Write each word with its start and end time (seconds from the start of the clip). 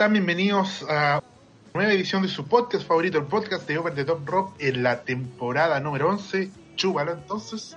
están? 0.00 0.14
Bienvenidos 0.14 0.82
a 0.88 1.22
una 1.74 1.82
nueva 1.82 1.92
edición 1.92 2.22
de 2.22 2.28
su 2.28 2.46
podcast 2.46 2.88
favorito, 2.88 3.18
el 3.18 3.26
podcast 3.26 3.68
de 3.68 3.76
Over 3.76 3.94
the 3.94 4.06
Top 4.06 4.26
Rock 4.26 4.54
en 4.58 4.82
la 4.82 5.02
temporada 5.02 5.78
número 5.78 6.08
11. 6.08 6.50
Chúbalo 6.74 7.12
entonces. 7.12 7.76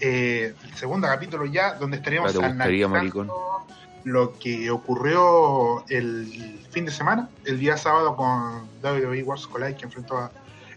Eh, 0.00 0.54
el 0.64 0.74
segundo 0.74 1.06
capítulo 1.06 1.44
ya, 1.44 1.74
donde 1.74 1.98
te 1.98 2.18
gustaría, 2.18 2.88
maricón. 2.88 3.28
analizando 3.28 3.66
lo 4.04 4.38
que 4.38 4.70
ocurrió 4.70 5.84
el 5.90 6.64
fin 6.70 6.86
de 6.86 6.92
semana, 6.92 7.28
el 7.44 7.58
día 7.58 7.76
sábado 7.76 8.16
con 8.16 8.66
WWE 8.82 9.22
Wars 9.24 9.46
Collide, 9.46 9.76
que 9.76 9.84
enfrentó 9.84 10.16
a 10.16 10.32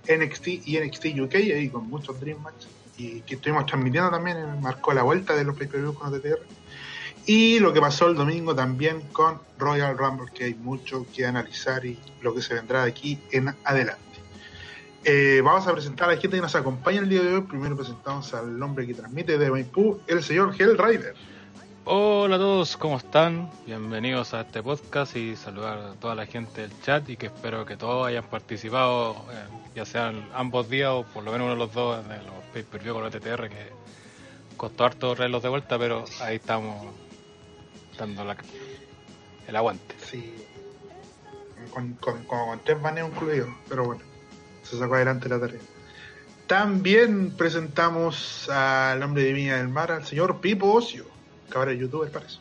NXT 0.09 0.47
y 0.65 0.79
NXT 0.81 1.05
UK, 1.17 1.35
ahí 1.35 1.69
con 1.69 1.89
muchos 1.89 2.19
Dream 2.19 2.41
Match, 2.41 2.65
y 2.97 3.21
que 3.21 3.35
estuvimos 3.35 3.67
transmitiendo 3.67 4.11
también, 4.11 4.59
marcó 4.59 4.91
la 4.91 5.03
vuelta 5.03 5.33
de 5.33 5.45
los 5.45 5.55
pay-per-views 5.55 5.97
con 5.97 6.13
OTTR. 6.13 6.41
Y 7.25 7.59
lo 7.59 7.71
que 7.71 7.79
pasó 7.79 8.07
el 8.07 8.15
domingo 8.15 8.53
también 8.53 9.01
con 9.13 9.39
Royal 9.57 9.97
Rumble, 9.97 10.31
que 10.33 10.45
hay 10.45 10.55
mucho 10.55 11.05
que 11.15 11.25
analizar 11.25 11.85
y 11.85 11.97
lo 12.21 12.33
que 12.33 12.41
se 12.41 12.53
vendrá 12.53 12.83
de 12.83 12.89
aquí 12.89 13.19
en 13.31 13.55
adelante. 13.63 14.01
Eh, 15.05 15.41
vamos 15.43 15.65
a 15.67 15.73
presentar 15.73 16.09
a 16.09 16.15
la 16.15 16.21
gente 16.21 16.37
que 16.37 16.41
nos 16.41 16.55
acompaña 16.55 16.99
el 16.99 17.09
día 17.09 17.21
de 17.21 17.35
hoy. 17.35 17.41
Primero 17.41 17.77
presentamos 17.77 18.33
al 18.33 18.61
hombre 18.61 18.85
que 18.85 18.93
transmite 18.93 19.37
de 19.37 19.51
Maipú, 19.51 20.01
el 20.07 20.21
señor 20.21 20.53
Hell 20.57 20.77
Rider. 20.77 21.15
Hola 21.85 22.37
a 22.37 22.39
todos, 22.39 22.77
¿cómo 22.77 22.97
están? 22.97 23.49
Bienvenidos 23.65 24.33
a 24.33 24.41
este 24.41 24.63
podcast 24.63 25.17
y 25.17 25.35
saludar 25.35 25.77
a 25.77 25.93
toda 25.95 26.15
la 26.15 26.25
gente 26.25 26.61
del 26.61 26.71
chat 26.81 27.09
y 27.09 27.17
que 27.17 27.25
espero 27.25 27.65
que 27.65 27.75
todos 27.75 28.07
hayan 28.07 28.23
participado, 28.23 29.25
eh, 29.31 29.71
ya 29.75 29.85
sean 29.85 30.25
ambos 30.33 30.69
días 30.69 30.91
o 30.91 31.03
por 31.03 31.25
lo 31.25 31.33
menos 31.33 31.45
uno 31.45 31.53
de 31.55 31.59
los 31.59 31.73
dos 31.73 32.07
de 32.07 32.17
los 32.17 32.43
pay-per-view 32.53 32.93
con 32.93 33.03
la 33.03 33.09
TTR 33.09 33.49
que 33.49 33.71
costó 34.55 34.85
harto 34.85 35.13
traerlos 35.13 35.43
de 35.43 35.49
vuelta, 35.49 35.77
pero 35.77 36.05
ahí 36.21 36.37
estamos 36.37 36.87
dando 37.97 38.23
la- 38.23 38.37
el 39.47 39.55
aguante. 39.55 39.95
Sí, 40.09 40.33
con, 41.71 41.93
con, 41.93 42.23
con, 42.25 42.47
con 42.47 42.59
tres 42.63 42.81
baneos 42.81 43.09
incluidos, 43.11 43.49
pero 43.69 43.85
bueno, 43.85 44.01
se 44.63 44.77
sacó 44.77 44.95
adelante 44.95 45.29
la 45.29 45.39
tarea. 45.39 45.59
También 46.47 47.31
presentamos 47.31 48.49
al 48.49 49.01
hombre 49.01 49.23
de 49.23 49.33
Viña 49.33 49.57
del 49.57 49.69
Mar, 49.69 49.91
al 49.91 50.05
señor 50.05 50.41
Pipo 50.41 50.71
Ocio, 50.73 51.05
que 51.51 51.57
ahora 51.57 51.71
es 51.71 51.79
youtuber, 51.79 52.11
parece. 52.11 52.37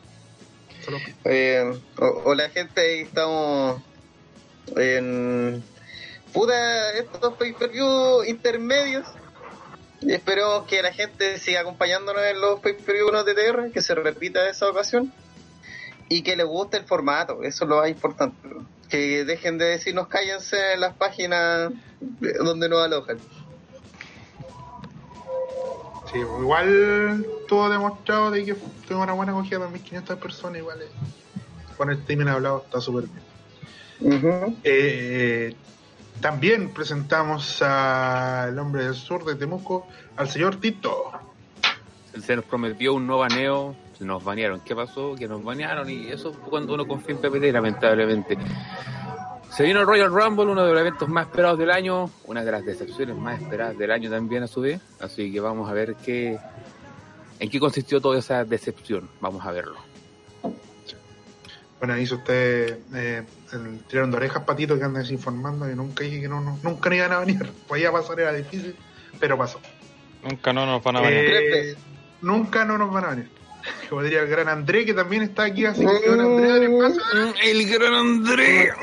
Eh, 1.23 1.79
o- 1.97 2.21
hola 2.25 2.49
gente, 2.49 2.81
ahí 2.81 2.99
estamos 3.01 3.81
en 4.75 5.63
puta 6.33 6.91
estos 6.97 7.33
pay-per-view 7.35 8.23
intermedios 8.25 9.05
y 10.01 10.11
esperemos 10.13 10.67
que 10.67 10.81
la 10.81 10.91
gente 10.91 11.39
siga 11.39 11.61
acompañándonos 11.61 12.21
en 12.23 12.41
los 12.41 12.59
pay-per-view 12.59 13.09
con 13.11 13.23
TTR, 13.25 13.71
que 13.71 13.81
se 13.81 13.95
repita 13.95 14.47
esa 14.49 14.67
ocasión 14.69 15.13
y 16.09 16.21
que 16.21 16.35
les 16.35 16.45
guste 16.45 16.77
el 16.77 16.85
formato, 16.85 17.43
eso 17.43 17.65
es 17.65 17.69
lo 17.69 17.77
más 17.77 17.89
importante. 17.89 18.37
Que 18.89 19.25
dejen 19.25 19.57
de 19.57 19.65
decirnos 19.65 20.07
cállense 20.07 20.73
en 20.73 20.81
las 20.81 20.93
páginas 20.93 21.71
donde 22.19 22.69
nos 22.69 22.83
alojan. 22.83 23.17
Sí, 26.11 26.19
igual 26.19 27.25
todo 27.47 27.69
demostrado 27.69 28.29
de 28.29 28.45
que 28.45 28.55
tuvo 28.87 29.01
una 29.01 29.13
buena 29.13 29.31
acogida 29.31 29.59
de 29.59 29.65
2.500 29.65 30.17
personas, 30.17 30.59
igual 30.59 30.81
eh, 30.81 30.87
con 31.75 31.89
el 31.89 31.97
streaming 31.99 32.27
hablado 32.27 32.63
está 32.65 32.79
súper 32.79 33.05
bien. 33.07 34.17
Ujú. 34.17 34.55
Eh, 34.63 35.55
también 36.21 36.69
presentamos 36.69 37.61
al 37.61 38.57
hombre 38.59 38.85
del 38.85 38.95
sur 38.95 39.25
de 39.25 39.35
Temuco, 39.35 39.87
al 40.15 40.29
señor 40.29 40.57
Tito. 40.57 41.11
Se 42.21 42.35
nos 42.35 42.45
prometió 42.45 42.93
un 42.93 43.07
baneo, 43.07 43.75
se 43.75 43.82
nos 44.01 44.23
banearon. 44.23 44.61
¿Qué 44.61 44.75
pasó? 44.75 45.15
Que 45.15 45.27
nos 45.27 45.43
banearon 45.43 45.89
y 45.89 46.07
eso 46.07 46.33
fue 46.33 46.49
cuando 46.49 46.73
uno 46.73 46.85
confía 46.87 47.15
en 47.15 47.21
PPT, 47.21 47.51
lamentablemente. 47.53 48.37
Se 49.51 49.63
vino 49.63 49.81
el 49.81 49.85
Royal 49.85 50.09
Rumble, 50.11 50.45
uno 50.51 50.65
de 50.65 50.71
los 50.71 50.81
eventos 50.81 51.07
más 51.09 51.27
esperados 51.27 51.59
del 51.59 51.69
año, 51.69 52.09
una 52.25 52.43
de 52.43 52.51
las 52.51 52.65
decepciones 52.65 53.15
más 53.15 53.39
esperadas 53.41 53.77
del 53.77 53.91
año 53.91 54.09
también 54.09 54.41
a 54.43 54.47
su 54.47 54.61
vez. 54.61 54.81
Así 54.99 55.31
que 55.31 55.39
vamos 55.39 55.69
a 55.69 55.73
ver 55.73 55.95
qué, 56.03 56.39
en 57.39 57.49
qué 57.49 57.59
consistió 57.59 58.01
toda 58.01 58.17
esa 58.17 58.43
decepción. 58.45 59.09
Vamos 59.21 59.45
a 59.45 59.51
verlo. 59.51 59.75
Bueno, 61.79 61.97
hizo 61.97 62.15
usted 62.15 62.79
eh, 62.95 63.23
el 63.51 63.79
tirón 63.83 64.09
de 64.09 64.17
orejas 64.17 64.43
patito 64.43 64.77
que 64.77 64.85
anda 64.85 64.99
desinformando 65.01 65.69
y 65.69 65.75
nunca 65.75 66.03
dije 66.05 66.21
que 66.21 66.29
no, 66.29 66.39
no- 66.39 66.57
nunca 66.63 66.89
no 66.89 66.95
iban 66.95 67.11
a 67.11 67.19
venir. 67.19 67.51
Podía 67.67 67.91
pasar, 67.91 68.19
era 68.21 68.31
difícil, 68.33 68.75
pero 69.19 69.37
pasó. 69.37 69.59
Nunca 70.23 70.53
no 70.53 70.65
nos 70.65 70.81
van 70.81 70.95
a 70.95 71.01
Eh, 71.09 71.13
veces. 71.13 71.77
nunca 72.21 72.63
no 72.63 72.77
nos 72.77 72.91
van 72.93 73.03
a 73.05 73.09
venir. 73.09 73.29
Como 73.89 74.03
diría 74.03 74.21
el 74.21 74.27
gran 74.27 74.49
André, 74.49 74.85
que 74.85 74.93
también 74.93 75.23
está 75.23 75.43
aquí, 75.43 75.65
así 75.65 75.85
que 75.85 75.99
gran 75.99 76.19
André, 76.19 76.47
dale 76.47 76.69
paso. 76.77 76.99
El 77.43 77.69
gran 77.69 77.93
André. 77.93 78.73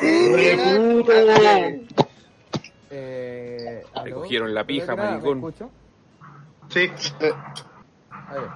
Eh, 2.91 3.85
Le 4.05 4.11
cogieron 4.13 4.53
la 4.55 4.65
pija, 4.65 4.97
maricón. 4.97 5.41
¿Me 5.41 5.49
escucho? 5.49 5.71
Sí, 6.69 6.91
A 8.29 8.35
ver. 8.35 8.49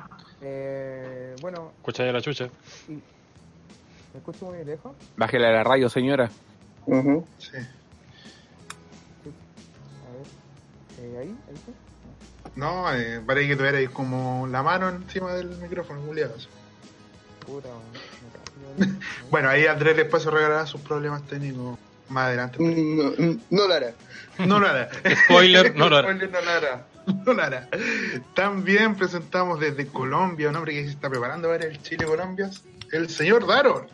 Eh, 0.42 1.34
bueno, 1.40 1.72
Escucha 1.78 2.04
ya 2.04 2.12
la 2.12 2.20
chucha. 2.20 2.48
¿me 2.88 3.00
escucho 4.18 4.46
muy 4.46 4.64
lejos? 4.64 4.92
Bájele 5.16 5.46
a 5.46 5.52
la 5.52 5.64
radio, 5.64 5.88
señora. 5.88 6.30
Ujú. 6.86 7.26
sí. 7.38 7.56
A 7.56 7.60
ver. 10.12 10.26
Eh, 11.00 11.18
¿Ahí? 11.20 11.34
¿Ahí 11.48 11.56
sí? 11.63 11.63
No, 12.56 12.92
eh, 12.94 13.20
parece 13.26 13.48
que 13.48 13.56
tuviera 13.56 13.78
ahí 13.78 13.88
como 13.88 14.46
la 14.46 14.62
mano 14.62 14.88
encima 14.88 15.32
del 15.34 15.48
micrófono, 15.58 16.00
Julián. 16.02 16.30
Puta. 17.46 17.68
Bueno, 19.30 19.48
ahí 19.48 19.66
Andrés 19.66 19.96
después 19.96 20.22
se 20.22 20.30
regalará 20.30 20.66
sus 20.66 20.80
problemas 20.80 21.22
técnicos 21.24 21.78
más 22.08 22.26
adelante. 22.26 22.58
No, 22.60 23.36
no 23.50 23.68
lo 23.68 23.74
hará. 23.74 23.92
No 24.38 24.58
lo 24.58 24.66
hará. 24.66 24.88
Spoiler, 25.24 25.74
no 25.76 25.88
lo 25.88 25.96
hará. 25.96 26.08
Spoiler, 26.08 26.32
no 26.32 26.40
lo 26.40 26.50
hará. 26.50 26.86
No 27.24 27.32
lo 27.32 27.42
hará. 27.42 27.68
También 28.34 28.96
presentamos 28.96 29.60
desde 29.60 29.86
Colombia, 29.86 30.48
un 30.48 30.56
hombre 30.56 30.72
que 30.72 30.84
se 30.84 30.90
está 30.90 31.08
preparando 31.08 31.48
para 31.48 31.66
el 31.66 31.80
Chile-Colombia, 31.82 32.50
el 32.92 33.08
señor 33.08 33.46
Daron. 33.46 33.86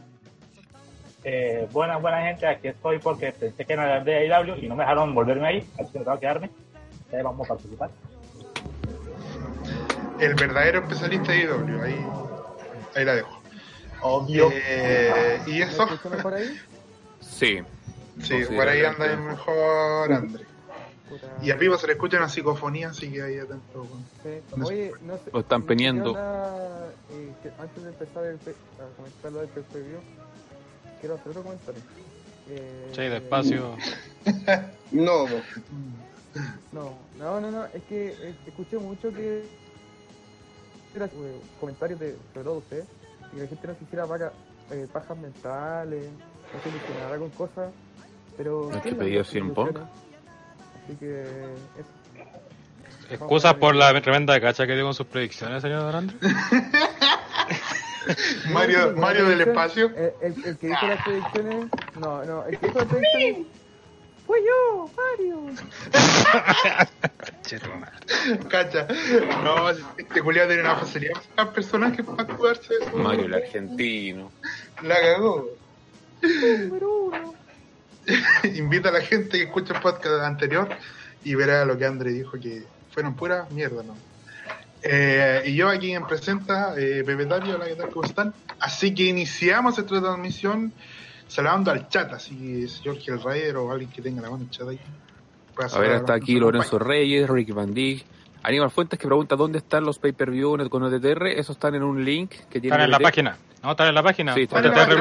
Eh, 1.24 1.68
buena, 1.70 1.98
buena 1.98 2.22
gente, 2.22 2.46
aquí 2.46 2.68
estoy 2.68 2.98
porque 2.98 3.32
pensé 3.32 3.64
que 3.64 3.72
era 3.72 4.02
de 4.02 4.32
AEW 4.32 4.56
y 4.56 4.68
no 4.68 4.76
me 4.76 4.84
dejaron 4.84 5.14
volverme 5.14 5.46
ahí, 5.46 5.68
así 5.78 5.92
que 5.92 5.98
me 5.98 6.04
tengo 6.04 6.16
que 6.16 6.20
quedarme. 6.20 6.50
Entonces 6.92 7.24
vamos 7.24 7.46
a 7.46 7.54
participar. 7.54 7.90
El 10.20 10.34
verdadero 10.34 10.80
especialista 10.80 11.32
de 11.32 11.40
IW. 11.44 11.82
Ahí, 11.82 12.06
ahí 12.96 13.04
la 13.04 13.14
dejo. 13.14 13.40
Obvio. 14.02 14.50
Eh, 14.52 15.40
y 15.46 15.50
¿Me 15.58 15.62
eso, 15.64 15.86
mejor 16.10 16.34
ahí? 16.34 16.60
Sí. 17.20 17.60
sí, 18.22 18.34
por 18.54 18.68
ahí 18.68 18.84
anda 18.84 19.06
el 19.06 19.18
mejor 19.18 20.12
Andrés. 20.12 20.46
Puta. 21.08 21.26
Y 21.42 21.50
a 21.50 21.58
Pipo 21.58 21.76
se 21.76 21.86
le 21.86 21.94
escucha 21.94 22.18
una 22.18 22.28
psicofonía, 22.28 22.90
así 22.90 23.10
que 23.10 23.22
ahí 23.22 23.38
atento. 23.38 23.84
con- 23.86 24.04
Sí. 24.22 24.62
Oye, 24.62 24.92
no 25.02 25.16
sé. 25.16 25.30
Lo 25.32 25.40
están 25.40 25.62
onda, 26.10 26.86
eh, 27.10 27.32
que 27.42 27.48
antes 27.58 27.82
de 27.82 27.88
empezar 27.90 28.24
el, 28.26 28.36
pe- 28.36 28.54
a 28.78 28.96
comentar 28.96 29.32
lo 29.32 29.40
del 29.40 29.48
preview, 29.48 29.98
quiero 31.00 31.16
hacer 31.16 31.28
otro 31.30 31.42
comentario. 31.42 31.82
Eh, 32.48 32.90
Che, 32.92 33.02
despacio. 33.10 33.76
No. 34.92 35.26
No, 36.72 36.94
no, 37.18 37.40
no, 37.40 37.50
no, 37.50 37.64
es 37.66 37.82
que 37.88 38.08
eh, 38.10 38.34
escuché 38.46 38.78
mucho 38.78 39.12
que 39.12 39.44
eh, 40.96 41.40
comentarios 41.60 42.00
de, 42.00 42.16
sobre 42.32 42.44
todo 42.44 42.52
de 42.54 42.58
ustedes, 42.58 42.84
y 43.32 43.36
que 43.36 43.42
la 43.42 43.48
gente 43.48 43.66
no 43.68 43.74
se 43.74 43.84
hiciera 43.84 44.04
vaca- 44.06 44.32
eh, 44.70 44.86
pajas 44.92 45.16
mentales, 45.18 46.04
no 46.54 46.62
se 46.62 46.68
ilusionara 46.68 47.18
con 47.18 47.30
cosas, 47.30 47.72
pero... 48.36 48.68
¿No 48.70 48.76
es 48.76 48.82
¿quién 48.82 48.98
que 48.98 49.20
hace 49.20 49.30
100 49.32 49.54
Punk? 49.54 49.76
Así 49.76 50.96
que... 50.98 51.22
Eso. 51.22 53.14
Excusas 53.14 53.54
por 53.54 53.74
la 53.74 54.00
tremenda 54.00 54.40
cacha 54.40 54.66
que 54.66 54.74
dio 54.74 54.84
con 54.84 54.94
sus 54.94 55.06
predicciones, 55.06 55.62
señor 55.62 55.94
Andrés. 55.94 56.20
Mario, 58.52 58.92
Mario 58.96 59.28
del 59.28 59.40
espacio. 59.40 59.86
El, 59.96 60.12
el, 60.22 60.44
el 60.44 60.58
que 60.58 60.66
dijo 60.68 60.86
las 60.86 61.04
predicciones... 61.04 61.66
No, 61.98 62.24
no, 62.24 62.44
el 62.46 62.58
que 62.58 62.66
dijo 62.68 62.78
las 62.78 62.88
predicciones... 62.88 63.46
¡Fui 64.30 64.38
yo, 64.46 64.88
Mario! 64.96 65.40
Cacha. 68.48 68.86
No, 69.42 69.70
este 69.70 70.22
culiado 70.22 70.50
tiene 70.50 70.62
una 70.62 70.76
facilidad 70.76 71.14
para 71.14 71.26
sacar 71.26 71.52
personajes 71.52 72.06
para 72.06 72.22
actuarse. 72.22 72.74
Mario 72.94 73.24
el 73.24 73.34
argentino. 73.34 74.30
La 74.84 75.00
cagó. 75.00 75.48
Número 76.22 76.96
uno. 77.06 77.34
Invita 78.54 78.90
a 78.90 78.92
la 78.92 79.00
gente 79.00 79.36
que 79.36 79.42
escucha 79.42 79.74
el 79.74 79.80
podcast 79.80 80.22
anterior 80.22 80.68
y 81.24 81.34
verá 81.34 81.64
lo 81.64 81.76
que 81.76 81.86
André 81.86 82.12
dijo 82.12 82.38
que 82.38 82.62
fueron 82.92 83.16
pura 83.16 83.48
mierda, 83.50 83.82
¿no? 83.82 83.96
Eh, 84.84 85.42
y 85.46 85.56
yo 85.56 85.68
aquí 85.68 85.92
en 85.92 86.06
presenta, 86.06 86.74
eh, 86.78 87.02
Pepe 87.04 87.26
Tapio, 87.26 87.56
hola, 87.56 87.66
¿qué 87.66 87.74
tal? 87.74 87.90
¿Cómo 87.90 88.04
están? 88.04 88.32
Así 88.60 88.94
que 88.94 89.06
iniciamos 89.06 89.76
esta 89.76 90.00
transmisión 90.00 90.72
saludando 91.30 91.70
al 91.70 91.88
chat, 91.88 92.12
así 92.12 92.36
que 92.36 92.68
señor 92.68 92.96
Rider 93.24 93.56
o 93.56 93.70
alguien 93.70 93.90
que 93.90 94.02
tenga 94.02 94.20
la 94.22 94.30
mano 94.30 94.42
en 94.42 94.48
el 94.48 94.50
chat 94.50 94.68
ahí. 94.68 94.80
A 95.72 95.78
ver, 95.78 95.92
está 95.92 96.14
a 96.14 96.16
aquí 96.16 96.38
Lorenzo. 96.38 96.78
Reyes, 96.78 97.28
Ricky 97.28 97.52
Van 97.52 97.74
Dijk, 97.74 98.04
Aníbal 98.42 98.70
Fuentes 98.70 98.98
que 98.98 99.06
pregunta 99.06 99.36
dónde 99.36 99.58
están 99.58 99.84
los 99.84 99.98
pay-per-view 99.98 100.68
con 100.70 100.82
OTTR. 100.82 101.26
Esos 101.26 101.56
están 101.56 101.74
en 101.74 101.82
un 101.82 102.02
link 102.04 102.30
que 102.48 102.60
tiene. 102.60 102.68
Están 102.76 102.80
en 102.82 102.90
la 102.90 102.98
página. 102.98 103.36
No, 103.62 103.70
están 103.72 103.88
en 103.88 103.94
la 103.94 104.02
página. 104.02 104.34
Sí, 104.34 104.42
están 104.42 104.58
en 104.64 104.70
la 104.70 104.74
página. 104.76 104.94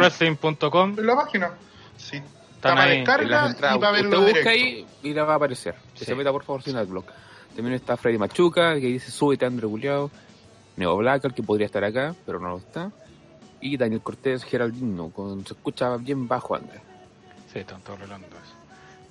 En 0.98 1.06
la 1.06 1.16
página. 1.16 1.52
Sí. 1.96 2.18
Está 2.18 2.28
Están 2.56 2.76
para 2.76 2.84
ahí, 2.92 2.98
descarga 2.98 3.24
y 3.46 3.50
entradas. 3.52 3.78
para 3.78 3.92
verlo 3.92 4.20
Usted 4.20 4.34
busca 4.34 4.50
ahí 4.50 4.86
y 5.02 5.14
le 5.14 5.22
va 5.22 5.34
a 5.34 5.36
aparecer. 5.38 5.76
Que 5.94 6.00
Sí. 6.00 6.06
se 6.06 6.16
meta 6.16 6.31
por 6.31 6.44
favor 6.44 6.62
sin 6.62 6.76
adblock. 6.76 7.10
También 7.56 7.76
está 7.76 7.96
Freddy 7.96 8.18
Machuca 8.18 8.74
que 8.74 8.88
dice 8.88 9.12
súbete 9.12 9.46
André 9.46 9.66
Culeado. 9.68 10.12
Neo 10.76 10.98
Blacker 10.98 11.34
que 11.34 11.42
podría 11.44 11.66
estar 11.68 11.84
acá, 11.86 12.14
pero 12.26 12.40
no 12.40 12.50
lo 12.50 12.58
está. 12.58 12.92
Y 13.61 13.77
Daniel 13.77 14.01
Cortés 14.01 14.44
Geraldino, 14.44 15.09
con, 15.09 15.45
se 15.45 15.53
escucha 15.53 15.97
bien 15.97 16.27
bajo 16.27 16.56
André. 16.56 16.79
Sí, 17.51 17.59
están 17.59 17.81
todos 17.81 18.00
arreglando 18.00 18.27
eso. 18.27 18.56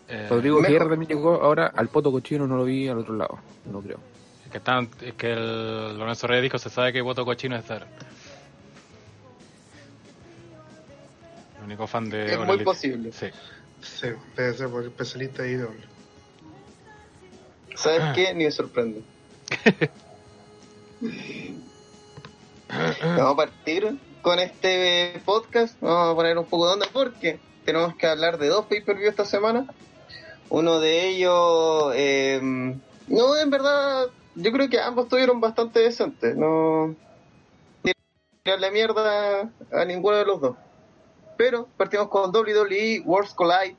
Eh, 0.08 0.26
Rodrigo. 0.30 0.62
Guerra 0.62 0.88
también 0.88 1.08
llegó 1.08 1.42
ahora 1.42 1.66
al 1.76 1.88
Poto 1.88 2.10
Cochino, 2.10 2.46
no 2.46 2.56
lo 2.56 2.64
vi 2.64 2.88
al 2.88 2.98
otro 2.98 3.14
lado, 3.14 3.38
no 3.70 3.80
creo. 3.82 3.98
es 4.46 4.50
que, 4.50 4.56
están, 4.58 4.88
es 5.02 5.12
que 5.14 5.32
el 5.32 5.98
Lorenzo 5.98 6.26
Reyes 6.26 6.44
dijo, 6.44 6.58
se 6.58 6.70
sabe 6.70 6.92
que 6.94 7.02
voto 7.02 7.24
cochino 7.26 7.56
es 7.56 7.62
estar. 7.62 7.86
El 11.58 11.64
único 11.64 11.86
fan 11.86 12.08
de 12.08 12.32
Es 12.32 12.38
muy 12.38 12.64
posible. 12.64 13.12
Sí. 13.12 13.26
Sí, 13.82 14.08
debe 14.36 14.54
ser 14.54 14.68
por 14.70 14.82
especialista 14.84 15.42
de 15.42 15.52
IW. 15.52 15.68
¿Sabes 17.76 18.00
Ah. 18.02 18.12
qué? 18.14 18.32
Ni 18.34 18.44
me 18.44 18.50
sorprende. 18.50 19.02
Vamos 23.02 23.32
a 23.32 23.36
partir 23.36 23.98
con 24.22 24.38
este 24.38 25.20
podcast. 25.24 25.80
Vamos 25.80 26.12
a 26.12 26.14
poner 26.14 26.38
un 26.38 26.44
poco 26.44 26.66
de 26.66 26.72
onda 26.74 26.86
porque 26.92 27.38
tenemos 27.64 27.96
que 27.96 28.06
hablar 28.06 28.38
de 28.38 28.48
dos 28.48 28.66
pay-per-view 28.66 29.08
esta 29.08 29.24
semana. 29.24 29.66
Uno 30.50 30.80
de 30.80 31.08
ellos, 31.08 31.92
eh, 31.94 32.40
no, 33.08 33.36
en 33.36 33.50
verdad, 33.50 34.06
yo 34.34 34.52
creo 34.52 34.68
que 34.68 34.80
ambos 34.80 35.04
estuvieron 35.04 35.40
bastante 35.40 35.80
decentes. 35.80 36.36
No 36.36 36.94
tirarle 38.48 38.70
mierda 38.70 39.50
a 39.72 39.84
ninguno 39.84 40.16
de 40.16 40.24
los 40.24 40.40
dos. 40.40 40.56
Pero 41.36 41.68
partimos 41.76 42.08
con 42.08 42.34
WWE 42.34 43.02
Worlds 43.04 43.34
Collide, 43.34 43.76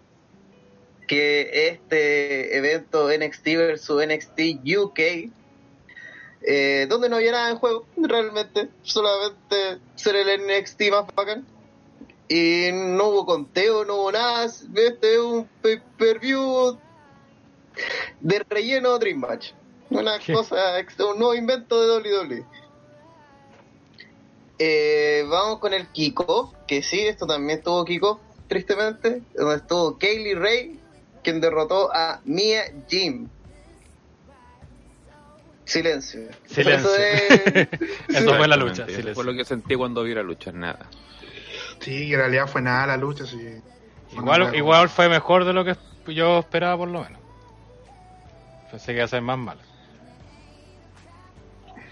que 1.08 1.70
este 1.70 2.56
evento 2.56 3.10
NXT 3.10 3.46
versus 3.58 4.06
NXT 4.06 4.40
UK, 4.78 5.00
eh, 6.42 6.88
donde 6.90 7.10
no 7.10 7.18
había 7.18 7.32
nada 7.32 7.50
en 7.50 7.58
juego, 7.58 7.86
realmente, 7.98 8.70
solamente 8.84 9.80
ser 9.96 10.16
el 10.16 10.42
NXT 10.46 10.82
más 10.92 11.06
bacán. 11.16 11.46
Y 12.28 12.70
no 12.72 13.08
hubo 13.10 13.26
conteo, 13.26 13.86
no 13.86 13.96
hubo 13.96 14.12
nada. 14.12 14.46
Este 14.46 15.14
es 15.14 15.20
un 15.20 15.50
pay-per-view 15.62 16.78
de 18.20 18.40
relleno 18.48 19.00
Dream 19.00 19.20
Match. 19.20 19.52
Una 19.90 20.20
¿Qué? 20.20 20.34
cosa, 20.34 20.56
un 21.12 21.18
nuevo 21.18 21.34
invento 21.34 22.00
de 22.02 22.12
WWE. 22.14 22.46
Eh, 24.60 25.26
vamos 25.28 25.60
con 25.60 25.74
el 25.74 25.88
kickoff, 25.88 26.54
que 26.68 26.84
sí, 26.84 27.08
esto 27.08 27.26
también 27.26 27.64
tuvo 27.64 27.86
kickoff, 27.86 28.20
tristemente, 28.48 29.24
donde 29.34 29.56
estuvo 29.56 29.98
Kaylee 29.98 30.36
Ray, 30.36 30.80
quien 31.24 31.42
derrotó 31.42 31.90
a 31.94 32.22
Mia 32.26 32.66
Jim. 32.88 33.30
Silencio. 35.70 36.22
Silencio. 36.48 36.90
Eso 36.90 36.96
es- 36.96 37.68
Eso 38.10 38.36
fue 38.36 38.48
la 38.48 38.56
lucha. 38.56 38.86
Silencio. 38.86 39.00
Eso 39.12 39.14
fue 39.14 39.24
lo 39.24 39.34
que 39.34 39.46
sentí 39.46 39.76
cuando 39.76 40.04
vi 40.04 40.14
la 40.16 40.24
lucha, 40.24 40.52
nada. 40.52 40.90
Sí, 41.80 42.12
en 42.14 42.20
realidad 42.20 42.48
fue 42.48 42.62
nada 42.62 42.88
la 42.88 42.98
lucha. 42.98 43.26
Sí. 43.26 43.38
Fue 44.10 44.20
Igual, 44.24 44.56
igual 44.56 44.90
fue 44.90 45.08
mejor 45.10 45.46
de 45.46 45.54
lo 45.54 45.64
que 45.64 45.76
yo 46.08 46.40
esperaba, 46.40 46.76
por 46.78 46.88
lo 46.88 47.04
menos. 47.04 47.20
Pensé 48.72 48.88
que 48.88 48.94
iba 48.98 49.06
a 49.06 49.08
ser 49.08 49.22
más 49.22 49.38
mala. 49.38 49.62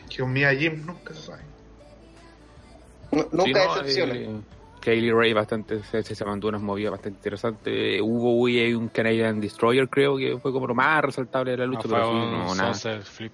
Que 0.10 0.24
un 0.24 0.34
Mia 0.34 0.54
Jim 0.56 0.84
nunca 0.86 1.14
se 1.14 1.22
sabe. 1.22 1.44
Nu- 3.12 3.28
Nunca 3.32 3.44
Sí, 3.46 3.54
no, 3.54 3.76
decepciona. 3.76 4.14
eh, 4.16 4.30
Kaylee 4.82 5.12
Ray 5.14 5.34
bastante 5.34 5.84
se, 5.84 6.02
se 6.04 6.26
mandó 6.26 6.48
unas 6.48 6.62
movidas 6.62 6.92
bastante 6.92 7.18
interesantes. 7.18 8.02
Hubo 8.02 8.34
un 8.42 8.88
Canadian 8.90 9.40
Destroyer, 9.40 9.88
creo 9.90 10.18
que 10.18 10.38
fue 10.40 10.52
como 10.52 10.66
lo 10.68 10.74
más 10.76 11.02
resaltable 11.04 11.52
de 11.52 11.58
la 11.58 11.66
No 11.68 11.74
lucha, 11.74 11.88
fue 11.88 11.98
pero 11.98 12.10
sí, 12.12 12.16
un 12.18 12.32
no, 12.32 12.56
nada. 12.56 12.74
sunset 12.74 13.04
flip. 13.04 13.34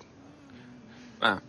Ah, 1.24 1.40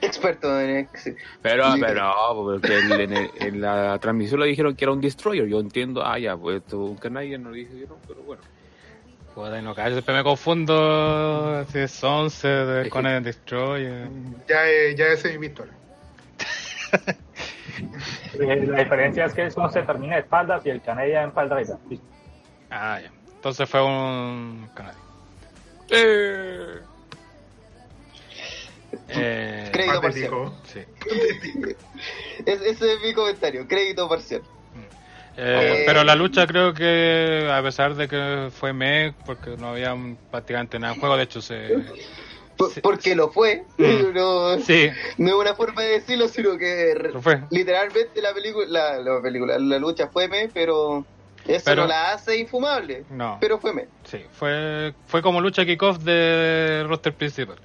Experto 0.00 0.60
en 0.60 0.76
ex- 0.78 1.14
pero, 1.40 1.64
pero, 1.80 2.12
porque 2.34 2.78
en, 2.78 2.92
en 2.92 3.12
el- 3.16 3.30
en 3.36 3.60
la 3.60 3.98
transmisión 3.98 4.40
le 4.40 4.46
dijeron 4.46 4.74
que 4.76 4.84
era 4.84 4.92
un 4.92 5.00
Destroyer. 5.00 5.46
Yo 5.46 5.60
entiendo, 5.60 6.04
ah, 6.04 6.18
ya, 6.18 6.36
pues 6.36 6.58
esto 6.58 6.84
es 6.84 6.90
un 6.90 6.96
Canadian, 6.96 7.42
no 7.42 7.48
lo 7.50 7.54
dije 7.54 7.78
yo, 7.80 7.86
no, 7.86 7.96
pero 8.06 8.20
bueno. 8.22 8.42
Puta, 9.34 9.60
no 9.62 9.74
calles, 9.74 9.94
siempre 9.94 10.14
me 10.14 10.22
confundo 10.22 11.64
si 11.72 11.78
es 11.78 11.90
Sunset 11.90 12.68
Es 12.68 12.68
de 12.76 12.82
que- 12.84 12.90
con 12.90 13.06
el 13.06 13.22
Destroyer. 13.24 14.08
Ya, 14.48 14.68
eh, 14.68 14.94
ya 14.94 15.06
ese 15.06 15.28
es 15.28 15.34
mi 15.34 15.46
victoria. 15.48 15.72
La 18.38 18.54
diferencia 18.82 19.24
es 19.26 19.34
que 19.34 19.42
el 19.42 19.50
se 19.52 19.82
termina 19.82 20.14
de 20.16 20.20
espaldas 20.22 20.64
y 20.66 20.70
el 20.70 20.80
canella 20.82 21.22
en 21.22 21.28
espalda. 21.28 21.58
Ah, 22.70 23.00
ya. 23.02 23.10
Entonces 23.36 23.68
fue 23.68 23.82
un 23.84 24.68
canal. 24.74 24.94
Eh, 25.90 26.78
Eh, 29.08 29.70
Crédito 29.72 30.00
parcial. 30.00 30.30
Sí. 30.64 30.80
Es- 32.46 32.60
ese 32.62 32.94
es 32.94 33.00
mi 33.02 33.12
comentario, 33.14 33.66
crédito 33.66 34.08
parcial. 34.08 34.42
Eh, 35.36 35.80
Eh, 35.80 35.82
pero 35.86 36.04
la 36.04 36.14
lucha 36.14 36.46
creo 36.46 36.72
que 36.74 37.48
a 37.52 37.60
pesar 37.62 37.94
de 37.96 38.06
que 38.06 38.50
fue 38.52 38.72
meh 38.72 39.12
porque 39.26 39.56
no 39.56 39.68
había 39.70 39.96
prácticamente 40.30 40.78
nada 40.78 40.94
en 40.94 41.00
juego, 41.00 41.16
de 41.16 41.24
hecho 41.24 41.40
se... 41.42 41.70
Porque 42.82 43.16
lo 43.16 43.30
fue. 43.30 43.64
Mm. 43.78 44.12
No, 44.14 44.58
Sí, 44.60 44.88
no 45.18 45.28
es 45.30 45.34
una 45.34 45.54
forma 45.56 45.82
de 45.82 45.88
decirlo, 46.00 46.28
sino 46.28 46.56
que 46.56 47.10
fue. 47.20 47.40
literalmente 47.50 48.22
la 48.22 48.32
película, 48.32 48.66
la, 48.68 48.98
la 49.00 49.20
película, 49.22 49.58
la 49.58 49.78
lucha 49.78 50.06
fue 50.08 50.28
me, 50.28 50.48
pero 50.54 51.04
eso 51.48 51.64
Pero- 51.64 51.82
no 51.82 51.88
la 51.88 52.12
hace 52.12 52.38
infumable. 52.38 53.02
No, 53.10 53.38
Pero 53.40 53.58
fue 53.58 53.72
me. 53.72 53.86
sí, 54.04 54.24
fue, 54.32 54.94
fue 55.08 55.20
como 55.20 55.40
lucha 55.40 55.64
kickoff 55.66 55.98
de 55.98 56.84
roster 56.86 57.12
principal. 57.12 57.56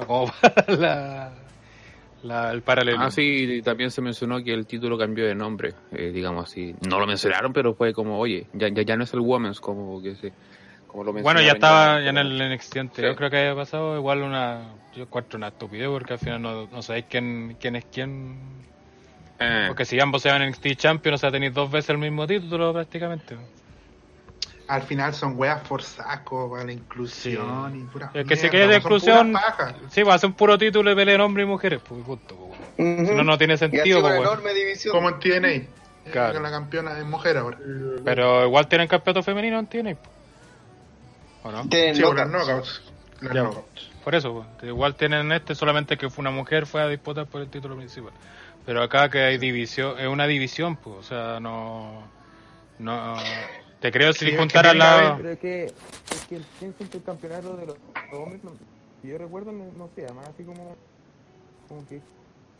Ah, 0.00 0.04
Como 0.06 0.26
para 0.40 0.76
la, 0.76 1.32
la- 2.22 2.50
el 2.52 2.62
paralelo. 2.62 2.98
Ah, 3.00 3.10
sí, 3.10 3.22
y 3.58 3.62
también 3.62 3.90
se 3.90 4.00
mencionó 4.00 4.42
que 4.42 4.52
el 4.52 4.66
título 4.66 4.96
cambió 4.96 5.26
de 5.26 5.34
nombre, 5.34 5.74
eh, 5.92 6.10
digamos 6.12 6.50
así. 6.50 6.74
No 6.88 6.98
lo 6.98 7.06
mencionaron, 7.06 7.52
pero 7.52 7.74
fue 7.74 7.92
como, 7.92 8.18
oye, 8.18 8.46
ya, 8.52 8.68
ya, 8.68 8.82
ya 8.82 8.96
no 8.96 9.04
es 9.04 9.12
el 9.14 9.20
Women's, 9.20 9.60
como 9.60 10.00
que 10.02 10.14
se... 10.16 10.32
Como 10.86 11.04
lo 11.04 11.12
Bueno, 11.14 11.40
ya 11.40 11.52
estaba 11.52 12.00
ya 12.02 12.10
en 12.10 12.18
el 12.18 12.38
NXT 12.52 12.76
anterior, 12.76 13.12
Sí. 13.14 13.16
creo 13.16 13.30
que 13.30 13.38
había 13.38 13.54
pasado 13.54 13.96
igual 13.96 14.22
una... 14.22 14.60
Yo 14.94 15.04
encuentro 15.04 15.38
una 15.38 15.48
estupidez 15.48 15.88
porque 15.88 16.12
al 16.12 16.18
final 16.18 16.42
no, 16.42 16.66
no 16.66 16.82
sabéis 16.82 17.06
quién, 17.08 17.56
quién 17.58 17.76
es 17.76 17.86
quién. 17.90 18.36
Eh, 19.38 19.64
Porque 19.68 19.86
si 19.86 19.98
ambos 19.98 20.20
se 20.22 20.28
van 20.30 20.42
NXT 20.46 20.66
Champion, 20.76 21.14
o 21.14 21.18
sea, 21.18 21.30
tenéis 21.32 21.54
dos 21.54 21.70
veces 21.70 21.88
el 21.90 21.98
mismo 21.98 22.26
título 22.26 22.72
prácticamente. 22.74 23.36
Al 24.72 24.82
final 24.82 25.12
son 25.12 25.34
weas 25.38 25.62
forzadas 25.66 26.20
para 26.26 26.64
la 26.64 26.72
inclusión 26.72 27.72
Sí. 27.72 27.78
y 27.78 27.82
pura 27.84 28.10
El 28.14 28.26
que 28.26 28.36
se 28.36 28.48
quede 28.48 28.68
de 28.68 28.76
exclusión, 28.76 29.34
sí, 29.90 30.02
va 30.02 30.14
a 30.14 30.18
ser 30.18 30.30
un 30.30 30.34
puro 30.34 30.56
título 30.56 30.88
de 30.88 30.96
pelea 30.96 31.18
de 31.18 31.22
hombres 31.22 31.44
y 31.44 31.48
mujeres, 31.48 31.80
pues 31.86 32.02
punto. 32.02 32.34
pues. 32.36 33.08
Si 33.08 33.14
no, 33.14 33.22
no 33.22 33.36
tiene 33.36 33.58
sentido, 33.58 34.00
pues, 34.00 34.14
enorme 34.14 34.54
división. 34.54 34.94
Como 34.94 35.10
en 35.10 35.18
TNA. 35.20 36.10
Claro. 36.10 36.32
Que 36.32 36.40
La 36.40 36.50
campeona 36.50 36.98
es 36.98 37.04
mujer 37.04 37.36
ahora. 37.36 37.58
Pero 38.02 38.46
igual 38.46 38.66
tienen 38.66 38.88
campeonato 38.88 39.22
femenino 39.22 39.58
en 39.58 39.66
TNA, 39.66 39.94
pues. 39.96 40.10
¿O 41.44 41.52
no? 41.52 41.68
Tienen 41.68 41.94
Sí, 41.94 42.00
knockouts. 42.02 42.30
knockouts. 42.30 42.82
Las 43.20 43.34
Ya. 43.34 43.42
knockouts. 43.42 43.90
Por 44.02 44.14
eso, 44.14 44.32
pues, 44.58 44.68
igual 44.70 44.94
tienen 44.94 45.30
este, 45.32 45.54
solamente 45.54 45.98
que 45.98 46.08
fue 46.08 46.22
una 46.22 46.30
mujer, 46.30 46.64
fue 46.66 46.80
a 46.80 46.88
disputar 46.88 47.26
por 47.26 47.42
el 47.42 47.48
título 47.48 47.76
principal. 47.76 48.12
Pero 48.64 48.82
acá 48.82 49.10
que 49.10 49.20
hay 49.20 49.36
división, 49.36 49.98
es 50.00 50.08
una 50.08 50.26
división, 50.26 50.76
pues, 50.76 50.96
o 50.96 51.02
sea, 51.02 51.40
no. 51.40 52.04
no 52.78 53.16
te 53.82 53.90
creo 53.92 54.12
si 54.12 54.20
Sí, 54.20 54.26
es 54.26 54.30
que 54.32 54.38
juntara 54.38 54.70
tiene 54.70 54.84
que 54.84 54.90
la. 54.90 55.16
Pero 55.16 55.30
es 55.30 55.38
que, 55.40 55.64
es 55.64 56.26
que 56.28 56.36
el, 56.36 56.44
¿quién 56.58 56.74
siente 56.78 56.98
el 56.98 57.02
campeonato 57.04 57.56
de 57.56 57.66
los 57.66 57.76
hombres? 58.12 58.42
No, 58.44 58.52
si 59.02 59.08
yo 59.08 59.18
recuerdo, 59.18 59.52
no, 59.52 59.64
no 59.76 59.90
sé, 59.94 60.04
además 60.04 60.28
así 60.28 60.44
como, 60.44 60.76
como 61.68 61.86
que 61.88 62.00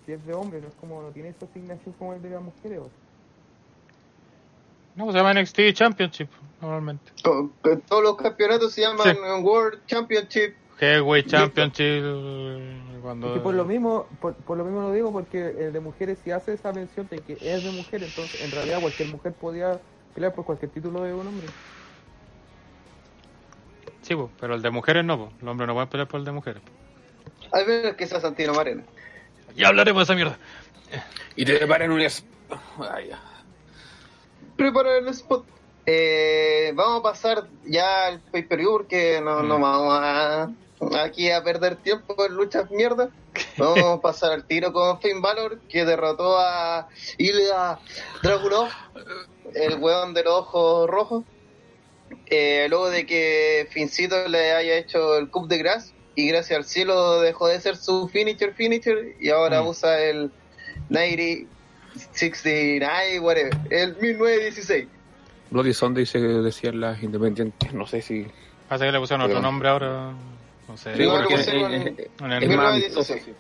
si 0.05 0.13
es 0.13 0.27
de 0.27 0.35
hombres, 0.35 0.63
no 0.63 0.69
es 0.69 0.75
como, 0.75 1.01
no 1.01 1.09
tiene 1.11 1.29
esa 1.29 1.47
asignación 1.47 1.95
como 1.99 2.13
el 2.13 2.21
de 2.23 2.31
las 2.31 2.43
mujeres. 2.43 2.81
o 2.81 2.85
sea. 2.85 2.93
No, 4.97 5.11
se 5.11 5.19
llama 5.19 5.33
NXT 5.33 5.61
Championship, 5.73 6.29
normalmente. 6.61 7.13
Todos 7.23 8.03
los 8.03 8.17
campeonatos 8.17 8.73
se 8.75 8.83
llaman 8.83 9.15
Sí. 9.15 9.19
World 9.43 9.87
Championship. 9.87 10.55
Heavyweight 10.79 11.29
Championship. 11.29 12.03
Cuando. 13.01 13.29
Es 13.29 13.35
que 13.35 13.41
por 13.41 13.55
lo 13.55 13.65
mismo, 13.65 14.07
por, 14.21 14.35
por 14.35 14.59
lo 14.59 14.65
mismo 14.65 14.83
lo 14.83 14.93
digo, 14.93 15.13
porque 15.13 15.55
el 15.59 15.73
de 15.73 15.81
mujeres 15.81 16.19
si 16.25 16.33
hace 16.33 16.53
esa 16.55 16.73
mención 16.73 17.07
de 17.09 17.21
que 17.21 17.35
es 17.41 17.65
de 17.65 17.71
mujer, 17.71 18.03
entonces 18.03 18.45
en 18.45 18.51
realidad 18.51 18.81
cualquier 18.81 19.09
mujer 19.09 19.33
podía 19.33 19.81
pelear 20.15 20.35
por 20.35 20.45
cualquier 20.45 20.71
título 20.71 21.03
de 21.03 21.15
un 21.15 21.27
hombre. 21.27 21.47
Sí, 24.03 24.15
pero 24.41 24.55
el 24.55 24.63
de 24.63 24.71
mujeres 24.71 25.05
no, 25.05 25.19
pues. 25.19 25.31
Los 25.43 25.51
hombres 25.53 25.67
no 25.69 25.75
pueden 25.75 25.89
pelear 25.89 26.09
por 26.09 26.21
el 26.21 26.27
de 26.27 26.33
mujeres. 26.33 26.63
Al 27.53 27.67
menos 27.67 27.95
que 27.95 28.07
sea 28.07 28.21
Santino 28.21 28.53
Marena. 28.55 28.83
Ya 29.57 29.69
hablaremos 29.69 30.01
de 30.01 30.05
esa 30.05 30.15
mierda. 30.15 30.39
Y 31.37 31.45
te 31.45 31.57
preparan 31.59 31.93
un... 31.93 32.01
es- 32.01 32.25
Ay, 32.79 33.09
ya. 33.09 33.21
Prepara 34.57 34.99
el 34.99 35.09
spot. 35.09 35.47
Eh, 35.87 36.73
vamos 36.75 37.01
a 37.01 37.03
pasar 37.03 37.49
ya 37.65 38.07
al 38.07 38.21
pay-per-view 38.21 38.71
porque 38.71 39.21
no, 39.23 39.43
no 39.43 39.59
vamos 39.59 39.99
a, 40.01 40.51
aquí 41.01 41.31
a 41.31 41.43
perder 41.43 41.77
tiempo 41.77 42.15
en 42.27 42.35
luchas 42.35 42.71
mierda. 42.71 43.09
Vamos 43.59 43.99
a 43.99 44.01
pasar 44.01 44.33
al 44.33 44.45
tiro 44.47 44.73
con 44.73 45.01
Finn 45.01 45.21
Balor 45.23 45.59
que 45.69 45.85
derrotó 45.85 46.39
a 46.39 46.89
Ilya 47.19 47.79
Dragunov, 48.23 48.69
el 49.55 49.75
weón 49.79 50.15
de 50.15 50.25
los 50.25 50.33
ojos 50.35 50.89
rojos. 50.89 51.25
Eh, 52.27 52.67
luego 52.69 52.91
de 52.91 53.07
que 53.07 53.69
Fincito 53.71 54.29
le 54.29 54.53
haya 54.53 54.77
hecho 54.77 55.17
el 55.17 55.31
Cup 55.31 55.49
de 55.49 55.59
Grass 55.59 55.95
y 56.15 56.29
gracias 56.29 56.59
al 56.59 56.65
cielo 56.65 57.21
dejó 57.23 57.49
de 57.49 57.59
ser 57.61 57.77
su 57.77 58.07
finisher 58.09 58.53
finisher 58.55 59.17
y 59.19 59.31
ahora 59.31 59.63
Mm. 59.63 59.67
usa 59.69 59.99
el 60.03 60.31
90 60.91 61.49
69 62.13 63.21
whatever, 63.21 63.53
el 63.71 63.97
1916. 63.97 64.89
Bloody 65.51 65.75
Sunday 65.75 66.07
se 66.07 66.19
decían 66.19 66.81
las 66.81 67.03
independientes. 67.03 67.73
No 67.75 67.87
sé 67.87 68.01
si. 68.03 68.27
Pasa 68.69 68.87
que 68.87 68.93
le 68.93 68.99
pusieron 68.99 69.23
otro 69.23 69.37
Pero- 69.37 69.43
nombre 69.43 69.69
ahora. 69.69 70.13
Sí, 70.77 70.91
porque- 71.07 71.35
pues, 71.35 71.49
en 71.49 71.55
el- 71.65 71.89
es 71.89 72.21
más 72.21 72.41
1916. 72.41 73.11
amistoso, 73.11 73.15
sí. 73.25 73.33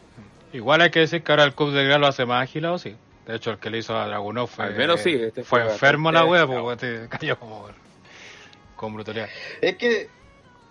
Igual 0.56 0.82
hay 0.82 0.90
que 0.90 1.00
decir 1.00 1.22
que 1.22 1.32
ahora 1.32 1.44
el 1.44 1.54
Cup 1.54 1.70
de 1.72 1.84
Gral 1.84 2.00
lo 2.00 2.06
hace 2.06 2.26
más 2.26 2.42
agilado, 2.44 2.78
sí. 2.78 2.94
De 3.26 3.36
hecho, 3.36 3.52
el 3.52 3.58
que 3.58 3.70
le 3.70 3.78
hizo 3.78 3.96
a 3.96 4.06
Dragunov 4.06 4.48
fue. 4.48 4.64
Al 4.66 4.74
menos 4.74 5.00
sí, 5.00 5.14
este 5.14 5.44
fue 5.44 5.62
fue 5.62 5.72
enfermo 5.72 6.10
la 6.12 6.24
wea, 6.24 6.46
pues 6.46 6.78
te 6.78 7.08
cayó 7.08 7.38
como. 7.38 7.68
con 8.76 8.94
brutalidad. 8.94 9.28
Es 9.60 9.76
que 9.76 10.08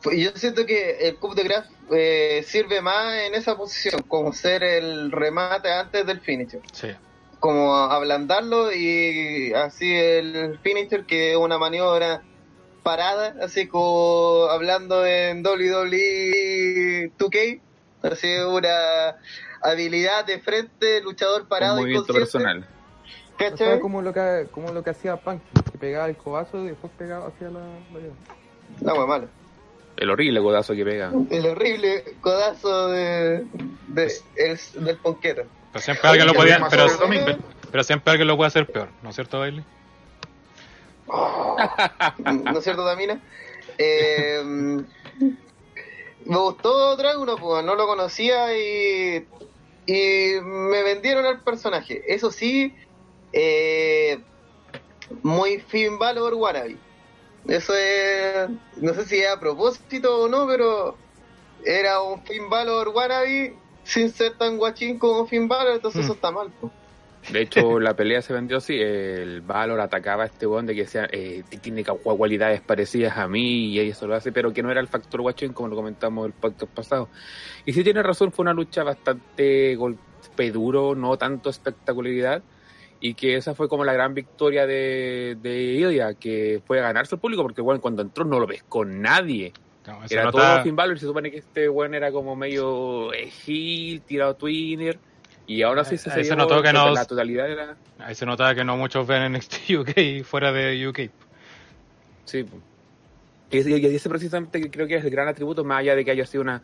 fue- 0.02 0.20
yo 0.20 0.32
siento 0.36 0.66
que 0.66 0.98
el 1.08 1.16
Cup 1.16 1.34
de 1.34 1.44
Graf 1.44 1.66
eh, 1.94 2.44
sirve 2.46 2.82
más 2.82 3.14
en 3.22 3.36
esa 3.36 3.56
posición, 3.56 4.02
como 4.04 4.34
ser 4.34 4.64
el 4.64 5.12
remate 5.12 5.72
antes 5.72 6.06
del 6.06 6.20
finisher. 6.20 6.60
Sí. 6.74 6.90
Como 7.40 7.74
ablandarlo 7.76 8.72
y 8.74 9.54
así 9.54 9.94
el 9.96 10.60
finisher, 10.62 11.06
que 11.06 11.32
es 11.32 11.38
una 11.38 11.58
maniobra 11.58 12.22
parada, 12.84 13.36
así 13.44 13.68
como 13.68 14.48
hablando 14.50 15.06
en 15.06 15.44
WWE 15.46 17.12
2K, 17.18 17.60
así 18.04 18.28
una 18.48 19.16
habilidad 19.62 20.26
de 20.26 20.40
frente, 20.40 21.02
luchador 21.02 21.44
Un 21.44 21.48
parado 21.48 21.78
y 21.80 21.82
movimiento 21.82 22.14
personal. 22.14 22.66
O 23.40 23.80
como 23.80 24.02
lo 24.04 24.14
que, 24.14 24.48
como 24.52 24.72
lo 24.72 24.84
que 24.84 24.92
hacía 24.92 25.16
Punk, 25.16 25.42
que 25.72 25.78
pegaba 25.80 26.08
el 26.08 26.16
cobazo 26.16 26.64
y 26.64 26.68
después 26.68 26.94
pegaba 26.98 27.28
hacia 27.28 27.50
la... 27.50 27.60
la 27.60 28.00
llave. 28.00 28.12
No, 28.82 29.08
malo. 29.08 29.28
El 29.98 30.10
horrible 30.10 30.40
codazo 30.42 30.74
que 30.74 30.86
pega. 30.86 31.12
El 31.30 31.46
horrible 31.48 32.04
codazo 32.22 32.90
de, 32.90 33.46
de- 33.88 34.12
el- 34.38 34.84
del 34.86 34.98
ponquero. 34.98 35.46
Pero 35.74 35.84
siempre 35.84 36.08
alguien 36.10 36.28
lo 36.28 36.34
podía. 36.34 36.60
pero, 36.70 36.86
pero 37.72 37.84
siempre 37.84 38.12
alguien 38.12 38.28
lo 38.28 38.38
puede 38.38 38.48
hacer 38.50 38.68
peor, 38.68 38.90
¿no 39.02 39.10
es 39.10 39.16
cierto, 39.16 39.40
Bailey? 39.40 39.64
¿No 42.26 42.60
es 42.60 42.64
cierto, 42.64 42.86
Tamina? 42.86 43.24
Eh, 43.78 44.42
me 44.44 46.38
gustó 46.38 46.96
Draguno, 46.98 47.40
pues 47.40 47.64
no 47.64 47.76
lo 47.76 47.88
conocía 47.88 48.58
y, 48.58 49.30
y 49.86 50.42
me 50.42 50.84
vendieron 50.84 51.26
al 51.26 51.44
personaje. 51.44 52.02
Eso 52.14 52.32
sí, 52.32 52.76
eh, 53.32 54.26
muy 55.24 55.60
Finn 55.62 56.00
Balor 56.00 56.34
wannabe. 56.36 56.84
Eso 57.48 57.76
es, 57.76 58.50
no 58.78 58.94
sé 58.96 59.06
si 59.06 59.20
es 59.20 59.30
a 59.30 59.40
propósito 59.40 60.24
o 60.24 60.30
no, 60.30 60.48
pero 60.48 61.04
era 61.60 62.02
un 62.04 62.24
Finn 62.26 62.50
Balor 62.50 62.90
wannabe 62.90 63.64
sin 63.84 64.12
ser 64.12 64.38
tan 64.38 64.58
guachín 64.58 65.00
como 65.00 65.28
Finn 65.28 65.48
Balor, 65.50 65.76
entonces 65.76 66.04
Hmm. 66.04 66.06
eso 66.06 66.14
está 66.16 66.32
mal. 66.32 66.54
pues. 66.60 66.74
De 67.32 67.42
hecho, 67.42 67.80
la 67.80 67.96
pelea 67.96 68.22
se 68.22 68.34
vendió 68.34 68.58
así. 68.58 68.80
El 68.80 69.42
Valor 69.42 69.80
atacaba 69.80 70.24
a 70.24 70.26
este 70.28 70.48
weón 70.48 70.66
de 70.66 70.76
que 70.76 70.86
sea, 70.86 71.08
eh, 71.12 71.44
tiene 71.62 71.84
cualidades 71.84 72.62
parecidas 72.62 73.18
a 73.18 73.28
mí 73.28 73.68
y 73.68 73.80
eso 73.80 74.08
lo 74.08 74.16
hace, 74.16 74.32
pero 74.32 74.54
que 74.54 74.64
no 74.64 74.72
era 74.72 74.82
el 74.82 74.88
factor 74.88 75.22
guachín 75.22 75.54
como 75.54 75.70
lo 75.70 75.76
comentamos 75.76 76.26
el 76.26 76.34
podcast 76.34 76.72
pasado. 76.74 77.10
Y 77.66 77.74
sí 77.74 77.84
tiene 77.84 78.02
razón, 78.02 78.32
fue 78.32 78.44
una 78.44 78.54
lucha 78.54 78.84
bastante 78.84 79.76
golpe 79.76 80.52
duro, 80.52 80.96
no 80.96 81.18
tanto 81.18 81.50
espectacularidad. 81.50 82.42
Y 83.04 83.16
que 83.16 83.36
esa 83.36 83.56
fue 83.56 83.68
como 83.68 83.84
la 83.84 83.94
gran 83.94 84.14
victoria 84.14 84.68
de, 84.68 85.36
de 85.42 85.58
Ilya, 85.74 86.14
que 86.14 86.62
fue 86.68 86.80
a 86.80 86.84
ganarse 86.84 87.16
el 87.16 87.22
público, 87.22 87.42
porque 87.42 87.62
bueno, 87.62 87.82
cuando 87.82 88.04
entró 88.04 88.26
no 88.26 88.40
lo 88.40 88.46
ves 88.46 88.64
con 88.64 89.02
nadie. 89.02 89.54
No, 89.88 90.00
Era 90.08 90.26
nota- 90.26 90.38
todo 90.56 90.64
Finn 90.64 90.76
Balor 90.76 90.98
y 90.98 91.00
se 91.00 91.08
supone 91.08 91.32
que 91.32 91.38
este 91.40 91.68
weón 91.68 91.96
era 91.96 92.12
como 92.12 92.36
medio 92.36 93.12
eh, 93.12 93.32
heel, 93.48 94.02
tirado 94.02 94.36
twinner. 94.36 95.00
Y 95.52 95.64
ahora 95.64 95.84
sí 95.84 95.98
se, 95.98 96.10
Ahí 96.10 96.24
se 96.24 96.34
notó 96.34 96.62
que 96.62 96.72
no- 96.72 96.92
La 96.92 97.04
totalidad 97.04 97.52
era... 97.52 97.76
Ahí 98.00 98.16
se 98.16 98.26
notaba 98.26 98.56
que 98.56 98.64
no 98.64 98.78
muchos 98.78 99.06
ven 99.06 99.34
NXT 99.34 99.56
UK 99.80 100.24
fuera 100.24 100.54
de 100.54 100.88
UK. 100.88 101.00
Sí. 102.24 102.46
Y 103.50 103.58
ese, 103.58 103.70
y 103.78 103.86
ese 103.86 104.08
precisamente 104.08 104.62
que 104.62 104.72
creo 104.72 104.88
que 104.88 104.96
es 104.96 105.04
el 105.04 105.10
gran 105.10 105.28
atributo, 105.28 105.66
más 105.66 105.80
allá 105.80 105.94
de 105.94 106.06
que 106.06 106.12
haya 106.12 106.26
sido 106.26 106.42
una, 106.42 106.62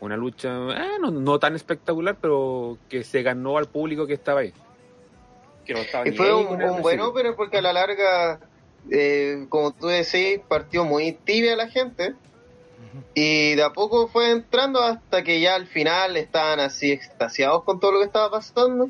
una 0.00 0.18
lucha 0.18 0.50
eh, 0.50 0.98
no, 1.00 1.10
no 1.10 1.38
tan 1.38 1.54
espectacular, 1.56 2.18
pero 2.20 2.76
que 2.90 3.04
se 3.04 3.22
ganó 3.22 3.56
al 3.56 3.68
público 3.68 4.06
que 4.06 4.12
estaba 4.12 4.40
ahí. 4.40 4.52
Que 5.64 5.72
no 5.72 5.80
estaba 5.80 6.06
Y 6.06 6.12
fue 6.12 6.26
ahí 6.26 6.32
un, 6.32 6.62
un 6.62 6.82
buen 6.82 7.00
porque 7.36 7.56
a 7.56 7.62
la 7.62 7.72
larga, 7.72 8.38
eh, 8.90 9.46
como 9.48 9.72
tú 9.72 9.86
decís, 9.86 10.40
partió 10.46 10.84
muy 10.84 11.12
tibia 11.12 11.56
la 11.56 11.68
gente 11.70 12.14
y 13.14 13.54
de 13.54 13.62
a 13.62 13.70
poco 13.72 14.08
fue 14.08 14.30
entrando 14.30 14.80
hasta 14.80 15.22
que 15.22 15.40
ya 15.40 15.54
al 15.54 15.66
final 15.66 16.16
estaban 16.16 16.60
así 16.60 16.90
extasiados 16.92 17.64
con 17.64 17.80
todo 17.80 17.92
lo 17.92 17.98
que 18.00 18.04
estaba 18.06 18.30
pasando. 18.30 18.88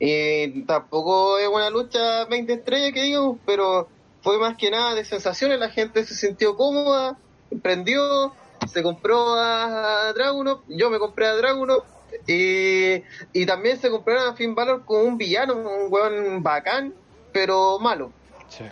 Y 0.00 0.62
tampoco 0.62 1.38
es 1.38 1.48
una 1.48 1.70
lucha 1.70 2.24
20 2.26 2.52
estrellas 2.52 2.92
que 2.92 3.02
digamos, 3.02 3.38
pero 3.44 3.88
fue 4.22 4.38
más 4.38 4.56
que 4.56 4.70
nada 4.70 4.94
de 4.94 5.04
sensaciones. 5.04 5.58
La 5.58 5.70
gente 5.70 6.04
se 6.04 6.14
sintió 6.14 6.56
cómoda, 6.56 7.18
prendió, 7.62 8.32
se 8.70 8.82
compró 8.82 9.34
a 9.34 10.12
Dragunov, 10.12 10.60
yo 10.68 10.90
me 10.90 10.98
compré 10.98 11.26
a 11.26 11.34
Dragunov. 11.34 11.82
Y, 12.26 13.02
y 13.32 13.46
también 13.46 13.78
se 13.78 13.90
compraron 13.90 14.28
a 14.28 14.34
Finn 14.34 14.54
Balor 14.54 14.84
con 14.84 15.06
un 15.06 15.18
villano, 15.18 15.54
un 15.54 15.92
weón 15.92 16.42
bacán, 16.42 16.94
pero 17.32 17.78
malo. 17.78 18.12
Sí. 18.48 18.64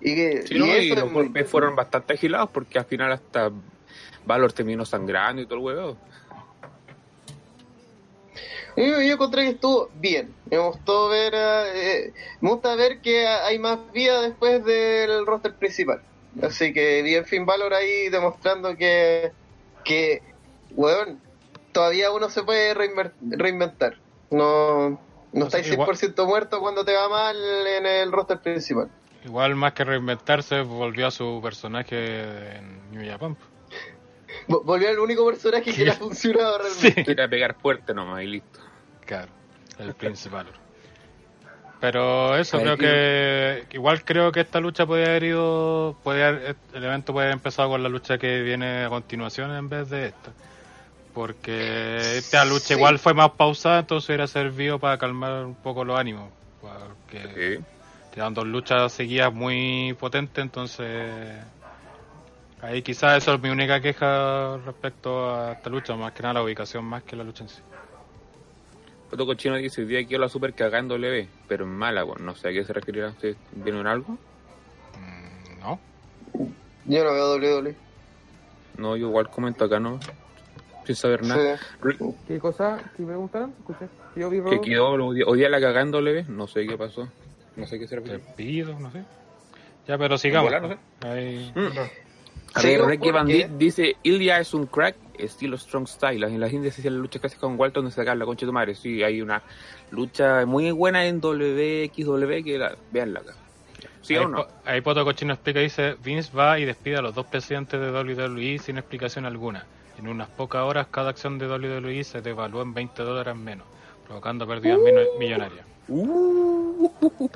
Y, 0.00 0.14
que, 0.14 0.42
Sí, 0.46 0.54
y 0.54 0.58
¿no? 0.58 0.66
y 0.66 0.70
eso 0.90 0.94
los 1.00 1.10
muy- 1.10 1.24
golpes 1.24 1.48
fueron 1.50 1.74
bastante 1.74 2.12
agilados 2.14 2.50
porque 2.52 2.78
al 2.78 2.84
final 2.84 3.10
hasta 3.12 3.50
Valor 4.26 4.52
terminó 4.52 4.84
sangrando 4.84 5.42
y 5.42 5.46
todo 5.46 5.58
el 5.58 5.64
huevo. 5.64 5.96
Yo, 8.76 9.00
yo 9.00 9.12
encontré 9.14 9.42
que 9.44 9.50
estuvo 9.50 9.88
bien. 9.94 10.34
Me 10.50 10.58
gustó 10.58 11.08
ver, 11.08 11.32
eh, 11.36 12.12
me 12.40 12.50
gusta 12.50 12.74
ver 12.74 13.00
que 13.00 13.26
hay 13.26 13.58
más 13.58 13.78
vida 13.92 14.20
después 14.22 14.64
del 14.64 15.24
roster 15.26 15.54
principal. 15.54 16.02
Así 16.42 16.72
que 16.72 17.02
bien 17.02 17.24
Finn 17.24 17.46
Balor 17.46 17.72
ahí 17.74 18.08
demostrando 18.08 18.76
que, 18.76 19.30
que, 19.84 20.22
weón, 20.72 21.20
todavía 21.70 22.10
uno 22.10 22.28
se 22.28 22.42
puede 22.42 22.74
reinventar. 22.74 23.98
No, 24.32 24.90
no 25.32 25.44
O 25.46 25.50
sea, 25.50 25.60
estáis 25.60 25.68
igual- 25.72 25.88
100% 25.96 26.26
muerto 26.26 26.58
cuando 26.60 26.84
te 26.84 26.92
va 26.94 27.08
mal 27.08 27.36
en 27.68 27.86
el 27.86 28.10
roster 28.10 28.40
principal. 28.40 28.90
Igual 29.24 29.54
más 29.54 29.72
que 29.74 29.84
reinventarse, 29.84 30.62
volvió 30.62 31.06
a 31.06 31.10
su 31.12 31.40
personaje 31.40 32.56
en 32.56 32.90
New 32.90 33.08
Japan. 33.08 33.36
Vo- 34.48 34.62
Volvió 34.64 34.88
al 34.90 34.98
único 34.98 35.24
personaje 35.26 35.72
que 35.72 35.84
le 35.84 35.90
ha 35.90 35.94
funcionado 35.94 36.58
realmente. 36.82 37.10
Era 37.12 37.28
pegar 37.28 37.54
fuerte 37.60 37.94
nomás 37.94 38.22
y 38.22 38.26
listo. 38.26 38.60
Claro, 39.06 39.28
el 39.78 39.94
principal. 39.94 40.46
Pero 41.80 42.36
eso, 42.36 42.58
creo 42.60 42.76
que 42.78 43.64
que 43.68 43.76
igual 43.76 44.04
creo 44.04 44.32
que 44.32 44.40
esta 44.40 44.58
lucha 44.60 44.86
podría 44.86 45.06
haber 45.08 45.24
ido, 45.24 45.96
podría 46.02 46.28
haber- 46.28 46.56
el 46.72 46.84
evento 46.84 47.12
puede 47.12 47.26
haber 47.26 47.34
empezado 47.34 47.68
con 47.68 47.82
la 47.82 47.88
lucha 47.90 48.16
que 48.16 48.40
viene 48.40 48.84
a 48.84 48.88
continuación 48.88 49.50
en 49.54 49.68
vez 49.68 49.90
de 49.90 50.06
esta. 50.06 50.32
Porque 51.12 52.16
esta 52.18 52.44
lucha 52.44 52.68
Sí. 52.68 52.74
igual 52.74 52.98
fue 52.98 53.12
más 53.14 53.30
pausada, 53.32 53.80
entonces 53.80 54.08
hubiera 54.08 54.26
servido 54.26 54.78
para 54.78 54.98
calmar 54.98 55.44
un 55.44 55.54
poco 55.54 55.84
los 55.84 55.98
ánimos. 55.98 56.30
Porque 56.60 57.58
Sí. 57.58 57.64
te 58.14 58.20
dan 58.20 58.32
dos 58.34 58.46
luchas 58.46 58.90
seguidas 58.92 59.32
muy 59.32 59.94
potentes, 60.00 60.42
entonces 60.42 60.88
ahí 62.64 62.82
quizás 62.82 63.18
eso 63.22 63.34
es 63.34 63.40
mi 63.42 63.50
única 63.50 63.80
queja 63.80 64.56
respecto 64.64 65.30
a 65.34 65.52
esta 65.52 65.70
lucha, 65.70 65.94
más 65.96 66.12
que 66.12 66.22
nada 66.22 66.34
la 66.34 66.42
ubicación 66.42 66.84
más 66.84 67.02
que 67.02 67.16
la 67.16 67.24
lucha 67.24 67.44
en 67.44 67.48
sí. 67.50 67.60
Otro 69.12 69.26
cochino 69.26 69.54
dice, 69.56 69.82
hoy 69.82 69.86
día 69.86 70.04
quiero 70.06 70.22
la 70.22 70.28
super 70.28 70.52
cagando 70.54 70.98
leve, 70.98 71.28
pero 71.46 71.64
en 71.64 71.70
mala, 71.70 72.02
bueno, 72.02 72.24
no 72.24 72.34
sé 72.34 72.48
a 72.48 72.52
qué 72.52 72.64
se 72.64 72.72
referirá. 72.72 73.08
¿Ustedes 73.10 73.36
vieron 73.52 73.86
algo? 73.86 74.18
Mm, 74.98 75.60
No, 75.60 75.78
Yo 76.86 77.04
no 77.04 77.12
veo 77.12 77.34
WWE. 77.36 77.76
No, 78.76 78.96
yo 78.96 79.06
igual 79.08 79.30
comento 79.30 79.64
acá, 79.66 79.78
¿no? 79.78 80.00
Sin 80.84 80.96
saber 80.96 81.22
nada. 81.22 81.56
Sí. 81.56 81.96
¿Qué 82.26 82.38
cosa? 82.40 82.78
¿Qué 82.96 83.04
preguntaron? 83.04 83.54
Escuché. 83.58 83.86
Yo 84.16 84.28
vi 84.30 84.42
Que 84.50 84.60
quedó 84.60 84.88
hoy 84.90 85.38
día- 85.38 85.48
la 85.48 85.60
cagando 85.60 86.00
leve, 86.00 86.24
no 86.28 86.46
sé 86.48 86.66
qué 86.66 86.76
pasó. 86.76 87.08
No 87.56 87.66
sé 87.66 87.78
qué 87.78 87.86
se 87.86 87.94
te 87.94 88.00
refiere. 88.00 88.24
pido, 88.36 88.78
no 88.80 88.90
sé. 88.90 89.04
Ya, 89.86 89.96
pero 89.96 90.18
sigamos. 90.18 90.50
Volar, 90.52 90.62
no 90.62 90.68
sé. 90.70 90.78
Ahí- 91.06 91.52
Mm. 91.54 91.68
A 92.54 92.60
Sí, 92.60 92.68
ver. 92.76 92.98
Dyke 92.98 93.48
dice, 93.58 93.96
Ilya 94.04 94.38
es 94.38 94.54
un 94.54 94.66
crack, 94.66 94.96
estilo 95.18 95.56
strong 95.58 95.86
style. 95.88 96.22
En 96.24 96.38
las 96.40 96.52
indias 96.52 96.74
se 96.74 96.80
hacían 96.82 96.96
luchas 96.98 97.20
casi 97.20 97.36
con 97.36 97.58
Walton 97.58 97.84
donde 97.84 97.94
sacar 97.94 98.16
la 98.16 98.24
concha 98.24 98.46
de 98.46 98.50
tu 98.50 98.52
madre. 98.52 98.74
Sí, 98.74 99.02
hay 99.02 99.20
una 99.20 99.42
lucha 99.90 100.46
muy 100.46 100.70
buena 100.70 101.04
en 101.06 101.20
WXW 101.20 102.44
que 102.44 102.56
la, 102.58 102.76
veanla 102.92 103.20
acá. 103.20 103.32
¿Sí 104.02 104.14
ahí, 104.14 104.24
o 104.24 104.28
no? 104.28 104.36
Po- 104.38 104.48
ahí 104.66 104.80
Poto 104.82 105.04
Cochino 105.04 105.32
explica, 105.34 105.60
dice, 105.60 105.96
Vince 106.04 106.30
va 106.36 106.58
y 106.58 106.64
despide 106.64 106.96
a 106.98 107.02
los 107.02 107.14
dos 107.14 107.26
presidentes 107.26 107.80
de 107.80 107.90
WWE 107.90 108.58
sin 108.58 108.78
explicación 108.78 109.24
alguna. 109.26 109.64
En 109.98 110.08
unas 110.08 110.28
pocas 110.28 110.62
horas 110.62 110.86
cada 110.90 111.10
acción 111.10 111.38
de 111.38 111.46
WWE 111.48 112.04
se 112.04 112.20
devaluó 112.20 112.62
en 112.62 112.74
20 112.74 113.02
dólares 113.02 113.34
menos, 113.36 113.66
provocando 114.06 114.46
pérdidas 114.46 114.78
mino- 114.78 115.00
millonarias. 115.18 115.64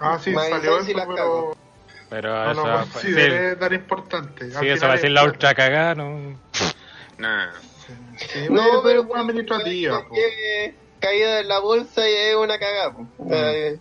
Ah, 0.00 0.18
sí, 0.20 0.32
salió 0.34 0.78
eso, 0.78 0.92
pero 1.08 1.56
Pero 2.10 2.32
no 2.32 2.50
eso, 2.52 2.66
lo 2.66 2.84
sí, 2.84 2.90
consideré 2.92 3.56
tan 3.56 3.74
importante. 3.74 4.44
Al 4.44 4.52
sí, 4.52 4.68
eso 4.68 4.86
va 4.86 4.92
a 4.92 4.96
decir 4.96 5.10
la 5.10 5.24
ultra 5.24 5.54
cagada, 5.54 5.94
¿no? 5.94 6.38
Nah. 7.18 7.50
Sí, 8.16 8.46
No, 8.50 8.62
pero 8.62 8.82
pero 8.82 9.00
es 9.02 9.06
una 9.10 9.20
administrativa. 9.20 10.04
que 10.12 10.74
caída 11.00 11.40
en 11.40 11.48
la 11.48 11.58
bolsa 11.60 12.08
y 12.08 12.12
es 12.12 12.36
una 12.36 12.58
cagada. 12.58 12.92
po. 12.92 13.06
Eh, 13.30 13.78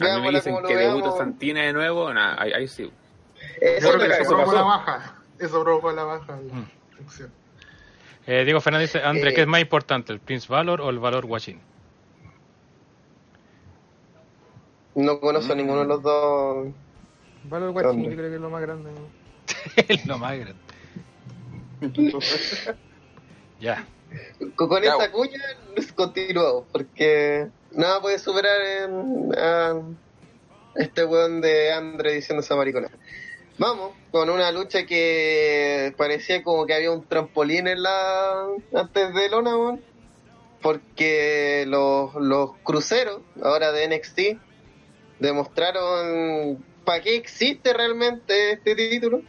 A 0.00 0.16
mí 0.16 0.20
me 0.22 0.30
dicen 0.30 0.56
que 0.66 0.76
debuta. 0.76 1.12
Santina 1.16 1.62
de 1.62 1.72
nuevo, 1.72 2.12
nah, 2.12 2.34
ahí, 2.38 2.52
ahí 2.52 2.68
sí. 2.68 2.90
Eso 3.60 3.88
Yo 3.92 3.94
creo 3.94 4.08
que 4.08 4.14
eso 4.14 4.22
eso 4.22 4.30
provocó 4.30 4.52
la 4.52 4.62
baja. 4.62 5.14
Eso 5.38 5.62
provocó 5.64 5.92
la 5.92 6.04
baja. 6.04 6.36
de 6.36 6.48
la 6.48 6.54
Mm. 6.54 6.66
Eh, 8.28 8.44
Diego 8.44 8.60
Fernández 8.60 8.92
dice, 8.92 9.04
André, 9.06 9.30
Eh. 9.30 9.34
¿qué 9.34 9.40
es 9.42 9.46
más 9.46 9.60
importante, 9.60 10.12
el 10.12 10.18
Prince 10.20 10.48
Valor 10.48 10.80
o 10.80 10.90
el 10.90 10.98
Valor 10.98 11.24
Watching? 11.26 11.60
No 14.94 15.20
conozco 15.20 15.52
a 15.52 15.56
ninguno 15.56 15.80
de 15.80 15.86
los 15.86 16.02
dos. 16.02 16.66
Valor 17.48 17.70
Watching, 17.70 18.04
yo 18.04 18.16
creo 18.16 18.28
que 18.30 18.34
es 18.36 18.40
lo 18.40 18.50
más 18.50 18.62
grande. 18.62 18.90
Es 19.88 20.06
lo 20.06 20.18
más 20.18 20.38
grande. 20.38 20.56
Ya. 23.60 23.86
Con, 24.54 24.68
con 24.68 24.84
esa 24.84 25.10
cuña 25.10 25.40
continuamos, 25.94 26.64
porque 26.70 27.48
nada 27.72 28.00
puede 28.02 28.18
superar 28.18 28.60
en- 28.60 29.32
a 29.36 29.80
este 30.74 31.04
weón 31.06 31.40
de 31.40 31.72
Andre 31.72 32.12
diciendo 32.12 32.42
esa 32.42 32.54
maricona. 32.54 32.90
Vamos, 33.58 33.92
con 34.10 34.28
una 34.28 34.52
lucha 34.52 34.84
que 34.84 35.94
parecía 35.96 36.42
como 36.42 36.66
que 36.66 36.74
había 36.74 36.90
un 36.92 37.06
trampolín 37.06 37.66
en 37.66 37.82
la 37.82 38.46
antes 38.74 39.14
de 39.14 39.28
Lona, 39.30 39.56
weón, 39.56 39.80
porque 40.60 41.64
los, 41.66 42.14
los 42.16 42.50
cruceros, 42.62 43.22
ahora 43.42 43.72
de 43.72 43.88
NXT, 43.88 44.20
demostraron 45.18 46.62
para 46.86 47.02
qué 47.02 47.16
existe 47.16 47.74
realmente 47.74 48.52
este 48.52 48.74
título 48.74 49.20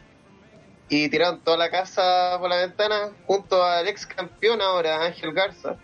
y 0.88 1.10
tiraron 1.10 1.42
toda 1.44 1.58
la 1.58 1.70
casa 1.70 2.38
por 2.40 2.48
la 2.48 2.56
ventana 2.56 3.10
junto 3.26 3.62
al 3.62 3.86
ex 3.88 4.06
campeón 4.06 4.62
ahora, 4.62 5.04
Ángel 5.04 5.34
Garza, 5.34 5.76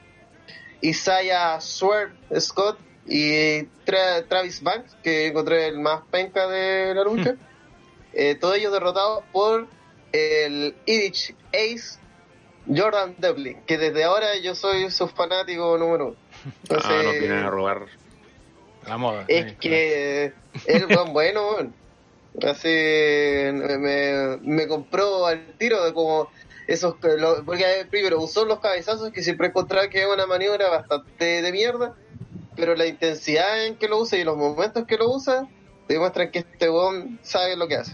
Isaiah 0.80 1.60
Swerve 1.60 2.14
Scott 2.40 2.78
y 3.06 3.64
Tra- 3.84 4.26
Travis 4.28 4.62
Banks, 4.62 4.96
que 5.02 5.26
encontré 5.26 5.66
el 5.66 5.78
más 5.78 6.02
penca 6.10 6.46
de 6.48 6.94
la 6.94 7.04
lucha. 7.04 7.34
Eh, 8.14 8.34
todos 8.36 8.56
ellos 8.56 8.72
derrotados 8.72 9.24
por 9.32 9.66
el 10.12 10.74
Irish 10.86 11.34
Ace 11.52 11.98
Jordan 12.66 13.14
Devlin, 13.18 13.60
que 13.66 13.76
desde 13.76 14.04
ahora 14.04 14.38
yo 14.38 14.54
soy 14.54 14.90
su 14.90 15.06
fanático 15.08 15.76
número 15.76 16.06
uno. 16.06 16.16
Ah, 16.44 16.50
Entonces, 16.62 17.04
nos 17.04 17.12
vienen 17.18 17.44
a 17.44 17.50
robar. 17.50 17.86
La 18.86 18.96
moda. 18.98 19.24
es 19.28 19.50
sí, 19.52 19.56
que 19.60 20.32
es 20.66 20.86
buen 20.88 21.12
bueno. 21.12 21.72
Así 22.42 22.68
me, 22.68 24.38
me 24.42 24.66
compró 24.66 25.26
al 25.26 25.52
tiro 25.56 25.84
de 25.84 25.92
como 25.94 26.28
esos 26.66 26.96
lo- 27.02 27.44
porque 27.44 27.86
primero 27.88 28.20
usó 28.20 28.44
los 28.44 28.58
cabezazos 28.58 29.10
que 29.12 29.22
siempre 29.22 29.48
encontraba 29.48 29.88
que 29.88 30.00
es 30.02 30.08
una 30.12 30.26
maniobra 30.26 30.68
bastante 30.68 31.42
de 31.42 31.52
mierda, 31.52 31.94
pero 32.56 32.74
la 32.74 32.86
intensidad 32.86 33.66
en 33.66 33.76
que 33.76 33.86
lo 33.86 33.98
usa 34.00 34.18
y 34.18 34.24
los 34.24 34.36
momentos 34.36 34.84
que 34.84 34.96
lo 34.96 35.10
usa 35.10 35.46
demuestran 35.86 36.30
que 36.32 36.40
este 36.40 36.68
weón 36.70 37.20
sabe 37.22 37.56
lo 37.56 37.68
que 37.68 37.76
hace. 37.76 37.92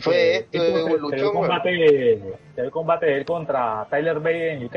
Fue 0.00 0.14
Eh, 0.16 0.36
esto 0.38 0.62
de 0.62 0.72
¿se- 0.72 0.82
un 0.84 0.90
el 0.90 0.98
luchón, 1.00 1.20
weón. 1.20 1.32
combate, 1.34 2.12
el 2.56 2.70
combate 2.72 3.06
de 3.06 3.14
él 3.18 3.24
contra 3.24 3.86
Tyler 3.88 4.18
Bate 4.18 4.52
en 4.54 4.64
UK. 4.64 4.76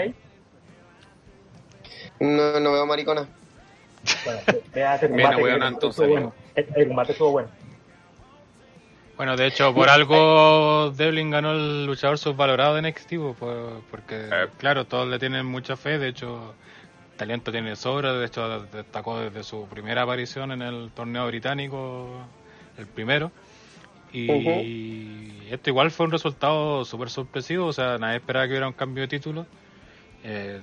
No, 2.19 2.59
no 2.59 2.71
veo 2.73 2.85
maricona. 2.85 3.27
Bueno, 4.25 4.41
vea 4.73 4.95
ese 4.95 5.07
Bien, 5.07 5.21
combate. 5.21 5.43
weón, 5.43 5.59
que 5.59 5.67
entonces, 5.67 5.89
estuvo 5.89 6.07
bueno. 6.09 6.33
El, 6.55 6.67
el 6.75 6.87
combate 6.87 7.11
estuvo 7.13 7.31
bueno. 7.31 7.49
Bueno, 9.17 9.35
de 9.35 9.47
hecho, 9.47 9.73
por 9.73 9.89
algo 9.89 10.91
Devlin 10.95 11.29
ganó 11.29 11.51
el 11.51 11.85
luchador 11.85 12.17
subvalorado 12.17 12.75
de 12.75 12.81
NXT, 12.83 13.15
po, 13.17 13.33
por- 13.33 13.81
porque, 13.91 14.15
Eh. 14.31 14.47
claro, 14.57 14.85
todos 14.85 15.07
le 15.09 15.19
tienen 15.19 15.45
mucha 15.45 15.75
fe, 15.75 15.97
de 15.99 16.07
hecho, 16.07 16.55
talento 17.17 17.51
tiene 17.51 17.75
sobra, 17.75 18.13
de 18.13 18.25
hecho, 18.25 18.61
destacó 18.67 19.19
desde 19.19 19.43
su 19.43 19.67
primera 19.67 20.03
aparición 20.03 20.53
en 20.53 20.61
el 20.61 20.89
torneo 20.95 21.27
británico, 21.27 22.07
el 22.77 22.87
primero, 22.87 23.29
y 24.13 25.47
esto 25.51 25.69
igual 25.69 25.91
fue 25.91 26.05
un 26.05 26.13
resultado 26.13 26.85
súper 26.85 27.09
sorpresivo, 27.09 27.65
o 27.67 27.73
sea, 27.73 27.97
nadie 27.97 28.17
esperaba 28.17 28.45
que 28.45 28.51
hubiera 28.51 28.67
un 28.67 28.73
cambio 28.73 29.01
de 29.01 29.07
título. 29.09 29.45
Eh, 30.23 30.61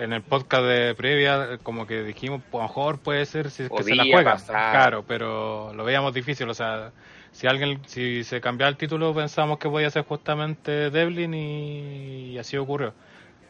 en 0.00 0.12
el 0.12 0.22
podcast 0.22 0.64
de 0.64 0.94
previa, 0.94 1.58
como 1.62 1.86
que 1.86 2.02
dijimos, 2.02 2.42
pues, 2.50 2.60
a 2.60 2.64
lo 2.64 2.68
mejor 2.68 2.98
puede 2.98 3.26
ser 3.26 3.50
si 3.50 3.64
es 3.64 3.70
que 3.70 3.82
se 3.82 3.94
la 3.94 4.04
juega, 4.04 4.32
pasar. 4.32 4.72
claro, 4.72 5.04
pero 5.06 5.72
lo 5.74 5.84
veíamos 5.84 6.14
difícil, 6.14 6.48
o 6.48 6.54
sea, 6.54 6.92
si 7.32 7.46
alguien, 7.46 7.80
si 7.86 8.24
se 8.24 8.40
cambiaba 8.40 8.70
el 8.70 8.76
título, 8.76 9.14
pensábamos 9.14 9.58
que 9.58 9.68
podía 9.68 9.90
ser 9.90 10.04
justamente 10.04 10.90
Devlin 10.90 11.34
y, 11.34 12.32
y 12.32 12.38
así 12.38 12.56
ocurrió. 12.56 12.94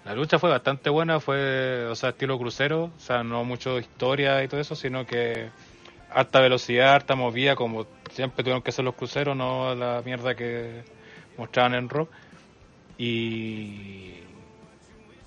La 0.04 0.14
lucha 0.14 0.38
fue 0.38 0.50
bastante 0.50 0.90
buena, 0.90 1.20
fue, 1.20 1.86
o 1.86 1.94
sea, 1.94 2.10
estilo 2.10 2.38
crucero, 2.38 2.90
o 2.96 3.00
sea, 3.00 3.22
no 3.22 3.44
mucho 3.44 3.78
historia 3.78 4.42
y 4.42 4.48
todo 4.48 4.60
eso, 4.60 4.74
sino 4.74 5.06
que 5.06 5.50
harta 6.10 6.40
velocidad, 6.40 6.94
harta 6.94 7.14
movida, 7.14 7.54
como 7.54 7.86
siempre 8.10 8.42
tuvieron 8.42 8.62
que 8.62 8.72
ser 8.72 8.84
los 8.84 8.94
cruceros, 8.94 9.36
no 9.36 9.74
la 9.74 10.02
mierda 10.04 10.34
que 10.34 10.82
mostraban 11.36 11.74
en 11.74 11.88
Raw. 11.88 12.08
Y, 12.98 14.14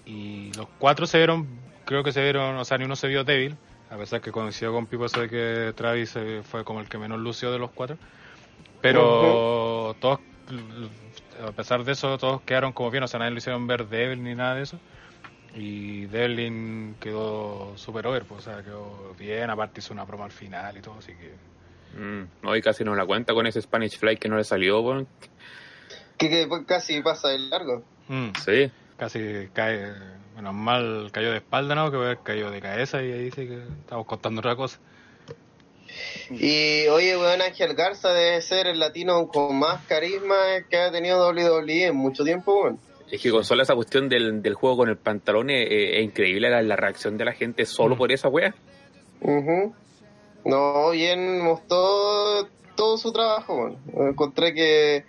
y 0.05 0.51
los 0.53 0.67
cuatro 0.79 1.05
se 1.05 1.17
vieron, 1.17 1.47
creo 1.85 2.03
que 2.03 2.11
se 2.11 2.21
vieron, 2.21 2.57
o 2.57 2.65
sea, 2.65 2.77
ni 2.77 2.85
uno 2.85 2.95
se 2.95 3.07
vio 3.07 3.23
débil, 3.23 3.57
a 3.89 3.97
pesar 3.97 4.21
que 4.21 4.31
coincidió 4.31 4.71
con 4.73 4.87
Pipo 4.87 5.05
eso 5.05 5.21
de 5.21 5.29
que 5.29 5.73
Travis 5.75 6.17
fue 6.43 6.63
como 6.63 6.79
el 6.79 6.89
que 6.89 6.97
menos 6.97 7.19
lució 7.19 7.51
de 7.51 7.59
los 7.59 7.71
cuatro. 7.71 7.97
Pero 8.81 9.95
todos, 9.99 10.19
a 11.47 11.51
pesar 11.51 11.83
de 11.85 11.93
eso, 11.93 12.17
todos 12.17 12.41
quedaron 12.41 12.73
como 12.73 12.91
bien, 12.91 13.03
o 13.03 13.07
sea, 13.07 13.19
nadie 13.19 13.31
lo 13.31 13.37
hicieron 13.37 13.65
ver 13.65 13.87
débil 13.87 14.21
ni 14.23 14.35
nada 14.35 14.55
de 14.55 14.63
eso. 14.63 14.77
Y 15.55 16.07
Devlin 16.07 16.95
quedó 16.99 17.77
super 17.77 18.07
over, 18.07 18.23
pues, 18.25 18.47
o 18.47 18.51
sea, 18.51 18.63
quedó 18.63 19.13
bien, 19.17 19.49
aparte 19.49 19.79
hizo 19.79 19.93
una 19.93 20.03
broma 20.03 20.25
al 20.25 20.31
final 20.31 20.75
y 20.77 20.81
todo, 20.81 20.95
así 20.97 21.13
que... 21.13 21.33
Mm, 21.97 22.27
no, 22.41 22.55
y 22.55 22.61
casi 22.61 22.83
no 22.83 22.95
la 22.95 23.05
cuenta 23.05 23.33
con 23.33 23.45
ese 23.45 23.61
Spanish 23.61 23.99
Fly 23.99 24.17
que 24.17 24.27
no 24.27 24.35
le 24.35 24.43
salió, 24.43 24.81
weón. 24.81 25.07
Que, 26.17 26.29
que 26.29 26.49
casi 26.65 27.01
pasa 27.01 27.29
de 27.29 27.39
largo. 27.39 27.83
mm, 28.07 28.29
Sí. 28.43 28.71
Casi 28.97 29.49
cae, 29.53 29.91
bueno, 30.33 30.53
mal 30.53 31.09
cayó 31.11 31.31
de 31.31 31.37
espalda, 31.37 31.75
¿no? 31.75 31.91
Que 31.91 32.17
caído 32.23 32.51
de 32.51 32.61
cabeza 32.61 33.01
y 33.03 33.11
ahí 33.11 33.31
sí 33.31 33.47
que 33.47 33.63
estamos 33.81 34.05
contando 34.05 34.39
otra 34.39 34.55
cosa. 34.55 34.79
Y 36.31 36.87
oye, 36.87 37.15
weón, 37.17 37.41
Ángel 37.41 37.75
Garza 37.75 38.13
debe 38.13 38.41
ser 38.41 38.67
el 38.67 38.79
latino 38.79 39.27
con 39.27 39.57
más 39.57 39.85
carisma 39.85 40.35
que 40.69 40.77
ha 40.77 40.91
tenido 40.91 41.27
WWE 41.29 41.85
en 41.87 41.95
mucho 41.95 42.23
tiempo, 42.23 42.63
weón. 42.63 42.79
Es 43.11 43.21
que 43.21 43.29
con 43.29 43.43
solo 43.43 43.61
esa 43.61 43.75
cuestión 43.75 44.09
del, 44.09 44.41
del 44.41 44.55
juego 44.55 44.77
con 44.77 44.89
el 44.89 44.97
pantalón 44.97 45.49
es, 45.51 45.67
es- 45.69 45.97
es 45.97 46.03
increíble 46.03 46.49
la, 46.49 46.61
la 46.63 46.75
reacción 46.75 47.17
de 47.17 47.25
la 47.25 47.33
gente 47.33 47.65
solo 47.65 47.95
Mm. 47.95 47.97
por 47.97 48.11
esa 48.11 48.27
wea. 48.29 48.55
Ujú. 49.21 49.75
No, 50.45 50.89
bien 50.91 51.41
mostró 51.41 52.47
todo 52.75 52.97
su 52.97 53.13
trabajo, 53.13 53.55
weón. 53.55 53.77
Encontré 54.09 54.53
que 54.55 55.05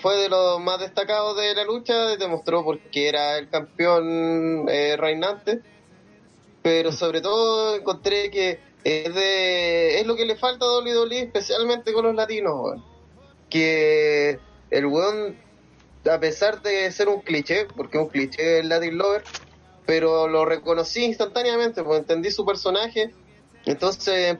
fue, 0.00 0.16
de 0.16 0.28
los 0.28 0.60
más 0.60 0.80
destacados 0.80 1.36
de 1.36 1.54
la 1.54 1.64
lucha, 1.64 2.16
demostró 2.16 2.64
porque 2.64 3.08
era 3.08 3.38
el 3.38 3.48
campeón 3.48 4.66
eh, 4.68 4.96
reinante, 4.96 5.60
pero 6.62 6.92
sobre 6.92 7.20
todo 7.20 7.76
encontré 7.76 8.30
que 8.30 8.60
es, 8.84 9.14
de, 9.14 10.00
es 10.00 10.06
lo 10.06 10.16
que 10.16 10.26
le 10.26 10.36
falta 10.36 10.64
a 10.64 10.78
WWE, 10.78 11.20
especialmente 11.20 11.92
con 11.92 12.04
los 12.04 12.14
latinos. 12.14 12.80
Que 13.50 14.38
el 14.70 14.86
weón, 14.86 15.36
a 16.10 16.20
pesar 16.20 16.62
de 16.62 16.90
ser 16.92 17.08
un 17.08 17.20
cliché, 17.20 17.66
porque 17.76 17.98
es 17.98 18.04
un 18.04 18.10
cliché 18.10 18.60
el 18.60 18.68
Latin 18.68 18.98
Lover, 18.98 19.24
pero 19.86 20.28
lo 20.28 20.44
reconocí 20.44 21.04
instantáneamente, 21.04 21.82
porque 21.82 22.00
entendí 22.00 22.30
su 22.30 22.44
personaje, 22.44 23.14
entonces 23.64 24.38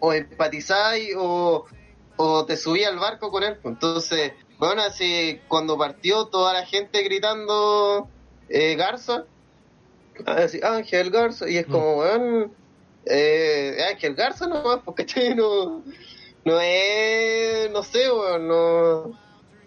o 0.00 0.12
empatizáis 0.12 1.14
o, 1.16 1.66
o 2.16 2.44
te 2.44 2.56
subí 2.56 2.84
al 2.84 2.98
barco 2.98 3.30
con 3.30 3.42
él. 3.42 3.56
pues. 3.62 3.74
Entonces, 3.74 4.32
bueno, 4.58 4.82
así 4.82 5.40
cuando 5.48 5.76
partió 5.76 6.26
toda 6.26 6.52
la 6.52 6.66
gente 6.66 7.02
gritando 7.02 8.08
eh, 8.48 8.76
Garza, 8.76 9.24
así, 10.26 10.60
Ángel 10.62 11.10
Garza, 11.10 11.48
y 11.48 11.58
es 11.58 11.66
como, 11.66 11.98
weón, 11.98 12.52
eh, 13.06 13.76
Ángel 13.90 14.14
Garza 14.14 14.46
nomás, 14.46 14.80
porque 14.84 15.06
no, 15.34 15.82
no 16.44 16.60
es, 16.60 17.70
no 17.70 17.82
sé, 17.82 18.10
weón, 18.10 18.48
no, 18.48 19.18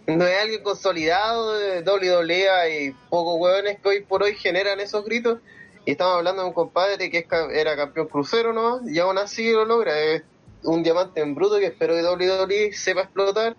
no 0.08 0.26
es 0.26 0.42
alguien 0.42 0.64
consolidado 0.64 1.58
de 1.58 1.82
WWE, 1.82 2.50
hay 2.50 2.92
pocos 3.10 3.40
weones 3.40 3.80
que 3.80 3.90
hoy 3.90 4.02
por 4.02 4.24
hoy 4.24 4.36
generan 4.36 4.80
esos 4.80 5.04
gritos. 5.04 5.40
Y 5.86 5.92
estamos 5.92 6.16
hablando 6.16 6.42
de 6.42 6.50
un 6.50 6.54
compadre 6.54 7.10
que 7.10 7.20
es 7.20 7.26
era 7.54 7.78
campeón 7.78 8.08
crucero, 8.08 8.52
¿no? 8.52 8.82
Y 8.90 9.00
aún 9.00 9.18
así 9.18 9.52
lo 9.54 9.64
logra. 9.64 9.98
Es, 9.98 10.24
un 10.64 10.84
diamante 10.84 11.22
en 11.22 11.36
bruto 11.36 11.60
que 11.60 11.68
espero 11.68 11.96
que 11.96 12.04
WWE 12.04 12.74
sepa 12.74 13.02
explotar 13.02 13.56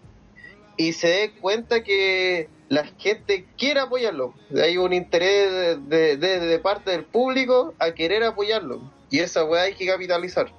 y 0.78 0.94
se 0.94 1.08
dé 1.08 1.32
cuenta 1.32 1.82
que 1.84 2.48
la 2.70 2.84
gente 2.98 3.46
quiere 3.58 3.80
apoyarlo. 3.80 4.32
Hay 4.62 4.78
un 4.78 4.92
interés 4.94 5.78
de, 5.88 6.16
de- 6.16 6.38
de 6.40 6.58
parte 6.60 6.90
del 6.92 7.04
público 7.04 7.74
a 7.78 7.90
querer 7.92 8.22
apoyarlo. 8.24 8.80
Y 9.10 9.18
esa 9.20 9.44
weá 9.44 9.62
hay 9.64 9.74
que 9.74 9.86
capitalizar. 9.86 10.50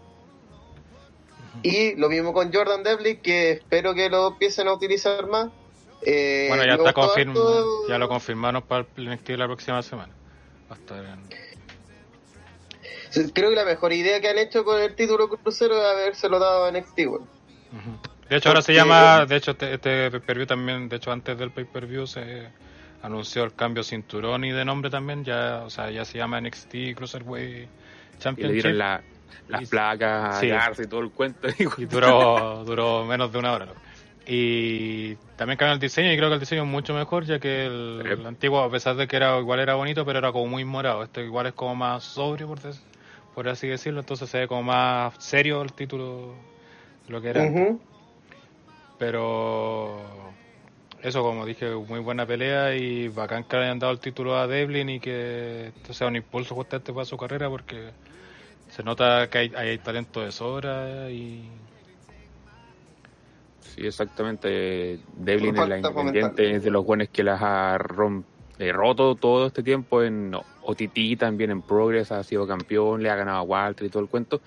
Y 1.64 1.96
lo 1.96 2.10
mismo 2.10 2.34
con 2.34 2.54
Jordan 2.54 2.84
Devlin, 2.84 3.18
que 3.22 3.52
espero 3.52 3.94
que 3.94 4.10
lo 4.10 4.28
empiecen 4.28 4.68
a 4.68 4.74
utilizar 4.74 5.28
más. 5.28 5.50
Eh, 6.02 6.46
Bueno, 6.48 6.64
ya 6.66 6.74
está 6.76 6.94
harto- 7.38 7.88
ya 7.90 7.98
lo 7.98 8.08
confirmaron 8.08 8.62
para 8.62 8.86
el 8.96 9.08
NXT 9.10 9.28
de 9.34 9.38
la 9.38 9.48
próxima 9.48 9.82
semana. 9.82 10.14
En- 13.16 13.30
Creo 13.32 13.50
que 13.50 13.56
la 13.56 13.66
mejor 13.66 13.92
idea 13.94 14.22
que 14.22 14.30
han 14.30 14.38
hecho 14.38 14.64
con 14.64 14.82
el 14.82 14.96
título 14.96 15.28
crucero 15.30 15.78
es 15.78 15.84
habérselo 15.86 16.40
dado 16.40 16.66
a 16.66 16.72
NXT, 16.72 17.00
weón. 17.08 17.24
Ujú. 17.72 18.09
De 18.30 18.38
hecho, 18.38 18.50
ahora 18.50 18.62
se 18.62 18.74
llama, 18.74 19.26
de 19.26 19.36
hecho, 19.36 19.52
este, 19.52 19.74
este 19.74 20.12
pay-per-view 20.12 20.46
también, 20.46 20.88
de 20.90 20.98
hecho, 20.98 21.12
antes 21.12 21.38
del 21.38 21.52
pay-per-view 21.52 22.06
se 22.08 22.48
anunció 23.02 23.44
el 23.44 23.54
cambio 23.56 23.84
cinturón 23.84 24.44
y 24.44 24.52
de 24.52 24.64
nombre 24.66 24.90
también, 24.90 25.24
ya, 25.24 25.62
o 25.66 25.70
sea, 25.70 25.90
ya 25.90 26.06
se 26.06 26.18
llama 26.18 26.40
NXT 26.42 26.94
Cruiserweight 26.96 27.48
Y 27.50 27.60
le 27.62 28.20
Championship. 28.20 28.54
dieron 28.54 28.78
la- 28.78 29.02
las 29.48 29.62
Y- 29.64 29.66
placas 29.66 30.40
sí. 30.40 30.52
Y 30.84 30.88
todo 30.88 31.00
el 31.02 31.12
cuento. 31.12 31.48
Y 31.78 31.86
duró, 31.86 32.64
duró 32.66 33.06
menos 33.06 33.32
de 33.32 33.40
una 33.40 33.54
hora. 33.54 33.68
Y 34.28 35.16
también 35.38 35.58
cambió 35.58 35.74
el 35.74 35.80
diseño 35.80 36.12
y 36.14 36.18
creo 36.18 36.30
que 36.30 36.36
el 36.36 36.40
diseño 36.40 36.62
es 36.64 36.68
mucho 36.68 36.94
mejor 36.94 37.26
ya 37.26 37.40
que 37.40 37.66
el, 37.66 38.02
Sí. 38.04 38.10
el 38.12 38.26
antiguo, 38.28 38.60
a 38.62 38.70
pesar 38.70 38.96
de 38.96 39.08
que 39.08 39.16
era 39.16 39.40
igual 39.40 39.60
era 39.60 39.74
bonito, 39.74 40.06
pero 40.06 40.20
era 40.20 40.32
como 40.32 40.46
muy 40.46 40.66
morado. 40.66 41.02
Este 41.04 41.24
igual 41.24 41.48
es 41.48 41.54
como 41.54 41.74
más 41.76 42.04
sobrio, 42.04 42.48
por, 42.48 42.60
des- 42.60 42.84
por 43.34 43.48
así 43.50 43.68
decirlo. 43.68 44.02
Entonces 44.02 44.30
se 44.30 44.38
ve 44.40 44.48
como 44.48 44.62
más 44.64 45.16
serio 45.18 45.62
el 45.64 45.74
título 45.74 46.36
de 47.08 47.14
lo 47.14 47.22
que 47.22 47.30
era. 47.30 47.44
Pero 49.00 50.34
eso, 51.02 51.24
como 51.24 51.46
dije, 51.46 51.74
muy 51.74 52.00
buena 52.02 52.26
pelea 52.26 52.76
y 52.76 53.08
bacán 53.08 53.46
que 53.46 53.58
le 53.58 53.64
hayan 53.64 53.80
dado 53.80 53.94
el 53.94 54.00
título 54.00 54.36
a 54.38 54.46
Devlin 54.46 54.90
y 54.90 55.00
que 55.00 55.68
esto 55.76 55.94
sea 55.94 56.08
un 56.08 56.18
impulso 56.18 56.54
justamente 56.54 56.94
para 56.94 57.06
su 57.06 57.18
carrera 57.18 57.50
porque 57.50 57.92
se 58.68 58.84
nota 58.84 59.28
que 59.30 59.38
hay, 59.38 59.52
hay 59.56 59.78
talento 59.80 60.22
de 60.22 60.32
sobra 60.32 61.10
y 61.10 61.50
Sí, 63.62 63.86
exactamente. 63.86 65.00
Devlin 65.16 65.56
en 65.64 65.70
la 65.70 65.78
Independiente 66.12 66.44
es 66.56 66.64
de 66.64 66.72
los 66.72 66.86
buenos 66.86 67.10
que 67.10 67.24
las 67.24 67.42
ha 67.42 67.78
rom- 67.78 68.24
eh, 68.58 68.72
roto 68.74 69.16
todo 69.16 69.48
este 69.48 69.64
tiempo. 69.64 70.02
En 70.04 70.34
OTT 70.62 71.18
también 71.18 71.52
en 71.52 71.62
Progress 71.62 72.12
ha 72.12 72.24
sido 72.24 72.48
campeón, 72.48 73.02
le 73.04 73.10
ha 73.10 73.16
ganado 73.16 73.38
a 73.40 73.44
Walter 73.44 73.88
y 73.88 73.90
todo 73.90 74.02
el 74.04 74.10
cuento. 74.10 74.42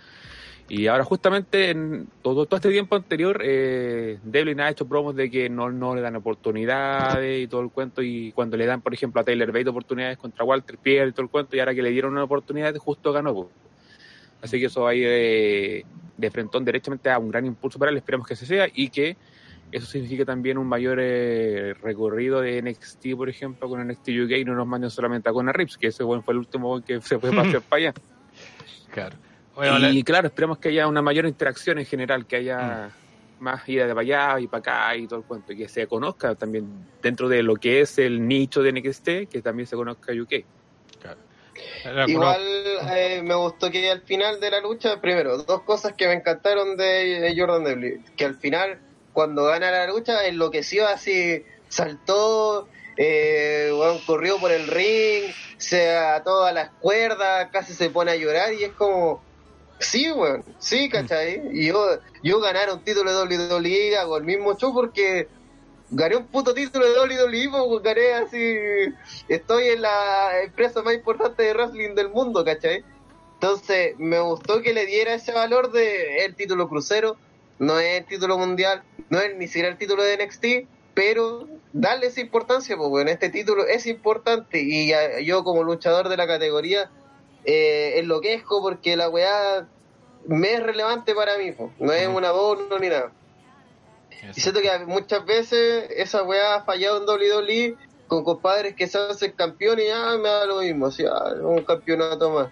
Y 0.68 0.86
ahora 0.86 1.04
justamente 1.04 1.70
en 1.70 2.08
todo, 2.22 2.46
todo 2.46 2.56
este 2.56 2.70
tiempo 2.70 2.96
anterior, 2.96 3.42
eh, 3.44 4.18
Devlin 4.22 4.60
ha 4.60 4.70
hecho 4.70 4.86
promos 4.86 5.14
de 5.14 5.30
que 5.30 5.50
no, 5.50 5.70
no 5.70 5.94
le 5.94 6.00
dan 6.00 6.16
oportunidades 6.16 7.42
y 7.42 7.46
todo 7.46 7.60
el 7.60 7.70
cuento. 7.70 8.00
Y 8.00 8.32
cuando 8.32 8.56
le 8.56 8.64
dan, 8.64 8.80
por 8.80 8.94
ejemplo, 8.94 9.20
a 9.20 9.24
Taylor 9.24 9.52
Bate 9.52 9.68
oportunidades 9.68 10.16
contra 10.16 10.44
Walter 10.44 10.78
Pierre 10.78 11.10
y 11.10 11.12
todo 11.12 11.22
el 11.22 11.30
cuento, 11.30 11.56
y 11.56 11.60
ahora 11.60 11.74
que 11.74 11.82
le 11.82 11.90
dieron 11.90 12.12
una 12.12 12.24
oportunidad, 12.24 12.74
justo 12.76 13.12
ganó. 13.12 13.50
Así 14.40 14.58
que 14.58 14.66
eso 14.66 14.82
va 14.82 14.90
a 14.90 14.94
ir 14.94 15.06
eh, 15.08 15.84
de 16.16 16.30
frentón 16.30 16.64
derechamente 16.64 17.10
a 17.10 17.18
un 17.18 17.30
gran 17.30 17.44
impulso 17.44 17.78
para 17.78 17.90
él, 17.90 17.98
esperemos 17.98 18.26
que 18.26 18.34
se 18.34 18.46
sea, 18.46 18.66
y 18.72 18.88
que 18.88 19.16
eso 19.70 19.86
significa 19.86 20.24
también 20.24 20.58
un 20.58 20.66
mayor 20.66 20.98
eh, 21.00 21.74
recorrido 21.82 22.40
de 22.40 22.60
NXT, 22.62 23.14
por 23.16 23.28
ejemplo, 23.28 23.68
con 23.68 23.86
NXT 23.86 24.08
UK, 24.24 24.30
y 24.38 24.44
no 24.44 24.54
nos 24.54 24.66
manden 24.66 24.90
solamente 24.90 25.28
a 25.28 25.32
Conor 25.32 25.56
Rips, 25.56 25.76
que 25.76 25.88
ese 25.88 26.02
bueno, 26.02 26.22
fue 26.22 26.32
el 26.32 26.38
último 26.38 26.68
buen 26.68 26.82
que 26.82 27.00
se 27.00 27.18
fue 27.18 27.30
para 27.30 27.48
allá. 27.70 27.94
claro. 28.90 29.16
Vale. 29.56 29.90
Y 29.90 30.02
claro, 30.02 30.28
esperemos 30.28 30.58
que 30.58 30.68
haya 30.68 30.86
una 30.86 31.02
mayor 31.02 31.26
interacción 31.26 31.78
en 31.78 31.86
general, 31.86 32.26
que 32.26 32.36
haya 32.36 32.90
más 33.38 33.68
ida 33.68 33.86
de 33.86 33.94
para 33.94 34.00
allá 34.00 34.40
y 34.40 34.46
para 34.46 34.58
acá 34.60 34.96
y 34.96 35.06
todo 35.06 35.18
el 35.18 35.24
cuento, 35.24 35.52
y 35.52 35.58
que 35.58 35.68
se 35.68 35.86
conozca 35.86 36.34
también 36.34 36.86
dentro 37.02 37.28
de 37.28 37.42
lo 37.42 37.56
que 37.56 37.80
es 37.80 37.98
el 37.98 38.26
nicho 38.26 38.62
de 38.62 38.72
NXT, 38.72 39.30
que 39.30 39.42
también 39.42 39.66
se 39.66 39.76
conozca 39.76 40.12
UK. 40.12 40.44
claro. 41.00 41.20
Igual 42.06 42.40
eh, 42.96 43.20
me 43.22 43.34
gustó 43.34 43.70
que 43.70 43.90
al 43.90 44.00
final 44.02 44.40
de 44.40 44.50
la 44.50 44.60
lucha, 44.60 45.00
primero, 45.00 45.38
dos 45.38 45.62
cosas 45.62 45.92
que 45.92 46.06
me 46.06 46.14
encantaron 46.14 46.76
de, 46.76 47.20
de 47.20 47.34
Jordan 47.36 47.64
Devlin, 47.64 48.04
que 48.16 48.24
al 48.24 48.36
final, 48.36 48.80
cuando 49.12 49.44
gana 49.44 49.70
la 49.70 49.86
lucha, 49.86 50.26
enloqueció 50.26 50.88
así, 50.88 51.44
saltó, 51.68 52.68
eh, 52.96 53.70
corrió 54.06 54.38
por 54.38 54.52
el 54.52 54.66
ring, 54.66 55.32
se 55.56 55.96
ató 55.96 56.44
a 56.44 56.52
las 56.52 56.70
cuerdas, 56.80 57.48
casi 57.52 57.74
se 57.74 57.90
pone 57.90 58.12
a 58.12 58.16
llorar 58.16 58.52
y 58.54 58.64
es 58.64 58.72
como, 58.72 59.22
sí, 59.82 60.10
weón, 60.12 60.44
sí, 60.58 60.88
¿cachai? 60.88 61.42
Y 61.52 61.68
yo, 61.68 61.98
yo 62.22 62.40
ganar 62.40 62.72
un 62.72 62.82
título 62.82 63.26
de 63.26 63.36
WWE 63.36 63.96
hago 63.96 64.16
el 64.16 64.24
mismo 64.24 64.56
show 64.56 64.72
porque 64.72 65.28
gané 65.90 66.16
un 66.16 66.26
puto 66.26 66.54
título 66.54 66.86
de 66.86 66.98
WWE, 66.98 67.48
pues, 67.50 67.82
gané 67.82 68.12
así, 68.14 68.56
estoy 69.28 69.68
en 69.68 69.82
la 69.82 70.42
empresa 70.42 70.82
más 70.82 70.94
importante 70.94 71.42
de 71.42 71.52
wrestling 71.52 71.94
del 71.94 72.08
mundo, 72.08 72.44
¿cachai? 72.44 72.84
Entonces, 73.34 73.94
me 73.98 74.20
gustó 74.20 74.62
que 74.62 74.72
le 74.72 74.86
diera 74.86 75.14
ese 75.14 75.32
valor 75.32 75.72
de 75.72 76.24
el 76.24 76.34
título 76.34 76.68
crucero, 76.68 77.16
no 77.58 77.78
es 77.78 78.00
el 78.00 78.06
título 78.06 78.38
mundial, 78.38 78.82
no 79.10 79.20
es 79.20 79.36
ni 79.36 79.46
siquiera 79.46 79.68
el 79.68 79.78
título 79.78 80.02
de 80.02 80.24
NXT, 80.24 80.46
pero 80.94 81.46
darle 81.72 82.06
esa 82.06 82.20
importancia, 82.20 82.76
pues 82.76 82.88
bueno, 82.88 83.10
este 83.10 83.28
título 83.30 83.66
es 83.66 83.86
importante 83.86 84.60
y 84.62 84.92
yo 85.24 85.44
como 85.44 85.62
luchador 85.62 86.08
de 86.08 86.16
la 86.16 86.26
categoría 86.26 86.90
eh, 87.44 87.98
enloquezco 87.98 88.62
porque 88.62 88.96
la 88.96 89.08
weá 89.08 89.66
me 90.26 90.54
es 90.54 90.62
relevante 90.62 91.14
para 91.14 91.36
mí, 91.38 91.52
pues, 91.52 91.70
no 91.78 91.92
es 91.92 92.06
un 92.06 92.24
adorno 92.24 92.78
ni 92.78 92.88
nada. 92.88 93.12
Y 94.36 94.40
siento 94.40 94.60
que 94.60 94.70
muchas 94.86 95.24
veces 95.24 95.90
esa 95.96 96.22
weá 96.22 96.56
ha 96.56 96.64
fallado 96.64 96.98
en 96.98 97.08
WWE 97.08 97.76
con 98.06 98.22
compadres 98.22 98.76
que 98.76 98.86
se 98.86 98.98
hacen 98.98 99.32
campeones 99.32 99.86
y 99.86 99.88
ya 99.88 100.16
me 100.16 100.28
da 100.28 100.46
lo 100.46 100.60
mismo, 100.60 100.86
o 100.86 100.90
sea, 100.90 101.12
un 101.42 101.64
campeonato 101.64 102.30
más. 102.30 102.48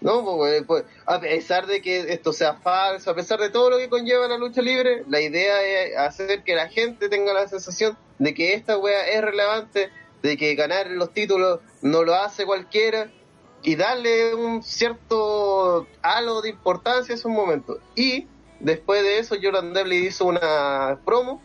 No, 0.00 0.24
pues, 0.24 0.64
pues, 0.66 0.84
a 1.04 1.20
pesar 1.20 1.66
de 1.66 1.82
que 1.82 2.12
esto 2.12 2.32
sea 2.32 2.54
falso, 2.54 3.10
a 3.10 3.14
pesar 3.14 3.38
de 3.38 3.50
todo 3.50 3.70
lo 3.70 3.78
que 3.78 3.90
conlleva 3.90 4.26
la 4.28 4.38
lucha 4.38 4.62
libre, 4.62 5.04
la 5.08 5.20
idea 5.20 5.62
es 5.62 5.96
hacer 5.98 6.42
que 6.42 6.54
la 6.54 6.68
gente 6.68 7.08
tenga 7.08 7.34
la 7.34 7.46
sensación 7.48 7.96
de 8.18 8.32
que 8.32 8.54
esta 8.54 8.78
wea 8.78 9.08
es 9.08 9.20
relevante, 9.20 9.90
de 10.22 10.36
que 10.38 10.54
ganar 10.54 10.90
los 10.90 11.12
títulos 11.12 11.60
no 11.82 12.02
lo 12.02 12.14
hace 12.14 12.46
cualquiera 12.46 13.10
y 13.64 13.76
darle 13.76 14.34
un 14.34 14.62
cierto 14.62 15.86
halo 16.02 16.42
de 16.42 16.50
importancia 16.50 17.14
a 17.14 17.16
esos 17.16 17.32
momentos. 17.32 17.78
Y 17.96 18.26
después 18.60 19.02
de 19.02 19.18
eso, 19.18 19.36
Jordan 19.42 19.72
Devlin 19.72 20.04
hizo 20.04 20.26
una 20.26 21.00
promo 21.04 21.42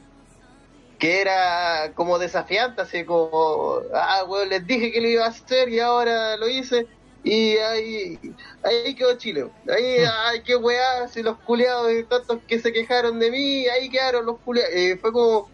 que 1.00 1.22
era 1.22 1.94
como 1.96 2.20
desafiante, 2.20 2.82
así 2.82 3.06
como, 3.06 3.80
ah, 3.96 4.26
weón, 4.28 4.50
les 4.50 4.68
dije 4.68 4.92
que 4.92 5.00
lo 5.00 5.08
iba 5.08 5.26
a 5.26 5.30
hacer 5.30 5.70
y 5.70 5.80
ahora 5.80 6.36
lo 6.36 6.50
hice. 6.50 6.88
Y 7.24 7.56
ahí, 7.56 8.20
ahí 8.64 8.94
quedó 8.96 9.18
Chile. 9.18 9.50
Ahí, 9.74 10.04
ay, 10.26 10.44
qué 10.44 10.58
weá, 10.58 11.08
si 11.08 11.24
los 11.24 11.38
culiados 11.40 11.90
y 11.94 12.04
tantos 12.04 12.40
que 12.46 12.60
se 12.60 12.74
quejaron 12.74 13.18
de 13.18 13.32
mí, 13.32 13.66
ahí 13.68 13.90
quedaron 13.90 14.26
los 14.26 14.40
culiados. 14.40 14.76
Y 14.76 14.98
fue 14.98 15.14
como, 15.14 15.50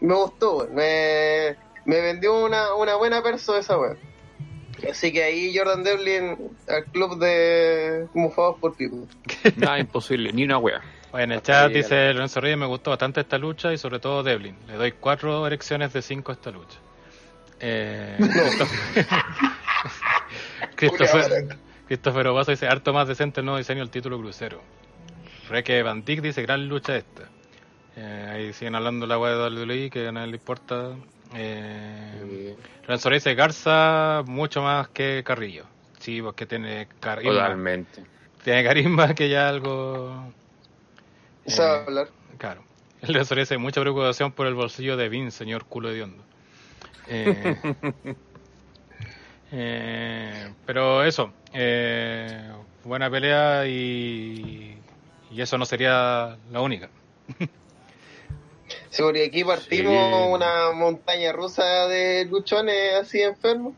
me 0.00 0.14
gustó, 0.14 0.68
me, 0.72 1.56
me 1.84 2.00
vendió 2.00 2.44
una, 2.44 2.74
una 2.76 2.94
buena 2.94 3.24
persona 3.24 3.58
esa 3.58 3.76
weá. 3.76 3.96
Así 4.88 5.12
que 5.12 5.22
ahí 5.22 5.56
Jordan 5.56 5.82
Devlin 5.82 6.36
al 6.68 6.84
club 6.86 7.18
de 7.18 8.06
mufados 8.14 8.58
por 8.58 8.76
Pipo. 8.76 9.06
Nada 9.56 9.78
imposible, 9.78 10.32
ni 10.32 10.44
una 10.44 10.58
wea. 10.58 10.80
Oye, 11.12 11.24
en 11.24 11.32
el 11.32 11.42
chat 11.42 11.72
dice 11.72 12.12
Lorenzo 12.12 12.40
Reyes, 12.40 12.58
me 12.58 12.66
gustó 12.66 12.90
bastante 12.90 13.20
esta 13.20 13.36
lucha 13.36 13.72
y 13.72 13.78
sobre 13.78 13.98
todo 13.98 14.22
Devlin. 14.22 14.56
Le 14.68 14.74
doy 14.74 14.92
cuatro 14.92 15.46
erecciones 15.46 15.92
de 15.92 16.02
cinco 16.02 16.30
a 16.30 16.34
esta 16.34 16.50
lucha. 16.50 16.78
Eh, 17.58 18.16
Christopher, 20.76 21.58
Christopher 21.86 22.26
Obaso 22.28 22.52
dice, 22.52 22.68
harto 22.68 22.92
más 22.92 23.08
decente 23.08 23.40
el 23.40 23.46
nuevo 23.46 23.58
diseño 23.58 23.80
del 23.80 23.90
título 23.90 24.18
crucero. 24.18 24.62
Reque 25.48 25.82
Van 25.82 26.04
Dijk 26.04 26.22
dice, 26.22 26.42
gran 26.42 26.68
lucha 26.68 26.96
esta. 26.96 27.24
Eh, 27.96 28.28
ahí 28.30 28.52
siguen 28.52 28.76
hablando 28.76 29.06
la 29.06 29.18
web 29.18 29.36
de 29.36 29.64
WWE, 29.64 29.90
que 29.90 30.06
a 30.06 30.12
nadie 30.12 30.28
le 30.28 30.36
importa. 30.36 30.94
Eh, 31.34 32.56
Lorenzo 32.82 33.08
Reyes 33.10 33.36
Garza 33.36 34.22
mucho 34.26 34.62
más 34.62 34.88
que 34.88 35.22
Carrillo. 35.24 35.64
Sí, 35.98 36.20
porque 36.22 36.46
tiene 36.46 36.88
carisma. 36.98 37.32
Totalmente. 37.32 38.04
Tiene 38.42 38.64
carisma 38.64 39.14
que 39.14 39.28
ya 39.28 39.48
algo... 39.48 40.32
Sabe 41.46 41.78
Eh, 41.78 41.84
hablar. 41.86 42.08
Claro. 42.38 42.64
El 43.02 43.12
Lorenzo 43.12 43.34
Reyes 43.34 43.58
mucha 43.58 43.80
preocupación 43.80 44.32
por 44.32 44.46
el 44.46 44.54
bolsillo 44.54 44.96
de 44.96 45.08
Vince, 45.08 45.38
señor 45.38 45.64
culo 45.64 45.90
de 45.90 46.02
hondo. 46.02 46.22
Eh, 47.08 47.56
eh, 49.52 50.52
pero 50.66 51.02
eso, 51.04 51.32
eh, 51.52 52.52
buena 52.84 53.10
pelea 53.10 53.66
y, 53.66 54.76
y 55.30 55.40
eso 55.40 55.58
no 55.58 55.64
sería 55.64 56.36
la 56.50 56.60
única. 56.60 56.88
Sí, 58.90 59.02
porque 59.02 59.24
aquí 59.24 59.44
partimos 59.44 59.92
Sí. 59.94 60.32
una 60.32 60.72
montaña 60.72 61.32
rusa 61.32 61.86
de 61.88 62.24
luchones 62.26 62.94
así 63.00 63.22
enfermos. 63.22 63.74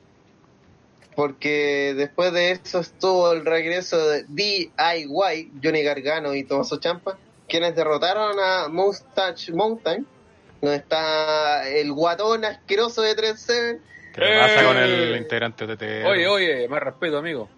porque 1.14 1.92
después 1.94 2.32
de 2.32 2.52
eso 2.52 2.80
estuvo 2.80 3.32
el 3.32 3.44
regreso 3.44 4.08
de 4.08 4.24
DIY, 4.28 5.50
Johnny 5.62 5.82
Gargano 5.82 6.34
y 6.34 6.42
Tomaso 6.44 6.80
Champa, 6.80 7.18
quienes 7.46 7.76
derrotaron 7.76 8.40
a 8.40 8.68
Mustache 8.68 9.52
Mountain, 9.52 10.06
donde 10.62 10.76
está 10.78 11.68
el 11.68 11.92
guatón 11.92 12.46
asqueroso 12.46 13.02
de 13.02 13.14
3-7 13.14 13.80
¿Qué 14.14 14.38
pasa 14.40 14.64
con 14.64 14.78
el 14.78 15.14
Eh. 15.14 15.18
integrante 15.18 15.66
de 15.66 15.76
TTR? 15.76 16.06
Oye, 16.06 16.28
oye, 16.28 16.68
más 16.68 16.82
respeto, 16.82 17.18
amigo. 17.18 17.50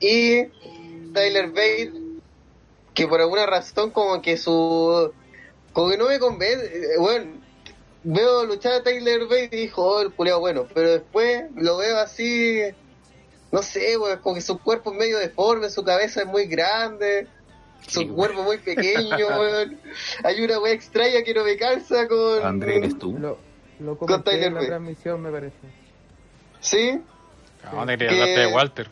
y 0.00 0.44
Tyler 1.12 1.48
Bate, 1.48 1.92
que 2.94 3.06
por 3.06 3.20
alguna 3.20 3.44
razón 3.44 3.90
como 3.90 4.22
que 4.22 4.38
su... 4.38 5.12
como 5.76 5.90
que 5.90 5.98
no 5.98 6.08
me 6.08 6.18
convence, 6.18 6.64
eh, 6.74 6.98
bueno, 6.98 7.32
veo 8.02 8.46
luchar 8.46 8.72
a 8.72 8.82
Tyler 8.82 9.24
Bate 9.24 9.50
y 9.52 9.56
dijo, 9.60 9.84
oh, 9.84 10.00
el 10.00 10.10
culiao 10.10 10.40
bueno, 10.40 10.66
pero 10.72 10.90
después 10.90 11.44
lo 11.54 11.76
veo 11.76 11.98
así, 11.98 12.62
no 13.52 13.60
sé, 13.62 13.98
weón, 13.98 14.18
como 14.20 14.36
que 14.36 14.40
su 14.40 14.58
cuerpo 14.58 14.92
es 14.92 14.96
medio 14.98 15.18
deforme, 15.18 15.68
su 15.68 15.84
cabeza 15.84 16.22
es 16.22 16.26
muy 16.26 16.46
grande, 16.46 17.26
su 17.86 18.00
Sí, 18.00 18.08
cuerpo 18.08 18.42
muy 18.42 18.56
pequeño, 18.56 19.18
weón. 19.38 19.78
Hay 20.24 20.42
una 20.42 20.58
wea 20.60 20.72
extraña 20.72 21.22
que 21.22 21.34
no 21.34 21.44
me 21.44 21.58
calza 21.58 22.08
con... 22.08 22.42
André, 22.42 22.78
¿eres 22.78 22.98
tú? 22.98 23.12
Lo, 23.18 23.36
lo 23.78 23.98
Con 23.98 24.24
Tyler 24.24 24.44
en 24.44 24.54
la 24.54 24.60
Bate. 24.60 24.68
transmisión, 24.68 25.20
me 25.20 25.30
parece. 25.30 25.56
¿Sí? 26.60 27.02
¿A 27.64 27.74
dónde 27.74 27.98
quería 27.98 28.08
Que- 28.08 28.22
hablarte 28.22 28.40
de 28.40 28.46
Walter? 28.46 28.88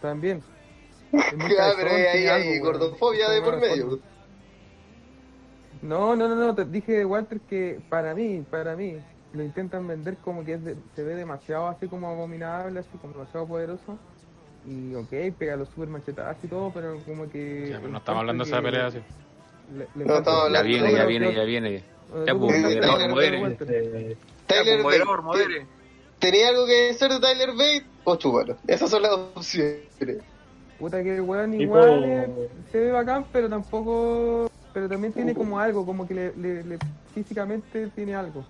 También. 0.00 0.42
Ah, 1.12 1.72
pero 1.76 1.90
hay 1.90 2.26
algo, 2.26 2.50
weón. 2.50 2.62
gordofobia 2.62 3.28
de 3.28 3.42
por 3.42 3.58
medio. 3.60 3.98
No, 5.82 6.14
no, 6.14 6.28
no, 6.28 6.34
no, 6.34 6.54
te 6.54 6.64
dije, 6.64 7.04
Walter, 7.04 7.40
que 7.40 7.80
para 7.88 8.14
mí, 8.14 8.44
para 8.50 8.76
mí, 8.76 8.96
lo 9.32 9.42
intentan 9.42 9.86
vender 9.86 10.16
como 10.18 10.44
que 10.44 10.54
es 10.54 10.64
de- 10.64 10.76
se 10.94 11.02
ve 11.02 11.14
demasiado 11.14 11.68
así 11.68 11.88
como 11.88 12.08
abominable, 12.08 12.80
así 12.80 12.98
como 13.00 13.14
demasiado 13.14 13.46
poderoso. 13.46 13.98
Y 14.66 14.94
ok, 14.94 15.34
pega 15.38 15.56
los 15.56 15.68
super 15.70 15.88
machetazos 15.88 16.44
y 16.44 16.48
todo, 16.48 16.70
pero 16.72 16.98
como 17.06 17.30
que... 17.30 17.66
Sí, 17.68 17.72
pero 17.80 17.88
no 17.88 17.98
estamos 17.98 18.20
hablando 18.20 18.44
de 18.44 18.50
esa 18.50 18.62
pelea 18.62 18.86
así. 18.86 18.98
Le, 19.74 19.86
le 19.94 20.04
No 20.04 20.48
Ya 20.52 20.62
viene, 20.62 20.92
ya 20.92 21.06
viene, 21.06 21.34
ya 21.34 21.44
viene. 21.44 21.84
Ya, 22.26 22.34
pues, 22.34 22.62
Tyler. 22.62 23.40
Walter. 23.40 23.68
Eh, 23.70 24.16
Ya, 24.18 24.46
Tyler 24.46 24.82
pues, 24.82 24.98
moderador, 24.98 25.22
Bate, 25.22 25.22
modere. 25.22 25.66
¿Tenía 26.18 26.48
algo 26.48 26.66
que 26.66 26.72
decir 26.88 27.08
de 27.08 27.20
Tyler 27.20 27.50
Bate? 27.52 27.84
O 28.04 28.16
chúpalo. 28.16 28.56
Esas 28.66 28.90
son 28.90 29.02
las 29.02 29.12
opciones. 29.12 29.80
Puta 30.78 31.02
que 31.02 31.14
el 31.16 31.20
weón 31.22 31.54
igual 31.54 32.04
eh, 32.04 32.50
se 32.72 32.78
ve 32.80 32.90
bacán, 32.92 33.26
pero 33.32 33.48
tampoco... 33.48 34.49
Pero 34.72 34.88
también 34.88 35.12
tiene 35.12 35.34
como 35.34 35.58
algo, 35.58 35.84
como 35.84 36.06
que 36.06 36.14
le, 36.14 36.36
le- 36.36 36.62
le- 36.64 36.78
físicamente 37.14 37.88
tiene 37.88 38.14
algo. 38.14 38.44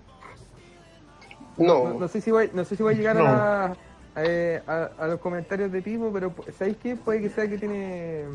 No, 1.57 1.89
No. 1.89 1.99
no 1.99 2.07
sé 2.07 2.21
si 2.21 2.31
voy, 2.31 2.49
no 2.53 2.63
sé 2.63 2.75
si 2.75 2.83
voy 2.83 2.93
a 2.93 2.97
llegar 2.97 3.15
No. 3.15 3.27
a, 3.27 3.31
la- 3.33 3.77
eh, 4.17 4.61
a, 4.67 4.89
a 4.99 5.07
los 5.07 5.19
comentarios 5.19 5.71
de 5.71 5.81
Pipo, 5.81 6.11
pero 6.13 6.33
¿sabéis 6.57 6.77
qué? 6.81 6.95
Puede 6.95 7.21
que 7.21 7.29
sea 7.29 7.47
que 7.47 7.57
tiene... 7.57 8.25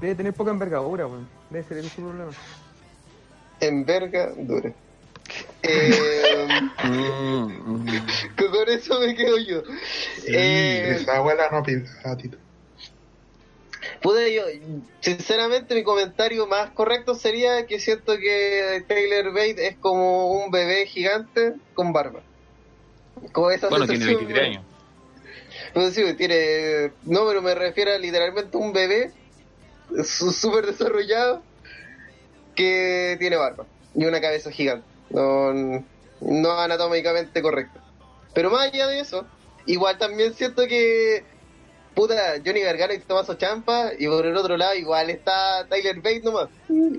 Debe 0.00 0.14
tener 0.14 0.32
poca 0.32 0.50
envergadura, 0.50 1.06
weón. 1.06 1.28
Debe 1.50 1.64
ser 1.64 1.78
ese 1.78 1.90
su 1.90 2.02
problema. 2.02 2.30
Envergadura. 3.60 4.72
Eh, 5.62 6.48
con 8.36 8.68
eso 8.68 9.00
me 9.00 9.14
quedo 9.14 9.38
yo. 9.38 9.62
Eh, 10.26 10.96
Esa 11.00 11.16
abuela 11.18 11.44
no 11.52 11.62
pide 11.62 11.84
a 12.04 12.16
Tito. 12.16 12.38
Pude 14.02 14.34
yo, 14.34 14.42
sinceramente 15.00 15.74
mi 15.74 15.82
comentario 15.82 16.46
más 16.46 16.70
correcto 16.70 17.14
sería 17.14 17.66
que 17.66 17.78
siento 17.78 18.16
que 18.18 18.84
Taylor 18.88 19.32
Bate 19.32 19.66
es 19.66 19.76
como 19.76 20.32
un 20.32 20.50
bebé 20.50 20.86
gigante 20.86 21.54
con 21.74 21.92
barba. 21.92 22.20
Como 23.32 23.50
esa 23.50 23.68
Bueno, 23.68 23.86
tiene 23.86 24.04
sensación, 24.04 24.28
23 24.28 24.48
años. 24.48 24.64
Pues 25.74 25.94
sí, 25.94 26.14
tiene. 26.14 26.92
No, 27.04 27.26
pero 27.26 27.42
me 27.42 27.54
refiero 27.54 27.92
a 27.92 27.98
literalmente 27.98 28.56
un 28.56 28.72
bebé 28.72 29.12
súper 30.04 30.66
desarrollado 30.66 31.42
que 32.54 33.16
tiene 33.18 33.36
barba 33.36 33.66
y 33.94 34.04
una 34.04 34.20
cabeza 34.20 34.50
gigante. 34.50 34.86
No, 35.10 35.52
no 36.20 36.52
anatómicamente 36.58 37.42
correcto. 37.42 37.80
Pero 38.34 38.50
más 38.50 38.72
allá 38.72 38.86
de 38.86 39.00
eso, 39.00 39.26
igual 39.66 39.98
también 39.98 40.34
siento 40.34 40.66
que. 40.66 41.24
Puta, 42.00 42.40
Johnny 42.42 42.60
Gargano 42.60 42.94
y 42.94 42.98
Tomaso 43.00 43.34
Champa, 43.34 43.90
y 43.98 44.06
por 44.06 44.24
el 44.24 44.34
otro 44.34 44.56
lado, 44.56 44.74
igual 44.74 45.10
está 45.10 45.66
Tyler 45.68 45.96
Bate 45.96 46.22
nomás. 46.22 46.48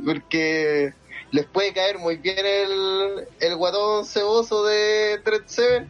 Porque 0.06 0.94
les 1.32 1.46
puede 1.48 1.74
caer 1.74 1.98
muy 1.98 2.18
bien 2.18 2.46
el, 2.46 3.28
el 3.40 3.56
guatón 3.56 4.06
ceboso 4.06 4.64
de 4.64 5.20
Thread 5.24 5.42
7 5.48 5.88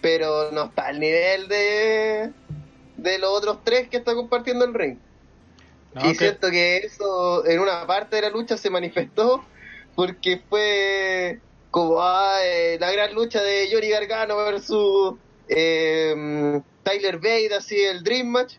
pero 0.00 0.50
no 0.50 0.64
está 0.64 0.88
al 0.88 0.98
nivel 0.98 1.46
de, 1.46 2.32
de 2.96 3.18
los 3.18 3.30
otros 3.30 3.58
tres 3.62 3.88
que 3.88 3.96
está 3.98 4.14
compartiendo 4.14 4.64
el 4.64 4.74
ring. 4.74 4.98
No, 5.94 6.10
y 6.10 6.14
siento 6.16 6.50
que 6.50 6.78
eso 6.78 7.46
en 7.46 7.60
una 7.60 7.86
parte 7.86 8.16
de 8.16 8.22
la 8.22 8.30
lucha 8.30 8.56
se 8.56 8.70
manifestó 8.70 9.44
porque 9.94 10.42
fue 10.48 11.38
como 11.70 12.02
ah, 12.02 12.38
eh, 12.42 12.76
la 12.80 12.90
gran 12.90 13.14
lucha 13.14 13.40
de 13.40 13.68
Johnny 13.72 13.88
Gargano 13.88 14.36
versus 14.36 15.14
eh, 15.48 16.60
Tyler 16.86 17.16
Bate, 17.16 17.54
así 17.54 17.82
el 17.82 18.04
Dream 18.04 18.28
Match. 18.28 18.54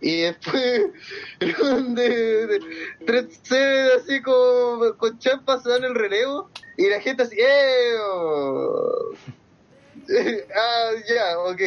Y 0.00 0.22
después 0.22 0.82
de, 1.40 2.46
de, 2.46 2.60
tres 3.06 3.40
C, 3.42 3.88
así 3.96 4.20
con, 4.22 4.96
con 4.96 5.18
Champa 5.18 5.60
se 5.60 5.70
dan 5.70 5.84
el 5.84 5.94
relevo 5.94 6.50
y 6.76 6.88
la 6.88 7.00
gente 7.00 7.22
así, 7.22 7.36
¡eh! 7.38 7.96
oh". 8.02 9.12
ah, 10.54 10.90
ya, 11.08 11.38
ok. 11.40 11.60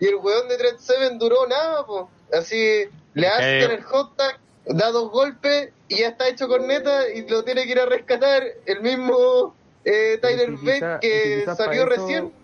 Y 0.00 0.06
el 0.06 0.16
weón 0.16 0.48
de 0.48 0.56
Dread 0.56 0.76
Seven 0.78 1.18
duró 1.18 1.46
nada, 1.46 1.84
po. 1.86 2.10
Así, 2.32 2.84
le 3.14 3.26
hacen 3.26 3.70
el 3.70 3.82
hot 3.82 4.16
tag, 4.16 4.38
da 4.66 4.90
dos 4.92 5.10
golpes 5.10 5.70
y 5.88 5.98
ya 5.98 6.08
está 6.08 6.28
hecho 6.28 6.48
corneta 6.48 7.08
y 7.08 7.26
lo 7.28 7.44
tiene 7.44 7.64
que 7.64 7.72
ir 7.72 7.80
a 7.80 7.86
rescatar 7.86 8.44
el 8.66 8.80
mismo 8.80 9.54
eh, 9.84 10.18
Tyler 10.22 10.54
Y 10.62 10.80
que 11.00 11.44
salió 11.56 11.86
recién. 11.86 12.39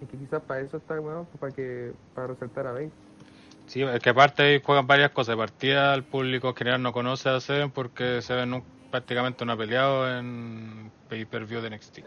Y 0.00 0.06
que 0.06 0.16
quizás 0.16 0.42
para 0.42 0.60
eso 0.60 0.76
está 0.76 1.00
weón, 1.00 1.26
pues, 1.26 1.40
para 1.40 1.52
que 1.52 1.92
para 2.14 2.28
resaltar 2.28 2.66
a 2.66 2.72
Bate. 2.72 2.90
Sí, 3.66 3.82
es 3.82 4.00
que 4.00 4.10
aparte 4.10 4.62
juegan 4.64 4.86
varias 4.86 5.10
cosas. 5.10 5.34
De 5.34 5.36
partida, 5.36 5.94
el 5.94 6.02
público 6.02 6.48
en 6.48 6.54
general 6.56 6.82
no 6.82 6.92
conoce 6.92 7.28
a 7.28 7.40
Seven 7.40 7.70
porque 7.70 8.22
Seven 8.22 8.48
nu- 8.50 8.64
prácticamente 8.90 9.44
no 9.44 9.52
ha 9.52 9.56
peleado 9.56 10.18
en 10.18 10.90
pay-per-view 11.08 11.60
de 11.60 11.70
NXT. 11.70 11.98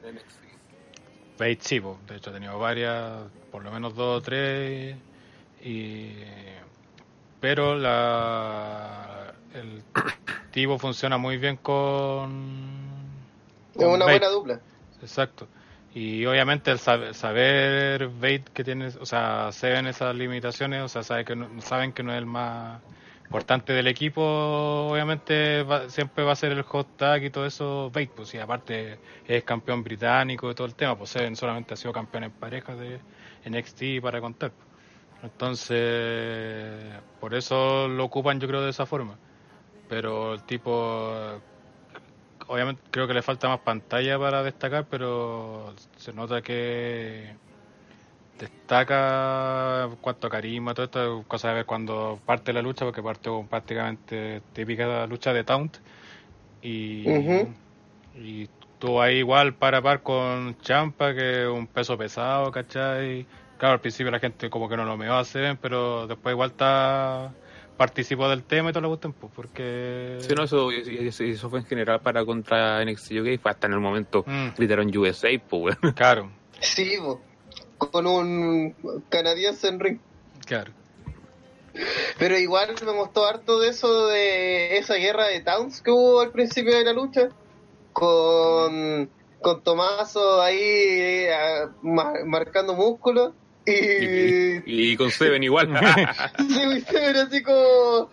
Bate 1.37 1.57
sí, 1.61 1.79
po. 1.79 1.97
de 2.07 2.15
hecho 2.17 2.29
ha 2.29 2.33
tenido 2.33 2.57
varias, 2.57 3.23
por 3.51 3.63
lo 3.63 3.71
menos 3.71 3.95
dos 3.95 4.19
o 4.19 4.21
tres. 4.21 4.95
Y... 5.63 6.13
Pero 7.39 7.75
la... 7.75 9.33
el 9.53 9.83
tipo 10.51 10.77
funciona 10.79 11.17
muy 11.17 11.37
bien 11.37 11.57
con... 11.57 13.05
Es 13.71 13.77
con 13.77 13.87
una 13.89 14.05
Bate. 14.05 14.19
buena 14.19 14.27
dupla. 14.29 14.59
Exacto. 15.01 15.47
Y 15.93 16.25
obviamente 16.25 16.71
el 16.71 16.79
saber, 16.79 17.13
saber 17.15 18.07
Bate 18.09 18.45
que 18.53 18.63
tiene, 18.63 18.87
o 18.87 19.05
sea, 19.05 19.51
Seven 19.51 19.87
esas 19.87 20.15
limitaciones, 20.15 20.81
o 20.83 20.87
sea, 20.89 21.03
sabe 21.03 21.25
que 21.25 21.35
no- 21.35 21.61
saben 21.61 21.91
que 21.93 22.01
no 22.03 22.13
es 22.13 22.17
el 22.17 22.25
más 22.25 22.81
importante 23.25 23.73
del 23.73 23.87
equipo, 23.87 24.21
obviamente 24.91 25.65
siempre 25.89 26.23
va 26.23 26.31
a 26.33 26.35
ser 26.35 26.51
el 26.53 26.63
hot 26.63 26.95
tag 26.97 27.23
y 27.23 27.29
todo 27.29 27.45
eso 27.45 27.89
Bate, 27.91 28.11
pues 28.15 28.33
y 28.33 28.37
aparte 28.39 28.99
es 29.25 29.43
campeón 29.43 29.83
británico 29.83 30.49
y 30.51 30.55
todo 30.55 30.67
el 30.67 30.75
tema, 30.75 30.97
pues 30.97 31.09
Seven 31.11 31.35
solamente 31.35 31.73
ha 31.73 31.77
sido 31.77 31.93
campeón 31.93 32.23
en 32.25 32.31
parejas 32.31 32.77
de 32.79 33.01
NXT 33.43 34.01
para 34.01 34.21
contar. 34.21 34.53
Entonces, 35.21 37.01
por 37.19 37.33
eso 37.35 37.87
lo 37.87 38.05
ocupan 38.05 38.39
yo 38.39 38.47
creo 38.47 38.61
de 38.63 38.71
esa 38.71 38.85
forma. 38.85 39.19
Pero 39.87 40.33
el 40.33 40.43
tipo 40.43 41.41
obviamente 42.51 42.81
creo 42.91 43.07
que 43.07 43.13
le 43.13 43.21
falta 43.21 43.47
más 43.47 43.61
pantalla 43.61 44.19
para 44.19 44.43
destacar, 44.43 44.87
pero 44.89 45.73
se 45.97 46.13
nota 46.13 46.41
que 46.41 47.37
destaca 48.39 49.89
cuanto 50.01 50.27
a 50.27 50.29
carisma, 50.29 50.73
todo 50.73 50.85
esto, 50.85 51.25
cosa 51.27 51.49
de 51.49 51.53
ver 51.55 51.65
cuando 51.65 52.19
parte 52.25 52.53
la 52.53 52.61
lucha, 52.61 52.85
porque 52.85 53.03
partió 53.03 53.35
con 53.35 53.47
prácticamente 53.47 54.41
típica 54.53 55.05
lucha 55.07 55.33
de 55.33 55.43
Taunt 55.43 55.77
y, 56.61 57.07
Ujú. 57.09 57.55
y 58.13 58.43
estuvo 58.43 59.01
ahí 59.01 59.17
igual 59.19 59.55
para 59.57 59.79
a 59.79 59.81
par 59.81 60.03
con 60.03 60.55
Champa, 60.59 61.13
que 61.13 61.43
es 61.43 61.49
un 61.49 61.67
peso 61.67 61.97
pesado, 61.97 62.51
¿cachai? 62.51 63.27
Claro, 63.57 63.73
al 63.75 63.81
principio 63.81 64.11
la 64.11 64.19
gente 64.19 64.49
como 64.49 64.69
que 64.69 64.77
no 64.77 64.85
lo 64.85 64.97
me 64.97 65.07
va 65.07 65.17
a 65.19 65.21
hacer, 65.21 65.59
pero 65.61 66.07
después 66.07 66.33
igual 66.33 66.51
está 66.51 67.35
participó 67.81 68.29
del 68.29 68.43
tema 68.43 68.69
y 68.69 68.73
todo 68.73 68.81
lo 68.81 68.89
gustan, 68.89 69.11
pues, 69.11 69.33
porque... 69.35 70.17
Sí, 70.19 70.35
no, 70.35 70.43
eso, 70.43 70.69
eso, 70.69 71.23
eso 71.23 71.49
fue 71.49 71.57
en 71.61 71.65
general 71.65 71.99
para 71.99 72.23
contra 72.23 72.85
NXT 72.85 73.11
UK, 73.13 73.41
fue 73.41 73.49
hasta 73.49 73.65
en 73.65 73.73
el 73.73 73.79
momento 73.79 74.23
Mm, 74.27 74.49
gritaron 74.55 74.95
USA, 74.95 75.29
pues, 75.49 75.75
claro, 75.95 76.29
Sí, 76.59 76.93
po. 76.99 77.19
con 77.79 78.05
un 78.05 78.75
canadiense 79.09 79.67
en 79.67 79.79
ring. 79.79 79.99
claro. 80.45 80.71
Pero 82.19 82.37
igual 82.37 82.75
me 82.85 82.91
gustó 82.91 83.25
harto 83.25 83.59
de 83.59 83.69
eso, 83.69 84.05
de 84.07 84.77
esa 84.77 84.95
guerra 84.95 85.25
de 85.25 85.39
Towns 85.39 85.81
que 85.81 85.89
hubo 85.89 86.19
al 86.21 86.29
principio 86.31 86.77
de 86.77 86.83
la 86.83 86.93
lucha. 86.93 87.29
Con, 87.93 89.09
con 89.41 89.61
Tomaso 89.63 90.39
ahí 90.41 90.59
eh, 90.61 91.67
marcando 91.81 92.75
músculos. 92.75 93.33
Y, 93.65 93.71
Y, 93.71 94.91
y 94.91 94.97
con 94.97 95.11
Seven 95.11 95.43
igual. 95.43 95.69
sí, 96.37 96.65
muy 96.65 96.81
severo, 96.81 97.21
así 97.21 97.43
como. 97.43 98.09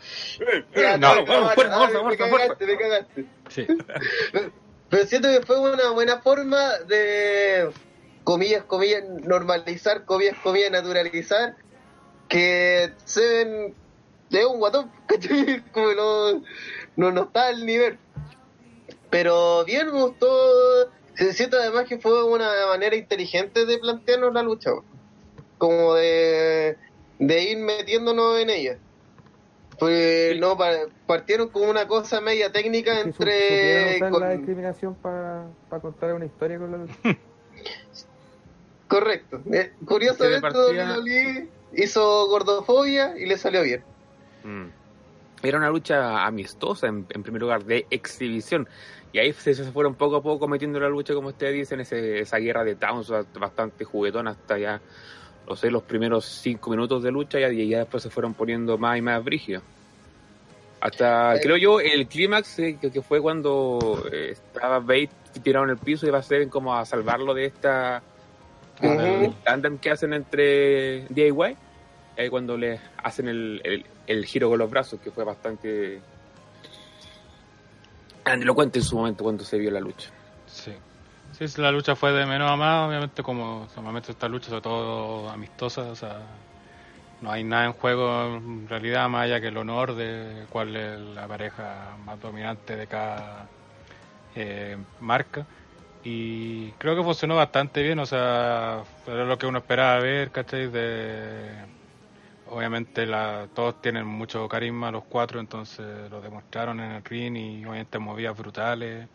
Ya, 0.74 0.96
No, 0.98 1.14
no, 1.16 1.26
vamos, 1.26 1.54
fuerza, 1.54 1.74
ah, 1.74 1.78
fuerza, 1.88 2.02
me 2.02 2.16
fuerza, 2.16 2.28
cagaste, 2.30 2.66
me 2.66 2.76
cagaste. 2.76 3.24
Sí. 3.48 3.66
Pero 4.90 5.06
siento 5.06 5.28
que 5.28 5.44
fue 5.44 5.58
una 5.61 5.90
buena 5.90 6.20
forma 6.20 6.78
de, 6.87 7.70
comillas, 8.24 8.64
comillas, 8.64 9.04
normalizar, 9.04 10.04
comillas, 10.04 10.37
comillas, 10.42 10.70
naturalizar, 10.70 11.56
que 12.28 12.92
Seven 13.04 13.74
es 14.30 14.44
un 14.44 14.58
guatón, 14.58 14.90
¿cachai? 15.06 15.62
Como 15.72 15.92
no, 15.92 16.42
no, 16.96 17.11
no 17.11 17.22
está 17.22 17.48
al 17.48 17.64
nivel. 17.64 17.98
Pero 19.11 19.64
bien, 19.64 19.87
me 19.87 20.02
gustó. 20.02 20.90
Se 21.14 21.32
siento 21.32 21.56
además 21.56 21.87
que 21.87 21.98
fue 21.98 22.22
una 22.24 22.48
manera 22.68 22.94
inteligente 22.94 23.66
de 23.66 23.78
plantearnos 23.78 24.32
la 24.32 24.42
lucha, 24.42 24.70
como 25.59 25.94
de, 25.94 26.77
de 27.18 27.42
ir 27.42 27.59
metiéndonos 27.59 28.38
en 28.40 28.51
ella. 28.51 28.79
Pues 29.79 30.38
no, 30.40 30.57
pa- 30.59 30.87
partieron 31.07 31.49
con 31.51 31.68
una 31.68 31.87
cosa 31.87 32.21
media 32.21 32.51
técnica 32.51 32.94
Que 32.94 33.01
entre. 33.03 34.11
con- 34.11 34.21
la 34.21 34.31
discriminación 34.31 34.94
para 34.97 35.47
contar 35.81 36.14
una 36.14 36.25
historia 36.25 36.59
con 36.59 36.73
la. 36.73 37.16
Correcto. 38.88 39.40
Eh, 39.53 39.73
curiosamente, 39.85 40.40
partida- 40.40 40.97
WWE 40.99 41.49
hizo 41.75 42.27
gordofobia 42.29 43.18
y 43.18 43.27
le 43.27 43.37
salió 43.37 43.62
bien. 43.62 43.85
Mm. 44.44 44.66
Era 45.42 45.59
una 45.59 45.68
lucha 45.71 46.27
amistosa, 46.27 46.87
en, 46.88 47.07
en 47.11 47.23
primer 47.23 47.42
lugar, 47.42 47.64
de 47.64 47.87
exhibición. 47.90 48.68
Y 49.12 49.18
ahí 49.18 49.33
se, 49.33 49.55
se 49.55 49.64
fueron 49.71 49.94
poco 49.94 50.16
a 50.16 50.23
poco 50.23 50.49
metiendo 50.49 50.81
la 50.81 50.88
lucha, 50.88 51.14
como 51.14 51.29
ustedes 51.29 51.55
dicen, 51.55 51.81
ese, 51.81 52.21
esa 52.21 52.38
guerra 52.38 52.64
de 52.64 52.75
Towns 52.75 53.12
bastante 53.38 53.85
juguetona 53.85 54.33
hasta 54.33 54.59
ya, 54.59 54.81
no 55.48 55.56
sé, 55.56 55.70
los 55.70 55.82
primeros 55.82 56.24
cinco 56.26 56.70
minutos 56.70 57.02
de 57.02 57.11
lucha 57.11 57.40
y 57.40 57.68
ya 57.68 57.78
después 57.78 58.02
se 58.02 58.11
fueron 58.11 58.34
poniendo 58.34 58.76
más 58.76 58.98
y 58.98 59.02
más 59.02 59.24
brígidos. 59.24 59.62
Hasta, 60.80 61.37
Eh. 61.37 61.40
creo 61.42 61.56
yo, 61.56 61.80
el 61.80 62.06
clímax, 62.06 62.58
eh, 62.58 62.78
que, 62.80 62.90
que 62.92 63.02
fue 63.02 63.20
cuando 63.20 64.04
eh, 64.12 64.30
estaba 64.32 64.78
Bate 64.78 65.11
tirado 65.42 65.64
en 65.64 65.70
el 65.70 65.78
piso 65.78 66.06
y 66.06 66.11
va 66.11 66.18
a 66.18 66.22
ser 66.22 66.48
como 66.48 66.74
a 66.74 66.84
salvarlo 66.84 67.34
de 67.34 67.46
esta 67.46 68.02
el 68.80 69.34
tandem 69.42 69.78
que 69.78 69.90
hacen 69.90 70.12
entre 70.12 71.06
DIY, 71.08 71.56
cuando 72.30 72.56
le 72.56 72.78
hacen 73.02 73.26
el, 73.26 73.61
el, 73.64 73.84
el 74.06 74.24
giro 74.24 74.48
con 74.50 74.58
los 74.58 74.70
brazos, 74.70 75.00
que 75.00 75.11
fue 75.11 75.24
bastante 75.24 76.00
grandilocuente 78.24 78.78
en 78.78 78.84
su 78.84 78.96
momento 78.96 79.24
cuando 79.24 79.44
se 79.44 79.58
vio 79.58 79.70
la 79.72 79.80
lucha. 79.80 80.11
Sí. 81.38 81.44
La 81.61 81.70
lucha 81.70 81.94
fue 81.94 82.12
de 82.12 82.27
menos 82.27 82.51
a 82.51 82.57
más, 82.57 82.88
obviamente 82.88 83.22
como 83.22 83.68
normalmente 83.77 84.11
esta 84.12 84.29
lucha 84.29 84.48
sobre 84.48 84.62
todo 84.62 85.29
amistosa, 85.31 85.83
o 85.90 85.94
sea, 85.96 86.44
no 87.20 87.31
hay 87.33 87.44
nada 87.44 87.66
en 87.66 87.72
juego 87.74 88.37
en 88.37 88.68
realidad 88.68 89.09
más 89.09 89.24
allá 89.24 89.40
que 89.40 89.48
el 89.48 89.57
honor 89.59 89.94
de 89.94 90.46
cuál 90.51 90.77
es 90.77 91.01
la 91.01 91.29
pareja 91.29 91.96
más 91.98 92.20
dominante 92.20 92.77
de 92.77 92.88
cada 92.88 93.53
eh, 94.35 94.79
marca 94.98 95.48
y 96.03 96.74
creo 96.74 96.96
que 96.96 97.05
funcionó 97.05 97.37
bastante 97.37 97.83
bien, 97.83 97.98
o 98.01 98.07
sea, 98.07 98.85
era 99.07 99.24
lo 99.27 99.38
que 99.38 99.46
uno 99.46 99.59
esperaba 99.61 100.01
ver, 100.01 100.33
¿cachai? 100.33 100.68
De, 100.70 101.66
obviamente 102.44 103.07
la, 103.07 103.48
todos 103.55 103.81
tienen 103.81 104.07
mucho 104.07 104.48
carisma 104.48 104.90
los 104.90 105.05
cuatro, 105.07 105.40
entonces 105.40 106.11
lo 106.11 106.20
demostraron 106.20 106.81
en 106.81 106.92
el 106.92 107.05
ring 107.05 107.37
y 107.37 107.64
obviamente 107.64 107.98
movidas 107.98 108.37
brutales. 108.37 109.09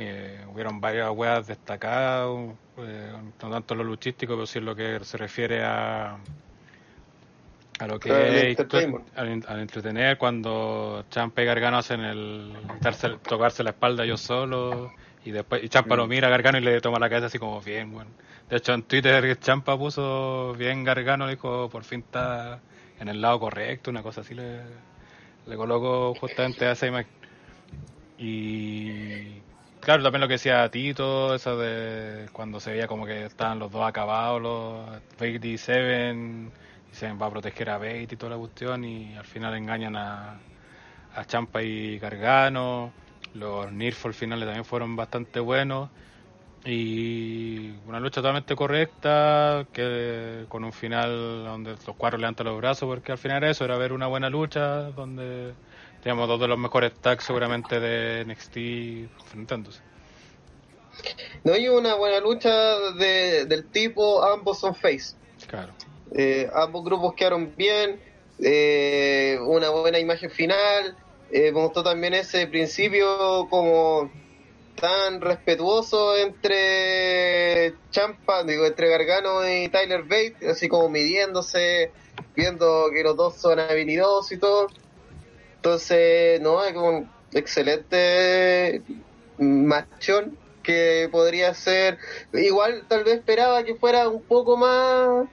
Eh, 0.00 0.44
hubieron 0.52 0.80
varias 0.80 1.10
weas 1.10 1.46
destacadas, 1.48 2.28
eh, 2.76 3.12
no 3.42 3.50
tanto 3.50 3.74
lo 3.74 3.82
luchístico, 3.82 4.34
pero 4.34 4.46
sí 4.46 4.58
en 4.58 4.64
lo 4.66 4.76
que 4.76 5.00
se 5.04 5.16
refiere 5.16 5.64
a 5.64 6.16
a 7.80 7.86
lo 7.86 7.98
que 8.00 8.50
es 8.52 8.58
al, 9.16 9.44
al 9.46 9.60
entretener 9.60 10.18
cuando 10.18 11.04
Champa 11.10 11.42
y 11.42 11.44
Gargano 11.44 11.78
hacen 11.78 12.00
el 12.00 12.52
darse- 12.80 13.18
tocarse 13.22 13.62
la 13.62 13.70
espalda 13.70 14.04
yo 14.04 14.16
solo 14.16 14.90
y 15.24 15.30
después 15.30 15.62
y 15.62 15.68
Champa 15.68 15.94
lo 15.94 16.06
mira 16.08 16.26
a 16.26 16.30
Gargano 16.30 16.58
y 16.58 16.60
le 16.60 16.80
toma 16.80 16.98
la 16.98 17.08
cabeza 17.08 17.26
así 17.26 17.38
como 17.38 17.60
bien 17.60 17.92
bueno 17.92 18.10
de 18.50 18.56
hecho 18.56 18.74
en 18.74 18.82
Twitter 18.82 19.38
Champa 19.38 19.78
puso 19.78 20.54
bien 20.58 20.82
Gargano 20.82 21.28
dijo 21.28 21.68
por 21.70 21.84
fin 21.84 22.00
está 22.00 22.58
en 22.98 23.08
el 23.08 23.20
lado 23.20 23.38
correcto 23.38 23.90
una 23.92 24.02
cosa 24.02 24.22
así 24.22 24.34
le, 24.34 24.58
le 25.46 25.56
coloco 25.56 26.14
justamente 26.14 26.66
a 26.66 26.72
esa 26.72 26.86
imagen 26.88 27.06
y 28.18 29.40
claro, 29.88 30.02
también 30.02 30.20
lo 30.20 30.28
que 30.28 30.34
decía 30.34 30.70
Tito, 30.70 31.34
eso 31.34 31.56
de 31.56 32.28
cuando 32.34 32.60
se 32.60 32.72
veía 32.72 32.86
como 32.86 33.06
que 33.06 33.24
estaban 33.24 33.58
los 33.58 33.72
dos 33.72 33.88
acabados, 33.88 34.42
los 34.42 34.86
Bate 35.18 35.48
y 35.48 35.56
Seven, 35.56 36.52
y 36.92 36.94
Seven 36.94 37.18
va 37.18 37.24
a 37.24 37.30
proteger 37.30 37.70
a 37.70 37.78
Bate 37.78 38.08
y 38.10 38.16
toda 38.16 38.32
la 38.32 38.36
cuestión, 38.36 38.84
y 38.84 39.16
al 39.16 39.24
final 39.24 39.54
engañan 39.56 39.96
a, 39.96 40.40
a 41.14 41.24
Champa 41.24 41.62
y 41.62 41.98
Gargano. 41.98 42.92
Los 43.32 43.72
Nirf 43.72 44.04
al 44.04 44.12
final 44.12 44.40
también 44.40 44.66
fueron 44.66 44.94
bastante 44.94 45.40
buenos. 45.40 45.88
Y 46.66 47.70
una 47.86 47.98
lucha 48.00 48.16
totalmente 48.16 48.54
correcta, 48.56 49.66
que 49.72 50.44
con 50.50 50.64
un 50.64 50.72
final 50.74 51.44
donde 51.44 51.70
los 51.86 51.96
cuatro 51.96 52.18
levantan 52.18 52.46
los 52.46 52.58
brazos, 52.58 52.86
porque 52.88 53.12
al 53.12 53.18
final 53.18 53.38
era 53.38 53.50
eso, 53.50 53.64
era 53.64 53.78
ver 53.78 53.94
una 53.94 54.06
buena 54.06 54.28
lucha, 54.28 54.90
donde 54.90 55.54
teníamos 56.08 56.26
dos 56.26 56.40
de 56.40 56.48
los 56.48 56.58
mejores 56.58 56.94
tags 57.02 57.22
seguramente 57.22 57.80
de 57.80 58.24
NXT 58.24 58.56
enfrentándose. 59.24 59.80
No 61.44 61.52
hay 61.52 61.68
una 61.68 61.96
buena 61.96 62.18
lucha 62.18 62.48
de, 62.98 63.44
del 63.44 63.66
tipo, 63.66 64.24
ambos 64.24 64.58
son 64.58 64.74
face. 64.74 65.16
Claro. 65.46 65.74
Eh, 66.16 66.48
ambos 66.54 66.82
grupos 66.82 67.12
quedaron 67.12 67.52
bien, 67.54 68.00
eh, 68.38 69.38
una 69.42 69.68
buena 69.68 69.98
imagen 69.98 70.30
final. 70.30 70.96
Eh, 71.30 71.52
me 71.52 71.60
gustó 71.60 71.82
también 71.82 72.14
ese 72.14 72.46
principio 72.46 73.46
como 73.50 74.10
tan 74.80 75.20
respetuoso 75.20 76.16
entre 76.16 77.74
Champa, 77.90 78.44
digo, 78.44 78.64
entre 78.64 78.88
Gargano 78.88 79.46
y 79.46 79.68
Tyler 79.68 80.04
Bate, 80.04 80.38
así 80.48 80.68
como 80.70 80.88
midiéndose, 80.88 81.92
viendo 82.34 82.88
que 82.94 83.02
los 83.02 83.14
dos 83.14 83.34
son 83.36 83.60
habilidosos 83.60 84.32
y 84.32 84.38
todo. 84.38 84.68
Entonces, 85.58 86.40
no, 86.40 86.64
es 86.64 86.76
un 86.76 87.10
excelente 87.32 88.80
machón 89.38 90.38
que 90.62 91.08
podría 91.10 91.52
ser. 91.54 91.98
Igual, 92.32 92.84
tal 92.88 93.02
vez 93.02 93.14
esperaba 93.14 93.64
que 93.64 93.74
fuera 93.74 94.08
un 94.08 94.22
poco 94.22 94.56
más 94.56 95.28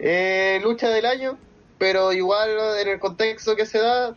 eh, 0.00 0.58
lucha 0.62 0.88
del 0.88 1.06
año, 1.06 1.38
pero 1.78 2.12
igual 2.12 2.50
en 2.80 2.88
el 2.88 2.98
contexto 2.98 3.54
que 3.54 3.64
se 3.64 3.78
da, 3.78 4.16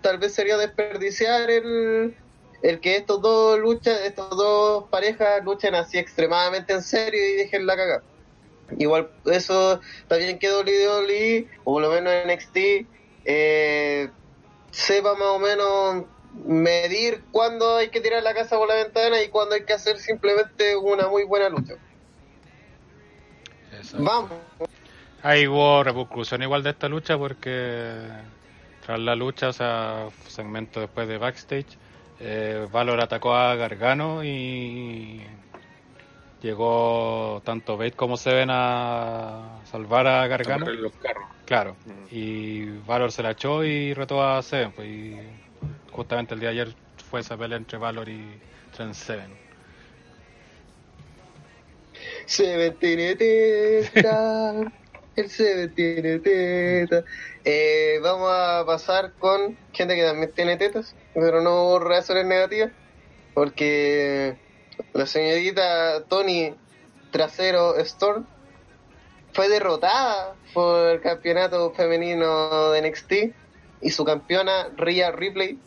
tal 0.00 0.18
vez 0.18 0.32
sería 0.32 0.56
desperdiciar 0.56 1.50
el, 1.50 2.16
el 2.62 2.80
que 2.80 2.96
estos 2.96 3.20
dos 3.20 3.58
luchas, 3.58 4.00
estos 4.00 4.30
dos 4.30 4.84
parejas 4.90 5.44
luchen 5.44 5.74
así 5.74 5.98
extremadamente 5.98 6.72
en 6.72 6.82
serio 6.82 7.20
y 7.20 7.32
dejen 7.34 7.66
la 7.66 7.76
cagada. 7.76 8.02
Igual 8.78 9.10
eso 9.26 9.80
también 10.08 10.38
que 10.38 10.50
WWE, 10.50 11.48
o 11.64 11.72
por 11.74 11.82
lo 11.82 11.90
menos 11.90 12.12
NXT, 12.26 12.56
eh, 13.24 14.08
sepa 14.70 15.14
más 15.14 15.28
o 15.28 15.38
menos 15.38 16.04
medir 16.32 17.24
cuándo 17.32 17.76
hay 17.76 17.88
que 17.88 18.00
tirar 18.00 18.22
la 18.22 18.34
casa 18.34 18.56
por 18.56 18.68
la 18.68 18.76
ventana 18.76 19.20
y 19.22 19.28
cuándo 19.28 19.54
hay 19.54 19.64
que 19.64 19.72
hacer 19.72 19.98
simplemente 19.98 20.76
una 20.76 21.08
muy 21.08 21.24
buena 21.24 21.48
lucha. 21.48 21.74
Exacto. 23.72 24.04
Vamos. 24.04 24.30
Ahí 25.22 25.46
hubo 25.46 25.82
repercusión 25.82 26.42
igual 26.42 26.62
de 26.62 26.70
esta 26.70 26.88
lucha 26.88 27.18
porque 27.18 28.08
tras 28.84 28.98
la 28.98 29.14
lucha, 29.14 29.48
o 29.48 29.52
sea, 29.52 30.08
segmento 30.28 30.80
después 30.80 31.06
de 31.08 31.18
backstage, 31.18 31.78
eh, 32.20 32.66
Valor 32.70 33.00
atacó 33.00 33.34
a 33.34 33.54
Gargano 33.54 34.24
y 34.24 35.22
llegó 36.42 37.42
tanto 37.44 37.76
Bate 37.76 37.92
como 37.92 38.16
Seven 38.16 38.48
a 38.50 39.60
salvar 39.70 40.06
a 40.06 40.26
Gargano. 40.26 40.64
Amarrar 40.64 40.80
los 40.80 40.92
carros. 40.96 41.24
Claro, 41.46 41.76
Mm. 41.84 41.90
y 42.10 42.64
Valor 42.86 43.10
se 43.12 43.22
la 43.22 43.32
echó 43.32 43.64
y 43.64 43.92
retó 43.94 44.22
a 44.22 44.40
Seven, 44.42 44.72
pues, 44.72 44.88
y 44.88 45.16
justamente 45.90 46.34
el 46.34 46.40
día 46.40 46.50
de 46.50 46.60
ayer 46.62 46.74
fue 47.10 47.20
esa 47.20 47.36
pelea 47.36 47.58
entre 47.58 47.76
Valor 47.78 48.08
y 48.08 48.40
Trent 48.74 48.94
Seven. 48.94 49.30
Seven 52.26 52.76
tiene 52.78 53.16
teta. 53.16 54.52
El 55.16 55.28
Seven 55.28 55.74
tiene 55.74 56.18
teta. 56.20 57.04
Eh, 57.44 57.98
vamos 58.02 58.30
a 58.32 58.62
pasar 58.64 59.12
con 59.18 59.56
gente 59.72 59.96
que 59.96 60.04
también 60.04 60.32
tiene 60.32 60.56
tetas, 60.56 60.94
pero 61.14 61.42
no 61.42 61.78
reacciones 61.80 62.26
negativas. 62.26 62.70
Porque 63.34 64.36
la 64.92 65.06
señorita 65.06 66.04
Tony 66.04 66.54
Trasero 67.10 67.76
Storm 67.78 68.26
fue 69.32 69.48
derrotada 69.48 70.34
por 70.52 70.88
el 70.88 71.00
campeonato 71.00 71.72
femenino 71.72 72.70
de 72.70 72.88
NXT 72.88 73.12
y 73.82 73.90
su 73.90 74.04
campeona 74.04 74.68
Rhea 74.76 75.10
Ripley, 75.12 75.58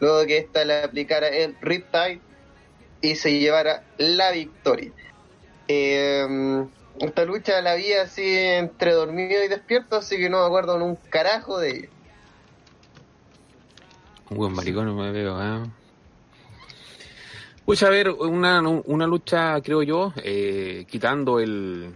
luego 0.00 0.18
de 0.18 0.26
que 0.26 0.38
ésta 0.38 0.64
le 0.64 0.82
aplicara 0.82 1.28
el 1.28 1.56
Riptide 1.60 2.20
y 3.00 3.16
se 3.16 3.38
llevara 3.38 3.84
la 3.98 4.30
victoria. 4.30 4.92
Eh, 5.68 6.66
esta 7.00 7.24
lucha 7.24 7.60
la 7.60 7.74
vi 7.74 7.92
así 7.92 8.22
entre 8.24 8.92
dormido 8.92 9.44
y 9.44 9.48
despierto, 9.48 9.96
así 9.96 10.16
que 10.16 10.30
no 10.30 10.40
me 10.40 10.46
acuerdo 10.46 10.76
en 10.76 10.82
un 10.82 10.96
carajo 10.96 11.58
de 11.58 11.70
ella. 11.70 11.88
Un 14.30 14.38
buen 14.38 14.52
maricón, 14.52 14.86
no 14.86 14.94
me 14.94 15.12
veo, 15.12 15.40
¿eh? 15.40 15.66
Pues 17.66 17.82
a 17.82 17.90
ver, 17.90 18.10
una, 18.10 18.60
una 18.60 19.08
lucha, 19.08 19.60
creo 19.60 19.82
yo, 19.82 20.12
eh, 20.22 20.84
quitando 20.88 21.40
el, 21.40 21.90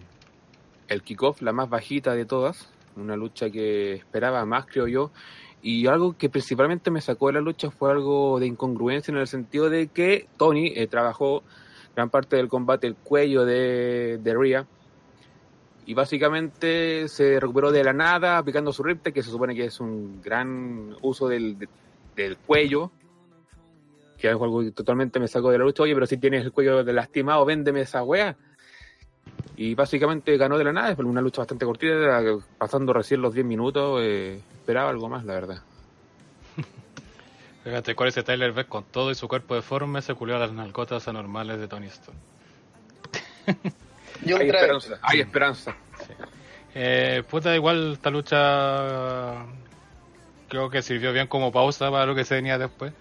el 0.89 1.03
kickoff, 1.05 1.43
la 1.43 1.53
más 1.53 1.71
bajita 1.71 2.13
de 2.17 2.25
todas, 2.25 2.69
una 2.97 3.15
lucha 3.15 3.51
que 3.51 3.93
esperaba 3.93 4.45
más, 4.45 4.67
creo 4.67 4.89
yo, 4.89 5.13
y 5.63 5.87
algo 5.87 6.19
que 6.19 6.29
principalmente 6.29 6.91
me 6.91 7.01
sacó 7.01 7.29
de 7.29 7.35
la 7.35 7.41
lucha 7.41 7.71
fue 7.71 7.93
algo 7.93 8.41
de 8.41 8.49
incongruencia 8.49 9.13
en 9.13 9.19
el 9.19 9.29
sentido 9.29 9.71
de 9.71 9.87
que 9.87 10.27
Tony 10.37 10.73
eh, 10.75 10.89
trabajó 10.89 11.45
gran 11.95 12.11
parte 12.11 12.35
del 12.35 12.49
combate 12.49 12.89
el 12.89 12.97
cuello 12.97 13.45
de, 13.45 14.19
de 14.21 14.35
Rhea 14.35 14.67
y 15.87 15.95
básicamente 15.95 17.07
se 17.07 17.39
recuperó 17.39 17.71
de 17.71 17.85
la 17.85 17.93
nada 17.93 18.39
aplicando 18.39 18.73
su 18.73 18.83
ripte, 18.83 19.13
que 19.13 19.23
se 19.23 19.31
supone 19.31 19.55
que 19.55 19.67
es 19.67 19.79
un 19.79 20.21
gran 20.21 20.97
uso 21.01 21.29
del, 21.29 21.69
del 22.17 22.37
cuello 22.39 22.91
que 24.21 24.29
es 24.29 24.33
algo 24.33 24.61
que 24.61 24.71
totalmente 24.71 25.19
me 25.19 25.29
sacó 25.29 25.51
de 25.51 25.59
la 25.59 25.65
lucha, 25.65 25.83
oye, 25.83 25.95
pero 25.95 26.07
si 26.07 26.19
tienes 26.19 26.45
el 26.45 26.53
cuello 26.53 26.85
de 26.85 26.93
lastimado, 26.93 27.45
véndeme 27.45 27.81
esa 27.81 28.03
wea. 28.03 28.37
Y 29.57 29.75
básicamente 29.75 30.37
ganó 30.37 30.59
de 30.59 30.65
la 30.65 30.73
nada, 30.73 30.95
fue 30.95 31.05
una 31.05 31.21
lucha 31.21 31.41
bastante 31.41 31.65
cortita, 31.65 32.23
pasando 32.59 32.93
recién 32.93 33.23
los 33.23 33.35
10 33.35 33.47
minutos, 33.47 34.01
eh, 34.03 34.41
esperaba 34.61 34.91
algo 34.91 35.09
más, 35.09 35.25
la 35.25 35.35
verdad. 35.35 35.63
Fíjate, 37.65 37.95
cuál 37.95 38.11
ese 38.11 38.23
Tyler 38.23 38.53
Beck 38.53 38.69
con 38.69 38.85
todo 38.85 39.11
y 39.11 39.15
su 39.15 39.29
cuerpo 39.29 39.55
deforme 39.55 40.03
se 40.03 40.15
culió 40.15 40.37
a 40.37 40.39
las 40.39 40.53
nalgotas 40.53 41.09
anormales 41.09 41.59
de 41.59 41.69
Tony 41.69 41.87
Stone. 41.87 42.19
Hay 44.27 44.33
esperanza, 44.33 44.99
hay 45.03 45.21
esperanza. 45.21 45.77
Eh, 46.75 47.23
puta, 47.29 47.55
igual 47.55 47.95
esta 47.95 48.11
lucha 48.11 49.47
creo 50.49 50.69
que 50.69 50.83
sirvió 50.83 51.13
bien 51.13 51.27
como 51.27 51.51
pausa 51.51 51.91
para 51.91 52.07
lo 52.07 52.15
que 52.15 52.25
se 52.25 52.35
venía 52.35 52.59
después. 52.59 52.93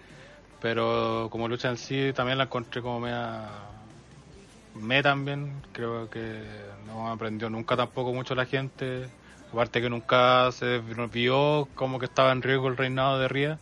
Pero 0.60 1.28
como 1.30 1.48
lucha 1.48 1.68
en 1.68 1.76
sí 1.76 2.12
también 2.14 2.38
la 2.38 2.44
encontré 2.44 2.82
como 2.82 3.00
media... 3.00 3.48
Me 4.74 5.02
también, 5.02 5.62
creo 5.72 6.08
que 6.08 6.42
no 6.86 7.10
aprendió 7.10 7.50
nunca 7.50 7.76
tampoco 7.76 8.12
mucho 8.12 8.34
la 8.34 8.46
gente. 8.46 9.08
Aparte 9.52 9.80
que 9.80 9.90
nunca 9.90 10.52
se 10.52 10.78
vio 11.12 11.68
como 11.74 11.98
que 11.98 12.04
estaba 12.04 12.30
en 12.30 12.42
riesgo 12.42 12.68
el 12.68 12.76
reinado 12.76 13.18
de 13.18 13.28
Ría. 13.28 13.58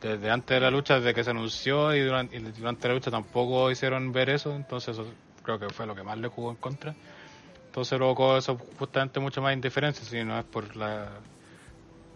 Desde 0.00 0.30
antes 0.30 0.56
de 0.56 0.60
la 0.60 0.70
lucha, 0.70 0.96
desde 0.96 1.14
que 1.14 1.22
se 1.22 1.30
anunció 1.30 1.94
y 1.94 2.00
durante, 2.00 2.40
la 2.40 2.94
lucha 2.94 3.10
tampoco 3.10 3.70
hicieron 3.70 4.12
ver 4.12 4.30
eso. 4.30 4.54
Entonces 4.56 4.98
eso 4.98 5.06
creo 5.42 5.58
que 5.58 5.68
fue 5.68 5.86
lo 5.86 5.94
que 5.94 6.02
más 6.02 6.18
le 6.18 6.28
jugó 6.28 6.50
en 6.50 6.56
contra. 6.56 6.94
Entonces 7.66 7.96
provocó 7.96 8.36
eso 8.36 8.58
justamente 8.78 9.20
mucho 9.20 9.40
más 9.40 9.54
indiferencia, 9.54 10.04
si 10.04 10.24
no 10.24 10.36
es 10.36 10.44
por 10.44 10.74
la 10.74 11.08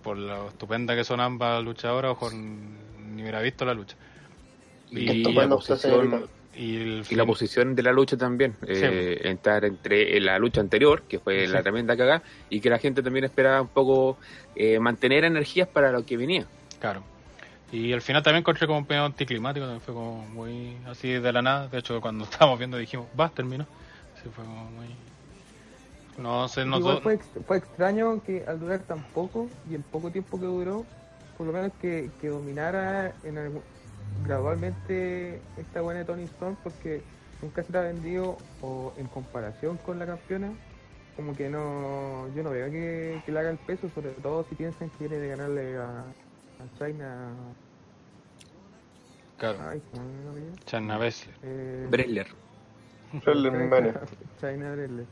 por 0.02 0.18
lo 0.18 0.48
estupenda 0.48 0.94
que 0.94 1.04
son 1.04 1.20
ambas 1.20 1.62
luchadoras, 1.64 2.10
ojo, 2.12 2.30
ni 2.32 3.22
hubiera 3.22 3.40
visto 3.40 3.64
la 3.64 3.72
lucha. 3.72 3.96
Y, 4.96 5.22
la 5.32 5.48
posición, 5.48 6.28
Y, 6.56 6.76
el 6.76 7.04
y 7.10 7.14
la 7.16 7.26
posición 7.26 7.74
de 7.74 7.82
la 7.82 7.92
lucha 7.92 8.16
también, 8.16 8.54
eh, 8.66 9.20
entrar 9.24 9.64
entre 9.64 10.20
la 10.20 10.38
lucha 10.38 10.60
anterior, 10.60 11.02
que 11.08 11.18
fue 11.18 11.48
la 11.48 11.62
tremenda 11.62 11.96
cagada, 11.96 12.22
y 12.48 12.60
que 12.60 12.70
la 12.70 12.78
gente 12.78 13.02
también 13.02 13.24
esperaba 13.24 13.60
un 13.60 13.68
poco 13.68 14.18
eh, 14.54 14.78
mantener 14.78 15.24
energías 15.24 15.66
para 15.68 15.90
lo 15.90 16.04
que 16.06 16.16
venía. 16.16 16.46
Claro. 16.78 17.02
Y 17.72 17.92
al 17.92 18.02
final 18.02 18.22
también 18.22 18.42
encontré 18.42 18.66
como 18.68 18.78
un 18.78 18.86
pedo 18.86 19.04
anticlimático, 19.04 19.66
también 19.66 19.80
fue 19.80 19.94
como 19.94 20.24
muy 20.28 20.76
así 20.86 21.08
de 21.10 21.32
la 21.32 21.42
nada. 21.42 21.66
De 21.66 21.78
hecho, 21.78 22.00
cuando 22.00 22.22
estábamos 22.30 22.58
viendo 22.58 22.76
dijimos, 22.76 23.06
va, 23.18 23.28
terminó. 23.30 23.66
Sí, 24.22 24.28
fue 24.32 24.44
como 24.44 24.64
muy... 24.70 24.86
No 26.18 26.46
sé, 26.46 26.64
no 26.64 26.78
Igual 26.78 27.00
fue, 27.02 27.14
ex- 27.14 27.26
fue 27.44 27.56
extraño 27.56 28.22
que 28.22 28.44
al 28.46 28.60
durar 28.60 28.78
tan 28.84 29.02
poco 29.12 29.48
y 29.68 29.74
el 29.74 29.82
poco 29.82 30.10
tiempo 30.10 30.38
que 30.38 30.46
duró, 30.46 30.84
por 31.36 31.48
lo 31.48 31.52
menos 31.52 31.72
que, 31.80 32.08
que 32.20 32.28
dominara 32.28 33.12
en 33.24 33.38
algún- 33.38 33.62
gradualmente 34.24 35.40
esta 35.56 35.80
buena 35.80 36.00
de 36.00 36.06
Tony 36.06 36.24
Storm 36.24 36.56
porque 36.62 37.02
nunca 37.42 37.62
se 37.62 37.72
la 37.72 37.80
ha 37.80 37.82
vendido 37.82 38.38
o 38.62 38.92
en 38.96 39.06
comparación 39.06 39.76
con 39.78 39.98
la 39.98 40.06
campeona 40.06 40.52
como 41.16 41.34
que 41.34 41.48
no 41.48 42.28
yo 42.34 42.42
no 42.42 42.50
veo 42.50 42.70
que, 42.70 43.22
que 43.24 43.32
le 43.32 43.38
haga 43.38 43.50
el 43.50 43.58
peso 43.58 43.88
sobre 43.94 44.10
todo 44.10 44.44
si 44.48 44.54
piensan 44.54 44.90
que 44.90 45.08
quiere 45.08 45.28
ganarle 45.28 45.76
a, 45.76 46.00
a 46.00 46.78
China 46.78 47.32
Claro, 49.36 49.58
ay. 49.68 49.82
Chana 50.64 50.96
Baszler. 50.96 51.34
Eh, 51.42 51.86
Bresler. 51.90 52.28
China. 53.24 54.00
China 54.40 54.72
Bresler. 54.72 55.06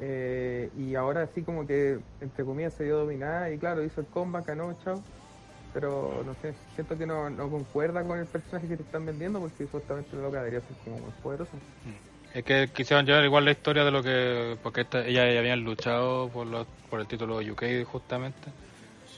Eh, 0.00 0.70
y 0.76 0.94
ahora 0.96 1.26
sí 1.28 1.42
como 1.42 1.66
que 1.66 2.00
entre 2.20 2.44
comillas 2.44 2.74
se 2.74 2.84
dio 2.84 2.98
dominada 2.98 3.50
y 3.50 3.58
claro 3.58 3.84
hizo 3.84 4.00
el 4.00 4.06
comeback 4.08 4.46
ganó 4.46 4.76
chao 4.84 5.00
pero 5.72 6.22
no 6.24 6.34
sé 6.34 6.54
siento 6.74 6.96
que 6.98 7.06
no, 7.06 7.30
no 7.30 7.50
concuerda 7.50 8.06
con 8.06 8.18
el 8.18 8.28
personaje 8.28 8.68
que 8.68 8.76
te 8.76 8.82
están 8.84 9.06
vendiendo 9.06 9.40
porque 9.40 9.64
supuestamente 9.66 10.16
la 10.16 10.22
loca 10.22 10.38
debería 10.38 10.62
ser 10.62 10.76
como 10.78 11.00
muy 11.00 11.12
poderosa 11.12 11.62
Es 12.32 12.44
que 12.44 12.72
quisieron 12.72 13.04
llevar 13.06 13.24
igual 13.24 13.44
la 13.44 13.50
historia 13.52 13.84
de 13.84 13.90
lo 13.90 14.02
que... 14.02 14.58
Porque 14.62 14.82
esta, 14.82 15.06
ellas 15.06 15.36
habían 15.38 15.60
luchado 15.62 16.30
por, 16.30 16.46
los- 16.46 16.68
por 16.88 17.00
el 17.00 17.06
título 17.08 17.36
UK 17.38 17.84
justamente, 17.84 18.54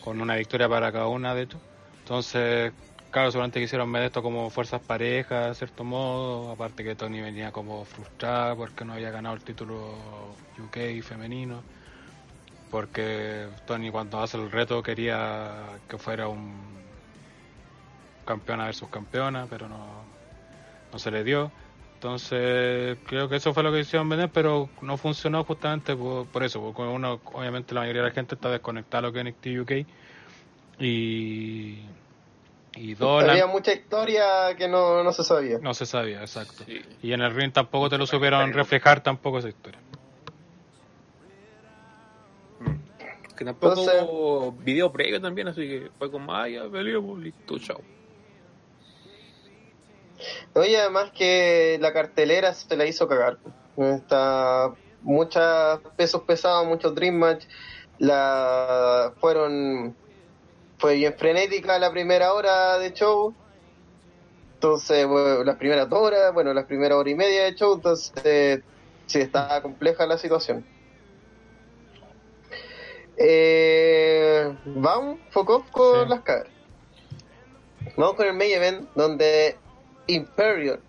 con 0.00 0.20
una 0.20 0.36
victoria 0.36 0.68
para 0.68 0.92
cada 0.92 1.09
una 1.09 1.34
de 1.34 1.42
hecho. 1.42 1.62
Entonces, 2.00 2.74
claro, 3.11 3.30
seguramente 3.32 3.61
quisieron 3.61 3.92
ver 3.92 4.05
esto 4.05 4.22
como 4.22 4.50
fuerzas 4.50 4.82
parejas, 4.82 5.50
de 5.50 5.55
cierto 5.57 5.84
modo. 5.84 6.50
Aparte 6.52 6.84
que 6.84 6.96
Tony 6.96 7.20
venía 7.22 7.52
como 7.52 7.84
frustrada 7.86 8.57
porque 8.57 8.84
no 8.84 8.94
había 8.94 9.11
ganado 9.12 9.34
el 9.36 9.44
título 9.44 10.40
UK 10.59 11.02
femenino. 11.02 11.66
Porque 12.75 13.47
Tony 13.66 13.89
cuando 13.89 14.20
hace 14.20 14.37
el 14.37 14.51
reto 14.51 14.83
quería 14.83 15.79
que 15.89 15.97
fuera 15.97 16.27
un 16.27 16.43
campeona 18.27 18.64
versus 18.64 18.89
campeona, 18.89 19.47
pero 19.49 19.68
no, 19.68 20.03
no 20.93 20.99
se 20.99 21.12
le 21.12 21.22
dio. 21.22 21.53
Entonces, 21.95 22.99
creo 23.07 23.29
que 23.29 23.37
eso 23.37 23.55
fue 23.55 23.62
lo 23.62 23.70
que 23.70 23.79
hicieron 23.79 24.09
vender, 24.09 24.29
pero 24.35 24.68
no 24.83 24.97
funcionó 24.97 25.45
justamente 25.45 25.95
por, 25.95 26.27
por 26.27 26.43
eso, 26.43 26.61
porque 26.61 26.83
uno, 26.83 27.20
obviamente 27.33 27.75
la 27.77 27.83
mayoría 27.83 28.03
de 28.03 28.09
la 28.09 28.14
gente 28.14 28.35
está 28.35 28.51
desconectada 28.51 28.99
a 28.99 29.03
lo 29.03 29.12
que 29.12 29.20
es 29.20 29.25
NXT 29.27 29.47
UK 29.61 29.87
y, 30.81 31.79
y 32.75 32.95
dos, 32.95 33.22
la- 33.22 33.35
Había 33.35 33.47
mucha 33.47 33.72
historia 33.72 34.57
que 34.59 34.66
no, 34.66 35.05
no 35.05 35.12
se 35.12 35.22
sabía. 35.22 35.59
no 35.61 35.75
se 35.75 35.87
sabía, 35.87 36.22
exacto. 36.22 36.64
Sí. 36.66 36.83
Y 37.03 37.12
en 37.12 37.20
el 37.20 37.33
ring 37.33 37.53
tampoco 37.53 37.89
te 37.89 37.99
lo 37.99 38.07
supieron 38.09 38.53
reflejar 38.53 39.01
tampoco 39.01 39.39
esa 39.39 39.49
historia. 39.49 39.79
Que 43.37 43.45
tampoco 43.45 43.82
hubo 43.82 44.53
video 44.53 44.93
previo 44.93 45.20
también, 45.20 45.49
así 45.49 45.62
que 45.62 45.91
fue 45.99 46.11
como, 46.11 46.32
ah, 46.35 46.49
ya 46.49 46.68
peleamos, 46.68 47.18
listo, 47.18 47.59
chao. 47.59 47.80
Oye, 50.55 50.78
además 50.78 51.11
que 51.12 51.78
la 51.80 51.93
cartelera 51.93 52.53
se 52.55 52.76
la 52.76 52.87
hizo 52.87 53.09
cagar. 53.09 53.39
Está 53.76 54.72
muchos 55.03 55.80
pesos 55.97 56.22
pesados, 56.22 56.66
muchos 56.66 56.95
Dream 56.95 57.16
Match. 57.16 57.45
La 57.99 59.12
fueron 59.20 59.97
fue 60.78 60.95
bien 60.95 61.14
frenética 61.14 61.78
la 61.78 61.91
primera 61.91 62.32
hora 62.32 62.78
de 62.78 62.93
show. 62.93 63.35
Entonces, 64.55 65.07
bueno, 65.07 65.45
las 65.45 65.57
primeras 65.57 65.89
dos 65.89 66.01
horas, 66.01 66.32
bueno, 66.32 66.55
las 66.55 66.64
primeras 66.64 66.97
hora 66.99 67.11
y 67.11 67.14
media 67.14 67.45
de 67.45 67.55
show, 67.55 67.74
entonces 67.74 68.12
eh, 68.24 68.62
sí 69.07 69.20
está 69.20 69.61
compleja 69.61 70.07
la 70.07 70.18
situación. 70.18 70.64
Eh, 73.16 74.52
vamos, 74.64 75.18
focus 75.30 75.64
con 75.70 76.04
Sí. 76.04 76.08
las 76.10 76.20
caras. 76.22 76.48
Vamos 77.96 78.14
con 78.14 78.26
el 78.26 78.34
main 78.34 78.52
event 78.52 78.88
donde 78.94 79.56
Imperial, 80.06 80.80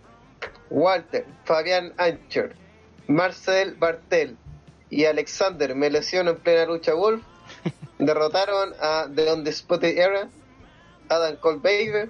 Walter, 0.70 1.26
Fabián 1.44 1.94
Ancher, 1.98 2.56
Marcel 3.08 3.76
Bartel 3.76 4.38
y 4.90 5.06
Alexander 5.06 5.76
me 5.76 5.90
lesionó 5.90 6.32
en 6.32 6.38
plena 6.38 6.66
lucha 6.66 6.94
Wolf 6.94 7.22
derrotaron 8.00 8.74
a 8.80 9.08
The 9.14 9.32
Undisputed 9.34 9.98
Era, 9.98 10.30
Adam 11.10 11.36
Cole 11.38 11.58
Baker, 11.62 12.10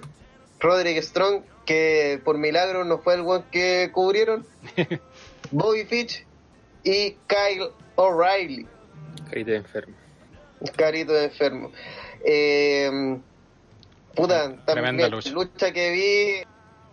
Roderick 0.60 1.02
Strong, 1.02 1.42
que 1.66 2.20
por 2.24 2.38
milagro 2.38 2.84
no 2.84 2.98
fue 2.98 3.14
el 3.14 3.20
one 3.20 3.44
que 3.50 3.90
cubrieron, 3.92 4.46
Bobby 5.50 5.84
Fitch 5.84 6.24
y 6.84 7.12
Kyle 7.26 7.70
O'Reilly. 7.96 8.66
De 9.32 9.56
enfermo. 9.56 9.94
Carito 10.70 11.12
de 11.12 11.24
enfermo. 11.24 11.72
Eh, 12.24 13.18
puta, 14.14 14.56
también, 14.64 15.10
lucha. 15.10 15.30
lucha. 15.30 15.72
que 15.72 15.90
vi 15.90 16.46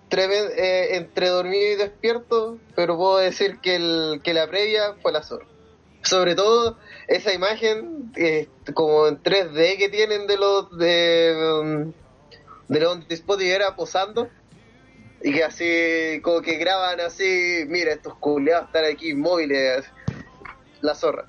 tremen- 0.10 0.52
eh, 0.56 0.96
entre 0.96 1.30
dormido 1.30 1.72
y 1.74 1.76
despierto, 1.76 2.60
pero 2.76 2.98
puedo 2.98 3.18
decir 3.18 3.60
que, 3.62 3.76
el, 3.76 4.22
que 4.24 4.34
la 4.34 4.48
previa 4.48 4.96
fue 5.02 5.12
la 5.12 5.24
zorra. 5.24 5.46
Sobre 6.04 6.36
todo 6.36 6.78
esa 7.08 7.34
imagen 7.34 8.12
eh, 8.16 8.48
como 8.74 9.08
en 9.08 9.22
3D 9.24 9.78
que 9.78 9.90
tienen 9.90 10.28
de 10.28 10.38
los 10.38 10.78
de, 10.78 11.34
um, 11.62 11.94
de 12.68 12.80
los 12.80 12.96
Undisputed 12.98 13.46
era 13.48 13.76
posando 13.76 14.30
y 15.24 15.32
que 15.32 15.44
así 15.46 16.20
como 16.22 16.42
que 16.42 16.58
graban 16.58 17.00
así, 17.00 17.64
mira 17.68 17.94
estos 17.94 18.16
culeados 18.16 18.68
están 18.68 18.84
aquí 18.84 19.12
inmóviles 19.12 19.86
la 20.82 20.94
zorra. 20.94 21.26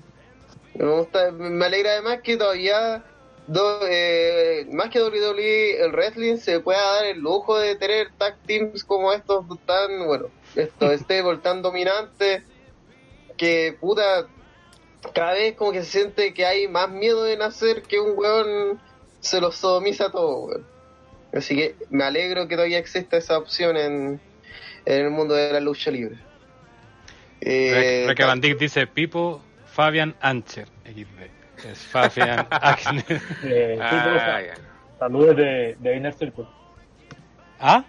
Me 0.75 0.87
gusta, 0.87 1.31
me 1.31 1.65
alegra 1.65 1.93
además 1.93 2.21
que 2.23 2.37
todavía, 2.37 3.03
do- 3.47 3.81
eh, 3.89 4.67
más 4.73 4.91
que 4.91 5.01
WWE, 5.03 5.85
el 5.85 5.93
wrestling 5.93 6.37
se 6.39 6.61
pueda 6.61 6.81
dar 6.97 7.05
el 7.07 7.19
lujo 7.21 7.59
de 7.59 7.77
tener 7.77 8.09
tag 8.19 8.37
teams 8.47 8.85
como 8.85 9.13
estos 9.13 9.45
tan, 9.67 10.07
bueno, 10.07 10.27
estos 10.57 10.93
stable 11.01 11.39
tan 11.39 11.63
dominantes, 11.63 12.43
que 13.37 13.77
puta, 13.81 14.27
cada 15.15 15.33
vez 15.35 15.55
como 15.55 15.73
que 15.73 15.83
se 15.83 15.91
siente 16.01 16.35
que 16.35 16.45
hay 16.47 16.67
más 16.69 16.91
miedo 16.91 17.25
de 17.25 17.37
nacer 17.37 17.83
que 17.83 18.01
un 18.01 18.19
weón 18.19 18.81
se 19.21 19.41
los 19.41 19.57
sodomiza 19.57 20.11
todo, 20.11 20.47
weón. 20.47 20.67
Así 21.33 21.57
que 21.57 21.75
me 21.91 22.05
alegro 22.05 22.47
que 22.47 22.55
todavía 22.55 22.79
exista 22.79 23.17
esa 23.17 23.39
opción 23.39 23.77
en, 23.77 24.21
en 24.87 25.05
el 25.05 25.11
mundo 25.11 25.35
de 25.35 25.53
la 25.53 25.61
lucha 25.61 25.91
libre. 25.91 26.17
Eh, 27.41 28.07
Van 28.27 28.41
Dijk 28.41 28.59
dice 28.59 28.87
Pipo 28.87 29.43
Fabian 29.75 30.15
Ancher, 30.21 30.69
XD. 30.85 31.67
Es 31.69 31.79
Fabian 31.87 32.47
Axner. 32.51 33.05
Eh, 33.43 33.77
Ah, 33.81 34.41
saludos 35.01 35.37
de, 35.37 35.77
de 35.81 35.97
Inner 35.97 36.13
Circle. 36.15 36.45
¿Ah? 37.59 37.85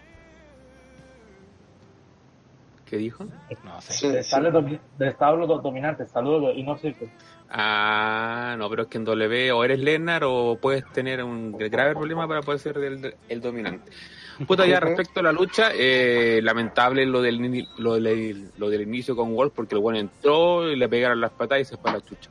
¿Qué 2.86 2.98
dijo? 2.98 3.26
No 3.64 3.82
sé. 3.82 3.94
Sí, 3.94 4.08
De 4.08 4.14
sí. 4.14 4.20
establo, 4.20 4.52
domi- 4.52 4.80
de 4.98 5.08
establo 5.10 5.48
do- 5.48 5.60
dominante. 5.60 6.06
Saludos 6.08 6.54
de 6.56 6.60
Inner 6.60 6.78
Circle. 6.80 7.10
Ah, 7.50 8.56
no, 8.58 8.70
pero 8.70 8.84
es 8.84 8.88
que 8.90 8.98
en 8.98 9.06
W 9.06 9.52
o 9.52 9.64
eres 9.64 9.80
Lennart 9.80 10.26
o 10.28 10.58
puedes 10.62 10.86
tener 10.92 11.24
un 11.24 11.58
grave 11.58 11.94
problema 11.94 12.28
para 12.28 12.42
poder 12.42 12.60
ser 12.60 12.78
el, 12.78 13.16
el 13.30 13.42
dominante. 13.42 13.92
Puta, 14.46 14.66
ya 14.66 14.82
respecto 14.82 15.22
a 15.22 15.24
la 15.24 15.32
lucha, 15.32 15.70
eh, 15.74 16.42
lamentable 16.44 17.06
lo 17.06 17.22
del, 17.22 17.66
lo, 17.78 17.94
del, 17.96 18.50
lo 18.58 18.70
del 18.70 18.82
inicio 18.82 19.16
con 19.16 19.34
Wolf 19.34 19.54
porque 19.56 19.76
el 19.76 19.82
bueno 19.82 19.98
entró 20.00 20.70
y 20.70 20.76
le 20.76 20.90
pegaron 20.90 21.22
las 21.22 21.32
patas 21.32 21.62
y 21.62 21.66
se 21.66 21.78
fue 21.78 21.92
a 21.92 21.94
la 21.94 22.02
chucha. 22.02 22.30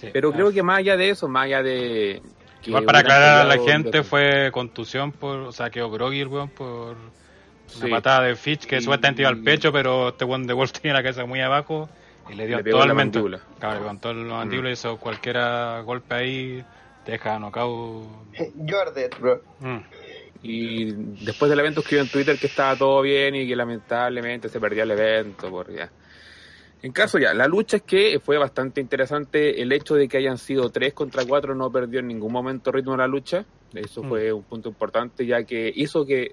Sí. 0.00 0.08
Pero 0.12 0.32
creo 0.32 0.50
que 0.50 0.62
más 0.64 0.78
allá 0.78 0.96
de 0.96 1.10
eso, 1.10 1.28
más 1.28 1.44
allá 1.44 1.62
de... 1.62 2.20
que 2.62 2.70
Igual 2.70 2.84
para 2.84 2.98
aclarar 2.98 3.40
a 3.42 3.44
la 3.44 3.58
gente 3.62 3.98
de- 3.98 4.02
fue 4.02 4.50
contusión 4.52 5.12
por, 5.12 5.38
o 5.38 5.52
sea, 5.52 5.70
quedó 5.70 5.88
groggy 5.90 6.20
el 6.20 6.28
weón 6.28 6.48
por 6.48 6.96
Sí. 7.68 7.80
una 7.86 7.96
patada 7.96 8.22
de 8.26 8.36
Fitch 8.36 8.64
que 8.66 8.76
Y- 8.76 8.80
supuestamente 8.80 9.22
iba 9.22 9.28
al 9.28 9.38
pecho, 9.38 9.72
pero 9.72 10.08
este 10.08 10.24
weón 10.24 10.46
de 10.46 10.52
Wolf 10.52 10.72
tenía 10.80 10.94
la 10.94 11.02
cabeza 11.02 11.26
muy 11.26 11.40
abajo 11.40 11.88
y 12.30 12.34
le 12.34 12.46
dio 12.46 12.56
Le 12.58 12.62
la 12.64 12.70
totalmente. 12.70 12.94
mandíbula. 13.18 13.40
Claro, 13.58 13.90
en 13.90 13.98
toda 14.00 14.14
la 14.14 14.34
mandíbula 14.34 14.70
y 14.70 14.72
eso 14.72 14.96
cualquiera 14.98 15.80
golpe 15.82 16.14
ahí 16.14 16.64
te 17.04 17.12
deja 17.12 17.38
knockout. 17.38 18.06
You 18.56 18.76
are 18.76 18.90
dead, 18.92 19.10
bro. 19.18 19.40
Mm. 19.60 19.78
Y 20.42 20.92
después 21.24 21.48
del 21.50 21.58
evento 21.60 21.80
escribió 21.80 22.02
en 22.04 22.10
Twitter 22.10 22.38
que 22.38 22.46
estaba 22.46 22.76
todo 22.76 23.00
bien 23.02 23.34
y 23.34 23.46
que 23.48 23.56
lamentablemente 23.56 24.48
se 24.48 24.60
perdía 24.60 24.82
el 24.84 24.90
evento. 24.92 25.48
Por 25.50 25.72
ya. 25.74 25.90
En 26.82 26.92
caso 26.92 27.18
ya, 27.18 27.32
la 27.34 27.46
lucha 27.48 27.78
es 27.78 27.82
que 27.82 28.20
fue 28.20 28.38
bastante 28.38 28.80
interesante 28.80 29.60
el 29.62 29.72
hecho 29.72 29.94
de 29.94 30.06
que 30.08 30.18
hayan 30.18 30.38
sido 30.38 30.68
3 30.70 30.92
contra 30.92 31.24
4, 31.24 31.54
no 31.54 31.70
perdió 31.70 32.00
en 32.00 32.06
ningún 32.06 32.30
momento 32.32 32.70
ritmo 32.70 32.92
de 32.92 32.98
la 32.98 33.06
lucha. 33.08 33.44
Eso 33.74 34.02
Mm. 34.02 34.08
fue 34.08 34.32
un 34.32 34.42
punto 34.44 34.68
importante 34.68 35.26
ya 35.26 35.42
que 35.42 35.72
hizo 35.74 36.04
que 36.06 36.32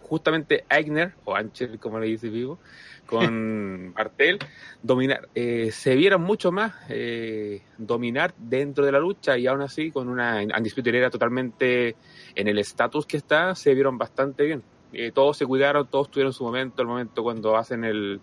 justamente 0.00 0.64
Eigner, 0.68 1.12
o 1.24 1.36
Ancher 1.36 1.78
como 1.78 1.98
le 2.00 2.06
dice 2.06 2.28
Vivo, 2.30 2.58
con 3.06 3.92
Bartel, 3.94 4.38
dominar, 4.82 5.28
eh, 5.34 5.70
se 5.70 5.94
vieran 5.96 6.22
mucho 6.22 6.50
más 6.50 6.74
eh, 6.88 7.62
dominar 7.76 8.34
dentro 8.38 8.86
de 8.86 8.92
la 8.92 8.98
lucha 8.98 9.36
y 9.36 9.46
aún 9.46 9.60
así 9.60 9.90
con 9.90 10.08
una 10.08 10.42
Undisputed 10.56 11.10
totalmente 11.10 11.96
en 12.34 12.48
el 12.48 12.58
estatus 12.58 13.04
que 13.06 13.18
está, 13.18 13.54
se 13.54 13.74
vieron 13.74 13.98
bastante 13.98 14.44
bien. 14.44 14.62
Eh, 14.92 15.10
todos 15.12 15.36
se 15.36 15.46
cuidaron, 15.46 15.86
todos 15.86 16.10
tuvieron 16.10 16.32
su 16.32 16.44
momento, 16.44 16.82
el 16.82 16.88
momento 16.88 17.22
cuando 17.22 17.56
hacen 17.56 17.84
el, 17.84 18.20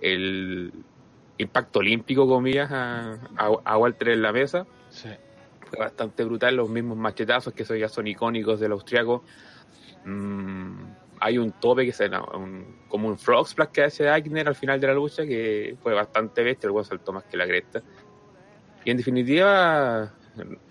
el 0.00 0.72
impacto 1.38 1.80
olímpico, 1.80 2.28
comillas, 2.28 2.70
a, 2.70 3.18
a, 3.36 3.50
a 3.64 3.78
Walter 3.78 4.10
en 4.10 4.22
la 4.22 4.32
mesa. 4.32 4.66
Sí. 4.90 5.08
Fue 5.70 5.78
bastante 5.78 6.24
brutal, 6.24 6.56
los 6.56 6.68
mismos 6.68 6.96
machetazos 6.96 7.52
que 7.52 7.64
eso 7.64 7.74
ya 7.74 7.88
son 7.88 8.06
icónicos 8.06 8.60
del 8.60 8.72
austriaco. 8.72 9.24
Mm, 10.04 10.84
hay 11.20 11.38
un 11.38 11.52
tope 11.52 11.84
que 11.86 11.92
se 11.92 12.10
como 12.88 13.08
un 13.08 13.18
frog 13.18 13.48
splash 13.48 13.68
que 13.68 13.84
hace 13.84 14.08
Eigner 14.08 14.48
al 14.48 14.54
final 14.54 14.80
de 14.80 14.86
la 14.86 14.94
lucha 14.94 15.24
que 15.24 15.76
fue 15.82 15.94
bastante 15.94 16.42
bestia, 16.42 16.66
el 16.68 16.72
huevo 16.72 16.84
saltó 16.84 17.12
más 17.12 17.24
que 17.24 17.36
la 17.36 17.46
cresta. 17.46 17.82
Y 18.84 18.90
en 18.90 18.96
definitiva, 18.98 20.12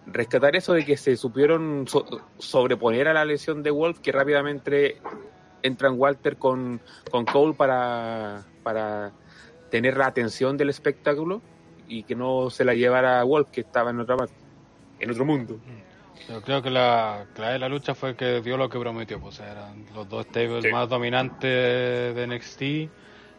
rescatar 0.06 0.56
eso 0.56 0.74
de 0.74 0.86
que 0.86 0.98
se 0.98 1.18
supieron 1.18 1.86
so- 1.88 2.06
sobreponer 2.38 3.08
a 3.08 3.14
la 3.14 3.26
lesión 3.26 3.64
de 3.64 3.72
Wolf, 3.72 4.00
que 4.00 4.12
rápidamente 4.12 4.98
entran 5.64 5.96
Walter 5.98 6.38
con, 6.38 6.80
con 7.10 7.26
Cole 7.26 7.54
para, 7.54 8.44
para 8.62 9.12
tener 9.72 9.98
la 9.98 10.08
atención 10.08 10.58
del 10.58 10.70
espectáculo 10.70 11.42
y 11.88 12.04
que 12.04 12.16
no 12.16 12.50
se 12.50 12.66
la 12.66 12.74
llevara 12.76 13.24
Wolf, 13.24 13.50
que 13.50 13.62
estaba 13.62 13.90
en 13.90 14.00
otra 14.00 14.16
parte, 14.18 14.34
en 15.00 15.10
otro 15.10 15.26
mundo. 15.26 15.60
Yo 16.30 16.42
creo 16.42 16.62
que 16.62 16.70
la 16.70 17.28
clave 17.34 17.54
de 17.54 17.60
la 17.60 17.70
lucha 17.70 17.96
fue 17.96 18.16
que 18.16 18.42
dio 18.42 18.56
lo 18.58 18.70
que 18.70 18.80
prometió, 18.80 19.20
pues 19.20 19.40
eran 19.40 19.86
los 19.94 20.08
dos 20.08 20.26
stables 20.26 20.64
Sí. 20.64 20.70
más 20.72 20.88
dominantes 20.88 22.16
de 22.16 22.24
NXT 22.28 22.92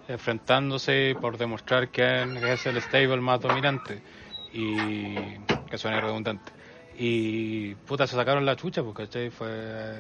enfrentándose 0.09 1.17
por 1.19 1.39
demostrar 1.39 1.89
quién 1.89 2.37
es 2.37 2.67
el 2.67 2.81
stable 2.83 3.17
más 3.21 3.41
dominante 3.41 4.03
y 4.53 5.39
que 5.71 5.79
suene 5.79 6.01
redundante. 6.01 6.53
Y 6.97 7.75
puta, 7.77 8.07
se 8.07 8.17
sacaron 8.17 8.45
la 8.45 8.55
chucha, 8.57 8.83
pues, 8.83 8.95
¿cachai? 8.95 9.31
Fue, 9.31 9.95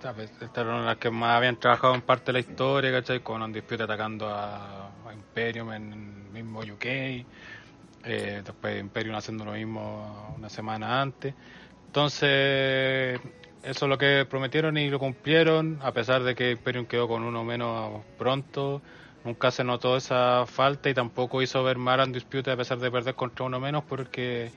¿sabes? 0.00 0.30
Estas 0.40 0.64
eran 0.64 0.86
las 0.86 0.96
que 0.98 1.10
más 1.10 1.36
habían 1.36 1.56
trabajado 1.56 1.94
en 1.94 2.02
parte 2.02 2.26
de 2.26 2.34
la 2.34 2.38
historia, 2.40 2.92
¿cachai? 2.92 3.20
Con 3.20 3.42
Undisputed 3.42 3.82
atacando 3.84 4.28
a, 4.28 4.86
a 5.06 5.12
Imperium 5.12 5.72
en 5.72 5.92
el 5.92 6.30
mismo 6.32 6.60
UK, 6.60 6.84
eh, 8.04 8.42
después 8.44 8.80
Imperium 8.80 9.16
haciendo 9.16 9.44
lo 9.44 9.52
mismo 9.52 10.34
una 10.38 10.48
semana 10.48 11.02
antes. 11.02 11.34
Entonces, 11.90 13.18
eso 13.64 13.84
es 13.84 13.88
lo 13.88 13.98
que 13.98 14.24
prometieron 14.24 14.78
y 14.78 14.88
lo 14.90 15.00
cumplieron, 15.00 15.80
a 15.82 15.90
pesar 15.90 16.22
de 16.22 16.36
que 16.36 16.52
Imperium 16.52 16.86
quedó 16.86 17.08
con 17.08 17.24
uno 17.24 17.42
menos 17.42 18.04
pronto. 18.16 18.80
Nunca 19.24 19.50
se 19.50 19.64
notó 19.64 19.96
esa 19.96 20.46
falta 20.46 20.88
y 20.88 20.94
tampoco 20.94 21.42
hizo 21.42 21.64
ver 21.64 21.78
mal 21.78 21.98
a 21.98 22.04
Undisputed 22.04 22.52
a 22.52 22.56
pesar 22.56 22.78
de 22.78 22.92
perder 22.92 23.16
contra 23.16 23.44
uno 23.44 23.58
menos 23.58 23.82
porque 23.88 24.52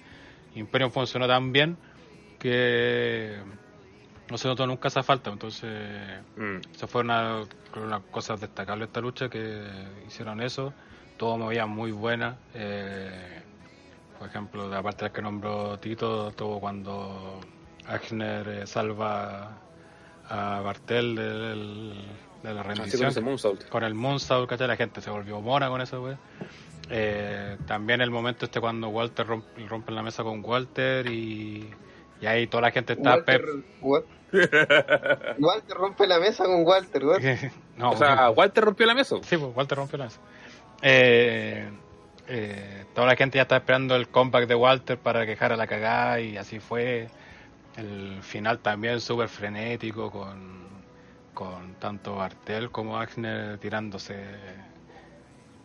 Imperium 0.53 0.91
funcionó 0.91 1.27
tan 1.27 1.51
bien 1.51 1.75
que 2.37 3.35
no 4.29 4.37
se 4.37 4.47
notó 4.47 4.67
nunca 4.67 4.89
esa 4.89 5.01
falta. 5.01 5.31
Entonces, 5.31 5.71
Mm. 6.35 6.57
esa 6.75 6.85
fue 6.85 7.01
una, 7.01 7.41
una 7.75 7.99
cosa 7.99 8.35
destacable 8.35 8.81
de 8.81 8.89
esta 8.89 9.01
lucha 9.01 9.27
que 9.27 9.63
hicieron 10.07 10.39
eso. 10.39 10.71
Todo 11.17 11.39
movía 11.39 11.65
muy 11.65 11.91
buena. 11.91 12.37
Eh, 12.53 13.42
por 14.23 14.29
ejemplo, 14.29 14.69
de 14.69 14.77
aparte 14.77 15.03
del 15.03 15.11
que 15.11 15.21
nombró 15.21 15.77
Tito, 15.79 16.31
todo 16.31 16.61
cuando 16.61 17.41
Agner 17.85 18.47
eh, 18.47 18.65
salva 18.67 19.57
a 20.29 20.61
Bartel 20.61 21.13
del- 21.13 21.93
de 22.41 22.53
la 22.53 22.61
Así 22.61 22.69
con 22.69 22.77
rendición 22.77 23.09
ese 23.09 23.19
moonsault. 23.19 23.67
con 23.67 23.83
el 23.83 23.93
Moonsault, 23.93 24.49
¿cachai? 24.49 24.69
La 24.69 24.77
gente 24.77 25.01
se 25.01 25.09
volvió 25.09 25.41
mona 25.41 25.67
con 25.67 25.81
eso, 25.81 25.99
güey. 25.99 26.15
Eh, 26.89 27.57
también 27.67 27.99
el 27.99 28.11
momento 28.11 28.45
este 28.45 28.61
cuando 28.61 28.87
Walter 28.87 29.27
rompe, 29.27 29.67
rompe 29.67 29.91
la 29.91 30.01
mesa 30.03 30.23
con 30.23 30.41
Walter 30.43 31.05
y, 31.07 31.69
y 32.21 32.25
ahí 32.25 32.47
toda 32.47 32.61
la 32.61 32.71
gente 32.71 32.93
está... 32.93 33.15
Walter, 33.15 33.45
Wa- 33.81 34.03
Walter 35.39 35.77
rompe 35.77 36.07
la 36.07 36.19
mesa 36.19 36.45
con 36.45 36.65
Walter, 36.65 37.03
no, 37.77 37.91
o 37.91 37.97
sea, 37.97 38.29
Walter 38.29 38.63
rompió 38.63 38.85
la 38.85 38.93
mesa. 38.95 39.17
Sí, 39.23 39.35
pues 39.35 39.53
Walter 39.53 39.77
rompió 39.77 39.97
la 39.97 40.05
mesa. 40.05 40.19
Eh, 40.81 41.69
eh, 42.27 42.82
toda 42.93 43.07
la 43.07 43.15
gente 43.15 43.37
ya 43.37 43.43
está 43.43 43.57
esperando 43.57 43.95
el 43.95 44.07
comeback 44.07 44.47
de 44.47 44.55
Walter 44.55 44.97
para 44.97 45.25
quejar 45.25 45.51
a 45.53 45.57
la 45.57 45.67
cagada 45.67 46.19
y 46.21 46.37
así 46.37 46.59
fue. 46.59 47.07
El 47.77 48.21
final 48.21 48.59
también 48.59 49.01
súper 49.01 49.29
frenético 49.29 50.11
con, 50.11 50.67
con 51.33 51.73
tanto 51.75 52.15
Bartel 52.15 52.69
como 52.69 52.99
Agner 52.99 53.57
tirándose 53.57 54.13
de 54.13 54.37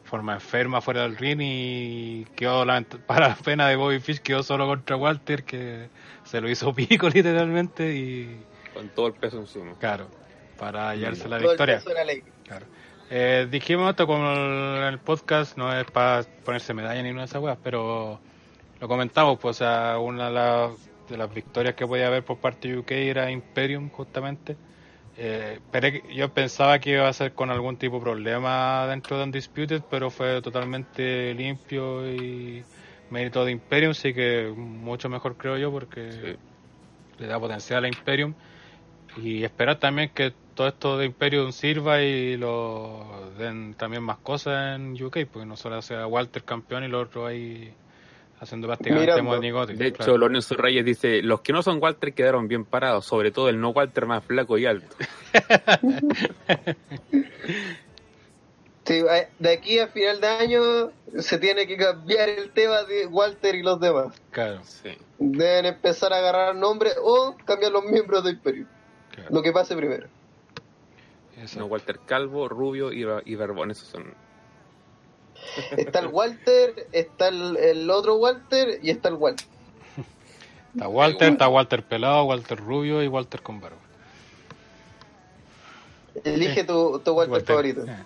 forma 0.05 0.33
enferma 0.35 0.81
fuera 0.81 1.03
del 1.03 1.17
ring 1.19 1.39
y 1.43 2.25
quedó 2.35 2.65
para 3.07 3.29
la 3.29 3.35
pena 3.35 3.69
de 3.69 3.77
Bobby 3.77 4.01
Fish 4.01 4.21
quedó 4.21 4.43
solo 4.43 4.67
contra 4.67 4.97
Walter 4.97 5.45
que 5.45 5.91
se 6.25 6.41
lo 6.41 6.49
hizo 6.49 6.73
pico 6.75 7.11
literalmente 7.11 7.95
y 7.95 8.41
Con 8.73 8.89
todo 8.89 9.09
el 9.09 9.13
peso 9.13 9.39
encima. 9.41 9.75
claro 9.79 10.09
para 10.59 10.89
hallarse 10.89 11.29
la 11.29 11.37
Todo 11.37 11.45
el 11.45 11.49
victoria. 11.51 11.77
peso 11.77 11.89
de 11.91 11.95
la 11.95 12.05
ley. 12.05 12.23
Claro. 12.45 12.67
Eh, 13.11 13.47
dijimos 13.51 13.91
esto 13.91 14.07
con 14.07 14.21
el, 14.23 14.83
el 14.95 15.01
podcast, 15.01 15.57
no 15.57 15.73
es 15.79 15.87
para 15.91 16.25
ponerse 16.45 16.75
medalla 16.75 17.03
ni 17.03 17.11
una 17.11 17.21
de 17.23 17.27
esas 17.27 17.43
weas, 17.43 17.59
pero 17.63 18.21
lo 18.81 18.89
comentamos, 18.89 19.39
pues, 19.41 19.57
o 19.57 19.59
sea, 19.65 19.99
una 19.99 20.27
de, 20.29 20.33
las- 20.35 20.91
de 21.09 21.17
las 21.19 21.33
victorias 21.33 21.75
que 21.75 21.87
podía 21.87 22.09
haber 22.09 22.25
por 22.25 22.39
parte 22.41 22.69
de 22.69 22.79
UK 22.79 22.93
era 22.93 23.31
Imperium, 23.31 23.91
justamente. 23.91 24.59
Eh, 25.17 25.61
pero 25.71 25.89
yo 26.11 26.33
pensaba 26.35 26.79
que 26.81 26.91
iba 26.93 27.09
a 27.09 27.13
ser 27.13 27.35
con 27.35 27.51
algún 27.51 27.77
tipo 27.79 27.97
de 27.97 28.03
problema 28.03 28.87
dentro 28.89 29.19
de 29.19 29.25
Undisputed, 29.25 29.83
pero 29.91 30.11
fue 30.11 30.43
totalmente 30.43 31.35
limpio 31.35 32.09
y 32.11 32.65
mérito 33.11 33.45
de 33.45 33.53
Imperium, 33.53 33.95
sí 33.95 34.15
que 34.15 34.53
mucho 34.57 35.09
mejor 35.09 35.37
creo 35.37 35.57
yo, 35.59 35.73
porque 35.73 36.13
Sí. 36.13 36.37
le 37.19 37.27
da 37.27 37.41
potencial 37.41 37.85
a 37.85 37.89
Imperium 37.89 38.35
y 39.17 39.45
esperar 39.45 39.79
también 39.79 40.11
que 40.15 40.35
todo 40.59 40.67
esto 40.67 40.99
de 40.99 41.07
Imperium 41.07 41.53
sirva 41.53 42.03
y 42.03 42.37
lo 42.37 43.31
den 43.39 43.75
también 43.75 44.03
más 44.03 44.19
cosas 44.19 44.75
en 44.75 45.01
UK, 45.01 45.19
porque 45.33 45.47
no 45.47 45.57
solo 45.57 45.81
sea 45.83 46.05
Walter 46.09 46.43
campeón 46.43 46.83
y 46.83 46.89
los 46.89 47.07
otros 47.07 47.29
ahí 47.29 47.73
haciendo 48.41 48.67
prácticamente 48.67 49.23
monigote. 49.23 49.75
De 49.75 49.87
hecho, 49.87 49.99
claro. 49.99 50.19
Lorenzo 50.19 50.57
Reyes 50.57 50.85
dice, 50.85 51.23
los 51.23 51.43
que 51.43 51.53
no 51.53 51.63
son 51.63 51.81
Walter 51.81 52.13
quedaron 52.13 52.49
bien 52.49 52.65
parados, 52.65 53.07
sobre 53.07 53.31
todo 53.31 53.49
el 53.49 53.61
no 53.61 53.69
Walter 53.71 54.07
más 54.07 54.25
flaco 54.25 54.59
y 54.59 54.67
alto. 54.67 54.97
Sí, 58.85 58.95
eh, 58.95 59.29
de 59.39 59.53
aquí 59.53 59.79
a 59.81 59.89
final 59.89 60.19
de 60.19 60.27
año 60.29 60.63
se 61.19 61.37
tiene 61.37 61.67
que 61.67 61.77
cambiar 61.77 62.31
el 62.31 62.51
tema 62.53 62.85
de 62.85 63.05
Walter 63.07 63.55
y 63.55 63.63
los 63.63 63.79
demás. 63.79 64.19
Claro, 64.31 64.63
Sí. 64.65 64.97
Deben 65.19 65.67
empezar 65.67 66.11
a 66.15 66.17
agarrar 66.17 66.57
nombres 66.57 66.97
o 67.03 67.37
cambiar 67.45 67.71
los 67.71 67.85
miembros 67.85 68.25
del 68.25 68.37
Imperio. 68.37 68.67
claro. 69.11 69.29
Lo 69.31 69.43
que 69.43 69.53
pase 69.53 69.77
primero. 69.77 70.09
Exacto. 71.41 71.61
No 71.61 71.67
Walter 71.67 71.99
Calvo, 72.07 72.49
Rubio 72.49 72.93
y, 72.93 73.07
y 73.25 73.35
Barbón, 73.37 73.71
esos 73.71 73.89
son... 73.89 74.15
Está 75.77 76.01
el 76.01 76.09
Walter, 76.09 76.89
está 76.93 77.29
el, 77.29 77.57
el 77.57 77.91
otro 77.91 78.17
Walter 78.17 78.81
y 78.83 78.91
está 78.91 79.09
el 79.09 79.15
Walter. 79.15 79.47
Está 80.75 80.89
Walter, 80.89 81.33
está 81.33 81.49
Walter 81.49 81.83
pelado, 81.85 82.25
Walter 82.25 82.59
rubio 82.59 83.03
y 83.03 83.09
Walter 83.09 83.41
con 83.43 83.61
barba. 83.61 83.79
Elige 86.25 86.65
tu, 86.65 86.99
tu 87.05 87.13
Walter, 87.13 87.43
favorito. 87.43 87.85
Eh. 87.87 87.97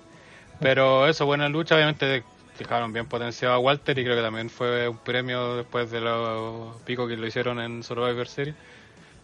Pero 0.61 1.09
eso, 1.09 1.27
buena 1.27 1.49
lucha, 1.49 1.75
obviamente 1.75 2.23
dejaron 2.59 2.93
bien 2.93 3.07
potenciado 3.07 3.55
a 3.55 3.59
Walter 3.59 3.99
y 3.99 4.05
creo 4.05 4.15
que 4.15 4.23
también 4.23 4.51
fue 4.51 4.87
un 4.89 4.99
premio 4.99 5.57
después 5.57 5.91
de 5.91 6.01
los 6.01 6.77
picos 6.83 7.09
que 7.09 7.17
lo 7.17 7.27
hicieron 7.27 7.59
en 7.61 7.83
Survivor 7.83 8.29
Series 8.29 8.55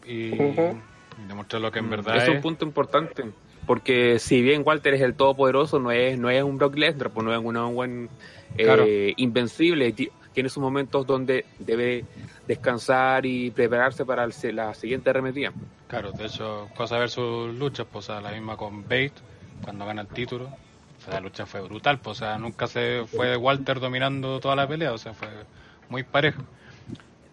y, 0.06 0.32
Ujú. 0.32 0.80
y 1.22 1.28
demostró 1.28 1.58
lo 1.60 1.70
que 1.70 1.78
en 1.78 1.90
verdad 1.90 2.14
Mm, 2.14 2.18
es 2.18 2.22
es. 2.24 2.28
un 2.30 2.40
punto 2.40 2.64
importante. 2.64 3.24
Porque 3.68 4.18
si 4.18 4.42
bien 4.42 4.62
Walter 4.64 4.94
es 4.94 5.02
el 5.02 5.14
todopoderoso, 5.14 5.78
no 5.78 5.92
es, 5.92 6.18
no 6.18 6.30
es 6.30 6.42
un 6.42 6.56
Brock 6.58 6.76
Lesnar, 6.76 7.12
pues 7.12 7.24
no 7.24 7.32
es 7.32 7.38
un 7.38 7.74
buen 7.74 8.10
Claro. 8.56 8.86
invencible. 9.16 9.92
Ti- 9.92 10.10
Tiene 10.32 10.48
sus 10.48 10.62
momentos 10.62 11.06
donde 11.06 11.44
debe 11.58 12.04
descansar 12.46 13.26
y 13.26 13.50
prepararse 13.50 14.04
para 14.04 14.24
el 14.24 14.32
la 14.56 14.74
siguiente 14.74 15.10
arremetida. 15.10 15.52
Claro, 15.86 16.12
de 16.12 16.26
hecho, 16.26 16.68
cosa 16.76 16.98
ver 16.98 17.10
sus 17.10 17.54
luchas, 17.54 17.86
pues, 17.92 18.08
la 18.08 18.30
misma 18.32 18.56
con 18.56 18.82
Bate, 18.84 19.14
cuando 19.62 19.86
gana 19.86 20.02
el 20.02 20.08
título. 20.08 20.50
La 21.08 21.20
lucha 21.20 21.46
fue 21.46 21.60
brutal, 21.60 22.00
pues, 22.00 22.18
o 22.18 22.24
sea, 22.24 22.38
nunca 22.38 22.66
se 22.66 23.04
fue 23.06 23.36
Walter 23.36 23.80
dominando 23.80 24.40
toda 24.40 24.56
la 24.56 24.66
pelea, 24.68 24.92
o 24.92 24.98
sea, 24.98 25.14
fue 25.14 25.28
muy 25.88 26.02
parejo. 26.02 26.42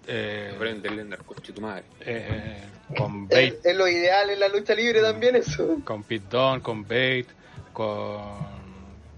Eh, 0.07 0.55
Brenda 0.59 0.89
Lesnar, 0.89 1.23
conche 1.23 1.51
tu 1.53 1.61
madre. 1.61 1.83
eh, 2.01 2.61
con 2.95 3.27
Es, 3.29 3.53
Bate, 3.53 3.59
es 3.71 3.75
lo 3.75 3.87
ideal 3.87 4.29
en 4.29 4.39
la 4.39 4.47
lucha 4.49 4.75
libre 4.75 5.01
también 5.01 5.35
eso. 5.35 5.77
con 5.83 6.03
Pete 6.03 6.25
Dunne, 6.29 6.61
con 6.61 6.83
Bate, 6.83 7.27
con. 7.73 8.65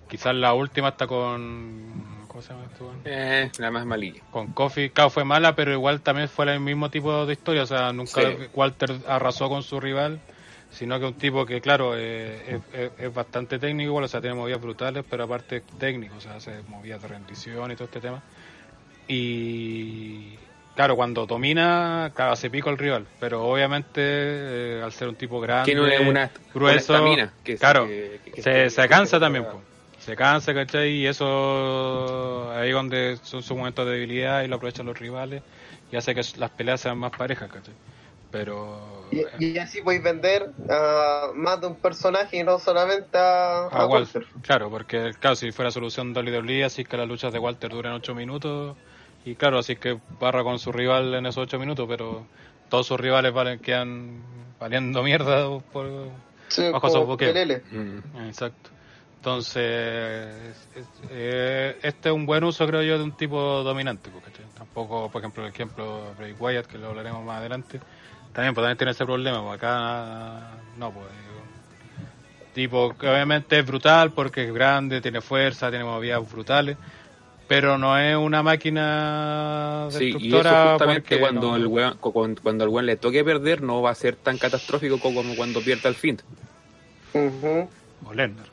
Quizás 0.10 0.34
la 0.36 0.54
última 0.54 0.90
hasta 0.90 1.06
con. 1.08 2.26
¿Cómo 2.28 2.42
se 2.42 2.54
llama 2.54 2.66
esto? 2.72 2.94
Eh, 3.04 3.52
la 3.58 3.72
más 3.72 3.86
malilla. 3.86 4.22
Con 4.32 4.48
Kofi, 4.54 4.90
claro, 4.90 5.10
fue 5.10 5.26
mala, 5.26 5.56
pero 5.56 5.74
igual 5.74 6.02
también 6.02 6.30
fue 6.30 6.52
el 6.52 6.60
mismo 6.62 6.90
tipo 6.90 7.26
de 7.26 7.34
historia. 7.34 7.64
O 7.64 7.68
sea, 7.68 7.92
nunca 7.92 8.22
Sí. 8.22 8.38
Walter 8.54 8.94
arrasó 9.08 9.50
con 9.50 9.64
su 9.64 9.80
rival, 9.82 10.22
sino 10.72 10.98
que 11.00 11.06
un 11.08 11.14
tipo 11.16 11.46
que, 11.46 11.60
claro, 11.60 11.94
eh, 11.98 12.42
es, 12.48 12.62
es- 12.80 12.92
es 13.00 13.14
bastante 13.14 13.60
técnico, 13.60 13.90
igual, 13.90 14.06
o 14.06 14.08
sea, 14.08 14.22
tiene 14.22 14.36
movidas 14.36 14.62
brutales, 14.62 15.04
pero 15.10 15.24
aparte 15.26 15.58
es 15.58 15.64
técnico, 15.78 16.16
o 16.16 16.22
sea, 16.22 16.36
hace 16.36 16.62
movidas 16.68 17.02
de 17.02 17.08
rendición 17.10 17.70
y 17.72 17.76
todo 17.76 17.86
este 17.86 18.00
tema. 18.00 18.22
Y, 19.10 20.38
claro, 20.78 20.96
cuando 20.96 21.26
domina, 21.26 22.12
claro, 22.16 22.32
hace 22.32 22.50
pico 22.50 22.70
al 22.70 22.78
rival, 22.78 23.06
pero 23.20 23.44
obviamente, 23.46 24.00
eh, 24.02 24.82
al 24.84 24.92
ser 24.94 25.10
un 25.10 25.16
tipo 25.16 25.40
grande, 25.42 25.66
Tiene 25.66 25.82
una, 25.82 26.10
una, 26.10 26.32
grueso, 26.54 26.94
una 26.94 27.00
estamina 27.02 27.34
que 27.44 27.58
claro, 27.58 27.88
que- 27.88 28.22
que- 28.24 28.70
se, 28.70 28.88
cansa 28.88 29.18
que- 29.18 29.22
también, 29.22 29.44
po. 29.46 29.62
se 30.00 30.16
cansa, 30.16 30.54
¿cachai? 30.54 30.90
Y 30.92 31.08
eso 31.08 32.52
ahí 32.52 32.72
donde 32.72 33.18
son 33.24 33.42
sus 33.44 33.58
momentos 33.58 33.86
de 33.86 33.94
debilidad 33.94 34.44
y 34.44 34.48
lo 34.48 34.56
aprovechan 34.56 34.86
los 34.86 34.98
rivales 35.00 35.44
y 35.92 35.96
hace 35.98 36.14
que 36.16 36.22
las 36.38 36.52
peleas 36.52 36.80
sean 36.82 36.98
más 36.98 37.12
parejas, 37.12 37.50
¿cachai? 37.52 37.74
Pero 38.30 39.10
Y, 39.12 39.20
eh, 39.20 39.28
y 39.40 39.58
así 39.58 39.82
podéis 39.82 40.04
vender 40.04 40.50
a 40.70 41.30
más 41.36 41.62
de 41.62 41.68
un 41.68 41.76
personaje 41.82 42.38
y 42.38 42.44
no 42.44 42.60
solamente 42.60 43.18
a, 43.18 43.68
a 43.68 43.68
a 43.68 43.86
Walter. 43.88 44.24
Walter, 44.24 44.42
claro, 44.42 44.70
porque 44.70 45.12
claro, 45.20 45.36
si 45.36 45.52
fuera 45.52 45.72
solución 45.72 46.14
WWE, 46.14 46.64
así 46.66 46.84
que 46.84 46.98
las 46.98 47.08
luchas 47.08 47.32
de 47.34 47.40
Walter 47.40 47.72
duran 47.72 47.94
8 47.94 48.14
minutos 48.14 48.78
y 49.32 49.36
claro, 49.36 49.60
así 49.60 49.76
que 49.76 49.98
barra 50.20 50.44
con 50.44 50.60
su 50.60 50.72
rival 50.72 51.14
en 51.16 51.26
esos 51.26 51.44
8 51.44 51.60
minutos, 51.60 51.86
pero 51.88 52.26
todos 52.70 52.88
sus 52.88 53.00
rivales 53.00 53.34
valen 53.34 53.60
quedan 53.60 54.22
valiendo 54.60 55.04
mierda 55.04 55.48
por 55.74 55.88
Sí, 56.50 56.70
Bajo 56.72 56.88
esos. 56.88 57.18
Pelele. 57.18 57.62
Mm. 57.72 58.28
Exacto. 58.28 58.70
Entonces, 59.18 59.64
es- 59.64 60.70
es- 60.76 61.02
eh, 61.10 61.78
este 61.84 62.10
es 62.10 62.16
un 62.16 62.26
buen 62.26 62.44
uso, 62.46 62.66
creo 62.66 62.82
yo, 62.84 62.98
de 62.98 63.04
un 63.04 63.12
tipo 63.12 63.64
dominante. 63.64 64.10
¿cachai? 64.24 64.46
Tampoco, 64.58 65.10
por 65.12 65.22
ejemplo, 65.22 65.44
el 65.46 65.52
ejemplo 65.52 66.14
Bray 66.18 66.34
Wyatt, 66.40 66.66
que 66.68 66.78
lo 66.78 66.88
hablaremos 66.88 67.26
más 67.26 67.40
adelante, 67.40 67.80
también, 68.34 68.54
pues, 68.54 68.64
también 68.64 68.78
tiene 68.78 68.92
ese 68.92 69.06
problema. 69.06 69.42
pues, 69.44 69.56
acá, 69.58 70.58
no, 70.78 70.92
pues. 70.92 71.08
Tipo 72.54 72.96
que 72.98 73.08
obviamente 73.08 73.60
es 73.60 73.66
brutal 73.66 74.12
porque 74.14 74.46
es 74.46 74.54
grande, 74.54 75.00
tiene 75.02 75.22
fuerza, 75.22 75.70
tiene 75.70 75.86
movidas 75.86 76.28
brutales, 76.32 76.76
pero 77.48 77.78
no 77.78 77.98
es 77.98 78.16
una 78.18 78.44
máquina 78.44 79.88
Sí, 79.90 80.06
y 80.06 80.10
eso 80.10 80.18
destructora. 80.20 80.70
justamente 80.72 81.20
cuando, 81.20 81.50
no- 81.52 81.56
el 81.56 81.68
weón- 81.68 81.98
cu- 81.98 82.12
cuando, 82.14 82.42
cuando 82.42 82.64
al 82.66 82.70
weón 82.70 82.86
le 82.86 82.96
toque 82.98 83.24
perder 83.24 83.62
no 83.62 83.82
va 83.82 83.92
a 83.92 83.96
ser 83.96 84.16
tan 84.16 84.38
catastrófico 84.38 85.00
como 85.00 85.22
cuando 85.36 85.62
pierda 85.62 85.90
el 85.90 85.96
fin. 85.96 86.20
Ujú. 87.14 87.70
o 88.06 88.14
Lesnar. 88.14 88.46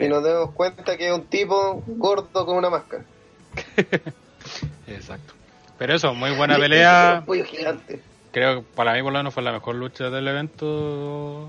Y 0.00 0.08
nos 0.08 0.22
damos 0.24 0.52
cuenta 0.54 0.96
que 0.96 1.08
es 1.08 1.12
un 1.12 1.24
tipo 1.26 1.82
gordo 1.86 2.46
con 2.46 2.56
una 2.56 2.70
máscara. 2.70 3.04
Exacto. 4.86 5.34
Pero 5.78 5.94
eso, 5.94 6.14
muy 6.14 6.30
buena 6.36 6.56
pelea. 6.56 7.24
Gigante. 7.46 8.00
Creo 8.32 8.60
que 8.60 8.66
para 8.74 8.94
mí 8.94 9.02
por 9.02 9.12
lo 9.12 9.18
menos 9.18 9.34
fue 9.34 9.42
la 9.42 9.52
mejor 9.52 9.74
lucha 9.74 10.08
del 10.08 10.26
evento. 10.28 11.48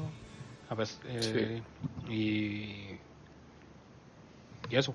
A 0.69 0.75
eh, 1.07 1.61
y, 2.09 2.97
y 4.69 4.75
eso. 4.75 4.93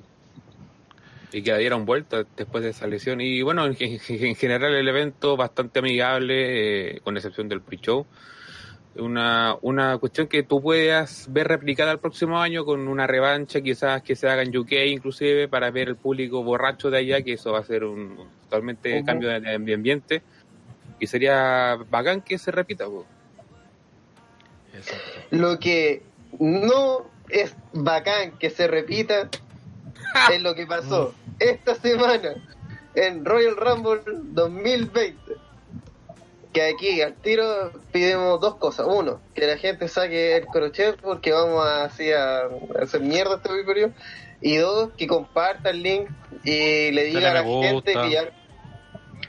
Y 1.32 1.42
que 1.42 1.56
dieron 1.58 1.84
vuelta 1.84 2.24
después 2.36 2.64
de 2.64 2.70
esa 2.70 2.86
lesión. 2.86 3.20
Y 3.20 3.42
bueno, 3.42 3.66
en, 3.66 3.76
en- 3.80 4.00
en 4.08 4.34
general 4.34 4.74
el 4.74 4.88
evento 4.88 5.36
bastante 5.36 5.78
amigable, 5.80 6.96
eh, 6.96 7.00
con 7.00 7.16
excepción 7.16 7.48
del 7.48 7.60
pre-show. 7.60 8.06
Una, 8.96 9.54
una 9.62 9.96
cuestión 9.98 10.26
que 10.26 10.42
tú 10.42 10.60
puedas 10.60 11.26
ver 11.30 11.46
replicada 11.46 11.92
el 11.92 12.00
próximo 12.00 12.40
año 12.40 12.64
con 12.64 12.88
una 12.88 13.06
revancha 13.06 13.60
quizás 13.60 14.02
que 14.02 14.16
se 14.16 14.28
haga 14.28 14.42
en 14.42 14.56
UK 14.56 14.72
inclusive 14.88 15.46
para 15.46 15.70
ver 15.70 15.88
el 15.88 15.96
público 15.96 16.42
borracho 16.42 16.90
de 16.90 16.98
allá, 16.98 17.22
que 17.22 17.34
eso 17.34 17.52
va 17.52 17.60
a 17.60 17.64
ser 17.64 17.84
un 17.84 18.16
totalmente 18.44 19.04
cambio 19.04 19.28
de, 19.28 19.40
de 19.40 19.74
ambiente. 19.74 20.22
Y 20.98 21.06
sería 21.06 21.76
bacán 21.88 22.22
que 22.22 22.38
se 22.38 22.50
repita. 22.50 22.86
Lo 25.30 25.58
que 25.60 26.02
no 26.40 27.08
es 27.28 27.54
bacán 27.72 28.32
que 28.38 28.50
se 28.50 28.66
repita 28.66 29.28
es 30.32 30.42
lo 30.42 30.54
que 30.54 30.66
pasó 30.66 31.14
esta 31.38 31.74
semana 31.74 32.34
en 32.94 33.24
Royal 33.24 33.56
Rumble 33.56 34.00
2020. 34.06 35.36
Que 36.52 36.62
aquí 36.62 37.00
al 37.02 37.14
tiro 37.14 37.72
pidemos 37.92 38.40
dos 38.40 38.56
cosas. 38.56 38.86
Uno, 38.88 39.20
que 39.34 39.46
la 39.46 39.56
gente 39.58 39.86
saque 39.88 40.36
el 40.36 40.46
crochet 40.46 41.00
porque 41.00 41.32
vamos 41.32 41.64
a, 41.64 41.84
así 41.84 42.10
a, 42.12 42.40
a 42.40 42.48
hacer 42.82 43.00
mierda 43.02 43.36
este 43.36 43.64
periodo. 43.64 43.92
Y 44.40 44.56
dos, 44.56 44.90
que 44.96 45.06
comparta 45.06 45.70
el 45.70 45.82
link 45.82 46.08
y 46.44 46.90
le 46.92 47.04
diga 47.04 47.30
a 47.30 47.34
la 47.34 47.44
gente 47.44 47.92
que 47.92 48.10
ya... 48.10 48.30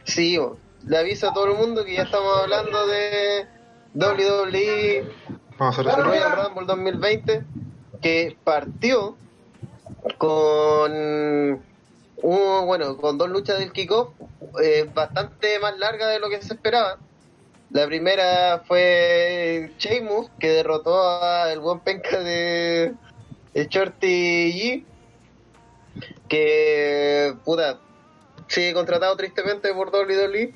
Sí, 0.03 0.37
bo, 0.37 0.57
le 0.85 0.97
avisa 0.97 1.29
a 1.29 1.33
todo 1.33 1.47
el 1.47 1.55
mundo 1.55 1.83
que 1.83 1.95
ya 1.95 2.03
estamos 2.03 2.37
hablando 2.37 2.87
de 2.87 3.47
WWE. 3.95 5.11
Royal 5.59 6.31
Rumble 6.45 6.65
2020 6.65 7.43
que 8.01 8.37
partió 8.43 9.17
con 10.17 10.91
un, 12.21 12.65
bueno 12.65 12.97
con 12.97 13.17
dos 13.17 13.29
luchas 13.29 13.59
del 13.59 13.71
kickoff 13.71 14.09
eh, 14.61 14.89
bastante 14.93 15.59
más 15.59 15.77
largas 15.77 16.09
de 16.09 16.19
lo 16.19 16.29
que 16.29 16.41
se 16.41 16.53
esperaba. 16.53 16.97
La 17.71 17.85
primera 17.85 18.63
fue 18.67 19.71
Sheamus 19.77 20.29
que 20.39 20.49
derrotó 20.49 21.03
al 21.03 21.59
buen 21.59 21.79
penca 21.81 22.19
de, 22.19 22.93
de 23.53 23.67
Shorty 23.67 24.53
G 24.53 24.85
que 26.27 27.35
puta 27.45 27.79
sigue 28.47 28.73
contratado 28.73 29.15
tristemente 29.15 29.71
por 29.73 29.89
WWE 29.89 30.53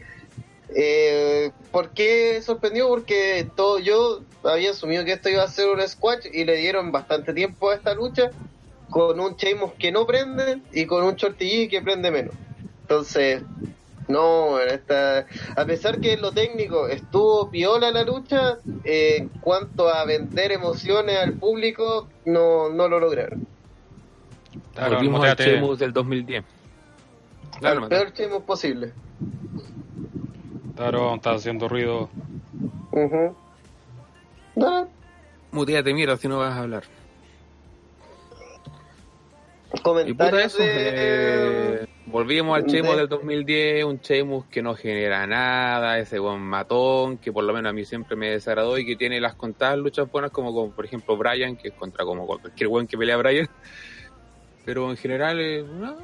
eh, 0.76 1.52
¿Por 1.72 1.89
qué 1.91 2.41
sorprendió? 2.41 2.88
Porque 2.88 3.48
todo 3.56 3.80
yo 3.80 4.22
había 4.44 4.72
asumido 4.72 5.06
que 5.06 5.14
esto 5.14 5.30
iba 5.30 5.44
a 5.44 5.48
ser 5.48 5.70
un 5.70 5.88
squash 5.88 6.28
y 6.32 6.46
le 6.46 6.56
dieron 6.56 6.91
bastante 6.91 7.34
tiempo 7.34 7.70
a 7.70 7.76
esta 7.76 7.94
lucha 7.94 8.32
con 8.94 9.20
un 9.20 9.36
Sheamus 9.36 9.74
que 9.80 9.91
no 9.91 10.06
prende 10.06 10.62
y 10.72 10.86
con 10.86 11.04
un 11.04 11.16
Shorty 11.16 11.68
que 11.68 11.82
prende 11.82 12.12
menos. 12.12 12.36
Entonces, 12.82 13.41
no, 14.08 14.60
esta, 14.60 15.26
a 15.56 15.66
pesar 15.66 16.00
que 16.00 16.14
en 16.14 16.22
lo 16.22 16.32
técnico 16.32 16.88
estuvo 16.88 17.50
piola 17.50 17.89
la 17.89 18.04
lucha, 18.04 18.60
eh, 18.84 19.16
en 19.18 19.30
cuanto 19.30 19.89
a 19.89 20.06
vender 20.06 20.52
emociones 20.52 21.18
al 21.18 21.34
público, 21.34 22.08
no, 22.26 22.70
no 22.70 22.88
lo 22.88 23.00
lograron. 23.00 23.48
Claro, 24.76 24.98
Volvimos 24.98 25.26
al. 25.26 25.38
Sheamus 25.38 25.80
del 25.80 25.91
2010. 25.91 26.44
Claro, 27.60 27.84
al 27.84 27.89
peor 27.89 28.14
Sheamus 28.14 28.44
posible. 28.44 28.94
Claro, 30.76 31.16
está 31.16 31.32
haciendo 31.32 31.68
ruido. 31.68 32.10
No, 34.56 34.88
Muteate, 35.52 35.96
mira, 35.96 36.16
si 36.16 36.28
no 36.28 36.38
vas 36.38 36.54
a 36.54 36.60
hablar. 36.60 36.84
Comentarios 39.82 40.43
eso, 40.53 40.57
de... 40.63 40.67
eh, 41.82 41.86
volvimos 42.05 42.55
al 42.57 42.65
de- 42.65 42.82
del 42.97 43.07
2010, 43.09 43.86
un 43.86 43.97
Sheamus 43.99 44.45
que 44.45 44.61
no 44.61 44.76
genera 44.76 45.26
nada, 45.26 45.97
ese 45.97 46.19
buen 46.19 46.41
matón, 46.41 47.17
que 47.17 47.32
por 47.34 47.43
lo 47.43 47.53
menos 47.53 47.69
a 47.71 47.74
mí 47.74 47.84
siempre 47.84 48.15
me 48.15 48.30
desagradó 48.30 48.78
y 48.78 48.86
que 48.86 48.95
tiene 48.95 49.19
las 49.19 49.34
contadas 49.36 49.78
luchas 49.80 50.09
buenas, 50.11 50.32
como, 50.32 50.53
como 50.53 50.71
por 50.71 50.86
ejemplo 50.86 51.17
Brian, 51.17 51.55
que 51.57 51.69
es 51.69 51.74
contra 51.74 52.05
como 52.05 52.28
cualquier 52.28 52.67
buen 52.69 52.86
que 52.88 52.97
pelea 52.97 53.15
a 53.15 53.17
Brian. 53.19 53.49
Pero 54.65 54.89
en 54.91 54.95
general, 54.97 55.39
eh, 55.39 55.63
nada. 55.63 55.97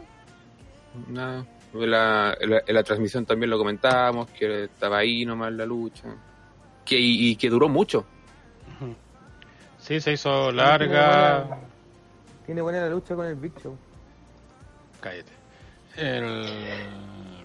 nada. 1.08 1.46
La, 1.74 2.36
la- 2.42 2.64
en 2.66 2.74
la 2.76 2.84
transmisión 2.84 3.26
también 3.26 3.52
lo 3.52 3.58
comentábamos, 3.60 4.30
que 4.32 4.64
estaba 4.64 4.98
ahí 4.98 5.26
nomás 5.26 5.54
la 5.54 5.66
lucha. 5.66 6.06
Que, 6.84 7.00
y, 7.00 7.30
y 7.30 7.36
que 7.36 7.50
duró 7.50 7.70
mucho. 7.70 8.06
Sí, 9.78 10.02
se 10.02 10.14
hizo 10.14 10.52
larga. 10.52 11.48
Tiene 12.50 12.64
buena 12.64 12.82
la 12.82 12.90
lucha 12.90 13.16
con 13.16 13.28
el 13.28 13.36
Big 13.36 13.54
Show. 13.62 13.78
Cállate. 15.02 15.32
El... 15.96 16.48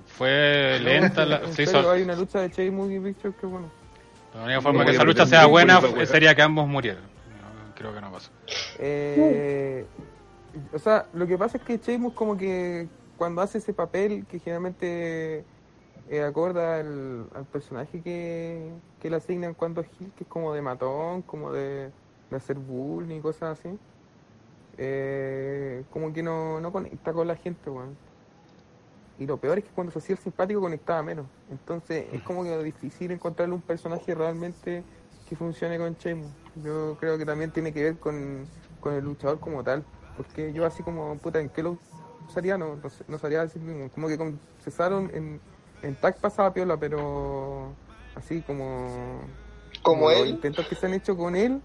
Fue 0.06 0.80
lenta. 0.80 1.26
La... 1.26 1.46
Se 1.52 1.64
hizo... 1.64 1.90
hay 1.90 2.00
una 2.00 2.16
lucha 2.16 2.40
de 2.40 2.48
Sheamus 2.48 2.90
y 2.90 2.98
Big 2.98 3.20
Show 3.22 3.34
que 3.38 3.44
bueno. 3.44 3.70
La 4.34 4.44
única 4.44 4.62
forma 4.62 4.82
que 4.82 4.92
esa 4.92 5.04
lucha 5.04 5.26
sea 5.26 5.44
buena 5.44 5.78
sería 6.06 6.34
que 6.34 6.40
ambos 6.40 6.66
murieran. 6.66 7.02
No, 7.02 7.74
creo 7.74 7.92
que 7.92 8.00
no 8.00 8.12
pasó. 8.12 8.30
Eh, 8.78 9.84
o 10.72 10.78
sea, 10.78 11.04
lo 11.12 11.26
que 11.26 11.36
pasa 11.36 11.58
es 11.58 11.64
que 11.64 11.76
Sheamus 11.76 12.14
como 12.14 12.38
que 12.38 12.88
cuando 13.18 13.42
hace 13.42 13.58
ese 13.58 13.74
papel 13.74 14.24
que 14.24 14.38
generalmente 14.38 15.44
eh, 16.08 16.22
acorda 16.22 16.78
al, 16.80 17.26
al 17.34 17.44
personaje 17.52 18.00
que, 18.00 18.70
que 19.02 19.10
le 19.10 19.16
asignan 19.16 19.52
cuando 19.52 19.82
es 19.82 19.88
heel, 20.00 20.12
que 20.16 20.24
es 20.24 20.30
como 20.30 20.54
de 20.54 20.62
matón, 20.62 21.20
como 21.20 21.52
de, 21.52 21.90
de 22.30 22.36
hacer 22.38 22.56
bullying 22.56 23.18
y 23.18 23.20
cosas 23.20 23.58
así, 23.58 23.68
eh, 24.78 25.84
como 25.90 26.12
que 26.12 26.22
no, 26.22 26.60
no 26.60 26.72
conecta 26.72 27.12
con 27.12 27.28
la 27.28 27.36
gente, 27.36 27.70
weón. 27.70 27.96
Y 29.18 29.26
lo 29.26 29.36
peor 29.36 29.58
es 29.58 29.64
que 29.64 29.70
cuando 29.70 29.92
se 29.92 30.00
hacía 30.00 30.16
el 30.16 30.22
simpático 30.22 30.60
conectaba 30.60 31.02
menos. 31.02 31.26
Entonces 31.50 32.06
es 32.12 32.22
como 32.22 32.42
que 32.42 32.62
difícil 32.64 33.10
encontrarle 33.12 33.54
un 33.54 33.60
personaje 33.60 34.14
realmente 34.14 34.82
que 35.28 35.36
funcione 35.36 35.78
con 35.78 35.94
Sheamus. 35.94 36.30
Yo 36.62 36.96
creo 36.98 37.16
que 37.16 37.24
también 37.24 37.50
tiene 37.52 37.72
que 37.72 37.82
ver 37.82 37.98
con, 37.98 38.44
con 38.80 38.94
el 38.94 39.04
luchador 39.04 39.38
como 39.38 39.62
tal. 39.62 39.84
Porque 40.16 40.52
yo 40.52 40.64
así 40.66 40.82
como, 40.82 41.16
puta, 41.18 41.40
¿en 41.40 41.48
qué 41.48 41.62
lo 41.62 41.78
usaría? 42.28 42.58
No, 42.58 42.76
no, 42.76 42.90
no 43.08 43.18
sabría 43.18 43.42
decir 43.42 43.62
ningún. 43.62 43.88
Como 43.88 44.08
que 44.08 44.18
con 44.18 44.38
Cesaro 44.62 44.98
en, 44.98 45.40
en 45.82 45.94
tag 45.96 46.18
pasaba 46.18 46.52
piola, 46.52 46.76
pero 46.76 47.72
así 48.14 48.42
como... 48.42 49.20
Como 49.82 50.10
los 50.10 50.20
él. 50.20 50.28
intentos 50.28 50.66
que 50.66 50.74
se 50.74 50.86
han 50.86 50.94
hecho 50.94 51.16
con 51.16 51.36
él, 51.36 51.60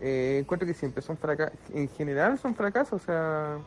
eh, 0.00 0.38
encuentro 0.40 0.66
que 0.66 0.74
siempre 0.74 1.02
son 1.02 1.16
fracasos. 1.16 1.58
En 1.72 1.88
general 1.88 2.38
son 2.38 2.54
fracasos, 2.54 3.02
o 3.02 3.04
sea... 3.04 3.58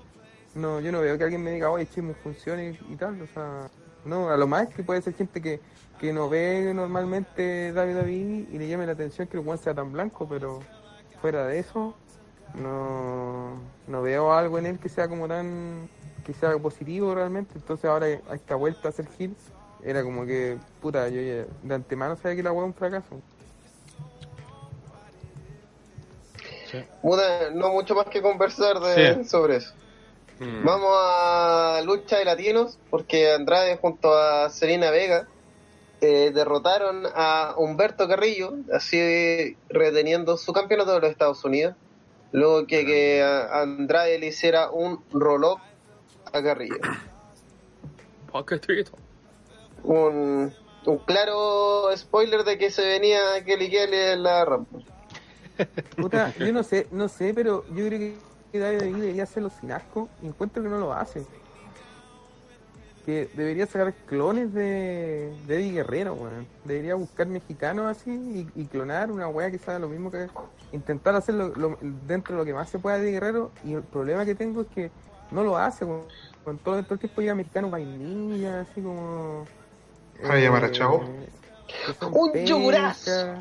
No, 0.55 0.80
yo 0.80 0.91
no 0.91 1.01
veo 1.01 1.15
que 1.17 1.23
alguien 1.23 1.43
me 1.43 1.51
diga, 1.51 1.69
oye, 1.69 1.86
Sheamus 1.86 2.17
funcione 2.17 2.71
y, 2.71 2.93
y 2.93 2.95
tal, 2.95 3.21
o 3.21 3.27
sea... 3.27 3.69
No, 4.05 4.30
a 4.30 4.38
lo 4.38 4.47
más 4.47 4.69
que 4.69 4.82
puede 4.82 5.01
ser 5.01 5.13
gente 5.13 5.41
que, 5.41 5.59
que 5.99 6.13
no 6.13 6.30
ve 6.30 6.71
normalmente 6.73 7.73
WWE 7.73 8.47
y 8.49 8.57
le 8.57 8.67
llame 8.67 8.86
la 8.86 8.93
atención 8.93 9.27
que 9.27 9.38
el 9.38 9.47
one 9.47 9.57
sea 9.57 9.73
tan 9.73 9.91
blanco, 9.91 10.27
pero 10.27 10.61
fuera 11.21 11.45
de 11.45 11.59
eso, 11.59 11.95
no, 12.55 13.59
no 13.88 14.01
veo 14.01 14.34
algo 14.34 14.57
en 14.57 14.65
él 14.65 14.80
que 14.80 14.89
sea 14.89 15.07
como 15.07 15.27
tan 15.27 15.89
que 16.25 16.34
sea 16.34 16.57
positivo 16.57 17.13
realmente 17.15 17.53
entonces 17.55 17.86
ahora 17.86 18.07
a 18.30 18.36
esta 18.36 18.55
vuelta 18.55 18.88
a 18.88 18.89
hacer 18.89 19.07
heel 19.17 19.36
era 19.84 20.03
como 20.03 20.25
que 20.25 20.57
puta 20.82 21.07
yo 21.09 21.21
ya 21.21 21.45
de 21.63 21.75
antemano 21.75 22.15
sabía 22.15 22.36
que 22.36 22.43
la 22.43 22.51
wea 22.51 22.63
es 22.63 22.67
un 22.67 22.73
fracaso 22.73 23.21
No 27.53 27.70
mucho 27.70 27.95
más 27.95 28.05
que 28.07 28.22
conversar 28.22 28.80
de, 28.80 29.15
Sí. 29.15 29.24
sobre 29.30 29.57
eso. 29.57 29.74
Mm. 30.39 30.63
Vamos 30.65 30.89
a 30.93 31.82
lucha 31.84 32.17
de 32.17 32.26
latinos, 32.26 32.78
porque 32.89 33.32
Andrade 33.34 33.78
junto 33.78 34.13
a 34.17 34.49
Selena 34.49 34.89
Vega 34.89 35.28
eh, 36.01 36.32
derrotaron 36.34 37.03
a 37.13 37.55
Humberto 37.57 38.07
Carrillo, 38.07 38.53
así 38.74 39.57
reteniendo 39.67 40.38
su 40.38 40.53
campeonato 40.53 40.93
de 40.93 41.01
los 41.01 41.09
Estados 41.11 41.43
Unidos. 41.43 41.76
Luego 42.32 42.65
que, 42.67 42.86
que 42.86 43.22
a- 43.22 43.61
Andrade 43.61 44.17
le 44.20 44.28
hiciera 44.28 44.70
un 44.72 45.03
roll-up 45.11 45.59
a 46.32 46.41
Carrillo. 46.41 46.78
Pocketito. 48.32 48.91
Un, 49.84 50.53
un 50.86 50.97
claro 50.99 51.89
spoiler 51.97 52.43
de 52.43 52.57
que 52.57 52.70
se 52.70 52.86
venía 52.86 53.43
Kelly 53.45 53.70
Kelly 53.70 53.97
en 53.97 54.24
la 54.24 54.45
rampa. 54.45 54.78
Puta 55.95 56.34
yo 56.39 56.51
no 56.53 56.64
sé 56.64 56.88
no 56.91 57.07
sé 57.07 57.34
pero 57.34 57.64
yo 57.76 57.86
creo 57.88 57.99
que 58.51 58.60
David 58.60 58.80
debería 58.80 59.24
hacerlo 59.24 59.49
sin 59.60 59.72
asco 59.72 60.07
y 60.22 60.28
encuentro 60.28 60.64
que 60.64 60.70
no 60.70 60.80
lo 60.80 60.93
hace 60.93 61.24
que 63.05 63.30
debería 63.34 63.66
sacar 63.66 63.93
clones 64.05 64.53
de, 64.53 65.34
de 65.47 65.55
Eddie 65.55 65.72
Guerrero, 65.72 66.14
weón. 66.14 66.45
Debería 66.66 66.95
buscar 66.95 67.26
mexicanos 67.28 67.86
así 67.88 68.12
y, 68.12 68.62
y 68.62 68.66
clonar 68.66 69.12
una 69.12 69.28
weá 69.28 69.49
que 69.49 69.57
sea 69.57 69.80
lo 69.80 69.88
mismo 69.88 70.12
que 70.12 70.28
intentar 70.74 71.16
hacerlo 71.16 71.51
lo- 71.55 71.78
dentro 72.07 72.36
de 72.36 72.39
lo 72.41 72.45
que 72.45 72.53
más 72.53 72.70
se 72.70 72.78
pueda 72.78 72.97
de 72.97 73.03
Eddie 73.03 73.14
Guerrero. 73.14 73.51
Y 73.64 73.74
el 73.74 73.82
problema 73.84 74.26
que 74.26 74.36
tengo 74.36 74.62
es 74.62 74.68
que 74.68 74.91
no 75.32 75.43
lo 75.43 75.57
hace, 75.57 75.86
weón. 75.86 76.03
Con 76.43 76.57
todo, 76.60 76.84
todo 76.84 76.93
el 76.95 76.99
tiempo 76.99 77.22
llega 77.22 77.34
mexicanos 77.36 77.72
vainilla, 77.72 78.62
así 78.62 78.82
como. 78.82 79.45
eh, 80.20 80.22
¿Para 80.28 80.39
llamar 80.39 80.66
a 80.66 80.72
Chavo? 80.72 80.97
¡Un 82.12 82.45
yogurazo! 82.45 83.38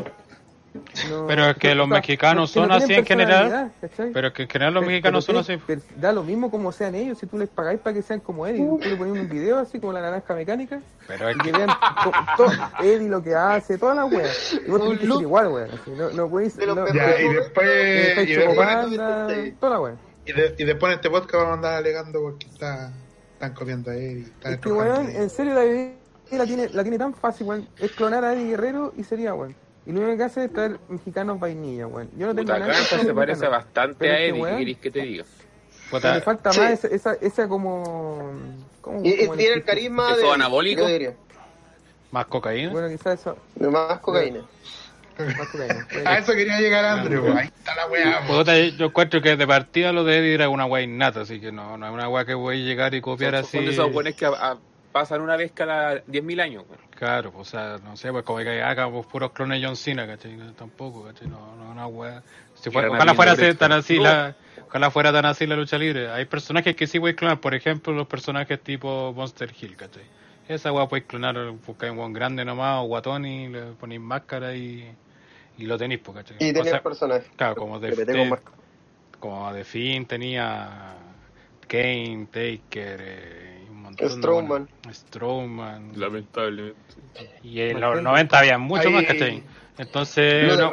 No, 1.10 1.26
Pero 1.26 1.46
es 1.50 1.56
que 1.56 1.74
los 1.74 1.86
o 1.86 1.88
sea, 1.88 1.98
mexicanos 1.98 2.52
que 2.52 2.60
no 2.60 2.66
son 2.66 2.72
así 2.72 2.94
en 2.94 3.04
general. 3.06 3.72
Pero 4.12 4.32
que 4.32 4.42
en 4.42 4.48
general 4.48 4.74
los 4.74 4.82
Pero- 4.82 4.90
mexicanos 4.90 5.24
son 5.24 5.36
así. 5.38 5.58
da 5.96 6.12
lo 6.12 6.22
mismo 6.22 6.50
como 6.50 6.70
sean 6.72 6.94
ellos, 6.94 7.18
si 7.18 7.26
tú 7.26 7.38
les 7.38 7.48
pagáis 7.48 7.80
para 7.80 7.94
que 7.94 8.02
sean 8.02 8.20
como 8.20 8.46
Eddie, 8.46 8.64
tú 8.66 8.78
le 8.88 8.96
pones 8.96 9.14
un 9.14 9.28
video 9.28 9.58
así 9.58 9.80
como 9.80 9.92
la 9.92 10.00
naranja 10.02 10.34
mecánica 10.34 10.80
Pero 11.06 11.28
es 11.30 11.36
y 11.36 11.38
que 11.40 11.50
que, 11.52 11.56
vean 11.58 11.68
to- 11.68 12.12
todo 12.36 12.50
Eddie 12.82 13.08
lo 13.08 13.22
que 13.22 13.34
hace, 13.34 13.78
toda 13.78 13.94
la 13.94 14.04
wea. 14.04 14.26
Y 14.66 14.70
vos 14.70 14.80
tenés 14.82 14.98
que 15.00 15.06
ser 15.06 15.20
igual, 15.22 15.48
wea. 15.48 15.64
Así, 15.66 15.90
no, 15.96 16.10
no 16.10 16.28
podéis 16.28 16.56
no. 16.58 16.86
Ya, 16.94 17.20
y 17.20 17.28
después, 17.34 18.18
y 18.18 18.34
después, 18.34 18.34
chocopanda, 18.34 19.28
toda 19.58 19.72
la 19.72 19.80
wea. 19.80 19.94
y, 20.26 20.32
de- 20.32 20.54
y 20.58 20.64
después 20.64 20.92
en 20.92 20.96
este 20.98 21.10
podcast 21.10 21.34
vamos 21.34 21.50
a 21.50 21.54
andar 21.54 21.74
alegando 21.74 22.20
porque 22.20 22.46
está, 22.46 22.92
están 23.32 23.54
copiando 23.54 23.90
a 23.90 23.94
Es 23.96 24.30
que 24.60 24.70
weón, 24.72 25.08
en 25.10 25.30
serio 25.30 25.54
David 25.54 25.88
la 26.30 26.44
tiene, 26.44 26.68
la 26.68 26.82
tiene 26.82 26.98
tan 26.98 27.14
fácil, 27.14 27.46
weón. 27.46 27.68
Es 27.78 27.92
clonar 27.92 28.22
a 28.24 28.34
Eddie 28.34 28.50
Guerrero 28.50 28.92
y 28.96 29.02
sería 29.04 29.32
weón. 29.34 29.54
Y 29.88 29.92
lo 29.92 30.00
único 30.00 30.18
que 30.18 30.24
hace 30.24 30.44
es 30.44 30.52
traer 30.52 30.78
mexicanos 30.90 31.40
vainilla, 31.40 31.86
weón. 31.86 32.10
Yo 32.16 32.26
no 32.26 32.34
tengo 32.34 32.46
Puta, 32.52 32.58
nada 32.58 32.78
de 32.78 32.84
se 32.84 33.14
parece 33.14 33.48
bastante 33.48 33.96
pero 33.98 34.12
a 34.12 34.16
que, 34.18 34.28
Eddie, 34.28 34.44
¿qué 34.44 34.56
querés 34.58 34.78
que 34.78 34.90
te 34.90 35.00
diga? 35.00 35.24
puta, 35.90 36.14
Le 36.14 36.20
falta 36.20 36.52
Sí. 36.52 36.60
más 36.60 36.72
esa, 36.72 36.88
esa, 36.88 37.14
esa 37.14 37.48
como... 37.48 38.30
¿cómo- 38.82 38.98
Y, 39.00 39.14
tiene 39.14 39.24
el 39.32 39.38
decir? 39.38 39.64
carisma 39.64 40.12
¿Eso 40.12 40.26
de. 40.26 40.32
anabólico? 40.34 40.86
Más 42.10 42.26
cocaína. 42.26 42.70
Bueno, 42.70 42.88
quizás 42.90 43.18
eso... 43.20 43.38
De 43.54 43.68
más 43.70 43.98
cocaína. 44.00 44.40
Más 45.18 45.48
cocaína. 45.48 45.86
A 46.04 46.14
que- 46.16 46.18
eso 46.22 46.32
quería 46.34 46.60
llegar 46.60 46.84
Andrew, 46.84 47.22
pues, 47.24 47.36
ahí 47.36 47.46
está 47.46 47.74
la 47.74 47.86
weá. 47.86 48.20
pues. 48.26 48.76
Yo 48.76 48.84
encuentro 48.86 49.22
que 49.22 49.36
de 49.36 49.46
partida 49.46 49.92
lo 49.92 50.04
de 50.04 50.18
Eddie 50.18 50.34
era 50.34 50.50
una 50.50 50.66
wea 50.66 50.82
innata, 50.82 51.22
así 51.22 51.40
que 51.40 51.50
no, 51.50 51.78
no 51.78 51.86
es 51.86 51.92
una 51.94 52.10
wea 52.10 52.26
que 52.26 52.34
voy 52.34 52.60
a 52.60 52.64
llegar 52.64 52.94
y 52.94 53.00
copiar 53.00 53.32
Son, 53.36 53.44
así. 53.44 53.56
son 53.56 53.64
de 53.64 53.70
esos 53.72 53.90
buenos 53.90 54.14
que 54.14 54.26
a- 54.26 54.28
a- 54.28 54.58
pasan 54.92 55.20
una 55.20 55.36
vez 55.36 55.52
cada 55.52 55.96
10.000 56.06 56.40
años. 56.40 56.64
Claro, 56.96 57.30
pues, 57.32 57.48
o 57.48 57.50
sea, 57.50 57.78
no 57.84 57.96
sé, 57.96 58.10
pues 58.10 58.24
como 58.24 58.38
que 58.40 58.62
haga 58.62 58.90
pues, 58.90 59.06
puros 59.06 59.30
clones 59.32 59.62
John 59.64 59.76
Cena, 59.76 60.06
¿cachai? 60.06 60.36
Tampoco, 60.56 61.04
¿cachai? 61.04 61.28
No, 61.28 61.54
no, 61.56 61.70
una 61.70 61.86
wea. 61.86 62.22
Si 62.54 62.70
fuera, 62.70 62.88
Era 62.88 62.96
ojalá 62.96 63.14
fuera 63.14 63.32
así, 63.32 63.54
tan 63.54 63.72
así 63.72 63.96
No. 63.96 64.02
la, 64.04 64.36
ojalá 64.66 64.90
fuera 64.90 65.12
tan 65.12 65.24
así 65.26 65.46
la 65.46 65.54
lucha 65.56 65.78
libre. 65.78 66.10
Hay 66.10 66.24
personajes 66.24 66.74
que 66.74 66.86
sí 66.86 66.98
a 66.98 67.14
clonar, 67.14 67.40
por 67.40 67.54
ejemplo, 67.54 67.92
los 67.92 68.06
personajes 68.08 68.60
tipo 68.62 69.12
Monster 69.14 69.52
Hill, 69.60 69.76
¿cachai? 69.76 70.02
Esa 70.48 70.72
wea 70.72 70.86
podéis 70.88 71.06
clonar, 71.06 71.36
buscáis 71.66 71.92
un 71.92 72.12
grande 72.12 72.44
nomás, 72.44 72.82
o 72.82 72.86
guatón 72.86 73.26
y 73.26 73.48
le 73.48 73.62
ponéis 73.72 74.00
máscara 74.00 74.54
y, 74.56 74.88
y 75.58 75.66
lo 75.66 75.78
tenéis, 75.78 76.00
pues, 76.02 76.16
¿cachai? 76.18 76.36
Y 76.38 76.50
O 76.50 76.54
tenía 76.54 76.70
sea, 76.70 76.76
el 76.78 76.82
personaje. 76.82 77.26
claro, 77.36 77.54
como 77.56 77.78
de, 77.78 77.90
de- 77.90 78.38
como 79.20 79.52
de 79.52 79.64
Finn 79.64 80.06
tenía 80.06 80.94
Kane, 81.68 82.26
Taker, 82.30 83.00
eh, 83.00 83.47
montón 83.88 84.68
Strowman. 84.92 85.92
Lamentablemente. 85.96 86.76
Y 87.42 87.60
en 87.60 87.80
los 87.80 87.90
gente. 87.94 88.02
90 88.02 88.38
había 88.38 88.58
mucho 88.58 88.88
Ahí- 88.88 88.94
más, 88.94 89.04
¿cachai? 89.04 89.42
Entonces, 89.78 90.44
Lo 90.48 90.56
de 90.56 90.62
no, 90.62 90.72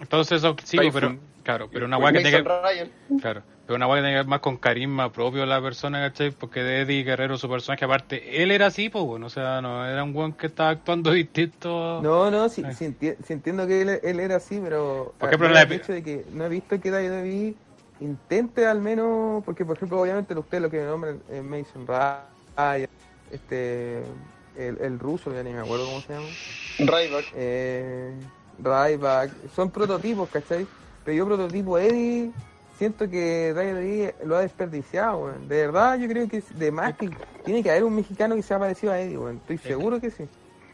entonces 0.00 0.38
eso 0.38 0.56
sí, 0.64 0.76
Typhoon. 0.76 0.92
pero 0.92 1.16
claro, 1.44 1.68
pero 1.72 1.86
una 1.86 1.98
weá 1.98 2.12
que 2.12 2.20
tenga, 2.20 2.60
Ryan. 2.62 2.90
claro, 3.20 3.42
pero 3.64 3.76
una 3.76 3.86
weá 3.86 4.02
que 4.02 4.08
tenga 4.08 4.24
más 4.24 4.40
con 4.40 4.56
carisma 4.56 5.12
propio 5.12 5.46
la 5.46 5.62
persona, 5.62 6.00
¿cachai? 6.00 6.32
Porque 6.32 6.60
de 6.64 6.80
Eddie 6.80 7.04
Guerrero 7.04 7.38
su 7.38 7.48
personaje 7.48 7.84
aparte, 7.84 8.42
él 8.42 8.50
era 8.50 8.66
así, 8.66 8.88
pues 8.88 9.04
bueno, 9.04 9.26
o 9.26 9.30
sea, 9.30 9.60
no 9.60 9.86
era 9.86 10.02
un 10.02 10.14
weón 10.16 10.32
que 10.32 10.48
estaba 10.48 10.70
actuando 10.70 11.12
distinto. 11.12 12.00
No, 12.02 12.28
no, 12.32 12.48
sí, 12.48 12.62
Ay. 12.66 12.74
sí 12.74 12.86
enti- 12.86 13.16
sí 13.24 13.32
entiendo 13.34 13.68
que 13.68 13.82
él, 13.82 14.00
él 14.02 14.18
era 14.18 14.36
así, 14.36 14.60
pero 14.62 15.14
Por 15.18 15.28
ejemplo, 15.28 15.48
ah, 15.48 15.52
la- 15.52 15.62
el 15.62 15.72
hecho 15.72 15.92
de 15.92 16.02
que 16.02 16.24
no 16.32 16.44
he 16.44 16.48
visto 16.48 16.80
que 16.80 16.90
David 16.90 17.54
intente 18.00 18.66
al 18.66 18.80
menos, 18.80 19.44
porque 19.44 19.64
por 19.64 19.76
ejemplo, 19.76 20.00
obviamente 20.00 20.34
usted 20.36 20.60
lo 20.60 20.70
que 20.70 20.80
nombran 20.82 21.20
es 21.30 21.42
Mason 21.44 21.86
Ryan, 21.86 22.20
este, 23.30 24.02
el, 24.56 24.78
el 24.80 24.98
ruso, 24.98 25.32
ya 25.32 25.42
ni 25.42 25.52
me 25.52 25.60
acuerdo 25.60 25.86
cómo 25.86 26.00
se 26.00 26.12
llama. 26.12 26.26
Ryback. 26.78 27.24
Eh, 27.34 28.12
Ryback, 28.58 29.30
son 29.54 29.70
prototipos, 29.70 30.28
¿cachai? 30.28 30.66
Pero 31.04 31.16
yo 31.16 31.26
prototipo 31.26 31.78
Eddie, 31.78 32.30
siento 32.78 33.08
que 33.08 33.52
WWE 33.54 34.26
lo 34.26 34.36
ha 34.36 34.40
desperdiciado, 34.40 35.18
weón. 35.18 35.48
De 35.48 35.66
verdad, 35.66 35.98
yo 35.98 36.08
creo 36.08 36.28
que 36.28 36.38
es 36.38 36.58
de 36.58 36.70
más 36.70 36.94
que 36.94 37.10
tiene 37.44 37.62
que 37.62 37.70
haber 37.70 37.84
un 37.84 37.94
mexicano 37.94 38.34
que 38.34 38.42
sea 38.42 38.58
parecido 38.58 38.92
a 38.92 39.00
Eddie, 39.00 39.18
weón. 39.18 39.36
Estoy 39.36 39.58
seguro 39.58 40.00
que 40.00 40.10
sí. 40.10 40.24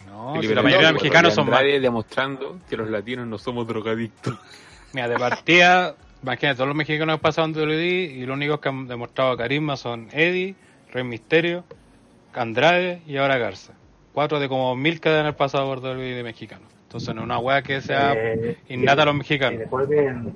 No, 0.07 0.41
si 0.41 0.55
la 0.55 0.63
mayoría 0.63 0.89
de 0.89 0.93
los 0.93 1.03
mexicanos 1.03 1.35
son 1.35 1.51
más. 1.51 1.63
Demostrando 1.63 2.59
que 2.69 2.77
los 2.77 2.89
latinos 2.89 3.27
no 3.27 3.39
somos 3.39 3.67
drogadictos. 3.67 4.39
Mira, 4.93 5.09
de 5.09 5.19
partida, 5.19 5.95
imagínate, 6.23 6.57
todos 6.57 6.69
los 6.69 6.77
mexicanos 6.77 7.17
que 7.17 7.23
pasaron 7.23 7.53
de 7.53 7.63
WWE 7.63 7.85
y 7.85 8.25
los 8.25 8.35
únicos 8.35 8.61
que 8.61 8.69
han 8.69 8.87
demostrado 8.87 9.37
carisma 9.37 9.77
son 9.77 10.09
Eddie, 10.13 10.55
Rey 10.93 11.05
Misterio, 11.05 11.65
Andrade 12.35 13.03
y 13.07 13.17
ahora 13.17 13.39
Garza. 13.39 13.73
Cuatro 14.13 14.41
de 14.41 14.49
como 14.49 14.75
mil 14.77 15.01
que 15.01 15.09
han 15.11 15.35
pasado 15.35 15.67
por 15.67 15.79
WWE 15.81 16.15
de 16.15 16.23
mexicanos. 16.23 16.69
Entonces 16.85 17.15
no 17.15 17.23
es 17.23 17.25
una 17.25 17.39
weá 17.39 17.63
que 17.63 17.81
sea 17.81 18.15
Eh, 18.17 18.57
innata 18.69 19.03
a 19.03 19.07
los 19.07 19.15
Y 19.15 19.19
mexicanos. 19.19 19.59
recuerden, 19.61 20.33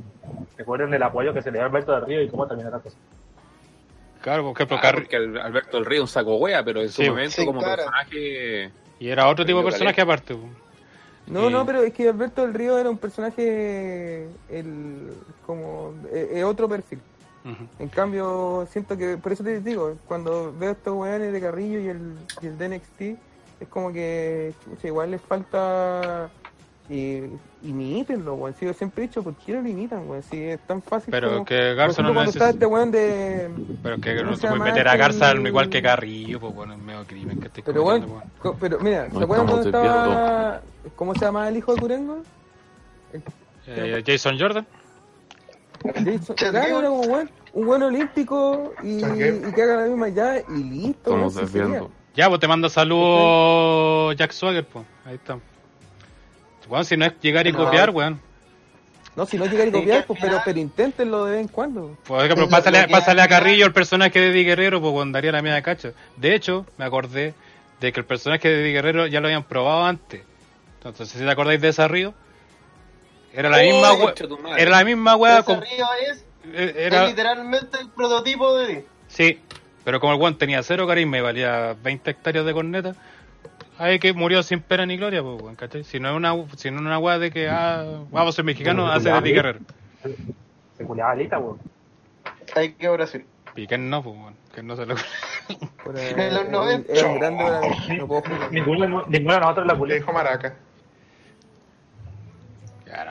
recuerden 0.59 0.93
el 0.95 1.03
apoyo 1.03 1.33
que 1.33 1.41
se 1.43 1.51
le 1.51 1.59
dio 1.59 1.63
a 1.63 1.67
Alberto 1.69 1.93
del 1.93 2.05
Río 2.07 2.23
y 2.23 2.29
cómo 2.29 2.47
terminó 2.47 2.71
la 2.71 2.79
cosa. 2.81 2.97
Claro, 4.21 4.43
por 4.43 4.53
ejemplo, 4.53 4.77
Ah, 4.77 4.83
Carri- 4.83 4.95
porque 5.03 5.17
Al- 5.17 5.39
Alberto 5.39 5.77
del 5.79 5.87
Río 5.87 5.99
es 5.99 6.03
un 6.03 6.09
saco 6.09 6.37
wea, 6.37 6.63
pero 6.63 6.83
en 6.83 6.91
su 6.91 7.03
Sí, 7.03 7.09
momento 7.09 7.37
sí, 7.37 7.47
como 7.47 7.61
claro. 7.61 7.77
personaje... 7.77 8.71
y 8.99 9.09
era 9.09 9.29
otro 9.29 9.47
tipo 9.47 9.59
de 9.61 9.65
personaje 9.65 10.01
aparte. 10.03 10.37
No, 11.27 11.49
Y- 11.49 11.53
no, 11.53 11.65
pero 11.65 11.83
es 11.83 11.95
que 11.95 12.09
Alberto 12.09 12.43
del 12.43 12.53
Río 12.53 12.79
era 12.79 12.91
un 12.91 12.99
personaje 12.99 14.29
el, 14.51 15.11
como 15.47 15.95
eh, 16.13 16.45
otro 16.45 16.69
perfil. 16.69 17.01
En 17.79 17.89
cambio, 17.89 18.67
siento 18.71 18.97
que, 18.97 19.17
por 19.17 19.33
eso 19.33 19.43
te 19.43 19.61
digo, 19.61 19.97
cuando 20.07 20.55
veo 20.59 20.73
estos 20.73 20.95
weones 20.95 21.33
de 21.33 21.41
Carrillo 21.41 21.81
y 21.81 21.89
el, 21.89 22.15
y 22.43 22.47
el 22.47 22.59
de 22.59 22.69
NXT, 22.69 23.01
es 23.61 23.69
como 23.69 23.93
que 23.93 24.53
chucha, 24.65 24.89
igual 24.89 25.11
les 25.11 25.21
falta 25.23 26.31
y 26.91 27.23
imítenlo, 27.63 28.35
weón. 28.35 28.55
Si 28.59 28.67
yo 28.67 28.75
siempre 28.75 29.05
he 29.05 29.07
dicho, 29.07 29.23
¿por 29.23 29.35
qué 29.37 29.53
no 29.53 29.63
lo 29.63 29.69
imitan, 29.69 30.09
weón? 30.09 30.23
Si 30.25 30.43
es 30.43 30.61
tan 30.67 30.83
fácil 30.83 31.13
Pero 31.13 31.31
como... 31.31 31.45
que 31.45 31.75
Garza 31.75 32.03
no 32.03 32.13
necesita. 32.13 32.51
este 32.51 32.67
weón 32.67 32.91
de... 32.91 33.49
Pero 33.83 34.01
que 34.01 34.17
¿cómo 34.17 34.31
no 34.33 34.37
se 34.37 34.49
puede 34.49 34.63
meter 34.63 34.89
a 34.89 34.93
este? 34.93 34.99
Garza 34.99 35.31
al 35.31 35.47
igual 35.47 35.69
que 35.71 35.81
Carrillo, 35.81 36.41
pues 36.41 36.55
bueno, 36.55 36.75
es 36.75 36.81
medio 36.81 37.05
crimen 37.05 37.39
que 37.39 37.47
estés 37.47 37.65
Pero 37.65 37.85
bueno, 37.85 38.07
weón. 38.43 38.57
pero 38.59 38.81
mira, 38.81 39.09
¿se 39.09 39.15
No 39.15 39.21
acuerdan 39.21 39.47
cuando 39.47 39.67
estaba... 39.67 40.63
¿Cómo 40.97 41.15
se 41.15 41.21
llama 41.21 41.49
el 41.49 41.57
hijo 41.57 41.75
de 41.75 41.81
Curengo? 41.81 42.23
Eh, 43.67 44.03
Jason 44.05 44.37
Jordan. 44.39 44.67
Claro, 46.37 46.59
era 46.81 46.89
como 46.89 47.03
weón, 47.03 47.31
un 47.53 47.67
buen 47.67 47.83
olímpico 47.83 48.75
y, 48.83 49.01
que 49.53 49.63
haga 49.63 49.77
la 49.83 49.87
misma 49.87 50.09
ya 50.09 50.39
y 50.39 50.63
listo. 50.63 51.11
Sí 51.31 51.35
sería. 51.35 51.47
desviando. 51.47 51.91
Ya, 52.15 52.29
pues 52.29 52.41
te 52.41 52.49
manda 52.49 52.69
saludos 52.69 54.17
Jack 54.17 54.33
Swagger, 54.33 54.65
pues. 54.67 54.85
Ahí 55.07 55.15
está. 55.15 55.39
Weón, 56.69 56.85
si 56.85 56.97
no 56.97 57.07
es 57.07 57.19
llegar 57.21 57.47
y 57.47 57.53
No. 57.53 57.65
copiar, 57.65 57.91
weón. 57.91 58.21
No, 59.17 59.27
si 59.27 59.37
no 59.39 59.47
llegar 59.47 59.67
y 59.69 59.71
Sí, 59.71 59.77
copiar, 59.77 60.07
pues, 60.07 60.19
pero, 60.23 60.41
pero 60.45 60.59
inténtenlo 60.61 61.25
de 61.25 61.33
vez 61.33 61.41
en 61.41 61.49
cuando. 61.49 61.97
Ejemplo, 62.09 62.45
Lo- 62.45 62.49
pásale, 62.49 62.87
pásale 62.89 63.23
a 63.23 63.29
Carrillo 63.29 63.67
el 63.67 63.73
personaje 63.73 64.21
de 64.21 64.31
Eddie 64.31 64.45
Guerrero, 64.45 64.81
pues 64.81 64.93
cuando 64.93 65.17
daría 65.17 65.33
la 65.33 65.43
media 65.43 65.63
cacha. 65.63 65.93
De 66.17 66.35
hecho, 66.35 66.65
me 66.79 66.85
acordé 66.85 67.35
de 67.81 67.93
que 67.93 68.01
el 68.01 68.07
personaje 68.07 68.49
de 68.49 68.61
Eddie 68.63 68.73
Guerrero 68.73 69.07
ya 69.09 69.21
lo 69.21 69.27
habían 69.27 69.43
probado 69.45 69.85
antes. 69.85 70.23
Entonces, 70.77 71.09
si 71.09 71.19
te 71.19 71.29
acordáis 71.31 71.61
de 71.61 71.69
esa 71.69 71.89
Río, 71.89 72.15
era 73.33 73.49
la 73.49 73.59
Oh, 73.59 73.61
misma 73.63 73.93
we- 73.93 73.99
concha 74.05 74.29
tu 74.29 74.39
madre. 74.39 74.63
Era 74.63 74.71
la 74.71 74.85
misma 74.85 75.17
weá. 75.17 75.35
Ese 75.39 75.45
con- 75.45 75.61
río 75.61 75.87
es, 76.11 76.19
eh, 76.53 76.73
es 76.77 76.87
Era, 76.87 77.07
literalmente 77.07 77.79
el 77.81 77.89
prototipo 77.91 78.57
de 78.57 78.85
sí, 79.09 79.41
pero 79.85 80.01
como 80.01 80.13
el 80.15 80.21
weón 80.21 80.37
tenía 80.39 80.63
cero 80.63 80.87
carisma 80.87 81.19
y 81.19 81.21
valía 81.21 81.77
20 81.83 82.11
hectáreas 82.11 82.45
de 82.45 82.53
corneta, 82.53 82.95
ahí 83.79 83.99
que 83.99 84.13
murió 84.13 84.43
sin 84.43 84.61
pena 84.61 84.85
ni 84.87 84.97
gloria, 84.97 85.23
pues, 85.23 85.41
weón, 85.43 85.57
¿cachai? 85.57 85.85
Si 85.85 85.99
no 86.01 86.11
es 86.11 86.17
una, 86.17 86.33
si 86.57 86.71
no 86.71 86.77
es 86.77 86.83
una 86.83 86.99
weá 86.99 87.19
de 87.19 87.31
que, 87.31 87.49
ah, 87.49 87.85
vamos 88.11 88.35
a 88.35 88.37
ser 88.37 88.45
mexicanos, 88.45 88.91
hace 88.95 89.11
de 89.11 89.19
Eddie 89.19 89.33
Guerrero. 89.35 89.59
Se 90.77 90.85
culiaba 90.85 91.13
alita, 91.13 91.39
weón. 91.39 91.59
Hay 92.57 92.73
que 92.73 92.89
Brasil. 92.89 93.25
Y 93.57 93.67
que 93.67 93.77
no, 93.79 94.03
pues, 94.03 94.17
weón, 94.17 94.35
que 94.55 94.63
no 94.63 94.77
se 94.77 94.87
lo... 94.87 94.95
Por, 95.85 95.99
En 95.99 96.35
los 96.35 96.45
eh, 96.45 96.49
90. 96.51 96.93
Era 96.93 97.09
un 97.09 97.19
grande 97.19 97.43
para 97.45 97.61
mí, 97.61 97.97
no 97.99 98.07
puedo 98.07 98.23
jugar. 98.23 98.53
Ninguno, 98.53 99.05
ninguno 99.09 99.35
de 99.35 99.41
nosotros 99.41 99.67
la 99.67 99.73
Le 99.73 99.79
culió. 99.79 99.95
dijo 99.97 100.13
Maraca. 100.13 100.55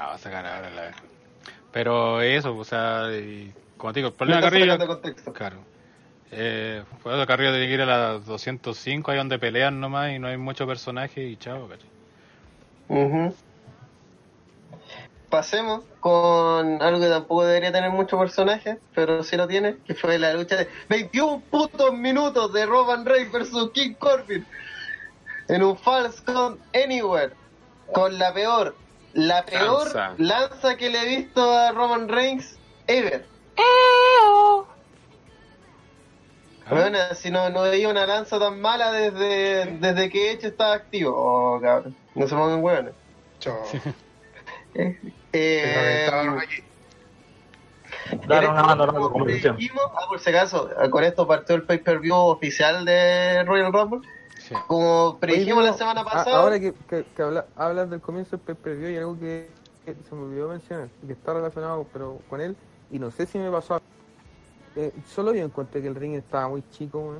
Vas 0.10 0.26
a 0.26 0.30
ganar 0.32 0.56
ahora 0.56 0.70
la 0.72 0.92
Pero 1.72 2.22
eso, 2.22 2.58
o 2.58 2.64
sea, 2.64 3.12
y, 3.12 3.54
como 3.78 3.94
te 3.94 4.00
digo, 4.00 4.10
el 4.10 4.16
problema 4.16 4.42
Carrillo. 4.42 4.76
Claro. 5.34 5.58
Eh, 6.32 6.84
por 7.04 7.14
eso 7.14 7.28
Carrillo 7.28 7.52
tiene 7.52 7.68
que 7.68 7.74
ir 7.74 7.82
a 7.82 7.86
las 7.86 8.26
205, 8.26 9.12
ahí 9.12 9.18
donde 9.18 9.38
pelean 9.38 9.80
nomás 9.80 10.12
y 10.12 10.18
no 10.18 10.28
hay 10.28 10.38
mucho 10.38 10.66
personaje 10.66 11.24
y 11.24 11.38
chao, 11.38 11.68
¿cachai? 11.68 11.90
Ujú. 12.88 13.36
Pasemos 15.30 15.84
con 16.00 16.82
algo 16.82 17.00
que 17.00 17.08
tampoco 17.08 17.46
debería 17.46 17.72
tener 17.72 17.92
mucho 17.92 18.18
personaje, 18.18 18.80
pero 18.96 19.22
sí 19.24 19.38
lo 19.38 19.48
tiene, 19.48 19.78
que 19.86 19.94
fue 19.94 20.18
la 20.18 20.34
lucha 20.34 20.56
de 20.56 20.68
21 20.90 21.44
putos 21.52 21.94
minutos 21.94 22.52
de 22.52 22.66
Roman 22.66 23.06
Reigns 23.06 23.32
versus 23.32 23.70
King 23.74 23.94
Corbin 23.94 24.44
en 25.50 25.62
un 25.62 25.78
False 25.78 26.20
Count 26.26 26.60
Anywhere 26.74 27.34
con 27.92 28.18
la 28.18 28.34
peor, 28.34 28.76
la 29.14 29.46
peor 29.46 29.94
Lanza. 29.94 30.14
lanza, 30.18 30.78
que 30.78 30.90
le 30.90 31.02
he 31.02 31.18
visto 31.18 31.52
a 31.52 31.72
Roman 31.72 32.08
Reigns 32.08 32.58
ever. 32.88 33.26
Bueno, 36.70 37.00
si 37.16 37.32
no, 37.32 37.50
no 37.50 37.64
veía 37.64 37.90
una 37.90 38.06
lanza 38.06 38.40
tan 38.40 38.62
mala 38.62 38.92
desde, 38.92 39.66
desde 39.80 40.10
que 40.10 40.32
Edge 40.32 40.48
estaba 40.48 40.76
activo. 40.76 41.14
Oh, 41.16 41.60
cabrón. 41.60 41.96
No 42.14 42.28
se 42.28 42.36
pongan 42.36 42.64
hueones. 42.64 42.94
Chao. 43.40 43.64
Eh, 45.32 45.74
reventaron 45.76 46.40
aquí. 46.40 46.64
Daron 48.28 48.54
una 48.54 48.64
mano 48.64 48.84
a 48.84 48.86
la 48.88 48.94
ah, 48.94 50.06
por 50.08 50.20
si 50.20 50.30
acaso, 50.30 50.70
con 50.92 51.04
esto 51.04 51.28
partió 51.28 51.56
el 51.56 51.64
pay-per-view 51.64 52.16
oficial 52.16 52.86
de 52.86 53.44
Royal 53.46 53.74
Rumble. 53.74 54.08
Sí. 54.50 54.56
Como 54.68 55.18
predijimos 55.20 55.64
la 55.64 55.74
semana 55.74 56.02
a- 56.02 56.06
pasada, 56.06 56.38
Ahora 56.40 56.60
que, 56.60 56.74
que, 56.90 57.06
que 57.16 57.22
habla- 57.22 57.46
hablas 57.56 57.90
del 57.90 58.02
comienzo 58.02 58.36
del 58.38 58.40
pay-per-view, 58.46 58.88
hay 58.90 58.98
algo 58.98 59.20
que, 59.20 59.48
que 59.86 59.96
se 60.08 60.16
me 60.16 60.24
olvidó 60.24 60.50
mencionar, 60.50 60.90
y 61.04 61.08
que 61.08 61.14
está 61.14 61.34
relacionado 61.34 61.86
pero 61.94 62.20
con 62.30 62.42
él, 62.42 62.56
y 62.92 62.98
no 63.00 63.12
sé 63.12 63.28
si 63.28 63.38
me 63.38 63.52
pasó 63.52 63.76
a... 63.76 63.82
Eh, 64.76 64.92
solo 65.08 65.34
yo 65.36 65.44
encontré 65.46 65.82
que 65.82 65.88
el 65.88 65.96
ring 65.96 66.16
estaba 66.16 66.48
muy 66.48 66.64
chico. 66.72 67.16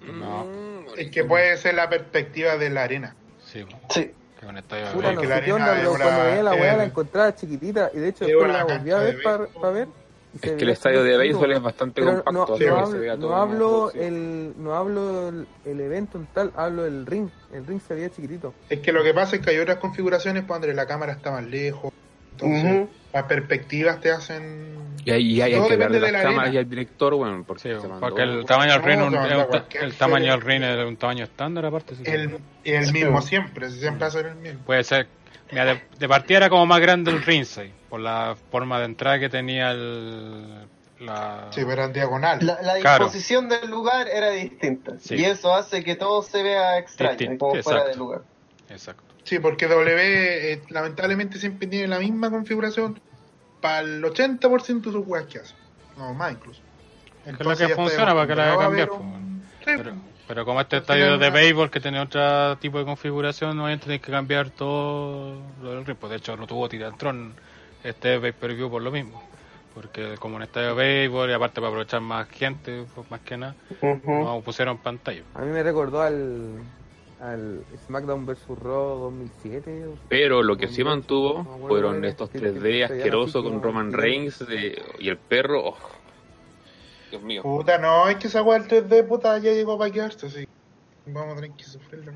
No. 0.00 0.44
Mm, 0.44 0.98
Es 0.98 1.10
que 1.10 1.24
puede 1.24 1.56
ser 1.56 1.74
la 1.74 1.88
perspectiva 1.88 2.56
de 2.56 2.70
la 2.70 2.82
arena. 2.82 3.14
Sí, 3.44 3.64
sí. 3.90 4.10
que 4.40 4.46
con 4.46 4.56
Puta, 4.56 5.12
no 5.12 5.22
la 5.22 5.36
onda, 5.36 5.36
arena 5.36 5.86
cuando 5.86 6.24
veía 6.24 6.42
la 6.42 6.54
weá 6.54 6.76
la 6.76 6.84
encontraba 6.84 7.34
chiquitita, 7.34 7.90
y 7.94 7.98
de 7.98 8.08
hecho 8.08 8.24
es 8.24 8.30
después 8.30 8.52
la 8.52 8.64
volví 8.64 8.90
a 8.90 8.98
ver 8.98 9.16
de 9.16 9.22
para 9.22 9.70
ver. 9.70 9.88
Es 10.34 10.40
que 10.40 10.64
el 10.64 10.70
estadio 10.70 11.02
de 11.04 11.16
béisbol 11.18 11.52
es 11.52 11.60
bastante 11.62 12.00
Pero 12.00 12.22
compacto. 12.24 12.56
no, 12.58 12.76
hablo, 12.78 13.16
no 13.18 13.36
hablo 13.36 13.90
el 13.92 14.54
no 14.56 14.74
hablo 14.74 15.28
el, 15.28 15.46
el 15.66 15.80
evento 15.80 16.16
en 16.18 16.26
tal, 16.26 16.52
hablo 16.56 16.84
del 16.84 17.04
ring. 17.06 17.28
El 17.52 17.66
ring 17.66 17.80
se 17.86 17.94
veía 17.94 18.08
chiquitito. 18.10 18.54
Es 18.70 18.80
que 18.80 18.92
lo 18.92 19.02
que 19.04 19.12
pasa 19.12 19.36
es 19.36 19.42
que 19.42 19.50
hay 19.50 19.58
otras 19.58 19.76
configuraciones 19.76 20.44
pues, 20.46 20.58
donde 20.60 20.74
la 20.74 20.86
cámara 20.86 21.12
está 21.12 21.30
más 21.32 21.44
lejos. 21.44 21.92
Entonces, 22.32 22.88
las 23.12 23.24
perspectivas 23.24 24.00
te 24.00 24.10
hacen. 24.10 24.94
Y 25.04 25.10
ahí 25.10 25.40
hay, 25.42 25.52
que 25.52 25.58
depende 25.60 25.78
darle 25.84 25.96
de 25.98 26.00
las 26.00 26.12
la 26.12 26.22
cámaras 26.22 26.40
arena. 26.48 26.54
y 26.54 26.58
al 26.58 26.68
director, 26.70 27.14
bueno, 27.14 27.44
porque, 27.46 27.62
Sí, 27.62 27.68
se 27.80 27.88
mandó- 27.88 28.00
porque 28.00 28.22
el 28.22 28.44
tamaño 28.46 28.72
del 28.72 28.80
No, 28.80 28.86
ring 29.26 29.46
cualquier 29.48 29.84
el 29.84 29.94
tamaño 29.94 30.30
del 30.32 30.40
ring 30.40 30.62
es 30.62 30.86
un 30.86 30.96
tamaño 30.96 31.24
estándar 31.24 31.66
aparte. 31.66 31.94
sí. 31.96 32.02
El, 32.06 32.38
el 32.64 32.92
mismo 32.92 33.20
siempre, 33.20 33.68
siempre 33.70 34.00
va 34.00 34.06
a 34.06 34.10
ser 34.10 34.26
el 34.26 34.36
mismo. 34.36 34.60
Puede 34.64 34.82
ser. 34.84 35.08
Mira, 35.50 35.66
de, 35.66 35.82
de 35.98 36.08
partida 36.08 36.38
era 36.38 36.48
como 36.48 36.64
más 36.64 36.80
grande 36.80 37.10
el 37.10 37.22
ringside, 37.22 37.72
por 37.92 38.00
la 38.00 38.36
forma 38.50 38.78
de 38.78 38.86
entrada 38.86 39.18
que 39.18 39.28
tenía 39.28 39.70
el. 39.72 40.66
La... 40.98 41.48
Sí, 41.50 41.60
pero 41.66 41.84
en 41.84 41.92
diagonal. 41.92 42.38
La, 42.40 42.62
la 42.62 42.78
Claro. 42.78 43.04
disposición 43.04 43.50
del 43.50 43.68
lugar 43.68 44.08
era 44.08 44.30
distinta. 44.30 44.92
Sí. 44.98 45.16
Y 45.16 45.26
eso 45.26 45.54
hace 45.54 45.84
que 45.84 45.94
todo 45.94 46.22
se 46.22 46.42
vea 46.42 46.78
extraño, 46.78 47.18
Distinto, 47.18 47.48
como 47.48 47.62
fuera 47.62 47.80
exacto. 47.80 47.90
de 47.90 47.96
lugar. 47.98 48.22
Exacto. 48.70 49.02
Sí, 49.24 49.38
porque 49.40 49.68
W 49.68 50.52
eh, 50.54 50.62
lamentablemente 50.70 51.38
siempre 51.38 51.66
tiene 51.66 51.86
la 51.86 51.98
misma 51.98 52.30
configuración 52.30 52.98
para 53.60 53.80
el 53.80 54.02
80% 54.02 54.80
de 54.84 54.90
sus 54.90 55.06
weas 55.06 55.26
que 55.26 55.40
hace. 55.40 55.54
No, 55.98 56.14
más 56.14 56.32
incluso. 56.32 56.62
Es 57.26 57.36
que 57.36 57.42
es 57.42 57.46
lo 57.46 57.56
que 57.68 57.74
funciona 57.74 58.14
para 58.14 58.26
que 58.26 58.34
la 58.36 58.52
haga 58.54 58.62
cambiar. 58.62 58.88
ver 58.88 58.96
pues, 58.96 59.00
un- 59.02 59.42
Sí, 59.66 59.70
Pero, 59.76 59.92
pero 60.26 60.44
como 60.46 60.62
este 60.62 60.78
estadio 60.78 61.18
de 61.18 61.28
béisbol 61.28 61.70
que 61.70 61.80
tiene 61.80 62.00
otro 62.00 62.56
tipo 62.56 62.78
de 62.78 62.86
configuración, 62.86 63.54
no 63.54 63.66
tener 63.78 64.00
que 64.00 64.10
cambiar 64.10 64.48
todo 64.48 65.42
lo 65.62 65.72
del 65.72 65.84
ritmo. 65.84 66.08
De 66.08 66.16
hecho, 66.16 66.38
no 66.38 66.46
tuvo 66.46 66.70
Titantron 66.70 67.34
este 67.84 68.18
pay 68.20 68.32
per 68.32 68.54
view 68.54 68.70
por 68.70 68.82
lo 68.82 68.90
mismo. 68.90 69.22
Porque 69.74 70.16
como 70.18 70.36
un 70.36 70.42
estadio 70.42 70.68
de 70.68 70.74
béisbol 70.74 71.30
y 71.30 71.32
aparte 71.32 71.54
para 71.56 71.68
aprovechar 71.68 72.00
más 72.02 72.28
gente, 72.28 72.84
pues, 72.94 73.10
más 73.10 73.20
que 73.20 73.38
nada, 73.38 73.54
no 74.04 74.40
pusieron 74.44 74.76
pantalla. 74.78 75.22
A 75.34 75.40
mí 75.42 75.50
me 75.50 75.62
recordó 75.62 76.02
al 76.02 76.58
al 77.20 77.64
SmackDown 77.86 78.26
vs 78.26 78.46
Raw 78.60 78.98
2007. 78.98 79.86
o- 79.86 79.94
Pero 80.08 80.42
lo 80.42 80.56
que 80.56 80.66
sí 80.66 80.82
2008, 80.82 80.84
mantuvo 80.90 81.42
no 81.62 81.68
fueron 81.68 82.04
estos 82.04 82.28
que- 82.30 82.38
3D 82.40 82.52
que 82.52 82.58
se 82.58 82.60
veían 82.68 82.92
asquerosos 82.92 83.44
con 83.44 83.62
Roman. 83.62 83.92
Reigns 83.92 84.40
de- 84.46 84.82
y 84.98 85.08
el 85.08 85.16
perro. 85.18 85.68
oh. 85.68 85.76
Dios 87.10 87.22
mío. 87.22 87.42
Puta, 87.42 87.78
no, 87.78 88.08
es 88.08 88.16
que 88.16 88.26
esa 88.26 88.42
wea 88.42 88.58
del 88.58 88.66
3D, 88.68 89.04
puta, 89.04 89.38
ya 89.38 89.52
llegó 89.52 89.78
para 89.78 89.90
quedarse, 89.92 90.28
sí. 90.30 90.48
Vamos 91.06 91.32
a 91.32 91.40
tener 91.40 91.56
que 91.56 91.62
sufrirlo. 91.64 92.12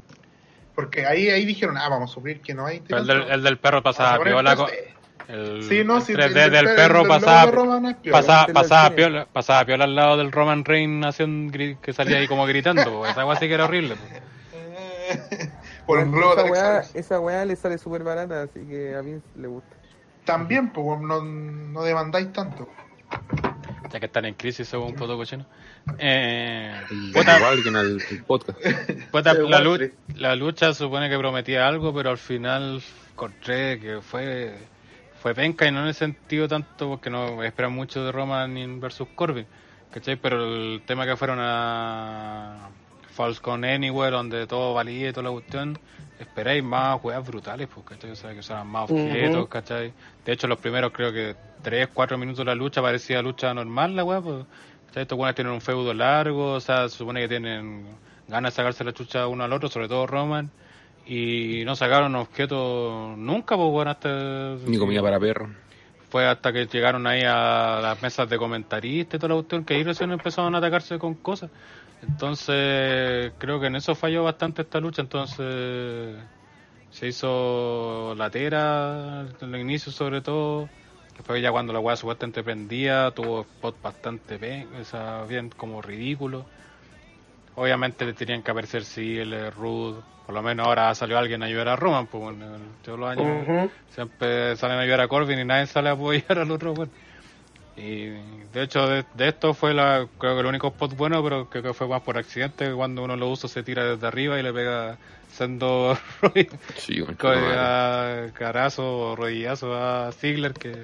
Porque 0.75 1.07
ahí, 1.07 1.29
ahí 1.29 1.45
dijeron, 1.45 1.77
ah, 1.79 1.89
vamos 1.89 2.11
a 2.11 2.15
sufrir 2.15 2.41
que 2.41 2.53
no 2.55 2.67
hay. 2.67 2.83
El, 2.89 3.07
del, 3.07 3.23
el 3.31 3.43
del 3.43 3.59
perro 3.59 3.83
Vamos 3.83 3.97
a 3.97 4.03
pasaba 4.03 4.19
poner 4.19 4.35
piola. 4.35 4.57
co- 4.57 4.69
entonces- 4.69 4.95
El, 5.29 5.63
Sí, 5.65 5.83
no, 5.85 5.97
el 5.97 6.03
sí, 6.03 6.13
3D 6.15 6.45
el- 6.45 6.51
del 6.53 6.69
el- 6.69 6.75
perro 6.77 7.03
el 7.03 7.09
pasaba, 7.09 7.47
logo 7.47 7.51
de 7.51 7.57
Roman 7.57 7.87
es 7.87 7.97
piola. 7.97 8.19
pasaba, 8.19 8.47
pasaba, 8.53 8.91
piola, 8.95 9.27
pasaba 9.33 9.65
piola 9.65 9.85
al 9.85 9.95
lado 9.97 10.17
del 10.17 10.31
Roman 10.33 10.65
Reigns 10.65 11.05
haciendo 11.07 11.53
gri- 11.53 11.79
que 11.81 11.93
salía 11.93 12.19
ahí 12.19 12.29
como 12.29 12.47
gritando. 12.47 13.05
Esa 13.07 13.23
agua 13.23 13.37
sí 13.37 13.49
que 13.49 13.55
era 13.55 13.65
horrible. 13.65 13.97
po. 13.97 14.03
Por 15.87 15.99
un 15.99 16.11
globo 16.13 16.33
esa, 16.35 16.45
weá, 16.45 16.71
Alexander. 16.77 17.01
esa 17.01 17.21
weá 17.21 17.45
le 17.45 17.57
sale 17.57 17.79
súper 17.79 18.03
barata, 18.03 18.43
así 18.43 18.61
que 18.69 18.95
a 18.97 19.03
mí 19.03 19.21
le 19.37 19.47
gusta. 19.49 19.77
También, 20.25 20.71
pues, 20.73 21.01
no, 21.01 21.23
no 21.23 21.83
demandáis 21.85 22.33
tanto. 22.33 22.69
Ya 23.93 24.01
que 24.01 24.07
están 24.07 24.25
en 24.25 24.35
crisis 24.35 24.67
según 24.67 24.95
Poto 24.95 25.17
Cochino. 25.17 25.47
Eh, 25.99 26.73
puta, 27.15 27.37
alguien 27.49 27.77
al, 27.77 28.03
podcast. 28.27 28.59
puta, 29.13 29.33
la, 29.35 29.45
Wall 29.59 29.65
lu- 29.65 29.73
Street. 29.75 29.93
la 30.17 30.35
lucha 30.35 30.75
supone 30.75 31.09
que 31.09 31.17
prometía 31.17 31.69
algo, 31.69 31.95
pero 31.95 32.11
al 32.11 32.19
final 32.19 32.83
encontré 33.13 33.79
que 33.79 34.01
fue 34.01 34.57
fue 35.27 35.35
penca 35.35 35.67
y 35.67 35.73
no 35.73 35.81
en 35.81 35.89
el 35.89 35.95
sentido 35.95 36.47
tanto 36.47 36.89
porque 36.89 37.11
no 37.11 37.43
esperan 37.43 37.73
mucho 37.73 38.05
de 38.05 38.13
Roman 38.13 38.79
versus 38.79 39.09
Corbin, 39.17 39.45
¿cachai? 39.91 40.15
Pero 40.15 40.45
el 40.45 40.83
tema 40.87 41.05
que 41.05 41.17
fueron 41.17 41.41
a 41.41 42.69
Falls 43.11 43.41
con 43.41 43.65
Anywhere, 43.65 44.13
donde 44.13 44.47
todo 44.47 44.73
valía 44.73 45.09
y 45.09 45.13
toda 45.13 45.25
la 45.25 45.31
cuestión, 45.33 45.77
esperáis 46.21 46.63
más 46.63 47.01
juegas 47.01 47.27
brutales, 47.27 47.67
pues, 47.67 47.85
¿cachai? 47.85 48.13
O 48.13 48.15
sea, 48.15 48.35
que 48.35 48.39
usaran 48.39 48.69
más 48.69 48.89
objetos, 48.89 49.35
Ujú. 49.35 49.49
¿cachai? 49.49 49.93
De 50.25 50.33
hecho, 50.33 50.47
los 50.47 50.61
primeros 50.61 50.93
creo 50.93 51.13
que 51.13 51.35
3, 51.61 51.89
4 51.93 52.17
minutos 52.19 52.39
de 52.39 52.45
la 52.45 52.55
lucha 52.55 52.81
parecía 52.81 53.21
lucha 53.21 53.53
normal, 53.53 53.97
la 53.97 54.05
weá, 54.05 54.21
pues. 54.21 54.47
¿cachai? 54.87 55.03
Estos 55.03 55.19
buenos 55.19 55.35
tienen 55.35 55.53
un 55.53 55.61
feudo 55.61 55.93
largo, 55.93 56.53
o 56.53 56.61
sea, 56.61 56.89
se 56.89 56.99
supone 56.99 57.23
que 57.23 57.29
tienen 57.29 57.85
ganas 58.29 58.53
de 58.53 58.57
sacarse 58.59 58.85
la 58.85 58.93
chucha 58.93 59.27
uno 59.27 59.43
al 59.43 59.53
otro, 59.53 59.69
sobre 59.69 59.89
todo 59.89 60.07
Roman. 60.07 60.53
Y 61.07 61.63
no 61.65 61.77
sacaron 61.77 62.15
objetos 62.17 63.17
nunca, 63.17 63.57
pues 63.57 63.71
bueno, 63.71 63.91
hasta... 63.93 64.57
Ni 64.67 64.77
comida 64.77 65.01
para 65.03 65.21
perro. 65.21 65.49
Fue 66.09 66.27
hasta 66.27 66.53
que 66.53 66.67
llegaron 66.67 67.07
ahí 67.07 67.23
a 67.25 67.79
las 67.81 68.03
mesas 68.03 68.29
de 68.29 68.39
comentaristas 68.39 69.15
y 69.15 69.19
toda 69.19 69.29
la 69.29 69.35
cuestión, 69.37 69.65
que 69.65 69.75
ahí 69.75 69.85
recién 69.85 70.11
empezaron 70.11 70.55
a 70.55 70.59
atacarse 70.59 70.99
con 70.99 71.15
cosas. 71.15 71.51
Entonces, 72.03 73.33
creo 73.39 73.61
que 73.61 73.67
en 73.67 73.77
eso 73.77 73.95
falló 73.95 74.25
bastante 74.25 74.63
esta 74.63 74.81
lucha. 74.81 75.03
Entonces, 75.03 76.17
se 76.91 77.07
hizo 77.09 78.15
latera 78.17 79.27
en 79.41 79.55
el 79.55 79.61
inicio, 79.61 79.93
sobre 79.93 80.21
todo. 80.21 80.69
Después, 81.17 81.41
ya 81.43 81.51
cuando 81.51 81.73
la 81.73 81.79
weá 81.79 81.97
supuestamente 81.97 82.43
prendía, 82.43 83.11
tuvo 83.13 83.43
spot 83.43 83.81
bastante 83.83 84.39
bien, 84.39 84.69
o 84.81 84.85
sea, 84.85 85.25
bien 85.29 85.51
como 85.51 85.81
ridículo. 85.81 86.45
Obviamente 87.57 88.05
le 88.05 88.13
tenían 88.13 88.43
que 88.43 88.51
aparecer 88.51 88.85
Seal, 88.85 89.53
Rude. 89.53 90.01
Por 90.27 90.35
lo 90.35 90.43
menos 90.43 90.67
ahora 90.67 90.95
salió 90.95 91.19
alguien 91.19 91.43
a 91.43 91.47
ayudar 91.47 91.69
a 91.69 91.77
Roman, 91.77 92.07
pues 92.07 92.23
bueno, 92.23 92.47
todos 92.85 92.99
los 92.99 93.09
años 93.11 93.71
siempre 93.95 94.57
salen 94.57 94.79
a 94.79 94.81
ayudar 94.83 95.01
a 95.01 95.09
Corbin 95.09 95.39
y 95.39 95.45
nadie 95.45 95.67
sale 95.67 95.89
a 95.89 95.93
apoyar 95.93 96.39
al 96.39 96.51
otro 96.51 96.75
bueno. 96.75 96.91
Y 97.77 98.07
de 98.53 98.63
hecho 98.63 98.89
de, 98.89 99.05
de 99.15 99.29
esto 99.29 99.55
fue 99.55 99.73
la 99.75 100.07
creo 100.19 100.35
que 100.35 100.41
el 100.41 100.47
único 100.47 100.69
spot 100.69 100.97
bueno, 100.97 101.23
pero 101.23 101.49
creo 101.49 101.63
que 101.63 101.75
fue 101.75 101.87
más 101.87 102.03
por 102.03 102.19
accidente 102.19 102.73
cuando 102.73 103.05
uno 103.05 103.17
lo 103.17 103.29
usa 103.31 103.49
se 103.49 103.63
tira 103.63 103.85
desde 103.85 104.07
arriba 104.07 104.39
y 104.39 104.43
le 104.43 104.53
pega 104.53 104.97
siendo 105.31 105.97
Sí, 106.77 107.05
madre. 107.23 108.33
carazo 108.33 108.99
o 109.11 109.17
rodillazo 109.17 109.75
a 109.75 110.11
Ziggler 110.13 110.55
que 110.55 110.73
se 110.73 110.79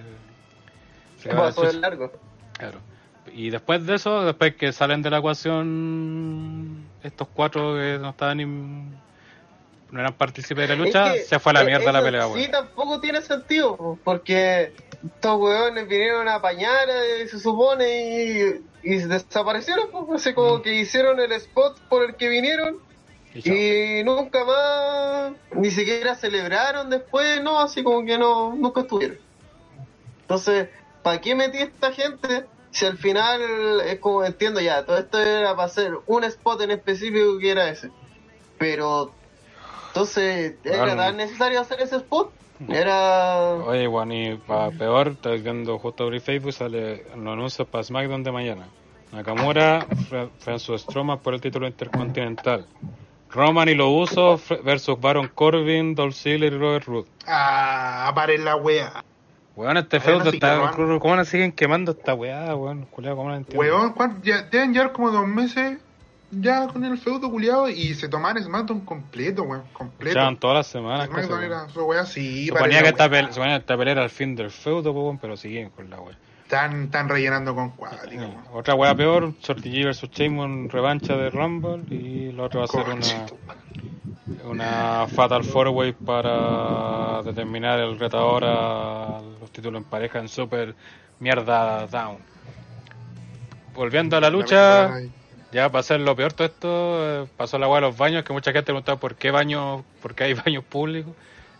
¿Qué 1.24 1.28
queda 1.30 1.36
pasó 1.40 1.62
chucha. 1.62 1.72
del 1.72 1.80
largo? 1.80 2.12
Claro. 2.58 2.78
Y 3.34 3.50
después 3.50 3.86
de 3.86 3.94
eso, 3.94 4.24
después 4.24 4.56
que 4.56 4.72
salen 4.72 5.02
de 5.02 5.10
la 5.10 5.18
ecuación 5.18 6.84
estos 7.02 7.28
cuatro 7.34 7.74
que 7.74 7.98
no 7.98 8.10
estaban 8.10 8.36
ni- 8.38 8.44
no 8.44 10.00
eran 10.00 10.14
partícipes 10.14 10.68
de 10.68 10.76
la 10.76 10.82
lucha, 10.84 11.14
Es 11.14 11.22
que, 11.22 11.26
se 11.28 11.38
fue 11.38 11.50
a 11.50 11.54
la 11.54 11.60
eh, 11.62 11.64
mierda 11.66 11.92
la 11.92 11.98
eso 11.98 12.06
pelea, 12.06 12.44
Sí, 12.44 12.50
tampoco 12.50 13.00
tiene 13.00 13.20
sentido, 13.20 13.76
po, 13.76 13.98
porque 14.02 14.72
estos 15.04 15.40
weones 15.40 15.86
vinieron 15.88 16.28
a 16.28 16.36
apañar, 16.36 16.88
eh, 16.88 17.26
se 17.28 17.38
supone, 17.38 18.62
y, 18.82 18.90
y 18.90 18.96
desaparecieron, 18.98 19.90
pues, 19.90 20.20
así 20.22 20.34
como 20.34 20.62
que 20.62 20.74
hicieron 20.74 21.20
el 21.20 21.32
spot 21.32 21.78
por 21.88 22.04
el 22.04 22.16
que 22.16 22.28
vinieron 22.28 22.76
Y 23.34 24.04
nunca 24.04 24.44
más, 24.44 25.32
ni 25.56 25.70
siquiera 25.70 26.14
celebraron 26.14 26.90
después, 26.90 27.42
no, 27.42 27.60
así 27.60 27.82
como 27.82 28.04
que 28.04 28.18
no, 28.18 28.54
nunca 28.54 28.82
estuvieron. 28.82 29.18
Entonces, 30.22 30.68
¿para 31.02 31.20
qué 31.20 31.34
metí 31.34 31.58
a 31.58 31.64
esta 31.64 31.92
gente? 31.92 32.46
Si 32.72 32.86
al 32.86 32.98
final 32.98 33.80
es 33.86 33.98
como 34.00 34.24
entiendo 34.24 34.60
ya, 34.60 34.84
todo 34.84 34.98
esto 34.98 35.20
era 35.20 35.54
para 35.54 35.66
hacer 35.66 35.92
un 36.06 36.24
spot 36.24 36.62
en 36.62 36.72
específico 36.72 37.38
que 37.38 37.50
era 37.50 37.68
ese. 37.68 37.90
Pero, 38.58 39.12
entonces, 39.88 40.56
¿era 40.64 40.78
Bueno. 40.78 40.96
tan 40.96 41.16
necesario 41.18 41.60
hacer 41.60 41.80
ese 41.80 41.96
spot? 41.96 42.32
Era... 42.68 43.54
Oye, 43.54 43.86
Juan, 43.86 44.12
y 44.12 44.36
para 44.36 44.70
peor, 44.70 45.08
estoy 45.08 45.40
viendo 45.42 45.78
justo 45.78 46.04
abrir 46.04 46.20
Facebook, 46.20 46.52
sale 46.52 47.04
los 47.14 47.26
anuncios 47.26 47.68
para 47.68 47.84
SmackDown 47.84 48.22
de 48.22 48.32
mañana. 48.32 48.68
Nakamura 49.12 49.86
versus 50.46 50.80
Strowman 50.82 51.18
por 51.18 51.34
el 51.34 51.40
título 51.40 51.66
intercontinental. 51.66 52.66
Roman 53.30 53.68
y 53.68 53.74
los 53.74 53.88
Usos 54.10 54.42
versus 54.62 55.00
Baron 55.00 55.28
Corbin, 55.28 55.94
Dolph 55.94 56.14
Ziggler 56.14 56.52
y 56.52 56.58
Robert 56.58 56.84
Roode. 56.86 57.08
Ah, 57.26 58.10
paren 58.14 58.44
la 58.44 58.56
wea. 58.56 59.04
Weón, 59.54 59.76
este 59.76 60.00
feudo 60.00 60.30
está... 60.30 60.70
¿Cómo 60.72 61.16
la 61.16 61.24
siguen 61.24 61.52
quemando 61.52 61.92
esta 61.92 62.14
weá, 62.14 62.54
weón? 62.54 62.86
Culeado, 62.86 63.16
¿cómo 63.16 63.30
la 63.30 63.36
entiendo? 63.36 63.60
Weón, 63.60 63.92
¿cuán- 63.92 64.22
ya, 64.22 64.42
deben 64.42 64.72
llevar 64.72 64.92
como 64.92 65.10
dos 65.10 65.26
meses 65.26 65.78
ya 66.30 66.66
con 66.68 66.82
el 66.84 66.96
feudo 66.96 67.30
culiado 67.30 67.68
y 67.68 67.94
se 67.94 68.08
tomaron 68.08 68.42
SmackDown 68.42 68.80
completo, 68.80 69.42
weón. 69.42 69.64
Completo. 69.74 70.18
Echaban 70.18 70.38
todas 70.38 70.56
las 70.56 70.66
semanas. 70.66 71.06
SmackDown 71.08 71.44
era 71.44 71.68
su 71.68 71.82
wea, 71.84 72.06
sí. 72.06 72.46
Se 72.46 72.54
la 72.54 72.82
que 72.82 72.88
esta 72.88 73.10
pelea, 73.10 73.32
se 73.32 73.54
esta 73.56 73.76
pelea 73.76 73.92
era 73.92 74.04
el 74.04 74.10
fin 74.10 74.34
del 74.34 74.50
feudo, 74.50 74.92
weón, 74.92 75.18
pero 75.18 75.36
siguen 75.36 75.70
con 75.70 75.90
la 75.90 76.00
weá. 76.00 76.16
Están, 76.44 76.84
están 76.84 77.08
rellenando 77.08 77.54
con 77.54 77.70
cuático, 77.70 78.22
Eh, 78.22 78.26
weón. 78.26 78.44
Otra 78.54 78.74
weá 78.74 78.94
peor, 78.94 79.34
G 79.34 79.84
vs 79.86 80.10
Sheamus 80.10 80.72
revancha 80.72 81.14
de 81.16 81.28
Rumble 81.28 81.82
y 81.94 82.32
lo 82.32 82.44
otro 82.44 82.60
va 82.60 82.64
a 82.64 82.68
ser 82.68 82.84
una, 82.88 83.26
una 84.44 85.06
Fatal 85.06 85.44
Four 85.44 85.68
Way 85.68 85.92
para 85.92 87.22
determinar 87.22 87.78
el 87.80 87.98
retador 87.98 88.44
a 88.44 89.20
los 89.40 89.50
títulos 89.50 89.82
en 89.82 89.88
pareja 89.88 90.18
en 90.18 90.28
Super 90.28 90.74
Mierda 91.20 91.86
Down. 91.86 92.18
Volviendo 93.74 94.16
a 94.16 94.20
la 94.20 94.30
lucha, 94.30 95.00
ya 95.52 95.68
para 95.68 95.80
hacer 95.80 96.00
lo 96.00 96.14
peor 96.16 96.32
todo 96.32 96.46
esto, 96.46 97.22
eh, 97.22 97.26
pasó 97.36 97.58
la 97.58 97.68
weá 97.68 97.80
de 97.80 97.86
los 97.88 97.96
baños, 97.96 98.24
que 98.24 98.32
mucha 98.32 98.52
gente 98.52 98.66
preguntaba 98.66 98.98
por 98.98 99.14
qué 99.14 99.30
baños, 99.30 99.82
por 100.00 100.14
qué 100.14 100.24
hay 100.24 100.34
baños 100.44 100.64
públicos. 100.64 101.14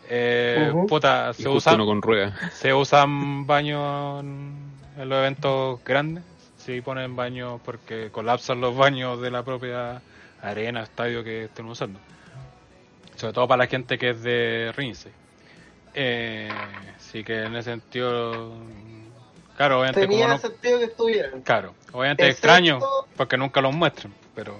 Eh, 0.08 0.72
puta, 0.88 1.32
se 1.32 1.48
usan, 1.48 1.78
con 1.78 2.00
se 2.52 2.74
usan 2.74 3.46
baños 3.46 4.20
en, 4.20 4.54
en 4.98 5.08
los 5.08 5.18
eventos 5.18 5.82
grandes. 5.84 6.24
Sí 6.58 6.80
ponen 6.80 7.16
baños 7.16 7.60
porque 7.64 8.10
colapsan 8.10 8.60
los 8.60 8.76
baños 8.76 9.20
de 9.20 9.30
la 9.30 9.42
propia 9.42 10.02
arena, 10.42 10.82
estadio 10.82 11.24
que 11.24 11.44
estén 11.44 11.66
usando. 11.66 11.98
Sobre 13.22 13.34
todo 13.34 13.46
para 13.46 13.62
la 13.62 13.66
gente 13.68 13.98
que 13.98 14.10
es 14.10 14.22
de 14.24 14.72
Ringside. 14.76 15.12
Eh, 15.94 16.50
sí 16.98 17.22
que 17.22 17.44
en 17.44 17.54
ese 17.54 17.70
sentido, 17.70 18.52
claro, 19.56 19.78
obviamente 19.78 20.00
como 20.08 20.10
Tenía 20.18 20.26
no, 20.26 20.38
sentido 20.38 20.78
que 20.80 20.84
estuvieran. 20.86 21.40
claro, 21.42 21.72
obviamente 21.92 22.24
Excepto- 22.24 22.30
extraño 22.32 22.80
porque 23.16 23.36
nunca 23.36 23.60
los 23.60 23.72
muestran, 23.72 24.12
pero 24.34 24.56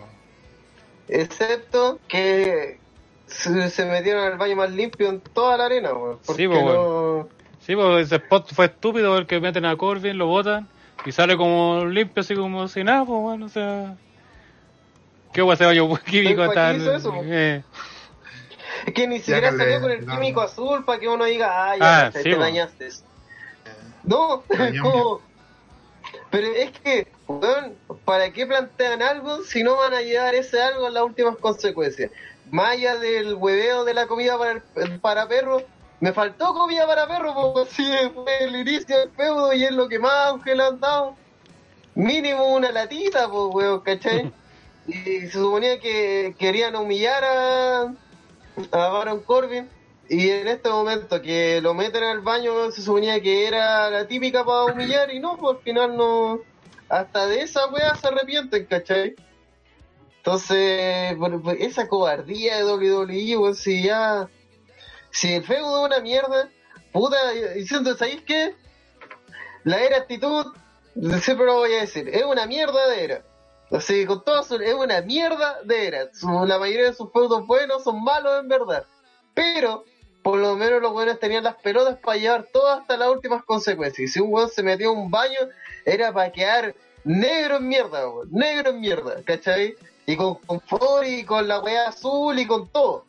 Excepto 1.09 1.99
que 2.07 2.79
se, 3.27 3.69
se 3.69 3.85
metieron 3.85 4.31
al 4.31 4.39
baño 4.39 4.55
más 4.55 4.71
limpio 4.71 5.09
en 5.09 5.21
toda 5.21 5.57
la 5.57 5.65
arena, 5.67 5.93
weón. 5.93 6.21
Porque 6.25 6.43
Sí, 6.43 6.47
pues, 6.47 6.63
no... 6.65 7.29
Sí, 7.67 7.75
pues 7.75 8.07
ese 8.07 8.17
spot 8.17 8.55
fue 8.55 8.67
estúpido 8.67 9.17
porque 9.17 9.41
meten 9.41 9.65
a 9.65 9.75
Corbin, 9.75 10.17
lo 10.19 10.27
botan 10.29 10.69
y 11.05 11.11
sale 11.11 11.37
como 11.37 11.85
limpio, 11.85 12.21
así 12.21 12.37
como 12.37 12.69
si 12.69 12.85
nada, 12.85 13.05
pues 13.05 13.21
bueno, 13.23 13.47
o 13.47 13.49
sea. 13.49 13.97
¿Qué 15.33 15.43
hueá 15.43 15.55
ese 15.55 15.65
baño 15.67 15.97
químico 16.05 16.47
¿para 16.47 16.79
tan.? 16.79 17.65
Es 18.87 18.95
que 18.95 19.07
ni 19.07 19.19
siquiera 19.19 19.51
que 19.51 19.57
salió 19.59 19.81
con 19.81 19.91
el 19.91 20.05
no. 20.07 20.13
químico 20.13 20.41
azul 20.41 20.85
para 20.85 20.99
que 21.01 21.09
uno 21.09 21.25
diga, 21.25 21.71
ah, 21.71 21.77
ya 21.77 22.07
Ah, 22.07 22.11
te, 22.11 22.23
sí, 22.23 22.31
te 22.31 22.37
bo. 22.37 22.41
bañaste. 22.41 22.89
No, 24.03 24.47
como... 24.81 25.23
Pero 26.31 26.49
es 26.49 26.73
que, 26.81 27.13
weón, 27.27 27.81
¿para 28.05 28.33
qué 28.33 28.47
plantean 28.47 29.03
algo 29.03 29.43
si 29.45 29.63
no 29.63 29.77
van 29.77 29.95
a 29.95 30.03
llevar 30.03 30.35
ese 30.35 30.61
algo 30.61 30.87
a 30.87 30.91
las 30.91 31.03
últimas 31.05 31.37
consecuencias? 31.39 32.11
Más 32.45 32.71
allá 32.73 32.97
del 32.99 33.35
hueveo 33.35 33.85
de 33.85 33.95
la 33.95 34.07
comida 34.07 34.39
para, 34.39 34.65
el- 34.75 35.01
para 35.01 35.29
perros, 35.29 35.65
me 36.01 36.13
faltó 36.13 36.53
comida 36.55 36.87
para 36.87 37.07
perros, 37.07 37.35
porque 37.55 37.71
si 37.71 37.85
fue 38.15 38.45
el 38.45 38.57
inicio 38.57 38.99
del 38.99 39.13
feudo 39.15 39.53
y 39.53 39.65
es 39.65 39.71
lo 39.73 39.89
que 39.89 39.99
más 39.99 40.13
auge 40.29 40.55
le 40.55 40.65
han 40.65 40.81
dado. 40.81 41.21
Mínimo 41.95 42.55
una 42.55 42.73
latita, 42.73 43.29
pues, 43.31 43.45
weón, 43.53 43.83
¿cachai? 43.83 44.33
Y 44.85 44.95
se 45.23 45.31
suponía 45.33 45.79
que 45.81 46.35
querían 46.39 46.77
humillar 46.77 47.25
a, 47.25 47.97
a 48.73 48.89
Baron 48.89 49.21
Corbin 49.21 49.69
y 50.09 50.29
en 50.31 50.49
este 50.49 50.69
momento 50.69 51.23
que 51.23 51.61
lo 51.63 51.75
meten 51.75 52.03
al 52.05 52.21
baño 52.21 52.71
se 52.71 52.83
suponía 52.83 53.21
que 53.21 53.47
era 53.47 53.89
la 53.91 54.07
típica 54.07 54.45
para 54.45 54.65
humillar 54.65 55.13
y 55.13 55.21
no, 55.21 55.37
pues 55.39 55.57
al 55.59 55.63
final 55.63 55.97
no 55.97 56.41
hasta 56.89 57.27
de 57.27 57.41
esa 57.43 57.67
wea 57.69 57.95
se 57.95 58.09
arrepienten, 58.09 58.67
¿cachai? 58.67 59.15
Entonces, 60.19 61.17
por- 61.17 61.43
por 61.43 61.57
esa 61.57 61.89
cobardía 61.89 62.59
de 62.59 62.65
WWE, 62.65 63.37
weón, 63.39 63.55
si 63.55 63.83
ya. 63.83 64.29
Si 65.11 65.33
el 65.35 65.43
feudo 65.45 65.81
es 65.81 65.87
una 65.93 66.01
mierda, 66.01 66.49
puta, 66.93 67.17
diciendo, 67.55 67.95
¿sabéis 67.97 68.23
qué? 68.23 68.55
La 69.65 69.81
era 69.83 69.99
actitud, 69.99 70.47
siempre 71.21 71.47
lo 71.47 71.57
voy 71.57 71.73
a 71.75 71.81
decir, 71.81 72.09
es 72.09 72.25
una 72.25 72.47
mierda 72.47 72.89
de 72.89 73.05
era. 73.05 73.25
Así, 73.73 74.05
con 74.07 74.23
todo 74.25 74.43
su- 74.43 74.57
es 74.57 74.75
una 74.75 75.01
mierda 75.01 75.59
de 75.65 75.87
era. 75.87 76.13
Su- 76.15 76.45
la 76.47 76.59
mayoría 76.59 76.87
de 76.87 76.93
sus 76.95 77.11
feudos 77.13 77.47
buenos 77.47 77.83
son 77.85 78.03
malos 78.05 78.41
en 78.41 78.49
verdad. 78.49 78.85
Pero, 79.35 79.85
por 80.23 80.39
lo 80.39 80.57
menos 80.57 80.83
los 80.83 80.93
buenos 80.93 81.19
tenían 81.19 81.45
las 81.45 81.57
pelotas 81.57 81.97
para 81.99 82.19
llevar 82.19 82.47
todo 82.53 82.69
hasta 82.71 82.97
las 82.97 83.09
últimas 83.09 83.43
consecuencias. 83.45 84.09
Y 84.11 84.13
si 84.13 84.21
un 84.21 84.33
weón 84.33 84.51
se 84.51 84.63
metió 84.63 84.91
a 84.91 84.93
un 84.93 85.11
baño, 85.11 85.39
era 85.87 86.13
para 86.13 86.31
quedar 86.31 86.75
negro 87.05 87.57
en 87.57 87.69
mierda, 87.69 88.09
weón. 88.09 88.29
Negro 88.31 88.71
en 88.71 88.81
mierda, 88.81 89.23
¿cachai? 89.25 89.75
Y 90.07 90.17
con 90.17 90.35
confort 90.35 91.07
y 91.07 91.25
con 91.25 91.49
la 91.49 91.61
weá 91.61 91.89
azul 91.89 92.39
y 92.39 92.47
con 92.47 92.69
todo. 92.69 93.05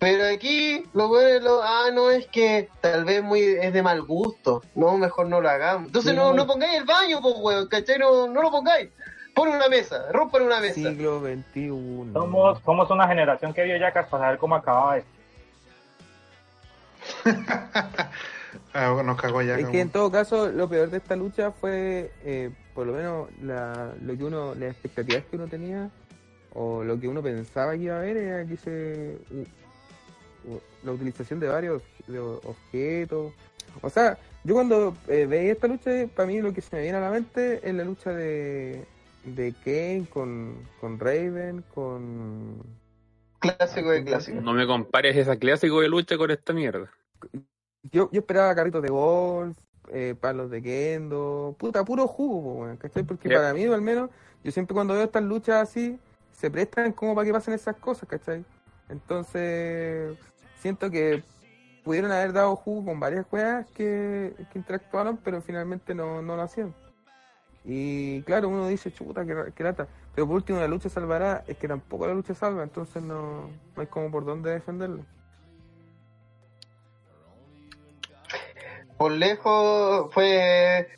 Pero 0.00 0.26
aquí, 0.26 0.84
lo 0.94 1.06
bueno, 1.06 1.38
lo, 1.44 1.62
ah, 1.62 1.90
no, 1.92 2.10
es 2.10 2.26
que 2.26 2.68
tal 2.80 3.04
vez 3.04 3.22
muy 3.22 3.40
es 3.40 3.72
de 3.72 3.82
mal 3.84 4.02
gusto. 4.02 4.62
No, 4.74 4.96
mejor 4.98 5.28
no 5.28 5.40
lo 5.40 5.48
hagamos. 5.48 5.86
Entonces 5.86 6.12
no, 6.12 6.32
no 6.32 6.44
pongáis 6.44 6.74
el 6.76 6.84
baño, 6.84 7.20
pues, 7.22 7.34
weón, 7.38 7.68
¿cachai? 7.68 7.98
No, 8.00 8.26
no 8.26 8.42
lo 8.42 8.50
pongáis. 8.50 8.90
Pon 9.34 9.48
una 9.48 9.68
mesa, 9.68 10.10
rompan 10.12 10.42
una 10.42 10.60
mesa. 10.60 10.74
Siglo 10.74 11.20
XXI. 11.20 11.68
Somos, 12.12 12.60
somos 12.64 12.90
una 12.90 13.08
generación 13.08 13.52
que 13.54 13.64
vio 13.64 13.76
Jackass 13.78 14.08
para 14.08 14.24
saber 14.24 14.38
cómo 14.38 14.54
acababa 14.56 14.98
esto. 14.98 15.10
Ah, 18.74 18.90
bueno, 18.90 19.12
nos 19.12 19.20
cagó 19.20 19.42
ya. 19.42 19.54
Es 19.54 19.60
como- 19.60 19.72
que 19.72 19.80
en 19.80 19.90
todo 19.90 20.10
caso, 20.10 20.48
lo 20.50 20.68
peor 20.68 20.90
de 20.90 20.98
esta 20.98 21.16
lucha 21.16 21.50
fue, 21.52 22.10
eh, 22.24 22.50
por 22.74 22.86
lo 22.86 22.92
menos, 22.94 23.28
la, 23.42 23.92
lo 24.02 24.16
que 24.16 24.24
uno, 24.24 24.54
las 24.54 24.70
expectativas 24.72 25.24
que 25.30 25.36
uno 25.36 25.46
tenía, 25.46 25.90
o 26.54 26.82
lo 26.84 26.98
que 27.00 27.08
uno 27.08 27.22
pensaba 27.22 27.72
que 27.72 27.78
iba 27.78 27.96
a 27.96 27.98
haber, 27.98 28.16
era 28.16 28.46
que 28.46 28.56
se, 28.56 29.18
la 30.84 30.92
utilización 30.92 31.40
de 31.40 31.48
varios 31.48 31.82
de 32.06 32.18
objetos. 32.18 33.32
O 33.80 33.90
sea, 33.90 34.18
yo 34.44 34.54
cuando 34.54 34.96
eh, 35.08 35.26
veía 35.26 35.52
esta 35.52 35.66
lucha, 35.68 35.90
para 36.14 36.26
mí 36.26 36.40
lo 36.40 36.52
que 36.52 36.60
se 36.60 36.76
me 36.76 36.82
viene 36.82 36.98
a 36.98 37.02
la 37.02 37.10
mente 37.10 37.60
es 37.62 37.74
la 37.74 37.84
lucha 37.84 38.10
de, 38.10 38.84
de 39.24 39.54
Kane 39.64 40.06
con, 40.10 40.68
con 40.80 40.98
Raven, 40.98 41.64
con... 41.74 42.62
Clásico 43.38 43.90
de 43.90 44.04
clásico. 44.04 44.40
No 44.40 44.52
me 44.52 44.66
compares 44.66 45.16
esa 45.16 45.36
clásico 45.36 45.80
de 45.80 45.88
lucha 45.88 46.16
con 46.16 46.30
esta 46.30 46.52
mierda. 46.52 46.90
Yo, 47.90 48.08
yo 48.12 48.20
esperaba 48.20 48.54
carritos 48.54 48.82
de 48.82 48.88
golf, 48.88 49.58
eh, 49.90 50.14
palos 50.20 50.50
de 50.50 50.62
kendo, 50.62 51.56
puta, 51.58 51.84
puro 51.84 52.06
jugo, 52.06 52.68
¿cachai? 52.78 53.02
Porque 53.02 53.28
para 53.28 53.52
mí, 53.52 53.64
al 53.64 53.82
menos, 53.82 54.10
yo 54.44 54.52
siempre 54.52 54.74
cuando 54.74 54.94
veo 54.94 55.04
estas 55.04 55.24
luchas 55.24 55.68
así, 55.68 55.98
se 56.30 56.50
prestan 56.50 56.92
como 56.92 57.14
para 57.14 57.26
que 57.26 57.32
pasen 57.32 57.54
esas 57.54 57.76
cosas, 57.76 58.08
¿cachai? 58.08 58.44
Entonces, 58.88 60.16
siento 60.60 60.90
que 60.90 61.24
pudieron 61.82 62.12
haber 62.12 62.32
dado 62.32 62.54
jugo 62.54 62.86
con 62.86 63.00
varias 63.00 63.26
weas 63.32 63.66
que, 63.72 64.34
que 64.52 64.58
interactuaron, 64.58 65.16
pero 65.16 65.42
finalmente 65.42 65.94
no, 65.94 66.22
no 66.22 66.36
lo 66.36 66.42
hacían. 66.42 66.72
Y 67.64 68.22
claro, 68.22 68.48
uno 68.48 68.66
dice, 68.66 68.92
chuta, 68.92 69.24
qué, 69.24 69.34
ra- 69.34 69.50
qué 69.54 69.62
lata. 69.62 69.86
Pero 70.14 70.26
por 70.26 70.36
último, 70.36 70.58
la 70.58 70.68
lucha 70.68 70.88
salvará, 70.88 71.44
es 71.46 71.56
que 71.56 71.68
tampoco 71.68 72.06
la 72.06 72.14
lucha 72.14 72.34
salva, 72.34 72.62
entonces 72.62 73.02
no, 73.02 73.48
no 73.76 73.80
hay 73.80 73.86
como 73.86 74.10
por 74.10 74.24
dónde 74.24 74.50
defenderlo. 74.50 75.04
Por 78.98 79.12
lejos 79.12 80.12
fue... 80.12 80.88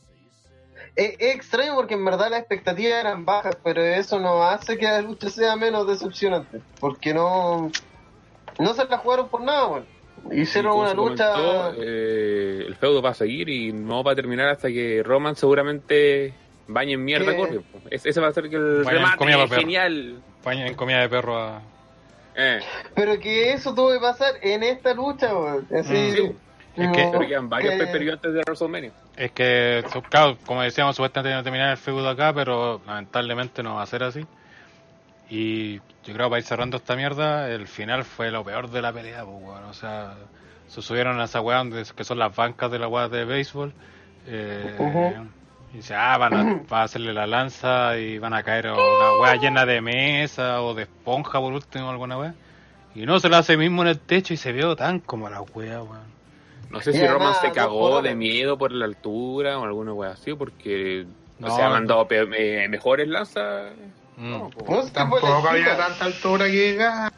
Es, 0.97 1.17
es 1.19 1.35
extraño 1.35 1.75
porque 1.75 1.95
en 1.95 2.05
verdad 2.05 2.31
las 2.31 2.41
expectativas 2.41 3.01
eran 3.01 3.25
bajas, 3.25 3.57
pero 3.63 3.83
eso 3.83 4.19
no 4.21 4.45
hace 4.45 4.79
que 4.79 4.87
la 4.87 5.03
lucha 5.03 5.29
sea 5.29 5.57
menos 5.57 5.87
decepcionante. 5.87 6.61
Porque 6.81 7.13
no... 7.13 7.71
No 8.59 8.75
se 8.75 8.85
la 8.85 8.99
jugaron 8.99 9.29
por 9.29 9.43
nada, 9.43 9.67
weón. 9.67 9.87
Hicieron 10.33 10.79
una 10.79 10.95
lucha... 10.95 11.33
comentó, 11.33 11.83
eh, 11.83 12.65
el 12.67 12.77
feudo 12.77 13.03
va 13.03 13.11
a 13.11 13.15
seguir 13.15 13.49
y 13.49 13.73
no 13.73 14.03
va 14.03 14.13
a 14.13 14.15
terminar 14.15 14.49
hasta 14.49 14.69
que 14.69 15.03
Roman 15.05 15.37
seguramente 15.37 16.33
bañe 16.67 16.93
en 16.95 17.05
mierda. 17.05 17.33
Es- 17.91 18.07
Ese 18.07 18.21
va 18.21 18.29
a 18.29 18.33
ser 18.33 18.49
que 18.51 18.57
el 18.57 18.85
remate 18.85 19.17
comida 19.19 19.37
para 19.37 19.49
perro. 19.49 19.61
genial. 19.61 20.23
Paña 20.43 20.67
en 20.67 20.75
comida 20.75 21.01
de 21.01 21.09
perro 21.09 21.39
a... 21.39 21.63
Eh, 22.37 22.61
Pero 22.95 23.19
que 23.21 23.53
eso 23.53 23.75
tuvo 23.75 23.93
que 23.93 24.01
pasar 24.01 24.35
en 24.43 24.63
esta 24.63 24.93
lucha, 24.95 25.33
weón. 25.35 25.67
Así, 25.79 25.93
Mm, 25.93 26.15
sí. 26.15 26.37
Es 26.77 26.89
que- 26.91 27.11
pero 27.13 27.49
varios 27.49 27.75
que- 27.75 28.11
antes 28.11 28.33
de 28.35 28.41
WrestleMania. 28.45 28.91
Es 29.17 29.31
que, 29.31 29.85
claro, 30.11 30.37
como 30.45 30.63
decíamos, 30.63 30.97
supuestamente 30.97 31.31
iba 31.31 31.39
a 31.39 31.43
terminar 31.45 31.71
el 31.71 31.77
feudo 31.77 32.09
acá, 32.09 32.33
pero 32.35 32.81
lamentablemente 32.87 33.63
no 33.63 33.77
va 33.77 33.83
a 33.83 33.87
ser 33.87 34.03
así. 34.03 34.27
Y 35.31 35.75
yo 35.77 35.83
creo 36.13 36.27
que 36.27 36.31
para 36.31 36.39
ir 36.39 36.45
cerrando 36.45 36.77
esta 36.77 36.97
mierda, 36.97 37.49
el 37.51 37.67
final 37.69 38.05
fue 38.05 38.31
lo 38.33 38.45
peor 38.45 38.69
de 38.71 38.83
la 38.83 38.93
pelea, 38.93 39.25
pues, 39.25 39.37
weón. 39.41 39.65
O 39.65 39.73
sea, 39.73 40.15
se 40.67 40.83
subieron 40.83 41.21
a 41.21 41.25
esa 41.25 41.41
weá 41.41 41.59
donde- 41.59 41.85
que 41.97 42.03
son 42.05 42.19
las 42.19 42.35
bancas 42.35 42.71
de 42.71 42.79
la 42.81 42.89
weá 42.89 43.09
de 43.09 43.25
béisbol. 43.25 43.73
Eh. 44.27 44.75
Y 45.75 45.79
dice, 45.79 45.95
ah, 45.95 46.17
van 46.19 46.35
a, 46.35 46.63
va 46.73 46.81
a 46.81 46.85
hacerle 46.85 47.13
la 47.13 47.27
lanza 47.27 47.99
y 47.99 48.19
van 48.19 48.33
a 48.33 48.43
caer 48.45 48.69
a 48.69 48.75
una 48.75 49.21
weá 49.21 49.35
llena 49.37 49.67
de 49.67 49.81
mesa 49.81 50.63
o 50.63 50.73
de 50.73 50.85
esponja 50.85 51.41
por 51.41 51.53
último, 51.53 51.91
alguna 51.91 52.17
weá. 52.17 52.35
Y 52.95 53.05
no, 53.07 53.19
se 53.19 53.29
lo 53.29 53.37
hace 53.37 53.57
mismo 53.57 53.83
en 53.83 53.89
el 53.89 53.99
techo 53.99 54.33
y 54.33 54.37
se 54.37 54.53
vio 54.53 54.77
tan 54.77 55.01
como 55.01 55.29
la 55.29 55.41
weá, 55.43 55.83
weón. 55.83 56.15
No 56.71 56.81
sé 56.81 56.93
si 56.93 57.07
Roman 57.07 57.35
se 57.41 57.51
cagó 57.53 58.01
de 58.03 58.15
miedo 58.15 58.57
por 58.57 58.73
la 58.73 58.85
altura 58.85 59.59
o 59.59 59.65
alguna 59.65 59.93
wea 59.93 60.11
así, 60.13 60.33
porque 60.35 61.07
No, 61.39 61.55
se 61.55 61.63
ha 61.63 61.69
mandado 61.69 62.07
pe- 62.09 62.27
eh, 62.65 62.69
mejores 62.69 63.07
lanzas. 63.09 63.73
Mm. 64.17 64.31
No, 64.31 64.51
fue 64.51 64.91
Tampoco 64.93 65.27
había 65.27 65.77
tanta 65.77 66.05
altura 66.05 66.47
que 66.47 66.53
llegar. 66.53 67.13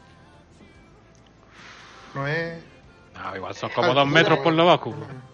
No 2.14 2.26
es. 2.26 2.58
No, 3.14 3.36
igual 3.36 3.54
son 3.54 3.70
como 3.70 3.92
dos 3.94 4.06
metros 4.08 4.38
por 4.40 4.52
lo 4.54 4.64
bajo. 4.66 4.90
weón. 4.90 5.25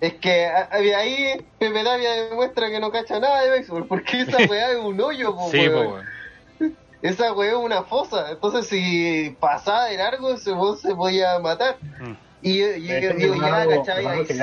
Es 0.00 0.14
que 0.14 0.46
ahí 0.46 1.46
Pepe 1.58 1.82
Labia 1.82 2.12
demuestra 2.12 2.68
que 2.70 2.80
no 2.80 2.90
cacha 2.90 3.18
nada 3.20 3.42
de 3.42 3.50
béisbol, 3.50 3.86
porque 3.86 4.20
esa 4.22 4.36
weá 4.50 4.70
es 4.72 4.76
un 4.78 5.00
hoyo, 5.00 5.34
po, 5.34 5.50
Sí, 5.50 5.68
pues. 5.68 6.72
Esa 7.02 7.32
weá 7.32 7.50
es 7.52 7.56
una 7.56 7.82
fosa. 7.84 8.30
Entonces, 8.30 8.66
si 8.66 9.36
pasaba 9.40 9.86
de 9.86 9.96
largo, 9.96 10.34
ese 10.34 10.52
weón 10.52 10.76
se 10.78 10.94
podía 10.94 11.38
matar. 11.38 11.76
Mm. 12.00 12.12
Y, 12.42 12.50
y, 12.50 12.58
De 12.62 12.78
y- 12.78 12.92
hecho, 12.92 13.14
mi 13.14 13.22
y 13.22 13.26
hermano- 13.26 13.70
ya, 13.70 13.76
¿cachai? 13.78 14.26
se 14.26 14.34
se- 14.34 14.42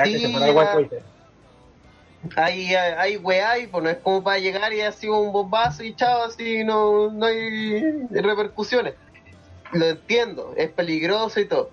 hay, 2.36 2.74
hay, 2.74 2.74
hay 2.74 3.16
weá, 3.16 3.58
y 3.58 3.66
pues 3.68 3.84
no 3.84 3.90
es 3.90 3.98
como 3.98 4.22
para 4.24 4.38
llegar 4.38 4.72
y 4.72 4.80
así 4.80 5.08
un 5.08 5.30
bombazo 5.32 5.84
y 5.84 5.94
chao, 5.94 6.24
así 6.24 6.64
no, 6.64 7.10
no 7.10 7.26
hay 7.26 7.80
repercusiones. 8.10 8.94
Lo 9.72 9.86
entiendo, 9.86 10.52
es 10.56 10.70
peligroso 10.70 11.38
y 11.40 11.44
todo. 11.46 11.70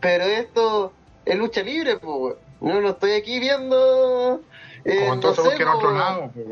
Pero 0.00 0.24
esto 0.24 0.92
es 1.24 1.36
lucha 1.36 1.62
libre, 1.62 1.98
pues, 1.98 2.36
No 2.60 2.80
lo 2.80 2.90
estoy 2.90 3.12
aquí 3.12 3.38
viendo. 3.38 4.46
eh, 4.84 4.96
Como 5.00 5.14
no 5.14 5.14
entonces 5.14 5.42
sé, 5.42 5.48
busquen 5.50 5.68
otro 5.68 5.90
lado, 5.92 6.32
pues. 6.32 6.46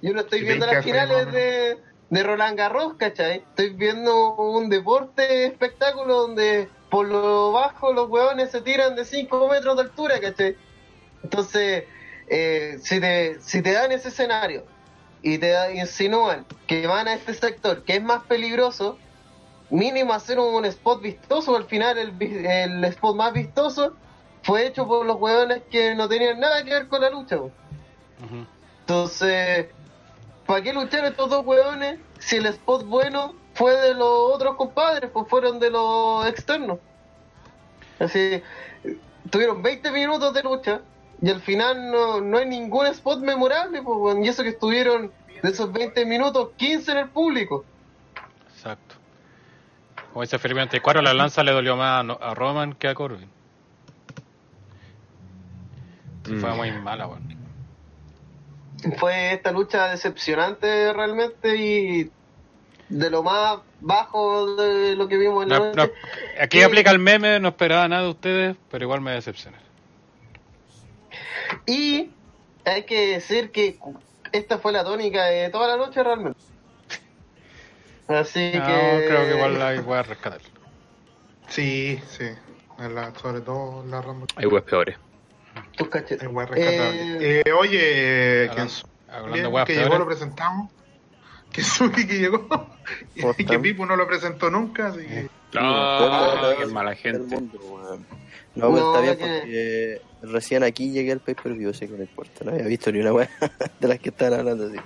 Yo 0.00 0.12
no 0.12 0.20
estoy 0.20 0.40
Si 0.40 0.44
viendo 0.46 0.66
las 0.66 0.82
finales 0.82 1.30
de, 1.32 1.78
de 2.08 2.22
Roland 2.22 2.56
Garros, 2.58 2.94
¿cachai? 2.98 3.38
Estoy 3.48 3.74
viendo 3.76 4.36
un 4.36 4.68
deporte 4.68 5.46
espectáculo 5.46 6.14
donde 6.22 6.72
por 6.88 7.06
lo 7.08 7.52
bajo 7.52 7.92
los 7.92 8.08
hueones 8.08 8.50
se 8.50 8.62
tiran 8.62 8.94
de 8.96 9.04
5 9.04 9.48
metros 9.48 9.76
de 9.76 9.82
altura, 9.82 10.20
¿cachai? 10.20 10.56
Entonces, 11.22 11.86
eh, 12.28 12.78
si, 12.82 13.00
te, 13.00 13.40
si 13.40 13.62
te 13.62 13.72
dan 13.72 13.92
ese 13.92 14.08
escenario 14.08 14.68
y 15.22 15.38
te 15.38 15.50
da- 15.50 15.72
insinúan 15.72 16.46
que 16.66 16.86
van 16.86 17.08
a 17.08 17.14
este 17.14 17.34
sector 17.34 17.84
que 17.84 17.96
es 17.96 18.02
más 18.02 18.24
peligroso, 18.26 19.02
mínimo 19.68 20.12
hacer 20.12 20.38
un 20.38 20.64
spot 20.66 21.02
vistoso, 21.02 21.56
al 21.56 21.66
final 21.66 21.98
el 21.98 22.84
spot 22.84 23.16
más 23.16 23.32
vistoso 23.32 23.98
fue 24.42 24.66
hecho 24.66 24.86
por 24.86 25.06
los 25.06 25.16
hueones 25.16 25.62
que 25.70 25.94
no 25.94 26.08
tenían 26.08 26.40
nada 26.40 26.64
que 26.64 26.70
ver 26.70 26.88
con 26.88 27.00
la 27.00 27.10
lucha. 27.10 27.38
Entonces, 28.80 29.66
¿para 30.46 30.62
qué 30.62 30.72
luchar 30.72 31.04
estos 31.04 31.30
dos 31.30 31.44
hueones 31.46 31.98
si 32.18 32.36
el 32.36 32.46
spot 32.46 32.84
bueno 32.84 33.34
fue 33.54 33.76
de 33.76 33.94
los 33.94 34.34
otros 34.34 34.56
compadres, 34.56 35.10
pues 35.12 35.28
fueron 35.28 35.58
de 35.58 35.70
los 35.70 36.26
externos? 36.26 36.78
Así, 37.98 38.42
tuvieron 39.30 39.62
20 39.62 39.90
minutos 39.92 40.34
de 40.34 40.42
lucha 40.42 40.80
y 41.20 41.30
al 41.30 41.40
final 41.40 41.90
no, 41.90 42.20
no 42.20 42.38
hay 42.38 42.46
ningún 42.46 42.86
spot 42.86 43.20
memorable, 43.20 43.80
pues, 43.82 44.18
y 44.24 44.28
eso 44.28 44.42
que 44.42 44.50
estuvieron 44.50 45.12
de 45.42 45.48
esos 45.48 45.72
20 45.72 46.04
minutos, 46.04 46.50
15 46.56 46.92
en 46.92 46.98
el 46.98 47.08
público. 47.10 47.64
Exacto. 48.54 48.96
Como 50.12 50.22
dice 50.22 50.38
Felipe 50.38 50.58
24, 50.58 51.00
la 51.00 51.14
lanza 51.14 51.42
le 51.42 51.52
dolió 51.52 51.76
más 51.76 52.04
a 52.20 52.34
Roman 52.34 52.74
que 52.74 52.88
a 52.88 52.94
Corbin. 52.94 53.31
Sí, 56.24 56.34
Fue 56.36 56.52
Mm. 56.52 56.56
muy 56.56 56.72
mala, 56.72 57.06
weón. 57.06 57.36
Fue 58.98 59.32
esta 59.34 59.52
lucha 59.52 59.88
decepcionante 59.88 60.92
realmente 60.92 61.56
y 61.56 62.10
de 62.88 63.10
lo 63.10 63.22
más 63.22 63.58
bajo 63.80 64.54
de 64.56 64.96
lo 64.96 65.08
que 65.08 65.16
vimos 65.16 65.44
en 65.44 65.48
la 65.50 65.58
No- 65.72 65.88
aquí 66.40 66.58
Sí. 66.58 66.64
aplica 66.64 66.90
el 66.90 66.98
meme, 66.98 67.38
no 67.40 67.48
esperaba 67.48 67.86
nada 67.88 68.02
de 68.02 68.10
ustedes, 68.10 68.56
pero 68.70 68.84
igual 68.84 69.00
me 69.00 69.12
decepcioné. 69.12 69.56
Y 71.66 72.10
hay 72.64 72.84
que 72.84 73.08
decir 73.14 73.50
que 73.50 73.78
esta 74.32 74.58
fue 74.58 74.72
la 74.72 74.84
tónica 74.84 75.24
de 75.26 75.48
toda 75.50 75.68
la 75.68 75.76
noche 75.76 76.02
realmente. 76.02 76.38
Así 78.08 78.52
No, 78.54 78.66
que. 78.66 79.04
creo 79.08 79.24
que 79.26 79.34
igual 79.36 79.62
hay 79.62 79.78
voy 79.78 79.98
a 79.98 80.02
rescatar. 80.02 80.40
Sí, 81.48 82.00
sí. 82.08 82.26
En 82.78 82.94
la- 82.94 83.14
sobre 83.14 83.40
todo 83.42 83.82
en 83.84 83.90
la 83.90 84.00
Rumble. 84.02 84.26
Hay 84.36 84.46
webs 84.46 84.66
peores. 84.68 84.96
Tus 85.76 85.88
cachetes. 85.88 86.28
Eh, 86.56 87.42
Eh, 87.46 87.52
oye, 87.52 88.50
Kensuke, 88.54 88.88
Hablando 89.10 89.64
que 89.66 89.74
llegó 89.74 89.98
lo 89.98 90.06
presentamos. 90.06 90.70
Kensuke 91.50 92.06
que 92.06 92.18
llegó. 92.18 92.46
y 93.36 93.44
que. 93.44 93.58
Pipo 93.58 93.84
no 93.86 93.96
lo 93.96 94.06
presentó 94.06 94.50
nunca, 94.50 94.88
así 94.88 95.00
que. 95.06 95.28
No, 95.52 96.56
qué 96.58 96.66
mala 96.66 96.94
gente. 96.94 97.36
No, 97.40 97.48
pero 97.50 97.98
No, 98.54 98.76
está 98.76 99.00
bien 99.00 99.16
que- 99.18 99.40
porque 99.40 100.32
recién 100.32 100.62
aquí 100.62 100.90
llegué 100.92 101.12
al 101.12 101.20
pay 101.20 101.34
per 101.34 101.52
view, 101.54 101.70
así 101.70 101.86
que 101.86 101.94
no 101.94 102.02
importa. 102.02 102.44
No 102.44 102.52
había 102.52 102.64
visto 102.66 102.90
ni 102.92 103.00
una 103.00 103.12
weá 103.12 103.28
de 103.80 103.88
las 103.88 103.98
que 103.98 104.08
estaban 104.10 104.40
hablando. 104.40 104.66
Así. 104.66 104.76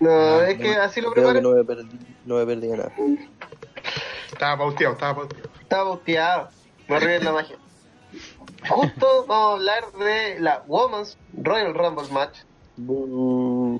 No, 0.00 0.40
es 0.42 0.58
que 0.58 0.74
así 0.76 1.00
lo 1.00 1.12
Creo 1.12 1.26
que 1.32 1.40
preparé. 1.40 1.42
no 1.42 1.50
me 1.50 1.64
perdí, 1.64 1.98
no 2.26 2.36
me 2.36 2.46
perdí 2.46 2.68
nada. 2.68 2.92
Estaba 4.32 4.58
pauteado, 4.58 4.94
estaba 4.94 5.14
pauteado. 5.16 5.50
Estaba 5.60 5.84
bauteado. 5.84 6.48
No 6.88 6.98
la 7.00 7.32
magia. 7.32 7.56
Justo 8.68 9.24
vamos 9.26 9.50
a 9.50 9.52
hablar 9.54 9.92
de 9.98 10.40
la 10.40 10.62
Women's 10.66 11.16
Royal 11.42 11.74
Rumble 11.74 12.08
Match. 12.12 12.38
Uh, 12.76 13.78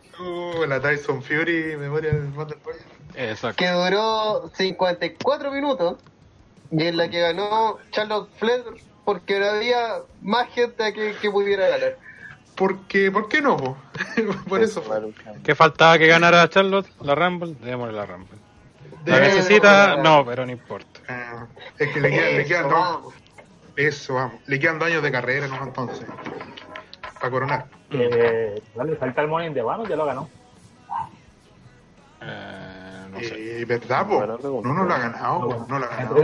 la 0.69 0.81
Tyson 0.81 1.23
Fury, 1.23 1.77
memoria 1.77 2.11
del. 2.13 2.33
Exacto. 3.17 3.57
que 3.57 3.71
duró 3.71 4.51
54 4.55 5.51
minutos 5.53 5.99
y 6.71 6.85
en 6.87 6.97
la 6.97 7.09
que 7.09 7.21
ganó 7.21 7.79
Charlotte 7.91 8.29
Flair 8.39 8.65
porque 9.05 9.39
no 9.39 9.47
había 9.47 9.99
más 10.23 10.49
gente 10.51 10.93
que, 10.93 11.15
que 11.21 11.31
pudiera 11.31 11.69
ganar. 11.69 11.97
Porque, 12.57 13.11
¿por 13.11 13.29
qué 13.29 13.41
no? 13.43 13.57
po? 13.57 13.77
Por 14.49 14.63
eso. 14.63 14.83
¿Qué 15.43 15.55
faltaba 15.57 15.99
que 15.99 16.07
ganara 16.07 16.49
Charlotte 16.49 16.89
la 17.01 17.15
Rumble? 17.17 17.57
Démosle 17.61 17.95
la 17.95 18.07
Rumble. 18.07 18.39
¿La 19.07 19.21
necesita? 19.21 19.97
No, 19.97 20.25
pero 20.25 20.47
no 20.47 20.53
importa. 20.53 21.01
Ah, 21.09 21.47
es 21.79 21.93
que 21.93 22.01
le, 22.01 22.11
quedan- 22.11 22.37
le 22.37 22.45
quedan 22.47 22.67
Eso, 22.67 23.01
dos. 23.03 23.15
Eso, 23.77 24.15
vamos. 24.15 24.35
Le 24.47 24.59
quedan 24.59 24.79
dos 24.79 24.89
años 24.89 25.03
de 25.03 25.11
carrera, 25.13 25.47
¿no? 25.49 25.63
Entonces. 25.65 26.07
Para 27.21 27.31
coronar. 27.31 27.67
Eh, 27.91 28.61
dale, 28.75 28.97
falta 28.97 29.23
el 29.23 29.29
Morning 29.29 29.51
de 29.53 29.63
Vano, 29.63 29.85
ya 29.87 29.97
lo 29.97 30.05
ganó. 30.07 30.29
Eh, 32.23 33.07
no 33.13 33.19
sé. 33.21 33.61
Eh, 33.61 33.65
¿Verdad, 33.65 34.07
po? 34.07 34.61
No, 34.63 34.75
no 34.75 34.85
lo 34.85 34.95
ha 34.95 34.99
ganado. 34.99 35.67
No 35.69 35.79
lo 35.79 35.85
ha 35.85 35.89
ganado. 35.89 36.17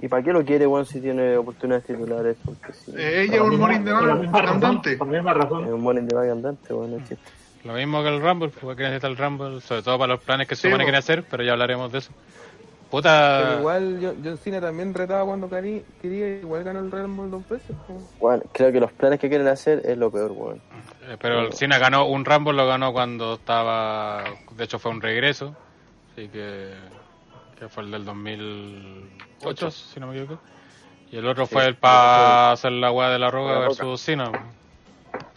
¿Y 0.00 0.08
para 0.08 0.22
qué 0.22 0.32
lo 0.32 0.44
quiere, 0.44 0.66
weón, 0.66 0.86
si 0.86 1.00
tiene 1.00 1.36
oportunidades 1.36 1.86
titulares? 1.86 2.36
Porque 2.44 2.72
si 2.72 2.90
Eh, 2.96 3.22
ella 3.22 3.36
es 3.36 3.40
un 3.40 3.58
morning 3.58 3.80
de 3.80 3.92
misma 3.92 4.40
razón, 4.42 4.54
andante. 4.54 4.96
Por 4.96 5.06
la 5.08 5.12
misma 5.14 5.30
es 5.32 5.36
razón. 5.38 5.64
un 5.72 5.80
morning 5.80 6.02
de 6.02 6.14
vaga 6.14 6.32
andante, 6.32 6.72
weón, 6.74 6.90
no 6.92 6.96
existe. 6.98 7.30
Lo 7.64 7.72
mismo 7.74 8.02
que 8.02 8.08
el 8.08 8.20
Rumble, 8.20 8.48
pues 8.50 8.76
que 8.76 8.82
necesita 8.84 9.08
el 9.08 9.16
Rumble, 9.16 9.60
sobre 9.60 9.82
todo 9.82 9.98
para 9.98 10.12
los 10.14 10.22
planes 10.22 10.46
que 10.46 10.54
se 10.54 10.62
Sí, 10.62 10.68
supone 10.68 10.84
po. 10.84 10.86
quieren 10.86 10.98
hacer, 10.98 11.24
pero 11.28 11.42
ya 11.42 11.52
hablaremos 11.52 11.90
de 11.90 11.98
eso. 11.98 12.12
Pero 12.90 13.02
Puta. 13.02 13.56
igual 13.58 14.00
yo- 14.00 14.14
John 14.24 14.38
Cena 14.38 14.60
también 14.62 14.94
retaba 14.94 15.24
cuando 15.26 15.48
quería, 15.50 15.82
quería 16.00 16.28
igual 16.38 16.64
ganó 16.64 16.80
el 16.80 16.90
Rumble 16.90 17.28
dos 17.28 17.46
veces. 17.46 17.76
Weón, 18.18 18.42
creo 18.52 18.72
que 18.72 18.80
los 18.80 18.92
planes 18.92 19.20
que 19.20 19.28
quieren 19.28 19.46
hacer 19.48 19.82
es 19.84 19.98
lo 19.98 20.10
peor, 20.10 20.32
weón. 20.32 20.62
Eh, 21.06 21.16
Pero 21.20 21.40
el 21.40 21.52
Cena 21.52 21.78
ganó 21.78 22.06
un 22.06 22.24
Rumble, 22.24 22.54
lo 22.54 22.66
ganó 22.66 22.92
cuando 22.94 23.34
estaba. 23.34 24.24
De 24.52 24.64
hecho, 24.64 24.78
fue 24.78 24.90
un 24.90 25.02
regreso. 25.02 25.54
Así 26.12 26.28
que. 26.28 26.72
Que 27.58 27.68
fue 27.68 27.82
el 27.82 27.90
del 27.90 28.04
2008, 28.04 29.70
si 29.70 30.00
no 30.00 30.06
me 30.06 30.16
equivoco. 30.16 30.40
Y 31.10 31.16
el 31.16 31.26
otro 31.26 31.46
fue 31.46 31.66
el 31.66 31.76
para 31.76 32.52
hacer 32.52 32.72
la 32.72 32.90
weá 32.92 33.08
de 33.10 33.18
la 33.18 33.30
roca 33.30 33.58
versus 33.58 34.00
Cena. 34.00 34.30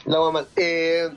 La 0.06 0.32
mal. 0.32 0.48
Eh, 0.56 1.10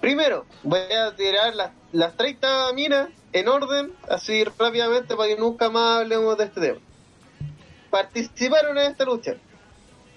primero, 0.00 0.44
voy 0.62 0.80
a 0.80 1.14
tirar 1.14 1.54
las, 1.54 1.70
las 1.92 2.16
30 2.16 2.72
minas 2.74 3.08
en 3.32 3.48
orden, 3.48 3.92
así 4.08 4.44
rápidamente, 4.44 5.16
para 5.16 5.28
que 5.28 5.36
nunca 5.36 5.70
más 5.70 6.00
hablemos 6.02 6.36
de 6.38 6.44
este 6.44 6.60
tema. 6.60 6.80
Participaron 7.90 8.78
en 8.78 8.90
esta 8.90 9.04
lucha. 9.04 9.34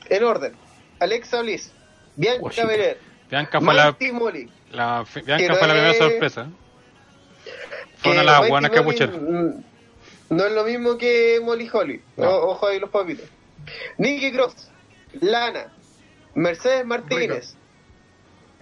En 0.09 0.23
orden. 0.23 0.53
Alexa 0.99 1.41
Bliss, 1.41 1.71
Bianca. 2.15 2.65
Belair, 2.65 2.97
Bianca 3.29 3.59
fue 3.59 3.73
la, 3.73 3.95
Molly. 4.13 4.49
la, 4.71 5.05
Bianca 5.25 5.55
fue 5.55 5.67
la 5.67 5.73
primera 5.73 5.91
es- 5.91 5.97
sorpresa. 5.97 6.49
Fue 7.97 8.11
una 8.11 8.21
de 8.21 8.25
las 8.25 8.47
buenas 8.49 8.71
que 8.71 8.81
No 10.29 10.45
es 10.45 10.51
lo 10.53 10.63
mismo 10.63 10.97
que 10.97 11.39
Molly 11.43 11.69
Holly. 11.71 12.01
No. 12.17 12.29
O- 12.29 12.51
ojo 12.51 12.67
ahí 12.67 12.79
los 12.79 12.89
papitos. 12.89 13.27
Nikki 13.97 14.31
Cross, 14.31 14.69
Lana, 15.21 15.71
Mercedes 16.35 16.85
Martínez, 16.85 17.55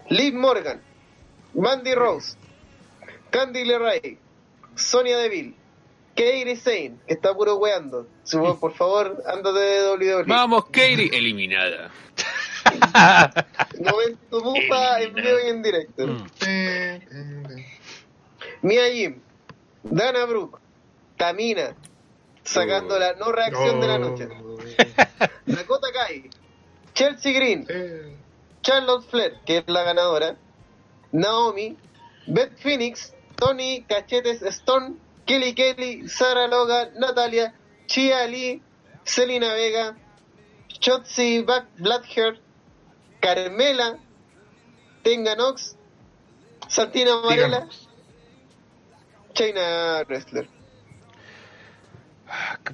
Liv 0.10 0.34
Morgan, 0.34 0.82
Mandy 1.54 1.94
Rose, 1.94 2.38
Candy 3.30 3.66
LeRae, 3.66 4.18
Sonia 4.76 5.18
Deville, 5.18 5.54
Kairi 6.16 6.56
Sane, 6.56 6.98
que 7.08 7.14
está 7.14 7.34
puro 7.34 7.56
weando. 7.58 8.08
Por 8.60 8.74
favor, 8.74 9.24
ándate 9.26 9.60
de 9.60 9.90
WWE. 9.90 10.24
Vamos, 10.24 10.66
Katie, 10.66 11.10
eliminada. 11.14 11.92
Momento 13.80 14.42
bufa 14.42 15.02
en 15.02 15.14
vivo 15.14 15.38
y 15.46 15.50
en 15.50 15.64
directo. 15.64 16.08
Mm. 16.08 16.28
Eh, 16.46 17.08
eh, 17.12 17.66
Mia 18.62 18.90
Jim, 18.92 19.20
Dana 19.84 20.26
Brooke, 20.26 20.60
Tamina, 21.18 21.76
sacando 22.44 22.98
la 22.98 23.14
no 23.14 23.32
reacción 23.32 23.80
de 23.82 23.88
la 23.88 24.00
noche. 24.00 24.30
Dakota 25.46 25.88
Kai, 25.94 26.30
Chelsea 26.94 27.34
Green, 27.34 27.66
eh, 27.70 28.16
Charlotte 28.62 29.06
Flair, 29.10 29.40
que 29.46 29.58
es 29.58 29.64
la 29.68 29.84
ganadora, 29.84 30.36
Naomi, 31.12 31.78
Beth 32.28 32.58
Phoenix, 32.60 33.13
Tony 33.36 33.84
Cachetes 33.88 34.42
Stone, 34.44 34.96
Kelly 35.26 35.54
Kelly, 35.54 36.08
Sarah 36.08 36.48
Logan, 36.48 36.90
Natalia, 37.00 37.54
Chia 37.88 38.26
Lee, 38.28 38.62
Selena 39.04 39.54
Vega, 39.54 39.96
Shotzi 40.80 41.42
Black 41.46 41.66
Blackheart, 41.78 42.40
Carmela, 43.20 43.98
Tenga 45.04 45.36
Nox, 45.36 45.76
Santina 46.68 47.16
Varela, 47.18 47.48
díganos. 47.60 47.90
China 49.34 50.04
Wrestler. 50.08 50.48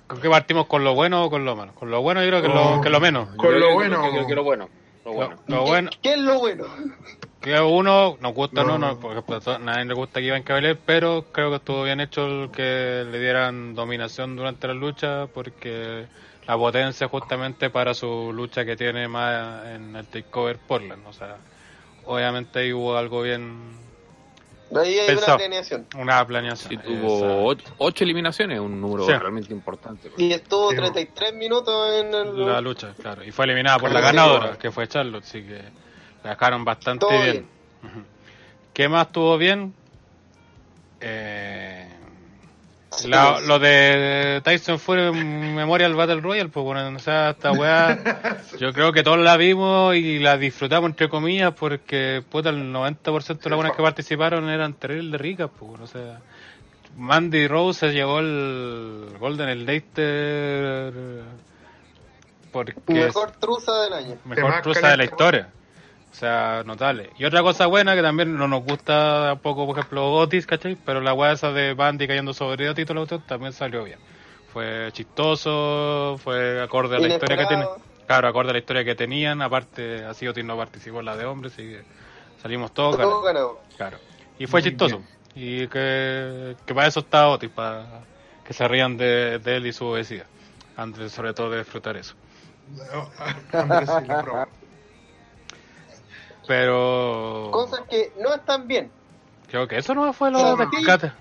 ¿Con 0.07 0.21
qué 0.21 0.29
partimos? 0.29 0.67
¿Con 0.67 0.83
lo 0.83 0.93
bueno 0.93 1.23
o 1.25 1.29
con 1.29 1.43
lo 1.45 1.55
malo? 1.55 1.73
Con 1.75 1.89
lo 1.91 2.01
bueno 2.01 2.21
yo 2.23 2.29
creo 2.29 2.41
que, 2.41 2.47
lo, 2.49 2.75
Oh. 2.77 2.81
que 2.81 2.89
lo 2.89 2.99
menos. 2.99 3.29
Con 3.35 3.51
Yo- 3.51 3.59
lo 3.59 3.73
bueno. 3.73 3.99
creo 4.01 4.21
que- 4.21 4.27
que 4.27 4.35
lo 4.35 4.43
bueno. 4.43 4.69
Lo 5.05 5.11
Lo, 5.11 5.17
bueno. 5.17 5.35
lo 5.47 5.63
bueno, 5.65 5.89
¿Qué 6.01 6.13
es 6.13 6.19
lo 6.19 6.39
bueno? 6.39 6.65
Uno 7.57 8.17
nos 8.19 8.33
gusta 8.33 8.63
No. 8.63 8.77
no, 8.77 8.93
no, 8.93 8.99
porque 8.99 9.21
pues, 9.21 9.47
a 9.47 9.59
nadie 9.59 9.85
le 9.85 9.93
gusta 9.93 10.19
que 10.19 10.27
iban 10.27 10.43
Belair, 10.43 10.77
pero 10.85 11.25
creo 11.31 11.49
que 11.49 11.55
estuvo 11.57 11.83
bien 11.83 11.99
hecho 11.99 12.25
el 12.25 12.51
que 12.51 13.05
le 13.09 13.19
dieran 13.19 13.75
dominación 13.75 14.35
durante 14.35 14.67
la 14.67 14.73
lucha, 14.73 15.27
porque 15.27 16.05
la 16.47 16.57
potencia 16.57 17.07
justamente 17.07 17.69
para 17.69 17.93
su 17.93 18.31
lucha 18.33 18.65
que 18.65 18.75
tiene 18.75 19.07
más 19.07 19.65
en 19.67 19.95
el 19.95 20.05
Takeover 20.07 20.57
Portland, 20.67 21.05
o 21.07 21.13
sea, 21.13 21.37
obviamente 22.05 22.59
ahí 22.59 22.73
hubo 22.73 22.97
algo 22.97 23.21
bien, 23.21 23.77
Ahí 24.75 24.99
hay 24.99 25.07
Pensado. 25.07 25.33
una 25.33 25.37
planeación. 25.37 25.87
una 25.97 26.27
planeación. 26.27 26.69
Sí, 26.69 26.77
tuvo 26.87 27.45
ocho, 27.47 27.65
ocho 27.79 28.03
eliminaciones, 28.03 28.59
un 28.59 28.79
número 28.79 29.03
Sí. 29.05 29.13
realmente 29.13 29.51
importante. 29.51 30.11
Y 30.17 30.31
estuvo 30.31 30.69
Sí, 30.69 30.75
33 30.75 31.33
minutos 31.33 31.91
en 31.95 32.13
el... 32.13 32.45
la 32.45 32.61
lucha, 32.61 32.93
claro, 33.01 33.23
y 33.23 33.31
fue 33.31 33.45
eliminada 33.45 33.79
por 33.79 33.91
la 33.91 33.99
ganadora, 34.01 34.57
que 34.59 34.69
fue 34.71 34.87
Charlotte, 34.87 35.23
así 35.23 35.41
que 35.43 35.59
la 36.29 36.35
dejaron 36.35 36.63
bastante 36.65 36.99
Todo 37.05 37.21
bien. 37.21 37.45
¿Qué 38.73 38.87
más 38.87 39.07
estuvo 39.07 39.37
bien? 39.37 39.73
Eh, 41.01 41.87
la- 43.07 43.39
lo 43.41 43.59
de 43.59 44.41
Tyson 44.43 44.79
Fury 44.79 45.11
Memorial 45.11 45.95
Battle 45.95 46.21
Royale, 46.21 46.49
pues 46.49 46.63
bueno, 46.63 46.95
o 46.95 46.99
sea, 46.99 47.31
esta 47.31 47.51
weá, 47.51 47.97
yo 48.59 48.73
creo 48.73 48.91
que 48.91 49.03
todos 49.03 49.17
la 49.19 49.37
vimos 49.37 49.95
y 49.95 50.19
la 50.19 50.37
disfrutamos 50.37 50.89
entre 50.91 51.07
comillas 51.09 51.53
porque 51.53 52.23
puta, 52.29 52.49
el 52.49 52.71
90% 52.73 53.39
de 53.39 53.49
las 53.49 53.57
buenas 53.57 53.75
que 53.75 53.83
participaron 53.83 54.49
eran 54.49 54.73
terribles 54.73 55.11
de 55.13 55.17
ricas, 55.17 55.49
pues 55.57 55.69
bueno, 55.69 55.85
o 55.85 55.87
sea, 55.87 56.19
Mandy 56.97 57.47
Rose 57.47 57.87
se 57.87 57.93
llevó 57.93 58.19
el 58.19 59.15
Golden 59.19 59.57
Slater 59.63 60.93
porque 62.51 62.73
Mejor 62.87 63.31
truza 63.39 63.83
del 63.83 63.93
año. 63.93 64.15
mejor 64.25 64.49
más 64.51 64.61
cruza 64.61 64.89
de 64.89 64.97
la 64.97 65.03
historia. 65.05 65.49
O 66.11 66.15
sea, 66.15 66.63
notable. 66.65 67.11
Y 67.17 67.25
otra 67.25 67.41
cosa 67.43 67.67
buena 67.67 67.95
que 67.95 68.01
también 68.01 68.35
no 68.35 68.47
nos 68.47 68.63
gusta 68.63 69.29
tampoco, 69.29 69.65
por 69.65 69.77
ejemplo, 69.77 70.11
Otis, 70.11 70.47
¿cachai? 70.47 70.75
Pero 70.75 71.01
la 71.01 71.13
weá 71.13 71.33
esa 71.33 71.51
de 71.51 71.73
Bandy 71.73 72.07
cayendo 72.07 72.33
sobre 72.33 72.69
Otis 72.69 72.83
y 72.83 72.85
todo 72.85 72.95
lo 72.95 73.19
también 73.19 73.53
salió 73.53 73.83
bien. 73.83 73.99
Fue 74.51 74.89
chistoso, 74.91 76.19
fue 76.23 76.61
acorde 76.61 76.97
a 76.97 76.99
la 76.99 77.07
historia 77.07 77.37
que 77.37 77.45
tenían. 77.45 77.67
Claro, 78.07 78.27
acorde 78.27 78.49
a 78.49 78.53
la 78.53 78.59
historia 78.59 78.83
que 78.83 78.95
tenían. 78.95 79.41
Aparte, 79.43 80.03
así 80.03 80.27
Otis 80.27 80.43
no 80.43 80.57
participó 80.57 80.99
en 80.99 81.05
la 81.05 81.15
de 81.15 81.25
hombres, 81.25 81.53
así 81.53 81.63
que 81.63 81.83
salimos 82.41 82.73
todos 82.73 82.97
Todo. 82.97 83.61
Claro. 83.77 83.97
Y 84.39 84.47
fue 84.47 84.61
Muy 84.61 84.69
chistoso. 84.69 85.01
Y 85.35 85.67
que, 85.67 86.55
que 86.65 86.73
para 86.73 86.87
eso 86.87 87.01
está 87.01 87.29
Otis, 87.29 87.51
para 87.51 87.85
que 88.43 88.53
se 88.53 88.67
rían 88.67 88.97
de, 88.97 89.37
de 89.37 89.57
él 89.57 89.67
y 89.67 89.73
su 89.73 89.85
obesidad. 89.85 90.25
Antes, 90.75 91.11
sobre 91.11 91.33
todo, 91.33 91.51
de 91.51 91.59
disfrutar 91.59 91.97
eso. 91.97 92.15
Prueba. 93.51 94.47
Pero. 96.49 97.49
Cosas 97.51 97.81
que 97.87 98.11
no 98.19 98.33
están 98.33 98.67
bien. 98.67 98.91
Creo 99.51 99.67
que 99.67 99.77
eso 99.77 99.93
no 99.93 100.11
fue 100.13 100.31
lo 100.31 100.39
No, 100.39 100.55
de. 100.57 100.65
Cata. 100.83 101.15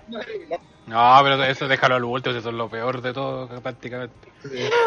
No, 0.87 1.19
pero 1.21 1.43
eso 1.43 1.67
déjalo 1.67 1.95
al 1.97 2.03
último, 2.03 2.35
eso 2.35 2.49
es 2.49 2.55
lo 2.55 2.67
peor 2.67 3.03
de 3.03 3.13
todo, 3.13 3.47
prácticamente. 3.61 4.27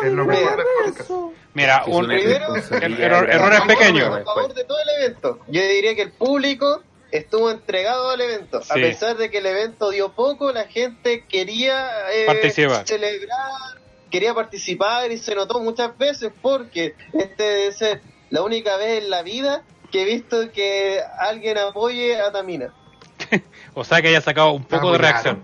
Es 0.02 0.12
lo 0.12 0.24
mejor 0.24 0.64
podcast. 0.85 1.10
Mira, 1.55 1.85
un, 1.86 2.09
primero, 2.09 2.55
responsabilidad 2.55 3.01
error- 3.06 3.31
errores 3.31 3.60
pequeños. 3.69 4.09
A 4.09 4.24
favor 4.24 4.52
de 4.52 4.64
todo 4.64 4.78
el 4.81 5.02
evento. 5.05 5.39
Yo 5.47 5.62
diría 5.62 5.94
que 5.94 6.02
el 6.02 6.10
público 6.10 6.82
estuvo 7.12 7.48
entregado 7.52 8.10
al 8.10 8.20
evento. 8.20 8.60
A 8.69 8.74
pesar 8.74 9.16
de 9.16 9.31
que 9.31 9.39
el 9.39 9.47
evento 9.47 9.90
dio 9.90 10.10
poco, 10.10 10.51
la 10.51 10.64
gente 10.64 11.24
quería 11.28 12.10
eh, 12.12 12.27
Participar. 12.27 12.85
celebrar, 12.85 13.78
quería 14.10 14.35
participar 14.35 15.12
y 15.12 15.19
se 15.19 15.36
notó 15.36 15.60
muchas 15.60 15.97
veces 15.98 16.32
porque 16.43 16.97
este 17.12 17.43
debe 17.44 17.73
ser 17.73 18.01
la 18.31 18.43
única 18.43 18.77
vez 18.77 19.05
en 19.05 19.10
la 19.10 19.23
vida 19.23 19.62
que 19.93 20.02
he 20.02 20.05
visto 20.06 20.51
que 20.51 21.01
alguien 21.20 21.59
apoye 21.59 22.20
a 22.20 22.32
Tamina. 22.32 22.73
O 23.74 23.85
sea 23.85 24.02
que 24.02 24.09
haya 24.09 24.20
sacado 24.20 24.52
un 24.52 24.64
poco 24.64 24.93
de 24.93 24.98
reacción. 24.98 25.43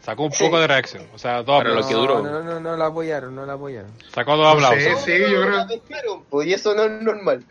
Sacó 0.00 0.24
un 0.24 0.32
Sí. 0.32 0.42
poco 0.44 0.58
de 0.58 0.66
reacción. 0.66 1.06
O 1.14 1.18
sea, 1.18 1.42
dos 1.42 1.58
Para 1.58 1.68
lo 1.74 1.80
aplausos. 1.80 1.90
que 1.90 1.94
duró. 1.94 2.22
No, 2.22 2.30
no, 2.30 2.42
no, 2.42 2.58
no 2.60 2.76
la 2.76 2.86
apoyaron, 2.86 3.34
no 3.36 3.44
la 3.44 3.52
apoyaron. 3.52 3.90
Sacó 4.14 4.36
dos 4.36 4.54
No 4.54 4.68
sé. 4.70 4.74
aplausos. 4.88 5.04
Sí, 5.04 5.12
yo 5.18 5.26
creo- 5.42 5.50
La 5.50 5.66
pescaron, 5.66 6.24
pues, 6.30 6.48
y 6.48 6.54
eso 6.54 6.74
no 6.74 6.84
es 6.84 6.90
normal. 7.02 7.44